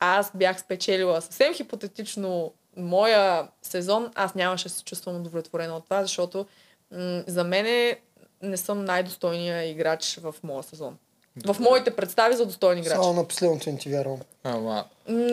аз 0.00 0.30
бях 0.34 0.60
спечелила 0.60 1.20
съвсем 1.20 1.54
хипотетично 1.54 2.52
моя 2.76 3.48
сезон, 3.62 4.10
аз 4.14 4.34
нямаше 4.34 4.64
да 4.64 4.70
се 4.70 4.84
чувствам 4.84 5.16
удовлетворена 5.16 5.76
от 5.76 5.84
това, 5.84 6.02
защото 6.02 6.46
м- 6.92 7.22
за 7.26 7.44
мен 7.44 7.96
не 8.42 8.56
съм 8.56 8.84
най-достойният 8.84 9.70
играч 9.70 10.18
в 10.22 10.34
моя 10.42 10.62
сезон. 10.62 10.96
В 11.44 11.56
моите 11.60 11.90
представи 11.90 12.36
за 12.36 12.46
достойни 12.46 12.80
играчи. 12.80 12.96
Само 12.96 13.12
на 13.12 13.28
последното 13.28 13.70
не 13.70 13.78
ти 13.78 13.90
вярвам. 13.90 14.18
Ама, 14.44 14.84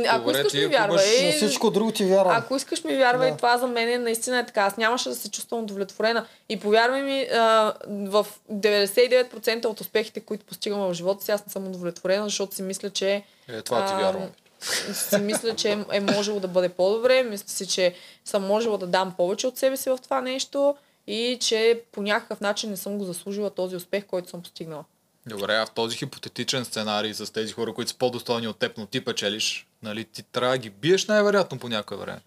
Ако 0.07 0.25
Добре, 0.25 0.37
искаш 0.37 0.51
ти 0.51 0.59
ми 0.59 0.67
вярвай. 0.67 1.25
На 1.25 1.31
всичко 1.31 1.69
друго 1.71 1.91
ти 1.91 2.05
вярвам. 2.05 2.37
Ако 2.37 2.55
искаш 2.55 2.83
ми 2.83 2.97
вярвай, 2.97 3.31
Да. 3.31 3.37
това 3.37 3.57
за 3.57 3.67
мен 3.67 3.89
е 3.89 3.97
наистина 3.97 4.39
е 4.39 4.45
така. 4.45 4.61
Аз 4.61 4.77
нямаше 4.77 5.09
да 5.09 5.15
се 5.15 5.31
чувствам 5.31 5.63
удовлетворена. 5.63 6.25
И 6.49 6.59
повярвай 6.59 7.01
ми, 7.01 7.21
а, 7.23 7.73
в 7.87 8.27
99% 8.51 9.65
от 9.65 9.81
успехите, 9.81 10.19
които 10.19 10.45
постигам 10.45 10.79
в 10.79 10.93
живота 10.93 11.23
си, 11.23 11.31
аз 11.31 11.45
не 11.45 11.51
съм 11.51 11.67
удовлетворена, 11.67 12.23
защото 12.23 12.55
си 12.55 12.61
мисля, 12.61 12.89
че 12.89 13.23
е, 13.47 13.61
това 13.61 13.85
ти 13.85 13.93
А, 13.93 13.97
вярвам. 13.97 14.29
Си 14.93 15.17
мисля, 15.17 15.55
че 15.55 15.71
е- 15.71 15.85
е 15.91 15.99
можело 15.99 16.39
да 16.39 16.47
бъде 16.47 16.69
по-добре. 16.69 17.23
Мисля 17.23 17.49
си, 17.49 17.67
че 17.67 17.95
съм 18.25 18.47
можела 18.47 18.77
да 18.77 18.87
дам 18.87 19.13
повече 19.17 19.47
от 19.47 19.57
себе 19.57 19.77
си 19.77 19.89
в 19.89 19.97
това 20.03 20.21
нещо 20.21 20.75
и 21.07 21.37
че 21.41 21.81
по 21.91 22.01
някакъв 22.01 22.41
начин 22.41 22.69
не 22.69 22.77
съм 22.77 22.97
го 22.97 23.03
заслужила 23.03 23.49
този 23.49 23.75
успех, 23.75 24.05
който 24.05 24.29
съм 24.29 24.41
постигнала. 24.41 24.83
Добре, 25.25 25.55
а 25.55 25.65
в 25.65 25.71
този 25.71 25.97
хипотетичен 25.97 26.65
сценарий 26.65 27.13
с 27.13 27.33
тези 27.33 27.53
хора, 27.53 27.73
които 27.73 27.91
са 27.91 27.97
по-достойни 27.97 28.47
от 28.47 28.57
теб, 28.57 28.77
но 28.77 28.85
ти 28.85 29.05
печелиш, 29.05 29.67
нали, 29.83 30.05
ти 30.05 30.23
трябва 30.23 30.53
да 30.53 30.57
ги 30.57 30.69
биеш 30.69 31.05
най-вероятно 31.05 31.59
по 31.59 31.69
някое 31.69 31.97
време. 31.97 32.19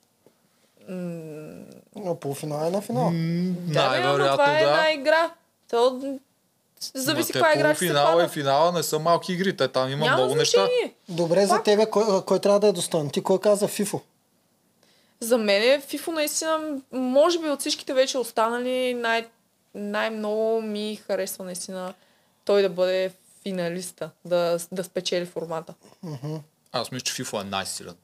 На 1.96 2.20
полуфинал 2.20 2.66
е 2.66 2.70
на 2.70 2.80
финал. 2.80 3.10
Да, 3.72 3.88
Най-вероятно, 3.88 4.36
това 4.36 4.58
е 4.58 4.64
да. 4.64 4.70
една 4.70 4.92
игра. 4.92 5.30
То... 5.70 6.00
Зависи 6.94 7.32
каква 7.32 7.52
игра 7.54 7.74
ще 7.74 7.88
пада. 7.88 8.24
и 8.24 8.28
финала 8.28 8.72
не 8.72 8.82
са 8.82 8.98
малки 8.98 9.32
игри, 9.32 9.56
те 9.56 9.68
там 9.68 9.90
има 9.90 10.04
Няма 10.04 10.16
много 10.16 10.34
неща. 10.34 10.58
значение. 10.60 10.94
Добре, 11.08 11.46
за 11.46 11.62
тебе 11.62 11.86
кой, 11.86 12.24
кой 12.24 12.38
трябва 12.38 12.60
да 12.60 12.66
е 12.66 12.72
достоен? 12.72 13.10
Ти 13.10 13.22
кой 13.22 13.40
каза 13.40 13.68
Фифо? 13.68 14.00
За 15.20 15.38
мен 15.38 15.62
е 15.64 15.80
Фифо 15.80 16.12
наистина, 16.12 16.60
може 16.92 17.38
би 17.38 17.48
от 17.48 17.60
всичките 17.60 17.94
вече 17.94 18.18
останали, 18.18 18.94
най- 18.94 19.26
най-много 19.74 20.62
ми 20.62 21.00
харесва 21.06 21.44
наистина 21.44 21.94
той 22.44 22.62
да 22.62 22.68
бъде 22.68 23.12
финалиста, 23.42 24.10
да, 24.24 24.58
да 24.72 24.84
спечели 24.84 25.26
формата. 25.26 25.74
Аз 26.72 26.90
мисля, 26.90 27.04
че 27.04 27.12
FIFA 27.14 27.40
е 27.40 27.44
най-силен 27.44 27.94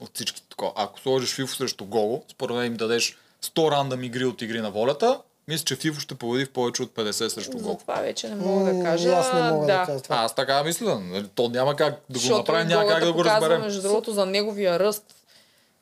от 0.00 0.10
всички 0.14 0.42
такова. 0.42 0.72
Ако 0.76 1.00
сложиш 1.00 1.36
FIFA 1.36 1.56
срещу 1.56 1.84
Гого, 1.84 2.22
според 2.30 2.56
мен 2.56 2.66
им 2.66 2.76
дадеш 2.76 3.16
100 3.44 3.70
рандъм 3.70 4.02
игри 4.02 4.24
от 4.24 4.42
игри 4.42 4.60
на 4.60 4.70
волята, 4.70 5.20
мисля, 5.48 5.64
че 5.64 5.76
FIFA 5.76 6.00
ще 6.00 6.14
победи 6.14 6.44
в 6.44 6.50
повече 6.52 6.82
от 6.82 6.90
50 6.90 7.28
срещу 7.28 7.58
Гого. 7.58 7.76
това 7.78 7.94
вече 7.94 8.28
не 8.28 8.34
мога 8.36 8.72
да 8.74 8.84
кажа. 8.84 9.12
аз 9.12 9.32
не 9.32 9.40
мога 9.42 9.66
да 9.66 9.72
да. 9.72 9.86
кажа 9.86 10.02
това. 10.02 10.16
Аз 10.16 10.34
така 10.34 10.62
мисля. 10.62 11.00
нали, 11.00 11.28
То 11.34 11.48
няма 11.48 11.76
как 11.76 12.00
да 12.10 12.20
го 12.20 12.36
направим, 12.36 12.68
няма 12.68 12.82
как 12.82 12.88
Гогата 12.90 13.06
да 13.06 13.12
го 13.12 13.24
разберем. 13.24 13.60
Между 13.60 13.82
другото, 13.82 14.12
за 14.12 14.26
неговия 14.26 14.78
ръст. 14.78 15.04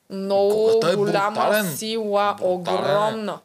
Много 0.09 0.81
е 0.91 0.95
голяма 0.95 1.31
брутален. 1.35 1.77
сила, 1.77 2.35
Брутален 2.39 2.51
е. 2.51 2.81
огромна. 2.81 3.39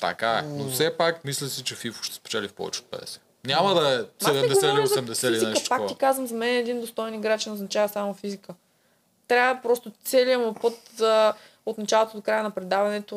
Така 0.00 0.38
е. 0.38 0.42
Но 0.42 0.70
все 0.70 0.96
пак 0.96 1.24
мисля 1.24 1.48
си, 1.48 1.62
че 1.62 1.74
FIFA 1.76 2.02
ще 2.02 2.14
спечели 2.14 2.48
в 2.48 2.52
повече 2.52 2.80
от 2.80 3.00
50. 3.00 3.18
Няма 3.44 3.74
да 3.74 3.94
е 3.94 3.98
Аз 4.24 4.32
не 4.32 4.40
70 4.40 4.44
или 4.44 4.70
говоря 4.70 4.86
за 4.86 5.02
80 5.02 5.28
или 5.28 5.34
физика, 5.34 5.50
нещо 5.50 5.68
Пак 5.68 5.86
ти 5.88 5.94
казвам, 5.94 6.26
за 6.26 6.34
мен 6.34 6.56
един 6.56 6.80
достоен 6.80 7.14
играч 7.14 7.46
не 7.46 7.52
означава 7.52 7.88
само 7.88 8.14
физика. 8.14 8.54
Трябва 9.28 9.62
просто 9.62 9.92
целият 10.04 10.40
му 10.40 10.54
път 10.54 11.00
а, 11.00 11.32
от 11.66 11.78
началото 11.78 12.16
до 12.16 12.22
края 12.22 12.42
на 12.42 12.50
предаването 12.50 13.16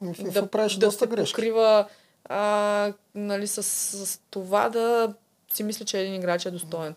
Ми, 0.00 0.14
в 0.14 0.22
да, 0.22 0.42
да 0.42 0.68
доста 0.78 0.90
се 0.90 1.06
грешки. 1.06 1.34
покрива 1.34 1.86
а, 2.28 2.92
нали, 3.14 3.46
с, 3.46 3.62
с, 3.62 4.20
това 4.30 4.68
да 4.68 5.14
си 5.52 5.62
мисля, 5.62 5.84
че 5.84 6.00
един 6.00 6.14
играч 6.14 6.46
е 6.46 6.50
достоен. 6.50 6.94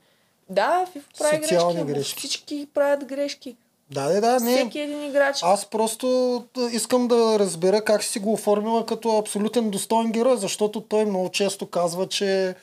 Да, 0.50 0.88
FIFA 0.96 1.18
прави 1.20 1.38
грешки, 1.38 1.94
грешки. 1.94 2.20
всички 2.20 2.68
правят 2.74 3.06
грешки. 3.06 3.56
Да, 3.92 4.10
да, 4.10 4.22
да, 4.22 4.40
не. 4.40 4.56
Всеки 4.56 4.80
един 4.80 5.04
играч. 5.04 5.40
Аз 5.44 5.66
просто 5.66 6.08
да, 6.56 6.70
искам 6.72 7.08
да 7.08 7.40
разбера 7.40 7.84
как 7.84 8.04
си 8.04 8.20
го 8.20 8.34
оформила 8.34 8.86
като 8.86 9.18
абсолютен 9.18 9.70
достоен 9.70 10.12
герой, 10.12 10.38
защото 10.38 10.82
той 10.82 11.06
много 11.06 11.30
често 11.30 11.66
казва, 11.68 12.08
че 12.08 12.56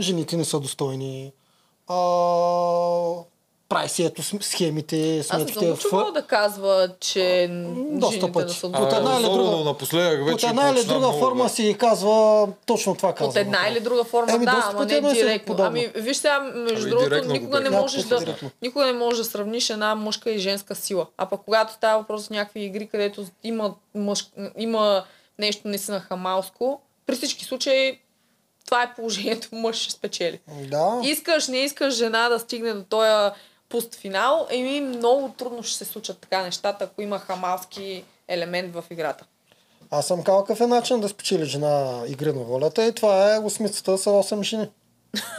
жените 0.00 0.36
не 0.36 0.44
са 0.44 0.60
достойни. 0.60 1.32
А, 1.88 1.96
прави 3.68 3.88
си 3.88 4.04
ето 4.04 4.22
схемите, 4.42 4.96
Аз 5.20 5.28
не 5.28 5.38
сметките 5.38 5.58
съм 5.58 5.68
го 5.68 5.76
в... 5.76 5.80
чувала 5.80 6.12
да 6.12 6.22
казва, 6.22 6.88
че 7.00 7.48
Доста 7.90 8.12
жените 8.12 8.32
пъти. 8.32 8.46
не 8.46 8.52
са 8.52 8.66
От 8.66 8.92
една 8.92 9.16
или 9.16 9.22
друга- 9.24 9.64
напоследък 9.64 10.20
От 10.20 10.26
вече 10.26 10.46
една 10.46 10.68
или 10.70 10.84
друга 10.84 10.98
много 10.98 11.18
форма 11.18 11.44
да- 11.44 11.50
си 11.50 11.76
казва 11.78 12.48
точно 12.66 12.94
това 12.94 13.12
казва. 13.12 13.30
От 13.30 13.36
една 13.36 13.68
или 13.68 13.80
друга 13.80 14.04
форма, 14.04 14.32
Еми, 14.32 14.44
да, 14.44 14.64
ама 14.66 14.84
не 14.84 14.94
е 14.94 15.00
директно. 15.02 15.56
Ами, 15.58 15.90
виж 15.94 16.16
сега, 16.16 16.40
между 16.40 16.74
Ами, 16.90 17.08
другото, 17.08 17.32
никога 17.32 17.60
не 17.60 17.70
бе. 17.70 17.76
можеш 17.76 18.02
да, 18.02 18.18
директно. 18.18 18.50
никога 18.62 18.86
не 18.86 18.92
можеш 18.92 19.18
да 19.18 19.24
сравниш 19.24 19.70
една 19.70 19.94
мъжка 19.94 20.30
и 20.30 20.38
женска 20.38 20.74
сила. 20.74 21.06
А 21.16 21.26
пък 21.26 21.40
когато 21.44 21.72
става 21.72 21.98
въпрос 21.98 22.22
за 22.22 22.34
някакви 22.34 22.60
игри, 22.60 22.86
където 22.86 23.24
има, 23.44 23.74
мъж, 23.94 24.26
има 24.58 25.04
нещо 25.38 25.68
наистина 25.68 26.00
хамалско, 26.00 26.80
при 27.06 27.14
всички 27.14 27.44
случаи 27.44 27.98
това 28.64 28.82
е 28.82 28.94
положението, 28.94 29.48
мъж 29.52 29.76
ще 29.76 29.92
спечели. 29.92 30.40
Да. 30.60 31.00
Искаш, 31.04 31.48
не 31.48 31.58
искаш 31.58 31.94
жена 31.94 32.28
да 32.28 32.38
стигне 32.38 32.72
до 32.72 32.82
този 32.82 33.30
пуст 33.68 33.94
финал, 33.94 34.46
еми 34.50 34.80
много 34.80 35.28
трудно 35.38 35.62
ще 35.62 35.76
се 35.76 35.84
случат 35.84 36.18
така 36.18 36.42
нещата, 36.42 36.84
ако 36.84 37.02
има 37.02 37.18
хамалски 37.18 38.04
елемент 38.28 38.74
в 38.74 38.84
играта. 38.90 39.24
Аз 39.90 40.06
съм 40.06 40.22
казал 40.22 40.40
какъв 40.44 40.60
е 40.60 40.66
начин 40.66 41.00
да 41.00 41.08
спечели 41.08 41.44
жена 41.44 42.02
игри 42.06 42.32
на 42.32 42.42
волята 42.42 42.86
и 42.86 42.92
това 42.92 43.34
е 43.34 43.38
осмицата 43.38 43.98
са 43.98 44.10
8 44.10 44.42
жени. 44.42 44.68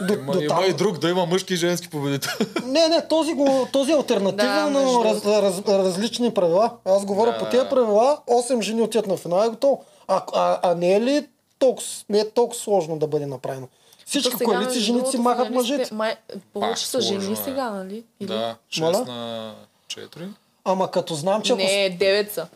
До, 0.00 0.14
Има, 0.14 0.32
до 0.32 0.40
има 0.40 0.66
и 0.66 0.72
друг, 0.72 0.98
да 0.98 1.08
има 1.08 1.26
мъжки 1.26 1.54
и 1.54 1.56
женски 1.56 1.90
победител. 1.90 2.32
Не, 2.64 2.88
не, 2.88 3.08
този, 3.08 3.32
го, 3.34 3.68
този 3.72 3.92
е 3.92 3.94
альтернативен, 3.94 4.54
Да, 4.54 4.70
но 4.70 4.80
между 4.84 5.04
раз, 5.04 5.24
раз, 5.42 5.68
различни 5.68 6.34
правила. 6.34 6.70
Аз 6.84 7.04
говоря 7.04 7.32
Да. 7.32 7.38
по 7.38 7.44
тези 7.50 7.68
правила, 7.68 8.18
8 8.26 8.62
жени 8.62 8.82
отиват 8.82 9.06
на 9.06 9.16
финал 9.16 9.46
и 9.46 9.50
готово. 9.50 9.84
А, 10.08 10.22
а, 10.34 10.58
а 10.62 10.74
не 10.74 10.94
е 10.94 11.00
ли 11.00 11.26
толкова, 11.58 11.86
не 12.08 12.18
е 12.18 12.30
толкова 12.30 12.60
сложно 12.60 12.98
да 12.98 13.06
бъде 13.06 13.26
направено? 13.26 13.68
Всички 14.08 14.30
сега, 14.38 14.44
коалиции 14.44 14.80
жените 14.80 15.10
си 15.10 15.18
махат 15.18 15.46
финалистите 15.46 15.74
мъжете. 15.76 15.94
Май, 15.94 16.16
повече 16.52 16.86
са 16.86 17.00
жени 17.00 17.32
е. 17.32 17.36
сега, 17.36 17.70
нали? 17.70 18.04
Или? 18.20 18.28
Да, 18.28 18.56
6 18.72 18.80
Моля? 18.80 19.04
на 19.04 19.54
4. 19.88 20.28
Ама 20.64 20.90
като 20.90 21.14
знам, 21.14 21.42
че. 21.42 21.54
Не, 21.54 21.98
9 22.00 22.30
са. 22.30 22.46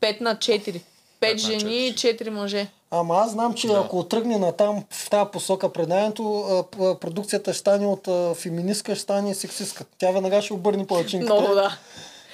5 0.00 0.20
на 0.20 0.36
4. 0.36 0.80
5 1.20 1.32
на 1.32 1.38
жени 1.38 1.86
и 1.86 1.94
4 1.94 2.28
мъже. 2.28 2.66
Ама 2.90 3.16
аз 3.16 3.30
знам, 3.30 3.54
че 3.54 3.66
Да. 3.66 3.82
ако 3.86 4.04
тръгне 4.04 4.38
на 4.38 4.52
там 4.52 4.84
в 4.90 5.10
тази 5.10 5.30
посока 5.32 5.72
преданието, 5.72 6.44
продукцията 7.00 7.52
ще 7.52 7.60
стане 7.60 7.86
от 7.86 8.36
феминистка, 8.36 8.94
ще 8.94 9.02
стане 9.02 9.34
сексистка. 9.34 9.84
Тя 9.98 10.10
веднага 10.10 10.42
ще 10.42 10.52
обърне 10.52 10.86
повечинката. 10.86 11.34
Много 11.34 11.54
да. 11.54 11.78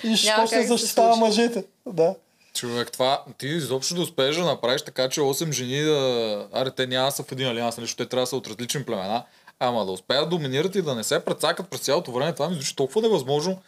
И 0.05 0.17
ще 0.17 0.47
се 0.47 0.63
защитава 0.67 1.17
мъжете. 1.17 1.65
Да. 1.87 2.15
Човек, 2.55 2.93
това 2.93 3.25
ти 3.39 3.47
изобщо 3.47 3.95
да 3.95 4.01
успееш 4.01 4.37
да 4.37 4.45
направиш 4.45 4.83
така, 4.83 5.09
че 5.09 5.21
8 5.21 5.53
жени 5.53 5.81
да... 5.81 6.49
Аре, 6.53 6.71
те 6.71 6.87
няма 6.87 7.13
са 7.13 7.23
в 7.23 7.33
един 7.33 7.49
алианс, 7.49 7.77
защото 7.77 8.05
те 8.05 8.09
трябва 8.09 8.23
да 8.23 8.27
са 8.27 8.37
от 8.37 8.47
различни 8.47 8.85
племена, 8.85 9.25
ама 9.61 9.87
да 9.87 9.93
успеят 9.93 10.25
да 10.25 10.37
доминират 10.37 10.75
и 10.75 10.83
да 10.83 10.95
не 10.95 11.05
се 11.05 11.25
прецакат 11.25 11.69
през 11.69 11.81
цялото 11.81 12.13
време, 12.13 12.33
това 12.33 12.49
ми 12.49 12.55
звучи 12.55 12.77
толкова 12.77 13.03
невъзможно. 13.03 13.61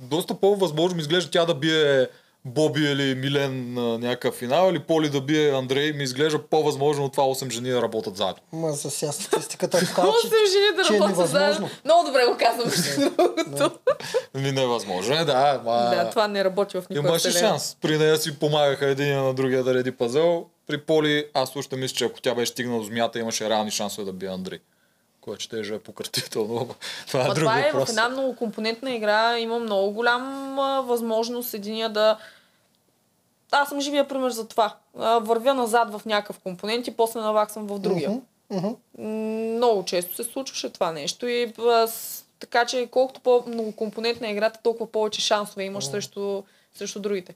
Доста 0.00 0.34
по-възможно 0.34 0.96
ми 0.96 1.02
изглежда 1.02 1.30
тя 1.30 1.44
да 1.44 1.54
бие 1.54 2.08
Боби 2.46 2.80
или 2.80 3.14
Милен 3.14 3.74
на 3.74 3.98
някакъв 3.98 4.34
финал, 4.34 4.70
или 4.70 4.78
Поли 4.78 5.08
да 5.08 5.20
бие 5.20 5.50
Андрей, 5.50 5.92
ми 5.92 6.02
изглежда 6.02 6.38
по-възможно 6.38 7.04
от 7.04 7.12
това 7.12 7.24
8 7.24 7.50
жени 7.50 7.70
да 7.70 7.82
работят 7.82 8.16
заедно. 8.16 8.42
Ма 8.52 8.72
за 8.72 8.90
сега 8.90 9.12
статистиката 9.12 9.78
показва, 9.78 10.12
8 10.12 10.22
че, 10.22 10.52
жени 10.52 10.76
да 10.76 10.84
че 10.84 10.96
е 10.96 11.00
работят 11.00 11.28
заедно. 11.28 11.48
невъзможно. 11.48 11.70
Много 11.84 12.06
добре 12.06 12.26
го 12.26 12.36
казвам, 12.38 12.70
другото. 13.46 13.78
Ми 14.34 14.52
невъзможно 14.52 15.14
е, 15.14 15.24
да. 15.24 15.60
Ма... 15.64 15.72
Да, 15.72 16.10
това 16.10 16.28
не 16.28 16.44
работи 16.44 16.76
в 16.76 16.84
никаква 16.90 17.08
Имаше 17.08 17.30
шанс. 17.30 17.76
При 17.80 17.98
нея 17.98 18.16
си 18.16 18.38
помагаха 18.38 18.86
един 18.86 19.24
на 19.24 19.34
другия 19.34 19.64
да 19.64 19.74
реди 19.74 19.92
пазъл. 19.92 20.46
При 20.66 20.78
Поли, 20.78 21.26
аз 21.34 21.56
още 21.56 21.76
мисля, 21.76 21.96
че 21.96 22.04
ако 22.04 22.20
тя 22.20 22.34
беше 22.34 22.52
стигнала 22.52 22.80
до 22.80 22.86
змията, 22.86 23.18
имаше 23.18 23.50
реални 23.50 23.70
шансове 23.70 24.04
да 24.04 24.12
бие 24.12 24.28
Андрей. 24.28 24.58
Което 25.24 25.40
ще 25.40 25.58
е 25.60 25.78
пократително. 25.78 26.68
Това 27.06 27.22
е 27.22 27.34
това 27.34 27.58
е 27.58 27.62
въпрос. 27.64 27.86
в 27.86 27.90
една 27.90 28.08
многокомпонентна 28.08 28.90
игра. 28.90 29.38
Има 29.38 29.58
много 29.58 29.90
голяма 29.90 30.82
възможност 30.82 31.54
единия 31.54 31.88
да... 31.90 32.18
Аз 33.52 33.68
съм 33.68 33.80
живия 33.80 34.08
пример 34.08 34.30
за 34.30 34.48
това. 34.48 34.76
А, 34.98 35.18
Вървя 35.18 35.54
назад 35.54 35.90
в 35.90 36.02
някакъв 36.06 36.38
компонент 36.38 36.86
и 36.86 36.90
после 36.92 37.20
наваксам 37.20 37.66
в 37.66 37.78
другия. 37.78 38.20
Мгм. 38.50 38.66
М, 38.66 38.74
Много 39.50 39.84
често 39.84 40.14
се 40.14 40.24
случваше 40.24 40.70
това 40.70 40.92
нещо 40.92 41.26
и 41.26 41.52
а, 41.60 41.86
с- 41.86 42.24
така 42.40 42.64
че 42.64 42.88
колкото 42.90 43.20
по-многокомпонентна 43.20 44.28
е 44.28 44.32
играта, 44.32 44.60
толкова 44.62 44.86
повече 44.86 45.20
шансове 45.20 45.64
имаш 45.64 45.86
срещу, 45.86 46.42
срещу 46.74 47.00
другите. 47.00 47.34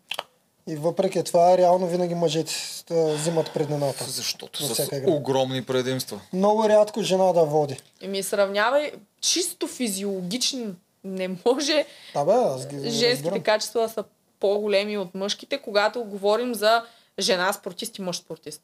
И 0.69 0.77
въпреки 0.77 1.25
това, 1.25 1.59
реално 1.59 1.87
винаги 1.87 2.15
мъжете 2.15 2.53
взимат 2.91 3.53
преднината. 3.55 4.05
Защото 4.05 4.75
с 4.75 4.89
игра. 4.93 5.11
огромни 5.11 5.65
предимства. 5.65 6.21
Много 6.33 6.69
рядко 6.69 7.03
жена 7.03 7.33
да 7.33 7.45
води. 7.45 7.77
И 8.01 8.09
ми 8.09 8.23
сравнявай 8.23 8.93
чисто 9.21 9.67
физиологични. 9.67 10.67
Не 11.05 11.29
може 11.29 11.85
Да 12.15 12.25
бе, 12.25 12.33
аз 12.33 12.67
ги 12.67 12.91
женските 12.91 13.11
разбирам. 13.11 13.43
качества 13.43 13.81
да 13.81 13.89
са 13.89 14.05
по-големи 14.41 14.99
от 14.99 15.15
мъжките, 15.15 15.59
когато 15.59 16.05
говорим 16.05 16.55
за 16.55 16.85
жена 17.19 17.53
спортист 17.53 17.99
и 17.99 18.03
мъж 18.03 18.17
спортист. 18.17 18.63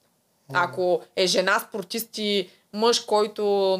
Ако 0.52 1.00
е 1.16 1.26
жена 1.26 1.64
спортист 1.68 2.18
и 2.18 2.48
мъж, 2.72 3.00
който 3.00 3.76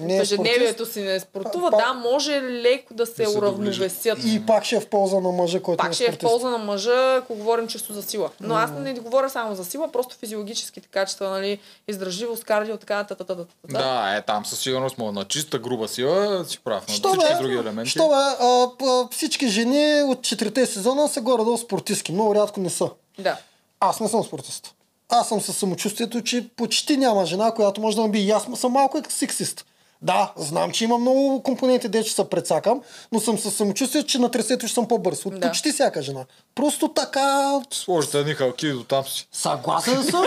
Не 0.00 0.16
е 0.16 0.20
ежедневието 0.20 0.86
си 0.86 1.00
не 1.00 1.20
спортува, 1.20 1.68
А, 1.68 1.70
пак- 1.70 1.80
да, 1.80 1.94
може 1.94 2.42
леко 2.42 2.94
да 2.94 3.06
се 3.06 3.22
Да 3.22 3.30
се 3.30 3.38
уравновесят. 3.38 4.18
И 4.24 4.46
пак 4.46 4.64
ще 4.64 4.76
е 4.76 4.80
в 4.80 4.88
полза 4.88 5.20
на 5.20 5.32
мъжа, 5.32 5.60
който 5.62 5.76
Пак 5.78 5.88
не 5.88 5.94
ще 5.94 6.04
е 6.04 6.12
в 6.12 6.18
полза 6.18 6.50
на 6.50 6.58
мъжа, 6.58 7.14
ако 7.16 7.34
говорим 7.34 7.68
чисто 7.68 7.92
за 7.92 8.02
сила. 8.02 8.30
Но 8.40 8.54
аз 8.54 8.70
не 8.70 8.94
говоря 8.94 9.30
само 9.30 9.54
за 9.54 9.64
сила, 9.64 9.92
просто 9.92 10.16
физиологическите 10.16 10.88
качества, 10.88 11.30
нали, 11.30 11.58
издръжливост, 11.88 12.44
кардио, 12.44 12.76
така, 12.76 13.04
та, 13.04 13.14
та, 13.14 13.24
та, 13.24 13.36
та, 13.36 13.44
та. 13.44 13.78
Да, 13.78 14.16
е 14.16 14.22
там 14.22 14.46
със 14.46 14.58
сигурност 14.58 14.98
мога 14.98 15.12
на 15.12 15.24
чиста 15.24 15.58
груба 15.58 15.88
сила 15.88 16.44
си 16.44 16.58
прав. 16.64 16.88
На 16.88 16.94
Що 16.94 17.08
всички 17.08 17.34
бе? 17.34 17.38
други 17.38 17.54
елементи. 17.54 17.90
Що 17.90 18.08
бе? 18.08 18.14
А, 18.14 18.68
а, 18.86 19.08
всички 19.10 19.48
жени 19.48 20.02
от 20.02 20.22
четирите 20.22 20.66
сезона 20.66 21.08
са 21.08 21.20
горе-долу 21.20 21.58
спортистки. 21.58 22.12
Много 22.12 22.34
рядко 22.34 22.60
не 22.60 22.70
са. 22.70 22.90
Да. 23.18 23.36
Аз 23.80 24.00
не 24.00 24.08
съм 24.08 24.24
спортист. 24.24 24.74
Аз 25.08 25.28
съм 25.28 25.40
със 25.40 25.56
самочувствието, 25.56 26.22
че 26.22 26.48
почти 26.56 26.96
няма 26.96 27.26
жена, 27.26 27.50
която 27.50 27.80
може 27.80 27.96
да 27.96 28.02
ме 28.02 28.08
би. 28.08 28.20
И 28.20 28.30
аз 28.30 28.46
съм 28.54 28.72
малко 28.72 29.02
сексист. 29.08 29.64
Да, 30.02 30.32
знам, 30.36 30.70
че 30.70 30.84
има 30.84 30.98
много 30.98 31.42
компоненти, 31.42 31.88
де 31.88 32.04
че 32.04 32.12
се 32.14 32.24
прецакам, 32.24 32.80
но 33.12 33.20
съм 33.20 33.38
със 33.38 33.54
самочувствие, 33.54 34.02
че 34.02 34.18
на 34.18 34.30
тресето 34.30 34.66
ще 34.66 34.74
съм 34.74 34.88
по-бърз. 34.88 35.26
От 35.26 35.40
Да. 35.40 35.48
почти 35.48 35.72
всяка 35.72 36.02
жена. 36.02 36.24
Просто 36.54 36.88
така... 36.88 37.60
Сложите 37.70 38.18
едни 38.18 38.34
халки 38.34 38.72
до 38.72 38.84
там 38.84 39.04
си. 39.06 39.28
Съгласен 39.32 40.04
съм. 40.04 40.24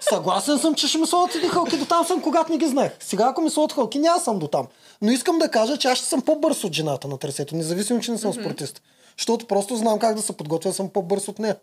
Съгласен 0.00 0.58
съм, 0.58 0.74
че 0.74 0.88
ще 0.88 0.98
ми 0.98 1.06
слагат 1.06 1.34
едни 1.34 1.48
халки 1.48 1.76
до 1.78 1.84
там 1.84 2.06
съм, 2.06 2.22
когато 2.22 2.52
не 2.52 2.58
ги 2.58 2.66
знаех. 2.66 2.92
Сега, 3.00 3.26
ако 3.30 3.40
ми 3.40 3.50
слагат 3.50 3.72
халки, 3.72 3.98
няма 3.98 4.20
съм 4.20 4.38
до 4.38 4.48
там. 4.48 4.66
Но 5.02 5.10
искам 5.12 5.38
да 5.38 5.50
кажа, 5.50 5.76
че 5.76 5.88
аз 5.88 5.98
ще 5.98 6.06
съм 6.06 6.22
по-бърз 6.22 6.64
от 6.64 6.72
жената 6.72 7.08
на 7.08 7.18
тресето, 7.18 7.56
независимо, 7.56 8.00
че 8.00 8.10
не 8.10 8.18
съм 8.18 8.32
спортист. 8.32 8.82
Защото 9.18 9.46
просто 9.46 9.76
знам 9.76 9.98
как 9.98 10.16
да 10.16 10.22
се 10.22 10.32
подготвя, 10.36 10.72
съм 10.72 10.88
по-бърз 10.88 11.28
от 11.28 11.38
нея. 11.38 11.56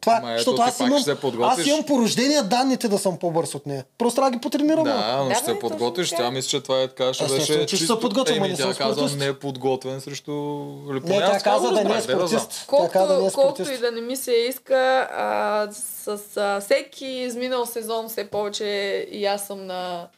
Това, 0.00 0.20
Ма 0.20 0.30
е, 0.30 0.34
ето, 0.34 0.38
защото 0.38 0.62
аз 0.62 0.80
имам, 0.80 1.02
аз 1.42 1.66
имам 1.66 1.82
по 1.82 1.98
рождение 1.98 2.42
данните 2.42 2.88
да 2.88 2.98
съм 2.98 3.18
по-бърз 3.18 3.54
от 3.54 3.66
нея. 3.66 3.84
Просто 3.98 4.14
трябва 4.14 4.30
да 4.30 4.36
ги 4.36 4.40
потренирам. 4.40 4.84
Да, 4.84 5.16
но 5.22 5.28
Да, 5.28 5.34
ще 5.34 5.44
се 5.44 5.58
подготвиш. 5.58 6.10
Тя 6.10 6.30
мисля, 6.30 6.48
че 6.48 6.60
това 6.60 6.82
е 6.82 6.88
така. 6.88 7.14
Ще 7.14 7.24
Естествено, 7.24 7.58
беше 7.58 7.66
че 7.66 7.76
ще 7.76 7.84
чисто... 7.84 7.94
се 7.94 8.00
подготвя, 8.00 8.34
ама 8.36 8.48
не 8.48 8.54
тя 8.54 8.62
съм 8.62 8.74
каза 8.74 9.16
не 9.16 9.26
е 9.26 9.32
подготвен 9.32 10.00
срещу... 10.00 10.32
Или 10.90 11.00
Не, 11.04 11.18
тя 11.18 11.40
каза 11.40 11.70
да 11.70 11.84
не 11.84 11.96
е 11.96 12.00
спортист. 12.00 12.64
Колкото, 12.66 13.26
е 13.26 13.30
колкото 13.34 13.72
и 13.72 13.78
да 13.78 13.90
не 13.90 14.00
ми 14.00 14.16
се 14.16 14.32
иска, 14.32 15.08
а, 15.12 15.68
с 15.72 16.36
а, 16.36 16.60
всеки 16.60 17.06
изминал 17.06 17.66
сезон 17.66 18.08
все 18.08 18.24
повече 18.24 18.64
и 19.10 19.26
аз 19.26 19.46
съм 19.46 19.66
на, 19.66 20.08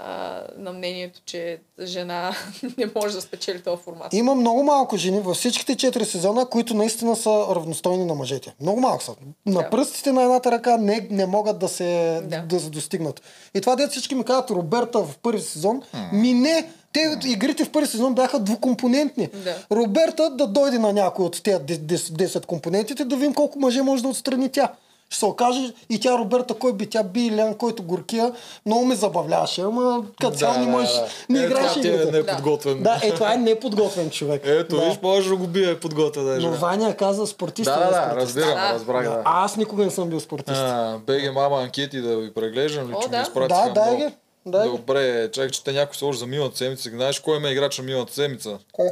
а, 0.00 0.40
на 0.56 0.72
мнението, 0.72 1.20
че 1.24 1.58
жена 1.82 2.32
не 2.78 2.86
може 2.96 3.14
да 3.14 3.20
спечели 3.20 3.62
този 3.62 3.82
формат. 3.82 4.12
Има 4.12 4.34
много 4.34 4.62
малко 4.62 4.96
жени 4.96 5.20
във 5.20 5.36
всичките 5.36 5.76
4 5.76 6.02
сезона, 6.04 6.46
които 6.46 6.74
наистина 6.74 7.16
са 7.16 7.46
равностойни 7.50 8.04
на 8.04 8.14
мъжете. 8.14 8.54
Много 8.60 8.80
малко 8.80 9.02
са. 9.04 9.12
На 9.46 9.62
Да. 9.62 9.70
пръстите 9.70 10.12
на 10.12 10.22
едната 10.22 10.52
ръка 10.52 10.76
не, 10.76 11.08
не 11.10 11.26
могат 11.26 11.58
да 11.58 11.68
се, 11.68 12.20
Да. 12.24 12.42
да. 12.42 12.60
се 12.60 12.70
достигнат. 12.70 13.22
И 13.54 13.60
това 13.60 13.76
дето 13.76 13.90
всички 13.90 14.14
ми 14.14 14.24
казват 14.24 14.50
Роберта 14.50 14.98
в 14.98 15.18
първи 15.22 15.40
сезон. 15.40 15.82
Ми 16.12 16.32
не, 16.34 16.70
те 16.92 17.18
игрите 17.24 17.64
в 17.64 17.70
първи 17.70 17.86
сезон 17.86 18.14
бяха 18.14 18.40
двукомпонентни. 18.40 19.28
Да. 19.44 19.56
Роберта 19.72 20.30
да 20.30 20.46
дойде 20.46 20.78
на 20.78 20.92
някой 20.92 21.24
от 21.24 21.42
тези 21.42 21.58
10 21.58 22.46
компонентите, 22.46 23.04
да 23.04 23.16
видим 23.16 23.34
колко 23.34 23.58
мъже 23.58 23.82
може 23.82 24.02
да 24.02 24.08
отстрани 24.08 24.48
тя. 24.48 24.72
Ще 25.10 25.18
се 25.18 25.26
окаже 25.26 25.72
и 25.90 26.00
тя 26.00 26.18
Роберта, 26.18 26.54
кой 26.54 26.72
би 26.72 26.86
тя 26.86 27.02
би 27.02 27.20
Илян, 27.20 27.54
който 27.54 27.82
горкия, 27.82 28.32
много 28.66 28.84
ме 28.84 28.94
забавляваше, 28.94 29.60
ама 29.60 30.04
като 30.20 30.36
цяло 30.36 30.58
не 30.58 30.66
можеш, 30.66 30.90
не 31.28 31.40
Е, 31.40 31.44
играеш 31.44 31.76
е 31.76 31.78
игрите. 31.78 32.10
неподготвен. 32.12 32.82
Да, 32.82 33.00
е, 33.02 33.10
това 33.10 33.34
е 33.34 33.36
неподготвен 33.36 34.10
човек. 34.10 34.42
Ето, 34.44 34.76
да. 34.76 34.82
виж, 34.82 34.98
може 35.02 35.28
да 35.28 35.36
го 35.36 35.46
бие 35.46 35.80
подготвен 35.80 36.24
даже. 36.24 36.46
Но 36.46 36.52
Ваня 36.52 36.96
каза 36.96 37.26
спортист. 37.26 37.64
Да, 37.64 37.76
не 37.76 37.84
да, 37.84 37.90
да, 37.90 37.96
спортист. 38.02 38.26
разбирам, 38.26 38.54
Да. 38.56 38.72
разбрах, 38.74 39.04
Да. 39.04 39.10
да. 39.10 39.22
А 39.24 39.44
аз 39.44 39.56
никога 39.56 39.84
не 39.84 39.90
съм 39.90 40.08
бил 40.08 40.20
спортист. 40.20 40.56
А, 40.56 40.98
беге 40.98 41.30
мама 41.30 41.56
анкети 41.58 42.00
да 42.00 42.16
ви 42.16 42.34
преглеждам, 42.34 42.94
че 43.02 43.08
да. 43.08 43.16
ми 43.16 43.22
изпратиха 43.22 43.62
да, 43.64 43.72
дай 43.74 43.96
много. 43.96 44.12
Дай. 44.46 44.68
Добре, 44.68 45.30
чакай, 45.30 45.50
че 45.50 45.64
те 45.64 45.72
някой 45.72 45.94
сложи 45.94 46.18
за 46.18 46.26
миналата 46.26 46.56
седмица. 46.56 46.90
Знаеш 46.90 47.20
кой 47.20 47.38
ме 47.38 47.48
играч 47.48 47.78
на 47.78 47.84
миналата 47.84 48.14
седмица? 48.14 48.58
Кой? 48.72 48.88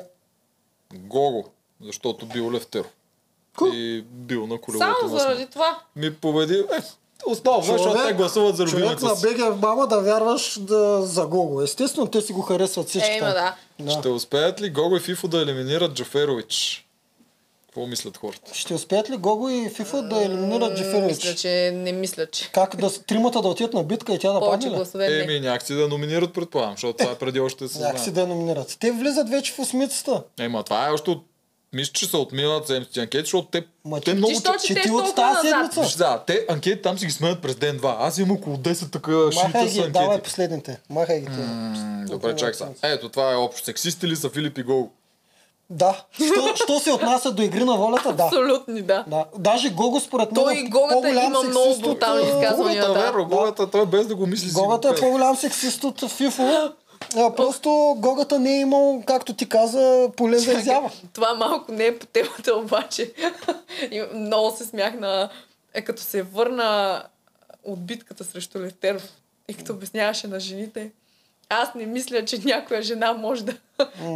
Гого, 0.95 1.45
защото 1.81 2.27
бил 2.27 2.53
Левтеров. 2.53 2.87
Кой? 3.57 3.71
И 3.75 4.03
бил 4.03 4.47
на 4.47 4.61
колелото 4.61 4.99
Само 5.01 5.19
заради 5.19 5.47
това. 5.47 5.79
Ми 5.97 6.15
победи. 6.15 6.55
Е, 6.59 6.83
основно, 7.27 7.63
защото 7.63 8.07
те 8.07 8.13
гласуват 8.13 8.57
за 8.57 8.65
човек 8.67 8.85
любимеца 8.85 9.07
на. 9.07 9.15
БГ 9.15 9.63
мама 9.63 9.87
да 9.87 10.01
вярваш 10.01 10.59
да, 10.61 11.03
за 11.03 11.27
Гого. 11.27 11.63
Естествено, 11.63 12.07
те 12.07 12.21
си 12.21 12.33
го 12.33 12.41
харесват 12.41 12.89
всички. 12.89 13.11
Е, 13.11 13.17
има 13.17 13.27
да. 13.27 13.55
Да. 13.79 13.91
Ще 13.91 14.09
успеят 14.09 14.61
ли 14.61 14.71
Гого 14.71 14.97
и 14.97 15.01
Фифо 15.01 15.29
да 15.29 15.43
елиминират 15.43 15.93
Джаферович? 15.93 16.83
Какво 17.77 17.87
мислят 17.87 18.17
хората? 18.17 18.55
Ще 18.55 18.75
успеят 18.75 19.11
ли 19.11 19.17
Гого 19.17 19.49
и 19.49 19.71
Фифа 19.71 20.03
да 20.03 20.25
елиминират 20.25 20.71
Мисля, 20.71 20.85
Джеферович? 20.85 21.41
че 21.41 21.73
не 21.75 21.93
мисля, 21.93 22.27
че 22.27 22.51
Как 22.53 22.77
да 22.77 23.03
тримата 23.03 23.43
да 23.43 23.49
отидат 23.49 23.73
на 23.73 23.83
битка 23.83 24.15
и 24.15 24.19
тя 24.19 24.33
да 24.33 24.41
падне 24.41 24.71
ли? 24.71 25.23
Еми, 25.23 25.41
някакси 25.41 25.75
да 25.75 25.89
номинират, 25.89 26.35
предполагам, 26.35 26.73
защото 26.73 26.97
това 26.97 27.13
е 27.13 27.15
преди 27.15 27.41
още 27.41 27.69
се 27.69 27.79
Някакси 27.79 28.11
знае. 28.11 28.25
да 28.27 28.35
номинират. 28.35 28.77
Те 28.81 28.93
влизат 28.93 29.31
вече 29.31 29.53
в 29.53 29.59
осмицата. 29.59 30.23
Ема, 30.39 30.63
това 30.63 30.89
е 30.89 30.91
още 30.91 31.11
от... 31.11 31.25
Мисля, 31.73 31.93
че 31.93 32.07
са 32.07 32.19
от 32.19 32.33
миналата 32.33 32.67
седмица 32.67 33.01
анкети, 33.01 33.21
защото 33.25 33.49
те, 33.49 33.65
Ма 33.85 34.01
те 34.01 34.15
много... 34.15 34.33
Ти, 34.33 34.41
що, 34.41 34.53
че 34.61 34.75
че 34.75 34.75
ти 34.75 34.89
са 34.89 34.95
от 34.95 35.15
тази 35.17 35.49
седмица. 35.49 35.99
Да, 35.99 36.23
те 36.27 36.47
анкети 36.49 36.83
там 36.83 36.99
си 36.99 37.07
ги 37.07 37.13
сменят 37.13 37.43
през 37.43 37.57
ден-два. 37.57 37.97
Аз 38.01 38.19
имам 38.19 38.37
около 38.37 38.57
10 38.57 38.93
така 38.93 39.13
шита 39.47 39.69
с 39.69 39.73
ги, 39.73 39.91
давай 39.91 40.09
анкети. 40.09 40.23
последните. 40.23 40.81
Махай 40.91 41.21
ги. 41.21 41.27
М, 41.29 42.05
Добре, 42.09 42.37
чак 42.37 42.55
сега. 42.57 42.71
Ето, 42.83 43.09
това 43.09 43.33
е 43.33 43.37
общо. 43.37 43.65
Сексисти 43.65 44.09
ли 44.09 44.17
са 44.17 44.31
Филип 44.31 44.59
и 44.59 44.63
Гол? 44.63 44.91
Да. 45.71 46.05
Що, 46.13 46.57
що 46.65 46.79
се 46.81 46.93
отнася 46.93 47.31
до 47.33 47.43
игри 47.43 47.65
на 47.65 47.77
волята, 47.77 48.13
да. 48.13 48.23
Абсолютни, 48.23 48.83
да. 48.83 49.05
Да. 49.09 49.25
Даже 49.39 49.71
Гого 49.71 50.01
според 50.01 50.33
мен 50.33 50.45
Той 50.45 50.55
е 50.55 50.59
и 50.59 50.69
Гогата 50.69 50.95
по-голям 50.95 51.25
има 51.27 51.43
много 51.43 51.79
брутални 51.81 52.23
а, 52.23 52.27
изказвания. 52.27 52.83
Гогата, 52.83 53.01
да. 53.01 53.07
верно, 53.07 53.29
Гогата, 53.29 53.71
той 53.71 53.87
без 53.87 54.07
да 54.07 54.15
го 54.15 54.27
мисли 54.27 54.53
Гогата 54.53 54.89
го 54.89 54.95
е 54.95 55.01
по-голям 55.01 55.37
сексист 55.37 55.85
от 55.85 56.11
Фифо. 56.11 56.73
А, 57.17 57.35
просто 57.35 57.97
Гогата 57.99 58.39
не 58.39 58.57
е 58.57 58.61
имал, 58.61 59.03
както 59.07 59.35
ти 59.35 59.49
каза, 59.49 60.11
поле 60.17 60.39
за 60.39 60.53
изява. 60.53 60.91
Това 61.13 61.35
малко 61.35 61.73
не 61.73 61.87
е 61.87 61.99
по 61.99 62.07
темата, 62.07 62.55
обаче. 62.57 63.13
И 63.91 64.03
много 64.15 64.57
се 64.57 64.65
смях 64.65 64.95
на... 64.95 65.29
Е, 65.75 65.83
като 65.83 66.03
се 66.03 66.23
върна 66.23 67.03
от 67.65 67.87
битката 67.87 68.25
срещу 68.25 68.61
Левтеров 68.61 69.09
и 69.49 69.55
като 69.55 69.73
обясняваше 69.73 70.29
на 70.29 70.41
жените, 70.41 70.91
аз 71.49 71.75
не 71.75 71.87
мисля, 71.87 72.25
че 72.25 72.39
някоя 72.45 72.83
жена 72.83 73.13
може 73.13 73.45
да, 73.45 73.55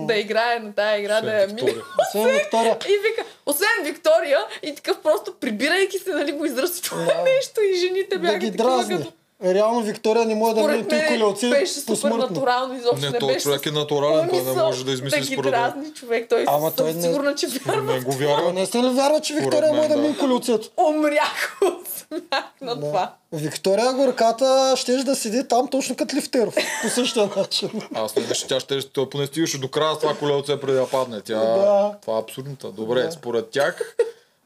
да 0.06 0.16
играе 0.16 0.58
на 0.58 0.72
тая 0.72 1.00
игра, 1.00 1.20
да 1.20 1.32
я 1.32 1.46
Освен. 1.46 1.56
Виктория. 1.56 1.82
Освен 2.08 2.34
Виктория. 2.34 2.78
И 2.88 2.92
вика, 3.08 3.24
освен 3.46 3.84
Виктория, 3.84 4.38
и 4.62 4.74
такъв 4.74 5.02
просто 5.02 5.34
прибирайки 5.40 5.98
се, 5.98 6.10
нали, 6.10 6.32
го 6.32 6.44
изръсти 6.44 6.82
това 6.82 7.04
Да. 7.04 7.22
нещо 7.36 7.60
и 7.60 7.78
жените 7.78 8.16
Да 8.16 8.18
бяха 8.18 8.38
ги 8.38 8.50
такива, 8.50 8.68
дразни. 8.76 8.96
като... 8.96 9.12
Реално 9.44 9.80
Виктория 9.82 10.24
не 10.24 10.34
може 10.34 10.54
да 10.54 10.60
Според 10.60 10.76
мине 10.76 10.88
той 10.88 10.98
мен 10.98 11.08
колелци 11.08 11.50
беше 11.50 11.72
супер 11.72 12.10
натурално, 12.10 12.74
изобщо 12.74 13.06
не, 13.06 13.10
Не, 13.10 13.18
той 13.18 13.32
беше 13.32 13.42
човек 13.42 13.66
е 13.66 13.70
натурален, 13.70 14.28
той 14.28 14.42
не 14.42 14.52
може 14.52 14.84
да 14.84 14.92
измисли 14.92 15.20
да 15.20 15.26
ги 15.26 15.32
според 15.32 15.50
дразни 15.50 15.92
човек. 15.94 16.26
Той 16.28 16.44
Ама 16.48 16.56
Ама 16.56 16.70
той 16.70 16.92
не- 16.94 17.02
сигурна, 17.02 17.34
че 17.34 17.46
вярва. 17.46 17.92
Не 17.94 18.00
го 18.00 18.12
вярва. 18.12 18.52
не 18.52 18.66
сте 18.66 18.78
ли 18.78 18.88
вярва, 18.88 19.20
че 19.20 19.34
Виктория 19.34 19.72
може 19.72 19.88
да 19.88 19.94
да. 19.94 20.00
мине 20.02 20.18
колелцето? 20.18 20.68
Умрях 20.88 21.58
от 21.62 21.88
смях 21.88 22.44
на 22.60 22.80
това. 22.80 23.14
Виктория 23.32 23.92
Горката 23.92 24.74
щеше 24.76 25.04
да 25.04 25.16
седи 25.16 25.48
там 25.48 25.68
точно 25.68 25.96
като 25.96 26.16
Лифтеров. 26.16 26.54
По 26.82 26.88
същия 26.88 27.30
начин. 27.36 27.70
Аз 27.94 28.16
не 28.16 28.32
че 28.32 28.46
тя 28.46 28.60
ще, 28.60 28.82
той 28.82 29.10
поне 29.10 29.26
стигаше 29.26 29.58
до 29.58 29.68
края 29.68 29.94
с 29.94 29.98
това 29.98 30.14
колелце 30.14 30.60
преди 30.60 30.76
да 30.78 30.86
падне. 30.86 31.20
Тя, 31.20 31.38
Да. 31.38 31.94
Това 32.02 32.16
е 32.16 32.20
абсурдната. 32.20 32.68
Добре, 32.72 33.10
според 33.10 33.50
тях, 33.50 33.96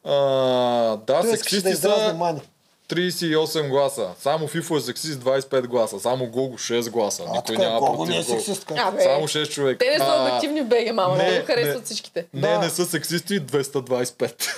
а, 0.04 0.12
да, 0.96 1.20
Той 1.20 1.22
да 1.22 1.36
сексисти 1.36 1.68
изразни 1.68 2.08
са 2.08 2.14
мани. 2.14 2.40
38 2.89 3.69
гласа. 3.69 4.09
Само 4.19 4.47
Фифо 4.47 4.77
е 4.77 4.81
сексист 4.81 5.15
25 5.15 5.62
гласа. 5.62 6.01
Само 6.01 6.27
Гого 6.27 6.55
6 6.55 6.90
гласа. 6.90 7.23
А, 7.23 7.27
Никой 7.27 7.56
така, 7.56 7.59
няма 7.61 7.81
Гого 7.81 8.05
не 8.05 8.11
е 8.11 8.15
против 8.15 8.28
Гого. 8.28 8.40
сексистка. 8.40 8.74
Абе, 8.78 9.02
Само 9.02 9.24
6 9.24 9.47
човека. 9.47 9.78
те 9.78 9.90
не 9.90 9.98
са 9.98 10.23
обективни 10.23 10.62
в 10.62 10.66
БГ, 10.66 10.94
мама. 10.94 11.16
не, 11.16 11.31
Не, 11.31 11.40
го 11.40 11.47
харесват 11.47 11.77
не. 11.77 11.85
всичките. 11.85 12.27
Не, 12.35 12.40
Да. 12.43 12.59
не 12.59 12.70
са 12.70 12.85
сексисти 12.86 13.40
225. 13.40 14.48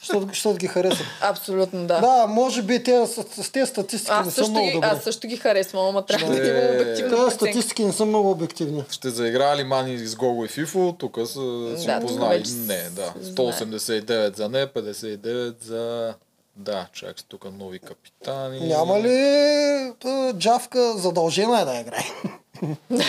Защото, 0.00 0.26
защото 0.28 0.56
ги 0.56 0.66
харесват. 0.66 1.06
Абсолютно, 1.22 1.80
да. 1.80 2.00
Да, 2.00 2.26
може 2.26 2.62
би 2.62 2.82
те 2.82 3.06
с, 3.06 3.12
с 3.42 3.50
тези 3.50 3.66
статистики 3.66 4.12
не 4.12 4.18
Аз 4.18 4.26
са 4.26 4.32
също, 4.32 4.50
много 4.50 4.66
ги, 4.66 4.72
добри. 4.72 4.86
аз 4.86 5.02
също 5.02 5.26
ги 5.26 5.36
харесвам, 5.36 5.86
ама 5.86 6.06
трябва 6.06 6.26
да 6.26 6.34
Ще- 6.34 6.48
има 6.48 6.74
обективна 6.74 7.16
Тези 7.18 7.34
статистики 7.36 7.84
не 7.84 7.92
са 7.92 8.04
много 8.04 8.30
обективни. 8.30 8.84
Ще 8.90 9.10
заиграе 9.10 9.56
ли 9.56 9.64
Мани 9.64 9.98
с 9.98 10.16
Гого 10.16 10.44
и 10.44 10.48
Фифо? 10.48 10.94
Тук 10.98 11.16
са 11.18 11.32
си 11.78 11.86
Да, 11.86 12.00
познали. 12.00 12.42
Не, 12.58 12.82
да. 12.86 13.14
се 13.22 13.32
189 13.32 14.36
за 14.36 14.48
не, 14.48 14.66
59 14.66 15.54
за... 15.60 16.14
Да, 16.60 16.86
чак 16.92 17.16
тук 17.28 17.44
нови 17.52 17.78
капитани. 17.78 18.60
Няма 18.60 19.00
ли 19.00 19.16
а, 20.04 20.32
Джавка 20.32 20.92
задължена 20.98 21.60
е 21.60 21.64
да 21.64 21.80
играе? 21.80 22.04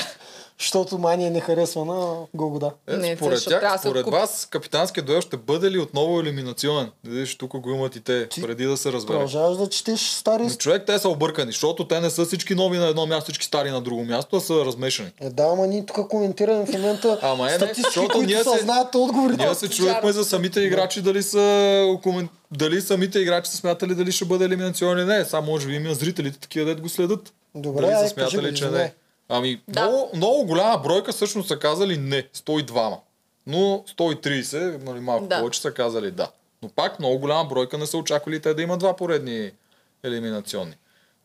Защото 0.61 0.97
Мания 0.97 1.31
не 1.31 1.39
харесва 1.39 1.85
на 1.85 2.15
Гогода. 2.33 2.71
Е, 2.87 2.97
Не, 2.97 3.15
според 3.15 3.45
тях, 3.45 3.61
да 3.61 3.77
според 3.77 3.99
откупи. 3.99 4.17
вас, 4.17 4.47
капитанския 4.51 5.03
дуел 5.03 5.21
ще 5.21 5.37
бъде 5.37 5.71
ли 5.71 5.79
отново 5.79 6.19
елиминационен? 6.19 6.91
Видиш, 7.03 7.37
тук 7.37 7.57
го 7.57 7.69
имат 7.69 7.95
и 7.95 7.99
те, 7.99 8.27
преди 8.41 8.65
да 8.65 8.77
се 8.77 8.91
разбере. 8.91 9.17
Продължаваш 9.17 9.57
да 9.57 9.69
четеш 9.69 10.09
стари... 10.09 10.43
Но 10.43 10.49
човек, 10.49 10.83
те 10.87 10.99
са 10.99 11.09
объркани, 11.09 11.51
защото 11.51 11.87
те 11.87 11.99
не 11.99 12.09
са 12.09 12.25
всички 12.25 12.55
нови 12.55 12.77
на 12.77 12.87
едно 12.87 13.05
място, 13.05 13.23
всички 13.23 13.45
стари 13.45 13.71
на 13.71 13.81
друго 13.81 14.03
място, 14.03 14.35
а 14.35 14.39
са 14.39 14.65
размешани. 14.65 15.09
Е, 15.21 15.29
да, 15.29 15.43
ама 15.43 15.67
ние 15.67 15.85
тук 15.85 16.07
коментираме 16.07 16.65
в 16.65 16.73
момента 16.73 17.19
Ама 17.21 17.51
е, 17.51 17.57
не, 17.57 17.73
защото 17.73 18.21
ние 18.21 18.43
се 18.43 18.59
знаят 18.61 18.95
отговорите. 18.95 19.45
Ние 19.45 19.55
се 19.55 19.69
чуехме 19.69 20.11
за 20.11 20.25
самите 20.25 20.61
играчи, 20.61 21.01
дали 21.01 21.23
са 21.23 21.97
дали 22.51 22.81
самите 22.81 23.19
играчи 23.19 23.51
са 23.51 23.57
смятали 23.57 23.95
дали 23.95 24.11
ще 24.11 24.25
бъде 24.25 24.45
елиминационен 24.45 25.09
или 25.09 25.17
не. 25.17 25.25
Само 25.25 25.51
може 25.51 25.67
би 25.67 25.75
има 25.75 25.93
зрителите 25.93 26.39
такива, 26.39 26.65
дет 26.65 26.81
го 26.81 26.89
следят. 26.89 27.33
Добре, 27.55 27.81
дали 27.81 28.07
са 28.07 28.13
смятали, 28.13 28.55
че 28.55 28.69
не. 28.69 28.93
Ами, 29.33 29.61
Да. 29.67 29.81
много, 29.81 30.09
много 30.13 30.45
голяма 30.45 30.77
бройка 30.77 31.11
всъщност 31.11 31.47
са 31.47 31.59
казали 31.59 31.97
не, 31.97 32.23
102. 32.25 32.97
Но 33.47 33.57
130, 33.89 34.83
нали, 34.83 34.99
малко 34.99 35.25
Да. 35.25 35.39
повече 35.39 35.61
са 35.61 35.73
казали 35.73 36.11
да. 36.11 36.31
Но 36.61 36.69
пак 36.69 36.99
много 36.99 37.19
голяма 37.19 37.45
бройка 37.45 37.77
не 37.77 37.85
са 37.85 37.97
очаквали 37.97 38.39
те 38.39 38.53
да 38.53 38.61
има 38.61 38.77
два 38.77 38.95
поредни 38.95 39.51
елиминационни. 40.03 40.73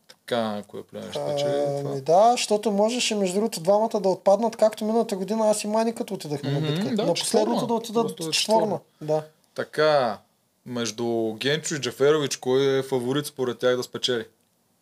Така, 0.07 0.63
кое 0.67 0.83
племе 0.83 1.05
ще 1.11 1.25
печели 1.25 1.51
това? 1.77 1.89
Ами 1.91 2.01
да, 2.01 2.31
защото 2.31 2.71
можеше 2.71 3.15
между 3.15 3.35
другото 3.35 3.59
двамата 3.59 3.89
да 3.93 4.09
отпаднат, 4.09 4.55
както 4.55 4.85
миналата 4.85 5.15
година 5.15 5.49
аз 5.49 5.63
и 5.63 5.67
Мани 5.67 5.95
като 5.95 6.13
отидахме 6.13 6.51
на 6.51 6.59
Мгм, 6.59 6.67
битка. 6.69 6.95
да, 6.95 7.05
на 7.05 7.13
последното 7.13 7.67
да 7.67 7.73
отидат 7.73 8.19
е 8.19 8.31
четворна. 8.31 8.79
Да. 9.01 9.23
Така, 9.55 10.17
между 10.65 11.05
Генчо 11.33 11.75
и 11.75 11.79
Джаферович, 11.79 12.37
кой 12.37 12.79
е 12.79 12.83
фаворит 12.83 13.25
според 13.25 13.59
тях 13.59 13.77
да 13.77 13.83
спечели? 13.83 14.25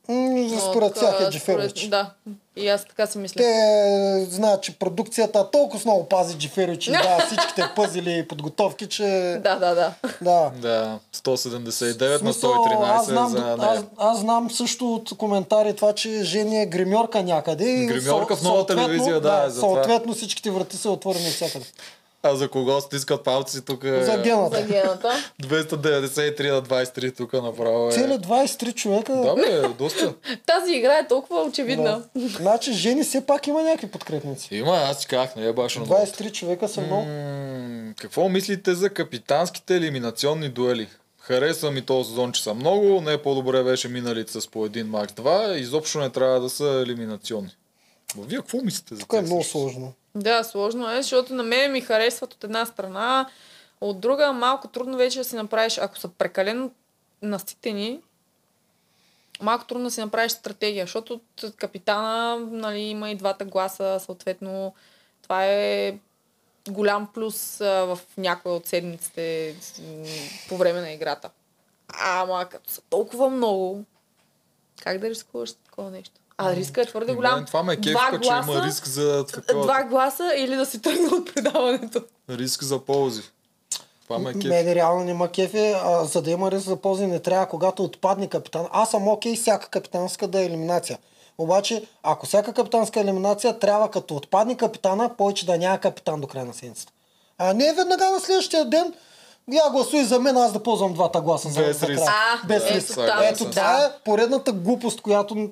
М, 0.07 0.49
според 0.61 0.93
тях 0.93 1.03
е 1.11 1.15
според- 1.15 1.31
Джеферович. 1.31 1.87
Да, 1.87 2.13
и 2.55 2.67
аз 2.69 2.85
така 2.85 3.07
си 3.07 3.17
мисля. 3.17 3.37
Те 3.37 4.27
знаят, 4.29 4.63
че 4.63 4.79
продукцията 4.79 5.51
толкова 5.51 5.81
много 5.85 6.05
пази 6.09 6.37
Джеферович 6.37 6.87
и 6.87 6.91
да, 6.91 7.25
всичките 7.25 7.69
пъзели 7.75 8.17
и 8.17 8.27
подготовки, 8.27 8.87
че... 8.87 9.39
Да, 9.43 9.55
да, 9.55 9.75
да. 9.75 9.93
Да. 10.21 10.51
Да, 10.61 10.99
179 11.15 12.11
на 12.11 12.17
Смисъл, 12.17 12.51
113 12.51 12.79
аз 12.81 13.05
знам, 13.05 13.31
за 13.31 13.55
аз, 13.59 13.59
нея. 13.59 13.83
аз 13.97 14.19
знам 14.19 14.51
също 14.51 14.93
от 14.93 15.17
коментари 15.17 15.75
това, 15.75 15.93
че 15.93 16.23
Жени 16.23 16.61
е 16.61 16.65
гримьорка 16.65 17.23
някъде. 17.23 17.85
Гримьорка 17.85 18.35
в 18.35 18.41
нова 18.41 18.65
телевизия, 18.65 19.21
да, 19.21 19.43
е 19.47 19.49
за 19.49 19.61
това. 19.61 19.73
Съответно 19.73 20.13
всичките 20.13 20.51
врати 20.51 20.77
са 20.77 20.89
отворени 20.91 21.29
всякъде. 21.29 21.65
А 22.27 22.35
за 22.35 22.49
кого 22.49 22.81
стискат 22.81 23.23
палци 23.23 23.65
тук? 23.65 23.83
е 23.83 24.03
За 24.03 24.17
гената. 24.17 24.57
За 24.57 24.63
гената. 24.63 25.11
293 25.41 26.51
на 26.51 26.61
23 26.61 27.17
тук 27.17 27.33
направо 27.33 27.89
е. 27.89 27.91
Цели 27.91 28.13
23 28.13 28.73
човека. 28.73 29.13
Да 29.13 29.35
бе, 29.35 29.67
доста. 29.69 30.13
Тази 30.45 30.73
игра 30.73 30.97
е 30.97 31.07
толкова 31.07 31.43
очевидна. 31.43 32.03
Да. 32.15 32.27
Значи 32.27 32.73
Жени 32.73 33.03
все 33.03 33.25
пак 33.25 33.47
има 33.47 33.61
някакви 33.63 33.87
подкрепници. 33.87 34.55
Има, 34.55 34.71
аз 34.75 34.99
ти 34.99 35.07
казах, 35.07 35.35
не 35.35 35.45
е 35.45 35.53
баш 35.53 35.75
на 35.75 35.85
23 35.85 36.31
човека 36.31 36.67
са 36.67 36.81
много. 36.81 37.05
М, 37.05 37.93
Какво 37.97 38.29
мислите 38.29 38.73
за 38.73 38.89
капитанските 38.89 39.75
елиминационни 39.75 40.49
дуели? 40.49 40.87
Харесва 41.19 41.71
ми 41.71 41.81
този 41.81 42.09
сезон, 42.09 42.31
че 42.31 42.43
са 42.43 42.53
много. 42.53 43.01
Не 43.01 43.13
е 43.13 43.17
по-добре 43.17 43.63
беше 43.63 43.87
миналите 43.87 44.41
с 44.41 44.47
по 44.47 44.65
един 44.65 44.87
макс 44.87 45.13
2. 45.13 45.55
Изобщо 45.55 45.99
не 45.99 46.09
трябва 46.09 46.39
да 46.39 46.49
са 46.49 46.83
елиминационни. 46.87 47.55
Но 48.17 48.23
вие 48.23 48.37
какво 48.37 48.57
мислите 48.57 48.95
за 48.95 49.01
Тук 49.01 49.13
е 49.13 49.21
много 49.21 49.43
сложно. 49.43 49.93
Да, 50.15 50.43
сложно 50.43 50.91
е, 50.91 51.01
защото 51.01 51.33
на 51.33 51.43
мен 51.43 51.71
ми 51.71 51.81
харесват 51.81 52.33
от 52.33 52.43
една 52.43 52.65
страна, 52.65 53.29
от 53.81 53.99
друга 53.99 54.33
малко 54.33 54.67
трудно 54.67 54.97
вече 54.97 55.17
да 55.17 55.23
си 55.23 55.35
направиш, 55.35 55.77
ако 55.77 55.97
са 55.97 56.09
прекалено 56.09 56.71
наситени, 57.21 58.01
малко 59.41 59.65
трудно 59.65 59.83
да 59.83 59.91
си 59.91 60.01
направиш 60.01 60.31
стратегия, 60.31 60.83
защото 60.85 61.21
от 61.43 61.55
капитана 61.55 62.37
нали, 62.39 62.79
има 62.79 63.09
и 63.09 63.15
двата 63.15 63.45
гласа, 63.45 63.99
съответно 63.99 64.73
това 65.21 65.45
е 65.45 65.97
голям 66.69 67.07
плюс 67.13 67.57
в 67.59 67.99
някоя 68.17 68.55
от 68.55 68.65
седмиците 68.65 69.55
по 70.49 70.57
време 70.57 70.81
на 70.81 70.91
играта. 70.91 71.29
Ама 71.87 72.47
като 72.49 72.69
са 72.69 72.81
толкова 72.81 73.29
много, 73.29 73.83
как 74.81 74.99
да 74.99 75.09
рискуваш 75.09 75.53
такова 75.53 75.91
нещо? 75.91 76.21
А 76.37 76.55
риска 76.55 76.81
е 76.81 76.85
твърде 76.85 77.11
И 77.11 77.15
голям. 77.15 77.35
мен 77.35 77.45
Това 77.45 77.63
ме 77.63 77.75
Два 77.75 77.83
кефка, 77.83 78.21
че 78.21 78.29
има 78.29 78.41
гласа, 78.43 78.65
риск 78.67 78.87
за 78.87 79.25
такова. 79.25 79.63
Два 79.63 79.83
гласа 79.83 80.33
или 80.37 80.55
да 80.55 80.65
си 80.65 80.81
тръгне 80.81 81.07
от 81.07 81.33
предаването. 81.33 82.01
Риск 82.29 82.63
за 82.63 82.79
ползи. 82.79 83.21
Това 84.03 84.19
ме 84.19 84.33
кефи. 84.33 84.47
Мене 84.47 84.75
реално 84.75 85.03
не 85.03 85.13
ма 85.13 85.27
кефи, 85.27 85.73
а, 85.83 86.05
за 86.05 86.21
да 86.21 86.31
има 86.31 86.51
риск 86.51 86.65
за 86.65 86.75
ползи 86.75 87.07
не 87.07 87.19
трябва, 87.19 87.45
когато 87.45 87.83
отпадне 87.83 88.27
капитан. 88.27 88.67
Аз 88.71 88.91
съм 88.91 89.07
окей 89.07 89.35
всяка 89.35 89.69
капитанска 89.69 90.27
да 90.27 90.41
е 90.41 90.45
елиминация. 90.45 90.97
Обаче, 91.37 91.83
ако 92.03 92.25
всяка 92.25 92.53
капитанска 92.53 92.99
елиминация 92.99 93.59
трябва 93.59 93.91
като 93.91 94.15
отпадне 94.15 94.57
капитана, 94.57 95.09
повече 95.17 95.45
да 95.45 95.57
няма 95.57 95.77
капитан 95.77 96.21
до 96.21 96.27
края 96.27 96.45
на 96.45 96.53
седмицата. 96.53 96.91
А 97.37 97.53
не 97.53 97.73
веднага 97.73 98.11
на 98.11 98.19
следващия 98.19 98.65
ден, 98.65 98.93
я 99.49 99.69
гласуй 99.69 100.03
за 100.03 100.19
мен, 100.19 100.37
аз 100.37 100.53
да 100.53 100.63
ползвам 100.63 100.93
двата 100.93 101.21
гласа. 101.21 101.49
за- 101.49 101.61
Без 101.61 101.79
за 101.79 101.87
риск. 101.87 101.97
края. 101.97 102.11
А, 102.43 102.47
Без 102.47 102.63
ето 102.63 102.73
риск. 102.73 102.95
там, 102.95 103.19
Ето 103.23 103.43
да. 103.43 103.49
това 103.49 103.77
е 103.77 104.03
поредната 104.05 104.51
глупост, 104.53 105.01
която 105.01 105.35
не 105.35 105.51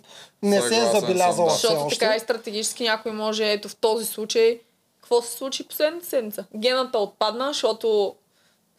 се 0.51 0.57
е 0.57 0.69
Съгласен 0.69 0.91
съм, 0.91 0.99
забелязала 0.99 1.47
да. 1.47 1.53
Защото 1.53 1.73
още. 1.75 1.99
така 1.99 2.15
и 2.15 2.19
стратегически 2.19 2.83
някой 2.83 3.11
може, 3.11 3.51
ето 3.51 3.69
в 3.69 3.75
този 3.75 4.05
случай, 4.05 4.59
какво 5.01 5.21
се 5.21 5.31
случи 5.31 5.67
последната 5.67 6.05
седмица? 6.05 6.45
Гената 6.55 6.97
отпадна, 6.97 7.47
защото 7.47 8.15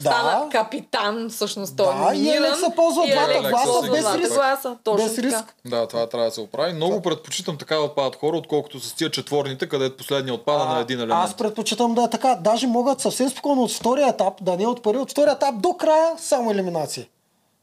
Да. 0.01 0.11
стана 0.11 0.49
капитан, 0.51 1.29
всъщност 1.31 1.77
той 1.77 1.87
Да, 1.87 1.93
е 1.93 2.15
и 2.15 2.19
номиниран. 2.19 2.45
Алекса 2.45 2.73
ползва 2.77 3.05
и 3.05 3.11
двата 3.11 3.41
гласа 3.41 3.91
без 3.91 4.01
двата 4.01 4.19
риск. 4.19 4.33
гласа, 4.33 4.77
Точно 4.85 4.97
Без 4.99 5.15
така. 5.17 5.27
риск. 5.29 5.55
Да, 5.65 5.87
това 5.89 6.07
трябва 6.07 6.27
да 6.27 6.33
се 6.33 6.41
оправи. 6.41 6.73
Много 6.73 7.03
предпочитам 7.03 7.57
така 7.57 7.75
да 7.75 7.83
отпадат 7.83 8.17
хора, 8.17 8.37
отколкото 8.37 8.81
с 8.81 8.95
тия 8.95 9.11
четворните, 9.11 9.69
където 9.69 9.97
последния 9.97 10.35
отпада 10.35 10.65
на 10.65 10.81
един 10.81 10.99
елемент. 10.99 11.21
Аз 11.21 11.35
предпочитам 11.35 11.95
да 11.95 12.03
е 12.03 12.11
така. 12.11 12.35
Даже 12.35 12.67
могат 12.67 13.01
съвсем 13.01 13.31
спокойно 13.31 13.63
от 13.63 13.73
втория 13.73 14.09
етап, 14.09 14.35
да 14.41 14.57
не 14.57 14.67
от 14.67 14.83
първи, 14.83 14.99
от 14.99 15.11
втория 15.11 15.33
етап 15.33 15.55
до 15.55 15.73
края 15.73 16.15
само 16.19 16.51
елиминации. 16.51 17.09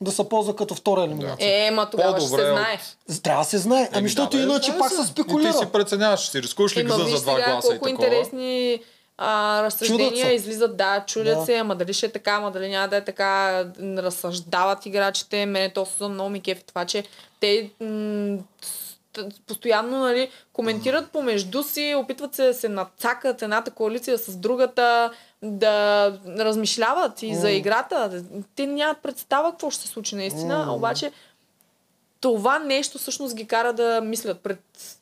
Да 0.01 0.11
се 0.11 0.23
ползва 0.25 0.55
като 0.55 0.75
втора 0.75 1.03
елиминация. 1.03 1.67
Е, 1.67 1.71
ма 1.71 1.89
тогава 1.89 2.09
ще 2.11 2.19
По-добре 2.21 2.43
се 2.43 2.51
от- 2.51 2.57
знае. 2.57 2.79
Трябва 3.23 3.43
да 3.43 3.49
се 3.49 3.57
знае. 3.57 3.89
Ами, 3.93 4.07
защото 4.07 4.37
да, 4.37 4.43
иначе 4.43 4.77
пак 4.79 4.89
се. 4.89 4.95
се 4.95 5.01
И 5.01 5.05
ти 5.05 5.11
спекулира. 5.11 5.53
си 5.53 5.65
преценяваш, 5.65 6.19
ще 6.19 6.31
си 6.31 6.41
рискуваш 6.41 6.77
ли 6.77 6.83
виж 6.83 6.91
за 6.91 7.21
два 7.21 7.35
гласа 7.35 7.67
и 7.67 7.71
такова. 7.71 7.89
интересни 7.89 8.79
а, 9.23 9.63
разсъждения 9.63 10.33
излизат. 10.33 10.77
Да, 10.77 11.03
чудят 11.07 11.37
Да. 11.39 11.45
се, 11.45 11.55
ама 11.55 11.75
дали 11.75 11.93
ще 11.93 12.05
е 12.05 12.11
така, 12.11 12.31
ама 12.31 12.51
дали 12.51 12.69
няма 12.69 12.87
да 12.87 12.97
е 12.97 13.03
така. 13.03 13.65
Разсъждават 13.81 14.85
играчите. 14.85 15.45
Мене 15.45 15.73
то 15.73 15.85
сезон 15.85 16.13
много 16.13 16.29
ми 16.29 16.41
кефи 16.41 16.63
това, 16.65 16.85
че 16.85 17.03
те 17.39 17.69
м- 17.81 18.37
постоянно 19.47 19.99
нали, 19.99 20.29
коментират 20.53 21.11
помежду 21.11 21.63
си, 21.63 21.95
опитват 21.97 22.35
се 22.35 22.43
да 22.43 22.53
се 22.53 22.69
нацакат 22.69 23.41
едната 23.41 23.71
коалиция 23.71 24.17
с 24.17 24.35
другата, 24.35 25.11
да 25.41 26.13
размишляват 26.39 27.21
и 27.21 27.35
за 27.35 27.51
играта. 27.51 28.23
Те 28.55 28.65
нямат 28.65 28.97
представа 29.03 29.51
какво 29.51 29.69
ще 29.69 29.81
се 29.81 29.87
случи 29.87 30.15
наистина, 30.15 30.73
обаче 30.73 31.11
това 32.19 32.59
нещо 32.59 32.97
всъщност 32.97 33.35
ги 33.35 33.47
кара 33.47 33.73
да 33.73 34.01
мислят 34.03 34.39
пред, 34.39 34.59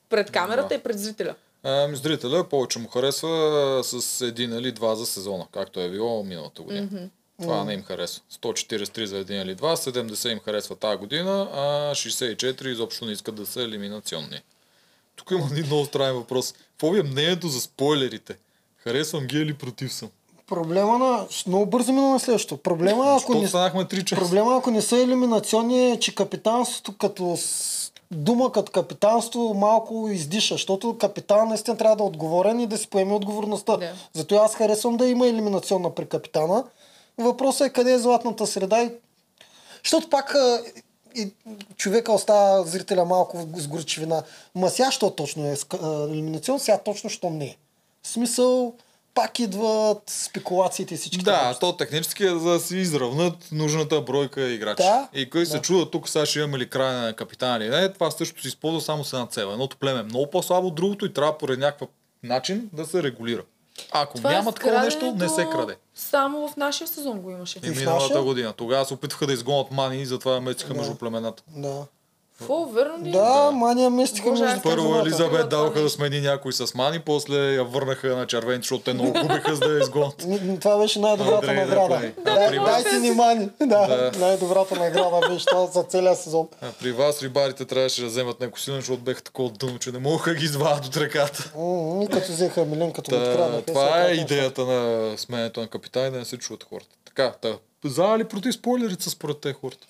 пред 0.09 0.31
камерата 0.31 0.67
Да. 0.67 0.75
и 0.75 0.79
пред 0.79 0.99
зрителя. 0.99 1.35
Ами, 1.63 1.95
зрителя 1.95 2.49
повече 2.49 2.79
му 2.79 2.87
харесва 2.87 3.81
с 3.83 4.21
един 4.21 4.53
или 4.53 4.71
два 4.71 4.95
за 4.95 5.05
сезона, 5.05 5.47
както 5.51 5.79
е 5.79 5.89
било 5.89 6.23
миналата 6.23 6.61
година. 6.61 7.09
Това 7.41 7.63
не 7.63 7.73
им 7.73 7.83
харесва. 7.83 8.23
143 8.41 9.03
за 9.03 9.17
един 9.17 9.41
или 9.41 9.55
два, 9.55 9.75
70 9.75 10.31
им 10.31 10.39
харесва 10.39 10.75
тази 10.75 10.97
година, 10.97 11.49
а 11.53 11.59
64 11.95 12.67
изобщо 12.67 13.05
не 13.05 13.11
искат 13.11 13.35
да 13.35 13.45
са 13.45 13.61
елиминационни. 13.61 14.41
Тук 15.15 15.31
има 15.31 15.47
един 15.51 15.65
много 15.65 15.85
странен 15.85 16.15
въпрос. 16.15 16.53
Какво 16.71 16.91
ви 16.91 16.99
е 16.99 17.03
мнението 17.03 17.47
за 17.47 17.61
спойлерите? 17.61 18.37
Харесвам 18.77 19.27
ги 19.27 19.37
или 19.37 19.53
против 19.53 19.93
съм? 19.93 20.09
Проблема 20.47 20.97
на... 20.97 21.27
Много 21.47 21.65
бързо 21.65 21.93
мина 21.93 22.09
на 22.09 22.19
следващото. 22.19 22.63
Проблема, 22.63 23.03
ако 23.03 23.13
Защото 23.19 23.41
не, 23.41 23.47
станахме 23.47 23.81
3 23.83 24.03
часа. 24.03 24.21
проблема, 24.21 24.57
ако 24.57 24.71
не 24.71 24.81
са 24.81 24.97
елиминационни, 24.97 25.91
е, 25.91 25.99
че 25.99 26.15
капитанството 26.15 26.97
като 26.97 27.37
дума 28.11 28.51
като 28.51 28.71
капитанство 28.71 29.53
малко 29.53 30.09
издиша, 30.11 30.53
защото 30.53 30.97
капитан 30.97 31.47
наистина 31.47 31.77
трябва 31.77 31.95
да 31.95 32.03
е 32.03 32.07
отговорен 32.07 32.59
и 32.59 32.67
да 32.67 32.77
си 32.77 32.87
поеме 32.87 33.13
отговорността. 33.13 33.77
Да. 33.77 33.93
Зато 34.13 34.35
аз 34.35 34.55
харесвам 34.55 34.97
да 34.97 35.07
има 35.07 35.27
елиминационна 35.27 35.95
при 35.95 36.05
капитана. 36.05 36.63
Въпросът 37.17 37.67
е 37.67 37.73
къде 37.73 37.93
е 37.93 37.99
златната 37.99 38.47
среда 38.47 38.81
и 38.81 38.91
защото 39.83 40.09
пак 40.09 40.35
и 41.15 41.31
човека 41.75 42.11
остава 42.11 42.63
зрителя 42.63 43.05
малко 43.05 43.47
с 43.55 43.67
горчивина. 43.67 44.23
Ма 44.55 44.69
сега, 44.69 44.91
що 44.91 45.11
точно 45.11 45.45
е 45.45 45.55
елиминационно, 46.11 46.59
сега 46.59 46.77
точно, 46.77 47.09
що 47.09 47.29
не 47.29 47.45
е. 47.45 47.55
В 48.03 48.07
смисъл, 48.07 48.73
пак 49.13 49.39
идват 49.39 50.09
спекулациите 50.09 50.93
и 50.93 50.97
всички. 50.97 51.23
Да, 51.23 51.57
то 51.59 51.77
технически 51.77 52.23
е 52.25 52.29
за 52.29 52.49
да 52.49 52.59
си 52.59 52.77
изравнат 52.77 53.35
нужната 53.51 54.01
бройка 54.01 54.49
играчи. 54.49 54.83
Да, 54.83 55.07
И 55.13 55.29
кой 55.29 55.45
се 55.45 55.55
да. 55.55 55.61
чуда 55.61 55.91
тук 55.91 56.09
сега 56.09 56.25
ще 56.25 56.39
имаме 56.39 56.57
ли 56.57 56.69
край 56.69 56.95
на 56.95 57.13
капитана 57.13 57.57
или 57.57 57.69
не, 57.69 57.93
това 57.93 58.11
също 58.11 58.41
се 58.41 58.47
използва 58.47 58.81
само 58.81 59.03
с 59.03 59.13
една 59.13 59.27
цел. 59.27 59.49
Едното 59.51 59.77
племе 59.77 59.99
е 59.99 60.03
много 60.03 60.29
по-слабо 60.29 60.67
от 60.67 60.75
другото 60.75 61.05
и 61.05 61.13
трябва 61.13 61.37
поред 61.37 61.59
някакъв 61.59 61.89
начин 62.23 62.69
да 62.73 62.85
се 62.85 63.03
регулира. 63.03 63.41
Ако 63.91 64.17
Това 64.17 64.31
няма 64.31 64.51
такова 64.51 64.79
нещо, 64.83 65.15
не 65.17 65.29
се 65.29 65.47
краде. 65.51 65.77
Само 65.95 66.47
в 66.47 66.55
нашия 66.57 66.87
сезон 66.87 67.19
го 67.21 67.31
имаше. 67.31 67.59
И 67.63 67.69
миналата 67.69 68.21
година. 68.21 68.53
Тогава 68.53 68.85
се 68.85 68.93
опитваха 68.93 69.27
да 69.27 69.33
изгонят 69.33 69.71
мани 69.71 70.01
и 70.01 70.05
затова 70.05 70.41
мечиха 70.41 70.73
между 70.73 70.95
племената. 70.95 71.43
Да. 71.47 71.85
Какво, 72.39 72.65
верно 72.65 73.05
ли? 73.05 73.11
Да, 73.11 73.51
мания 73.51 73.89
местиха 73.89 74.29
Боже, 74.29 74.43
между 74.43 74.61
Първо 74.61 74.95
Елизабет 74.95 75.31
това 75.31 75.43
даваха 75.43 75.81
да 75.81 75.89
смени 75.89 76.21
някой 76.21 76.53
с 76.53 76.73
мани, 76.75 76.99
после 76.99 77.35
я 77.35 77.63
върнаха 77.63 78.07
на 78.07 78.27
червен, 78.27 78.57
защото 78.57 78.83
те 78.83 78.93
много 78.93 79.13
губиха 79.13 79.55
за 79.55 79.59
да 79.59 79.73
я 79.73 79.79
изгонят. 79.79 80.25
Това 80.61 80.77
беше 80.77 80.99
най-добрата 80.99 81.53
награда. 81.53 81.87
прави. 81.87 82.13
Да, 82.17 82.35
Да, 82.35 82.47
при 82.49 82.59
вас- 82.59 82.83
дай 82.83 82.91
си 82.93 82.99
внимание. 82.99 83.49
Да, 83.59 83.87
Да. 83.87 84.11
най-добрата 84.19 84.75
награда 84.75 85.29
беше 85.29 85.45
това 85.45 85.65
за 85.65 85.83
целия 85.83 86.15
сезон. 86.15 86.47
А 86.61 86.67
при 86.71 86.91
вас 86.91 87.23
рибарите 87.23 87.65
трябваше 87.65 88.01
да 88.01 88.07
вземат 88.07 88.39
някой 88.39 88.59
силен, 88.59 88.79
защото 88.79 89.01
беха 89.01 89.21
такова 89.21 89.49
дъно, 89.49 89.79
че 89.79 89.91
не 89.91 89.99
могаха 89.99 90.33
ги 90.33 90.45
извадят 90.45 90.85
от 90.85 90.97
реката. 90.97 91.43
Като 92.11 92.31
взеха 92.31 92.65
Милен, 92.65 92.91
като 92.91 93.11
откраднаха. 93.11 93.61
това 93.61 94.01
е 94.01 94.11
идеята 94.11 94.65
на 94.65 95.13
сменето 95.17 95.59
на 95.59 95.67
капитани, 95.67 96.11
да 96.11 96.17
не 96.17 96.25
се 96.25 96.37
чуват 96.37 96.63
хората. 96.63 96.95
Така, 97.05 97.33
та, 97.41 97.49
за 97.85 98.13
или 98.15 98.23
против 98.23 98.53
спойлерите 98.53 99.09
според 99.09 99.37
те 99.37 99.53
хората? 99.53 99.87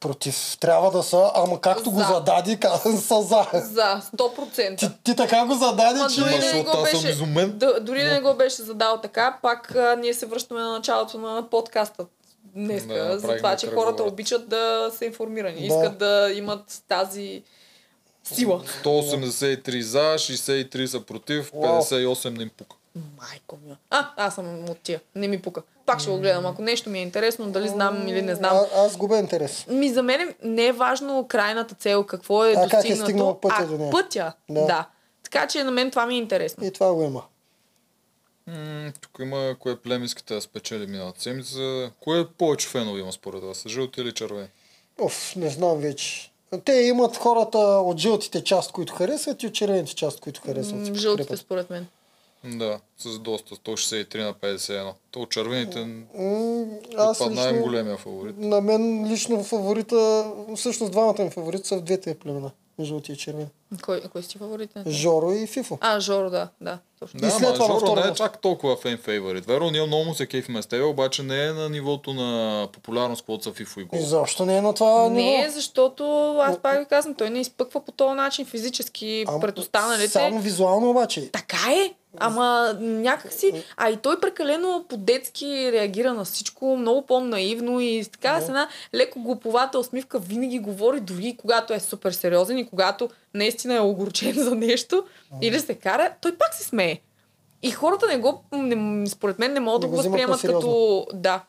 Против. 0.00 0.56
Трябва 0.60 0.90
да 0.90 1.02
са, 1.02 1.30
ама 1.34 1.60
както 1.60 1.90
го 1.90 1.98
За. 1.98 2.04
задади, 2.04 2.56
ка- 2.56 2.76
са 2.78 3.22
за. 3.22 3.46
За 3.54 4.00
100%. 4.14 4.78
Ти, 4.78 4.88
ти 5.04 5.16
така 5.16 5.44
го 5.44 5.54
задади, 5.54 6.00
Ма 6.00 6.08
че... 6.08 6.20
дори 6.20 6.38
да 6.38 6.52
не 6.54 6.62
го 6.62 6.82
беше, 6.82 7.08
изумен. 7.08 7.58
дори 7.80 8.04
да 8.04 8.12
не 8.12 8.20
го 8.20 8.34
беше 8.34 8.62
задал 8.62 9.00
така, 9.00 9.38
пак 9.42 9.74
а, 9.74 9.96
ние 9.96 10.14
се 10.14 10.26
връщаме 10.26 10.60
на 10.60 10.72
началото 10.72 11.18
на 11.18 11.50
подкаста 11.50 12.06
днес, 12.44 12.86
Да, 12.86 13.18
за 13.18 13.36
това, 13.36 13.56
че 13.56 13.66
хората 13.66 14.02
обичат 14.02 14.48
да 14.48 14.90
са 14.98 15.04
информирани. 15.04 15.58
Да. 15.58 15.64
Искат 15.66 15.98
да 15.98 16.30
имат 16.34 16.82
тази 16.88 17.42
сила. 18.24 18.62
183 18.84 19.80
за, 19.80 19.98
63 20.14 20.86
са 20.86 21.00
против, 21.00 21.50
Уау. 21.54 21.82
58 21.82 22.28
не 22.30 22.42
им 22.42 22.50
пука. 22.58 22.76
Майко 23.18 23.58
ми. 23.66 23.76
А, 23.90 24.10
аз 24.16 24.34
съм 24.34 24.70
от 24.70 24.78
тия. 24.78 25.00
Не 25.14 25.28
ми 25.28 25.42
пука. 25.42 25.62
Пак 25.86 26.00
ще 26.00 26.10
го 26.10 26.18
гледам. 26.18 26.46
Ако 26.46 26.62
нещо 26.62 26.90
ми 26.90 26.98
е 26.98 27.02
интересно, 27.02 27.50
дали 27.50 27.68
знам 27.68 28.08
или 28.08 28.22
не 28.22 28.34
знам. 28.34 28.56
А, 28.56 28.80
аз 28.80 28.96
губя 28.96 29.18
интерес. 29.18 29.66
Ми 29.68 29.88
за 29.92 30.02
мен 30.02 30.34
не 30.42 30.66
е 30.66 30.72
важно 30.72 31.26
крайната 31.28 31.74
цел, 31.74 32.04
какво 32.04 32.44
е 32.44 32.52
А 32.52 32.54
как 32.54 32.72
е 32.72 32.76
достигнато, 32.76 33.04
стигнал 33.04 33.40
пътя 33.40 33.54
а 33.58 33.66
до 33.66 33.78
нея? 33.78 33.90
пътя. 33.90 34.32
Да. 34.50 34.60
Да. 34.66 34.88
Така 35.22 35.46
че 35.46 35.64
на 35.64 35.70
мен 35.70 35.90
това 35.90 36.06
ми 36.06 36.14
е 36.14 36.18
интересно. 36.18 36.64
И 36.64 36.72
това 36.72 36.94
го 36.94 37.02
има. 37.02 37.22
М, 38.46 38.92
тук 39.00 39.10
има 39.20 39.56
кое 39.60 39.76
племе 39.76 40.04
искате 40.04 40.34
да 40.34 40.40
спечели 40.40 40.86
миналата 40.86 41.22
седмица. 41.22 41.90
Кое 42.00 42.26
повече 42.28 42.68
фенове 42.68 43.00
има 43.00 43.12
според 43.12 43.42
вас? 43.42 43.64
Жълти 43.68 44.00
или 44.00 44.12
червени? 44.12 44.48
Оф, 45.00 45.36
не 45.36 45.50
знам 45.50 45.78
вече. 45.78 46.32
Те 46.64 46.72
имат 46.72 47.16
хората 47.16 47.58
от 47.58 47.98
жълтите 47.98 48.44
част, 48.44 48.72
които 48.72 48.94
харесват 48.94 49.42
и 49.42 49.46
от 49.46 49.52
червените 49.54 49.94
част, 49.94 50.20
които 50.20 50.40
харесват. 50.42 50.88
М, 50.88 50.94
Жълтите 50.94 51.36
според 51.36 51.70
мен. 51.70 51.86
Да, 52.44 52.78
с 52.98 53.18
доста. 53.18 53.54
163 53.54 54.18
на 54.18 54.34
51. 54.34 54.92
То 55.10 55.20
от 55.20 55.30
червените 55.30 55.86
Аз 56.98 57.20
лично, 57.20 57.62
големия 57.62 57.96
фаворит. 57.96 58.38
на 58.38 58.60
мен 58.60 59.12
лично 59.12 59.44
фаворита, 59.44 60.26
всъщност 60.56 60.92
двамата 60.92 61.22
ми 61.22 61.30
фаворити 61.30 61.68
са 61.68 61.76
в 61.76 61.82
двете 61.82 62.14
племена. 62.14 62.50
Жълти 62.80 63.12
и 63.12 63.16
червени. 63.16 63.46
Кой, 63.82 64.00
кой 64.02 64.22
си 64.22 64.38
фаворит? 64.38 64.70
Жоро 64.86 65.32
и 65.32 65.46
Фифо. 65.46 65.78
А, 65.80 66.00
Жоро, 66.00 66.30
да, 66.30 66.48
да. 66.60 66.78
Точно. 67.00 67.20
Да, 67.20 67.26
И 67.26 67.30
след 67.30 67.54
това 67.54 67.68
на 67.68 67.80
Жоро 67.80 67.94
не 67.96 68.00
е 68.02 68.14
чак 68.14 68.40
толкова 68.40 68.76
фейн 68.76 68.98
фейворит. 68.98 69.46
Веро, 69.46 69.70
ние 69.70 69.86
много 69.86 70.04
му 70.04 70.14
се 70.14 70.26
кейфиме 70.26 70.62
с 70.62 70.66
тебе, 70.66 70.84
обаче 70.84 71.22
не 71.22 71.46
е 71.46 71.52
на 71.52 71.68
нивото 71.68 72.14
на 72.14 72.68
популярност, 72.72 73.22
каквото 73.22 73.44
са 73.44 73.52
Фифо 73.52 73.80
и 73.80 73.84
Гол. 73.84 73.98
Изобщо 73.98 74.44
не 74.44 74.56
е 74.56 74.62
на 74.62 74.74
това 74.74 75.08
Не, 75.08 75.22
ниво. 75.38 75.50
защото 75.50 76.04
аз 76.38 76.58
пак 76.58 76.78
ви 76.78 76.84
казвам, 76.84 77.14
той 77.14 77.30
не 77.30 77.40
изпъква 77.40 77.80
по 77.80 77.92
този 77.92 78.14
начин 78.14 78.46
физически 78.46 79.24
Ама 79.28 79.40
пред 79.40 79.58
останалите. 79.58 80.08
Само 80.08 80.38
визуално 80.40 80.90
обаче. 80.90 81.30
Така 81.32 81.72
е, 81.72 81.94
ама 82.20 82.76
някакси, 82.80 83.64
а 83.76 83.90
и 83.90 83.96
той 83.96 84.20
прекалено 84.20 84.84
по-детски 84.88 85.72
реагира 85.72 86.14
на 86.14 86.24
всичко, 86.24 86.76
много 86.76 87.06
по-наивно 87.06 87.80
и 87.80 88.04
така 88.12 88.40
с 88.40 88.48
една 88.48 88.68
леко 88.94 89.20
глуповата 89.20 89.78
усмивка 89.78 90.18
винаги 90.18 90.58
говори, 90.58 91.00
дори 91.00 91.36
когато 91.38 91.74
е 91.74 91.80
супер 91.80 92.12
сериозен 92.12 92.58
и 92.58 92.66
когато 92.66 93.08
наистина 93.34 93.74
е 93.74 93.80
огорчен 93.80 94.32
за 94.36 94.54
нещо 94.54 95.04
или 95.42 95.60
се 95.60 95.74
кара, 95.74 96.12
той 96.20 96.36
пак 96.36 96.54
се 96.54 96.64
смее. 96.64 97.00
И 97.62 97.70
хората 97.70 98.06
не 98.06 98.18
го, 98.18 98.44
не, 98.52 99.06
според 99.06 99.38
мен, 99.38 99.52
не 99.52 99.60
могат 99.60 99.82
Не 99.82 99.86
да 99.86 99.90
го 99.90 99.96
възприемат 99.96 100.40
като... 100.40 101.06
Да, 101.14 101.44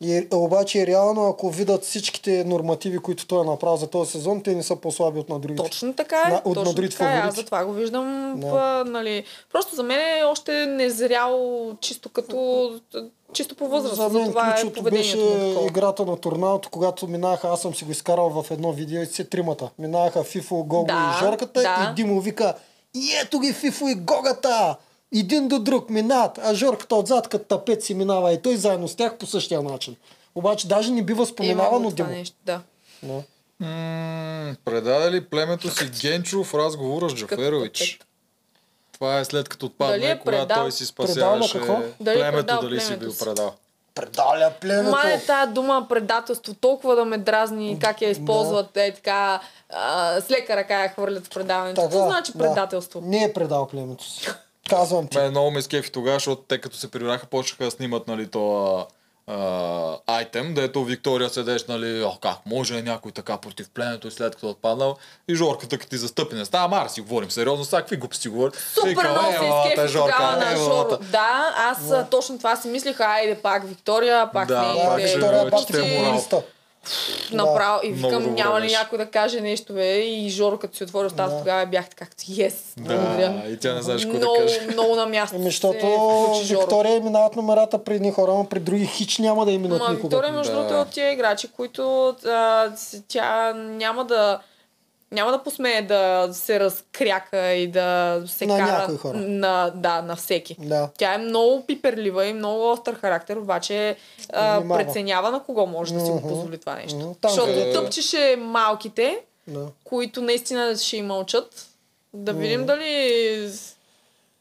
И, 0.00 0.26
обаче 0.32 0.86
реално, 0.86 1.28
ако 1.28 1.50
видят 1.50 1.84
всичките 1.84 2.44
нормативи, 2.44 2.98
които 2.98 3.26
той 3.26 3.40
е 3.40 3.46
направил 3.46 3.76
за 3.76 3.86
този 3.86 4.10
сезон, 4.10 4.42
те 4.42 4.54
не 4.54 4.62
са 4.62 4.76
по-слаби 4.76 5.18
от 5.18 5.28
на 5.28 5.38
другите. 5.38 5.62
Точно 5.62 5.94
така 5.94 6.22
е. 6.26 6.30
На- 6.30 6.42
от 6.44 6.54
точно 6.54 6.72
другите 6.72 6.96
така 6.96 7.12
е. 7.12 7.18
Аз 7.18 7.34
затова 7.34 7.64
го 7.64 7.72
виждам. 7.72 8.34
Да. 8.36 8.46
Да. 8.46 8.84
нали, 8.90 9.24
просто 9.52 9.76
за 9.76 9.82
мен 9.82 10.00
е 10.00 10.24
още 10.24 10.66
незрял 10.66 11.70
чисто 11.80 12.08
като 12.08 12.70
чисто 13.32 13.54
по 13.54 13.68
възраст. 13.68 13.96
За 13.96 14.08
мен 14.08 14.28
това 14.28 14.56
е 14.58 14.72
поведението 14.72 14.90
беше 14.90 15.66
играта 15.66 16.04
на 16.04 16.16
турналото, 16.16 16.70
когато 16.70 17.08
минаха, 17.08 17.48
аз 17.48 17.60
съм 17.60 17.74
си 17.74 17.84
го 17.84 17.90
изкарал 17.90 18.42
в 18.42 18.50
едно 18.50 18.72
видео 18.72 19.02
и 19.02 19.06
се 19.06 19.24
тримата. 19.24 19.70
Минаха 19.78 20.24
Фифо, 20.24 20.64
Гого 20.64 20.86
Да, 20.86 21.16
и 21.16 21.24
Жорката 21.24 21.60
да. 21.60 21.88
и 21.90 21.94
Димо 21.94 22.20
вика 22.20 22.54
и 22.94 23.12
ето 23.24 23.40
ги 23.40 23.52
Фифо 23.52 23.88
и 23.88 23.94
Гогата! 23.94 24.76
Един 25.14 25.48
до 25.48 25.58
друг 25.58 25.90
минат, 25.90 26.38
а 26.42 26.54
Жорката 26.54 26.96
отзад 26.96 27.28
като 27.28 27.44
тапет 27.44 27.84
си 27.84 27.94
минава 27.94 28.32
и 28.32 28.42
той 28.42 28.56
заедно 28.56 28.88
с 28.88 28.94
тях 28.94 29.16
по 29.16 29.26
същия 29.26 29.62
начин. 29.62 29.96
Обаче 30.34 30.68
даже 30.68 30.90
не 30.90 31.02
бива 31.02 31.26
споменавано 31.26 31.90
това 31.90 32.04
Димо. 32.04 32.18
нещо, 32.18 32.36
да. 32.44 32.60
Да. 33.02 33.22
М, 33.60 34.54
предаде 34.64 35.10
ли 35.10 35.24
племето 35.24 35.70
си 35.70 35.90
Генчо 36.00 36.44
в 36.44 36.54
разговора 36.54 37.10
с 37.10 37.14
Джаферович? 37.14 38.00
Това 38.92 39.18
е 39.18 39.24
след 39.24 39.48
като 39.48 39.66
отпадне, 39.66 40.10
е 40.10 40.18
когато 40.18 40.54
той 40.54 40.72
си 40.72 40.86
спасяваше? 40.86 41.60
Дали 42.00 42.18
е 42.18 42.22
племето, 42.22 42.36
предал 42.36 42.60
дали 42.60 42.80
си 42.80 42.96
бил 42.96 43.12
предал. 43.18 43.54
Предаля 43.94 44.52
племето. 44.60 44.90
Ма 44.90 45.10
е 45.10 45.20
тая 45.26 45.46
дума 45.46 45.86
предателство 45.88 46.54
толкова 46.54 46.96
да 46.96 47.04
ме 47.04 47.18
дразни 47.18 47.78
как 47.80 48.02
я 48.02 48.10
използват 48.10 48.76
е 48.76 48.92
така 48.94 49.40
а, 49.70 50.20
с 50.20 50.30
лека 50.30 50.56
ръка 50.56 50.82
я 50.82 50.88
хвърлят 50.88 51.26
в 51.26 51.30
предаването. 51.30 51.82
Какво 51.82 52.06
значи 52.06 52.32
да. 52.32 52.38
предателство? 52.38 53.00
Не 53.00 53.24
е 53.24 53.32
предал 53.32 53.66
племето 53.66 54.04
си. 54.04 54.28
Казвам 54.68 55.08
ти. 55.08 55.18
Ме 55.18 55.30
много 55.30 55.50
ме 55.50 55.62
скефи 55.62 55.92
тогава, 55.92 56.16
защото 56.16 56.42
те 56.42 56.58
като 56.58 56.76
се 56.76 56.90
прибраха, 56.90 57.26
почнаха 57.26 57.64
да 57.64 57.70
снимат 57.70 58.08
нали, 58.08 58.26
то 58.26 58.86
а, 59.26 59.96
айтем, 60.06 60.54
дето 60.54 60.84
Виктория 60.84 61.30
седеш, 61.30 61.66
нали, 61.66 62.04
о, 62.04 62.12
как 62.22 62.36
може 62.46 62.82
някой 62.82 63.12
така 63.12 63.36
против 63.36 63.70
племето 63.74 64.08
и 64.08 64.10
след 64.10 64.34
като 64.34 64.46
е 64.46 64.50
отпаднал. 64.50 64.96
И 65.28 65.34
Жорката 65.34 65.78
като 65.78 65.90
ти 65.90 65.96
застъпи 65.96 66.34
не 66.34 66.44
става, 66.44 66.68
мара 66.68 66.88
си 66.88 67.00
говорим 67.00 67.30
сериозно, 67.30 67.64
сега 67.64 67.80
какви 67.80 67.96
глупости 67.96 68.28
говори. 68.28 68.52
Супер 68.74 68.88
Вика, 68.88 69.10
много 69.10 69.32
се 69.32 69.46
«Елата, 69.46 69.68
изкефи 69.68 69.92
тогава 69.92 70.36
на 70.36 70.52
елата». 70.52 70.94
Жоро. 70.94 71.10
Да, 71.10 71.54
аз 71.56 72.10
точно 72.10 72.38
това 72.38 72.56
си 72.56 72.68
мислих, 72.68 73.00
айде 73.00 73.34
пак 73.34 73.68
Виктория, 73.68 74.30
пак 74.32 74.48
Да, 74.48 74.72
не 74.74 74.84
пак 74.84 75.00
е, 75.00 75.06
ще 75.06 75.18
Виктория 75.18 75.50
чете 75.50 75.72
бати 75.72 75.98
морал. 75.98 76.42
Направо. 77.32 77.80
И 77.84 77.88
Много 77.88 78.16
викам, 78.16 78.34
няма 78.34 78.58
ли 78.58 78.62
беше. 78.62 78.76
някой 78.76 78.98
да 78.98 79.06
каже 79.06 79.40
нещо, 79.40 79.72
бе? 79.72 79.98
И 79.98 80.30
Жоро, 80.30 80.58
като 80.58 80.76
си 80.76 80.84
отвори 80.84 81.06
устата, 81.06 81.30
Да. 81.30 81.38
тогава 81.38 81.66
бях 81.66 81.88
така, 81.88 82.04
yes, 82.04 82.54
благодаря. 82.78 83.42
Да, 83.44 83.50
и 83.50 83.56
тя 83.56 83.74
не 83.74 83.82
знаеш 83.82 84.02
какво 84.02 84.18
да 84.18 84.24
много, 84.24 84.38
каже. 84.38 84.60
много 84.72 84.96
на 84.96 85.06
място. 85.06 85.36
Ами, 85.36 85.44
се 85.44 85.50
защото. 85.50 85.78
Виктория 86.50 87.00
минават 87.00 87.36
номерата 87.36 87.84
при 87.84 87.94
едни 87.94 88.12
хора, 88.12 88.32
но 88.32 88.44
при 88.44 88.60
други 88.60 88.86
хич 88.86 89.18
няма 89.18 89.44
да 89.44 89.52
им 89.52 89.62
минат 89.62 89.78
Ма 89.78 89.90
никога. 89.90 90.08
Виктория, 90.08 90.32
между 90.32 90.52
Да. 90.52 90.58
другото, 90.58 90.74
е 90.74 90.80
от 90.80 90.88
тия 90.88 91.12
играчи, 91.12 91.48
които 91.48 92.08
а, 92.26 92.70
тя 93.08 93.52
няма 93.54 94.04
да 94.04 94.38
няма 95.12 95.32
да 95.32 95.42
посмее 95.42 95.82
да 95.82 96.28
се 96.32 96.60
разкряка 96.60 97.48
и 97.48 97.66
да 97.66 98.22
се 98.26 98.46
На 98.46 98.58
кара 98.58 98.98
хора. 98.98 99.16
на, 99.16 99.72
да, 99.74 100.02
на 100.02 100.16
всеки. 100.16 100.56
Да. 100.58 100.88
Тя 100.98 101.14
е 101.14 101.18
много 101.18 101.66
пиперлива 101.66 102.26
и 102.26 102.32
много 102.32 102.70
остър 102.70 102.94
характер, 102.94 103.36
обаче 103.36 103.96
а, 104.30 104.58
Внимава. 104.58 104.80
преценява 104.80 105.30
на 105.30 105.42
кого 105.42 105.66
може 105.66 105.94
да 105.94 106.00
си 106.00 106.10
го 106.10 106.22
позволи 106.22 106.58
това 106.58 106.74
нещо. 106.74 106.96
Мгм. 106.96 107.08
Там, 107.14 107.30
Защото 107.30 107.46
където- 107.48 107.80
тъпчеше 107.80 108.36
малките, 108.38 109.18
Да. 109.46 109.66
които 109.84 110.22
наистина 110.22 110.76
ще 110.76 110.96
им 110.96 111.06
мълчат. 111.06 111.66
Да 112.14 112.32
видим 112.32 112.66
дали 112.66 112.94
А, 113.44 113.48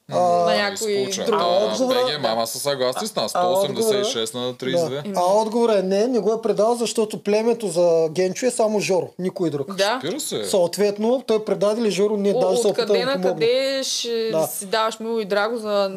на 0.09 0.55
някой 0.55 1.07
друг. 1.17 1.39
А, 1.41 1.65
отговора- 1.65 2.05
БГ, 2.07 2.21
мама 2.21 2.47
са 2.47 2.59
съгласни 2.59 3.07
с 3.07 3.15
нас. 3.15 3.31
а, 3.35 3.47
отговора- 3.47 4.05
186 4.05 4.33
на 4.33 4.53
32. 4.53 5.01
Да. 5.03 5.11
А 5.15 5.33
отговорът 5.33 5.75
е 5.75 5.83
не, 5.83 6.07
не 6.07 6.19
го 6.19 6.33
е 6.33 6.41
предал, 6.41 6.75
защото 6.75 7.17
племето 7.19 7.67
за 7.67 8.07
Генчо 8.09 8.45
е 8.45 8.51
само 8.51 8.79
Жоро, 8.79 9.09
никой 9.19 9.49
друг. 9.49 9.75
Да. 9.75 10.01
Се. 10.19 10.45
Съответно, 10.45 11.23
той 11.27 11.45
предаде 11.45 11.81
ли 11.81 11.91
Жоро, 11.91 12.17
не 12.17 12.33
даже 12.35 12.57
се 12.57 12.67
опита 12.67 12.81
Откъде 12.83 13.05
на 13.05 13.21
къде 13.23 13.81
ще 13.83 14.29
Да. 14.31 14.47
си 14.47 14.65
даваш 14.65 14.99
мило 14.99 15.19
и 15.19 15.25
драго 15.25 15.57
за 15.57 15.91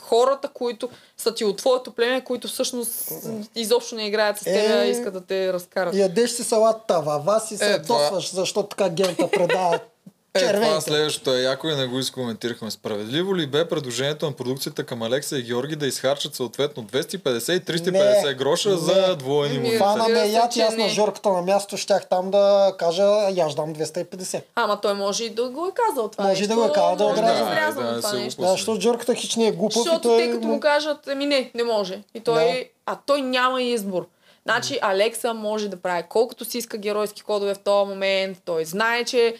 хората, 0.00 0.48
които 0.48 0.88
са 1.16 1.34
ти 1.34 1.44
от 1.44 1.56
твоето 1.56 1.90
племе, 1.90 2.20
които 2.20 2.48
всъщност 2.48 3.12
изобщо 3.56 3.94
не 3.94 4.06
играят 4.06 4.38
с 4.38 4.44
теб, 4.44 4.70
а 4.70 4.82
Е, 4.82 4.86
искат 4.86 5.12
да 5.12 5.20
те 5.20 5.52
разкарат. 5.52 5.94
Ядеш 5.94 6.30
си 6.30 6.44
салата, 6.44 7.00
вава 7.00 7.40
си 7.40 7.56
се 7.56 7.64
Е, 7.66 7.82
това- 7.82 7.98
досваш, 8.00 8.30
защо 8.30 8.62
така 8.62 8.88
гента 8.88 9.28
предава 9.28 9.78
Е, 10.34 10.38
това 10.38 10.52
червените. 10.52 10.80
следващото 10.80 11.34
е 11.34 11.40
яко 11.40 11.68
и 11.68 11.74
не 11.74 11.86
го 11.86 11.98
изкоментирахме. 11.98 12.70
Справедливо 12.70 13.36
ли 13.36 13.46
бе 13.46 13.68
предложението 13.68 14.26
на 14.26 14.32
продукцията 14.32 14.84
към 14.84 15.02
Алекса 15.02 15.38
и 15.38 15.42
Георги 15.42 15.76
да 15.76 15.86
изхарчат 15.86 16.34
съответно 16.34 16.82
250 16.84 17.52
и 17.52 17.60
350 17.60 18.26
Не. 18.26 18.34
гроша 18.34 18.70
Не. 18.70 18.76
за 18.76 19.16
двойни 19.16 19.58
му 19.58 19.68
Това 19.68 19.86
Разбира 19.88 20.14
на 20.14 20.20
ме 20.20 20.28
яд 20.28 20.50
и 20.50 20.54
че 20.54 20.60
аз 20.60 20.76
на. 20.76 20.88
Жорката 20.88 21.28
на 21.28 21.42
място 21.42 21.76
щях 21.76 22.06
там 22.06 22.30
да 22.30 22.74
кажа, 22.78 23.02
я 23.30 23.48
дам 23.56 23.74
250. 23.74 24.42
Ама 24.54 24.80
той 24.80 24.94
може 24.94 25.24
и 25.24 25.30
да 25.30 25.48
го 25.48 25.66
е 25.66 25.70
казал 25.88 26.08
това 26.08 26.24
Може 26.24 26.44
и 26.44 26.46
да 26.46 26.56
нещо. 26.56 26.66
го 26.66 26.70
е 26.70 26.74
казал, 26.74 26.96
да 26.96 27.04
може 27.04 27.20
отрязва. 27.20 27.44
да 27.44 27.72
Да, 27.74 27.92
да, 27.92 28.00
това 28.00 28.12
нещо. 28.12 28.42
Да, 28.42 28.48
защото 28.48 28.80
Жорката 28.80 29.14
хич 29.14 29.36
не 29.36 29.46
е 29.46 29.52
глупав 29.52 29.76
и 29.76 29.78
Защото 29.78 30.00
той... 30.00 30.18
те 30.18 30.30
като 30.30 30.46
му 30.46 30.60
кажат, 30.60 31.08
ами 31.08 31.26
не, 31.26 31.50
не 31.54 31.62
може. 31.62 32.02
И 32.14 32.20
той, 32.20 32.70
А 32.86 32.96
той 33.06 33.22
няма 33.22 33.62
избор. 33.62 34.06
Значи 34.44 34.78
Алекса 34.82 35.34
може 35.34 35.68
да 35.68 35.76
прави 35.76 36.02
колкото 36.08 36.44
си 36.44 36.58
иска 36.58 36.76
геройски 36.78 37.22
кодове 37.22 37.54
в 37.54 37.58
този 37.58 37.88
момент. 37.88 38.38
Той 38.44 38.64
знае, 38.64 39.04
че 39.04 39.34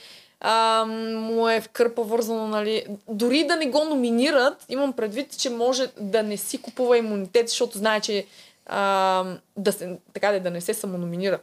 а, 0.44 0.84
му 1.16 1.48
е 1.48 1.60
в 1.60 1.68
кърпа 1.68 2.02
вързано, 2.02 2.46
нали. 2.46 2.86
Дори 3.08 3.44
да 3.44 3.56
не 3.56 3.66
го 3.66 3.84
номинират, 3.84 4.64
имам 4.68 4.92
предвид, 4.92 5.38
че 5.38 5.50
може 5.50 5.90
да 6.00 6.22
не 6.22 6.36
си 6.36 6.62
купува 6.62 6.98
имунитет, 6.98 7.48
защото 7.48 7.78
знае, 7.78 8.00
че 8.00 8.26
а, 8.66 9.24
да, 9.56 9.72
се, 9.72 9.96
така 10.14 10.32
да, 10.32 10.40
да 10.40 10.50
не 10.50 10.60
се 10.60 10.74
самономинира. 10.74 11.38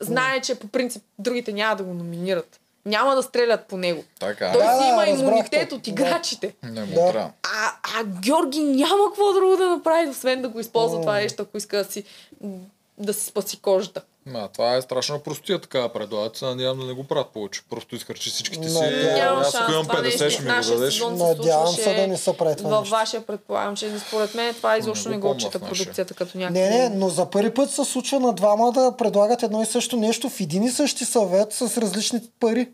Знае, 0.00 0.40
че 0.40 0.54
по 0.54 0.68
принцип 0.68 1.02
другите 1.18 1.52
няма 1.52 1.76
да 1.76 1.82
го 1.82 1.94
номинират. 1.94 2.60
Няма 2.86 3.14
да 3.14 3.22
стрелят 3.22 3.66
по 3.66 3.76
него. 3.76 4.04
Така. 4.20 4.52
Той 4.52 4.62
Да, 4.62 4.82
си 4.82 4.88
има 4.88 5.02
да, 5.02 5.08
имунитет 5.10 5.68
те. 5.68 5.74
от 5.74 5.86
играчите. 5.86 6.54
Не 6.62 6.80
му 6.84 6.94
Да. 6.94 7.12
трябва. 7.12 7.30
А, 7.42 7.72
а 7.98 8.04
Георги 8.04 8.60
няма 8.60 9.04
какво 9.08 9.32
друго 9.32 9.56
да 9.56 9.68
направи, 9.68 10.08
освен 10.08 10.42
да 10.42 10.48
го 10.48 10.60
използва 10.60 11.00
това 11.00 11.14
нещо, 11.14 11.42
ако 11.42 11.56
иска 11.56 11.76
да 11.76 11.84
си, 11.84 12.04
да 12.98 13.14
си 13.14 13.24
спаси 13.26 13.60
кожата. 13.60 14.02
Ма, 14.28 14.48
това 14.48 14.74
е 14.74 14.82
страшна 14.82 15.18
простия 15.18 15.60
така 15.60 15.88
предлагат. 15.88 16.36
Се 16.36 16.44
надявам 16.44 16.78
да 16.78 16.86
не 16.86 16.92
го 16.92 17.04
правят 17.04 17.26
повече. 17.28 17.62
Просто 17.70 17.96
изхарчи 17.96 18.30
всичките 18.30 18.68
си. 18.68 18.80
Надявам- 18.80 19.38
Аз 19.38 19.54
ако 19.54 19.72
имам 19.72 19.82
Това 19.82 19.94
50, 19.94 20.02
нещо 20.02 20.30
ще 20.30 20.42
ми 20.42 20.48
го 20.48 20.54
дадеш. 20.70 21.00
Надявам 21.00 21.66
се 21.68 21.94
да 21.94 22.06
не 22.06 22.16
се 22.16 22.32
прави 22.32 22.56
това 22.56 22.70
Във 22.70 22.88
вашия 22.88 23.20
предполагам, 23.22 23.76
че 23.76 23.98
според 23.98 24.34
мен 24.34 24.54
това 24.54 24.78
изобщо 24.78 25.08
Не 25.08 25.14
не 25.14 25.20
го 25.20 25.30
отчита 25.30 25.58
продукцията 25.60 26.14
като 26.14 26.38
някакво. 26.38 26.60
Не, 26.60 26.68
не, 26.70 26.88
но 26.88 27.08
за 27.08 27.26
първи 27.26 27.50
път 27.50 27.70
се 27.70 27.84
случва 27.84 28.20
на 28.20 28.32
двама 28.32 28.72
да 28.72 28.92
предлагат 28.92 29.42
едно 29.42 29.62
и 29.62 29.66
също 29.66 29.96
нещо 29.96 30.28
в 30.28 30.40
един 30.40 30.62
и 30.62 30.70
същи 30.70 31.04
съвет 31.04 31.52
с 31.52 31.78
различни 31.78 32.20
пари. 32.40 32.68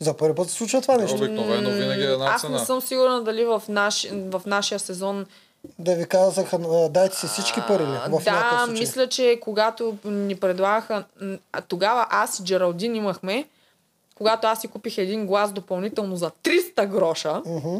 За 0.00 0.14
първи 0.14 0.34
път 0.34 0.50
се 0.50 0.56
случва 0.56 0.80
това 0.80 0.96
нещо. 0.96 1.16
Обикновено 1.16 1.70
винаги 1.70 2.02
е 2.02 2.06
една 2.06 2.26
Аз 2.26 2.40
цена. 2.40 2.58
не 2.58 2.66
съм 2.66 2.80
сигурна 2.80 3.22
дали 3.22 3.44
в, 3.44 3.62
наш, 3.68 4.08
в 4.12 4.42
нашия 4.46 4.78
сезон 4.78 5.26
Да 5.78 5.94
ви 5.94 6.06
казаха, 6.06 6.58
дайте 6.90 7.16
си 7.16 7.26
всички 7.26 7.60
пари 7.68 7.82
ли? 7.82 7.98
В 8.08 8.22
да, 8.24 8.66
мисля, 8.70 9.08
че 9.08 9.38
когато 9.42 9.96
ни 10.04 10.36
предлагаха, 10.36 11.04
тогава 11.68 12.06
аз 12.10 12.38
и 12.38 12.44
Джералдин 12.44 12.96
имахме, 12.96 13.48
когато 14.14 14.46
аз 14.46 14.60
си 14.60 14.68
купих 14.68 14.98
един 14.98 15.26
глас 15.26 15.52
допълнително 15.52 16.16
за 16.16 16.30
300 16.30 16.86
гроша, 16.86 17.42
Мгм. 17.46 17.76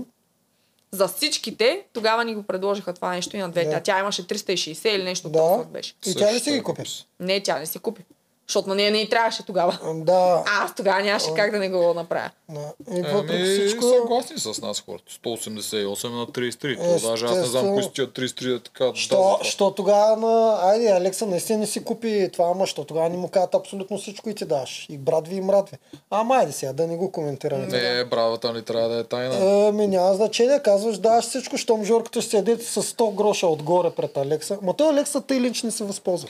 за 0.90 1.08
всичките, 1.08 1.82
тогава 1.92 2.24
ни 2.24 2.34
го 2.34 2.42
предложиха 2.42 2.92
това 2.92 3.10
нещо 3.10 3.36
и 3.36 3.40
на 3.40 3.48
двете. 3.50 3.70
Да. 3.70 3.76
А 3.76 3.80
тя 3.80 3.98
имаше 3.98 4.26
360 4.26 4.88
или 4.88 5.02
нещо 5.02 5.28
Да. 5.28 5.38
такова 5.38 5.64
беше. 5.64 5.94
И 6.06 6.14
тя 6.14 6.34
ли 6.34 6.40
си 6.40 6.50
ги 6.52 6.62
купи? 6.62 6.82
Не, 7.20 7.42
тя 7.42 7.58
не 7.58 7.66
си 7.66 7.78
купи. 7.78 8.02
Защото 8.50 8.68
на 8.68 8.74
нея 8.74 8.90
не 8.90 8.98
и 8.98 9.08
трябваше 9.08 9.42
тогава. 9.42 9.78
Да. 9.94 10.42
А, 10.46 10.64
аз 10.64 10.74
тогава 10.74 11.02
нямаше 11.02 11.34
как 11.36 11.50
да 11.50 11.58
не 11.58 11.68
го 11.68 11.94
направя. 11.94 12.30
да. 12.48 12.72
И 12.98 13.02
въпреки 13.02 13.42
Ами, 13.42 13.58
всичко... 13.58 13.84
съгласни 13.84 14.38
с 14.38 14.62
нас 14.62 14.80
хората. 14.80 15.12
188 15.24 16.08
на 16.08 16.26
33. 16.26 17.00
То 17.00 17.08
даже 17.08 17.26
аз 17.26 17.36
не 17.36 17.44
знам 17.44 17.74
кои 17.74 17.82
са 17.82 17.90
тия 17.90 18.06
33 18.06 18.56
е 18.56 18.60
така. 18.60 18.90
Що, 18.94 19.38
да, 19.38 19.44
що 19.44 19.70
тогава 19.70 20.16
на... 20.16 20.58
Айде, 20.62 20.88
Алекса 20.88 21.26
наистина 21.26 21.58
не 21.58 21.66
си 21.66 21.84
купи 21.84 22.30
това, 22.32 22.50
ама 22.50 22.66
що 22.66 22.84
тогава 22.84 23.08
не 23.08 23.16
му 23.16 23.28
казват 23.28 23.54
абсолютно 23.54 23.98
всичко 23.98 24.30
и 24.30 24.34
ти 24.34 24.44
даш. 24.44 24.86
И 24.90 24.98
брат 24.98 25.28
ви, 25.28 25.36
и 25.36 25.40
мрат 25.40 25.70
ви. 25.70 25.76
Ама 26.10 26.36
айде 26.36 26.52
сега, 26.52 26.72
да 26.72 26.86
не 26.86 26.96
го 26.96 27.12
коментираме. 27.12 27.66
Не, 27.66 28.04
бравата 28.04 28.52
ни 28.52 28.62
трябва 28.62 28.88
да 28.88 28.98
е 28.98 29.04
тайна. 29.04 29.66
Ами 29.68 29.86
няма 29.86 30.14
значение, 30.14 30.60
казваш 30.62 30.98
даваш 30.98 31.24
всичко, 31.24 31.56
щом 31.56 31.84
Жорката 31.84 32.20
ще 32.20 32.30
седи 32.30 32.56
с 32.64 32.82
100 32.82 33.14
гроша 33.14 33.46
отгоре 33.46 33.90
пред 33.90 34.16
Алекса. 34.16 34.58
Ма 34.62 34.74
той 34.74 34.88
Алекса 34.88 35.20
тъй 35.20 35.40
лич 35.40 35.62
не 35.62 35.70
се 35.70 35.84
възползва. 35.84 36.28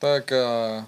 Така, 0.00 0.84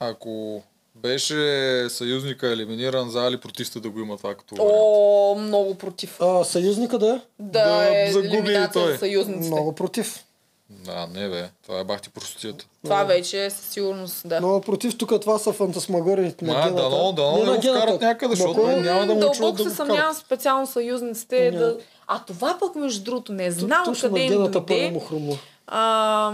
ако 0.00 0.62
беше 0.94 1.86
съюзника 1.88 2.48
елиминиран, 2.48 3.10
за 3.10 3.30
ли 3.30 3.36
против 3.36 3.66
сте 3.66 3.80
да 3.80 3.90
го 3.90 4.00
има 4.00 4.16
това 4.16 4.34
като? 4.34 4.54
О, 4.58 5.34
много 5.38 5.74
против. 5.74 6.20
А, 6.20 6.44
съюзника 6.44 6.98
да 6.98 7.08
е? 7.08 7.20
Да, 7.38 7.64
Да 7.64 8.02
е 8.02 8.12
загуби 8.12 8.52
и 8.52 8.72
той. 8.72 8.98
съюзниците. 8.98 9.54
Много 9.54 9.74
против. 9.74 10.24
Да, 10.70 11.06
не 11.14 11.28
бе, 11.28 11.48
това 11.66 11.80
е 11.80 11.84
бахти 11.84 12.10
простията. 12.10 12.66
Това 12.84 13.04
вече 13.04 13.44
е 13.44 13.50
със 13.50 13.64
сигурност, 13.66 14.28
да. 14.28 14.40
Много 14.40 14.60
против 14.60 14.98
тук 14.98 15.20
това 15.20 15.38
са 15.38 15.52
фантасмагорите 15.52 16.44
на 16.44 16.52
гената. 16.54 16.74
дано, 16.74 17.12
дано 17.12 17.32
Не 17.36 17.44
не 17.44 17.50
на 17.50 17.56
го 17.56 17.62
вкарат 17.62 18.00
някъде, 18.00 18.36
защото 18.36 18.60
кой? 18.60 18.80
няма 18.80 19.06
да 19.06 19.14
му 19.14 19.20
Дълбоко 19.20 19.52
да 19.52 19.70
се 19.70 19.76
съмнявам 19.76 20.14
специално 20.14 20.66
съюзниците. 20.66 21.50
Да... 21.50 21.78
А 22.06 22.24
това 22.24 22.56
пък, 22.60 22.74
между 22.74 23.04
другото, 23.04 23.32
не 23.32 23.50
знам 23.50 23.94
къде 24.00 24.20
им 24.20 24.32
гената 24.32 24.66
първо 24.66 25.06
дойде. 25.10 25.38
А, 25.66 26.32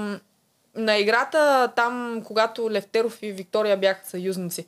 на 0.76 0.98
играта 0.98 1.72
там, 1.76 2.22
когато 2.24 2.70
Левтеров 2.70 3.18
и 3.22 3.32
Виктория 3.32 3.76
бяха 3.76 4.08
съюзници, 4.08 4.66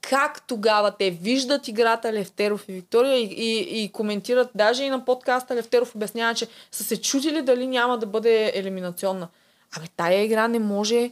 как 0.00 0.46
тогава 0.46 0.90
те 0.98 1.10
виждат 1.10 1.68
играта 1.68 2.12
Левтеров 2.12 2.68
и 2.68 2.72
Виктория 2.72 3.16
и, 3.16 3.24
и, 3.24 3.82
и 3.82 3.92
коментират, 3.92 4.48
даже 4.54 4.84
и 4.84 4.90
на 4.90 5.04
подкаста 5.04 5.54
Левтеров 5.54 5.94
обяснява, 5.94 6.34
че 6.34 6.46
са 6.72 6.84
се 6.84 7.00
чудили 7.00 7.42
дали 7.42 7.66
няма 7.66 7.98
да 7.98 8.06
бъде 8.06 8.52
елиминационна. 8.54 9.28
Абе, 9.76 9.86
тая 9.96 10.24
игра 10.24 10.48
не 10.48 10.58
може 10.58 11.10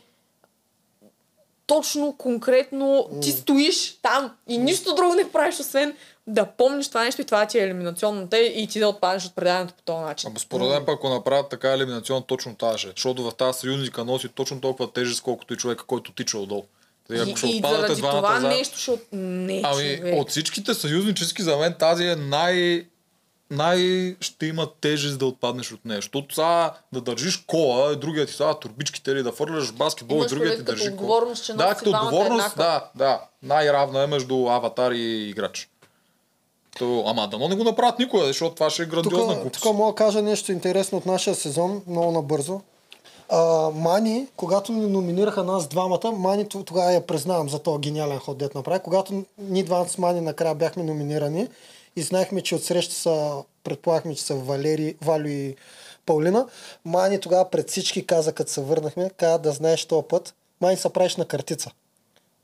точно, 1.67 2.15
конкретно, 2.19 3.09
ти 3.23 3.31
стоиш 3.31 3.99
там 4.03 4.37
и 4.47 4.59
нищо 4.59 4.95
друго 4.95 5.15
не 5.15 5.33
правиш, 5.33 5.61
освен 5.61 5.97
да 6.29 6.47
помниш 6.47 6.89
това 6.89 7.05
нещо 7.05 7.21
и 7.21 7.25
това 7.25 7.47
ти 7.47 7.59
е 7.59 7.63
елиминационната 7.63 8.39
и 8.39 8.67
ти 8.67 8.81
да 8.81 8.89
отпаднеш 8.89 9.27
от 9.27 9.35
предаването 9.35 9.75
по 9.75 9.83
този 9.83 10.01
начин. 10.01 10.29
Ама 10.29 10.39
според 10.39 10.69
мен, 10.69 10.85
пък, 10.87 10.95
ако 10.95 11.09
направят 11.09 11.49
така 11.49 11.73
елиминационно, 11.73 12.23
точно 12.23 12.57
тази. 12.57 12.87
Защото 12.87 13.23
в 13.23 13.33
тази 13.33 13.59
съюзника 13.59 14.05
носи 14.05 14.29
точно 14.29 14.61
толкова 14.61 14.93
тежест, 14.93 15.23
колкото 15.23 15.55
и 15.55 15.57
човека, 15.57 15.85
който 15.85 16.13
тича 16.13 16.39
отдолу. 16.39 16.65
Тъй, 17.09 17.21
ако 17.21 17.37
ще 17.37 17.47
и, 17.47 17.51
и 17.51 17.57
отпадате 17.57 17.95
заради 17.95 18.01
това 18.01 18.31
заедно- 18.31 18.49
нещо 18.49 18.79
ще... 18.79 18.91
от- 18.91 19.09
Не, 19.13 19.63
Ами, 19.65 19.97
човек. 19.97 20.15
от 20.15 20.31
всичките 20.31 20.75
съюзнически 20.75 21.43
за 21.43 21.57
мен 21.57 21.75
тази 21.79 22.05
е 22.05 22.17
най... 22.17 22.87
най 23.51 23.79
ще 24.21 24.47
има 24.47 24.69
тежест 24.81 25.19
да 25.19 25.27
отпаднеш 25.27 25.73
от 25.73 25.85
нея. 25.85 25.99
Защото 25.99 26.35
сега 26.35 26.73
да 26.93 27.01
държиш 27.01 27.37
кола, 27.37 27.95
другият 27.95 28.29
ти 28.29 28.35
сега 28.35 28.55
турбичките 28.55 29.11
или 29.11 29.23
да 29.23 29.33
фърляш 29.33 29.73
баскетбол, 29.73 30.25
и 30.25 30.29
другият 30.29 30.57
ти 30.57 30.63
държи 30.63 30.83
кола. 30.83 30.93
отговорност, 30.93 31.45
че 31.45 31.53
Да, 31.53 31.75
като 31.75 31.91
отговорност, 31.91 32.57
да, 32.57 32.85
да. 32.95 33.21
Най-равна 33.43 34.03
е 34.03 34.07
между 34.07 34.47
аватар 34.47 34.91
и 34.93 35.29
играч. 35.29 35.69
То, 36.79 37.05
ама 37.07 37.29
дано 37.29 37.49
не 37.49 37.57
го 37.57 37.65
направят 37.65 37.99
никога, 37.99 38.27
защото 38.27 38.55
това 38.55 38.71
ще 38.71 38.83
е 38.83 38.87
грандиозна 38.87 39.35
Тук, 39.35 39.43
глупост. 39.43 39.63
тук 39.63 39.75
мога 39.75 39.93
да 39.93 39.97
кажа 39.97 40.23
нещо 40.23 40.53
интересно 40.53 40.99
от 40.99 41.07
нашия 41.07 41.35
сезон, 41.35 41.83
много 41.87 42.13
набързо. 42.13 42.61
А, 43.29 43.71
Мани, 43.71 44.27
когато 44.37 44.73
ни 44.73 44.87
номинираха 44.87 45.45
нас 45.45 45.69
двамата, 45.69 46.13
Мани 46.13 46.49
тогава 46.49 46.93
я 46.93 47.07
признавам 47.07 47.49
за 47.49 47.59
този 47.59 47.81
гениален 47.81 48.19
ход, 48.19 48.39
дет 48.39 48.55
направи. 48.55 48.81
Когато 48.81 49.25
ние 49.39 49.63
двамата 49.63 49.89
с 49.89 49.99
Мани 49.99 50.21
накрая 50.21 50.55
бяхме 50.55 50.83
номинирани 50.83 51.49
и 51.97 52.03
знаехме, 52.03 52.41
че 52.41 52.55
отсреща 52.55 52.95
са, 52.95 53.43
предполагахме, 53.65 54.15
че 54.15 54.23
са 54.23 54.35
Валери, 54.35 54.95
Валю 55.03 55.29
и 55.29 55.57
Паулина, 56.07 56.47
Мани 56.85 57.21
тогава 57.21 57.51
пред 57.51 57.71
всички 57.71 58.07
каза, 58.07 58.33
като 58.33 58.51
се 58.51 58.61
върнахме, 58.61 59.11
каза 59.17 59.39
да 59.39 59.53
знаеш 59.53 59.85
този 59.85 60.07
път, 60.09 60.35
Мани 60.61 60.77
се 60.77 60.89
правиш 60.89 61.17
на 61.17 61.25
картица. 61.25 61.71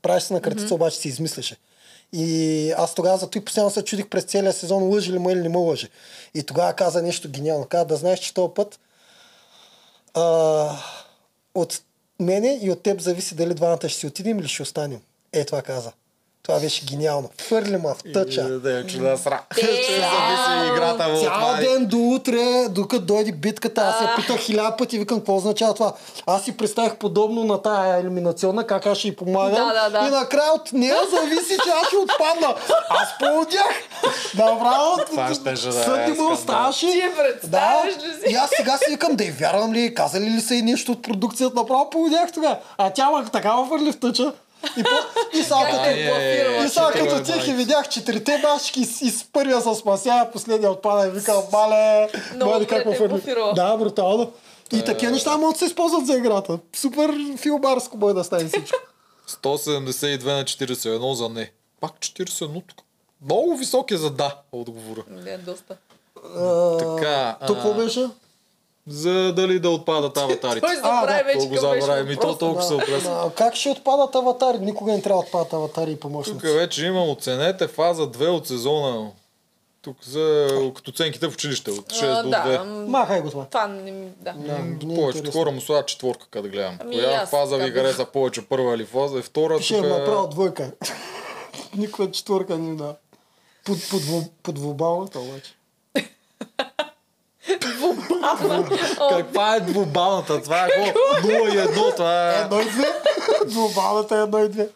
Правиш 0.01 0.23
се 0.23 0.33
на 0.33 0.41
картица, 0.41 0.67
mm-hmm. 0.67 0.75
обаче 0.75 0.97
си 0.97 1.07
измисляше. 1.07 1.57
И 2.13 2.71
аз 2.77 2.95
тогава 2.95 3.17
зато 3.17 3.37
и 3.37 3.45
постоянно 3.45 3.71
се 3.71 3.83
чудих 3.83 4.07
през 4.07 4.23
целия 4.23 4.53
сезон, 4.53 4.83
лъжи 4.83 5.11
ли 5.11 5.19
ме 5.19 5.31
или 5.31 5.41
не 5.41 5.49
ме 5.49 5.57
лъжи. 5.57 5.89
И 6.33 6.43
тогава 6.43 6.73
каза 6.73 7.01
нещо 7.01 7.29
гениално. 7.29 7.65
Каза 7.65 7.85
да 7.85 7.95
знаеш, 7.95 8.19
че 8.19 8.33
този 8.33 8.53
път 8.53 8.79
а, 10.13 10.77
от 11.55 11.81
мене 12.19 12.59
и 12.61 12.71
от 12.71 12.83
теб 12.83 13.01
зависи 13.01 13.35
дали 13.35 13.53
двамата 13.53 13.89
ще 13.89 13.99
си 13.99 14.07
отидем 14.07 14.39
или 14.39 14.47
ще 14.47 14.63
останем. 14.63 15.01
Е, 15.33 15.45
това 15.45 15.61
каза. 15.61 15.91
Това 16.47 16.59
беше 16.59 16.85
гениално. 16.85 17.29
Фърли 17.37 17.77
ма 17.77 17.93
в 17.93 18.13
тъча. 18.13 18.59
Да, 18.59 18.87
че 18.87 18.97
да 18.97 19.17
сра. 19.17 19.41
Е, 19.57 19.61
Ще 19.61 19.65
зависи 19.91 20.71
играта 20.73 21.07
му 21.07 21.19
Цял 21.21 21.55
ден 21.59 21.85
до 21.85 21.97
утре, 21.97 22.67
докато 22.69 23.05
дойде 23.05 23.31
битката, 23.31 23.81
аз 23.81 24.01
я 24.01 24.15
питах 24.15 24.39
хиляда 24.39 24.77
пъти, 24.77 24.99
викам, 24.99 25.17
какво 25.17 25.35
означава 25.35 25.73
това? 25.73 25.93
Аз 26.25 26.43
си 26.43 26.57
представих 26.57 26.95
подобно 26.95 27.43
на 27.43 27.61
тая 27.61 27.99
елиминационна, 27.99 28.67
как 28.67 28.85
аз 28.85 28.97
ще 28.97 29.07
й 29.07 29.15
помагам. 29.15 29.67
Да, 29.67 29.89
да, 29.89 29.99
да. 29.99 30.07
И 30.07 30.11
накрая 30.11 30.51
от 30.53 30.73
нея 30.73 30.97
зависи, 31.11 31.57
че 31.63 31.69
аз 31.81 31.87
ще 31.87 31.97
отпадна. 31.97 32.55
Аз 32.89 33.17
полудях. 33.19 33.69
Направо. 34.37 34.97
Това 35.11 35.33
щеше 35.33 35.69
да 35.69 35.79
е 35.79 35.83
съдни 35.83 36.17
му 36.17 36.31
оставаше. 36.31 36.87
Я 36.87 37.11
Да, 37.43 37.83
и 38.29 38.35
аз 38.35 38.49
сега 38.57 38.77
си 38.77 38.91
викам 38.91 39.15
да 39.15 39.23
й 39.23 39.31
вярвам 39.31 39.73
ли, 39.73 39.95
казали 39.95 40.25
ли 40.25 40.41
са 40.41 40.55
и 40.55 40.61
нещо 40.61 40.91
от 40.91 41.01
продукцията, 41.03 41.55
направо 41.55 41.89
полудях 41.89 42.31
тогава. 42.31 42.57
А 42.77 42.89
тя 42.89 43.09
ма 43.09 43.25
така 43.33 43.55
ме 43.55 43.69
фърли 43.69 43.91
в 43.91 43.99
тъча. 43.99 44.33
И, 44.77 44.83
по, 44.83 44.89
и 45.37 45.43
Как 45.49 45.71
като, 45.71 45.89
е 45.89 46.65
и 46.65 46.69
че 46.69 46.99
като 46.99 47.15
е 47.15 47.23
тях 47.23 47.47
и 47.47 47.53
видях 47.53 47.89
четирите 47.89 48.39
башки 48.43 48.79
и 48.79 48.85
с 48.85 49.25
първия 49.33 49.61
се 49.61 49.75
спася, 49.75 50.27
последния 50.33 50.71
отпада 50.71 51.07
и 51.07 51.11
викам, 51.11 51.43
мале, 51.51 52.09
мале 52.45 52.65
как 52.65 52.83
те 52.83 52.89
е 52.89 52.95
фърли. 52.95 53.21
Да, 53.55 53.77
брутално. 53.77 54.31
И 54.73 54.83
такива 54.83 55.11
неща 55.11 55.37
могат 55.37 55.53
да 55.53 55.59
се 55.59 55.65
използват 55.65 56.05
за 56.07 56.17
играта. 56.17 56.59
Супер 56.75 57.11
филбарско 57.37 57.97
бой 57.97 58.13
да 58.13 58.23
стане 58.23 58.45
всичко. 58.45 58.77
172 59.27 60.25
на 60.25 60.43
41 60.43 61.13
за 61.13 61.29
не. 61.29 61.51
Пак 61.81 61.91
41 61.91 62.63
тук. 62.67 62.85
Много 63.21 63.57
висок 63.57 63.91
е 63.91 63.97
за 63.97 64.09
да, 64.09 64.35
отговора. 64.51 65.03
Не, 65.09 65.37
доста. 65.37 65.77
Така, 66.79 67.37
Тук 67.47 67.57
какво 67.57 67.73
беше? 67.73 68.07
За 68.87 69.33
дали 69.33 69.59
да 69.59 69.69
отпадат 69.69 70.17
аватарите. 70.17 70.61
Той 70.61 70.75
забрави 70.75 71.23
вече 71.25 71.39
То 71.39 71.47
го 71.47 71.57
забрави. 71.57 72.03
Ми 72.03 72.17
то 72.17 72.37
толкова 72.37 72.63
се 72.63 72.73
оплеса. 72.73 73.11
А, 73.17 73.31
как 73.31 73.55
ще 73.55 73.69
отпадат 73.69 74.15
аватари? 74.15 74.59
Никога 74.59 74.91
не 74.91 75.01
трябва 75.01 75.21
да 75.21 75.27
отпадат 75.27 75.53
аватари 75.53 75.91
и 75.91 75.93
Тук 75.93 76.01
помощници. 76.01 76.47
вече 76.47 76.85
има 76.85 77.03
оценете 77.03 77.67
фаза 77.67 78.01
2 78.03 78.27
от 78.27 78.47
сезона. 78.47 79.11
Тук 79.81 79.97
за 80.03 80.47
като 80.75 80.91
оценките 80.91 81.27
в 81.27 81.33
училище 81.33 81.71
от 81.71 81.85
6 81.87 82.03
А, 82.03 82.23
до 82.23 82.29
да, 82.29 82.37
2. 82.37 82.57
м, 82.59 82.85
Махай 82.87 83.21
го 83.21 83.29
това. 83.29 83.45
това 83.45 83.67
не. 83.67 83.91
Да. 83.91 84.33
Да, 84.33 84.59
не 84.83 84.93
е 84.93 84.95
Повечето 84.95 85.31
хора 85.31 85.51
му 85.51 85.61
слагат 85.61 85.87
четворка, 85.87 86.27
като 86.31 86.49
гледам. 86.49 86.77
Ами, 86.81 86.95
Коя 86.95 87.11
аз 87.13 87.29
фаза 87.29 87.57
ви 87.57 87.71
хареса 87.71 88.05
повече, 88.05 88.41
първа 88.41 88.75
или 88.75 88.85
фаза? 88.85 89.19
И 89.19 89.21
втора, 89.21 89.57
Пише 89.57 89.75
тук 89.75 89.85
е- 89.85 89.89
направо 89.89 90.27
двойка. 90.27 90.71
Никаква 91.77 92.11
четвърка 92.11 92.57
не 92.57 92.75
да. 92.75 92.95
Под, 93.65 93.77
под, 93.91 94.01
под, 94.07 94.23
под 94.43 94.59
глобалната 94.59 95.19
обаче. 97.83 98.95
Каква 99.17 99.55
е 99.55 99.59
двубалната? 99.59 100.41
Това 100.41 100.65
е 100.65 100.69
какво? 100.69 101.27
0 101.27 101.53
и 101.53 101.67
1, 101.67 101.95
това 101.95 102.31
е... 102.31 102.41
Едно 102.41 102.61
и 102.61 102.65
две. 102.65 102.93
Глобалната 103.53 104.17
е 104.17 104.21
едно 104.21 104.39
и 104.39 104.49
две. 104.49 104.69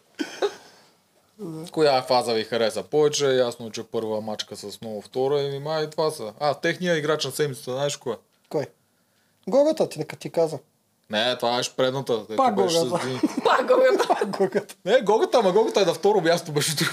Коя 1.72 2.02
фаза 2.02 2.32
ви 2.32 2.44
хареса 2.44 2.82
повече? 2.82 3.26
Ясно, 3.26 3.70
че 3.70 3.82
първа 3.82 4.20
мачка 4.20 4.56
с 4.56 4.80
много 4.82 5.02
втора 5.02 5.40
и 5.40 5.58
май 5.58 5.90
това 5.90 6.10
са. 6.10 6.32
А, 6.40 6.54
техния 6.54 6.96
играч 6.96 7.24
на 7.24 7.30
седмицата, 7.30 7.72
знаеш 7.72 7.96
кое? 7.96 8.16
Кой? 8.48 8.66
Гогата 9.48 9.88
ти, 9.88 9.98
нека 9.98 10.16
ти 10.16 10.30
каза. 10.30 10.58
Не, 11.10 11.36
това 11.36 11.56
беше 11.56 11.76
предната. 11.76 12.26
Пак 12.36 12.56
беше 12.56 12.78
с 12.78 12.84
Гогата. 12.84 13.08
Пак 13.44 13.66
Гогата. 13.66 14.26
Гогата. 14.26 14.74
Не, 14.84 15.00
Гогата, 15.00 15.38
ама 15.38 15.52
Гогата 15.52 15.80
е 15.80 15.84
на 15.84 15.94
второ 15.94 16.20
място 16.20 16.52
беше 16.52 16.74
друго. 16.74 16.92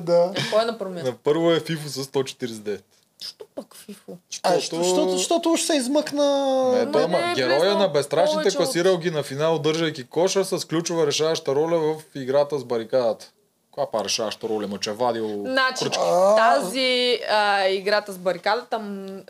Да. 0.00 0.32
Кой 0.52 0.62
е 0.62 0.64
на 0.64 0.78
първо 0.78 0.92
място? 0.94 1.10
На 1.10 1.16
първо 1.24 1.50
е 1.52 1.60
Фифо 1.60 1.88
с 1.88 2.04
149. 2.04 2.80
Що 3.24 3.44
пък 3.54 3.76
Фифо? 3.76 4.12
Защото, 4.54 5.08
защото 5.08 5.50
уж 5.50 5.62
се 5.62 5.76
измъкна... 5.76 6.24
Не, 6.72 6.92
той, 6.92 7.08
не 7.08 7.34
героя 7.34 7.74
на 7.74 7.88
безстрашните 7.88 8.56
класирал 8.56 8.98
ги 8.98 9.10
на 9.10 9.22
финал, 9.22 9.58
държайки 9.58 10.06
коша 10.06 10.44
с 10.44 10.64
ключова 10.64 11.06
решаваща 11.06 11.54
роля 11.54 11.78
в 11.78 12.02
играта 12.14 12.58
с 12.58 12.64
барикадата. 12.64 13.30
Коя 13.70 13.86
па 13.92 14.04
решаваща 14.04 14.48
роля? 14.48 14.68
Ма 14.68 14.78
че 14.78 14.90
е 14.90 14.92
вадил 14.92 15.42
Значи, 15.46 15.84
кръчки. 15.84 16.02
тази 16.36 17.20
а, 17.30 17.68
играта 17.68 18.12
с 18.12 18.18
барикадата 18.18 18.78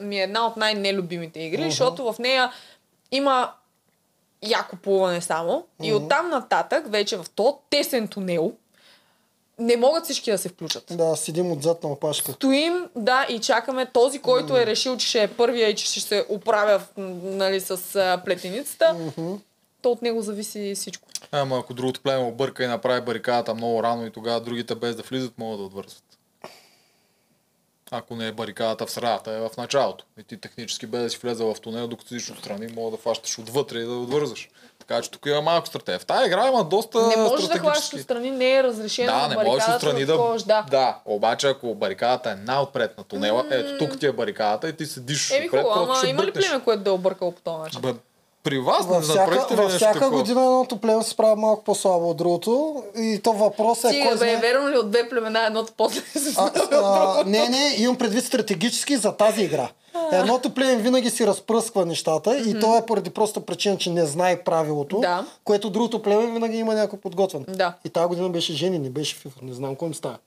ми 0.00 0.20
е 0.20 0.22
една 0.22 0.46
от 0.46 0.56
най-нелюбимите 0.56 1.40
игри, 1.40 1.70
защото 1.70 2.12
в 2.12 2.18
нея 2.18 2.52
има 3.12 3.52
яко 4.42 4.76
плуване 4.76 5.20
само. 5.20 5.66
И 5.82 5.94
оттам 5.94 6.28
нататък, 6.28 6.90
вече 6.90 7.16
в 7.16 7.26
то 7.34 7.58
тесен 7.70 8.08
тунел, 8.08 8.52
не 9.60 9.76
могат 9.76 10.04
всички 10.04 10.30
да 10.30 10.38
се 10.38 10.48
включат. 10.48 10.84
Да, 10.90 11.16
седим 11.16 11.52
отзад 11.52 11.82
на 11.82 11.88
опашка. 11.88 12.32
Стоим, 12.32 12.88
да, 12.96 13.26
и 13.28 13.38
чакаме 13.38 13.86
този, 13.86 14.18
който 14.18 14.56
е 14.56 14.66
решил, 14.66 14.96
че 14.96 15.08
ще 15.08 15.22
е 15.22 15.28
първия 15.28 15.68
и 15.68 15.74
че 15.74 15.86
ще 15.86 16.00
се 16.00 16.26
оправя 16.28 16.82
нали, 16.96 17.60
с 17.60 18.20
плетеницата. 18.24 18.96
То 19.82 19.90
от 19.90 20.02
него 20.02 20.22
зависи 20.22 20.72
всичко. 20.74 21.08
Ама 21.32 21.58
ако 21.58 21.74
другото 21.74 22.00
племе 22.00 22.24
обърка 22.24 22.64
и 22.64 22.66
направи 22.66 23.00
барикадата 23.00 23.54
много 23.54 23.82
рано 23.82 24.06
и 24.06 24.10
тогава 24.10 24.40
другите 24.40 24.74
без 24.74 24.96
да 24.96 25.02
влизат 25.02 25.38
могат 25.38 25.58
да 25.58 25.64
отвързват. 25.64 26.02
Ако 27.90 28.16
не 28.16 28.28
е 28.28 28.32
барикадата 28.32 28.86
в 28.86 28.90
средата, 28.90 29.32
е 29.32 29.38
в 29.38 29.50
началото. 29.58 30.04
И 30.20 30.22
ти 30.22 30.36
технически 30.36 30.86
без 30.86 31.02
да 31.02 31.10
си 31.10 31.18
влезал 31.22 31.54
в 31.54 31.60
тунел, 31.60 31.86
докато 31.86 32.20
си 32.20 32.32
отстрани, 32.32 32.72
мога 32.76 32.90
да 32.90 32.96
фащаш 32.96 33.38
отвътре 33.38 33.78
и 33.78 33.84
да 33.84 33.92
отвързаш. 33.92 34.48
Така 34.78 35.02
че 35.02 35.10
тук 35.10 35.26
има 35.26 35.40
малко 35.40 35.66
стратегия. 35.66 35.98
В 35.98 36.06
тази 36.06 36.26
игра 36.26 36.48
има 36.48 36.64
доста 36.64 37.06
Не 37.06 37.16
можеш 37.16 37.46
да 37.46 37.58
хващаш 37.58 38.00
отстрани, 38.00 38.30
не 38.30 38.56
е 38.56 38.62
разрешено 38.62 39.12
Да, 39.12 39.28
не 39.28 39.44
можеш 39.44 39.68
отстрани 39.68 40.04
да 40.04 40.12
такова, 40.12 40.38
да. 40.38 40.66
да, 40.70 40.98
обаче 41.04 41.48
ако 41.48 41.74
барикадата 41.74 42.30
е 42.30 42.34
най-отпред 42.34 42.98
на 42.98 43.04
тунела, 43.04 43.46
ето 43.50 43.78
тук 43.78 44.00
ти 44.00 44.06
е 44.06 44.12
барикадата 44.12 44.68
и 44.68 44.76
ти 44.76 44.86
седиш 44.86 45.30
Еми 45.30 45.48
хубаво, 45.48 45.70
ама 45.74 46.08
има 46.08 46.24
ли 46.24 46.32
племе, 46.32 46.64
което 46.64 46.82
да 46.82 46.90
е 46.90 46.92
объркало 46.92 47.32
по 47.32 47.40
този 47.40 47.58
начин? 47.58 47.80
Бе, 47.80 47.94
при 48.42 48.58
вас 48.58 48.86
не 48.86 48.94
Във 48.94 49.04
всяка, 49.04 49.20
направихте 49.20 49.54
ли 49.56 49.60
във 49.60 49.72
всяка 49.72 49.92
такова? 49.92 50.18
година 50.18 50.40
едното 50.40 50.76
племе 50.76 51.02
се 51.02 51.10
справя 51.10 51.36
малко 51.36 51.64
по-слабо 51.64 52.10
от 52.10 52.16
другото. 52.16 52.82
И 52.96 53.20
то 53.22 53.32
въпрос 53.32 53.84
е 53.84 53.88
Стига, 53.88 54.02
кой 54.02 54.12
бе, 54.12 54.18
знае... 54.18 54.36
верно 54.36 54.68
ли 54.68 54.76
от 54.76 54.90
две 54.90 55.08
племена 55.08 55.46
едното 55.46 55.72
после 55.76 56.00
се 56.00 56.34
А, 56.36 56.50
а, 56.72 57.24
не, 57.26 57.48
не, 57.48 57.74
имам 57.78 57.96
предвид 57.96 58.24
стратегически 58.24 58.96
за 58.96 59.12
тази 59.12 59.42
игра. 59.42 59.68
Едното 60.12 60.50
племе 60.54 60.76
винаги 60.76 61.10
си 61.10 61.26
разпръсква 61.26 61.86
нещата 61.86 62.38
и 62.38 62.60
то 62.60 62.76
е 62.76 62.86
поради 62.86 63.10
проста 63.10 63.40
причина, 63.40 63.76
че 63.76 63.90
не 63.90 64.06
знае 64.06 64.42
правилото, 64.42 65.00
Да. 65.00 65.24
което 65.44 65.70
другото 65.70 66.02
племе 66.02 66.26
винаги 66.26 66.56
има 66.56 66.74
някой 66.74 66.98
подготвен. 66.98 67.44
Да. 67.48 67.74
И 67.84 67.88
тази 67.88 68.06
година 68.06 68.28
беше 68.28 68.52
Жени, 68.52 68.78
не 68.78 68.90
беше 68.90 69.16
Фифо. 69.16 69.38
Не 69.42 69.52
знам 69.52 69.76
кой 69.76 69.88
им 69.88 69.94
става. 69.94 70.18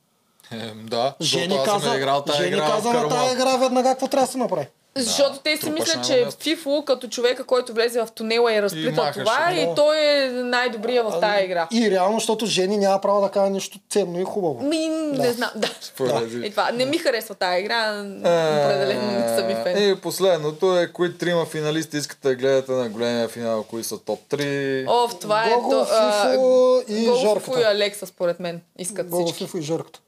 Е, 0.51 0.71
да, 0.83 1.13
Жени 1.21 1.59
каза, 1.65 1.95
играл 1.95 2.21
тази 2.21 2.37
Жени 2.37 2.49
игра 2.49 2.65
каза 2.67 2.93
на 2.93 3.09
тази 3.09 3.33
игра 3.33 3.57
веднага 3.57 3.89
какво 3.89 4.07
трябва 4.07 4.25
да 4.25 4.31
се 4.31 4.37
направи. 4.37 4.67
Защото 4.95 5.39
те 5.39 5.57
си 5.57 5.69
мислят, 5.69 6.05
че. 6.05 6.27
Фифо, 6.39 6.83
като 6.83 7.07
човека, 7.07 7.43
който 7.43 7.73
влезе 7.73 8.01
в 8.01 8.07
тунела 8.07 8.53
и 8.53 8.61
разплита 8.61 8.91
махаше, 8.93 9.19
това, 9.19 9.49
да. 9.49 9.55
и 9.55 9.67
той 9.75 9.97
е 9.99 10.27
най-добрия 10.27 11.03
в 11.03 11.19
тази 11.21 11.43
игра. 11.43 11.67
И 11.71 11.91
реално, 11.91 12.13
защото 12.13 12.45
Жени 12.45 12.77
няма 12.77 13.01
право 13.01 13.21
да 13.21 13.29
каже 13.29 13.49
нещо 13.49 13.79
ценно 13.89 14.19
и 14.19 14.23
хубаво. 14.23 14.61
Ми, 14.61 14.87
не 14.87 15.31
знам, 15.31 15.49
да. 15.55 15.67
Поради- 15.97 16.47
И 16.47 16.51
това, 16.51 16.71
не 16.71 16.85
ми 16.85 16.97
харесва 16.97 17.35
тази 17.35 17.59
игра, 17.59 17.91
определено 18.19 19.11
не 19.11 19.37
съм 19.37 19.49
и 19.51 19.55
фен. 19.55 19.89
И 19.89 19.95
последното 19.95 20.77
е, 20.77 20.87
кои 20.87 21.17
трима 21.17 21.45
финалисти 21.45 21.97
искате 21.97 22.27
да 22.27 22.35
гледате 22.35 22.71
на 22.71 22.89
големия 22.89 23.27
финал, 23.27 23.63
кои 23.63 23.83
са 23.83 23.99
топ 23.99 24.19
3. 24.21 24.85
Оф, 24.89 25.15
това 25.15 25.43
е... 25.43 25.49
Гого, 25.51 25.85
Фифо 25.85 26.81
и 26.89 27.05
Гого, 27.05 27.17
Жорката. 27.17 27.39
Фифо 27.41 27.59
и 27.59 27.63
Алекса, 27.63 28.07
според 28.07 28.39
мен, 28.39 28.61
искат 28.77 29.07
Гого, 29.07 29.25
всички. 29.25 29.43
Фифо 29.43 29.57
и 29.57 29.61
Жорката. 29.61 29.99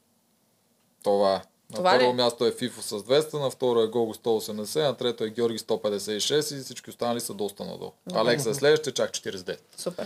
Това 1.04 1.34
е. 1.34 1.40
На 1.70 1.76
Това 1.76 1.94
ли? 1.94 1.98
първо 1.98 2.12
място 2.12 2.46
е 2.46 2.52
Фифо 2.52 2.82
с 2.82 2.90
200, 2.90 3.34
на 3.34 3.50
второ 3.50 3.80
е 3.80 3.86
Гого 3.86 4.14
180, 4.14 4.82
на 4.82 4.96
трето 4.96 5.24
е 5.24 5.30
Георги 5.30 5.58
156 5.58 6.56
и 6.56 6.64
всички 6.64 6.90
останали 6.90 7.20
са 7.20 7.34
доста 7.34 7.64
надолу. 7.64 7.92
Алекса 8.14 8.50
е 8.50 8.54
следващия, 8.54 8.92
чак 8.92 9.10
49. 9.10 9.58
Супер. 9.76 10.04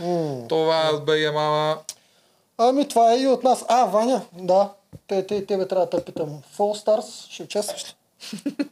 Това 0.49 0.87
е 0.87 0.91
от 0.91 1.05
БГ 1.05 1.35
Мама. 1.35 1.79
Ами 2.59 2.89
това 2.89 3.13
е 3.13 3.19
и 3.19 3.27
от 3.27 3.43
нас. 3.45 3.65
А, 3.69 3.85
Ваня, 3.85 4.23
да. 4.33 4.71
Те, 5.07 5.27
те, 5.27 5.47
тебе 5.47 5.69
трябва 5.69 5.87
да 5.87 5.91
те 5.91 6.05
питам. 6.05 6.43
Fall 6.57 6.85
Stars 6.85 7.31
ще 7.31 7.43
участваш 7.43 7.85
ли? 7.85 7.95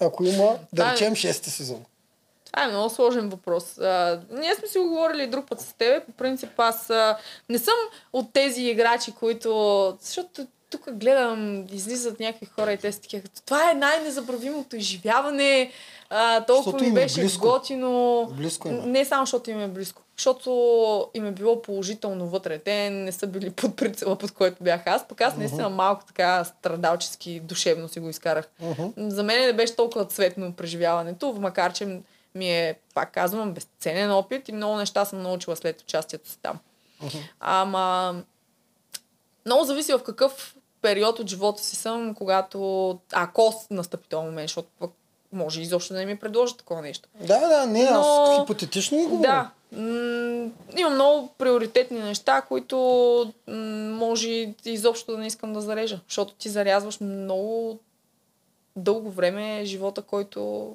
Ако 0.00 0.24
има, 0.24 0.44
да 0.72 0.84
Да. 0.84 0.92
речем, 0.92 1.14
шести 1.14 1.50
сезон. 1.50 1.84
Това 2.46 2.64
е 2.64 2.68
много 2.68 2.90
сложен 2.90 3.28
въпрос. 3.28 3.78
А, 3.78 4.20
ние 4.30 4.54
сме 4.54 4.68
си 4.68 4.78
го 4.78 4.88
говорили 4.88 5.26
друг 5.26 5.48
път 5.48 5.60
с 5.60 5.72
тебе. 5.72 6.04
По 6.06 6.12
принцип 6.12 6.50
аз 6.56 6.90
а, 6.90 7.16
не 7.48 7.58
съм 7.58 7.74
от 8.12 8.32
тези 8.32 8.62
играчи, 8.62 9.12
които... 9.12 9.50
Защото 10.00 10.46
тук 10.70 10.92
гледам, 10.92 11.66
излизат 11.72 12.20
някакви 12.20 12.46
хора 12.46 12.72
и 12.72 12.76
те 12.76 12.92
са 12.92 13.00
такива. 13.00 13.28
Това 13.44 13.70
е 13.70 13.74
най-незабравимото 13.74 14.76
изживяване. 14.76 15.70
А, 16.10 16.44
толкова 16.44 16.70
Защото 16.70 16.84
ми 16.84 16.90
е 16.90 17.02
беше 17.02 17.20
близко. 17.20 17.46
готино. 17.46 18.26
Близко 18.36 18.68
им 18.68 18.74
е. 18.74 18.86
Не 18.86 19.04
само 19.04 19.26
защото 19.26 19.50
им 19.50 19.60
е 19.60 19.68
близко. 19.68 20.02
Защото 20.16 20.50
им 21.14 21.26
е 21.26 21.30
било 21.30 21.62
положително 21.62 22.28
вътре. 22.28 22.58
Те 22.58 22.90
не 22.90 23.12
са 23.12 23.26
били 23.26 23.50
под 23.50 23.76
прицела, 23.76 24.16
под 24.16 24.32
който 24.32 24.56
бях 24.60 24.86
аз. 24.86 25.08
Пък 25.08 25.20
аз 25.20 25.36
наистина 25.36 25.68
малко 25.68 26.04
така 26.04 26.44
страдалчески, 26.44 27.40
душевно 27.40 27.88
си 27.88 28.00
го 28.00 28.08
изкарах. 28.08 28.48
За 28.98 29.22
мен 29.22 29.46
не 29.46 29.52
беше 29.52 29.76
толкова 29.76 30.04
цветно 30.04 30.52
преживяването, 30.52 31.36
макар 31.40 31.72
че 31.72 32.00
ми 32.34 32.50
е, 32.50 32.78
пак 32.94 33.12
казвам, 33.12 33.52
безценен 33.52 34.12
опит 34.12 34.48
и 34.48 34.52
много 34.52 34.76
неща 34.76 35.04
съм 35.04 35.22
научила 35.22 35.56
след 35.56 35.80
участието 35.80 36.30
си 36.30 36.38
там. 36.42 36.58
Ама 37.40 38.14
много 39.46 39.64
зависи 39.64 39.92
в 39.92 40.02
какъв 40.02 40.56
период 40.82 41.18
от 41.18 41.28
живота 41.28 41.62
си 41.62 41.76
съм, 41.76 42.14
когато, 42.14 42.90
ако 43.12 43.66
настъпи 43.70 44.08
този 44.08 44.26
момент, 44.26 44.48
защото 44.48 44.68
пък 44.80 44.90
може 45.32 45.60
изобщо 45.62 45.92
да 45.92 45.98
не 45.98 46.06
ми 46.06 46.16
предложат 46.16 46.58
такова 46.58 46.82
нещо. 46.82 47.08
Да, 47.20 47.48
да, 47.48 47.66
не, 47.66 47.80
аз 47.82 48.06
Но- 48.06 48.36
хипотетично 48.40 48.98
и 48.98 49.06
говоря. 49.06 49.28
Да. 49.28 49.50
М- 49.80 50.50
има 50.76 50.90
много 50.90 51.28
приоритетни 51.38 51.98
неща, 51.98 52.42
които 52.42 52.76
м- 53.46 53.54
може 53.96 54.54
изобщо 54.64 55.12
да 55.12 55.18
не 55.18 55.26
искам 55.26 55.52
да 55.52 55.60
зарежа, 55.60 56.00
защото 56.08 56.34
ти 56.34 56.48
зарязваш 56.48 57.00
много 57.00 57.78
дълго 58.76 59.10
време 59.10 59.64
живота, 59.64 60.02
който 60.02 60.70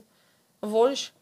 водиш. 0.61 1.14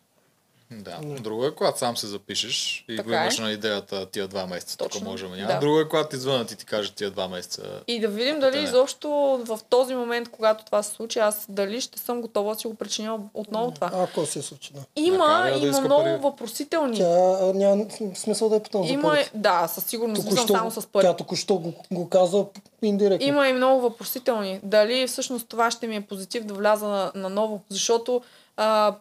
Да. 0.71 0.97
Друго 1.01 1.45
е, 1.45 1.55
когато 1.55 1.79
сам 1.79 1.97
се 1.97 2.07
запишеш 2.07 2.85
и 2.89 2.97
Така 2.97 3.09
го 3.09 3.15
имаш 3.15 3.39
е. 3.39 3.41
на 3.41 3.51
идеята 3.51 4.05
тия 4.05 4.27
два 4.27 4.47
месеца. 4.47 4.77
Тук 4.77 4.91
Точно, 4.91 5.09
можем. 5.09 5.31
Няма. 5.31 5.47
да. 5.47 5.59
Друго 5.59 5.79
е, 5.79 5.89
когато 5.89 6.09
ти 6.09 6.17
звънат 6.17 6.51
и 6.51 6.55
ти 6.55 6.65
кажат 6.65 6.95
тия 6.95 7.11
два 7.11 7.27
месеца. 7.27 7.81
И 7.87 7.99
да 7.99 8.07
видим 8.07 8.39
дали 8.39 8.57
не. 8.57 8.63
изобщо 8.63 9.09
в 9.45 9.59
този 9.69 9.95
момент, 9.95 10.29
когато 10.29 10.65
това 10.65 10.83
се 10.83 10.91
случи, 10.91 11.19
аз 11.19 11.45
дали 11.49 11.81
ще 11.81 11.99
съм 11.99 12.21
готова 12.21 12.53
да 12.53 12.59
си 12.59 12.67
го 12.67 12.75
причиня 12.75 13.19
отново 13.33 13.71
това. 13.71 13.91
Ако 13.93 14.25
се 14.25 14.41
случи, 14.41 14.73
да. 14.73 14.79
Има, 14.95 15.49
да 15.53 15.67
има 15.67 15.81
много 15.81 16.03
пари. 16.03 16.17
въпросителни. 16.17 16.97
Тя 16.97 17.07
няма 17.53 17.85
смисъл 18.15 18.49
да 18.49 18.55
е 18.55 18.63
питам 18.63 18.87
за 18.87 18.93
Има, 18.93 19.09
парите. 19.09 19.31
да, 19.33 19.67
със 19.67 19.83
сигурност 19.83 20.23
Току-що, 20.23 20.47
само 20.47 20.71
с 20.71 20.87
пари. 20.87 21.05
тя 21.05 21.15
току-що 21.15 21.55
го, 21.55 21.73
го 21.91 22.09
каза 22.09 22.45
индиректно. 22.81 23.27
Има 23.27 23.47
и 23.47 23.53
много 23.53 23.81
въпросителни. 23.81 24.59
Дали 24.63 25.07
всъщност 25.07 25.47
това 25.47 25.71
ще 25.71 25.87
ми 25.87 25.95
е 25.95 26.01
позитив 26.01 26.43
да 26.43 26.53
вляза 26.53 26.87
на, 26.87 27.11
на 27.15 27.29
ново, 27.29 27.61
защото 27.69 28.21
а, 28.57 28.95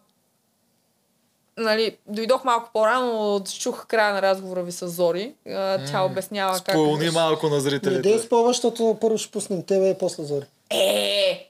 нали, 1.58 1.96
дойдох 2.06 2.44
малко 2.44 2.70
по-рано, 2.72 3.40
чух 3.60 3.86
края 3.86 4.14
на 4.14 4.22
разговора 4.22 4.62
ви 4.62 4.72
с 4.72 4.88
Зори. 4.88 5.34
А, 5.48 5.78
тя 5.86 6.02
обяснява 6.02 6.52
как... 6.54 6.70
Спълни 6.70 7.10
малко 7.10 7.48
на 7.48 7.54
Не 7.54 7.60
зрителите. 7.60 8.00
дей 8.00 8.18
спомня, 8.18 8.48
защото 8.48 8.96
първо 9.00 9.18
ще 9.18 9.30
пуснем 9.30 9.62
тебе 9.62 9.90
и 9.90 9.94
после 9.94 10.22
Зори. 10.22 10.44
Е! 10.70 11.44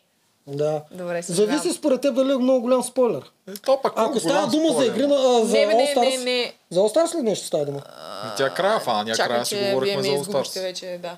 Да. 0.46 0.82
Добре, 0.90 1.22
се 1.22 1.32
Зависи 1.32 1.72
според 1.72 2.00
теб 2.00 2.14
дали 2.14 2.32
е 2.32 2.36
много 2.36 2.60
голям 2.60 2.82
спойлер. 2.82 3.22
Е, 3.48 3.52
То 3.54 3.80
пък 3.82 3.92
Ако 3.96 4.20
става 4.20 4.46
дума 4.46 4.68
за 4.68 4.72
спойлер. 4.72 4.90
игри 4.90 5.06
на, 5.06 5.14
а, 5.14 5.44
за 5.44 5.52
Не, 5.52 5.66
не, 5.66 5.74
All 5.74 5.96
Stars, 5.96 6.18
не, 6.18 6.24
не. 6.24 6.52
За 6.70 6.80
All 6.80 6.96
Stars 6.96 7.18
ли 7.18 7.22
нещо 7.22 7.46
става 7.46 7.64
дума? 7.64 7.80
И 8.24 8.36
Тя 8.36 8.50
края 8.50 8.80
фана, 8.80 9.04
ние 9.04 9.14
края 9.14 9.46
си 9.46 9.56
говорихме 9.56 9.96
ме 9.96 10.02
за 10.02 10.08
All 10.08 10.22
Stars. 10.22 10.62
вече, 10.62 10.98
да. 11.02 11.16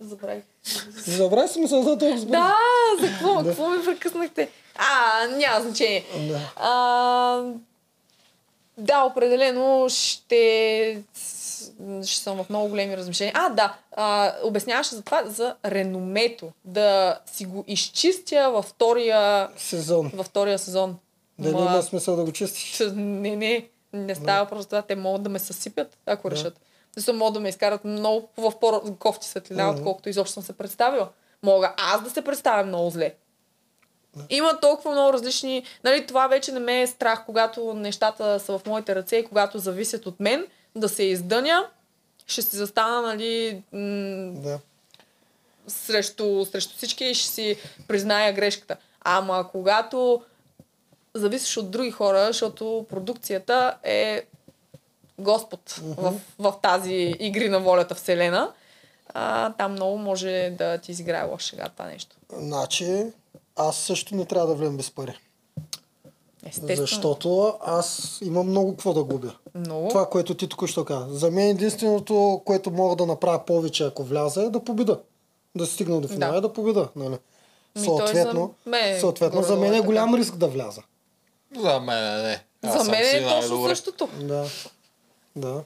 Забравих. 0.00 0.42
Забравя 1.06 1.48
си 1.48 1.60
мисъл 1.60 1.82
за 1.82 1.98
толкова 1.98 2.18
сбързо. 2.18 2.26
Да, 2.26 2.54
за 3.00 3.06
какво? 3.08 3.44
Какво 3.44 3.68
ми 3.68 3.84
прекъснахте? 3.84 4.48
А, 4.76 5.26
няма 5.26 5.60
значение. 5.62 6.04
Да. 6.28 6.40
А, 6.56 7.42
да, 8.78 9.04
определено 9.04 9.86
ще, 9.88 11.02
ще 12.04 12.22
съм 12.22 12.44
в 12.44 12.50
много 12.50 12.68
големи 12.68 12.96
размишления. 12.96 13.32
А, 13.36 13.48
да, 13.48 13.76
а, 13.92 14.34
обясняваше 14.42 14.94
за 14.94 15.02
това, 15.02 15.24
за 15.26 15.56
реномето. 15.64 16.52
Да 16.64 17.18
си 17.26 17.44
го 17.44 17.64
изчистя 17.66 18.50
във 18.50 18.64
втория, 18.64 19.48
Сезон. 19.56 20.10
във 20.14 20.26
втория 20.26 20.58
сезон. 20.58 20.96
Дали 21.38 21.54
Ма, 21.54 21.60
има 21.60 21.82
смисъл 21.82 22.16
да 22.16 22.24
го 22.24 22.32
чистиш? 22.32 22.82
Не, 22.94 23.36
не, 23.36 23.68
не 23.92 24.14
става 24.14 24.46
просто 24.46 24.68
това. 24.70 24.82
Те 24.82 24.96
могат 24.96 25.22
да 25.22 25.28
ме 25.28 25.38
съсипят, 25.38 25.98
ако 26.06 26.30
решат. 26.30 26.60
Да 26.94 27.02
са 27.02 27.12
могат 27.12 27.34
да 27.34 27.40
ме 27.40 27.48
изкарат 27.48 27.84
много 27.84 28.28
в 28.36 28.52
по-кофти 28.60 29.26
светлина, 29.26 29.70
отколкото 29.70 30.08
изобщо 30.08 30.32
съм 30.32 30.42
се 30.42 30.52
представила. 30.52 31.08
Мога 31.42 31.74
аз 31.76 32.02
да 32.02 32.10
се 32.10 32.22
представя 32.22 32.64
много 32.64 32.90
зле. 32.90 33.14
Има 34.30 34.60
толкова 34.60 34.90
много 34.92 35.12
различни... 35.12 35.64
Нали, 35.84 36.06
това 36.06 36.26
вече 36.26 36.52
не 36.52 36.60
ме 36.60 36.82
е 36.82 36.86
страх, 36.86 37.22
когато 37.26 37.74
нещата 37.74 38.40
са 38.40 38.58
в 38.58 38.66
моите 38.66 38.94
ръце 38.94 39.16
и 39.16 39.24
когато 39.26 39.58
зависят 39.58 40.06
от 40.06 40.20
мен, 40.20 40.46
да 40.76 40.88
се 40.88 41.02
издъня, 41.02 41.66
ще 42.26 42.42
си 42.42 42.56
застана, 42.56 43.02
нали, 43.02 43.62
м- 43.72 44.40
Да. 44.40 44.58
срещу, 45.66 46.44
срещу 46.44 46.76
всички 46.76 47.04
и 47.04 47.14
ще 47.14 47.28
си 47.28 47.56
призная 47.88 48.32
грешката. 48.32 48.76
Ама 49.00 49.48
когато 49.50 50.22
зависиш 51.14 51.56
от 51.56 51.70
други 51.70 51.90
хора, 51.90 52.26
защото 52.26 52.86
продукцията 52.90 53.76
е 53.82 54.24
Господ 55.18 55.70
в, 55.82 56.14
в 56.38 56.54
тази 56.62 57.14
игри 57.20 57.48
на 57.48 57.60
волята 57.60 57.94
Вселена, 57.94 58.52
а, 59.14 59.52
там 59.52 59.72
много 59.72 59.98
може 59.98 60.54
да 60.58 60.78
ти 60.78 60.90
изиграе 60.90 61.24
лош 61.24 61.42
шега 61.42 61.68
това 61.68 61.84
нещо. 61.84 62.16
Значи, 62.32 63.04
аз 63.60 63.76
също 63.76 64.14
не 64.14 64.24
трябва 64.24 64.48
да 64.48 64.54
влем 64.54 64.76
без 64.76 64.90
пари. 64.90 65.14
Естествено. 66.46 66.76
Защото 66.76 67.54
аз 67.60 68.18
имам 68.24 68.46
много 68.46 68.70
какво 68.70 68.92
да 68.92 69.04
губя. 69.04 69.34
Много. 69.54 69.88
Това, 69.88 70.08
което 70.08 70.34
ти 70.34 70.48
току-що 70.48 70.84
каза. 70.84 71.18
За 71.18 71.30
мен 71.30 71.48
единственото, 71.48 72.42
което 72.44 72.70
мога 72.70 72.96
да 72.96 73.06
направя 73.06 73.44
повече, 73.44 73.84
ако 73.84 74.04
вляза, 74.04 74.42
е 74.42 74.50
да 74.50 74.64
победа. 74.64 75.00
Да 75.56 75.66
стигна 75.66 76.00
до 76.00 76.08
финала 76.08 76.32
Да. 76.32 76.38
и 76.38 76.40
да 76.40 76.52
победа. 76.52 76.88
Нали? 76.96 77.18
Ми, 77.76 77.84
Съответно, 77.84 78.54
за 78.64 78.70
мен 78.70 79.00
съответно 79.00 79.42
за 79.42 79.56
мен 79.56 79.74
е 79.74 79.76
е 79.76 79.80
голям 79.80 80.14
риск 80.14 80.36
да 80.36 80.48
вляза. 80.48 80.82
За 81.56 81.80
мен 81.80 82.22
не. 82.22 82.44
Аз 82.62 82.84
За 82.84 82.90
мен 82.90 83.02
е 83.02 83.28
точно 83.28 83.68
същото. 83.68 84.08
Да. 84.20 84.44
Да. 85.36 85.62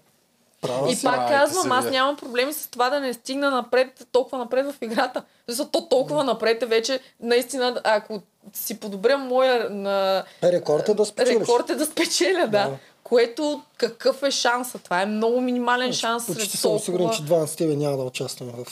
Права 0.65 0.91
И 0.91 0.95
си. 0.95 1.05
пак 1.05 1.29
казвам, 1.29 1.73
аз 1.73 1.85
нямам 1.85 2.17
проблеми 2.17 2.53
с 2.53 2.71
това 2.71 2.91
да 2.91 3.01
не 3.01 3.15
стигна 3.15 3.51
напред, 3.51 4.07
толкова 4.13 4.39
напред 4.39 4.67
в 4.67 4.75
играта. 4.83 5.23
Защото 5.49 5.71
то 5.71 5.89
толкова 5.89 6.25
напред 6.25 6.63
е 6.63 6.67
вече, 6.67 7.01
наистина, 7.21 7.81
ако 7.85 8.21
си 8.53 8.81
подобря 8.81 9.19
моя 9.19 9.71
на... 9.71 10.25
Рекорд 10.43 10.89
е 10.89 10.95
да 10.95 11.05
спечелиш. 11.05 11.41
Рекорд 11.41 11.71
е 11.71 11.75
да 11.75 11.87
спечеля, 11.87 12.41
да. 12.41 12.49
Да. 12.49 12.71
Което 13.03 13.63
какъв 13.77 14.23
е 14.23 14.31
шанса? 14.31 14.79
Това 14.79 15.03
е 15.03 15.07
много 15.07 15.41
минимален 15.41 15.93
шанс 15.93 16.27
Почти 16.27 16.43
сред 16.43 16.51
съм 16.51 16.69
толкова... 16.71 16.85
сигурен, 16.85 17.11
че 17.11 17.23
двама 17.23 17.47
с 17.47 17.57
тебе 17.57 17.77
няма 17.77 17.97
да 17.97 18.03
участваме 18.03 18.53
в 18.53 18.65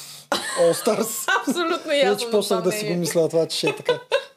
All 0.61 0.73
Stars. 0.73 1.29
Абсолютно 1.49 1.93
ясно. 1.93 2.15
Вече 2.15 2.31
почнах 2.31 2.62
да 2.62 2.73
си 2.73 2.87
го 2.87 2.95
мисля 2.95 3.29
това, 3.29 3.47
че 3.47 3.59
ще 3.59 3.69
е 3.69 3.77
така. 3.77 3.93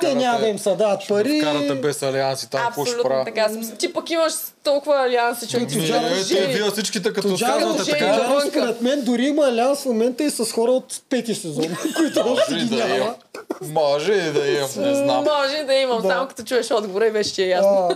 Те 0.00 0.14
няма 0.14 0.38
да 0.38 0.48
им 0.48 0.58
се 0.58 0.74
дават 0.74 1.08
пари. 1.08 1.40
Карате 1.40 1.74
без 1.74 2.02
алианси, 2.02 2.50
там 2.50 2.66
какво 2.66 2.84
ще 2.84 2.96
правя? 3.02 3.24
така. 3.24 3.48
съм. 3.48 3.76
Ти 3.78 3.92
пък 3.92 4.10
имаш 4.10 4.32
толкова 4.64 5.04
алианси, 5.06 5.48
че 5.48 5.58
Ми, 5.58 5.66
ти 5.66 5.76
Ми, 5.78 5.82
Тоджар- 5.82 6.06
ето, 6.06 6.14
задължени. 6.14 6.54
вие 6.54 6.70
всичките 6.70 7.12
като 7.12 7.28
казвате 7.28 7.78
Тоджаров, 7.78 7.86
така, 7.90 8.40
според 8.50 8.80
мен 8.80 9.04
дори 9.04 9.24
има 9.26 9.46
алианс 9.46 9.82
в 9.82 9.84
момента 9.84 10.24
и 10.24 10.30
с 10.30 10.52
хора 10.52 10.70
от 10.70 11.00
пети 11.10 11.34
сезон, 11.34 11.64
които 11.96 12.20
още 12.26 12.54
и 12.54 12.58
ги 12.58 12.76
да 12.76 12.88
няма. 12.88 13.14
Може 13.62 14.12
и 14.12 14.32
да 14.32 14.46
имам, 14.46 14.70
не 14.76 14.94
знам. 14.94 15.24
Може 15.24 15.64
да 15.66 15.74
имам, 15.74 16.02
само 16.02 16.28
като 16.28 16.42
чуеш 16.42 16.70
отговора 16.70 17.06
и 17.06 17.10
вече 17.10 17.34
ти 17.34 17.42
е 17.42 17.46
ясно. 17.46 17.88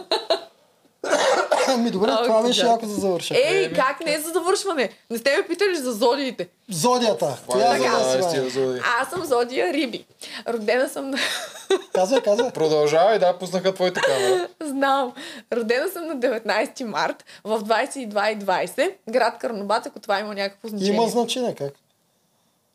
Ами 1.68 1.90
добре, 1.90 2.10
това 2.24 2.42
беше 2.42 2.66
яко 2.66 2.86
за 2.86 3.00
завърша. 3.00 3.34
Ей, 3.36 3.72
как 3.72 4.00
не 4.04 4.14
е 4.14 4.20
за 4.20 4.30
завършване? 4.30 4.88
Не 5.10 5.18
сте 5.18 5.36
ме 5.36 5.46
питали 5.48 5.76
за 5.76 5.92
зодиите. 5.92 6.48
Зодията. 6.70 7.38
Това 7.48 7.74
е 7.74 7.80
Тя 7.80 7.98
за 7.98 8.10
за 8.10 8.16
да 8.16 8.22
стига 8.22 8.50
зоди. 8.50 8.80
Аз 9.00 9.10
съм 9.10 9.24
зодия 9.24 9.72
Риби. 9.72 10.06
Родена 10.48 10.88
съм 10.88 11.10
на... 11.10 11.18
Казвай, 11.94 12.20
казвай. 12.20 12.50
Продължавай, 12.50 13.18
да, 13.18 13.38
пуснаха 13.38 13.74
твоята 13.74 14.00
камера. 14.00 14.48
Знам. 14.64 15.12
Родена 15.52 15.88
съм 15.88 16.06
на 16.06 16.16
19 16.16 16.84
март 16.84 17.24
в 17.44 17.60
22.20. 17.60 18.92
Град 19.10 19.38
Карнобат, 19.38 19.86
ако 19.86 20.00
това 20.00 20.20
има 20.20 20.34
някакво 20.34 20.68
значение. 20.68 20.94
Има 20.94 21.08
значение 21.08 21.54
как. 21.54 21.72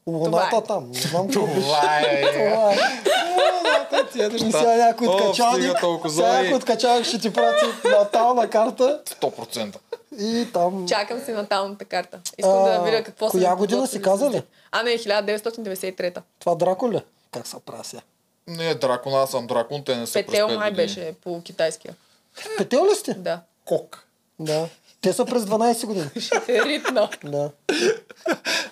Луната 0.07 0.55
е. 0.57 0.63
там. 0.63 0.91
Не 0.91 1.01
знам 1.01 1.27
какво 1.33 1.47
беше. 1.47 1.61
Това 1.61 1.99
е. 1.99 2.21
Това 2.33 2.73
е. 2.73 2.77
Луната, 3.37 4.45
ми 4.45 4.51
сега 4.51 4.75
някой 4.75 5.07
откачалник. 5.07 5.77
Сега 6.09 6.33
някой 6.33 6.53
откачалник 6.53 7.05
ще 7.05 7.19
ти 7.19 7.33
прати 7.33 7.65
натална 7.83 8.49
карта 8.49 9.01
100%. 9.21 9.75
и 10.19 10.47
там... 10.53 10.87
Чакам 10.87 11.19
си 11.19 11.31
наталната 11.31 11.85
карта. 11.85 12.19
Искам 12.37 12.63
да 12.63 12.81
видя 12.85 13.03
какво 13.03 13.29
коя 13.29 13.43
са 13.43 13.49
ми 13.49 13.55
година 13.55 13.87
си 13.87 14.01
каза 14.01 14.25
за- 14.25 14.31
ли? 14.31 14.43
А, 14.71 14.83
не, 14.83 14.91
1993-та. 14.91 16.21
Това 16.39 16.55
Драко 16.55 16.91
ли? 16.91 17.01
Как 17.31 17.47
се 17.47 17.57
сега? 17.83 18.01
Не, 18.47 18.75
дракон, 18.75 19.13
аз 19.13 19.31
съм 19.31 19.47
дракон, 19.47 19.83
те 19.83 19.95
не 19.95 20.07
са 20.07 20.13
Петел 20.13 20.47
пет 20.47 20.57
май 20.57 20.71
беше 20.71 21.13
по 21.23 21.41
китайския. 21.41 21.95
Петел 22.57 22.85
ли 22.85 22.95
сте? 22.95 23.13
Да. 23.13 23.39
Кок. 23.65 24.03
Да. 24.39 24.67
Те 25.07 25.13
са 25.13 25.25
през 25.25 25.43
12 25.43 25.85
години. 25.85 26.05
Ще 26.19 26.65
ритна. 26.65 27.09
Да. 27.23 27.49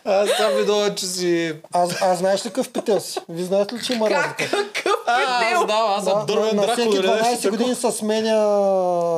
Аз 0.05 0.30
съм 0.30 0.53
видал, 0.53 0.95
че 0.95 1.05
си... 1.05 1.55
Аз, 1.73 2.01
аз 2.01 2.17
знаеш 2.17 2.45
ли 2.45 2.49
какъв 2.49 2.69
петел 2.69 2.99
си? 2.99 3.19
Ви 3.30 3.43
знаете 3.43 3.75
ли, 3.75 3.83
че 3.83 3.93
има 3.93 4.07
Как? 4.07 4.17
разлика? 4.41 4.57
Какъв 4.73 4.93
А, 5.07 5.22
аз 5.22 5.43
петел? 5.43 5.65
знам, 5.65 5.85
аз 5.89 6.03
съм 6.03 6.19
на, 6.19 6.25
дървен 6.25 6.55
на 6.55 6.61
дракон. 6.61 6.73
всеки 6.75 6.89
нали, 6.97 7.07
нещо 7.07 7.23
12 7.25 7.31
такова. 7.33 7.49
години 7.51 7.75
се 7.75 7.91
сменя... 7.91 8.35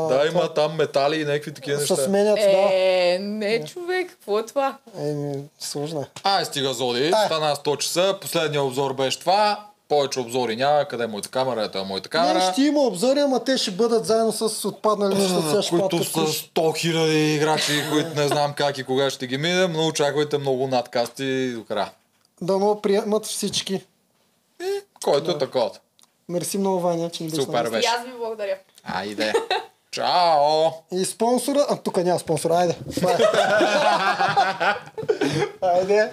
Да, 0.10 0.24
има 0.28 0.54
там 0.54 0.76
метали 0.76 1.16
и 1.16 1.26
някакви 1.26 1.54
такива 1.54 1.78
Се 1.78 1.94
неща. 1.94 2.06
сменят, 2.06 2.36
да. 2.36 2.70
Е, 2.72 3.18
не 3.22 3.66
човек, 3.66 4.10
какво 4.10 4.40
е 4.40 4.46
това? 4.46 4.78
Еми, 5.00 5.44
сложно 5.60 6.02
е. 6.02 6.06
Ай, 6.24 6.46
стига 6.46 6.74
Зоди, 6.74 7.12
стана 7.26 7.56
100 7.56 7.78
часа, 7.78 8.18
последния 8.22 8.64
обзор 8.64 8.94
беше 8.94 9.20
това, 9.20 9.67
повече 9.88 10.20
обзори 10.20 10.56
няма, 10.56 10.86
къде 10.86 11.04
е 11.04 11.08
моята 11.08 11.30
камера, 11.30 11.64
ето 11.64 11.78
е 11.78 11.84
моята 11.84 12.08
Не, 12.08 12.10
камера, 12.10 12.52
ще 12.52 12.62
има 12.62 12.80
обзори, 12.80 13.20
ама 13.20 13.44
те 13.44 13.58
ще 13.58 13.72
бъдат 13.72 14.06
заедно 14.06 14.32
с 14.32 14.68
отпаднали 14.68 15.16
неща. 15.16 15.36
Които 15.70 16.04
са 16.04 16.14
като 16.14 16.28
100 16.28 16.52
000 16.56 17.08
играчи, 17.12 17.84
които 17.92 18.10
не 18.16 18.28
знам 18.28 18.54
как 18.54 18.78
и 18.78 18.84
кога 18.84 19.10
ще 19.10 19.28
ги 19.28 19.38
минем, 19.38 19.72
но 19.72 19.88
очаквайте 19.88 20.38
много 20.38 20.68
надкасти 20.68 21.52
до 21.54 21.64
края. 21.66 21.92
Дано 22.42 22.82
приемат 22.82 23.26
всички. 23.26 23.86
Който 25.04 25.32
е 25.32 25.38
такова. 25.38 25.72
Мерси 26.30 26.58
много, 26.58 26.80
Ваня, 26.80 27.10
че 27.10 27.24
ни 27.24 27.30
беше 27.30 27.42
Супер 27.42 27.64
на 27.64 27.68
И 27.68 27.72
беше. 27.72 27.90
аз 27.90 28.06
ви 28.06 28.12
благодаря. 28.18 28.56
Айде. 28.84 29.34
Чао! 29.92 30.72
И 30.92 31.06
спонсора... 31.06 31.66
А, 31.70 31.76
тук 31.76 31.98
няма 31.98 32.20
спонсора. 32.20 32.56
Айде. 32.56 32.76
Е. 33.02 33.18
Айде. 35.66 36.12